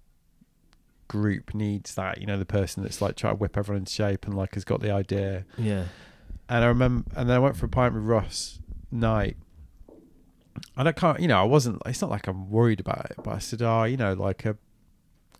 group 1.08 1.54
needs 1.54 1.94
that, 1.94 2.18
you 2.20 2.26
know, 2.26 2.38
the 2.38 2.44
person 2.44 2.82
that's 2.82 3.00
like 3.00 3.16
trying 3.16 3.34
to 3.34 3.38
whip 3.38 3.56
everyone 3.56 3.80
into 3.80 3.92
shape 3.92 4.26
and 4.26 4.36
like 4.36 4.52
has 4.54 4.64
got 4.64 4.80
the 4.80 4.90
idea. 4.90 5.46
Yeah, 5.56 5.84
And 6.48 6.64
I 6.64 6.68
remember, 6.68 7.10
and 7.16 7.28
then 7.28 7.36
I 7.36 7.38
went 7.40 7.56
for 7.56 7.66
a 7.66 7.68
pint 7.68 7.94
with 7.94 8.02
Ross 8.04 8.58
night. 8.90 9.36
And 10.76 10.88
I 10.88 10.92
can't, 10.92 11.20
you 11.20 11.28
know, 11.28 11.38
I 11.40 11.44
wasn't. 11.44 11.82
It's 11.86 12.00
not 12.00 12.10
like 12.10 12.26
I'm 12.26 12.50
worried 12.50 12.80
about 12.80 13.06
it, 13.10 13.16
but 13.22 13.34
I 13.34 13.38
said, 13.38 13.62
"Oh, 13.62 13.84
you 13.84 13.96
know, 13.96 14.14
like 14.14 14.44
a, 14.44 14.56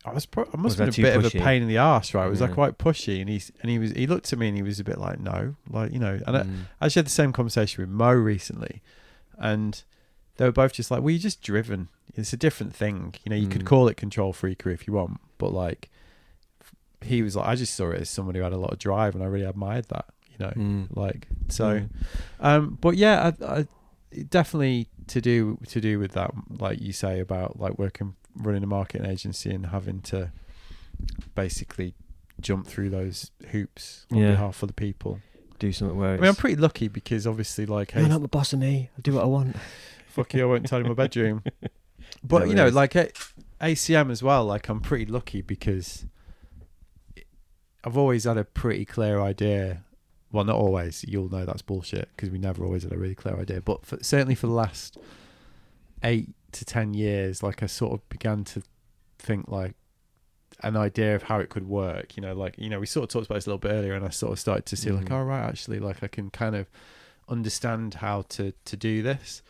I 0.05 0.13
was, 0.13 0.27
pro- 0.27 0.45
I 0.53 0.57
must 0.57 0.79
Was 0.79 0.87
have 0.87 0.95
been 0.97 1.05
a 1.07 1.09
bit 1.19 1.25
of 1.27 1.35
a 1.35 1.39
pain 1.45 1.63
in 1.63 1.69
the 1.69 1.77
ass, 1.79 2.15
right? 2.15 2.27
It 2.27 2.31
was 2.31 2.41
like 2.41 2.51
Yeah. 2.51 2.55
quite 2.55 2.79
pushy, 2.79 3.21
and 3.21 3.29
he's, 3.29 3.51
and 3.63 3.71
he 3.71 3.79
was, 3.79 3.91
he 3.93 4.07
looked 4.07 4.33
at 4.33 4.39
me 4.39 4.49
and 4.49 4.57
he 4.57 4.63
was 4.63 4.79
a 4.81 4.85
bit 4.85 4.99
like, 4.99 5.19
no, 5.21 5.55
like 5.71 5.93
you 5.93 5.99
know, 5.99 6.19
and 6.27 6.37
I, 6.37 6.43
Mm. 6.43 6.55
I 6.81 6.87
actually 6.87 7.01
had 7.01 7.07
the 7.07 7.11
same 7.11 7.33
conversation 7.33 7.83
with 7.83 7.91
Mo 7.91 8.13
recently, 8.13 8.83
and 9.39 9.83
they 10.37 10.45
were 10.45 10.53
both 10.53 10.73
just 10.73 10.91
like, 10.91 11.01
"Well, 11.03 11.11
you're 11.11 11.19
just 11.21 11.43
driven. 11.43 11.89
It's 12.15 12.33
a 12.33 12.37
different 12.37 12.75
thing. 12.75 13.15
You 13.25 13.31
know, 13.31 13.37
you 13.37 13.49
could 13.49 13.63
Mm. 13.63 13.67
call 13.67 13.89
it 13.89 13.97
control 13.97 14.33
freakery 14.33 14.75
if 14.75 14.87
you 14.87 14.93
want, 14.93 15.21
but 15.39 15.53
like, 15.53 15.89
he 17.03 17.23
was 17.23 17.35
like, 17.37 17.47
I 17.49 17.55
just 17.55 17.75
saw 17.75 17.91
it 17.91 18.01
as 18.03 18.11
someone 18.11 18.35
who 18.35 18.43
had 18.43 18.53
a 18.53 18.57
lot 18.59 18.73
of 18.73 18.79
drive, 18.79 19.15
and 19.15 19.23
I 19.23 19.27
really 19.27 19.45
admired 19.47 19.87
that. 19.89 20.07
You 20.39 20.47
know, 20.47 20.53
Mm. 20.53 20.97
like 20.97 21.29
so." 21.49 21.81
Mm. 21.81 21.89
Um, 22.41 22.79
but 22.81 22.97
yeah, 22.97 23.33
I, 23.41 23.45
I 23.61 23.67
definitely 24.31 24.89
to 25.09 25.21
do 25.21 25.59
to 25.69 25.81
do 25.81 25.99
with 25.99 26.13
that, 26.13 26.33
like 26.49 26.81
you 26.81 26.93
say 26.93 27.21
about 27.21 27.59
like 27.59 27.79
working 27.79 28.15
running 28.35 28.63
a 28.63 28.67
marketing 28.67 29.07
agency 29.11 29.51
and 29.51 29.67
having 29.67 30.01
to 30.01 30.31
basically 31.35 31.95
jump 32.41 32.67
through 32.67 32.89
those 32.91 33.31
hoops 33.51 34.07
on 34.13 34.19
Yeah. 34.19 34.31
behalf 34.33 34.63
of 34.63 34.69
the 34.69 34.73
people. 34.75 35.21
do 35.59 35.73
something 35.73 35.97
where 35.99 36.11
I 36.15 36.17
mean, 36.19 36.29
I'm 36.29 36.37
pretty 36.37 36.55
lucky 36.55 36.87
because 36.87 37.27
obviously, 37.27 37.67
like, 37.67 37.91
hey, 37.91 38.01
you're 38.01 38.09
not 38.09 38.23
the 38.23 38.29
boss 38.29 38.53
of 38.53 38.61
me. 38.61 38.91
I 38.97 39.01
do 39.01 39.15
what 39.15 39.25
I 39.25 39.27
want. 39.27 39.57
fuck 40.09 40.33
you, 40.35 40.43
I 40.43 40.47
won't 40.47 40.67
tell 40.67 40.79
you 40.79 40.85
my 40.87 40.95
bedroom. 40.95 41.43
But 42.25 42.49
you 42.49 42.55
know, 42.55 42.67
is? 42.67 42.75
like 42.75 42.95
ACM 43.61 44.11
as 44.11 44.23
well, 44.23 44.45
like 44.47 44.69
I'm 44.69 44.81
pretty 44.81 45.05
lucky 45.07 45.43
because 45.43 46.07
I've 47.85 47.97
always 47.97 48.25
had 48.25 48.37
a 48.37 48.45
pretty 48.45 48.85
clear 48.85 49.21
idea. 49.21 49.85
Well, 50.31 50.45
not 50.45 50.57
always. 50.57 51.05
You'll 51.09 51.31
know 51.31 51.45
that's 51.45 51.63
bullshit 51.63 52.09
because 52.15 52.31
we 52.31 52.39
never 52.39 52.65
always 52.65 52.83
had 52.83 52.93
a 52.93 52.99
really 52.99 53.15
clear 53.15 53.37
idea. 53.37 53.61
But 53.63 53.87
for, 53.87 53.99
certainly 54.03 54.35
for 54.35 54.47
the 54.47 54.53
last 54.53 54.99
eight 56.03 56.29
to 56.53 56.65
ten 56.65 56.95
years, 56.95 57.43
like 57.43 57.63
I 57.63 57.67
sort 57.67 57.93
of 57.93 58.09
began 58.09 58.45
to 58.45 58.63
think 59.19 59.49
like 59.49 59.75
an 60.63 60.77
idea 60.77 61.15
of 61.15 61.25
how 61.25 61.39
it 61.41 61.49
could 61.49 61.67
work. 61.69 62.17
You 62.17 62.23
know, 62.23 62.35
like 62.35 62.57
you 62.59 62.69
know, 62.69 62.79
we 62.81 62.87
sort 62.87 63.05
of 63.05 63.11
talked 63.11 63.27
about 63.27 63.37
this 63.37 63.47
a 63.47 63.51
little 63.51 63.59
bit 63.59 63.73
earlier, 63.73 63.95
and 63.95 64.05
I 64.05 64.11
sort 64.11 64.33
of 64.33 64.39
started 64.39 64.67
to 64.67 64.77
see 64.77 64.91
like, 64.91 65.07
Mhm. 65.07 65.13
all 65.13 65.25
right, 65.25 65.49
actually, 65.49 65.79
like 65.79 66.03
I 66.03 66.09
can 66.09 66.31
kind 66.31 66.55
of 66.57 66.69
understand 67.29 67.95
how 67.95 68.23
to 68.31 68.53
to 68.65 68.77
do 68.77 69.03
this. 69.03 69.43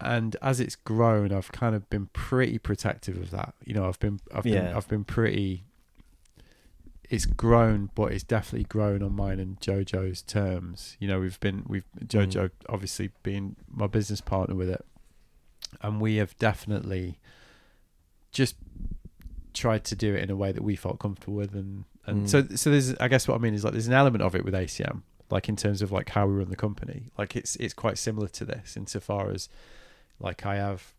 And 0.00 0.36
as 0.42 0.58
it's 0.60 0.74
grown, 0.76 1.32
I've 1.32 1.52
kind 1.52 1.74
of 1.76 1.88
been 1.88 2.06
pretty 2.12 2.58
protective 2.58 3.16
of 3.16 3.30
that. 3.30 3.54
You 3.64 3.74
know, 3.74 3.86
I've 3.88 4.00
been 4.00 4.18
I've 4.34 4.44
been 4.66 4.76
I've 4.76 4.88
been 4.88 5.04
pretty. 5.04 5.64
It's 7.10 7.26
grown, 7.26 7.90
but 7.94 8.12
it's 8.12 8.24
definitely 8.24 8.64
grown 8.64 9.02
on 9.02 9.14
mine 9.14 9.38
and 9.38 9.60
JoJo's 9.60 10.22
terms. 10.22 10.96
You 10.98 11.08
know, 11.08 11.20
we've 11.20 11.38
been 11.40 11.64
we've 11.66 11.84
JoJo 12.04 12.50
obviously 12.68 13.10
being 13.22 13.56
my 13.70 13.86
business 13.86 14.20
partner 14.20 14.54
with 14.54 14.70
it, 14.70 14.84
and 15.82 16.00
we 16.00 16.16
have 16.16 16.36
definitely 16.38 17.18
just 18.32 18.56
tried 19.52 19.84
to 19.84 19.94
do 19.94 20.14
it 20.14 20.22
in 20.22 20.30
a 20.30 20.36
way 20.36 20.50
that 20.50 20.62
we 20.64 20.76
felt 20.76 20.98
comfortable 20.98 21.34
with, 21.34 21.54
and 21.54 21.84
and 22.06 22.26
Mm. 22.26 22.28
so 22.28 22.56
so 22.56 22.70
there's 22.70 22.94
I 22.96 23.08
guess 23.08 23.28
what 23.28 23.34
I 23.34 23.38
mean 23.38 23.54
is 23.54 23.64
like 23.64 23.72
there's 23.74 23.86
an 23.86 23.92
element 23.92 24.22
of 24.22 24.34
it 24.34 24.44
with 24.44 24.54
ACM, 24.54 25.02
like 25.30 25.48
in 25.48 25.56
terms 25.56 25.82
of 25.82 25.92
like 25.92 26.08
how 26.10 26.26
we 26.26 26.34
run 26.34 26.48
the 26.48 26.56
company, 26.56 27.10
like 27.18 27.36
it's 27.36 27.54
it's 27.56 27.74
quite 27.74 27.98
similar 27.98 28.28
to 28.28 28.44
this 28.46 28.76
insofar 28.76 29.30
as 29.30 29.48
like 30.18 30.46
I 30.46 30.56
have 30.56 30.93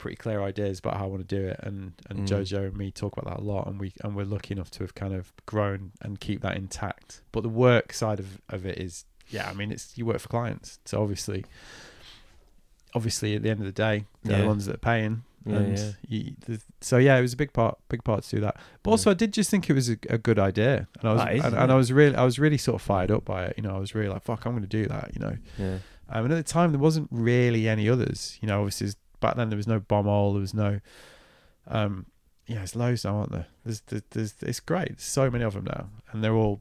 pretty 0.00 0.16
clear 0.16 0.42
ideas 0.42 0.78
about 0.80 0.96
how 0.96 1.04
I 1.04 1.06
want 1.08 1.28
to 1.28 1.36
do 1.40 1.46
it, 1.46 1.60
and 1.62 1.92
and 2.08 2.20
Mm. 2.20 2.28
Jojo 2.28 2.66
and 2.68 2.76
me 2.76 2.90
talk 2.90 3.16
about 3.16 3.26
that 3.32 3.40
a 3.42 3.46
lot, 3.46 3.66
and 3.68 3.78
we 3.78 3.92
and 4.02 4.16
we're 4.16 4.24
lucky 4.36 4.52
enough 4.54 4.70
to 4.72 4.80
have 4.84 4.94
kind 4.94 5.14
of 5.14 5.32
grown 5.46 5.92
and 6.02 6.18
keep 6.18 6.40
that 6.42 6.56
intact. 6.56 7.22
But 7.32 7.42
the 7.42 7.48
work 7.68 7.92
side 7.92 8.18
of 8.18 8.40
of 8.48 8.66
it 8.66 8.78
is 8.78 9.04
yeah, 9.28 9.48
I 9.48 9.52
mean 9.54 9.70
it's 9.70 9.96
you 9.96 10.04
work 10.06 10.18
for 10.18 10.28
clients, 10.28 10.78
so 10.84 11.00
obviously. 11.02 11.44
Obviously, 12.92 13.36
at 13.36 13.42
the 13.44 13.50
end 13.50 13.60
of 13.60 13.66
the 13.66 13.72
day, 13.72 14.04
they're 14.24 14.36
Yeah. 14.38 14.42
the 14.42 14.48
ones 14.48 14.66
that 14.66 14.74
are 14.74 14.78
paying, 14.78 15.22
Yeah, 15.46 15.56
and 15.58 15.78
yeah. 15.78 15.92
You, 16.08 16.32
the, 16.46 16.60
so 16.80 16.96
yeah, 16.98 17.16
it 17.16 17.22
was 17.22 17.32
a 17.32 17.36
big 17.36 17.52
part, 17.52 17.78
big 17.88 18.02
part 18.02 18.24
to 18.24 18.30
do 18.36 18.40
that. 18.42 18.56
But 18.82 18.90
also, 18.90 19.12
I 19.12 19.14
did 19.14 19.32
just 19.32 19.48
think 19.48 19.70
it 19.70 19.74
was 19.74 19.88
a, 19.88 19.96
a 20.08 20.18
good 20.18 20.40
idea, 20.40 20.88
and 20.98 21.08
I 21.08 21.12
was, 21.14 21.22
is, 21.38 21.44
and, 21.44 21.54
and 21.56 21.70
I 21.70 21.76
was 21.76 21.92
really, 21.92 22.16
I 22.16 22.24
was 22.24 22.40
really 22.40 22.58
sort 22.58 22.74
of 22.74 22.82
fired 22.82 23.12
up 23.12 23.24
by 23.24 23.44
it. 23.46 23.54
You 23.56 23.62
know, 23.62 23.76
I 23.76 23.78
was 23.78 23.94
really 23.94 24.08
like, 24.08 24.22
"Fuck, 24.24 24.44
I'm 24.44 24.52
going 24.54 24.62
to 24.62 24.68
do 24.68 24.86
that." 24.86 25.12
You 25.14 25.20
know, 25.20 25.36
Yeah. 25.56 25.78
um, 26.08 26.24
and 26.24 26.32
at 26.32 26.36
the 26.36 26.42
time 26.42 26.72
there 26.72 26.80
wasn't 26.80 27.06
really 27.12 27.68
any 27.68 27.88
others. 27.88 28.38
You 28.42 28.48
know, 28.48 28.58
obviously 28.58 28.88
back 29.20 29.36
then 29.36 29.48
there 29.50 29.56
was 29.56 29.66
no 29.66 29.78
bomb 29.80 30.06
hole, 30.06 30.32
there 30.32 30.40
was 30.40 30.54
no, 30.54 30.80
um, 31.68 32.06
yeah, 32.46 32.56
there's 32.58 32.74
loads 32.74 33.04
now, 33.04 33.16
aren't 33.18 33.32
there? 33.32 33.46
There's, 33.64 33.80
there's, 33.82 34.02
there's, 34.10 34.34
it's 34.42 34.60
great. 34.60 34.88
There's 34.88 35.02
so 35.02 35.30
many 35.30 35.44
of 35.44 35.54
them 35.54 35.64
now, 35.64 35.88
and 36.10 36.22
they're 36.24 36.34
all. 36.34 36.60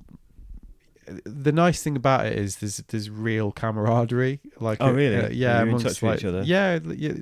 The 1.25 1.51
nice 1.51 1.81
thing 1.81 1.95
about 1.95 2.27
it 2.27 2.37
is 2.37 2.57
there's 2.57 2.77
there's 2.89 3.09
real 3.09 3.51
camaraderie. 3.51 4.41
Like, 4.59 4.77
Oh, 4.79 4.89
uh, 4.89 4.91
really? 4.91 5.15
uh, 5.15 5.29
yeah, 5.29 5.53
You're 5.53 5.61
in 5.63 5.67
amongst 5.69 5.85
touch 5.87 6.01
with 6.03 6.19
each 6.19 6.25
other? 6.25 6.43
Yeah, 6.43 6.77
yeah, 6.85 7.13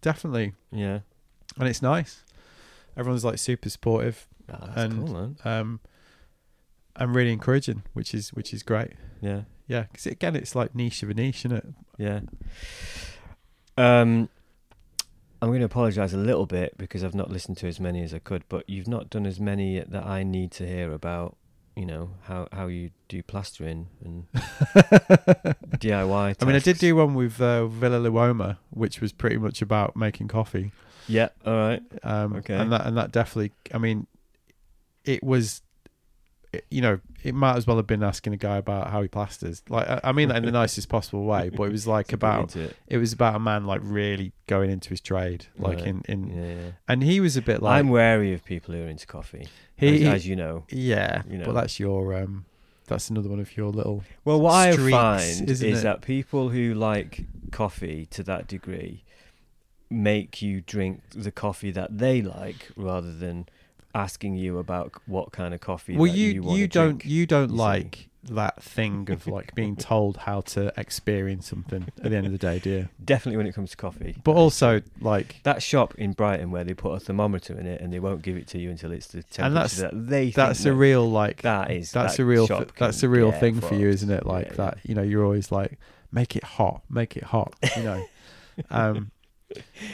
definitely 0.00 0.52
Yeah. 0.70 1.00
and 1.58 1.68
it's 1.68 1.82
nice. 1.82 2.22
Everyone's 2.96 3.24
like 3.24 3.38
super 3.38 3.68
supportive, 3.68 4.28
that's 4.46 4.76
And- 4.76 5.06
cool, 5.08 5.34
um, 5.44 5.80
and 6.94 7.14
really 7.16 7.32
encouraging, 7.32 7.82
which 7.94 8.14
is 8.14 8.32
which 8.32 8.54
is 8.54 8.62
great. 8.62 8.92
Yeah. 9.20 9.42
Yeah, 9.66 9.84
because 9.90 10.06
again, 10.06 10.36
it's 10.36 10.54
like 10.54 10.74
niche 10.76 11.02
of 11.02 11.10
a 11.10 11.14
niche, 11.14 11.44
isn't 11.46 11.56
it? 11.56 11.66
Yeah. 11.98 12.20
Um, 13.76 14.28
I'm 15.42 15.48
going 15.48 15.58
to 15.58 15.66
apologise 15.66 16.12
a 16.12 16.16
little 16.18 16.46
bit 16.46 16.78
because 16.78 17.02
I've 17.02 17.16
not 17.16 17.28
listened 17.28 17.56
to 17.58 17.66
as 17.66 17.80
many 17.80 18.04
as 18.04 18.14
I 18.14 18.20
could, 18.20 18.44
but 18.48 18.70
you've 18.70 18.86
not 18.86 19.10
done 19.10 19.26
as 19.26 19.40
many 19.40 19.80
that 19.80 20.06
I 20.06 20.22
need 20.22 20.52
to 20.52 20.66
hear 20.66 20.92
about. 20.92 21.36
You 21.74 21.86
know 21.86 22.10
how 22.24 22.48
how 22.52 22.66
you 22.66 22.90
do 23.08 23.22
plastering 23.22 23.88
and 24.04 24.26
DIY. 24.34 26.36
I 26.40 26.44
mean, 26.44 26.54
I 26.54 26.58
did 26.58 26.78
do 26.78 26.94
one 26.96 27.14
with 27.14 27.40
uh, 27.40 27.66
Villa 27.66 27.98
Luoma, 27.98 28.58
which 28.70 29.00
was 29.00 29.12
pretty 29.12 29.38
much 29.38 29.62
about 29.62 29.96
making 29.96 30.28
coffee. 30.28 30.70
Yeah. 31.08 31.30
All 31.44 31.54
right. 31.54 31.82
Um, 32.02 32.34
Okay. 32.36 32.54
And 32.54 32.72
that 32.72 32.86
and 32.86 32.96
that 32.96 33.10
definitely. 33.10 33.52
I 33.74 33.78
mean, 33.78 34.06
it 35.04 35.24
was. 35.24 35.62
You 36.70 36.82
know, 36.82 37.00
it 37.22 37.34
might 37.34 37.56
as 37.56 37.66
well 37.66 37.78
have 37.78 37.86
been 37.86 38.02
asking 38.02 38.34
a 38.34 38.36
guy 38.36 38.58
about 38.58 38.90
how 38.90 39.00
he 39.00 39.08
plasters. 39.08 39.62
Like, 39.70 39.88
I, 39.88 40.00
I 40.04 40.12
mean 40.12 40.28
that 40.28 40.36
in 40.36 40.44
the 40.44 40.50
nicest 40.62 40.88
possible 40.90 41.24
way, 41.24 41.48
but 41.48 41.62
it 41.64 41.72
was 41.72 41.86
like 41.86 42.12
about 42.12 42.54
it. 42.56 42.76
it 42.86 42.98
was 42.98 43.12
about 43.14 43.34
a 43.36 43.38
man 43.38 43.64
like 43.64 43.80
really 43.82 44.32
going 44.46 44.70
into 44.70 44.90
his 44.90 45.00
trade, 45.00 45.46
like 45.58 45.78
Right. 45.78 45.86
in 45.86 46.02
in, 46.08 46.28
Yeah, 46.28 46.44
yeah. 46.64 46.70
and 46.88 47.02
he 47.02 47.20
was 47.20 47.36
a 47.38 47.42
bit 47.42 47.62
like 47.62 47.78
I'm 47.78 47.88
wary 47.88 48.34
of 48.34 48.44
people 48.44 48.74
who 48.74 48.82
are 48.82 48.88
into 48.88 49.06
coffee, 49.06 49.48
he, 49.76 50.04
as, 50.06 50.14
as 50.16 50.26
you 50.26 50.36
know. 50.36 50.64
Yeah, 50.68 51.22
you 51.28 51.38
know. 51.38 51.46
but 51.46 51.52
that's 51.54 51.80
your 51.80 52.14
um, 52.14 52.44
that's 52.86 53.08
another 53.08 53.30
one 53.30 53.40
of 53.40 53.56
your 53.56 53.70
little. 53.70 54.04
Well, 54.24 54.40
what 54.40 54.52
I 54.52 54.76
find 54.76 55.48
is 55.48 55.62
it? 55.62 55.82
that 55.82 56.02
people 56.02 56.50
who 56.50 56.74
like 56.74 57.24
coffee 57.50 58.04
to 58.10 58.22
that 58.24 58.46
degree 58.46 59.04
make 59.88 60.40
you 60.40 60.60
drink 60.60 61.02
the 61.14 61.30
coffee 61.30 61.70
that 61.70 61.98
they 61.98 62.22
like 62.22 62.70
rather 62.76 63.12
than 63.12 63.46
asking 63.94 64.36
you 64.36 64.58
about 64.58 64.92
what 65.06 65.32
kind 65.32 65.54
of 65.54 65.60
coffee. 65.60 65.96
Well, 65.96 66.06
you 66.06 66.28
you, 66.42 66.54
you, 66.56 66.68
don't 66.68 66.98
drink. 66.98 67.06
you 67.06 67.26
don't 67.26 67.50
you 67.50 67.56
see. 67.56 67.62
like 67.62 68.08
that 68.24 68.62
thing 68.62 69.10
of 69.10 69.26
like 69.26 69.52
being 69.56 69.74
told 69.74 70.16
how 70.16 70.40
to 70.40 70.72
experience 70.76 71.48
something 71.48 71.88
at 72.04 72.10
the 72.10 72.16
end 72.16 72.24
of 72.24 72.30
the 72.30 72.38
day, 72.38 72.60
do 72.60 72.70
you? 72.70 72.88
definitely 73.04 73.36
when 73.36 73.46
it 73.48 73.52
comes 73.54 73.70
to 73.72 73.76
coffee. 73.76 74.14
But 74.22 74.36
also 74.36 74.80
like 75.00 75.40
that 75.42 75.60
shop 75.60 75.94
in 75.96 76.12
Brighton 76.12 76.52
where 76.52 76.62
they 76.62 76.72
put 76.72 76.92
a 76.92 77.00
thermometer 77.00 77.58
in 77.58 77.66
it 77.66 77.80
and 77.80 77.92
they 77.92 77.98
won't 77.98 78.22
give 78.22 78.36
it 78.36 78.46
to 78.48 78.58
you 78.60 78.70
until 78.70 78.92
it's 78.92 79.08
the 79.08 79.24
temperature 79.24 79.42
And 79.42 79.56
that's- 79.56 79.76
that 79.80 80.08
they. 80.08 80.26
think 80.26 80.36
that's 80.36 80.64
a 80.64 80.72
real 80.72 81.10
like 81.10 81.42
That 81.42 81.72
is 81.72 81.90
that's 81.90 82.16
that 82.18 82.22
a 82.22 82.24
real 82.24 82.46
th- 82.46 82.68
that's 82.78 83.02
a 83.02 83.08
real 83.08 83.32
thing 83.32 83.60
for 83.60 83.74
you, 83.74 83.88
isn't 83.88 84.10
it? 84.10 84.24
Like 84.24 84.50
Yeah, 84.50 84.54
that, 84.54 84.78
you 84.84 84.94
know, 84.94 85.02
you're 85.02 85.24
always 85.24 85.50
like 85.50 85.78
make 86.12 86.36
it 86.36 86.44
hot, 86.44 86.82
make 86.88 87.16
it 87.16 87.24
hot, 87.24 87.54
you 87.76 87.82
know. 87.82 88.04
um, 88.70 89.10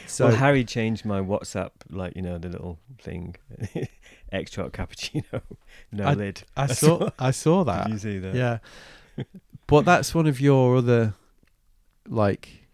so 0.07 0.27
well, 0.29 0.37
Harry 0.37 0.65
changed 0.65 1.05
my 1.05 1.21
WhatsApp, 1.21 1.71
like 1.91 2.15
you 2.17 2.23
know, 2.23 2.39
the 2.39 2.49
little 2.49 2.79
thing, 3.01 3.37
extra 4.33 4.71
cappuccino, 4.71 5.43
no 5.93 6.13
lid. 6.13 6.43
I 6.57 6.67
saw 6.67 7.11
I 7.19 7.31
saw 7.31 7.65
that. 7.65 7.85
Did 7.85 7.93
you 7.93 7.99
see 7.99 8.19
that? 8.19 8.35
Yeah. 8.35 9.25
but 9.67 9.85
that's 9.85 10.15
one 10.15 10.27
of 10.27 10.41
your 10.41 10.77
other 10.77 11.15
like 12.09 12.67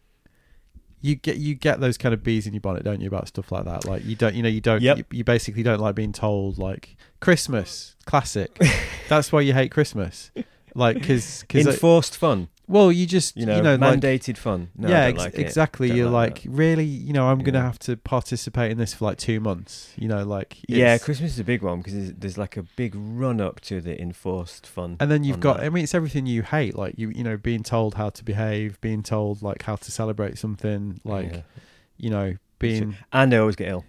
you 1.01 1.15
get 1.17 1.37
you 1.37 1.55
get 1.55 1.81
those 1.81 1.99
kind 1.99 2.15
of 2.15 2.23
bees 2.23 2.47
in 2.47 2.55
your 2.55 2.63
bonnet, 2.63 2.83
don't 2.83 3.01
you, 3.01 3.09
about 3.09 3.29
stuff 3.29 3.53
like 3.53 3.67
that? 3.67 3.85
Like 3.85 4.05
you 4.07 4.17
don't 4.17 4.35
you 4.35 4.43
know, 4.43 4.49
you 4.49 4.63
don't 4.63 4.81
Yep. 4.81 4.97
you, 4.99 5.05
you 5.11 5.25
basically 5.25 5.63
don't 5.63 5.81
like 5.81 5.95
being 5.95 6.13
told 6.13 6.57
like 6.57 6.97
Christmas, 7.21 7.95
classic. 8.07 8.59
that's 9.09 9.31
why 9.31 9.43
you 9.43 9.53
hate 9.53 9.71
Christmas. 9.71 10.31
Like 10.75 11.03
cuz 11.03 11.45
Enforced 11.53 12.17
fun, 12.17 12.49
well, 12.67 12.91
you 12.91 13.07
just 13.07 13.37
you 13.37 13.45
know, 13.47 13.57
you 13.57 13.63
know 13.63 13.75
like 13.77 14.01
mandated 14.01 14.37
fun. 14.39 14.71
No, 14.77 14.89
yeah, 14.89 15.05
ex- 15.05 15.19
like 15.19 15.35
exactly. 15.35 15.93
You're 15.93 16.09
like 16.11 16.45
like, 16.45 16.47
really, 16.49 16.85
you 16.85 17.13
know, 17.13 17.27
I'm 17.29 17.41
gonna 17.41 17.61
have 17.61 17.79
to 17.81 17.97
participate 17.97 18.71
in 18.73 18.79
this 18.79 18.95
for 18.95 19.05
like 19.05 19.19
two 19.19 19.39
months. 19.41 19.93
You 19.97 20.09
know, 20.09 20.25
like 20.25 20.59
Yeah, 20.69 20.97
Christmas 20.99 21.33
is 21.33 21.39
a 21.39 21.45
big 21.45 21.63
one 21.63 21.79
because 21.79 21.95
there's, 21.95 22.13
there's 22.15 22.39
like 22.39 22.57
a 22.57 22.63
big 22.63 22.95
run 22.97 23.41
up 23.41 23.61
to 23.63 23.81
the 23.81 24.01
enforced 24.01 24.67
fun. 24.67 24.97
and 25.01 25.11
then 25.11 25.25
you've 25.25 25.41
got 25.41 25.59
that. 25.59 25.67
i 25.67 25.69
mean 25.69 25.85
it's 25.85 25.95
everything 25.95 26.27
you 26.27 26.43
hate 26.43 26.75
like 26.77 26.95
you 26.97 27.11
you 27.11 27.23
know 27.23 27.37
being 27.37 27.63
told 27.63 27.95
how 27.95 28.09
to 28.11 28.25
behave 28.25 28.81
being 28.81 29.03
told 29.03 29.43
like 29.43 29.63
how 29.63 29.77
to 29.77 29.93
celebrate 29.93 30.39
something 30.39 31.01
like 31.05 31.31
Yeah. 31.33 31.41
you 31.99 32.11
know 32.11 32.37
being 32.59 32.97
and 33.13 33.35
I 33.35 33.39
always 33.39 33.57
get 33.57 33.69
ill. 33.69 33.85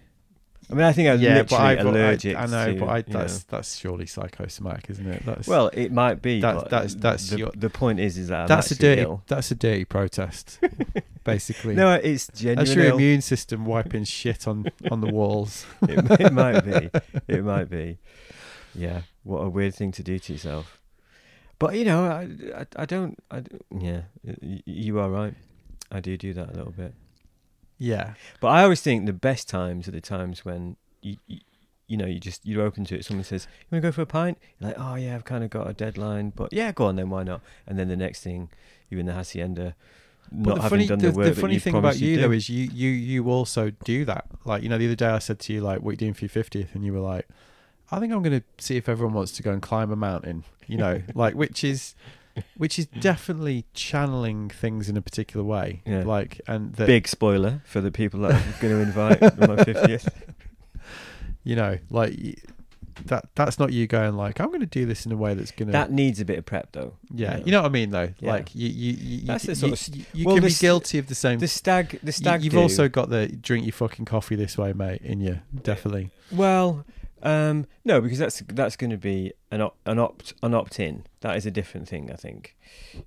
I 0.70 0.74
mean, 0.74 0.82
I 0.84 0.92
think 0.92 1.08
I'm 1.08 1.20
yeah 1.20 1.42
but 1.42 1.50
literally 1.52 1.78
I, 1.78 1.82
allergic. 1.82 2.36
I, 2.36 2.42
I 2.42 2.46
know 2.46 2.72
to, 2.74 2.80
but 2.80 2.86
I, 2.86 2.96
you 2.98 3.04
know. 3.12 3.18
that's 3.20 3.42
that's 3.44 3.76
surely 3.76 4.06
psychosomatic 4.06 4.90
isn't 4.90 5.06
it 5.06 5.24
that's 5.24 5.46
well, 5.46 5.68
it 5.72 5.92
might 5.92 6.20
be. 6.22 6.40
That's- 6.40 6.62
but 6.64 6.70
that's- 6.70 6.94
that's 6.94 7.30
the, 7.30 7.38
your- 7.38 7.52
the 7.54 7.70
point 7.70 8.00
is, 8.00 8.18
is 8.18 8.28
that 8.28 8.42
I'm 8.42 8.46
that's 8.48 8.70
a 8.72 8.76
dirty 8.76 9.02
ill. 9.02 9.22
that's 9.28 9.50
a 9.50 9.54
dirty 9.54 9.84
protest 9.84 10.58
basically 11.24 11.74
No, 11.74 11.92
it's 11.94 12.28
genuine. 12.34 12.56
that's 12.64 12.74
your 12.74 12.84
ill. 12.86 12.94
immune 12.96 13.20
system 13.20 13.64
wiping 13.64 14.04
shit 14.04 14.48
on 14.48 14.66
on 14.90 15.00
the 15.00 15.06
walls 15.12 15.64
it, 15.82 16.20
it 16.20 16.32
might 16.32 16.60
be. 16.62 16.90
It 17.28 17.44
might 17.44 17.70
be. 17.70 17.98
Yeah. 18.74 19.02
What 19.22 19.38
a 19.40 19.48
weird 19.48 19.74
thing 19.74 19.92
to 19.92 20.02
do 20.02 20.18
to 20.18 20.32
yourself. 20.32 20.80
But 21.58 21.74
you 21.76 21.84
know, 21.84 22.04
I, 22.04 22.28
I, 22.60 22.66
I 22.76 22.84
don't. 22.86 23.18
I, 23.30 23.42
yeah, 23.76 24.02
you 24.66 24.98
are 25.00 25.08
right. 25.10 25.34
I 25.90 26.00
do 26.00 26.16
do 26.16 26.32
that 26.34 26.50
a 26.50 26.52
little 26.52 26.72
bit. 26.72 26.92
Yeah 27.78 28.14
But 28.40 28.48
I 28.48 28.62
always 28.62 28.80
think 28.80 29.06
the 29.06 29.12
best 29.12 29.48
times 29.48 29.88
are 29.88 29.92
the 29.92 30.00
times 30.00 30.44
when 30.44 30.76
you, 31.02 31.16
you, 31.26 31.40
you 31.86 31.96
know, 31.96 32.06
you 32.06 32.18
just 32.18 32.44
you're 32.44 32.62
open 32.62 32.84
to 32.86 32.96
it. 32.96 33.04
Someone 33.04 33.22
says, 33.24 33.46
"You 33.60 33.66
want 33.70 33.82
to 33.82 33.88
go 33.88 33.92
for 33.92 34.02
a 34.02 34.06
pint?" 34.06 34.38
You're 34.58 34.70
like, 34.70 34.78
"Oh 34.78 34.96
yeah, 34.96 35.14
I've 35.14 35.24
kind 35.24 35.44
of 35.44 35.50
got 35.50 35.68
a 35.70 35.72
deadline, 35.72 36.32
but 36.34 36.52
yeah, 36.52 36.72
go 36.72 36.86
on 36.86 36.96
then. 36.96 37.10
Why 37.10 37.22
not?" 37.22 37.42
And 37.66 37.78
then 37.78 37.88
the 37.88 37.96
next 37.96 38.22
thing, 38.22 38.48
you're 38.90 38.98
in 38.98 39.06
the 39.06 39.12
hacienda, 39.12 39.76
But 40.32 40.48
not 40.48 40.54
the 40.56 40.62
having 40.62 40.78
funny, 40.78 40.86
done 40.88 40.98
the, 40.98 41.10
the 41.12 41.16
work 41.16 41.34
the 41.34 41.40
funny 41.40 41.58
thing 41.60 41.76
about 41.76 41.98
you 42.00 42.16
though 42.16 42.28
do. 42.28 42.32
is 42.32 42.48
you 42.48 42.68
you 42.72 42.90
you 42.90 43.30
also 43.30 43.70
do 43.84 44.04
that. 44.06 44.24
Like 44.44 44.64
you 44.64 44.68
know, 44.68 44.78
the 44.78 44.86
other 44.86 44.96
day 44.96 45.06
I 45.06 45.20
said 45.20 45.38
to 45.40 45.52
you 45.52 45.60
like, 45.60 45.80
"What 45.82 45.90
are 45.90 45.92
you 45.92 45.98
doing 45.98 46.14
for 46.14 46.24
your 46.24 46.30
50th? 46.30 46.74
And 46.74 46.84
you 46.84 46.92
were 46.92 46.98
like, 46.98 47.28
"I 47.92 48.00
think 48.00 48.12
I'm 48.12 48.22
going 48.22 48.40
to 48.40 48.44
see 48.58 48.76
if 48.76 48.88
everyone 48.88 49.14
wants 49.14 49.30
to 49.32 49.42
go 49.44 49.52
and 49.52 49.62
climb 49.62 49.92
a 49.92 49.96
mountain." 49.96 50.42
You 50.66 50.78
know, 50.78 51.02
like 51.14 51.34
which 51.36 51.62
is 51.62 51.94
which 52.56 52.78
is 52.78 52.86
definitely 52.86 53.64
channeling 53.74 54.48
things 54.48 54.88
in 54.88 54.96
a 54.96 55.02
particular 55.02 55.44
way. 55.44 55.82
Yeah. 55.86 56.04
Like 56.04 56.40
and 56.46 56.74
that 56.74 56.86
Big 56.86 57.08
spoiler 57.08 57.62
for 57.64 57.80
the 57.80 57.90
people 57.90 58.20
that 58.20 58.32
I'm 58.34 58.54
going 58.60 58.74
to 58.74 58.80
invite 58.80 59.22
on 59.22 59.56
my 59.56 59.64
fiftieth. 59.64 60.08
you 61.44 61.56
know, 61.56 61.78
like 61.90 62.42
that 63.06 63.28
that's 63.34 63.58
not 63.58 63.72
you 63.74 63.86
going 63.86 64.16
like 64.16 64.40
I'm 64.40 64.48
going 64.48 64.60
to 64.60 64.66
do 64.66 64.86
this 64.86 65.04
in 65.04 65.12
a 65.12 65.16
way 65.16 65.34
that's 65.34 65.50
going 65.50 65.66
to 65.66 65.72
That 65.72 65.92
needs 65.92 66.18
a 66.18 66.24
bit 66.24 66.38
of 66.38 66.46
prep 66.46 66.72
though. 66.72 66.94
yeah 67.12 67.36
you 67.38 67.52
know. 67.52 67.58
you 67.58 67.62
what 67.62 67.64
I 67.66 67.68
mean 67.68 67.90
though 67.90 68.08
Yeah. 68.20 68.30
like 68.32 68.54
you 68.54 68.68
you 68.68 68.92
you, 68.98 69.26
That's 69.26 69.44
you, 69.44 69.48
the 69.48 69.54
sort 69.56 69.68
you, 69.68 69.74
of 69.74 69.96
you, 69.98 70.04
you 70.14 70.24
well, 70.26 70.36
can 70.36 70.42
the 70.44 70.48
be 70.48 70.52
st- 70.54 70.60
guilty 70.62 70.98
of 70.98 71.06
the 71.08 71.14
same 71.14 71.38
The 71.38 71.46
stag, 71.46 71.90
the 72.02 72.06
you, 72.06 72.12
stag. 72.12 72.42
you've 72.42 72.54
do- 72.54 72.60
also 72.60 72.88
got 72.88 73.10
the 73.10 73.28
drink 73.28 73.66
your 73.66 73.74
fucking 73.74 74.06
coffee 74.06 74.34
this 74.34 74.56
way 74.56 74.72
mate 74.72 75.02
in 75.02 75.20
you 75.20 75.40
definitely 75.62 76.08
Well, 76.32 76.86
um, 77.22 77.66
no, 77.84 78.00
because 78.00 78.18
that's 78.18 78.42
that's 78.48 78.76
going 78.76 78.90
to 78.90 78.96
be 78.98 79.32
an 79.50 79.60
op, 79.60 79.76
an 79.86 79.98
opt 79.98 80.34
an 80.42 80.54
opt 80.54 80.78
in. 80.80 81.04
That 81.20 81.36
is 81.36 81.46
a 81.46 81.50
different 81.50 81.88
thing. 81.88 82.10
I 82.10 82.16
think. 82.16 82.56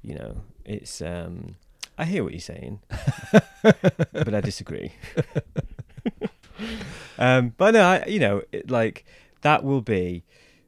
You 0.02 0.16
know, 0.16 0.42
it's. 0.66 1.02
Um, 1.02 1.56
I 1.98 2.06
hear 2.06 2.24
what 2.24 2.32
you're 2.32 2.40
saying, 2.40 2.80
but 3.62 4.34
I 4.34 4.40
disagree. 4.40 4.94
um, 7.18 7.54
but 7.58 7.74
no, 7.74 7.82
I, 7.82 8.06
you 8.08 8.20
know, 8.20 8.42
it, 8.54 8.72
like 8.72 9.06
that 9.42 9.66
will 9.66 9.82
be 9.82 10.24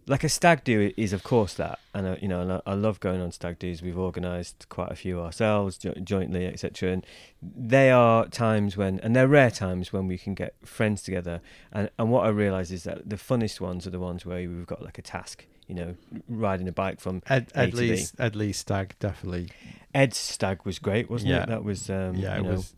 like 0.08 0.24
a 0.24 0.30
stag 0.30 0.64
do 0.64 0.92
is 0.98 1.14
of 1.14 1.24
course 1.24 1.54
that, 1.56 1.80
and 1.94 2.08
uh, 2.08 2.16
you 2.22 2.28
know, 2.28 2.42
and 2.42 2.54
I, 2.54 2.62
I 2.66 2.74
love 2.74 3.00
going 3.00 3.22
on 3.22 3.32
stag 3.32 3.60
do's. 3.60 3.82
We've 3.82 3.98
organised 3.98 4.68
quite 4.70 4.92
a 4.92 4.96
few 4.96 5.20
ourselves 5.20 5.78
jo- 5.78 5.94
jointly, 6.04 6.46
etc. 6.48 6.92
And 6.92 7.06
they 7.42 7.92
are 7.92 8.28
times 8.28 8.76
when, 8.78 9.00
and 9.02 9.16
they're 9.16 9.28
rare 9.28 9.52
times 9.52 9.94
when 9.94 10.08
we 10.08 10.18
can 10.18 10.34
get 10.34 10.56
friends 10.66 11.02
together. 11.04 11.42
And 11.72 11.90
and 12.00 12.10
what 12.12 12.26
I 12.26 12.30
realise 12.30 12.72
is 12.72 12.84
that 12.84 13.10
the 13.10 13.16
funnest 13.16 13.62
ones 13.62 13.86
are 13.86 13.92
the 13.92 14.00
ones 14.00 14.26
where 14.26 14.38
we've 14.40 14.66
got 14.68 14.82
like 14.82 14.98
a 14.98 15.02
task. 15.04 15.46
You 15.68 15.76
know, 15.76 15.96
riding 16.28 16.68
a 16.68 16.74
bike 16.74 17.00
from 17.00 17.22
Ed, 17.30 17.52
A 17.56 17.60
Ed. 17.60 17.74
Lee's 17.74 18.14
Ed 18.20 18.36
Leigh's 18.36 18.58
stag 18.58 18.96
definitely 19.00 19.50
Ed's 19.94 20.18
stag 20.18 20.66
was 20.66 20.80
great, 20.80 21.10
wasn't 21.10 21.32
Yeah. 21.32 21.44
it? 21.44 21.48
That 21.50 21.64
was 21.64 21.90
um, 21.90 22.16
yeah 22.16 22.36
you 22.36 22.42
it 22.42 22.44
know, 22.48 22.56
was 22.56 22.74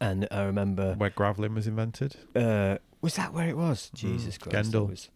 and 0.00 0.28
I 0.30 0.42
remember 0.42 0.94
where 0.94 1.10
graveling 1.10 1.54
was 1.54 1.66
invented 1.66 2.14
uh, 2.36 2.78
was 3.00 3.16
that 3.16 3.32
where 3.34 3.48
it 3.48 3.56
was? 3.56 3.90
Jesus 3.94 4.36
Mm, 4.38 4.50
Christ, 4.50 4.70
Gendel. 4.72 4.90
Was 4.90 5.08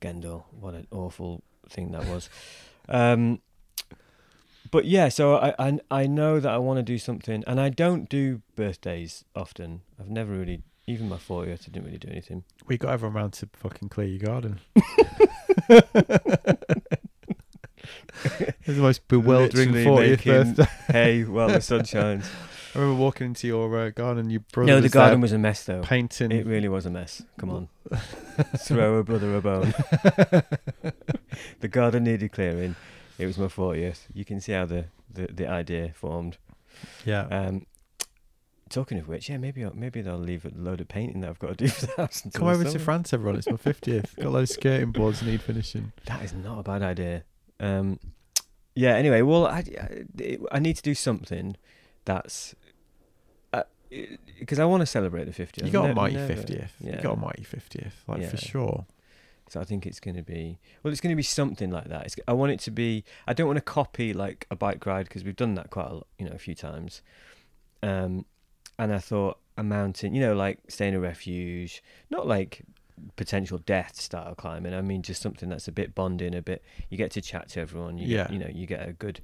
Gendel. 0.00 0.44
What 0.50 0.74
an 0.74 0.86
awful 0.90 1.42
thing 1.68 1.92
that 1.92 2.06
was. 2.06 2.28
um, 2.88 3.40
but 4.70 4.84
yeah, 4.84 5.08
so 5.08 5.36
I, 5.36 5.54
I 5.58 5.78
I 5.90 6.06
know 6.06 6.38
that 6.40 6.50
I 6.50 6.58
want 6.58 6.78
to 6.78 6.82
do 6.82 6.98
something, 6.98 7.42
and 7.46 7.60
I 7.60 7.68
don't 7.70 8.08
do 8.08 8.42
birthdays 8.56 9.24
often. 9.34 9.80
I've 9.98 10.10
never 10.10 10.32
really, 10.32 10.62
even 10.86 11.08
my 11.08 11.16
40th, 11.16 11.52
I 11.52 11.56
didn't 11.72 11.84
really 11.84 11.98
do 11.98 12.08
anything. 12.08 12.44
we 12.66 12.78
got 12.78 12.92
everyone 12.92 13.16
round 13.16 13.32
to 13.34 13.48
fucking 13.54 13.88
clear 13.88 14.06
your 14.06 14.20
garden 14.20 14.60
It's 18.24 18.76
the 18.76 18.82
most 18.82 19.08
bewildering 19.08 19.72
40th 19.72 20.24
birthday. 20.24 20.66
Hey, 20.92 21.24
well, 21.24 21.48
the 21.48 21.60
sun 21.60 21.84
shines. 21.84 22.28
I 22.74 22.78
remember 22.78 23.00
walking 23.00 23.28
into 23.28 23.46
your 23.46 23.76
uh, 23.78 23.90
garden. 23.90 24.30
Your 24.30 24.40
brother 24.52 24.72
no, 24.72 24.80
the 24.80 24.88
garden 24.88 25.20
was 25.20 25.32
a 25.32 25.38
mess, 25.38 25.64
though. 25.64 25.82
painting. 25.82 26.30
It 26.30 26.46
really 26.46 26.68
was 26.68 26.86
a 26.86 26.90
mess. 26.90 27.22
Come 27.38 27.50
on. 27.50 27.68
Throw 28.58 28.96
a 28.98 29.04
brother 29.04 29.34
a 29.34 29.40
bone. 29.40 29.74
the 31.60 31.68
garden 31.68 32.04
needed 32.04 32.32
clearing. 32.32 32.76
It 33.18 33.26
was 33.26 33.38
my 33.38 33.46
40th. 33.46 34.06
You 34.14 34.24
can 34.24 34.40
see 34.40 34.52
how 34.52 34.66
the, 34.66 34.86
the, 35.12 35.26
the 35.26 35.46
idea 35.48 35.92
formed. 35.94 36.38
yeah, 37.04 37.22
Um, 37.24 37.66
talking 38.68 38.98
of 38.98 39.08
which, 39.08 39.28
yeah, 39.28 39.36
maybe 39.36 39.64
I'll, 39.64 39.74
maybe 39.74 40.00
they'll 40.00 40.16
leave 40.16 40.44
a 40.44 40.52
load 40.54 40.80
of 40.80 40.86
painting 40.88 41.20
that 41.22 41.30
I've 41.30 41.38
got 41.40 41.58
to 41.58 41.64
do 41.64 41.68
for 41.68 41.86
the 41.86 41.92
house. 41.96 42.22
come 42.32 42.46
over 42.46 42.64
to. 42.64 42.78
France, 42.78 43.12
everyone. 43.12 43.36
It's 43.36 43.50
my 43.50 43.56
fiftieth. 43.56 44.14
got 44.16 44.26
a 44.26 44.30
load 44.30 44.42
of 44.44 44.48
skirting 44.48 44.92
boards 44.92 45.22
need 45.22 45.42
finishing. 45.42 45.92
That 46.06 46.22
is 46.22 46.32
not 46.32 46.60
a 46.60 46.62
bad 46.62 46.82
idea. 46.82 47.24
Um, 47.58 47.98
yeah. 48.76 48.94
Anyway, 48.94 49.22
well, 49.22 49.46
I, 49.46 49.64
I, 50.20 50.38
I 50.52 50.58
need 50.60 50.76
to 50.76 50.82
do 50.82 50.94
something 50.94 51.56
that's 52.04 52.54
because 54.38 54.58
I 54.58 54.64
want 54.64 54.80
to 54.82 54.86
celebrate 54.86 55.24
the 55.24 55.32
50th. 55.32 55.64
You 55.66 55.70
got 55.70 55.90
a 55.90 55.94
mighty 55.94 56.16
never- 56.16 56.34
fiftieth. 56.34 56.72
Yeah. 56.80 56.96
You 56.96 57.02
got 57.02 57.16
a 57.16 57.20
mighty 57.20 57.42
fiftieth, 57.44 58.02
like 58.06 58.28
for 58.28 58.36
sure. 58.36 58.86
So 59.48 59.60
I 59.60 59.64
think 59.64 59.84
it's 59.84 59.98
going 59.98 60.14
to 60.16 60.22
be 60.22 60.58
well. 60.82 60.92
It's 60.92 61.00
going 61.00 61.10
to 61.10 61.16
be 61.16 61.24
something 61.24 61.70
like 61.72 61.88
that. 61.88 62.06
It's, 62.06 62.16
I 62.28 62.32
want 62.34 62.52
it 62.52 62.60
to 62.60 62.70
be. 62.70 63.04
I 63.26 63.32
don't 63.32 63.48
want 63.48 63.56
to 63.56 63.62
copy 63.62 64.12
like 64.12 64.46
a 64.50 64.54
bike 64.56 64.86
ride 64.86 65.06
because 65.08 65.24
we've 65.24 65.34
done 65.34 65.54
that 65.54 65.70
quite 65.70 65.88
a 65.88 65.94
lot, 65.94 66.06
you 66.18 66.26
know, 66.26 66.32
a 66.32 66.38
few 66.38 66.54
times. 66.54 67.02
Um, 67.82 68.26
and 68.78 68.94
I 68.94 68.98
thought 68.98 69.38
a 69.58 69.64
mountain, 69.64 70.14
you 70.14 70.20
know, 70.20 70.34
like 70.34 70.60
staying 70.68 70.94
a 70.94 71.00
refuge, 71.00 71.82
not 72.10 72.28
like 72.28 72.62
potential 73.16 73.58
death 73.58 73.96
style 74.00 74.36
climbing. 74.36 74.72
I 74.72 74.82
mean, 74.82 75.02
just 75.02 75.20
something 75.20 75.48
that's 75.48 75.66
a 75.66 75.72
bit 75.72 75.96
bonding, 75.96 76.34
a 76.36 76.42
bit. 76.42 76.62
You 76.88 76.96
get 76.96 77.10
to 77.12 77.20
chat 77.20 77.48
to 77.50 77.60
everyone. 77.60 77.98
You 77.98 78.06
Yeah. 78.06 78.22
Get, 78.24 78.32
you 78.32 78.38
know, 78.38 78.50
you 78.52 78.66
get 78.68 78.88
a 78.88 78.92
good 78.92 79.20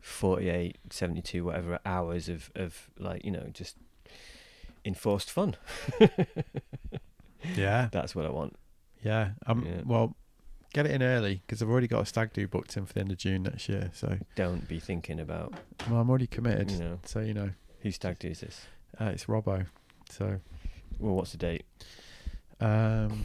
48, 0.00 0.78
72, 0.90 1.44
whatever 1.44 1.78
hours 1.84 2.28
of 2.30 2.50
of 2.54 2.88
like 2.98 3.24
you 3.24 3.30
know 3.30 3.48
just 3.52 3.76
enforced 4.88 5.30
fun. 5.30 5.54
Yeah, 7.56 7.88
That's 7.92 8.14
what 8.14 8.26
I 8.26 8.30
want. 8.30 8.56
yeah. 9.02 9.30
Um, 9.46 9.64
Yeah. 9.64 9.82
well, 9.84 10.16
get 10.74 10.86
it 10.86 10.90
in 10.92 11.02
early 11.02 11.42
because 11.46 11.62
I've 11.62 11.68
already 11.70 11.86
got 11.86 12.02
a 12.02 12.06
stag 12.06 12.32
do 12.32 12.46
booked 12.48 12.76
in 12.76 12.84
for 12.86 12.92
the 12.94 13.00
end 13.00 13.12
of 13.12 13.18
June 13.18 13.44
next 13.44 13.68
year. 13.68 13.90
So, 13.94 14.18
Don't 14.34 14.66
be 14.68 14.80
thinking 14.80 15.20
about 15.20 15.54
well, 15.88 16.00
I'm 16.00 16.10
already 16.10 16.26
committed. 16.26 16.70
you 16.70 16.78
know 16.78 16.98
So 17.04 17.20
you 17.20 17.32
know, 17.34 17.50
whose 17.82 17.94
stag 17.94 18.18
do 18.18 18.28
is 18.28 18.40
this. 18.40 18.66
uh, 19.00 19.06
it's 19.06 19.26
Robbo. 19.26 19.66
So, 20.10 20.40
Well, 20.98 21.14
what's 21.14 21.32
the 21.32 21.38
date? 21.38 21.64
um, 22.60 23.24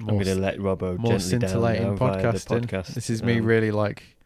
I'm 0.00 0.06
going 0.06 0.24
to 0.24 0.34
let 0.34 0.56
Robbo 0.58 0.98
more 0.98 1.18
gently 1.18 1.38
down 1.38 1.96
via 1.96 2.22
the 2.32 2.38
podcasting. 2.38 2.66
podcast. 2.66 2.94
This 2.94 3.10
is 3.10 3.22
me 3.22 3.38
Um, 3.38 3.44
really 3.44 3.70
like 3.70 4.16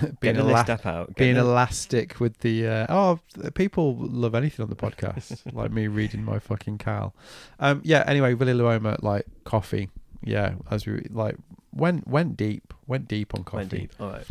being 0.20 0.36
ela- 0.36 0.78
out. 0.84 1.14
Being 1.16 1.36
elastic 1.36 2.18
with 2.20 2.38
the 2.38 2.66
uh, 2.66 2.86
oh 2.88 3.20
people 3.54 3.96
love 3.98 4.34
anything 4.34 4.62
on 4.62 4.70
the 4.70 4.76
podcast 4.76 5.42
like 5.52 5.70
me 5.70 5.86
reading 5.86 6.24
my 6.24 6.38
fucking 6.38 6.78
cal 6.78 7.14
um 7.60 7.80
yeah 7.84 8.02
anyway 8.06 8.34
Willy 8.34 8.52
Luoma 8.54 9.02
like 9.02 9.26
coffee 9.44 9.90
yeah 10.22 10.54
as 10.70 10.86
we 10.86 11.06
like 11.10 11.36
went 11.74 12.06
went 12.06 12.36
deep 12.36 12.72
went 12.86 13.08
deep 13.08 13.34
on 13.34 13.44
coffee 13.44 13.56
Went 13.58 13.70
deep. 13.70 13.92
All 14.00 14.08
right. 14.10 14.26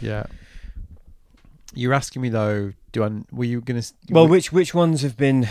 yeah 0.00 0.26
you're 1.74 1.94
asking 1.94 2.22
me 2.22 2.28
though 2.28 2.72
do 2.92 3.04
I 3.04 3.10
were 3.30 3.44
you 3.44 3.60
gonna 3.60 3.82
Well, 4.08 4.26
which 4.26 4.52
which 4.52 4.72
ones 4.74 5.02
have 5.02 5.16
been, 5.18 5.48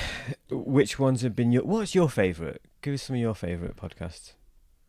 which 0.50 0.98
ones 0.98 1.22
have 1.22 1.36
been 1.36 1.52
your? 1.52 1.62
What's 1.64 1.94
your 1.94 2.10
favourite? 2.10 2.60
Give 2.82 2.96
us 2.96 3.04
some 3.04 3.16
of 3.16 3.22
your 3.22 3.36
favourite 3.36 3.76
podcasts 3.76 4.34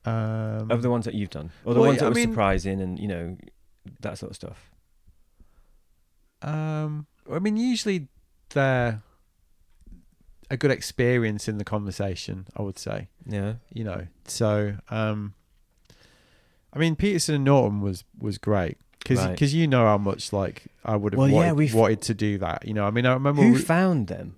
um 0.07 0.71
of 0.71 0.81
the 0.81 0.89
ones 0.89 1.05
that 1.05 1.13
you've 1.15 1.29
done, 1.31 1.51
or 1.67 1.75
the 1.75 1.81
well, 1.81 1.89
ones 1.91 1.99
that 2.01 2.07
I 2.07 2.09
were 2.09 2.15
mean- 2.15 2.29
surprising 2.31 2.81
and 2.81 2.99
you 2.99 3.09
know 3.09 3.37
that 4.01 4.19
sort 4.19 4.31
of 4.31 4.37
stuff. 4.37 4.71
Um, 6.43 7.07
I 7.31 7.39
mean, 7.39 7.57
usually 7.57 8.09
they're 8.51 9.03
a 10.51 10.57
good 10.57 10.71
experience 10.71 11.49
in 11.49 11.59
the 11.59 11.65
conversation. 11.65 12.47
I 12.57 12.63
would 12.63 12.79
say, 12.79 13.09
Yeah. 13.27 13.55
you 13.73 13.85
know. 13.85 14.07
So, 14.27 14.77
um, 14.91 15.35
I 16.73 16.79
mean, 16.79 16.95
Peterson 16.97 17.35
and 17.37 17.45
Naughton 17.45 17.81
was 17.81 18.05
was 18.19 18.39
great 18.39 18.77
because 18.99 19.19
Right. 19.25 19.41
you 19.41 19.67
know 19.67 19.85
how 19.87 19.99
much 19.99 20.33
like 20.33 20.67
I 20.85 20.97
would 20.97 21.15
have 21.15 21.19
Well, 21.19 21.29
yeah, 21.29 21.35
wanted, 21.37 21.55
we've- 21.55 21.75
wanted 21.77 22.03
to 22.03 22.15
do 22.15 22.39
that. 22.39 22.67
You 22.67 22.75
know, 22.75 22.87
I 22.87 22.91
mean, 22.91 23.07
I 23.07 23.13
remember 23.15 23.43
Who 23.43 23.53
we, 23.55 23.59
found 23.59 24.09
them? 24.09 24.37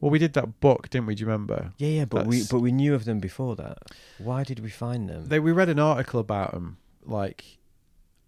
well 0.00 0.10
we 0.10 0.18
did 0.18 0.34
that 0.34 0.60
book, 0.60 0.90
didn't 0.90 1.06
we? 1.06 1.14
Do 1.14 1.22
you 1.22 1.26
remember? 1.26 1.72
Yeah, 1.78 1.88
yeah, 1.88 2.04
but 2.04 2.26
we 2.26 2.44
but 2.48 2.60
we 2.60 2.70
knew 2.72 2.94
of 2.94 3.04
them 3.04 3.18
before 3.20 3.56
that. 3.56 3.78
Why 4.18 4.44
did 4.44 4.60
we 4.60 4.70
find 4.70 5.08
them? 5.08 5.28
They 5.28 5.40
we 5.40 5.50
read 5.50 5.68
an 5.70 5.78
article 5.80 6.20
about 6.20 6.52
them, 6.52 6.76
like, 7.04 7.57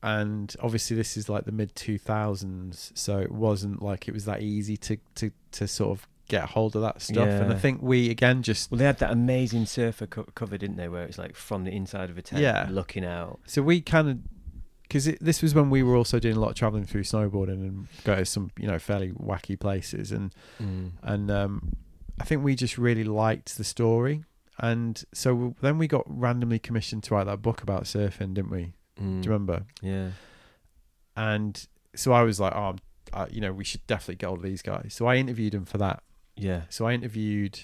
and 0.03 0.55
obviously 0.61 0.97
this 0.97 1.17
is 1.17 1.29
like 1.29 1.45
the 1.45 1.53
mid 1.53 1.75
two 1.75 1.99
thousands, 1.99 2.93
so 2.95 3.19
it 3.19 3.31
wasn't 3.33 3.83
like 3.83 4.09
it 4.09 4.15
was 4.15 4.25
that 4.25 4.43
easy 4.43 4.77
to 4.79 4.99
to 5.17 5.31
to 5.53 5.67
sort 5.69 5.99
of 5.99 6.07
get 6.29 6.45
hold 6.51 6.77
of 6.77 6.83
that 6.83 7.03
stuff. 7.03 7.29
And 7.29 7.53
I 7.53 7.57
think 7.57 7.83
we 7.83 8.09
again 8.11 8.43
just 8.43 8.71
well, 8.71 8.79
they 8.79 8.85
had 8.85 8.99
that 9.01 9.11
amazing 9.11 9.67
surfer 9.67 10.07
co- 10.07 10.27
cover, 10.35 10.57
didn't 10.57 10.77
they? 10.77 10.89
Where 10.89 11.05
it's 11.05 11.19
like 11.19 11.35
from 11.35 11.65
the 11.65 11.73
inside 11.73 12.09
of 12.11 12.17
a 12.19 12.23
tent, 12.23 12.41
Yeah. 12.43 12.69
looking 12.71 13.05
out. 13.05 13.41
so 13.47 13.63
we 13.63 13.81
kind 13.81 14.09
of 14.09 14.19
because 14.83 15.05
this 15.21 15.41
was 15.43 15.55
when 15.55 15.71
we 15.71 15.83
were 15.85 15.95
also 15.97 16.19
doing 16.19 16.37
a 16.37 16.41
lot 16.41 16.49
of 16.51 16.55
traveling 16.57 16.85
through 16.85 17.03
snowboarding 17.05 17.61
and 17.69 17.87
go 18.05 18.17
to 18.17 18.25
some 18.25 18.51
you 18.59 18.67
know 18.67 18.79
fairly 18.79 19.11
wacky 19.13 19.59
places 19.59 20.11
and 20.13 20.35
Mm. 20.61 20.93
and 21.03 21.31
um, 21.31 21.73
I 22.21 22.25
think 22.25 22.43
we 22.45 22.55
just 22.55 22.77
really 22.79 23.05
liked 23.05 23.57
the 23.57 23.65
story. 23.65 24.25
And 24.63 25.03
so 25.15 25.55
then 25.63 25.79
we 25.79 25.87
got 25.89 26.05
randomly 26.07 26.59
commissioned 26.59 27.03
to 27.05 27.15
write 27.15 27.25
that 27.25 27.41
book 27.41 27.63
about 27.63 27.85
surfing, 27.85 28.35
didn't 28.35 28.51
we? 28.51 28.75
Mm. 29.01 29.23
Do 29.23 29.27
you 29.27 29.33
remember? 29.33 29.65
Yeah. 29.83 30.11
And 31.17 31.67
so 31.95 32.13
I 32.13 32.23
was 32.23 32.41
like, 32.41 32.55
oh, 32.55 32.77
uh, 33.13 33.27
you 33.31 33.41
know, 33.41 33.53
we 33.53 33.65
should 33.65 33.87
definitely 33.87 34.17
get 34.17 34.29
all 34.29 34.37
of 34.37 34.43
these 34.43 34.63
guys. 34.63 34.95
So 34.95 35.07
I 35.07 35.17
interviewed 35.17 35.55
him 35.55 35.65
for 35.65 35.79
that. 35.79 36.03
Yeah. 36.37 36.63
So 36.69 36.87
I 36.87 36.93
interviewed 36.93 37.61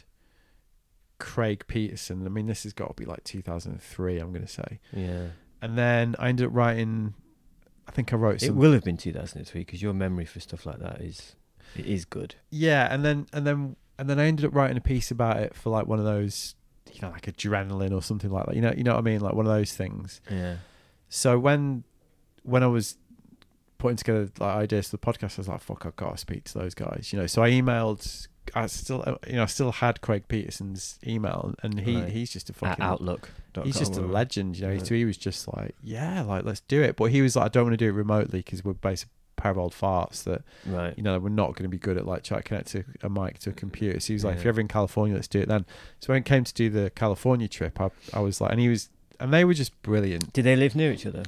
Craig 1.18 1.64
Peterson. 1.66 2.24
I 2.26 2.28
mean, 2.28 2.46
this 2.46 2.64
has 2.64 2.72
got 2.72 2.88
to 2.88 2.94
be 2.94 3.04
like 3.04 3.24
2003, 3.24 4.18
I'm 4.18 4.32
going 4.32 4.44
to 4.44 4.52
say. 4.52 4.80
Yeah. 4.92 5.28
And 5.62 5.78
then 5.78 6.16
I 6.18 6.28
ended 6.28 6.46
up 6.46 6.54
writing, 6.54 7.14
I 7.88 7.92
think 7.92 8.12
I 8.12 8.16
wrote 8.16 8.42
It 8.42 8.54
will 8.54 8.72
have 8.72 8.84
been 8.84 8.96
2003 8.96 9.60
because 9.60 9.82
your 9.82 9.94
memory 9.94 10.26
for 10.26 10.40
stuff 10.40 10.66
like 10.66 10.78
that 10.80 11.00
is 11.00 11.36
it 11.76 11.86
is 11.86 12.04
good. 12.04 12.34
Yeah. 12.50 12.92
And 12.92 13.04
then, 13.04 13.26
and 13.32 13.46
then, 13.46 13.76
and 13.98 14.10
then 14.10 14.18
I 14.18 14.26
ended 14.26 14.44
up 14.44 14.54
writing 14.54 14.76
a 14.76 14.82
piece 14.82 15.10
about 15.10 15.38
it 15.38 15.54
for 15.54 15.70
like 15.70 15.86
one 15.86 15.98
of 15.98 16.04
those, 16.04 16.54
you 16.92 17.00
know, 17.00 17.10
like 17.10 17.22
adrenaline 17.22 17.92
or 17.92 18.02
something 18.02 18.30
like 18.30 18.46
that. 18.46 18.54
You 18.54 18.62
know, 18.62 18.74
you 18.76 18.84
know 18.84 18.92
what 18.92 19.00
I 19.00 19.02
mean? 19.02 19.20
Like 19.20 19.34
one 19.34 19.46
of 19.46 19.52
those 19.52 19.72
things. 19.72 20.20
Yeah. 20.30 20.56
So 21.08 21.38
when, 21.38 21.84
when 22.42 22.62
I 22.62 22.66
was 22.66 22.96
putting 23.78 23.96
together 23.96 24.28
like 24.38 24.56
ideas 24.56 24.88
for 24.90 24.96
the 24.96 24.98
podcast, 25.06 25.38
I 25.38 25.40
was 25.42 25.48
like, 25.48 25.60
fuck, 25.60 25.84
I've 25.86 25.96
got 25.96 26.12
to 26.12 26.18
speak 26.18 26.44
to 26.44 26.58
those 26.58 26.74
guys, 26.74 27.10
you 27.12 27.18
know. 27.18 27.26
So 27.26 27.42
I 27.42 27.50
emailed 27.50 28.28
I 28.54 28.66
still, 28.68 29.18
you 29.26 29.34
know, 29.34 29.42
I 29.42 29.46
still 29.46 29.72
had 29.72 30.00
Craig 30.02 30.28
Peterson's 30.28 31.00
email, 31.04 31.54
and 31.64 31.80
he 31.80 31.96
Right. 31.96 32.08
he's 32.08 32.30
just 32.30 32.48
a 32.48 32.52
At 32.52 32.56
fucking 32.56 32.84
Outlook. 32.84 33.30
He's 33.64 33.76
just 33.78 33.96
a 33.96 34.00
legend, 34.02 34.56
you 34.56 34.66
know. 34.66 34.72
Right. 34.74 34.86
So 34.86 34.94
he 34.94 35.04
was 35.04 35.16
just 35.16 35.48
like, 35.56 35.74
yeah, 35.82 36.22
like 36.22 36.44
let's 36.44 36.60
do 36.60 36.80
it. 36.82 36.94
But 36.96 37.06
he 37.06 37.22
was 37.22 37.34
like, 37.34 37.46
I 37.46 37.48
don't 37.48 37.64
want 37.64 37.72
to 37.72 37.76
do 37.78 37.88
it 37.88 37.92
remotely 37.94 38.40
because 38.40 38.64
we're 38.64 38.74
basically 38.74 39.12
a 39.36 39.40
pair 39.42 39.50
of 39.50 39.58
old 39.58 39.74
farts 39.74 40.22
that 40.24 40.42
Right. 40.64 40.94
you 40.96 41.02
know 41.02 41.18
we're 41.18 41.28
not 41.28 41.54
going 41.54 41.64
to 41.64 41.68
be 41.68 41.76
good 41.78 41.96
at 41.96 42.06
like 42.06 42.22
trying 42.22 42.42
to 42.42 42.48
connect 42.48 42.68
to 42.68 42.84
a 43.02 43.10
mic 43.10 43.40
to 43.40 43.50
a 43.50 43.52
computer. 43.52 43.98
So 43.98 44.06
he 44.08 44.12
was 44.14 44.24
like, 44.24 44.36
if 44.36 44.44
you're 44.44 44.50
ever 44.50 44.60
in 44.60 44.68
California, 44.68 45.16
let's 45.16 45.26
do 45.28 45.40
it 45.40 45.48
then. 45.48 45.66
So 46.00 46.12
when 46.12 46.20
it 46.22 46.24
came 46.24 46.44
to 46.44 46.54
do 46.54 46.70
the 46.70 46.90
California 46.90 47.48
trip, 47.48 47.80
I 47.80 47.90
I 48.12 48.20
was 48.20 48.40
like, 48.40 48.52
and 48.52 48.60
he 48.60 48.68
was, 48.68 48.90
and 49.20 49.32
they 49.32 49.44
were 49.44 49.54
just 49.54 49.80
brilliant. 49.82 50.32
Did 50.32 50.44
they 50.44 50.56
live 50.56 50.74
near 50.74 50.92
each 50.92 51.06
other? 51.06 51.24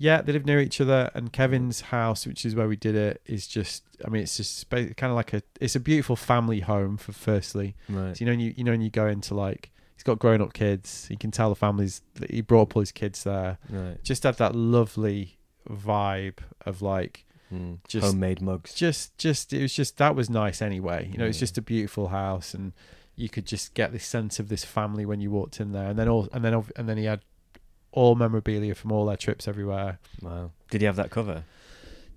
Yeah, 0.00 0.22
they 0.22 0.32
live 0.32 0.46
near 0.46 0.60
each 0.60 0.80
other, 0.80 1.10
and 1.14 1.32
Kevin's 1.32 1.80
house, 1.80 2.24
which 2.26 2.44
is 2.46 2.54
where 2.54 2.68
we 2.68 2.76
did 2.76 2.94
it, 2.94 3.20
is 3.26 3.46
just. 3.48 3.82
I 4.04 4.10
mean, 4.10 4.22
it's 4.22 4.36
just 4.36 4.68
kind 4.70 4.94
of 5.02 5.12
like 5.12 5.32
a. 5.32 5.42
It's 5.60 5.74
a 5.74 5.80
beautiful 5.80 6.14
family 6.16 6.60
home 6.60 6.96
for 6.96 7.12
firstly. 7.12 7.74
Right. 7.88 8.16
So 8.16 8.20
you 8.24 8.26
know, 8.26 8.32
when 8.32 8.40
you 8.40 8.54
you 8.56 8.62
know, 8.64 8.70
when 8.70 8.80
you 8.80 8.90
go 8.90 9.06
into 9.08 9.34
like, 9.34 9.70
he's 9.96 10.04
got 10.04 10.18
grown 10.20 10.40
up 10.40 10.52
kids. 10.52 11.08
You 11.10 11.18
can 11.18 11.30
tell 11.32 11.48
the 11.48 11.56
families 11.56 12.02
that 12.14 12.30
he 12.30 12.42
brought 12.42 12.62
up 12.62 12.76
all 12.76 12.80
his 12.80 12.92
kids 12.92 13.24
there. 13.24 13.58
Right. 13.68 14.02
Just 14.04 14.22
had 14.22 14.36
that 14.38 14.54
lovely 14.54 15.38
vibe 15.68 16.38
of 16.64 16.80
like, 16.82 17.24
Mm. 17.52 17.78
Just- 17.88 18.04
Homemade 18.06 18.42
mugs. 18.42 18.74
just 18.74 19.16
just 19.16 19.54
it 19.54 19.62
was 19.62 19.72
just 19.72 19.96
that 19.96 20.14
was 20.14 20.28
nice 20.28 20.60
anyway. 20.60 21.08
You 21.10 21.16
know, 21.16 21.24
it's 21.24 21.38
just 21.38 21.56
a 21.56 21.62
beautiful 21.62 22.08
house, 22.08 22.52
and 22.52 22.72
you 23.18 23.28
could 23.28 23.46
just 23.46 23.74
get 23.74 23.92
this 23.92 24.04
sense 24.06 24.38
of 24.38 24.48
this 24.48 24.64
family 24.64 25.04
when 25.04 25.20
you 25.20 25.30
walked 25.30 25.60
in 25.60 25.72
there. 25.72 25.88
And 25.90 25.98
then 25.98 26.08
all 26.08 26.28
and 26.32 26.44
then 26.44 26.54
and 26.76 26.88
then 26.88 26.96
he 26.96 27.04
had 27.04 27.20
all 27.92 28.14
memorabilia 28.14 28.74
from 28.74 28.92
all 28.92 29.06
their 29.06 29.16
trips 29.16 29.48
everywhere. 29.48 29.98
Wow. 30.22 30.52
Did 30.70 30.80
he 30.82 30.86
have 30.86 30.96
that 30.96 31.10
cover? 31.10 31.44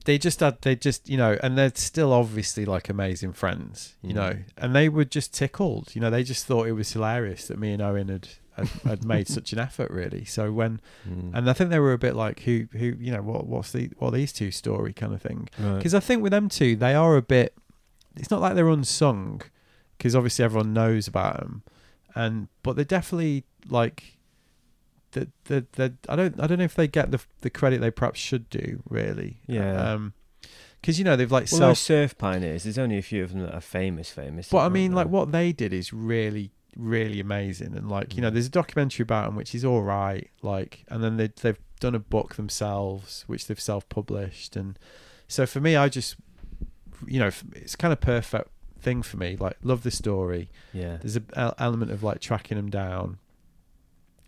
they 0.05 0.17
just 0.17 0.39
had 0.39 0.59
they 0.63 0.75
just 0.75 1.07
you 1.07 1.15
know 1.15 1.37
and 1.43 1.55
they're 1.55 1.71
still 1.75 2.11
obviously 2.11 2.65
like 2.65 2.89
amazing 2.89 3.31
friends 3.31 3.93
you 4.01 4.09
Mm. 4.13 4.15
know 4.15 4.37
and 4.57 4.75
they 4.75 4.89
were 4.89 5.05
just 5.05 5.31
tickled 5.31 5.93
you 5.93 6.01
know 6.01 6.09
they 6.09 6.23
just 6.23 6.43
thought 6.47 6.65
it 6.65 6.71
was 6.71 6.91
hilarious 6.91 7.47
that 7.47 7.59
me 7.59 7.71
and 7.71 7.83
owen 7.83 8.07
had 8.07 8.27
had, 8.57 8.67
had 8.83 9.05
made 9.05 9.27
such 9.37 9.53
an 9.53 9.59
effort 9.59 9.91
really 9.91 10.25
so 10.25 10.51
when 10.51 10.81
Mm. 11.07 11.35
and 11.35 11.47
i 11.47 11.53
think 11.53 11.69
they 11.69 11.77
were 11.77 11.93
a 11.93 11.99
bit 11.99 12.15
like 12.15 12.39
who 12.39 12.67
who 12.71 12.95
you 12.99 13.11
know 13.11 13.21
what 13.21 13.45
what's 13.45 13.71
the 13.73 13.91
what 13.99 14.07
are 14.07 14.17
these 14.17 14.33
two 14.33 14.49
story 14.49 14.91
kind 14.91 15.13
of 15.13 15.21
thing 15.21 15.47
Right. 15.59 15.77
because 15.77 15.93
i 15.93 15.99
think 15.99 16.23
with 16.23 16.31
them 16.31 16.49
two 16.49 16.75
they 16.75 16.95
are 16.95 17.15
a 17.15 17.21
bit 17.21 17.53
it's 18.15 18.31
not 18.31 18.41
like 18.41 18.55
they're 18.55 18.69
unsung 18.69 19.43
because 20.01 20.15
obviously 20.15 20.43
everyone 20.43 20.73
knows 20.73 21.07
about 21.07 21.37
them 21.39 21.61
and 22.15 22.47
but 22.63 22.75
they're 22.75 22.83
definitely 22.83 23.43
like 23.69 24.17
that 25.11 25.29
that 25.45 25.73
that 25.73 25.93
I 26.09 26.15
don't 26.15 26.39
I 26.41 26.47
don't 26.47 26.57
know 26.57 26.63
if 26.63 26.73
they 26.73 26.87
get 26.87 27.11
the 27.11 27.19
the 27.41 27.51
credit 27.51 27.81
they 27.81 27.91
perhaps 27.91 28.19
should 28.19 28.49
do 28.49 28.81
really 28.89 29.37
Yeah. 29.45 29.93
um 29.93 30.13
because 30.81 30.97
you 30.97 31.05
know 31.05 31.15
they've 31.15 31.31
like 31.31 31.51
well, 31.51 31.59
self 31.59 31.77
surf 31.77 32.17
pioneers. 32.17 32.63
There's 32.63 32.79
only 32.79 32.97
a 32.97 33.03
few 33.03 33.23
of 33.23 33.31
them 33.33 33.41
that 33.43 33.53
are 33.53 33.61
famous. 33.61 34.09
Famous. 34.09 34.49
but 34.49 34.59
I 34.65 34.69
mean 34.69 34.93
like 34.93 35.07
what 35.07 35.31
they 35.31 35.51
did 35.51 35.71
is 35.73 35.93
really 35.93 36.49
really 36.75 37.19
amazing 37.19 37.75
and 37.75 37.87
like 37.89 38.15
you 38.15 38.21
know 38.21 38.29
Mm. 38.31 38.33
there's 38.33 38.47
a 38.47 38.49
documentary 38.49 39.03
about 39.03 39.25
them 39.27 39.35
which 39.35 39.53
is 39.53 39.63
all 39.63 39.83
right 39.83 40.29
like 40.41 40.83
and 40.87 41.03
then 41.03 41.17
they 41.17 41.27
they've 41.41 41.59
done 41.79 41.93
a 41.93 41.99
book 41.99 42.35
themselves 42.35 43.23
which 43.27 43.45
they've 43.47 43.59
self-published 43.59 44.55
and 44.55 44.79
so 45.27 45.45
for 45.45 45.59
me 45.59 45.75
I 45.75 45.89
just 45.89 46.15
you 47.05 47.19
know 47.19 47.29
it's 47.55 47.75
kind 47.75 47.91
of 47.91 47.99
perfect 47.99 48.49
thing 48.81 49.01
for 49.03 49.17
me 49.17 49.37
like 49.39 49.55
love 49.63 49.83
the 49.83 49.91
story 49.91 50.49
Yeah. 50.73 50.97
there's 51.01 51.15
an 51.15 51.25
el- 51.35 51.55
element 51.57 51.91
of 51.91 52.01
like 52.03 52.19
tracking 52.19 52.57
them 52.57 52.69
down 52.69 53.17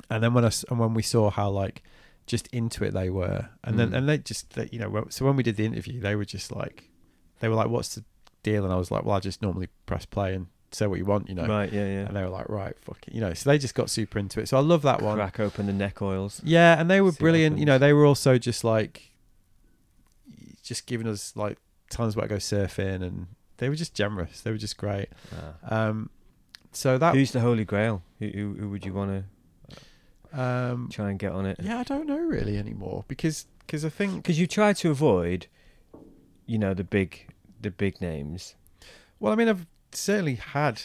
and 0.09 0.23
then 0.23 0.33
when 0.33 0.45
I 0.45 0.51
and 0.69 0.79
when 0.79 0.93
we 0.93 1.01
saw 1.01 1.29
how 1.29 1.49
like 1.49 1.83
just 2.27 2.47
into 2.53 2.83
it 2.85 2.91
they 2.93 3.09
were 3.09 3.49
and 3.63 3.77
then 3.79 3.89
Mm. 3.91 3.97
and 3.97 4.09
they 4.09 4.17
just 4.19 4.51
they, 4.51 4.69
you 4.71 4.79
know 4.79 5.05
so 5.09 5.25
when 5.25 5.35
we 5.35 5.43
did 5.43 5.55
the 5.57 5.65
interview 5.65 5.99
they 5.99 6.15
were 6.15 6.25
just 6.25 6.51
like 6.55 6.89
they 7.39 7.49
were 7.49 7.55
like 7.55 7.69
what's 7.69 7.95
the 7.95 8.03
deal 8.43 8.63
and 8.63 8.71
I 8.73 8.77
was 8.77 8.91
like 8.91 9.03
well 9.05 9.15
I 9.17 9.19
just 9.19 9.41
normally 9.41 9.67
press 9.85 10.05
play 10.05 10.33
and 10.35 10.47
say 10.71 10.87
what 10.87 10.97
you 10.99 11.05
want 11.05 11.29
you 11.29 11.35
know 11.35 11.45
Right. 11.45 11.71
Yeah. 11.71 11.85
Yeah. 11.85 12.05
and 12.07 12.15
they 12.15 12.21
were 12.23 12.29
like 12.29 12.49
right 12.49 12.75
fuck 12.79 12.99
it 13.07 13.13
you 13.13 13.21
know 13.21 13.33
so 13.33 13.49
they 13.49 13.57
just 13.57 13.75
got 13.75 13.89
super 13.89 14.19
into 14.19 14.39
it 14.39 14.47
so 14.49 14.57
I 14.57 14.61
love 14.61 14.81
that 14.83 15.01
one 15.01 15.15
Crack 15.17 15.39
open 15.39 15.65
the 15.67 15.73
neck 15.73 16.01
oils. 16.01 16.41
yeah 16.43 16.79
and 16.79 16.89
they 16.89 17.01
were 17.01 17.11
See 17.11 17.19
brilliant 17.19 17.57
you 17.59 17.65
know 17.65 17.77
they 17.77 17.93
were 17.93 18.05
also 18.05 18.37
just 18.37 18.63
like 18.63 19.11
just 20.63 20.85
giving 20.87 21.07
us 21.07 21.35
like 21.35 21.57
times 21.89 22.15
where 22.15 22.25
I 22.25 22.27
go 22.27 22.37
surfing 22.37 23.03
and 23.03 23.27
they 23.57 23.69
were 23.69 23.75
just 23.75 23.93
generous 23.93 24.41
they 24.41 24.51
were 24.51 24.57
just 24.57 24.77
great 24.77 25.09
Ah. 25.35 25.87
um 25.89 26.09
so 26.71 26.97
that 26.97 27.13
Who's 27.13 27.31
the 27.31 27.39
Holy 27.39 27.65
Grail? 27.65 28.01
Who, 28.19 28.27
who, 28.27 28.53
who 28.59 28.69
would 28.69 28.83
you 28.85 28.93
want 28.93 29.25
to 30.31 30.39
um 30.39 30.89
try 30.91 31.09
and 31.11 31.19
get 31.19 31.31
on 31.31 31.45
it? 31.45 31.57
Yeah, 31.61 31.77
I 31.79 31.83
don't 31.83 32.07
know 32.07 32.17
really 32.17 32.57
anymore 32.57 33.05
because 33.07 33.45
cause 33.67 33.85
I 33.85 33.89
think 33.89 34.15
Because 34.15 34.39
you 34.39 34.47
try 34.47 34.73
to 34.73 34.89
avoid, 34.89 35.45
you 36.47 36.57
know, 36.57 36.73
the 36.73 36.83
big, 36.83 37.27
the 37.61 37.69
big 37.71 38.01
names. 38.01 38.55
well, 39.19 39.31
I 39.31 39.35
mean, 39.35 39.47
I've 39.47 39.65
certainly 39.91 40.35
had 40.35 40.81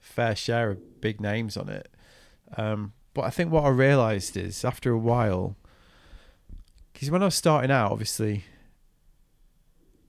fair 0.00 0.34
share 0.34 0.70
of 0.70 1.00
big 1.02 1.20
names 1.20 1.56
on 1.56 1.68
it, 1.68 1.88
um, 2.56 2.92
but 3.14 3.22
I 3.26 3.30
think 3.30 3.52
what 3.52 3.64
I 3.64 3.68
realised 3.68 4.36
is 4.36 4.64
after 4.64 4.90
a 4.92 4.98
while, 4.98 5.56
because 6.92 7.10
when 7.10 7.22
I 7.22 7.26
was 7.26 7.34
starting 7.34 7.70
out, 7.70 7.92
obviously, 7.92 8.44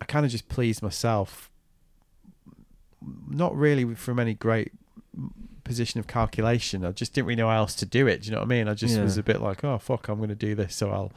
I 0.01 0.05
kind 0.05 0.25
of 0.25 0.31
just 0.31 0.47
pleased 0.49 0.81
myself, 0.81 1.51
not 3.29 3.55
really 3.55 3.95
from 3.95 4.19
any 4.19 4.33
great 4.33 4.71
position 5.63 5.99
of 5.99 6.07
calculation. 6.07 6.85
I 6.85 6.91
just 6.91 7.13
didn't 7.13 7.27
really 7.27 7.37
know 7.41 7.47
how 7.49 7.57
else 7.57 7.75
to 7.75 7.85
do 7.85 8.07
it. 8.07 8.21
Do 8.21 8.25
you 8.27 8.31
know 8.33 8.39
what 8.39 8.45
I 8.45 8.47
mean? 8.49 8.67
I 8.67 8.73
just 8.73 8.95
Yeah. 8.95 9.03
was 9.03 9.17
a 9.17 9.23
bit 9.23 9.41
like, 9.41 9.63
oh 9.63 9.77
fuck, 9.77 10.07
I'm 10.07 10.17
going 10.17 10.29
to 10.29 10.35
do 10.35 10.55
this, 10.55 10.75
so 10.75 10.91
I'll, 10.91 11.11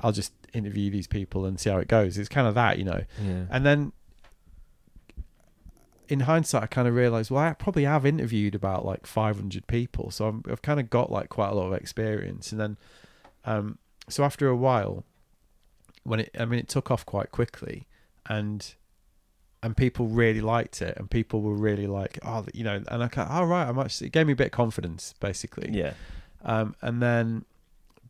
I'll 0.00 0.12
just 0.12 0.32
interview 0.52 0.90
these 0.90 1.06
people 1.06 1.44
and 1.46 1.58
see 1.60 1.70
how 1.70 1.78
it 1.78 1.88
goes. 1.88 2.18
It's 2.18 2.28
kind 2.28 2.46
of 2.48 2.54
that, 2.54 2.78
you 2.78 2.84
know. 2.84 3.02
Yeah. 3.22 3.44
And 3.50 3.64
then 3.64 3.92
in 6.08 6.20
hindsight, 6.20 6.62
I 6.62 6.66
kind 6.66 6.86
of 6.86 6.94
realized, 6.94 7.30
well, 7.30 7.42
I 7.42 7.52
probably 7.54 7.84
have 7.84 8.04
interviewed 8.04 8.54
about 8.54 8.84
like 8.84 9.06
500 9.06 9.66
people. 9.66 10.10
So 10.10 10.26
I'm, 10.28 10.42
I've 10.50 10.62
kind 10.62 10.78
of 10.78 10.90
got 10.90 11.10
like 11.10 11.28
quite 11.30 11.48
a 11.50 11.54
lot 11.54 11.68
of 11.68 11.72
experience. 11.74 12.52
And 12.52 12.60
then, 12.60 12.76
um, 13.44 13.78
so 14.08 14.22
after 14.24 14.48
a 14.48 14.56
while, 14.56 15.04
when 16.02 16.20
it, 16.20 16.30
I 16.38 16.44
mean, 16.44 16.58
it 16.60 16.68
took 16.68 16.90
off 16.90 17.06
quite 17.06 17.30
quickly 17.32 17.86
and, 18.26 18.74
and 19.64 19.74
people 19.76 20.06
really 20.06 20.40
liked 20.42 20.82
it 20.82 20.94
and 20.98 21.10
people 21.10 21.40
were 21.40 21.54
really 21.54 21.86
like, 21.86 22.18
oh, 22.22 22.44
you 22.52 22.62
know, 22.64 22.82
and 22.86 23.02
I 23.02 23.08
kind 23.08 23.28
oh, 23.30 23.44
right, 23.44 23.66
I'm 23.66 23.78
actually, 23.78 24.08
it 24.08 24.12
gave 24.12 24.26
me 24.26 24.34
a 24.34 24.36
bit 24.36 24.46
of 24.46 24.52
confidence 24.52 25.14
basically. 25.20 25.70
yeah. 25.72 25.94
Um, 26.44 26.74
and 26.82 27.00
then, 27.00 27.44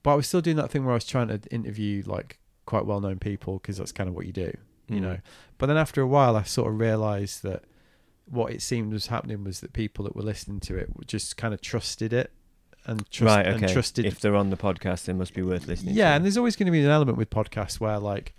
but 0.03 0.11
I 0.13 0.15
was 0.17 0.27
still 0.27 0.41
doing 0.41 0.57
that 0.57 0.71
thing 0.71 0.85
where 0.85 0.93
I 0.93 0.97
was 0.97 1.05
trying 1.07 1.29
to 1.29 1.41
interview 1.53 2.03
like 2.07 2.39
quite 2.67 2.85
well 2.87 3.01
known 3.01 3.19
people 3.19 3.55
because 3.61 3.77
that's 3.79 3.93
kind 3.93 4.09
of 4.09 4.15
what 4.17 4.27
you 4.27 4.33
do, 4.33 4.53
you 4.89 4.99
Mm. 4.99 5.03
know. 5.03 5.19
But 5.59 5.67
then 5.67 5.77
after 5.77 6.01
a 6.03 6.07
while, 6.07 6.35
I 6.37 6.43
sort 6.43 6.73
of 6.73 6.79
realized 6.81 7.43
that 7.45 7.63
what 8.27 8.53
it 8.53 8.61
seemed 8.61 8.93
was 8.93 9.07
happening 9.07 9.45
was 9.45 9.61
that 9.61 9.73
people 9.73 10.05
that 10.07 10.17
were 10.17 10.23
listening 10.23 10.59
to 10.61 10.77
it 10.77 10.89
were 10.97 11.05
just 11.05 11.37
kind 11.37 11.55
of 11.55 11.61
trusted 11.61 12.13
it 12.13 12.33
and 12.87 13.09
trust, 13.11 13.37
right. 13.37 13.47
and 13.47 13.63
Okay. 13.63 13.73
trusted. 13.73 14.05
If 14.05 14.19
they're 14.21 14.35
on 14.35 14.51
the 14.51 14.57
podcast, 14.57 15.05
they 15.05 15.13
must 15.13 15.33
be 15.35 15.43
worth 15.43 15.67
listening. 15.69 15.95
yeah, 15.95 16.15
and 16.17 16.25
there's 16.25 16.37
always 16.37 16.57
going 16.57 16.67
to 16.67 16.73
be 16.73 16.83
an 16.83 16.91
element 16.91 17.17
with 17.17 17.31
podcasts 17.31 17.79
where 17.81 17.99
like 17.99 18.35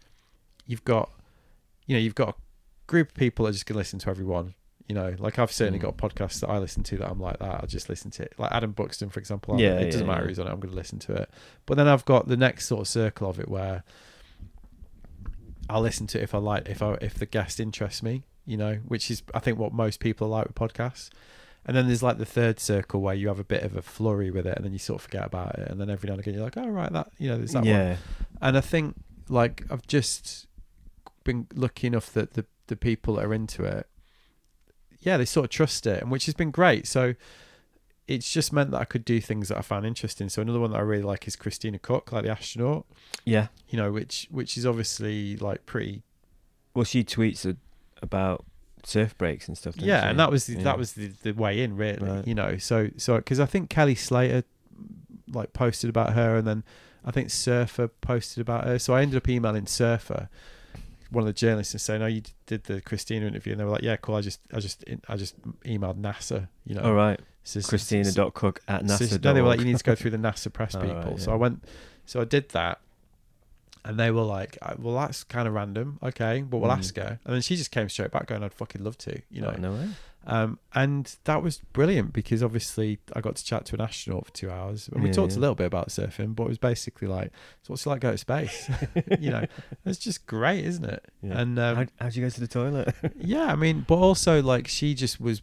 you've 0.68 0.84
got, 0.84 1.10
you 1.88 1.96
know, 1.96 2.00
you've 2.02 2.16
got 2.16 2.30
a 2.30 2.36
group 2.88 3.10
of 3.10 3.14
people 3.16 3.46
that 3.46 3.50
are 3.50 3.54
just 3.54 3.66
going 3.66 3.76
to 3.76 3.80
listen 3.80 4.00
to 4.00 4.10
everyone. 4.10 4.54
You 4.88 4.94
know, 4.94 5.16
like 5.18 5.40
I've 5.40 5.52
certainly 5.52 5.80
Mm. 5.80 5.84
got 5.84 5.98
podcasts 5.98 6.40
that 6.42 6.50
I 6.50 6.60
listen 6.60 6.84
to 6.84 6.98
that 6.98 7.10
I'm 7.10 7.20
like 7.20 7.40
that. 7.40 7.62
I'll 7.62 7.68
just 7.68 7.90
listen 7.90 8.12
to 8.12 8.24
it. 8.24 8.34
Like 8.38 8.52
Adam 8.52 8.72
Buxton, 8.72 9.10
for 9.10 9.20
example. 9.20 9.60
Yeah, 9.60 9.80
it 9.80 9.90
doesn't 9.92 10.06
matter 10.06 10.22
yeah. 10.22 10.28
who's 10.28 10.40
on 10.40 10.48
it. 10.48 10.52
I'm 10.52 10.60
going 10.60 10.70
to 10.70 10.76
listen 10.76 11.00
to 11.00 11.14
it. 11.14 11.30
But 11.66 11.78
then 11.78 11.88
I've 11.88 12.06
got 12.06 12.28
the 12.28 12.38
next 12.38 12.68
sort 12.68 12.82
of 12.82 12.88
circle 12.88 13.28
of 13.30 13.40
it 13.40 13.48
where 13.50 13.84
I'll 15.70 15.82
listen 15.82 16.06
to 16.08 16.20
it 16.20 16.24
if 16.24 16.36
I 16.36 16.38
like 16.38 16.70
if 16.70 16.82
I 16.82 16.94
if 17.02 17.16
the 17.16 17.26
guest 17.26 17.60
interests 17.60 18.04
me. 18.04 18.24
You 18.46 18.58
know, 18.58 18.76
which 18.88 19.10
is 19.10 19.24
I 19.34 19.40
think 19.40 19.58
what 19.58 19.74
most 19.74 20.00
people 20.00 20.28
like 20.28 20.46
with 20.46 20.56
podcasts. 20.56 21.10
And 21.66 21.76
then 21.76 21.88
there's 21.88 22.04
like 22.04 22.20
the 22.20 22.26
third 22.26 22.60
circle 22.60 23.02
where 23.02 23.16
you 23.16 23.28
have 23.30 23.40
a 23.40 23.44
bit 23.44 23.64
of 23.64 23.76
a 23.76 23.82
flurry 23.82 24.30
with 24.30 24.46
it, 24.46 24.56
and 24.56 24.64
then 24.64 24.72
you 24.72 24.78
sort 24.78 25.00
of 25.00 25.04
forget 25.06 25.26
about 25.26 25.58
it, 25.58 25.68
and 25.72 25.82
then 25.82 25.90
every 25.90 26.06
now 26.08 26.14
and 26.14 26.20
again 26.22 26.36
you're 26.36 26.44
like, 26.44 26.58
oh 26.58 26.68
right, 26.68 26.94
that 26.94 27.10
you 27.18 27.28
know, 27.28 27.38
there's 27.38 27.54
that 27.54 27.60
one. 27.62 27.68
yeah. 27.68 27.98
And 28.40 28.56
I 28.56 28.62
think 28.62 28.96
like 29.30 29.64
I've 29.72 29.88
just 29.88 30.46
been 31.24 31.48
lucky 31.56 31.88
enough 31.88 32.14
that 32.14 32.34
the 32.36 32.46
the 32.68 32.76
people 32.76 33.16
that 33.16 33.26
are 33.26 33.34
into 33.34 33.64
it, 33.64 33.88
yeah, 35.00 35.18
they 35.18 35.26
sort 35.26 35.46
of 35.46 35.50
trust 35.52 35.86
it, 35.86 36.02
and 36.02 36.12
which 36.12 36.26
has 36.26 36.34
been 36.34 36.52
great. 36.52 36.88
So 36.88 37.16
it's 38.08 38.32
just 38.32 38.54
meant 38.54 38.72
that 38.72 38.80
I 38.82 38.86
could 38.86 39.04
do 39.06 39.20
things 39.20 39.50
that 39.50 39.58
I 39.58 39.62
found 39.62 39.86
interesting. 39.86 40.30
So 40.30 40.42
another 40.42 40.60
one 40.60 40.72
that 40.72 40.78
I 40.78 40.82
really 40.82 41.04
like 41.04 41.28
is 41.28 41.36
Christina 41.36 41.80
Koch, 41.80 42.12
like 42.12 42.24
the 42.24 42.30
astronaut, 42.32 42.86
Yeah. 43.24 43.48
you 43.70 43.78
know, 43.78 43.92
which 43.92 44.28
which 44.32 44.58
is 44.58 44.66
obviously 44.66 45.38
like 45.38 45.66
pretty 45.66 46.04
Well, 46.74 46.86
she 46.86 47.04
tweets 47.04 47.46
a, 47.50 47.56
about 48.02 48.46
surf 48.84 49.18
breaks 49.18 49.48
and 49.48 49.58
stuff. 49.58 49.76
yeah, 49.78 50.02
she? 50.04 50.08
and 50.10 50.20
that 50.20 50.30
was 50.30 50.46
the, 50.46 50.54
Yeah. 50.58 50.64
that 50.64 50.78
was 50.78 50.94
the, 50.94 51.08
the 51.24 51.32
way 51.32 51.62
in 51.62 51.76
really, 51.78 51.98
Right. 52.06 52.28
you 52.28 52.36
know. 52.36 52.58
So 52.58 52.90
so 52.98 53.18
because 53.18 53.40
I 53.40 53.46
think 53.48 53.70
Kelly 53.70 53.96
Slater 53.96 54.44
like 55.32 55.54
posted 55.54 55.90
about 55.90 56.14
her, 56.14 56.36
and 56.38 56.48
then 56.48 56.64
I 57.04 57.12
think 57.12 57.30
Surfer 57.32 57.88
posted 57.88 58.42
about 58.42 58.66
her. 58.66 58.78
So 58.80 58.94
I 58.94 59.02
ended 59.02 59.18
up 59.18 59.28
emailing 59.28 59.66
Surfer, 59.66 60.30
one 61.16 61.24
of 61.24 61.28
the 61.28 61.34
journalists, 61.34 61.74
and 61.74 61.82
saying, 61.82 62.02
"Oh, 62.02 62.08
you 62.08 62.22
did 62.46 62.66
the 62.66 62.82
Christina 62.82 63.26
interview," 63.26 63.54
and 63.54 63.60
they 63.60 63.66
were 63.66 63.72
like, 63.72 63.82
"Yeah, 63.82 63.96
cool. 63.96 64.16
I 64.16 64.22
just 64.22 64.40
I 64.54 64.60
just 64.60 64.84
I 65.08 65.16
just 65.18 65.42
emailed 65.64 66.00
NASA, 66.00 66.48
you 66.66 66.76
know." 66.76 66.82
All 66.84 66.94
right. 66.94 67.20
So- 67.44 67.60
so- 67.60 67.70
Christina.cook 67.70 68.62
at 68.68 68.88
so- 68.90 68.96
NASA. 69.06 69.24
no, 69.24 69.34
they 69.34 69.42
were 69.42 69.48
like, 69.48 69.60
you 69.60 69.66
need 69.66 69.78
to 69.78 69.84
go 69.84 69.96
through 69.96 70.12
the 70.12 70.18
NASA 70.18 70.52
press 70.52 70.74
Oh, 70.76 70.82
people. 70.82 70.96
right, 70.96 71.20
So. 71.20 71.32
I 71.32 71.36
went, 71.36 71.64
so 72.06 72.20
I 72.22 72.26
did 72.26 72.50
that, 72.50 72.80
and 73.84 74.00
they 74.00 74.10
were 74.10 74.24
like, 74.24 74.58
uh, 74.64 74.74
well, 74.80 74.96
that's 74.96 75.24
kind 75.24 75.48
of 75.48 75.54
random. 75.54 76.00
Okay, 76.02 76.42
but 76.42 76.58
we'll 76.58 76.72
Mm. 76.72 76.78
ask 76.78 76.96
her. 76.96 77.20
And 77.24 77.34
then 77.36 77.42
she 77.44 77.56
just 77.56 77.70
came 77.72 77.88
straight 77.90 78.10
back, 78.12 78.26
going, 78.28 78.44
I'd 78.44 78.54
fucking 78.54 78.84
love 78.84 78.98
to, 79.00 79.22
you 79.30 79.42
know. 79.42 79.54
Oh, 79.56 79.60
no 79.62 79.74
way. 79.74 79.90
Um, 80.28 80.58
and 80.74 81.16
that 81.26 81.44
was 81.44 81.60
brilliant 81.72 82.12
because 82.12 82.42
obviously 82.42 82.98
I 83.14 83.22
got 83.22 83.36
to 83.36 83.46
chat 83.46 83.66
to 83.68 83.76
an 83.76 83.82
astronaut 83.82 84.26
for 84.26 84.32
two 84.34 84.50
hours 84.50 84.90
and 84.92 85.04
we 85.04 85.10
Yeah, 85.10 85.14
talked 85.16 85.34
yeah. 85.34 85.38
a 85.38 85.42
little 85.42 85.56
bit 85.56 85.68
about 85.68 85.90
surfing, 85.90 86.36
but 86.36 86.44
it 86.44 86.50
was 86.50 86.58
basically 86.58 87.08
like, 87.08 87.32
so 87.62 87.74
what's 87.74 87.86
it 87.86 87.90
like 87.90 88.02
go 88.02 88.12
to 88.12 88.18
space? 88.18 88.70
you 89.20 89.30
know, 89.30 89.46
it's 89.86 90.00
just 90.00 90.26
great, 90.26 90.66
isn't 90.66 90.86
it? 90.86 91.06
Yeah. 91.22 91.40
And 91.40 91.60
um, 91.60 91.76
How, 91.76 91.86
how'd 92.00 92.16
you 92.16 92.24
go 92.24 92.30
to 92.30 92.40
the 92.40 92.48
toilet? 92.48 92.96
yeah, 93.20 93.46
I 93.46 93.56
mean, 93.56 93.86
but 93.88 93.98
also 93.98 94.42
like 94.42 94.68
she 94.68 94.96
just 94.96 95.22
was. 95.22 95.42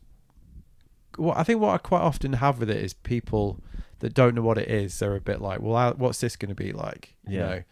What 1.16 1.36
I 1.36 1.42
think 1.44 1.60
what 1.60 1.74
I 1.74 1.78
quite 1.78 2.00
often 2.00 2.32
have 2.34 2.58
with 2.58 2.70
it 2.70 2.78
is 2.78 2.94
people 2.94 3.60
that 4.00 4.14
don't 4.14 4.34
know 4.34 4.42
what 4.42 4.58
it 4.58 4.68
is. 4.68 4.98
They're 4.98 5.14
a 5.14 5.20
bit 5.20 5.40
like, 5.40 5.60
well, 5.60 5.92
what's 5.96 6.20
this 6.20 6.36
going 6.36 6.48
to 6.48 6.54
be 6.54 6.72
like? 6.72 7.14
You 7.28 7.38
know, 7.38 7.62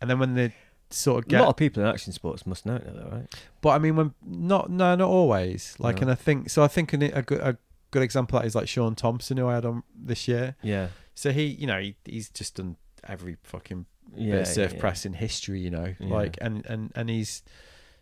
and 0.00 0.10
then 0.10 0.18
when 0.18 0.34
they 0.34 0.52
sort 0.90 1.26
of 1.26 1.32
a 1.32 1.38
lot 1.42 1.48
of 1.48 1.56
people 1.56 1.82
in 1.82 1.88
action 1.88 2.12
sports 2.12 2.46
must 2.46 2.64
know 2.66 2.76
it, 2.76 2.84
though, 2.86 3.08
right? 3.10 3.34
but 3.60 3.70
I 3.70 3.78
mean, 3.78 3.96
when 3.96 4.14
not 4.24 4.70
no, 4.70 4.94
not 4.94 5.08
always. 5.08 5.74
Like, 5.78 5.96
No. 5.96 6.02
and 6.02 6.10
I 6.10 6.14
think 6.14 6.50
so. 6.50 6.62
I 6.62 6.68
think 6.68 6.92
an, 6.92 7.02
a 7.02 7.22
good 7.22 7.40
a 7.40 7.58
good 7.90 8.02
example 8.02 8.36
of 8.38 8.42
that 8.42 8.46
is 8.46 8.54
like 8.54 8.68
Shaun 8.68 8.94
Tomson, 8.94 9.36
who 9.36 9.46
I 9.48 9.54
had 9.56 9.64
on 9.64 9.82
this 9.94 10.28
year. 10.28 10.56
Yeah. 10.62 10.88
So 11.14 11.32
he, 11.32 11.44
you 11.46 11.66
know, 11.66 11.80
he, 11.80 11.96
he's 12.04 12.28
just 12.28 12.56
done 12.56 12.76
every 13.08 13.36
fucking 13.42 13.86
Yeah. 14.14 14.32
bit 14.32 14.40
of 14.42 14.46
surf 14.48 14.72
yeah, 14.74 14.80
press 14.80 15.06
in 15.06 15.14
history, 15.14 15.60
you 15.60 15.70
know, 15.70 15.94
Yeah. 15.98 16.08
like 16.14 16.38
and 16.40 16.64
and 16.66 16.92
and 16.94 17.08
he's 17.10 17.42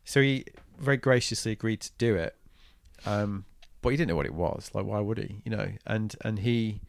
so 0.04 0.20
he 0.20 0.44
very 0.78 0.96
graciously 0.96 1.52
agreed 1.52 1.80
to 1.80 1.90
do 1.98 2.14
it, 2.16 2.36
um, 3.06 3.44
but 3.80 3.90
he 3.90 3.96
didn't 3.96 4.08
know 4.10 4.16
what 4.16 4.26
it 4.26 4.34
was. 4.34 4.70
Like, 4.74 4.84
why 4.84 5.00
would 5.00 5.18
he? 5.18 5.40
You 5.44 5.50
know, 5.56 5.68
and 5.86 6.14
and 6.22 6.40
he. 6.40 6.80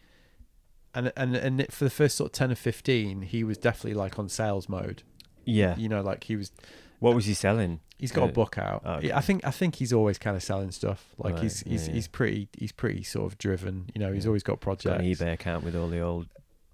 And, 0.93 1.11
and 1.17 1.35
and 1.35 1.65
for 1.71 1.83
the 1.83 1.89
first 1.89 2.15
sort 2.15 2.29
of 2.29 2.31
ten 2.31 2.51
or 2.51 2.55
fifteen, 2.55 3.21
he 3.23 3.43
was 3.43 3.57
definitely 3.57 3.95
like 3.95 4.17
on 4.17 4.29
sales 4.29 4.69
mode. 4.69 5.03
Yeah. 5.45 5.75
You 5.77 5.89
know, 5.89 6.01
like 6.01 6.23
he 6.25 6.35
was. 6.35 6.51
What 6.99 7.13
was 7.15 7.25
he 7.25 7.33
selling? 7.33 7.81
He's 7.97 8.11
got 8.11 8.23
a 8.23 8.27
Uh, 8.29 8.31
book 8.31 8.57
out. 8.57 8.81
oh, 8.85 8.93
okay. 8.95 9.11
I 9.11 9.21
think 9.21 9.45
I 9.45 9.51
think 9.51 9.75
he's 9.75 9.93
always 9.93 10.17
kind 10.17 10.35
of 10.35 10.43
selling 10.43 10.71
stuff. 10.71 11.05
Like 11.17 11.35
Right, 11.35 11.43
he's 11.43 11.59
he's 11.61 11.87
yeah, 11.87 11.93
he's 11.93 12.07
pretty 12.07 12.47
he's 12.57 12.71
pretty 12.71 13.03
sort 13.03 13.31
of 13.31 13.37
driven. 13.37 13.89
You 13.93 13.99
know, 14.01 14.11
he's 14.13 14.25
Yeah. 14.25 14.29
always 14.29 14.43
got 14.43 14.53
Got 14.53 14.61
projects. 14.61 14.99
an 14.99 15.05
eBay 15.05 15.33
account 15.33 15.63
with 15.63 15.75
all 15.75 15.87
the 15.87 15.99
old 15.99 16.27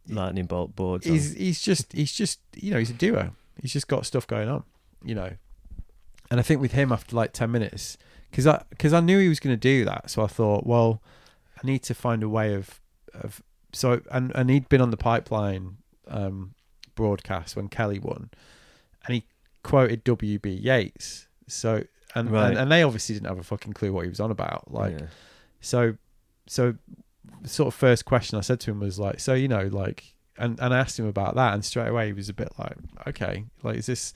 lightning 0.07 0.45
bolt 0.45 0.75
boards. 0.75 1.05
on. 1.05 1.13
he's 1.13 1.33
he's 1.33 1.61
just 1.61 1.91
he's 1.93 2.11
just 2.11 2.39
you 2.55 2.71
know 2.71 2.79
he's 2.79 2.89
a 2.89 2.93
doer. 2.93 3.31
He's 3.61 3.73
just 3.73 3.87
got 3.87 4.05
stuff 4.05 4.25
going 4.25 4.47
on, 4.49 4.63
you 5.03 5.13
know. 5.15 5.31
And 6.31 6.39
I 6.39 6.43
think 6.43 6.61
with 6.61 6.71
him 6.71 6.91
after 6.91 7.15
like 7.15 7.33
ten 7.33 7.51
minutes, 7.51 7.97
because 8.29 8.47
I 8.47 8.63
because 8.69 8.93
I 8.93 8.99
knew 8.99 9.19
he 9.19 9.27
was 9.29 9.39
going 9.39 9.53
to 9.55 9.59
do 9.59 9.85
that, 9.85 10.09
so 10.09 10.23
I 10.23 10.27
thought, 10.27 10.65
well, 10.65 11.01
I 11.61 11.67
need 11.67 11.83
to 11.83 11.93
find 11.93 12.23
a 12.23 12.29
way 12.29 12.53
of 12.53 12.79
of 13.13 13.41
so 13.73 14.01
and 14.11 14.31
and 14.33 14.49
he'd 14.49 14.69
been 14.69 14.81
on 14.81 14.91
the 14.91 14.97
pipeline 14.97 15.77
um, 16.07 16.53
broadcast 16.95 17.55
when 17.55 17.67
Kelly 17.67 17.99
won, 17.99 18.29
and 19.05 19.15
he 19.15 19.25
quoted 19.63 20.03
WB 20.05 20.63
Yeats. 20.63 21.27
So 21.47 21.83
and, 22.15 22.29
Right. 22.31 22.49
and 22.49 22.57
and 22.57 22.71
they 22.71 22.83
obviously 22.83 23.15
didn't 23.15 23.27
have 23.27 23.39
a 23.39 23.43
fucking 23.43 23.73
clue 23.73 23.93
what 23.93 24.03
he 24.03 24.09
was 24.09 24.19
on 24.19 24.31
about. 24.31 24.71
Like 24.71 24.99
Yeah. 24.99 25.05
so, 25.61 25.95
so 26.47 26.75
sort 27.45 27.67
of 27.67 27.73
first 27.73 28.05
question 28.05 28.37
I 28.37 28.41
said 28.41 28.59
to 28.61 28.71
him 28.71 28.79
was 28.79 28.99
like, 28.99 29.19
so 29.19 29.33
you 29.33 29.47
know, 29.47 29.67
like, 29.67 30.13
and 30.37 30.59
and 30.59 30.73
I 30.73 30.79
asked 30.79 30.97
him 30.99 31.05
about 31.07 31.35
that, 31.35 31.53
and 31.53 31.63
straight 31.63 31.87
away 31.87 32.07
he 32.07 32.13
was 32.13 32.29
a 32.29 32.33
bit 32.33 32.49
like, 32.57 32.75
okay, 33.07 33.45
like, 33.63 33.77
is 33.77 33.85
this? 33.85 34.13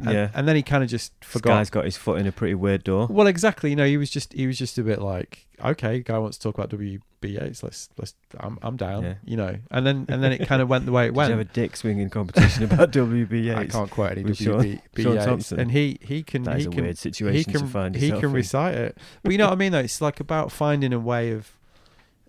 And, 0.00 0.10
Yeah. 0.10 0.30
And 0.34 0.48
then 0.48 0.56
he 0.56 0.62
kind 0.62 0.82
of 0.82 0.90
just 0.90 1.12
This 1.20 1.30
forgot. 1.30 1.50
guy's 1.58 1.70
got 1.70 1.84
his 1.84 1.96
foot 1.96 2.18
in 2.20 2.26
a 2.26 2.32
pretty 2.32 2.54
weird 2.54 2.82
door. 2.84 3.06
Well, 3.08 3.26
exactly. 3.26 3.70
You 3.70 3.76
know, 3.76 3.86
he 3.86 3.96
was 3.96 4.10
just 4.10 4.32
he 4.32 4.46
was 4.46 4.58
just 4.58 4.76
a 4.78 4.82
bit 4.82 5.00
like, 5.00 5.46
okay, 5.64 6.00
guy 6.00 6.18
wants 6.18 6.36
to 6.38 6.42
talk 6.42 6.56
about 6.58 6.70
WB 6.70 7.00
Yeats. 7.22 7.62
Let's 7.62 7.88
let's. 7.96 8.14
I'm 8.38 8.58
I'm 8.60 8.76
down. 8.76 9.02
Yeah. 9.04 9.14
You 9.24 9.36
know, 9.36 9.56
and 9.70 9.86
then 9.86 10.04
and 10.08 10.22
then 10.22 10.32
it 10.32 10.46
kind 10.48 10.60
of 10.60 10.68
went 10.68 10.84
the 10.84 10.92
way 10.92 11.04
it 11.06 11.08
Did 11.10 11.16
went. 11.16 11.30
you 11.30 11.38
have 11.38 11.46
a 11.46 11.52
dick 11.52 11.76
swinging 11.76 12.10
competition 12.10 12.64
about 12.64 12.90
WB 12.92 13.30
Yeats? 13.44 13.58
I 13.58 13.66
can't 13.66 13.90
quote 13.90 14.12
any 14.12 14.24
With 14.24 14.38
WB 14.38 14.80
Sean 15.02 15.14
Yates, 15.14 15.52
and 15.52 15.70
he 15.70 15.98
he 16.02 16.22
can 16.22 16.42
That 16.42 16.58
he 16.58 16.66
a 16.66 16.70
can 16.70 16.82
weird 16.84 16.98
situation 16.98 17.38
he 17.38 17.44
can 17.44 17.60
to 17.62 17.66
find 17.66 17.94
he 17.94 18.10
can 18.10 18.24
in. 18.26 18.32
recite 18.32 18.74
it. 18.74 18.98
But 19.22 19.32
you 19.32 19.38
know 19.38 19.46
what 19.46 19.52
I 19.52 19.56
mean? 19.56 19.72
Though 19.72 19.78
it's 19.78 20.00
like 20.00 20.18
about 20.20 20.50
finding 20.52 20.92
a 20.92 20.98
way 20.98 21.30
of, 21.30 21.52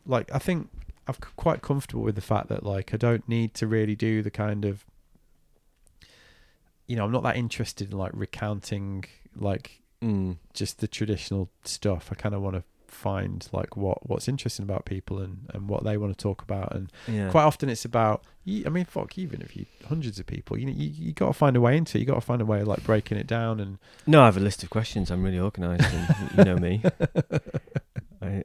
like 0.05 0.29
I 0.33 0.37
think 0.39 0.69
I'm 1.07 1.15
quite 1.35 1.61
comfortable 1.61 2.03
with 2.03 2.15
the 2.15 2.21
fact 2.21 2.47
that 2.49 2.63
like 2.63 2.93
I 2.93 2.97
don't 2.97 3.27
need 3.27 3.53
to 3.55 3.67
really 3.67 3.95
do 3.95 4.21
the 4.21 4.31
kind 4.31 4.63
of, 4.65 4.85
you 6.87 6.95
know, 6.95 7.03
I'm 7.05 7.11
not 7.11 7.23
that 7.23 7.35
interested 7.37 7.91
in 7.91 7.97
like 7.97 8.11
recounting 8.13 9.05
like 9.35 9.81
Mm. 10.01 10.37
just 10.53 10.79
the 10.81 10.87
traditional 10.87 11.49
stuff. 11.63 12.09
I 12.11 12.15
kind 12.15 12.35
of 12.35 12.41
want 12.41 12.55
to 12.57 12.63
find 12.87 13.47
like 13.51 13.75
what 13.75 14.07
what's 14.09 14.27
interesting 14.27 14.63
about 14.63 14.85
people 14.85 15.19
and 15.19 15.49
and 15.53 15.67
what 15.67 15.83
they 15.83 15.97
want 15.97 16.15
to 16.17 16.21
talk 16.21 16.41
about 16.41 16.73
and 16.75 16.91
Yeah. 17.07 17.29
quite 17.29 17.43
often 17.43 17.67
it's 17.69 17.83
about 17.83 18.23
i 18.47 18.69
mean 18.69 18.85
fuck 18.85 19.17
even 19.17 19.41
if 19.41 19.57
you 19.57 19.65
hundreds 19.89 20.17
of 20.17 20.25
people 20.25 20.57
you 20.57 20.65
know 20.65 20.71
you, 20.71 20.87
you 20.89 21.11
got 21.11 21.27
to 21.27 21.33
find 21.33 21.57
a 21.57 21.61
way 21.61 21.75
into 21.75 21.97
it 21.97 22.01
you 22.01 22.05
got 22.05 22.15
to 22.15 22.21
find 22.21 22.41
a 22.41 22.45
way 22.45 22.61
of 22.61 22.67
like 22.67 22.83
breaking 22.85 23.17
it 23.17 23.27
down 23.27 23.59
and 23.59 23.79
No, 24.07 24.21
I 24.21 24.25
have 24.25 24.37
a 24.37 24.39
list 24.39 24.63
of 24.63 24.69
questions. 24.69 25.11
I'm 25.11 25.23
really 25.23 25.39
organised, 25.39 25.91
and 25.93 26.37
you 26.37 26.43
know 26.45 26.55
me. 26.57 26.83
I 28.21 28.43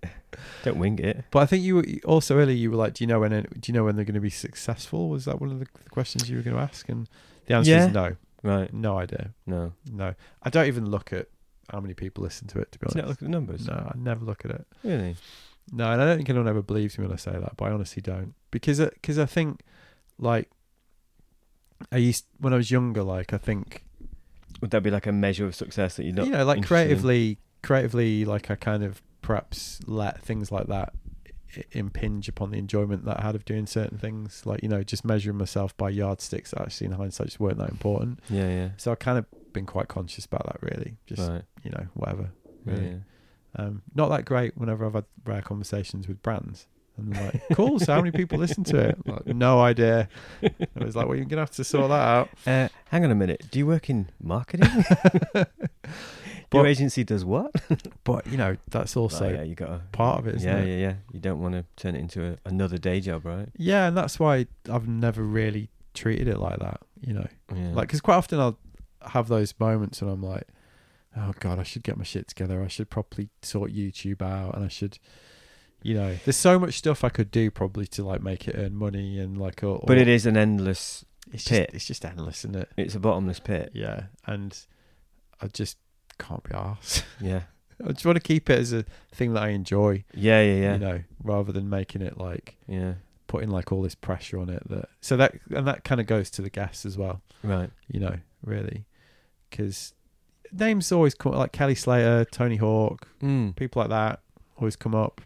don't 0.65 0.79
wing 0.79 0.99
it. 0.99 1.25
but 1.31 1.41
i 1.41 1.47
think 1.47 1.63
you 1.63 1.77
were 1.77 1.85
also 2.05 2.37
earlier 2.39 2.57
you 2.57 2.71
were 2.71 2.77
like 2.77 2.95
do 2.95 3.05
you 3.05 3.09
know 3.09 3.21
when 3.21 3.31
do 3.33 3.47
you 3.67 3.73
know 3.75 3.85
when 3.85 3.97
they're 3.97 4.05
going 4.05 4.15
to 4.15 4.21
be 4.21 4.31
successful 4.31 5.09
was 5.09 5.25
that 5.27 5.41
one 5.41 5.51
of 5.51 5.59
the 5.59 5.67
questions 5.91 6.29
you 6.29 6.37
were 6.37 6.43
going 6.43 6.57
to 6.57 6.63
ask 6.63 6.89
and 6.89 7.09
the 7.47 7.55
answer 7.55 7.71
Yeah. 7.71 7.87
is 7.87 7.93
no 7.93 8.17
Right? 8.43 8.73
no 8.73 8.99
idea 8.99 9.35
No. 9.47 9.73
no 9.91 10.15
i 10.43 10.49
don't 10.51 10.67
even 10.67 10.91
look 10.91 11.13
at 11.13 11.29
how 11.71 11.81
many 11.81 11.95
people 11.95 12.25
listen 12.25 12.49
to 12.49 12.59
it 12.59 12.73
to 12.73 12.79
be 12.79 12.87
honest 12.87 12.97
not 12.97 13.07
look 13.09 13.19
at 13.19 13.25
the 13.25 13.29
numbers. 13.29 13.67
no 13.67 13.75
i 13.75 13.97
never 13.97 14.25
look 14.25 14.45
at 14.45 14.51
it 14.51 14.67
Really? 14.83 15.17
no 15.73 15.91
and 15.93 16.01
i 16.03 16.05
don't 16.07 16.17
think 16.17 16.29
anyone 16.31 16.49
ever 16.49 16.63
believes 16.63 16.99
me 16.99 17.05
when 17.05 17.13
i 17.13 17.17
say 17.17 17.33
that 17.33 17.57
but 17.57 17.65
i 17.67 17.71
honestly 17.71 18.01
don't 18.03 18.35
because 18.51 18.79
because 18.81 19.19
i 19.19 19.27
think 19.27 19.61
like 20.19 20.51
i 21.93 21.97
used 21.97 22.27
when 22.39 22.53
i 22.53 22.57
was 22.57 22.71
younger 22.71 23.03
like 23.03 23.33
i 23.33 23.39
think 23.39 23.85
Would 24.61 24.71
that 24.73 24.83
be 24.83 24.91
like 24.91 25.07
a 25.07 25.13
measure 25.13 25.47
of 25.47 25.55
success 25.55 25.97
that 25.97 26.05
you're 26.05 26.15
not? 26.15 26.27
you 26.27 26.33
know 26.33 26.45
like 26.45 26.59
interested 26.59 26.83
in? 26.83 26.89
creatively 26.89 27.39
creatively 27.63 28.25
like 28.25 28.51
i 28.51 28.55
kind 28.55 28.83
of 28.83 29.03
perhaps 29.23 29.81
let 29.87 30.21
things 30.23 30.51
like 30.51 30.67
that 30.69 30.93
i- 30.95 31.10
impinge 31.73 32.29
upon 32.29 32.51
the 32.51 32.59
enjoyment 32.59 33.05
that 33.05 33.19
i 33.21 33.23
had 33.23 33.35
of 33.35 33.45
doing 33.45 33.67
certain 33.67 33.99
things 33.99 34.43
like 34.47 34.63
you 34.63 34.69
know 34.69 34.83
just 34.83 35.05
measuring 35.05 35.37
myself 35.37 35.77
by 35.77 35.89
yardsticks 35.91 36.51
that 36.53 36.63
actually 36.63 36.87
in 36.87 36.93
hindsight 36.93 37.27
just 37.27 37.41
weren't 37.41 37.59
that 37.59 37.71
important 37.71 38.21
Yeah, 38.29 38.49
yeah. 38.49 38.69
so 38.77 38.93
i 38.93 38.95
kind 38.95 39.19
of 39.19 39.27
been 39.53 39.67
quite 39.67 39.89
conscious 39.89 40.25
about 40.27 40.47
that 40.47 40.59
really 40.63 40.97
just 41.07 41.29
right. 41.29 41.43
you 41.65 41.71
know 41.71 41.87
whatever 41.95 42.31
Yeah, 42.67 42.73
really 42.73 42.87
yeah. 42.89 42.97
um 43.65 43.83
not 43.95 44.09
that 44.11 44.25
great 44.25 44.57
whenever 44.57 44.87
i've 44.87 44.95
had 44.95 45.07
rare 45.25 45.43
conversations 45.43 46.07
with 46.07 46.23
brands 46.23 46.67
and 46.97 47.17
like 47.17 47.43
cool 47.55 47.79
so 47.81 47.95
how 47.95 48.01
many 48.01 48.11
people 48.11 48.39
listen 48.39 48.63
to 48.65 48.77
it 48.79 48.99
like, 49.07 49.27
no 49.27 49.61
idea 49.61 50.09
i 50.43 50.85
was 50.85 50.95
like 50.95 51.07
well 51.09 51.17
you're 51.17 51.25
gonna 51.25 51.43
have 51.43 51.51
to 51.51 51.65
sort 51.65 51.89
that 51.89 51.95
out 52.09 52.29
Uh, 52.47 52.69
hang 52.91 53.05
on 53.05 53.11
a 53.11 53.15
minute. 53.15 53.45
Do 53.51 53.59
you 53.59 53.67
work 53.67 53.89
in 53.91 54.09
marketing? 54.23 54.69
But- 56.51 56.59
Your 56.59 56.67
agency 56.67 57.05
does 57.05 57.25
what? 57.25 57.53
but 58.05 58.27
you 58.27 58.37
know 58.37 58.57
that's 58.71 58.97
oh, 58.97 59.03
also 59.03 59.27
oh, 59.27 59.33
yeah, 59.33 59.43
you 59.43 59.55
got 59.55 59.67
to 59.67 59.83
part 59.93 60.19
of 60.19 60.27
it, 60.27 60.35
isn't 60.37 60.49
yeah, 60.49 60.59
it? 60.59 60.69
yeah, 60.69 60.89
yeah. 60.89 60.95
You 61.13 61.21
don't 61.21 61.41
want 61.41 61.55
to 61.55 61.65
turn 61.77 61.95
it 61.95 62.01
into 62.01 62.25
a, 62.33 62.37
another 62.45 62.77
day 62.77 63.01
job, 63.01 63.25
right? 63.25 63.49
Yeah, 63.57 63.87
and 63.87 63.97
that's 63.97 64.19
why 64.19 64.47
I've 64.71 64.89
never 64.89 65.23
really 65.23 65.71
treated 65.95 66.27
it 66.27 66.39
like 66.39 66.59
that. 66.59 66.81
You 67.01 67.15
know, 67.15 67.27
Yeah. 67.55 67.71
like 67.73 67.87
because 67.89 68.01
quite 68.01 68.17
often 68.17 68.41
I'll 68.41 68.59
have 69.07 69.29
those 69.29 69.55
moments 69.61 70.03
and 70.03 70.11
I'm 70.11 70.23
like, 70.23 70.49
oh 71.17 71.33
god, 71.39 71.59
I 71.59 71.63
should 71.63 71.85
get 71.85 71.97
my 71.97 72.05
shit 72.05 72.27
together. 72.29 72.63
I 72.63 72.69
should 72.69 72.91
probably 72.91 73.29
sort 73.43 73.73
YouTube 73.73 74.21
out, 74.21 74.57
and 74.57 74.65
I 74.65 74.69
should, 74.69 74.99
you 75.83 75.95
know, 75.95 76.17
there's 76.25 76.37
so 76.37 76.59
much 76.59 76.75
stuff 76.75 77.05
I 77.05 77.11
could 77.11 77.31
do 77.31 77.51
probably 77.53 77.87
to 77.89 78.03
like 78.03 78.23
make 78.23 78.49
it 78.49 78.57
earn 78.59 78.75
money 78.75 79.21
and 79.21 79.39
like. 79.39 79.63
Or, 79.63 79.85
but 79.87 79.99
it 79.99 80.09
is 80.09 80.27
an 80.27 80.37
endless. 80.37 81.05
It's 81.33 81.47
pit. 81.47 81.69
just 81.69 81.75
it's 81.77 81.87
just 81.87 82.05
endless, 82.05 82.41
isn't 82.41 82.57
it? 82.57 82.69
It's 82.77 82.97
a 82.97 83.01
bottomless 83.01 83.39
pit. 83.39 83.71
Yeah, 83.73 84.07
and 84.27 84.59
I 85.41 85.47
just 85.47 85.77
can't 86.21 86.43
be 86.45 86.51
arsed. 86.51 87.03
Yeah. 87.21 87.43
I 87.85 87.93
just 87.93 88.05
want 88.05 88.17
to 88.17 88.21
keep 88.23 88.51
it 88.51 88.59
as 88.59 88.73
a 88.75 88.85
thing 89.11 89.33
that 89.35 89.43
I 89.43 89.49
enjoy. 89.49 90.05
Yeah, 90.15 90.43
yeah, 90.43 90.55
yeah. 90.61 90.73
You 90.75 90.79
know, 90.81 91.01
rather 91.25 91.51
than 91.51 91.71
making 91.71 92.03
it 92.03 92.19
like 92.19 92.57
Yeah. 92.69 92.95
putting 93.27 93.49
like 93.49 93.73
all 93.73 93.81
this 93.83 93.95
pressure 93.95 94.39
on 94.39 94.49
it 94.51 94.63
that 94.69 94.89
so 95.01 95.17
that 95.17 95.35
and 95.55 95.67
that 95.67 95.83
kind 95.85 96.01
of 96.01 96.07
goes 96.07 96.31
to 96.33 96.43
the 96.43 96.51
guests 96.51 96.85
as 96.85 96.99
well 96.99 97.23
Right. 97.43 97.71
you 97.89 98.01
know 98.01 98.17
really 98.45 98.85
because 99.49 99.95
names 100.53 100.91
always 100.93 101.15
come 101.15 101.33
like 101.33 101.53
kelly 101.53 101.75
slater 101.77 102.25
tony 102.25 102.57
hawk 102.57 103.07
Mm. 103.23 103.55
people 103.55 103.81
like 103.81 103.91
that 103.91 104.21
always 104.59 104.75
come 104.77 104.95
up 104.97 105.21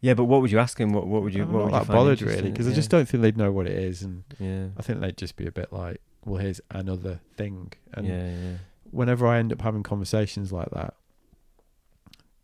Yeah, 0.00 0.14
but 0.14 0.24
what 0.26 0.40
would 0.42 0.52
you 0.52 0.60
ask 0.60 0.78
him? 0.78 0.92
What 0.92 1.06
What 1.08 1.22
would 1.22 1.34
you? 1.34 1.42
i'm 1.42 1.52
what 1.52 1.58
not 1.58 1.72
would 1.72 1.88
that 1.88 1.92
bothered 1.92 2.22
really 2.22 2.50
because 2.50 2.68
i 2.68 2.72
just 2.72 2.88
don't 2.88 3.06
think 3.08 3.20
they'd 3.22 3.36
know 3.36 3.50
what 3.52 3.66
it 3.66 3.76
is 3.76 4.02
and 4.02 4.22
Yeah. 4.38 4.68
i 4.78 4.82
think 4.82 5.00
they'd 5.00 5.16
just 5.18 5.34
be 5.36 5.46
a 5.46 5.52
bit 5.52 5.72
like 5.72 6.00
well 6.24 6.40
here's 6.40 6.60
another 6.70 7.20
thing 7.36 7.72
and 7.94 8.06
yeah, 8.06 8.30
yeah. 8.30 8.56
Whenever 8.90 9.26
i 9.26 9.38
end 9.38 9.52
up 9.52 9.60
having 9.62 9.82
conversations 9.82 10.52
like 10.52 10.70
that 10.70 10.94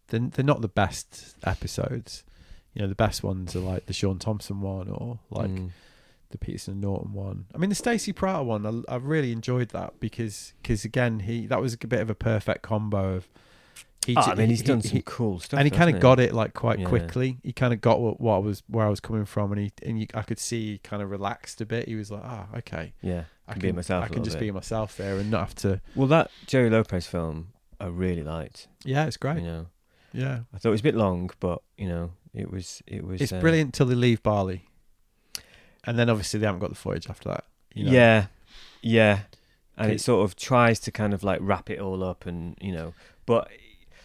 then 0.09 0.31
they're 0.31 0.45
not 0.45 0.61
the 0.61 0.69
best 0.69 1.35
episodes 1.45 2.25
you 2.75 2.83
know 2.83 2.89
the 2.89 2.95
best 2.95 3.23
ones 3.23 3.55
are 3.55 3.61
like 3.61 3.87
the 3.87 3.93
Shaun 3.93 4.19
Tomson 4.19 4.61
one 4.61 4.89
or 4.89 5.19
like 5.31 5.49
Mm. 5.51 5.71
the 6.31 6.39
Peterson 6.39 6.73
and 6.73 6.81
Norton 6.83 7.13
one. 7.13 7.47
I 7.55 7.59
mean, 7.59 7.69
the 7.69 7.77
Stacy 7.77 8.13
Peralta 8.13 8.43
one, 8.43 8.85
I, 8.89 8.95
I 8.95 8.97
really 8.97 9.31
enjoyed 9.31 9.69
that 9.69 10.01
because, 10.01 10.53
cause 10.65 10.85
again, 10.85 11.21
he 11.21 11.47
that 11.47 11.61
was 11.61 11.75
a 11.75 11.79
bit 11.87 12.01
of 12.01 12.11
a 12.11 12.17
perfect 12.17 12.63
combo 12.63 13.15
of. 13.15 13.29
He, 14.05 14.17
Oh, 14.17 14.23
I 14.23 14.35
mean, 14.35 14.51
he's 14.51 14.61
he- 14.63 14.67
done 14.67 14.81
he- 14.81 14.89
some 14.89 15.03
cool 15.03 15.39
stuff, 15.39 15.59
and 15.61 15.67
he 15.67 15.71
kind 15.71 15.95
of 15.95 16.01
got 16.03 16.19
it 16.19 16.35
like 16.35 16.53
quite 16.53 16.81
Yeah. 16.81 16.89
quickly. 16.89 17.39
He 17.45 17.53
kind 17.53 17.73
of 17.73 17.81
got 17.81 18.01
what, 18.01 18.21
what 18.21 18.35
I 18.35 18.39
was 18.39 18.65
where 18.67 18.85
I 18.85 18.91
was 18.91 18.99
coming 18.99 19.25
from, 19.25 19.53
and 19.53 19.61
he 19.61 19.73
and 19.87 20.01
you, 20.01 20.09
I 20.13 20.23
could 20.23 20.41
see 20.41 20.73
he 20.73 20.79
kind 20.79 21.01
of 21.01 21.11
relaxed 21.13 21.61
a 21.61 21.67
bit. 21.67 21.87
He 21.87 21.95
was 21.95 22.11
like, 22.11 22.23
"Ah, 22.25 22.49
okay, 22.57 22.93
Yeah, 23.01 23.25
I 23.47 23.53
can 23.53 23.63
be 23.63 23.73
myself 23.73 24.05
I 24.05 24.09
can 24.09 24.25
just 24.25 24.39
bit." 24.39 24.47
be 24.47 24.51
myself 24.51 24.97
there 24.97 25.17
and 25.19 25.31
not 25.31 25.41
have 25.41 25.55
to." 25.57 25.81
Well, 25.95 26.09
that 26.09 26.31
Gerry 26.47 26.71
Lopez 26.71 27.07
film, 27.07 27.49
I 27.81 27.87
really 27.87 28.23
liked. 28.23 28.69
Yeah, 28.85 29.07
it's 29.07 29.17
great. 29.17 29.37
You 29.39 29.43
know, 29.45 29.67
Yeah, 30.13 30.41
I 30.55 30.59
thought 30.59 30.69
it 30.71 30.73
was 30.73 30.81
a 30.81 30.85
bit 30.85 30.95
long, 30.95 31.31
but 31.41 31.61
you 31.77 31.89
know, 31.89 32.13
it 32.33 32.51
was 32.51 32.83
it 32.87 33.05
was. 33.05 33.21
it's 33.21 33.33
uh, 33.33 33.41
brilliant 33.41 33.75
till 33.75 33.87
they 33.87 33.95
leave 33.95 34.23
Bali, 34.23 34.65
and 35.85 35.99
then 35.99 36.09
obviously 36.09 36.41
they 36.41 36.47
haven't 36.47 36.61
got 36.61 36.71
the 36.71 36.77
footage 36.77 37.09
after 37.09 37.29
that. 37.31 37.45
you 37.75 37.85
know. 37.85 37.93
Yeah, 37.93 38.27
yeah, 38.83 39.21
and 39.77 39.91
it 39.93 40.01
sort 40.01 40.25
of 40.25 40.37
tries 40.37 40.81
to 40.81 40.91
kind 40.93 41.13
of 41.13 41.23
like 41.23 41.39
wrap 41.43 41.71
it 41.71 41.81
all 41.81 42.03
up, 42.05 42.27
and 42.27 42.57
you 42.61 42.73
know, 42.73 42.95
but 43.27 43.49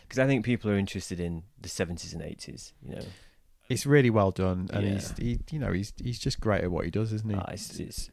because 0.03 0.19
I 0.19 0.25
think 0.27 0.43
people 0.43 0.69
are 0.71 0.77
interested 0.77 1.19
in 1.19 1.43
the 1.61 1.69
seventies 1.69 2.13
and 2.13 2.21
eighties, 2.23 2.73
you 2.83 2.95
know, 2.95 3.05
it's 3.69 3.85
really 3.85 4.09
well 4.09 4.31
done, 4.31 4.69
and 4.73 4.83
Yeah. 4.85 4.93
he's 4.93 5.13
he, 5.17 5.39
you 5.51 5.59
know, 5.59 5.71
he's 5.71 5.93
he's 6.01 6.19
just 6.19 6.39
great 6.39 6.63
at 6.63 6.71
what 6.71 6.85
he 6.85 6.91
does, 6.91 7.13
isn't 7.13 7.29
he? 7.29 7.35
Ah, 7.37 7.49
it's, 7.51 7.79
it's, 7.79 8.09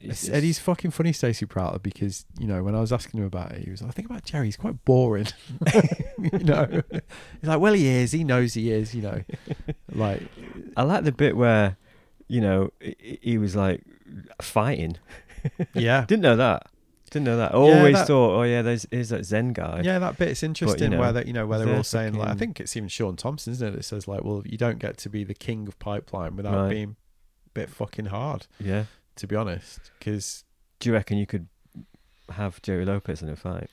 it's, 0.00 0.24
It's, 0.24 0.28
and 0.28 0.42
he's 0.42 0.58
fucking 0.58 0.90
funny, 0.92 1.12
Stacy 1.12 1.46
Peralta, 1.46 1.78
because 1.78 2.24
you 2.38 2.46
know 2.46 2.62
when 2.62 2.74
I 2.74 2.80
was 2.80 2.92
asking 2.92 3.20
him 3.20 3.26
about 3.26 3.52
it, 3.52 3.64
he 3.64 3.70
was 3.70 3.82
like, 3.82 3.90
"I 3.90 3.92
think 3.92 4.08
about 4.10 4.24
Gerry. 4.24 4.46
He's 4.46 4.56
quite 4.56 4.84
boring." 4.84 5.26
you 6.32 6.38
know, 6.40 6.82
he's 6.90 7.48
like, 7.48 7.60
"Well, 7.60 7.72
he 7.74 7.86
is. 7.86 8.12
He 8.12 8.24
knows 8.24 8.54
he 8.54 8.70
is." 8.70 8.94
You 8.94 9.02
know, 9.02 9.22
like 9.92 10.22
I 10.76 10.82
like 10.82 11.04
the 11.04 11.12
bit 11.12 11.36
where, 11.36 11.76
you 12.28 12.40
know, 12.40 12.70
he, 12.80 13.38
was 13.38 13.54
like 13.56 13.82
fighting. 14.40 14.96
yeah, 15.74 16.04
Didn't 16.08 16.22
know 16.22 16.36
that. 16.36 16.66
Didn't 17.10 17.24
know 17.26 17.36
that. 17.38 17.52
I 17.54 17.58
Yeah, 17.58 17.78
Always 17.78 17.94
that- 17.96 18.06
thought, 18.06 18.38
oh 18.38 18.42
yeah, 18.44 18.62
there's 18.62 18.84
is 18.86 19.08
that 19.08 19.24
Zen 19.24 19.52
guy. 19.52 19.82
yeah. 19.84 19.98
That 19.98 20.16
bit's 20.16 20.42
interesting. 20.44 20.92
know, 20.92 21.00
where 21.00 21.12
they, 21.12 21.24
you 21.24 21.32
know, 21.32 21.44
where 21.46 21.58
they're 21.58 21.74
all 21.76 21.82
saying 21.82 22.14
like, 22.14 22.28
I 22.28 22.34
think 22.34 22.60
it's 22.60 22.76
even 22.76 22.88
Shaun 22.88 23.16
Tomson, 23.16 23.52
isn't 23.52 23.66
it? 23.66 23.72
That 23.72 23.82
says 23.84 24.06
like, 24.06 24.22
"Well, 24.22 24.42
you 24.46 24.56
don't 24.56 24.78
get 24.78 24.96
to 24.98 25.08
be 25.08 25.24
the 25.24 25.34
king 25.34 25.66
of 25.66 25.76
pipeline 25.80 26.36
without 26.36 26.54
Right. 26.54 26.70
being 26.70 26.96
a 27.46 27.50
bit 27.52 27.68
fucking 27.70 28.06
hard." 28.06 28.46
yeah. 28.60 28.84
To 29.20 29.26
be 29.26 29.36
honest, 29.36 29.90
because 29.98 30.44
Do 30.78 30.88
you 30.88 30.94
reckon 30.94 31.16
you 31.18 31.26
could 31.26 31.46
have 32.30 32.60
Gerry 32.62 32.84
Lopez 32.84 33.22
in 33.22 33.28
a 33.28 33.36
fight? 33.36 33.70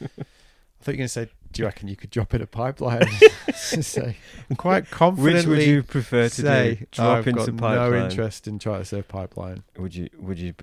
I 0.00 0.06
thought 0.06 0.92
you 0.92 0.92
were 0.92 0.96
going 0.98 0.98
to 1.06 1.08
say, 1.08 1.28
"Do 1.52 1.62
you 1.62 1.66
reckon 1.66 1.88
you 1.88 1.96
could 1.96 2.10
drop 2.10 2.32
in 2.34 2.42
a 2.42 2.46
pipeline?" 2.46 3.08
say, 3.54 4.16
I'm 4.48 4.54
quite 4.56 4.88
confidently. 4.90 5.34
Which 5.34 5.46
would 5.46 5.66
you 5.66 5.82
prefer 5.82 6.28
to 6.28 6.34
say 6.42 6.74
do? 6.76 6.86
Drop 6.92 7.18
I've 7.18 7.26
into 7.26 7.50
got 7.52 7.56
pipeline. 7.56 7.90
no 7.90 8.04
interest 8.04 8.46
in 8.46 8.58
trying 8.60 8.78
to 8.80 8.84
surf 8.84 9.08
pipeline. 9.08 9.64
Would 9.76 9.94
you? 9.96 10.08
Would 10.18 10.38
you? 10.38 10.54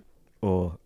Or 0.41 0.77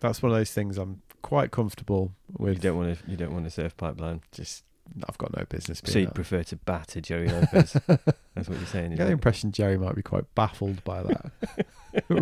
That's 0.00 0.22
one 0.22 0.32
of 0.32 0.38
those 0.38 0.52
things 0.52 0.78
I'm 0.78 1.02
quite 1.20 1.50
comfortable 1.50 2.12
you 2.38 2.46
with. 2.46 2.60
don't 2.62 2.78
want 2.78 2.98
to? 2.98 3.10
You 3.10 3.18
don't 3.18 3.32
want 3.32 3.44
to 3.44 3.50
surf 3.50 3.76
pipeline. 3.76 4.22
Just 4.32 4.64
I've 5.06 5.18
got 5.18 5.36
no 5.36 5.44
business 5.44 5.82
being 5.82 5.92
So 5.92 5.98
you 5.98 6.06
that. 6.06 6.14
prefer 6.14 6.42
to 6.44 6.56
batter 6.56 7.02
Gerry 7.02 7.28
Lopez? 7.28 7.72
That's 7.86 8.48
what 8.48 8.56
you're 8.56 8.64
saying. 8.66 8.92
I 8.92 8.94
is 8.94 8.98
get 8.98 9.04
the 9.04 9.10
it? 9.10 9.12
impression 9.12 9.52
Gerry 9.52 9.76
might 9.76 9.94
be 9.96 10.02
quite 10.02 10.24
baffled 10.34 10.82
by 10.84 11.02
that. 11.02 11.30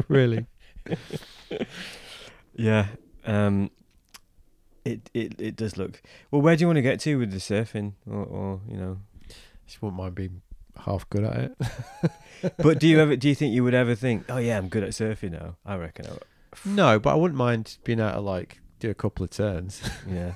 really? 0.09 0.47
Yeah. 2.55 2.87
Um. 3.25 3.71
It, 4.85 5.11
it 5.13 5.41
it 5.41 5.57
does 5.57 5.77
look 5.77 6.01
well. 6.31 6.41
Where 6.43 6.55
do 6.57 6.61
you 6.63 6.69
want 6.69 6.77
to 6.77 6.83
get 6.83 7.01
to 7.01 7.19
with 7.19 7.33
the 7.33 7.39
surfing, 7.39 7.93
or, 8.09 8.25
or 8.25 8.61
you 8.69 8.77
know? 8.77 8.99
Just 9.67 9.83
wouldn't 9.83 9.99
mind 9.99 10.15
being 10.15 10.43
half 10.85 11.09
good 11.11 11.25
at 11.25 11.37
it. 11.37 11.57
But 12.59 12.79
do 12.79 12.87
you 12.87 13.01
ever 13.05 13.17
do 13.17 13.29
you 13.29 13.35
think 13.35 13.53
you 13.55 13.65
would 13.65 13.75
ever 13.75 13.95
think, 13.95 14.27
oh 14.29 14.37
yeah, 14.37 14.59
I'm 14.59 14.69
good 14.69 14.85
at 14.85 14.91
surfing 14.91 15.33
now? 15.33 15.57
I 15.67 15.77
reckon. 15.77 16.07
I 16.07 16.11
would. 16.13 16.23
No, 16.65 16.99
but 17.01 17.11
I 17.11 17.15
wouldn't 17.17 17.37
mind 17.39 17.79
being 17.85 17.99
able 17.99 18.13
to 18.13 18.21
like 18.21 18.61
do 18.79 18.91
a 18.91 18.95
couple 18.95 19.25
of 19.25 19.31
turns. 19.31 19.83
Yeah. 20.09 20.33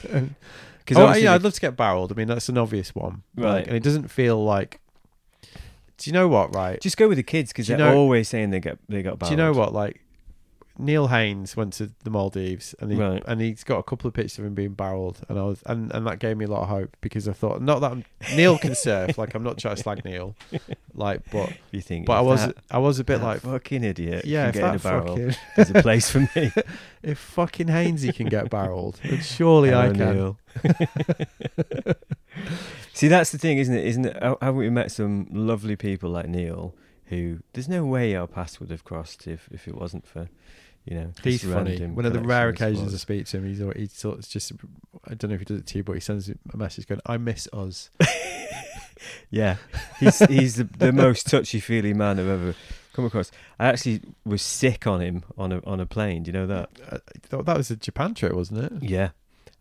Because 0.00 0.96
oh, 0.96 1.14
yeah, 1.14 1.34
I'd 1.34 1.42
love 1.42 1.54
to 1.54 1.60
get 1.60 1.76
barreled. 1.76 2.12
I 2.12 2.14
mean, 2.14 2.28
that's 2.28 2.48
an 2.48 2.58
obvious 2.58 2.94
one, 2.94 3.22
Like, 3.36 3.44
Right. 3.44 3.66
and 3.66 3.76
it 3.76 3.82
doesn't 3.82 4.08
feel 4.08 4.42
like. 4.42 4.80
Do 6.00 6.10
you 6.10 6.14
know 6.14 6.28
what? 6.28 6.54
Right. 6.54 6.80
just 6.80 6.96
go 6.96 7.08
with 7.08 7.16
the 7.18 7.22
kids 7.22 7.52
because 7.52 7.66
they're 7.68 7.78
know- 7.78 7.94
always 7.96 8.28
saying 8.28 8.50
they 8.50 8.60
get 8.60 8.78
they 8.88 9.02
got. 9.02 9.18
Do 9.20 9.30
you 9.30 9.36
know 9.36 9.52
what? 9.52 9.72
Like 9.72 10.00
Neil 10.78 11.08
Haynes 11.08 11.56
went 11.58 11.74
to 11.74 11.90
the 12.04 12.10
Maldives 12.10 12.74
and 12.80 12.90
he 12.90 12.96
Right. 12.98 13.22
and 13.26 13.38
he's 13.38 13.62
got 13.64 13.76
a 13.78 13.82
couple 13.82 14.08
of 14.08 14.14
pictures 14.14 14.38
of 14.38 14.46
him 14.46 14.54
being 14.54 14.72
barreled 14.72 15.20
and 15.28 15.38
I 15.38 15.42
was 15.42 15.62
and, 15.66 15.92
and 15.92 16.06
that 16.06 16.20
gave 16.20 16.38
me 16.38 16.46
a 16.46 16.48
lot 16.48 16.62
of 16.62 16.68
hope 16.68 16.96
because 17.02 17.28
I 17.28 17.34
thought 17.34 17.60
not 17.60 17.80
that 17.80 17.92
I'm, 17.92 18.04
Neil 18.34 18.56
can 18.56 18.74
surf 18.74 19.18
like 19.18 19.34
I'm 19.34 19.42
not 19.42 19.58
trying 19.58 19.76
to 19.76 19.82
slag 19.82 20.02
Neil 20.06 20.34
like 20.94 21.30
but 21.30 21.52
You 21.70 21.82
think? 21.82 22.06
but 22.06 22.14
I 22.14 22.22
was 22.22 22.46
that- 22.46 22.56
I 22.70 22.78
was 22.78 22.98
a 22.98 23.04
bit 23.04 23.18
that 23.18 23.24
like 23.26 23.40
fucking 23.42 23.84
idiot. 23.84 24.24
yeah 24.24 24.44
can 24.44 24.48
if 24.48 24.54
get 24.54 24.62
in 24.62 24.68
a 24.68 24.72
that 24.78 24.82
barrel. 24.82 25.06
fucking 25.16 25.34
There's 25.56 25.70
a 25.70 25.82
place 25.82 26.08
for 26.10 26.20
me. 26.20 26.50
if 27.02 27.18
fucking 27.18 27.66
Hainesy 27.66 28.14
can 28.14 28.28
get 28.30 28.48
barreled 28.48 29.00
then 29.04 29.20
surely 29.20 29.74
I 29.74 29.92
can. 29.92 30.36
See, 33.00 33.08
that's 33.08 33.32
the 33.32 33.38
thing, 33.38 33.56
isn't 33.56 33.74
it? 33.74 33.86
Isn't 33.86 34.04
it? 34.04 34.22
Haven't 34.22 34.56
we 34.56 34.68
met 34.68 34.92
some 34.92 35.26
lovely 35.30 35.74
people 35.74 36.10
like 36.10 36.28
Neil 36.28 36.74
who 37.06 37.38
there's 37.54 37.66
no 37.66 37.82
way 37.82 38.14
our 38.14 38.26
paths 38.26 38.60
would 38.60 38.70
have 38.70 38.84
crossed 38.84 39.26
if, 39.26 39.48
if 39.50 39.66
it 39.66 39.74
wasn't 39.74 40.06
for, 40.06 40.28
you 40.84 40.96
know, 40.96 41.12
He's 41.24 41.42
funny. 41.42 41.78
One 41.78 42.04
of 42.04 42.12
the 42.12 42.20
rare 42.20 42.50
occasions 42.50 42.92
I 42.92 42.98
speak 42.98 43.24
to 43.28 43.38
him, 43.38 43.46
he's 43.46 43.58
he 43.74 43.86
sort 43.86 44.18
of 44.18 44.28
just 44.28 44.52
I 45.06 45.14
don't 45.14 45.30
know 45.30 45.36
if 45.36 45.40
he 45.40 45.46
does 45.46 45.60
it 45.60 45.66
to 45.68 45.78
you, 45.78 45.82
but 45.82 45.94
he 45.94 46.00
sends 46.00 46.28
a 46.28 46.56
message 46.58 46.86
going, 46.86 47.00
"I 47.06 47.16
miss 47.16 47.48
us." 47.54 47.88
Yeah, 49.30 49.56
he's 49.98 50.18
he's 50.26 50.56
the, 50.56 50.64
the 50.64 50.92
most 50.92 51.26
touchy 51.26 51.58
feely 51.58 51.94
man 51.94 52.20
I've 52.20 52.28
ever 52.28 52.54
come 52.92 53.06
across. 53.06 53.30
I 53.58 53.68
actually 53.68 54.02
was 54.26 54.42
sick 54.42 54.86
on 54.86 55.00
him 55.00 55.24
on 55.38 55.52
a 55.52 55.62
on 55.64 55.80
a 55.80 55.86
plane. 55.86 56.24
Do 56.24 56.28
you 56.28 56.32
know 56.34 56.46
that? 56.46 56.68
Uh, 56.86 56.98
that 57.30 57.46
that 57.46 57.56
was 57.56 57.70
a 57.70 57.76
Japan 57.76 58.12
trip, 58.12 58.34
wasn't 58.34 58.64
it? 58.64 58.82
Yeah, 58.82 59.10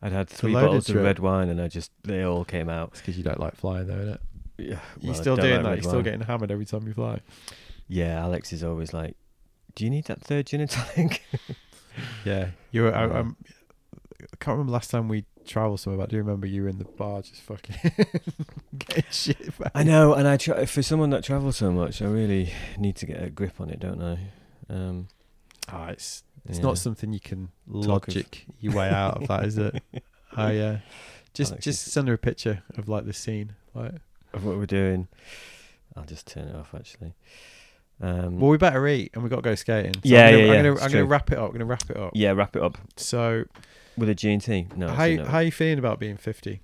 I'd 0.02 0.12
had 0.12 0.30
three 0.30 0.54
loaded 0.54 0.68
bottles 0.68 0.90
of 0.90 0.96
red 0.98 1.20
wine 1.20 1.50
and 1.50 1.62
I 1.62 1.68
just 1.68 1.92
they 2.04 2.24
all 2.24 2.46
came 2.46 2.70
out. 2.70 2.90
It's 2.94 3.02
because 3.02 3.18
you 3.18 3.24
don't 3.24 3.40
like 3.40 3.56
flying, 3.56 3.88
though, 3.88 3.98
isn't 4.00 4.14
it? 4.14 4.22
Yeah, 4.58 4.80
You're 5.00 5.14
still 5.16 5.36
doing 5.36 5.56
like 5.56 5.64
that. 5.64 5.70
You're 5.76 5.84
still 5.84 5.94
wine. 5.96 6.04
getting 6.04 6.22
hammered 6.22 6.52
every 6.52 6.66
time 6.66 6.88
you 6.88 6.94
fly. 6.94 7.22
Yeah, 7.88 8.20
Alex 8.22 8.52
is 8.54 8.64
always 8.64 8.94
like, 8.94 9.16
"Do 9.76 9.84
you 9.84 9.90
need 9.90 10.06
that 10.06 10.22
third 10.22 10.46
gin 10.48 10.62
and 10.62 10.70
tonic?" 10.70 11.24
Yeah, 12.24 12.52
you 12.72 12.84
were. 12.84 12.96
I, 12.96 13.08
Yeah. 13.08 13.20
I'm, 13.20 13.36
I 14.22 14.36
can't 14.40 14.54
remember 14.56 14.72
last 14.72 14.92
time 14.92 15.08
we 15.10 15.26
travelled 15.46 15.80
somewhere, 15.82 15.98
but 15.98 16.04
I 16.04 16.12
do 16.12 16.18
remember 16.18 16.46
you 16.48 16.64
were 16.64 16.70
in 16.70 16.78
the 16.78 16.86
bar 16.86 17.22
just 17.22 17.42
fucking 17.42 17.76
getting 18.78 19.04
shit. 19.12 19.58
Back. 19.58 19.72
I 19.76 19.84
know, 19.84 20.14
and 20.14 20.28
I 20.28 20.38
try 20.38 20.66
for 20.66 20.82
someone 20.82 21.10
that 21.10 21.24
travels 21.24 21.58
so 21.58 21.72
much. 21.72 22.02
I 22.02 22.06
really 22.06 22.54
need 22.78 22.96
to 22.98 23.06
get 23.06 23.22
a 23.24 23.30
grip 23.30 23.60
on 23.60 23.70
it, 23.70 23.80
don't 23.80 24.02
I? 24.02 24.20
Um, 24.70 25.08
Oh, 25.72 25.86
it's 25.86 26.24
it's 26.46 26.58
yeah. 26.60 26.64
not 26.64 26.78
something 26.78 27.14
you 27.14 27.20
can 27.20 27.50
of- 27.70 27.86
logic 27.86 28.46
your 28.60 28.74
way 28.74 28.90
out 28.90 29.22
of 29.22 29.28
that, 29.28 29.46
is 29.46 29.58
it? 29.58 29.82
I 30.36 30.58
uh, 30.58 30.78
just 31.34 31.60
just 31.60 31.86
send 31.86 32.08
her 32.08 32.14
a 32.14 32.18
picture 32.18 32.64
of 32.78 32.88
like 32.88 33.06
the 33.06 33.14
scene. 33.14 33.56
Like, 33.74 33.94
of 34.34 34.46
what 34.46 34.58
we're 34.58 34.66
doing. 34.66 35.08
I'll 35.96 36.06
just 36.06 36.28
turn 36.28 36.48
it 36.48 36.56
off 36.56 36.74
actually. 36.76 37.14
Um, 38.02 38.40
well, 38.40 38.50
we 38.50 38.58
better 38.58 38.88
eat, 38.88 39.12
and 39.14 39.24
we 39.24 39.30
got 39.30 39.38
to 39.38 39.42
go 39.42 39.56
skating. 39.56 39.94
So 39.96 40.02
Yeah, 40.04 40.28
I'm 40.28 40.32
gonna, 40.32 40.38
yeah, 40.38 40.46
yeah, 40.46 40.58
I'm 40.58 40.64
gonna, 40.64 40.82
I'm 40.82 40.92
gonna 40.92 41.06
wrap 41.06 41.32
it 41.32 41.38
up. 41.38 41.48
I'm 41.48 41.52
gonna 41.52 41.66
wrap 41.66 41.90
it 41.90 41.98
up. 41.98 42.12
yeah, 42.14 42.32
wrap 42.32 42.56
it 42.56 42.64
up 42.64 42.78
So, 42.96 43.44
with 43.98 44.08
a 44.10 44.16
G 44.16 44.32
and 44.32 44.42
T. 44.42 44.68
No, 44.76 44.88
how 44.90 45.06
no. 45.08 45.26
how 45.26 45.40
you 45.40 45.52
feeling 45.52 45.80
about 45.80 46.00
being 46.00 46.16
fifty? 46.16 46.62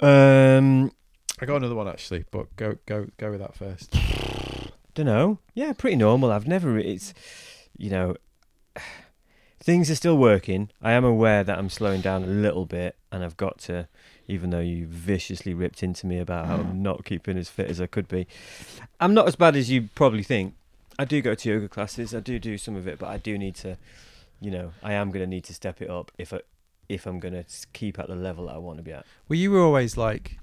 Um, 0.00 0.92
I 1.40 1.46
got 1.46 1.56
another 1.56 1.74
one 1.74 1.88
actually, 1.88 2.24
but 2.30 2.54
go 2.56 2.76
go 2.84 3.06
go 3.16 3.30
with 3.30 3.40
that 3.40 3.54
first. 3.54 3.92
don't 4.94 5.06
know. 5.06 5.38
Yeah, 5.54 5.72
pretty 5.72 5.96
normal. 5.96 6.32
I've 6.32 6.46
never. 6.46 6.78
It's, 6.78 7.14
you 7.76 7.90
know, 7.90 8.16
things 9.60 9.90
are 9.90 9.94
still 9.94 10.16
working. 10.16 10.70
I 10.82 10.92
am 10.92 11.04
aware 11.04 11.44
that 11.44 11.58
I'm 11.58 11.70
slowing 11.70 12.00
down 12.00 12.22
a 12.22 12.28
little 12.28 12.66
bit, 12.66 12.96
and 13.10 13.24
I've 13.24 13.36
got 13.36 13.58
to. 13.60 13.88
Even 14.28 14.50
though 14.50 14.58
you 14.58 14.86
viciously 14.86 15.54
ripped 15.54 15.84
into 15.84 16.04
me 16.04 16.18
about 16.18 16.46
how 16.46 16.56
I'm 16.56 16.72
mm. 16.72 16.78
not 16.78 17.04
keeping 17.04 17.38
as 17.38 17.48
fit 17.48 17.70
as 17.70 17.80
I 17.80 17.86
could 17.86 18.08
be, 18.08 18.26
I'm 18.98 19.14
not 19.14 19.28
as 19.28 19.36
bad 19.36 19.54
as 19.54 19.70
you 19.70 19.88
probably 19.94 20.24
think. 20.24 20.54
I 20.98 21.04
do 21.04 21.22
go 21.22 21.36
to 21.36 21.48
yoga 21.48 21.68
classes. 21.68 22.12
I 22.12 22.18
do 22.18 22.40
do 22.40 22.58
some 22.58 22.74
of 22.74 22.88
it, 22.88 22.98
but 22.98 23.08
I 23.08 23.18
do 23.18 23.38
need 23.38 23.54
to. 23.56 23.78
You 24.40 24.50
know, 24.50 24.72
I 24.82 24.94
am 24.94 25.12
going 25.12 25.22
to 25.22 25.28
need 25.28 25.44
to 25.44 25.54
step 25.54 25.80
it 25.80 25.88
up 25.88 26.10
if 26.18 26.32
I, 26.32 26.40
if 26.88 27.06
I'm 27.06 27.20
going 27.20 27.34
to 27.34 27.44
keep 27.72 27.98
at 28.00 28.08
the 28.08 28.16
level 28.16 28.46
that 28.46 28.54
I 28.54 28.58
want 28.58 28.78
to 28.78 28.82
be 28.82 28.92
at. 28.92 29.06
Well, 29.28 29.38
you 29.38 29.52
were 29.52 29.60
always 29.60 29.96
like, 29.96 30.38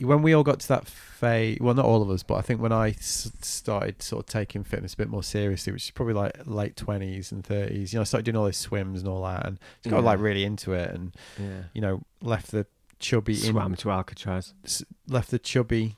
when 0.00 0.22
we 0.22 0.32
all 0.32 0.42
got 0.42 0.60
to 0.60 0.68
that 0.68 0.86
phase. 0.86 1.58
Well, 1.60 1.74
not 1.74 1.84
all 1.84 2.02
of 2.02 2.10
us, 2.10 2.22
but 2.22 2.34
I 2.34 2.40
think 2.42 2.60
when 2.60 2.72
I 2.72 2.90
s- 2.90 3.30
started 3.42 4.02
sort 4.02 4.20
of 4.24 4.26
taking 4.26 4.64
fitness 4.64 4.94
a 4.94 4.96
bit 4.96 5.08
more 5.08 5.22
seriously, 5.22 5.72
which 5.72 5.84
is 5.84 5.90
probably 5.90 6.14
like 6.14 6.32
late 6.46 6.76
twenties 6.76 7.30
and 7.32 7.44
thirties. 7.44 7.92
You 7.92 7.98
know, 7.98 8.02
I 8.02 8.04
started 8.04 8.24
doing 8.24 8.36
all 8.36 8.44
those 8.44 8.56
swims 8.56 9.00
and 9.00 9.08
all 9.08 9.22
that, 9.24 9.46
and 9.46 9.58
just 9.82 9.90
got 9.90 9.98
Yeah. 10.00 10.04
like 10.06 10.18
really 10.20 10.44
into 10.44 10.72
it, 10.72 10.90
and 10.94 11.14
Yeah. 11.38 11.62
you 11.72 11.80
know, 11.80 12.02
left 12.20 12.50
the 12.50 12.66
chubby 12.98 13.34
in, 13.34 13.52
Swam 13.52 13.74
to 13.76 13.90
Alcatraz. 13.90 14.54
s- 14.64 14.84
left 15.08 15.30
the 15.30 15.38
chubby 15.38 15.96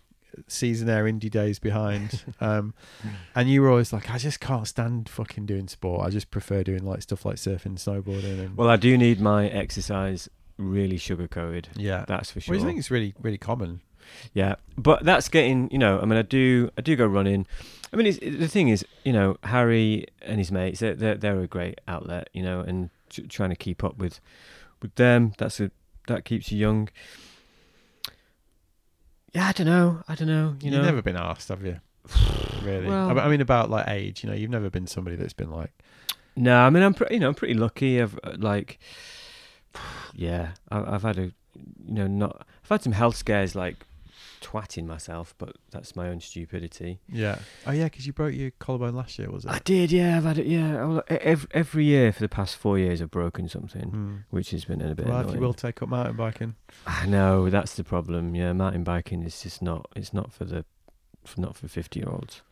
season 0.49 0.89
air 0.91 1.05
indie 1.05 1.31
days 1.31 1.59
behind. 1.59 2.23
um, 2.41 2.75
and 3.35 3.49
you 3.49 3.63
were 3.63 3.71
always 3.71 3.91
like, 3.93 4.11
I 4.11 4.19
just 4.19 4.39
can't 4.41 4.67
stand 4.69 5.09
fucking 5.09 5.47
doing 5.47 5.67
sport. 5.69 6.05
I 6.07 6.11
just 6.11 6.31
prefer 6.31 6.63
doing 6.63 6.85
like 6.85 7.01
stuff 7.01 7.25
like 7.25 7.37
surfing, 7.37 7.77
snowboarding, 7.79 8.41
and 8.41 8.57
Well, 8.57 8.69
I 8.69 8.77
do 8.77 8.99
need 8.99 9.19
my 9.21 9.49
exercise 9.49 10.29
really 10.59 10.97
sugar 10.97 11.29
coated. 11.29 11.69
yeah. 11.77 12.05
That's 12.07 12.31
for 12.31 12.41
sure. 12.41 12.55
Which 12.55 12.63
I 12.63 12.67
think 12.67 12.79
it's 12.79 12.91
really, 12.91 13.15
really 13.21 13.39
common. 13.39 13.83
Yeah, 14.35 14.55
but 14.79 15.05
that's 15.05 15.29
getting 15.29 15.69
you 15.73 15.79
know. 15.79 15.99
I 16.01 16.05
mean, 16.05 16.17
I 16.17 16.23
do 16.23 16.71
I 16.79 16.81
do 16.81 16.95
go 16.95 17.07
running. 17.07 17.45
I 17.93 17.97
mean, 17.97 18.07
it's, 18.07 18.19
the 18.19 18.47
thing 18.47 18.69
is, 18.69 18.85
you 19.05 19.13
know, 19.13 19.37
Harry 19.43 20.07
and 20.23 20.39
his 20.39 20.53
mates 20.53 20.79
they're 20.79 20.95
they're, 20.95 21.17
they're 21.17 21.41
a 21.41 21.47
great 21.49 21.81
outlet, 21.89 22.31
you 22.33 22.43
know, 22.43 22.61
and 22.61 22.91
tr- 23.11 23.23
trying 23.29 23.51
to 23.51 23.57
keep 23.57 23.83
up 23.83 23.99
with 23.99 24.21
with 24.81 24.95
them 24.95 25.33
that's 25.39 25.59
a 25.59 25.73
that 26.07 26.25
keeps 26.25 26.53
you 26.53 26.59
young. 26.59 26.89
Yeah, 29.33 29.49
I 29.49 29.53
don't 29.53 29.67
know. 29.67 30.03
I 30.09 30.15
don't 30.15 30.29
know. 30.29 30.57
You 30.61 30.73
have 30.73 30.85
never 30.85 31.03
been 31.03 31.17
asked, 31.17 31.49
have 31.49 31.65
you? 31.65 31.81
really? 32.63 32.87
Well- 32.87 33.19
I 33.19 33.29
mean- 33.29 33.41
about 33.41 33.71
like 33.71 33.89
age. 33.89 34.23
You 34.23 34.31
know, 34.31 34.37
you've 34.37 34.51
never 34.51 34.71
been 34.71 34.87
somebody 34.87 35.17
that's 35.17 35.33
been 35.33 35.51
like, 35.51 35.73
No, 36.37 36.61
I 36.61 36.71
mean 36.71 36.83
I'm 36.83 36.95
pretty, 36.95 37.15
you 37.15 37.21
know, 37.21 37.29
I'm 37.29 37.35
pretty 37.35 37.55
lucky. 37.55 38.01
I've 38.01 38.19
uh, 38.23 38.37
like, 38.39 38.79
yeah, 40.15 40.53
I, 40.71 40.95
I've 40.95 41.03
had 41.03 41.19
a, 41.19 41.23
you 41.25 41.33
know, 41.95 42.07
not. 42.07 42.47
I've 42.65 42.69
had 42.69 42.83
some 42.83 42.93
health 42.93 43.17
scares 43.17 43.55
like 43.55 43.77
twatting 44.41 44.87
myself, 44.87 45.35
but 45.39 45.57
that's 45.71 45.97
my 45.97 46.09
own 46.09 46.21
stupidity. 46.21 47.01
Yeah. 47.09 47.39
Oh 47.67 47.73
yeah, 47.73 47.85
because 47.85 48.07
you 48.07 48.13
broke 48.13 48.35
your 48.35 48.51
collarbone 48.59 48.95
last 48.95 49.19
year, 49.19 49.31
was 49.31 49.45
it? 49.45 49.51
I 49.51 49.59
did, 49.61 49.91
yeah. 49.91 50.17
I've 50.17 50.25
had 50.25 50.39
it, 50.39 50.47
yeah. 50.47 51.01
Every, 51.09 51.49
every 51.53 51.85
year 51.85 52.13
for 52.13 52.21
the 52.21 52.29
past 52.29 52.57
four 52.57 52.79
years, 52.79 53.01
I've 53.03 53.11
broken 53.11 53.49
something, 53.49 53.89
Hmm. 53.91 54.15
which 54.31 54.51
has 54.51 54.65
been 54.65 54.81
a 54.83 54.95
bit 54.95 55.07
Well, 55.07 55.33
you 55.35 55.41
will 55.41 55.55
take 55.55 55.83
up 55.83 55.89
mountain 55.89 56.17
biking. 56.17 56.55
I 56.87 57.07
know 57.07 57.49
that's 57.51 57.75
the 57.75 57.85
problem. 57.85 58.35
Yeah, 58.35 58.53
mountain 58.53 58.85
biking 58.85 59.23
is 59.23 59.43
just 59.43 59.63
not. 59.63 59.87
It's 59.97 60.13
not 60.13 60.33
for 60.33 60.45
the, 60.45 60.65
for, 61.25 61.41
not 61.41 61.57
for 61.57 61.67
fifty 61.69 62.01
year 62.01 62.09
olds. 62.11 62.43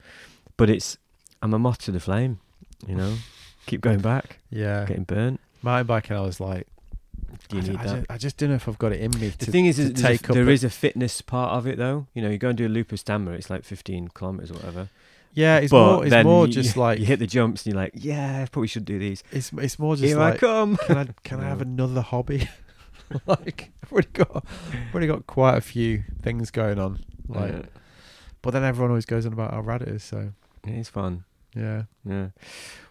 But 0.57 0.71
it's. 0.71 0.97
I'm 1.43 1.53
a 1.53 1.59
moth 1.59 1.79
to 1.83 1.93
the 1.93 2.01
flame. 2.01 2.41
You 2.87 2.95
know, 2.97 3.15
keep 3.67 3.81
going 3.83 4.01
back, 4.01 4.39
Yeah. 4.51 4.85
getting 4.87 5.05
burnt. 5.05 5.41
Mountain 5.63 5.87
biking, 5.87 6.17
I 6.17 6.21
was 6.21 6.41
like, 6.41 6.67
Do 7.49 7.57
you 7.57 7.63
I, 7.63 7.67
need 7.67 7.77
I 7.79 7.85
that? 7.85 7.95
Just, 7.97 8.11
I 8.11 8.19
just 8.19 8.37
don't 8.37 8.49
know 8.51 8.55
if 8.57 8.69
I've 8.69 8.79
got 8.79 8.93
it 8.93 9.01
in 9.01 9.11
me 9.21 9.29
The 9.29 9.47
to, 9.47 9.51
thing 9.51 9.67
is, 9.67 9.79
is 9.79 9.93
take 10.01 10.29
a, 10.29 10.33
up. 10.33 10.35
there 10.35 10.49
a- 10.49 10.53
is 10.53 10.65
a 10.65 10.71
fitness 10.71 11.21
part 11.23 11.53
of 11.53 11.67
it, 11.67 11.79
though. 11.79 12.07
You 12.15 12.23
know, 12.23 12.31
you 12.31 12.39
go 12.39 12.49
and 12.49 12.59
do 12.59 12.67
a 12.67 12.69
Lupus 12.69 13.01
Stammer, 13.01 13.33
it's 13.35 13.51
like 13.51 13.65
15 13.65 14.09
kilometers 14.09 14.51
or 14.51 14.55
whatever. 14.55 14.89
yeah, 15.35 15.59
it's 15.59 15.71
but 15.71 15.85
more. 15.97 16.07
It's 16.07 16.25
more 16.25 16.47
you, 16.47 16.53
just 16.53 16.77
like 16.85 16.99
you 17.01 17.07
hit 17.07 17.19
the 17.19 17.27
jumps, 17.27 17.65
and 17.67 17.75
you're 17.75 17.83
like, 17.83 17.93
yeah, 17.95 18.43
I 18.43 18.47
probably 18.47 18.69
should 18.69 18.85
do 18.85 18.99
these. 18.99 19.23
it's. 19.33 19.53
It's 19.55 19.79
more 19.79 19.95
just 19.97 20.05
Here 20.07 20.19
I 20.21 20.31
like. 20.31 20.41
come. 20.41 20.77
Can 20.77 20.97
I 20.99 21.07
can 21.25 21.41
I 21.41 21.45
have 21.49 21.61
another 21.63 22.01
hobby? 22.03 22.49
like 23.27 23.71
I've 23.83 23.93
already 23.93 24.09
got 24.13 24.45
I've 24.73 24.93
already 24.95 25.07
got 25.07 25.27
quite 25.27 25.57
a 25.57 25.61
few 25.61 26.05
things 26.23 26.51
going 26.51 26.79
on. 26.79 27.05
Like, 27.29 27.53
Yeah, 27.53 27.63
but 28.43 28.51
then 28.53 28.65
everyone 28.65 28.91
always 28.91 29.07
goes 29.07 29.27
on 29.27 29.33
about 29.33 29.53
how 29.53 29.61
rad 29.61 29.83
it 29.83 29.89
is. 29.89 30.03
So 30.05 30.33
it 30.67 30.75
is 30.75 30.89
fun. 30.89 31.25
yeah, 31.55 31.85
Yeah. 32.05 32.29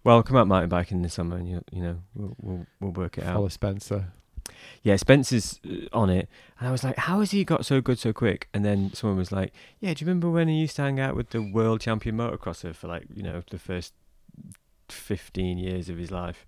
Well, 0.03 0.21
come 0.23 0.37
out 0.37 0.47
mountain 0.47 0.69
biking 0.69 1.01
this 1.01 1.13
summer, 1.15 1.37
and 1.37 1.49
you, 1.49 1.63
you 1.71 1.81
know, 1.81 1.97
we'll, 2.15 2.35
we'll 2.41 2.65
we'll 2.79 2.91
work 2.91 3.17
it 3.17 3.23
out. 3.23 3.35
follow 3.35 3.47
Spencer. 3.49 4.11
Yeah, 4.81 4.95
Spencer's 4.95 5.59
uh, 5.65 5.87
on 5.91 6.09
it, 6.09 6.29
and 6.59 6.67
I 6.67 6.71
was 6.71 6.83
like, 6.83 6.97
"How 6.97 7.19
has 7.19 7.31
he 7.31 7.43
got 7.43 7.65
so 7.65 7.81
good 7.81 7.99
so 7.99 8.13
quick?" 8.13 8.47
And 8.53 8.63
then 8.63 8.93
someone 8.93 9.17
was 9.17 9.31
like, 9.31 9.53
"Yeah, 9.79 9.93
do 9.93 10.03
you 10.03 10.07
remember 10.07 10.29
when 10.29 10.47
he 10.47 10.55
used 10.55 10.75
to 10.77 10.83
hang 10.83 10.99
out 10.99 11.15
with 11.15 11.29
the 11.29 11.41
world 11.41 11.81
champion 11.81 12.17
motocrosser 12.17 12.75
for 12.75 12.87
like 12.87 13.05
you 13.13 13.23
know 13.23 13.43
the 13.49 13.59
first 13.59 13.93
fifteen 14.89 15.57
years 15.57 15.89
of 15.89 15.97
his 15.97 16.11
life?" 16.11 16.45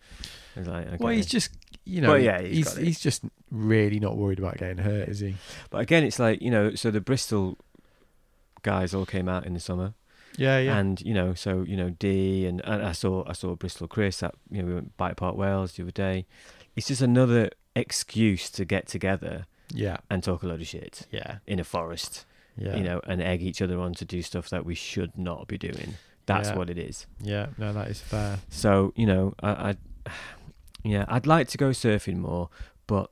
I 0.55 0.59
was 0.59 0.67
like, 0.67 0.87
okay. 0.87 0.97
Well, 0.99 1.13
he's 1.13 1.25
just 1.25 1.51
you 1.83 2.01
know 2.01 2.09
Well, 2.09 2.19
yeah, 2.19 2.41
he's 2.41 2.73
he's 2.73 2.77
he's 2.77 2.99
just 2.99 3.23
really 3.51 3.99
not 3.99 4.17
worried 4.17 4.39
about 4.39 4.57
getting 4.57 4.77
hurt, 4.77 5.09
is 5.09 5.19
he? 5.19 5.35
But 5.69 5.81
again, 5.81 6.03
it's 6.03 6.19
like 6.19 6.41
you 6.41 6.51
know, 6.51 6.75
so 6.75 6.91
the 6.91 7.01
Bristol 7.01 7.57
guys 8.63 8.93
all 8.93 9.05
came 9.05 9.29
out 9.29 9.45
in 9.45 9.53
the 9.53 9.59
summer, 9.59 9.93
Yeah, 10.37 10.57
yeah, 10.59 10.77
and 10.77 10.99
you 11.01 11.13
know, 11.13 11.33
so 11.33 11.63
you 11.63 11.77
know, 11.77 11.89
D 11.91 12.45
and, 12.45 12.61
and 12.65 12.83
I 12.83 12.93
saw 12.93 13.23
I 13.27 13.33
saw 13.33 13.55
Bristol 13.55 13.87
Chris 13.87 14.23
at 14.23 14.33
you 14.49 14.61
know 14.61 14.67
we 14.67 14.73
went 14.73 14.97
Bike 14.97 15.17
Park 15.17 15.35
Wales 15.35 15.73
the 15.73 15.83
other 15.83 15.91
day. 15.91 16.25
It's 16.75 16.87
just 16.87 17.01
another 17.01 17.51
excuse 17.75 18.49
to 18.51 18.65
get 18.65 18.87
together 18.87 19.45
yeah, 19.73 19.97
and 20.09 20.23
talk 20.23 20.43
a 20.43 20.47
load 20.47 20.61
of 20.61 20.67
shit 20.67 21.07
yeah, 21.11 21.37
in 21.47 21.59
a 21.59 21.63
forest, 21.63 22.25
yeah. 22.57 22.75
you 22.75 22.83
know, 22.83 23.01
and 23.07 23.21
egg 23.21 23.41
each 23.41 23.61
other 23.61 23.79
on 23.79 23.93
to 23.95 24.05
do 24.05 24.21
stuff 24.21 24.49
that 24.49 24.65
we 24.65 24.75
should 24.75 25.17
not 25.17 25.47
be 25.47 25.57
doing. 25.57 25.95
That's 26.25 26.49
Yeah. 26.49 26.55
what 26.55 26.69
it 26.69 26.77
is. 26.77 27.05
yeah. 27.21 27.47
No, 27.57 27.73
that 27.73 27.87
is 27.89 27.99
fair. 28.01 28.39
So 28.49 28.93
you 28.95 29.05
know, 29.05 29.33
I, 29.43 29.49
I, 29.49 29.75
yeah, 30.83 31.05
I'd 31.07 31.27
like 31.27 31.47
to 31.49 31.57
go 31.57 31.69
surfing 31.71 32.17
more, 32.17 32.49
but 32.87 33.09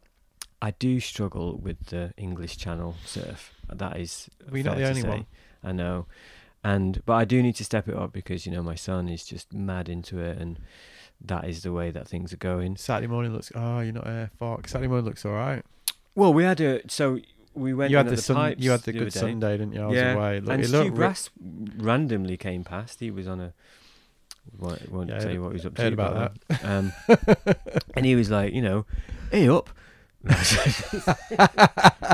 I 0.62 0.72
do 0.72 1.00
struggle 1.00 1.58
with 1.58 1.88
the 1.88 2.14
English 2.18 2.58
Channel 2.58 2.96
surf. 3.06 3.52
That 3.72 4.00
is 4.00 4.30
We're 4.50 4.64
not 4.64 4.78
the 4.78 4.88
only 4.88 5.02
say. 5.02 5.10
one. 5.10 5.26
I 5.64 5.72
know, 5.72 6.06
and 6.64 7.02
but 7.06 7.14
I 7.14 7.26
do 7.26 7.42
need 7.44 7.56
to 7.58 7.66
step 7.66 7.88
it 7.88 7.96
up 7.96 8.14
because 8.14 8.46
you 8.46 8.52
know 8.52 8.64
my 8.64 8.76
son 8.76 9.10
is 9.10 9.26
just 9.26 9.54
mad 9.54 9.90
into 9.90 10.20
it, 10.20 10.38
and 10.38 10.60
that 11.26 11.46
is 11.46 11.64
the 11.64 11.72
way 11.72 11.92
that 11.92 12.08
things 12.08 12.34
are 12.34 12.38
going. 12.38 12.76
Saturday 12.78 13.08
morning 13.08 13.34
looks. 13.34 13.52
Oh, 13.56 13.80
you're 13.80 13.94
not 13.94 14.06
there. 14.06 14.30
Fuck. 14.40 14.68
Saturday 14.68 14.88
morning 14.88 15.06
looks 15.06 15.26
all 15.26 15.34
right. 15.34 15.64
Well, 16.16 16.34
we 16.34 16.44
had 16.44 16.60
a 16.62 16.82
so 16.90 17.20
we 17.54 17.74
went. 17.74 17.92
You 17.92 17.98
had 17.98 18.08
at 18.08 18.16
the 18.16 18.22
sun. 18.22 18.56
You 18.58 18.72
had 18.72 18.82
the 18.82 18.92
other 18.92 19.00
good 19.00 19.14
day. 19.14 19.20
Sunday, 19.20 19.58
didn't 19.58 19.74
you? 19.74 19.82
I 19.82 19.88
was 19.88 19.96
Yeah, 19.96 20.14
away. 20.14 20.40
Look, 20.40 20.54
and 20.54 20.66
Stu 20.68 20.92
Brass 20.92 21.30
randomly 21.78 22.38
came 22.38 22.64
past. 22.64 23.00
He 23.00 23.12
was 23.12 23.28
on 23.28 23.40
a. 23.40 23.54
Won't, 24.58 24.92
won't 24.92 25.10
Yeah, 25.10 25.20
tell 25.20 25.32
you 25.32 25.42
what 25.42 25.50
he 25.50 25.54
was 25.54 25.66
up 25.66 25.76
to. 25.76 25.82
heard 25.82 25.94
about 25.94 26.34
but, 26.50 26.66
Um, 26.66 26.92
and 27.96 28.06
he 28.06 28.16
was 28.16 28.30
like, 28.30 28.54
you 28.54 28.62
know, 28.62 28.86
hey 29.32 29.48
up. 29.48 29.70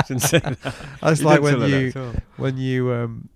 That. 0.10 0.58
That's 1.02 1.22
like 1.22 1.42
when 1.42 1.60
that 1.60 1.70
you 1.70 1.92
when 2.38 2.58
you 2.58 2.92
um, 2.92 3.30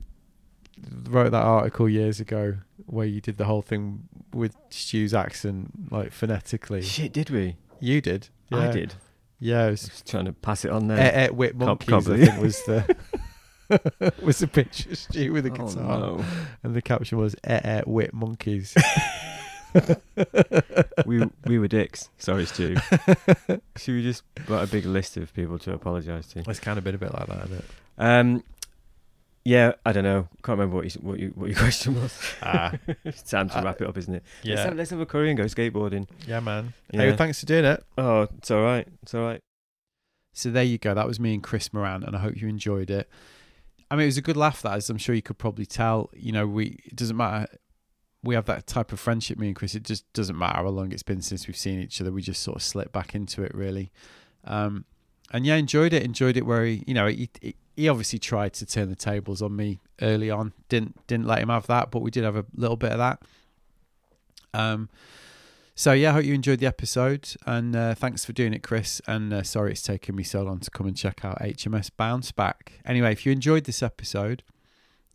wrote 1.09 1.31
that 1.31 1.43
article 1.43 1.87
years 1.89 2.19
ago 2.19 2.57
where 2.87 3.05
you 3.05 3.21
did 3.21 3.37
the 3.37 3.45
whole 3.45 3.61
thing 3.61 4.07
with 4.33 4.55
Stu's 4.69 5.13
accent, 5.13 5.91
like 5.91 6.11
phonetically. 6.11 6.81
Shit, 6.81 7.13
did 7.13 7.29
we? 7.29 7.57
You 7.79 8.01
did. 8.01 8.29
Yeah. 8.49 8.69
I 8.69 8.71
did. 8.71 8.93
Yeah, 9.39 9.63
I 9.65 9.69
was 9.71 9.83
was 9.89 10.01
trying 10.03 10.25
to 10.25 10.33
pass 10.33 10.63
it 10.63 10.71
on 10.71 10.87
there. 10.87 10.97
Et 10.99 11.13
Et 11.25 11.33
Wit 11.35 11.55
Monkeys. 11.55 11.87
probably. 11.87 12.21
I 12.23 12.25
think 12.27 12.41
was 12.41 12.63
the 12.63 12.95
was 14.23 14.39
the 14.39 14.47
picture 14.47 14.91
of 14.91 14.97
Stu 14.97 15.33
with 15.33 15.45
a 15.45 15.49
Oh, 15.49 15.53
guitar, 15.67 15.99
no. 15.99 16.25
and 16.63 16.73
the 16.75 16.81
caption 16.81 17.17
was 17.17 17.35
Et 17.43 17.65
Et 17.65 17.87
Wit 17.87 18.13
Monkeys. 18.13 18.73
we 21.05 21.23
we 21.45 21.59
were 21.59 21.67
dicks. 21.67 22.09
Sorry, 22.17 22.45
Stu. 22.45 22.75
Should 23.75 23.95
we 23.95 24.03
just 24.03 24.23
write 24.47 24.63
a 24.63 24.71
big 24.71 24.85
list 24.85 25.17
of 25.17 25.33
people 25.33 25.59
to 25.59 25.73
apologise 25.73 26.27
to? 26.27 26.43
it's 26.47 26.59
kind 26.59 26.77
of 26.77 26.83
been 26.83 26.95
a 26.95 26.99
bit 26.99 27.13
like 27.13 27.27
that, 27.27 27.45
isn't 27.45 27.57
it? 27.57 27.65
Um, 27.97 28.43
yeah, 29.45 29.73
I 29.85 29.91
don't 29.91 30.03
know. 30.03 30.27
Can't 30.43 30.57
remember 30.57 30.75
what 30.77 30.85
you, 30.93 31.01
what 31.01 31.19
you, 31.19 31.31
what 31.35 31.49
your 31.49 31.57
question 31.65 31.95
was. 32.01 32.17
Ah, 32.41 32.73
it's 33.03 33.23
time 33.23 33.49
to 33.49 33.59
Uh, 33.59 33.63
wrap 33.63 33.81
it 33.81 33.87
up, 33.87 33.97
isn't 33.97 34.13
it? 34.13 34.23
Let's 34.43 34.59
yeah, 34.59 34.65
have, 34.65 34.75
let's 34.75 34.89
have 34.91 34.99
a 34.99 35.05
curry 35.05 35.29
and 35.29 35.37
go 35.37 35.45
skateboarding. 35.45 36.07
yeah, 36.27 36.39
man. 36.39 36.73
Yeah. 36.91 37.01
Hey, 37.01 37.15
thanks 37.15 37.39
for 37.39 37.45
doing 37.45 37.65
it. 37.65 37.83
Oh, 37.97 38.27
it's 38.37 38.51
all 38.51 38.61
right. 38.61 38.87
It's 39.01 39.13
all 39.13 39.21
right. 39.25 39.39
So 40.33 40.49
there 40.49 40.63
you 40.63 40.77
go. 40.77 40.93
That 40.93 41.07
was 41.07 41.19
me 41.19 41.33
and 41.35 41.43
Chris 41.43 41.71
Moran, 41.73 42.03
and 42.03 42.15
I 42.15 42.19
hope 42.19 42.39
you 42.41 42.47
enjoyed 42.47 42.89
it. 42.89 43.07
I 43.91 43.95
mean, 43.95 44.03
it 44.03 44.07
was 44.07 44.17
a 44.17 44.21
good 44.21 44.37
laugh. 44.37 44.61
That, 44.63 44.73
as 44.77 44.89
I'm 44.89 44.97
sure 44.97 45.13
you 45.13 45.21
could 45.21 45.37
probably 45.37 45.65
tell. 45.65 46.09
You 46.15 46.31
know, 46.31 46.47
we 46.47 46.79
it 46.85 46.95
doesn't 46.95 47.17
matter. 47.17 47.47
We 48.23 48.35
have 48.35 48.45
that 48.45 48.65
type 48.65 48.91
of 48.93 48.99
friendship, 48.99 49.37
me 49.37 49.47
and 49.47 49.55
Chris. 49.55 49.75
It 49.75 49.83
just 49.83 50.11
doesn't 50.13 50.37
matter 50.37 50.59
how 50.63 50.67
long 50.69 50.91
it's 50.93 51.03
been 51.03 51.21
since 51.21 51.45
we've 51.47 51.57
seen 51.57 51.81
each 51.81 51.99
other. 52.01 52.11
We 52.11 52.21
just 52.21 52.41
sort 52.41 52.55
of 52.55 52.63
slip 52.63 52.91
back 52.93 53.13
into 53.13 53.43
it, 53.43 53.53
really. 53.53 53.91
Um, 54.45 54.85
and 55.33 55.45
yeah, 55.45 55.55
enjoyed 55.55 55.93
it. 55.93 56.03
Enjoyed 56.03 56.37
it. 56.37 56.45
Where 56.45 56.63
he, 56.63 56.83
you 56.85 56.93
know, 56.93 57.07
he, 57.07 57.29
he 57.75 57.89
obviously 57.89 58.19
tried 58.19 58.53
to 58.53 58.65
turn 58.65 58.89
the 58.89 58.95
tables 58.95 59.41
on 59.41 59.55
me 59.55 59.79
early 60.01 60.29
on. 60.29 60.53
Didn't 60.69 61.05
didn't 61.07 61.25
let 61.25 61.39
him 61.39 61.49
have 61.49 61.65
that, 61.67 61.91
but 61.91 62.03
we 62.03 62.11
did 62.11 62.23
have 62.23 62.35
a 62.35 62.45
little 62.55 62.77
bit 62.77 62.91
of 62.91 62.99
that. 62.99 63.23
Um. 64.53 64.89
So 65.75 65.91
yeah, 65.91 66.11
I 66.11 66.13
hope 66.13 66.25
you 66.25 66.35
enjoyed 66.35 66.59
the 66.59 66.67
episode, 66.67 67.29
and 67.47 67.75
uh, 67.75 67.95
thanks 67.95 68.23
for 68.23 68.31
doing 68.31 68.53
it, 68.53 68.61
Chris. 68.61 69.01
And 69.07 69.33
uh, 69.33 69.41
sorry 69.41 69.71
it's 69.71 69.81
taken 69.81 70.15
me 70.15 70.21
so 70.21 70.43
long 70.43 70.59
to 70.59 70.69
come 70.69 70.85
and 70.85 70.95
check 70.95 71.25
out 71.25 71.39
HMS 71.39 71.89
Bounce 71.97 72.31
Back. 72.31 72.73
Anyway, 72.85 73.11
if 73.11 73.25
you 73.25 73.31
enjoyed 73.31 73.63
this 73.63 73.81
episode, 73.81 74.43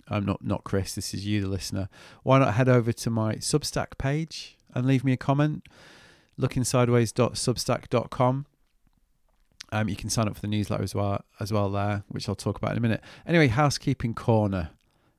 I'm 0.08 0.24
not 0.24 0.44
not 0.44 0.64
Chris. 0.64 0.96
This 0.96 1.14
is 1.14 1.24
you, 1.24 1.42
the 1.42 1.48
listener. 1.48 1.88
Why 2.24 2.40
not 2.40 2.54
head 2.54 2.68
over 2.68 2.92
to 2.92 3.10
my 3.10 3.36
Substack 3.36 3.98
page 3.98 4.56
and 4.74 4.84
leave 4.84 5.04
me 5.04 5.12
a 5.12 5.16
comment? 5.16 5.62
Lookingsideways.substack.com. 6.40 8.46
Um, 9.70 9.88
you 9.88 9.96
can 9.96 10.08
sign 10.08 10.28
up 10.28 10.34
for 10.34 10.40
the 10.40 10.48
newsletter 10.48 10.82
as 10.82 10.94
well 10.94 11.24
as 11.40 11.52
well 11.52 11.70
there, 11.70 12.04
which 12.08 12.28
I'll 12.28 12.34
talk 12.34 12.56
about 12.56 12.72
in 12.72 12.78
a 12.78 12.80
minute. 12.80 13.02
Anyway, 13.26 13.48
housekeeping 13.48 14.14
corner. 14.14 14.70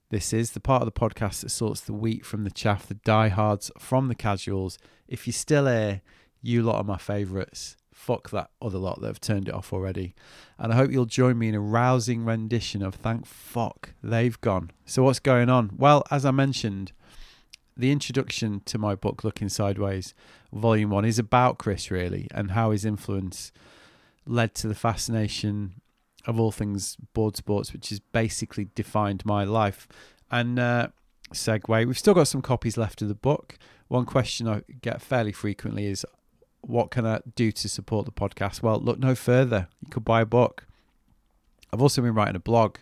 This 0.09 0.34
is 0.34 0.51
the 0.51 0.59
part 0.59 0.81
of 0.81 0.88
the 0.88 0.99
podcast 0.99 1.41
that 1.41 1.49
sorts 1.49 1.81
the 1.81 1.93
wheat 1.93 2.26
from 2.26 2.43
the 2.43 2.49
chaff, 2.49 2.88
the 2.88 2.95
diehards 2.95 3.69
from 3.77 4.07
the 4.07 4.15
casuals. 4.15 4.80
If 5.07 5.27
you're 5.27 5.34
still 5.34 5.67
here, 5.67 6.01
you 6.41 6.63
lot 6.63 6.77
are 6.77 6.84
my 6.84 6.97
favourites. 6.97 7.77
Fuck 7.93 8.31
that 8.31 8.49
other 8.59 8.80
lot 8.80 9.01
that 9.01 9.07
have 9.07 9.21
turned 9.21 9.49
it 9.49 9.53
off 9.53 9.71
already. 9.71 10.15
And 10.57 10.73
I 10.73 10.77
hope 10.77 10.89
you'll 10.91 11.05
join 11.05 11.38
me 11.38 11.49
in 11.49 11.55
a 11.55 11.59
rousing 11.59 12.26
rendition 12.26 12.81
of 12.81 12.95
Thank 12.95 13.27
Fuck 13.27 13.93
They've 14.01 14.39
Gone. 14.41 14.71
So, 14.85 15.03
what's 15.03 15.19
going 15.19 15.49
on? 15.49 15.71
Well, 15.77 16.03
as 16.09 16.26
I 16.26 16.31
mentioned, 16.31 16.91
the 17.77 17.91
introduction 17.91 18.61
to 18.65 18.77
my 18.77 18.95
book, 18.95 19.23
Looking 19.23 19.49
Sideways, 19.49 20.13
Volume 20.51 20.89
1, 20.89 21.05
is 21.05 21.19
about 21.19 21.59
Chris, 21.59 21.91
really, 21.91 22.27
and 22.31 22.51
how 22.51 22.71
his 22.71 22.84
influence 22.84 23.51
led 24.30 24.53
to 24.56 24.68
the 24.68 24.76
fascination 24.76 25.81
of 26.27 26.39
all 26.39 26.51
things 26.51 26.95
board 27.14 27.35
sports, 27.35 27.73
which 27.73 27.89
has 27.89 27.99
basically 27.99 28.69
defined 28.76 29.26
my 29.26 29.43
life. 29.43 29.88
And 30.30 30.60
uh, 30.60 30.89
segue, 31.34 31.88
we've 31.88 31.97
still 31.97 32.14
got 32.14 32.27
some 32.27 32.41
copies 32.41 32.77
left 32.77 33.01
of 33.01 33.07
the 33.07 33.15
book. 33.15 33.57
One 33.88 34.06
question 34.06 34.47
I 34.47 34.61
get 34.81 35.01
fairly 35.01 35.31
frequently 35.31 35.88
is, 35.88 36.06
what 36.61 36.91
can 36.91 37.06
I 37.06 37.22
do 37.35 37.51
to 37.51 37.68
support 37.68 38.06
the 38.06 38.11
podcast? 38.11 38.61
Well, 38.61 38.80
look 38.80 38.99
no 38.99 39.15
further. 39.15 39.68
You 39.81 39.89
could 39.89 40.06
buy 40.06 40.22
a 40.22 40.26
book. 40.26 40.68
I've 41.73 41.81
also 41.81 42.01
been 42.01 42.14
writing 42.14 42.35
a 42.35 42.39
blog 42.39 42.77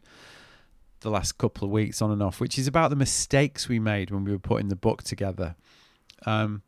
the 1.02 1.12
last 1.12 1.38
couple 1.38 1.66
of 1.66 1.72
weeks 1.72 2.02
on 2.02 2.12
and 2.12 2.24
off, 2.24 2.42
which 2.42 2.58
is 2.60 2.68
about 2.68 2.90
the 2.90 2.96
mistakes 2.96 3.70
we 3.70 3.80
made 3.80 4.12
when 4.12 4.26
we 4.26 4.32
were 4.32 4.40
putting 4.40 4.68
the 4.68 4.76
book 4.76 5.04
together. 5.04 5.56
Um, 6.26 6.64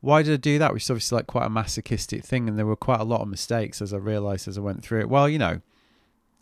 why 0.00 0.22
did 0.22 0.32
I 0.32 0.36
do 0.36 0.58
that? 0.58 0.72
Which 0.72 0.84
is 0.84 0.90
obviously 0.90 1.16
like 1.16 1.26
quite 1.26 1.46
a 1.46 1.50
masochistic 1.50 2.24
thing, 2.24 2.48
and 2.48 2.58
there 2.58 2.66
were 2.66 2.76
quite 2.76 3.00
a 3.00 3.04
lot 3.04 3.20
of 3.20 3.28
mistakes 3.28 3.82
as 3.82 3.92
I 3.92 3.98
realised 3.98 4.48
as 4.48 4.56
I 4.56 4.62
went 4.62 4.82
through 4.82 5.00
it. 5.00 5.08
Well, 5.08 5.28
you 5.28 5.38
know, 5.38 5.60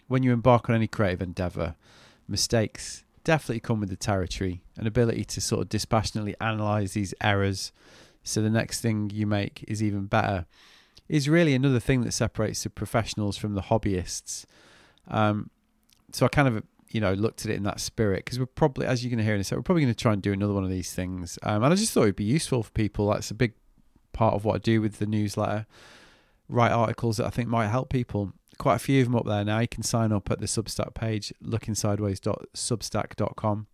when 0.06 0.22
you 0.22 0.32
embark 0.32 0.68
on 0.68 0.76
any 0.76 0.86
creative 0.86 1.22
endeavour, 1.22 1.74
mistakes 2.26 3.04
definitely 3.24 3.60
come 3.60 3.80
with 3.80 3.90
the 3.90 3.96
territory, 3.96 4.62
an 4.76 4.86
ability 4.86 5.24
to 5.24 5.40
sort 5.40 5.62
of 5.62 5.68
dispassionately 5.68 6.34
analyse 6.40 6.92
these 6.92 7.12
errors, 7.20 7.72
so 8.22 8.40
the 8.40 8.50
next 8.50 8.80
thing 8.80 9.10
you 9.12 9.26
make 9.26 9.64
is 9.68 9.82
even 9.82 10.06
better. 10.06 10.46
is 11.08 11.28
really 11.28 11.54
another 11.54 11.80
thing 11.80 12.02
that 12.02 12.12
separates 12.12 12.62
the 12.62 12.70
professionals 12.70 13.36
from 13.36 13.54
the 13.54 13.62
hobbyists. 13.62 14.44
Um, 15.08 15.50
so 16.12 16.26
I 16.26 16.28
kind 16.28 16.48
of 16.48 16.62
you 16.90 17.00
know 17.00 17.12
looked 17.12 17.44
at 17.44 17.50
it 17.50 17.56
in 17.56 17.64
that 17.64 17.80
spirit 17.80 18.24
because 18.24 18.38
we're 18.38 18.46
probably, 18.46 18.86
as 18.86 19.04
you're 19.04 19.10
going 19.10 19.18
to 19.18 19.24
hear 19.24 19.34
in 19.34 19.40
a 19.40 19.44
second, 19.44 19.58
we're 19.58 19.64
probably 19.64 19.82
going 19.82 19.94
to 19.94 20.00
try 20.00 20.12
and 20.12 20.22
do 20.22 20.32
another 20.32 20.54
one 20.54 20.64
of 20.64 20.70
these 20.70 20.92
things. 20.92 21.38
Um, 21.42 21.62
and 21.62 21.72
I 21.72 21.76
just 21.76 21.92
thought 21.92 22.02
it'd 22.02 22.16
be 22.16 22.24
useful 22.24 22.62
for 22.62 22.70
people. 22.70 23.10
That's 23.10 23.30
a 23.30 23.34
big 23.34 23.52
part 24.12 24.34
of 24.34 24.44
what 24.44 24.56
I 24.56 24.58
do 24.58 24.80
with 24.80 24.98
the 24.98 25.06
newsletter. 25.06 25.66
Write 26.48 26.72
articles 26.72 27.18
that 27.18 27.26
I 27.26 27.30
think 27.30 27.48
might 27.48 27.68
help 27.68 27.90
people. 27.90 28.32
Quite 28.58 28.76
a 28.76 28.80
few 28.80 29.00
of 29.00 29.06
them 29.06 29.16
up 29.16 29.26
there 29.26 29.44
now. 29.44 29.58
You 29.60 29.68
can 29.68 29.82
sign 29.82 30.12
up 30.12 30.30
at 30.30 30.40
the 30.40 30.46
Substack 30.46 30.94
page, 30.94 31.32
lookingsideways.substack.com 31.44 33.66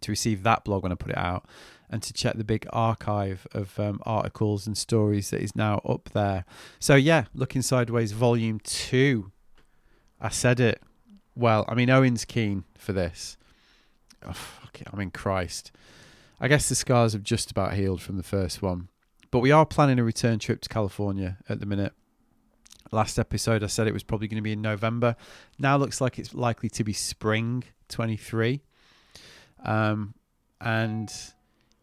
to 0.00 0.10
receive 0.10 0.42
that 0.42 0.64
blog 0.64 0.82
when 0.82 0.92
I 0.92 0.94
put 0.94 1.10
it 1.10 1.18
out 1.18 1.44
and 1.90 2.02
to 2.02 2.12
check 2.12 2.36
the 2.36 2.44
big 2.44 2.66
archive 2.72 3.46
of 3.52 3.78
um, 3.78 4.00
articles 4.04 4.66
and 4.66 4.78
stories 4.78 5.30
that 5.30 5.42
is 5.42 5.54
now 5.54 5.82
up 5.86 6.08
there. 6.14 6.46
So, 6.78 6.94
yeah, 6.94 7.24
Looking 7.34 7.60
Sideways 7.60 8.12
Volume 8.12 8.60
2. 8.60 9.30
I 10.20 10.30
said 10.30 10.60
it. 10.60 10.80
Well, 11.34 11.64
I 11.68 11.74
mean, 11.74 11.90
Owen's 11.90 12.24
keen 12.24 12.64
for 12.76 12.92
this. 12.92 13.36
Oh. 14.26 14.36
I 14.92 14.96
mean, 14.96 15.10
Christ. 15.10 15.72
I 16.40 16.48
guess 16.48 16.68
the 16.68 16.74
scars 16.74 17.12
have 17.12 17.22
just 17.22 17.50
about 17.50 17.74
healed 17.74 18.00
from 18.02 18.16
the 18.16 18.22
first 18.22 18.62
one. 18.62 18.88
But 19.30 19.40
we 19.40 19.50
are 19.50 19.64
planning 19.64 19.98
a 19.98 20.04
return 20.04 20.38
trip 20.38 20.60
to 20.62 20.68
California 20.68 21.38
at 21.48 21.60
the 21.60 21.66
minute. 21.66 21.92
Last 22.90 23.18
episode, 23.18 23.62
I 23.62 23.68
said 23.68 23.86
it 23.86 23.94
was 23.94 24.02
probably 24.02 24.28
going 24.28 24.36
to 24.36 24.42
be 24.42 24.52
in 24.52 24.60
November. 24.60 25.16
Now 25.58 25.76
looks 25.76 26.00
like 26.00 26.18
it's 26.18 26.34
likely 26.34 26.68
to 26.70 26.84
be 26.84 26.92
spring 26.92 27.64
23. 27.88 28.60
Um, 29.64 30.14
and 30.60 31.10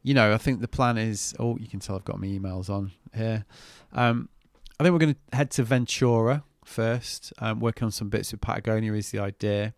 you 0.04 0.14
know, 0.14 0.34
I 0.34 0.38
think 0.38 0.62
the 0.62 0.68
plan 0.68 0.98
is. 0.98 1.34
Oh, 1.40 1.58
you 1.58 1.68
can 1.68 1.80
tell 1.80 1.96
I've 1.96 2.06
got 2.06 2.20
my 2.20 2.28
emails 2.28 2.70
on 2.70 2.92
here. 3.16 3.46
Um, 3.94 4.30
I 4.80 4.84
think 4.84 4.94
we're 4.94 5.00
going 5.00 5.16
to 5.16 5.36
head 5.36 5.52
to 5.52 5.64
Ventura 5.64 6.44
first. 6.66 7.34
Um, 7.40 7.60
working 7.60 7.86
on 7.86 7.92
some 7.92 8.10
bits 8.10 8.32
with 8.32 8.42
Patagonia 8.42 8.94
is 8.94 9.12
the 9.12 9.20
idea, 9.20 9.74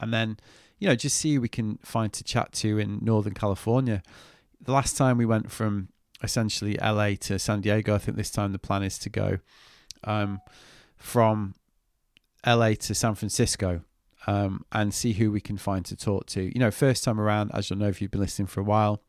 and 0.00 0.12
then 0.12 0.38
you 0.78 0.88
know 0.88 0.94
just 0.94 1.16
see 1.16 1.34
who 1.34 1.40
we 1.40 1.48
can 1.48 1.78
find 1.82 2.12
to 2.12 2.24
chat 2.24 2.52
to 2.52 2.78
in 2.78 2.98
Northern 3.02 3.34
California. 3.34 4.02
The 4.60 4.72
last 4.72 4.96
time 4.96 5.18
we 5.18 5.26
went 5.26 5.50
from 5.50 5.88
essentially 6.22 6.78
LA 6.80 7.14
to 7.20 7.38
San 7.38 7.60
Diego, 7.60 7.94
I 7.94 7.98
think 7.98 8.16
this 8.16 8.30
time 8.30 8.52
the 8.52 8.58
plan 8.58 8.82
is 8.82 8.98
to 8.98 9.10
go 9.10 9.38
um, 10.04 10.40
from 10.96 11.54
LA 12.46 12.74
to 12.74 12.94
San 12.94 13.14
Francisco 13.14 13.82
um, 14.26 14.64
and 14.72 14.94
see 14.94 15.14
who 15.14 15.30
we 15.30 15.40
can 15.40 15.58
find 15.58 15.84
to 15.86 15.96
talk 15.96 16.26
to. 16.26 16.42
You 16.42 16.60
know, 16.60 16.70
first 16.70 17.04
time 17.04 17.20
around, 17.20 17.50
as 17.54 17.70
you'll 17.70 17.78
know 17.78 17.88
if 17.88 18.00
you've 18.00 18.10
been 18.10 18.20
listening 18.20 18.46
for 18.46 18.60
a 18.60 18.64
while, 18.64 19.02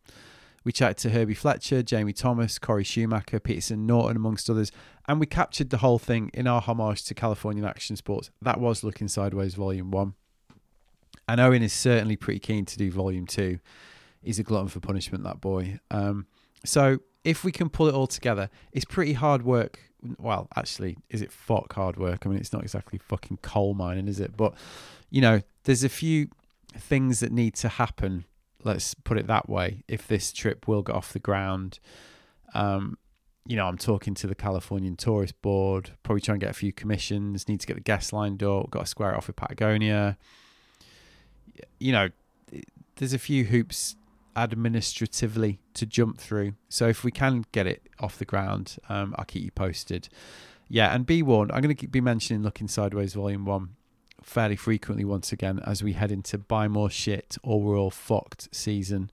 we 0.63 0.71
chatted 0.71 0.97
to 0.99 1.09
Herbie 1.09 1.33
Fletcher, 1.33 1.83
Jamie 1.83 2.13
Thomas, 2.13 2.57
Corey 2.57 2.83
Schumacher, 2.83 3.39
Peterson 3.39 3.85
Norton, 3.85 4.15
amongst 4.15 4.49
others, 4.49 4.71
and 5.07 5.19
we 5.19 5.25
captured 5.25 5.69
the 5.69 5.77
whole 5.77 5.99
thing 5.99 6.31
in 6.33 6.47
our 6.47 6.61
homage 6.61 7.03
to 7.05 7.13
Californian 7.13 7.65
action 7.65 7.95
sports. 7.95 8.31
That 8.41 8.59
was 8.59 8.83
Looking 8.83 9.07
Sideways 9.07 9.55
Volume 9.55 9.91
1. 9.91 10.13
And 11.27 11.41
Owen 11.41 11.61
is 11.61 11.73
certainly 11.73 12.15
pretty 12.15 12.39
keen 12.39 12.65
to 12.65 12.77
do 12.77 12.91
Volume 12.91 13.25
2. 13.25 13.59
He's 14.21 14.39
a 14.39 14.43
glutton 14.43 14.69
for 14.69 14.79
punishment, 14.79 15.23
that 15.23 15.41
boy. 15.41 15.79
Um, 15.91 16.27
so 16.65 16.99
if 17.23 17.43
we 17.43 17.51
can 17.51 17.69
pull 17.69 17.87
it 17.87 17.93
all 17.93 18.07
together, 18.07 18.49
it's 18.71 18.85
pretty 18.85 19.13
hard 19.13 19.43
work. 19.43 19.79
Well, 20.17 20.47
actually, 20.55 20.97
is 21.09 21.21
it 21.21 21.31
fuck 21.31 21.73
hard 21.73 21.97
work? 21.97 22.25
I 22.25 22.29
mean, 22.29 22.39
it's 22.39 22.53
not 22.53 22.63
exactly 22.63 22.99
fucking 22.99 23.39
coal 23.41 23.73
mining, 23.73 24.07
is 24.07 24.19
it? 24.19 24.35
But 24.35 24.53
you 25.09 25.21
know, 25.21 25.41
there's 25.63 25.83
a 25.83 25.89
few 25.89 26.29
things 26.77 27.19
that 27.19 27.31
need 27.31 27.55
to 27.55 27.69
happen. 27.69 28.25
Let's 28.63 28.93
put 28.93 29.17
it 29.17 29.27
that 29.27 29.49
way. 29.49 29.83
If 29.87 30.07
this 30.07 30.33
trip 30.33 30.67
will 30.67 30.81
get 30.81 30.95
off 30.95 31.13
the 31.13 31.19
ground, 31.19 31.79
um, 32.53 32.97
you 33.45 33.55
know, 33.55 33.67
I'm 33.67 33.77
talking 33.77 34.13
to 34.15 34.27
the 34.27 34.35
Californian 34.35 34.95
Tourist 34.95 35.41
Board, 35.41 35.91
probably 36.03 36.21
try 36.21 36.33
and 36.33 36.41
get 36.41 36.49
a 36.49 36.53
few 36.53 36.71
commissions, 36.71 37.47
need 37.47 37.59
to 37.59 37.67
get 37.67 37.75
the 37.75 37.81
guests 37.81 38.13
lined 38.13 38.41
up, 38.41 38.69
got 38.71 38.81
to 38.81 38.85
square 38.85 39.11
it 39.11 39.17
off 39.17 39.27
with 39.27 39.35
Patagonia. 39.35 40.17
You 41.79 41.91
know, 41.91 42.09
there's 42.95 43.13
a 43.13 43.19
few 43.19 43.45
hoops 43.45 43.95
administratively 44.35 45.59
to 45.73 45.85
jump 45.85 46.19
through. 46.19 46.53
So 46.69 46.87
if 46.87 47.03
we 47.03 47.11
can 47.11 47.45
get 47.51 47.67
it 47.67 47.83
off 47.99 48.17
the 48.17 48.25
ground, 48.25 48.77
um, 48.89 49.13
I'll 49.17 49.25
keep 49.25 49.43
you 49.43 49.51
posted. 49.51 50.09
Yeah, 50.69 50.93
and 50.93 51.05
be 51.05 51.21
warned, 51.21 51.51
I'm 51.51 51.61
going 51.61 51.75
to 51.75 51.87
be 51.87 52.01
mentioning 52.01 52.43
Looking 52.43 52.67
Sideways 52.67 53.13
Volume 53.13 53.45
1 53.45 53.69
fairly 54.23 54.55
frequently 54.55 55.03
once 55.03 55.33
again 55.33 55.59
as 55.65 55.83
we 55.83 55.93
head 55.93 56.11
into 56.11 56.37
buy 56.37 56.67
more 56.67 56.89
shit 56.89 57.37
or 57.43 57.61
we're 57.61 57.77
all 57.77 57.91
fucked 57.91 58.53
season, 58.55 59.11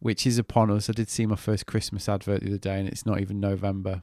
which 0.00 0.26
is 0.26 0.38
upon 0.38 0.70
us. 0.70 0.88
I 0.88 0.92
did 0.92 1.08
see 1.08 1.26
my 1.26 1.36
first 1.36 1.66
Christmas 1.66 2.08
advert 2.08 2.42
the 2.42 2.48
other 2.48 2.58
day 2.58 2.78
and 2.78 2.88
it's 2.88 3.06
not 3.06 3.20
even 3.20 3.40
November. 3.40 4.02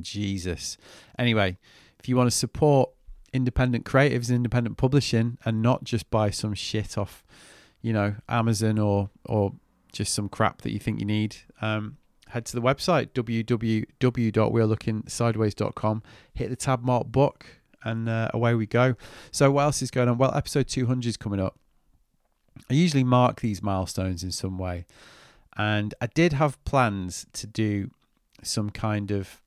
Jesus. 0.00 0.76
Anyway, 1.18 1.58
if 1.98 2.08
you 2.08 2.16
want 2.16 2.30
to 2.30 2.36
support 2.36 2.90
independent 3.32 3.84
creatives 3.84 4.28
and 4.28 4.36
independent 4.36 4.76
publishing 4.76 5.38
and 5.44 5.62
not 5.62 5.84
just 5.84 6.10
buy 6.10 6.30
some 6.30 6.54
shit 6.54 6.98
off, 6.98 7.24
you 7.80 7.92
know, 7.92 8.14
Amazon 8.28 8.78
or 8.78 9.10
or 9.24 9.54
just 9.92 10.14
some 10.14 10.28
crap 10.28 10.62
that 10.62 10.72
you 10.72 10.78
think 10.78 10.98
you 10.98 11.06
need, 11.06 11.36
um, 11.60 11.98
head 12.28 12.46
to 12.46 12.56
the 12.56 12.62
website 12.62 13.10
www.wearelooking.sideways.com. 13.10 16.02
Hit 16.34 16.50
the 16.50 16.56
tab 16.56 16.82
mark 16.82 17.06
book 17.06 17.46
and 17.84 18.08
uh, 18.08 18.30
away 18.34 18.54
we 18.54 18.66
go. 18.66 18.96
So, 19.30 19.52
what 19.52 19.62
else 19.62 19.82
is 19.82 19.90
going 19.90 20.08
on? 20.08 20.18
Well, 20.18 20.34
episode 20.34 20.68
200 20.68 21.08
is 21.08 21.16
coming 21.16 21.40
up. 21.40 21.58
I 22.70 22.74
usually 22.74 23.04
mark 23.04 23.40
these 23.40 23.62
milestones 23.62 24.22
in 24.22 24.32
some 24.32 24.58
way, 24.58 24.86
and 25.56 25.94
I 26.00 26.06
did 26.06 26.32
have 26.34 26.62
plans 26.64 27.26
to 27.34 27.46
do 27.46 27.90
some 28.42 28.70
kind 28.70 29.10
of 29.10 29.40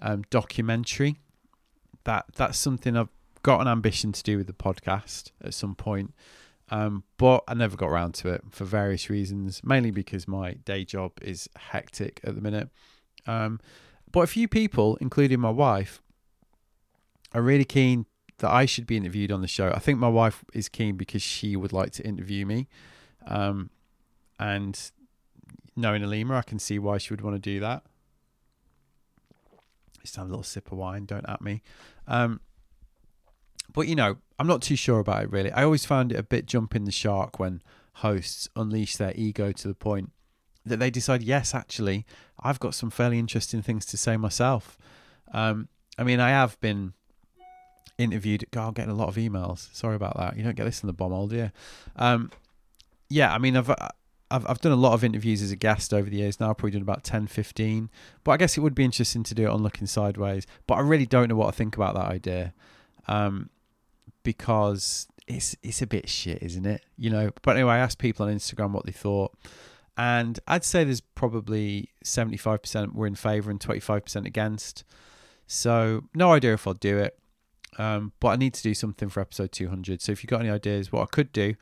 um, 0.00 0.24
documentary. 0.30 1.16
That 2.04 2.26
that's 2.36 2.58
something 2.58 2.96
I've 2.96 3.10
got 3.42 3.60
an 3.60 3.68
ambition 3.68 4.12
to 4.12 4.22
do 4.22 4.36
with 4.38 4.46
the 4.46 4.52
podcast 4.52 5.30
at 5.42 5.54
some 5.54 5.74
point, 5.74 6.14
um, 6.70 7.04
but 7.16 7.44
I 7.46 7.54
never 7.54 7.76
got 7.76 7.88
around 7.88 8.14
to 8.14 8.28
it 8.30 8.42
for 8.50 8.64
various 8.64 9.10
reasons. 9.10 9.62
Mainly 9.62 9.90
because 9.90 10.26
my 10.26 10.52
day 10.52 10.84
job 10.84 11.12
is 11.20 11.48
hectic 11.56 12.20
at 12.24 12.34
the 12.34 12.40
minute. 12.40 12.68
Um, 13.26 13.60
but 14.10 14.20
a 14.20 14.26
few 14.26 14.48
people, 14.48 14.96
including 15.00 15.40
my 15.40 15.50
wife, 15.50 16.00
are 17.34 17.42
really 17.42 17.64
keen 17.64 18.06
that 18.38 18.50
I 18.50 18.66
should 18.66 18.86
be 18.86 18.96
interviewed 18.96 19.32
on 19.32 19.40
the 19.40 19.48
show. 19.48 19.72
I 19.74 19.78
think 19.78 19.98
my 19.98 20.08
wife 20.08 20.44
is 20.52 20.68
keen 20.68 20.96
because 20.96 21.22
she 21.22 21.56
would 21.56 21.72
like 21.72 21.90
to 21.92 22.06
interview 22.06 22.46
me. 22.46 22.68
Um, 23.26 23.70
and 24.38 24.78
knowing 25.76 26.02
Alima, 26.02 26.36
I 26.36 26.42
can 26.42 26.58
see 26.58 26.78
why 26.78 26.98
she 26.98 27.12
would 27.12 27.20
want 27.20 27.36
to 27.36 27.40
do 27.40 27.60
that. 27.60 27.82
Just 30.02 30.16
have 30.16 30.26
a 30.26 30.28
little 30.28 30.44
sip 30.44 30.70
of 30.70 30.78
wine, 30.78 31.04
don't 31.04 31.28
at 31.28 31.42
me. 31.42 31.62
Um, 32.06 32.40
but 33.72 33.88
you 33.88 33.96
know, 33.96 34.16
I'm 34.38 34.46
not 34.46 34.62
too 34.62 34.76
sure 34.76 35.00
about 35.00 35.24
it 35.24 35.32
really. 35.32 35.52
I 35.52 35.64
always 35.64 35.84
found 35.84 36.12
it 36.12 36.18
a 36.18 36.22
bit 36.22 36.46
jumping 36.46 36.84
the 36.84 36.92
shark 36.92 37.38
when 37.38 37.62
hosts 37.94 38.48
unleash 38.54 38.96
their 38.96 39.12
ego 39.16 39.50
to 39.52 39.68
the 39.68 39.74
point 39.74 40.12
that 40.64 40.78
they 40.78 40.90
decide, 40.90 41.22
yes, 41.22 41.54
actually, 41.54 42.06
I've 42.40 42.60
got 42.60 42.74
some 42.74 42.90
fairly 42.90 43.18
interesting 43.18 43.62
things 43.62 43.84
to 43.86 43.96
say 43.96 44.16
myself. 44.16 44.78
Um, 45.32 45.68
I 45.98 46.04
mean, 46.04 46.20
I 46.20 46.30
have 46.30 46.58
been 46.60 46.92
interviewed. 47.98 48.46
God, 48.50 48.68
I'm 48.68 48.72
getting 48.72 48.92
a 48.92 48.96
lot 48.96 49.08
of 49.08 49.16
emails. 49.16 49.74
Sorry 49.74 49.96
about 49.96 50.16
that. 50.16 50.36
You 50.36 50.44
don't 50.44 50.56
get 50.56 50.64
this 50.64 50.82
in 50.82 50.86
the 50.86 50.92
bomb 50.92 51.12
old, 51.12 51.32
yeah. 51.32 51.50
Um, 51.96 52.30
yeah, 53.10 53.32
I 53.32 53.38
mean, 53.38 53.56
I've, 53.56 53.70
I've 54.30 54.46
I've 54.46 54.60
done 54.60 54.72
a 54.72 54.76
lot 54.76 54.94
of 54.94 55.04
interviews 55.04 55.42
as 55.42 55.50
a 55.50 55.56
guest 55.56 55.92
over 55.92 56.08
the 56.08 56.16
years. 56.18 56.40
Now 56.40 56.50
I've 56.50 56.58
probably 56.58 56.72
done 56.72 56.82
about 56.82 57.04
10, 57.04 57.26
15. 57.26 57.90
But 58.24 58.32
I 58.32 58.36
guess 58.36 58.56
it 58.56 58.60
would 58.60 58.74
be 58.74 58.84
interesting 58.84 59.22
to 59.24 59.34
do 59.34 59.44
it 59.44 59.50
on 59.50 59.62
Looking 59.62 59.86
Sideways. 59.86 60.46
But 60.66 60.74
I 60.74 60.80
really 60.80 61.06
don't 61.06 61.28
know 61.28 61.36
what 61.36 61.48
I 61.48 61.52
think 61.52 61.76
about 61.76 61.94
that 61.94 62.06
idea, 62.06 62.54
um, 63.06 63.50
because 64.22 65.08
it's 65.26 65.56
it's 65.62 65.82
a 65.82 65.86
bit 65.86 66.08
shit, 66.08 66.42
isn't 66.42 66.66
it? 66.66 66.84
You 66.96 67.10
know. 67.10 67.30
But 67.42 67.56
anyway, 67.56 67.74
I 67.74 67.78
asked 67.78 67.98
people 67.98 68.26
on 68.26 68.34
Instagram 68.34 68.72
what 68.72 68.86
they 68.86 68.92
thought. 68.92 69.32
And 69.96 70.38
I'd 70.46 70.64
say 70.64 70.84
there's 70.84 71.00
probably 71.00 71.90
75% 72.04 72.94
were 72.94 73.08
in 73.08 73.16
favour 73.16 73.50
and 73.50 73.58
25% 73.58 74.26
against. 74.26 74.84
So, 75.48 76.04
no 76.14 76.32
idea 76.32 76.54
if 76.54 76.68
I'll 76.68 76.74
do 76.74 76.98
it. 76.98 77.18
Um, 77.78 78.12
but 78.20 78.28
I 78.28 78.36
need 78.36 78.54
to 78.54 78.62
do 78.62 78.74
something 78.74 79.08
for 79.08 79.20
episode 79.20 79.52
200. 79.52 80.02
So 80.02 80.12
if 80.12 80.22
you've 80.22 80.30
got 80.30 80.40
any 80.40 80.50
ideas 80.50 80.92
what 80.92 81.02
I 81.02 81.06
could 81.06 81.32
do, 81.32 81.54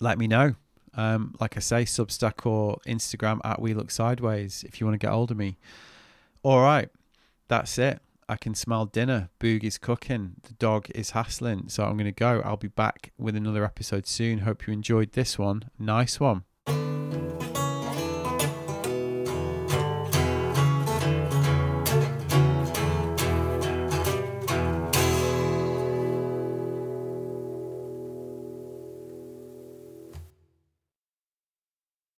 let 0.00 0.18
me 0.18 0.26
know. 0.26 0.54
Um, 0.94 1.34
like 1.40 1.56
I 1.56 1.60
say, 1.60 1.84
Substack 1.84 2.46
or 2.46 2.78
Instagram 2.86 3.40
at 3.44 3.60
We 3.60 3.74
Look 3.74 3.90
Sideways 3.90 4.64
if 4.64 4.80
you 4.80 4.86
want 4.86 5.00
to 5.00 5.04
get 5.04 5.12
hold 5.12 5.30
of 5.30 5.36
me. 5.36 5.58
All 6.42 6.60
right, 6.60 6.88
that's 7.48 7.76
it. 7.78 8.00
I 8.28 8.36
can 8.36 8.54
smell 8.54 8.84
dinner. 8.86 9.30
Boogie's 9.40 9.78
cooking. 9.78 10.34
The 10.42 10.52
dog 10.54 10.88
is 10.94 11.10
hassling. 11.10 11.68
So 11.68 11.84
I'm 11.84 11.94
going 11.94 12.04
to 12.04 12.12
go. 12.12 12.42
I'll 12.44 12.58
be 12.58 12.68
back 12.68 13.12
with 13.16 13.34
another 13.34 13.64
episode 13.64 14.06
soon. 14.06 14.40
Hope 14.40 14.66
you 14.66 14.72
enjoyed 14.72 15.12
this 15.12 15.38
one. 15.38 15.70
Nice 15.78 16.20
one. 16.20 16.44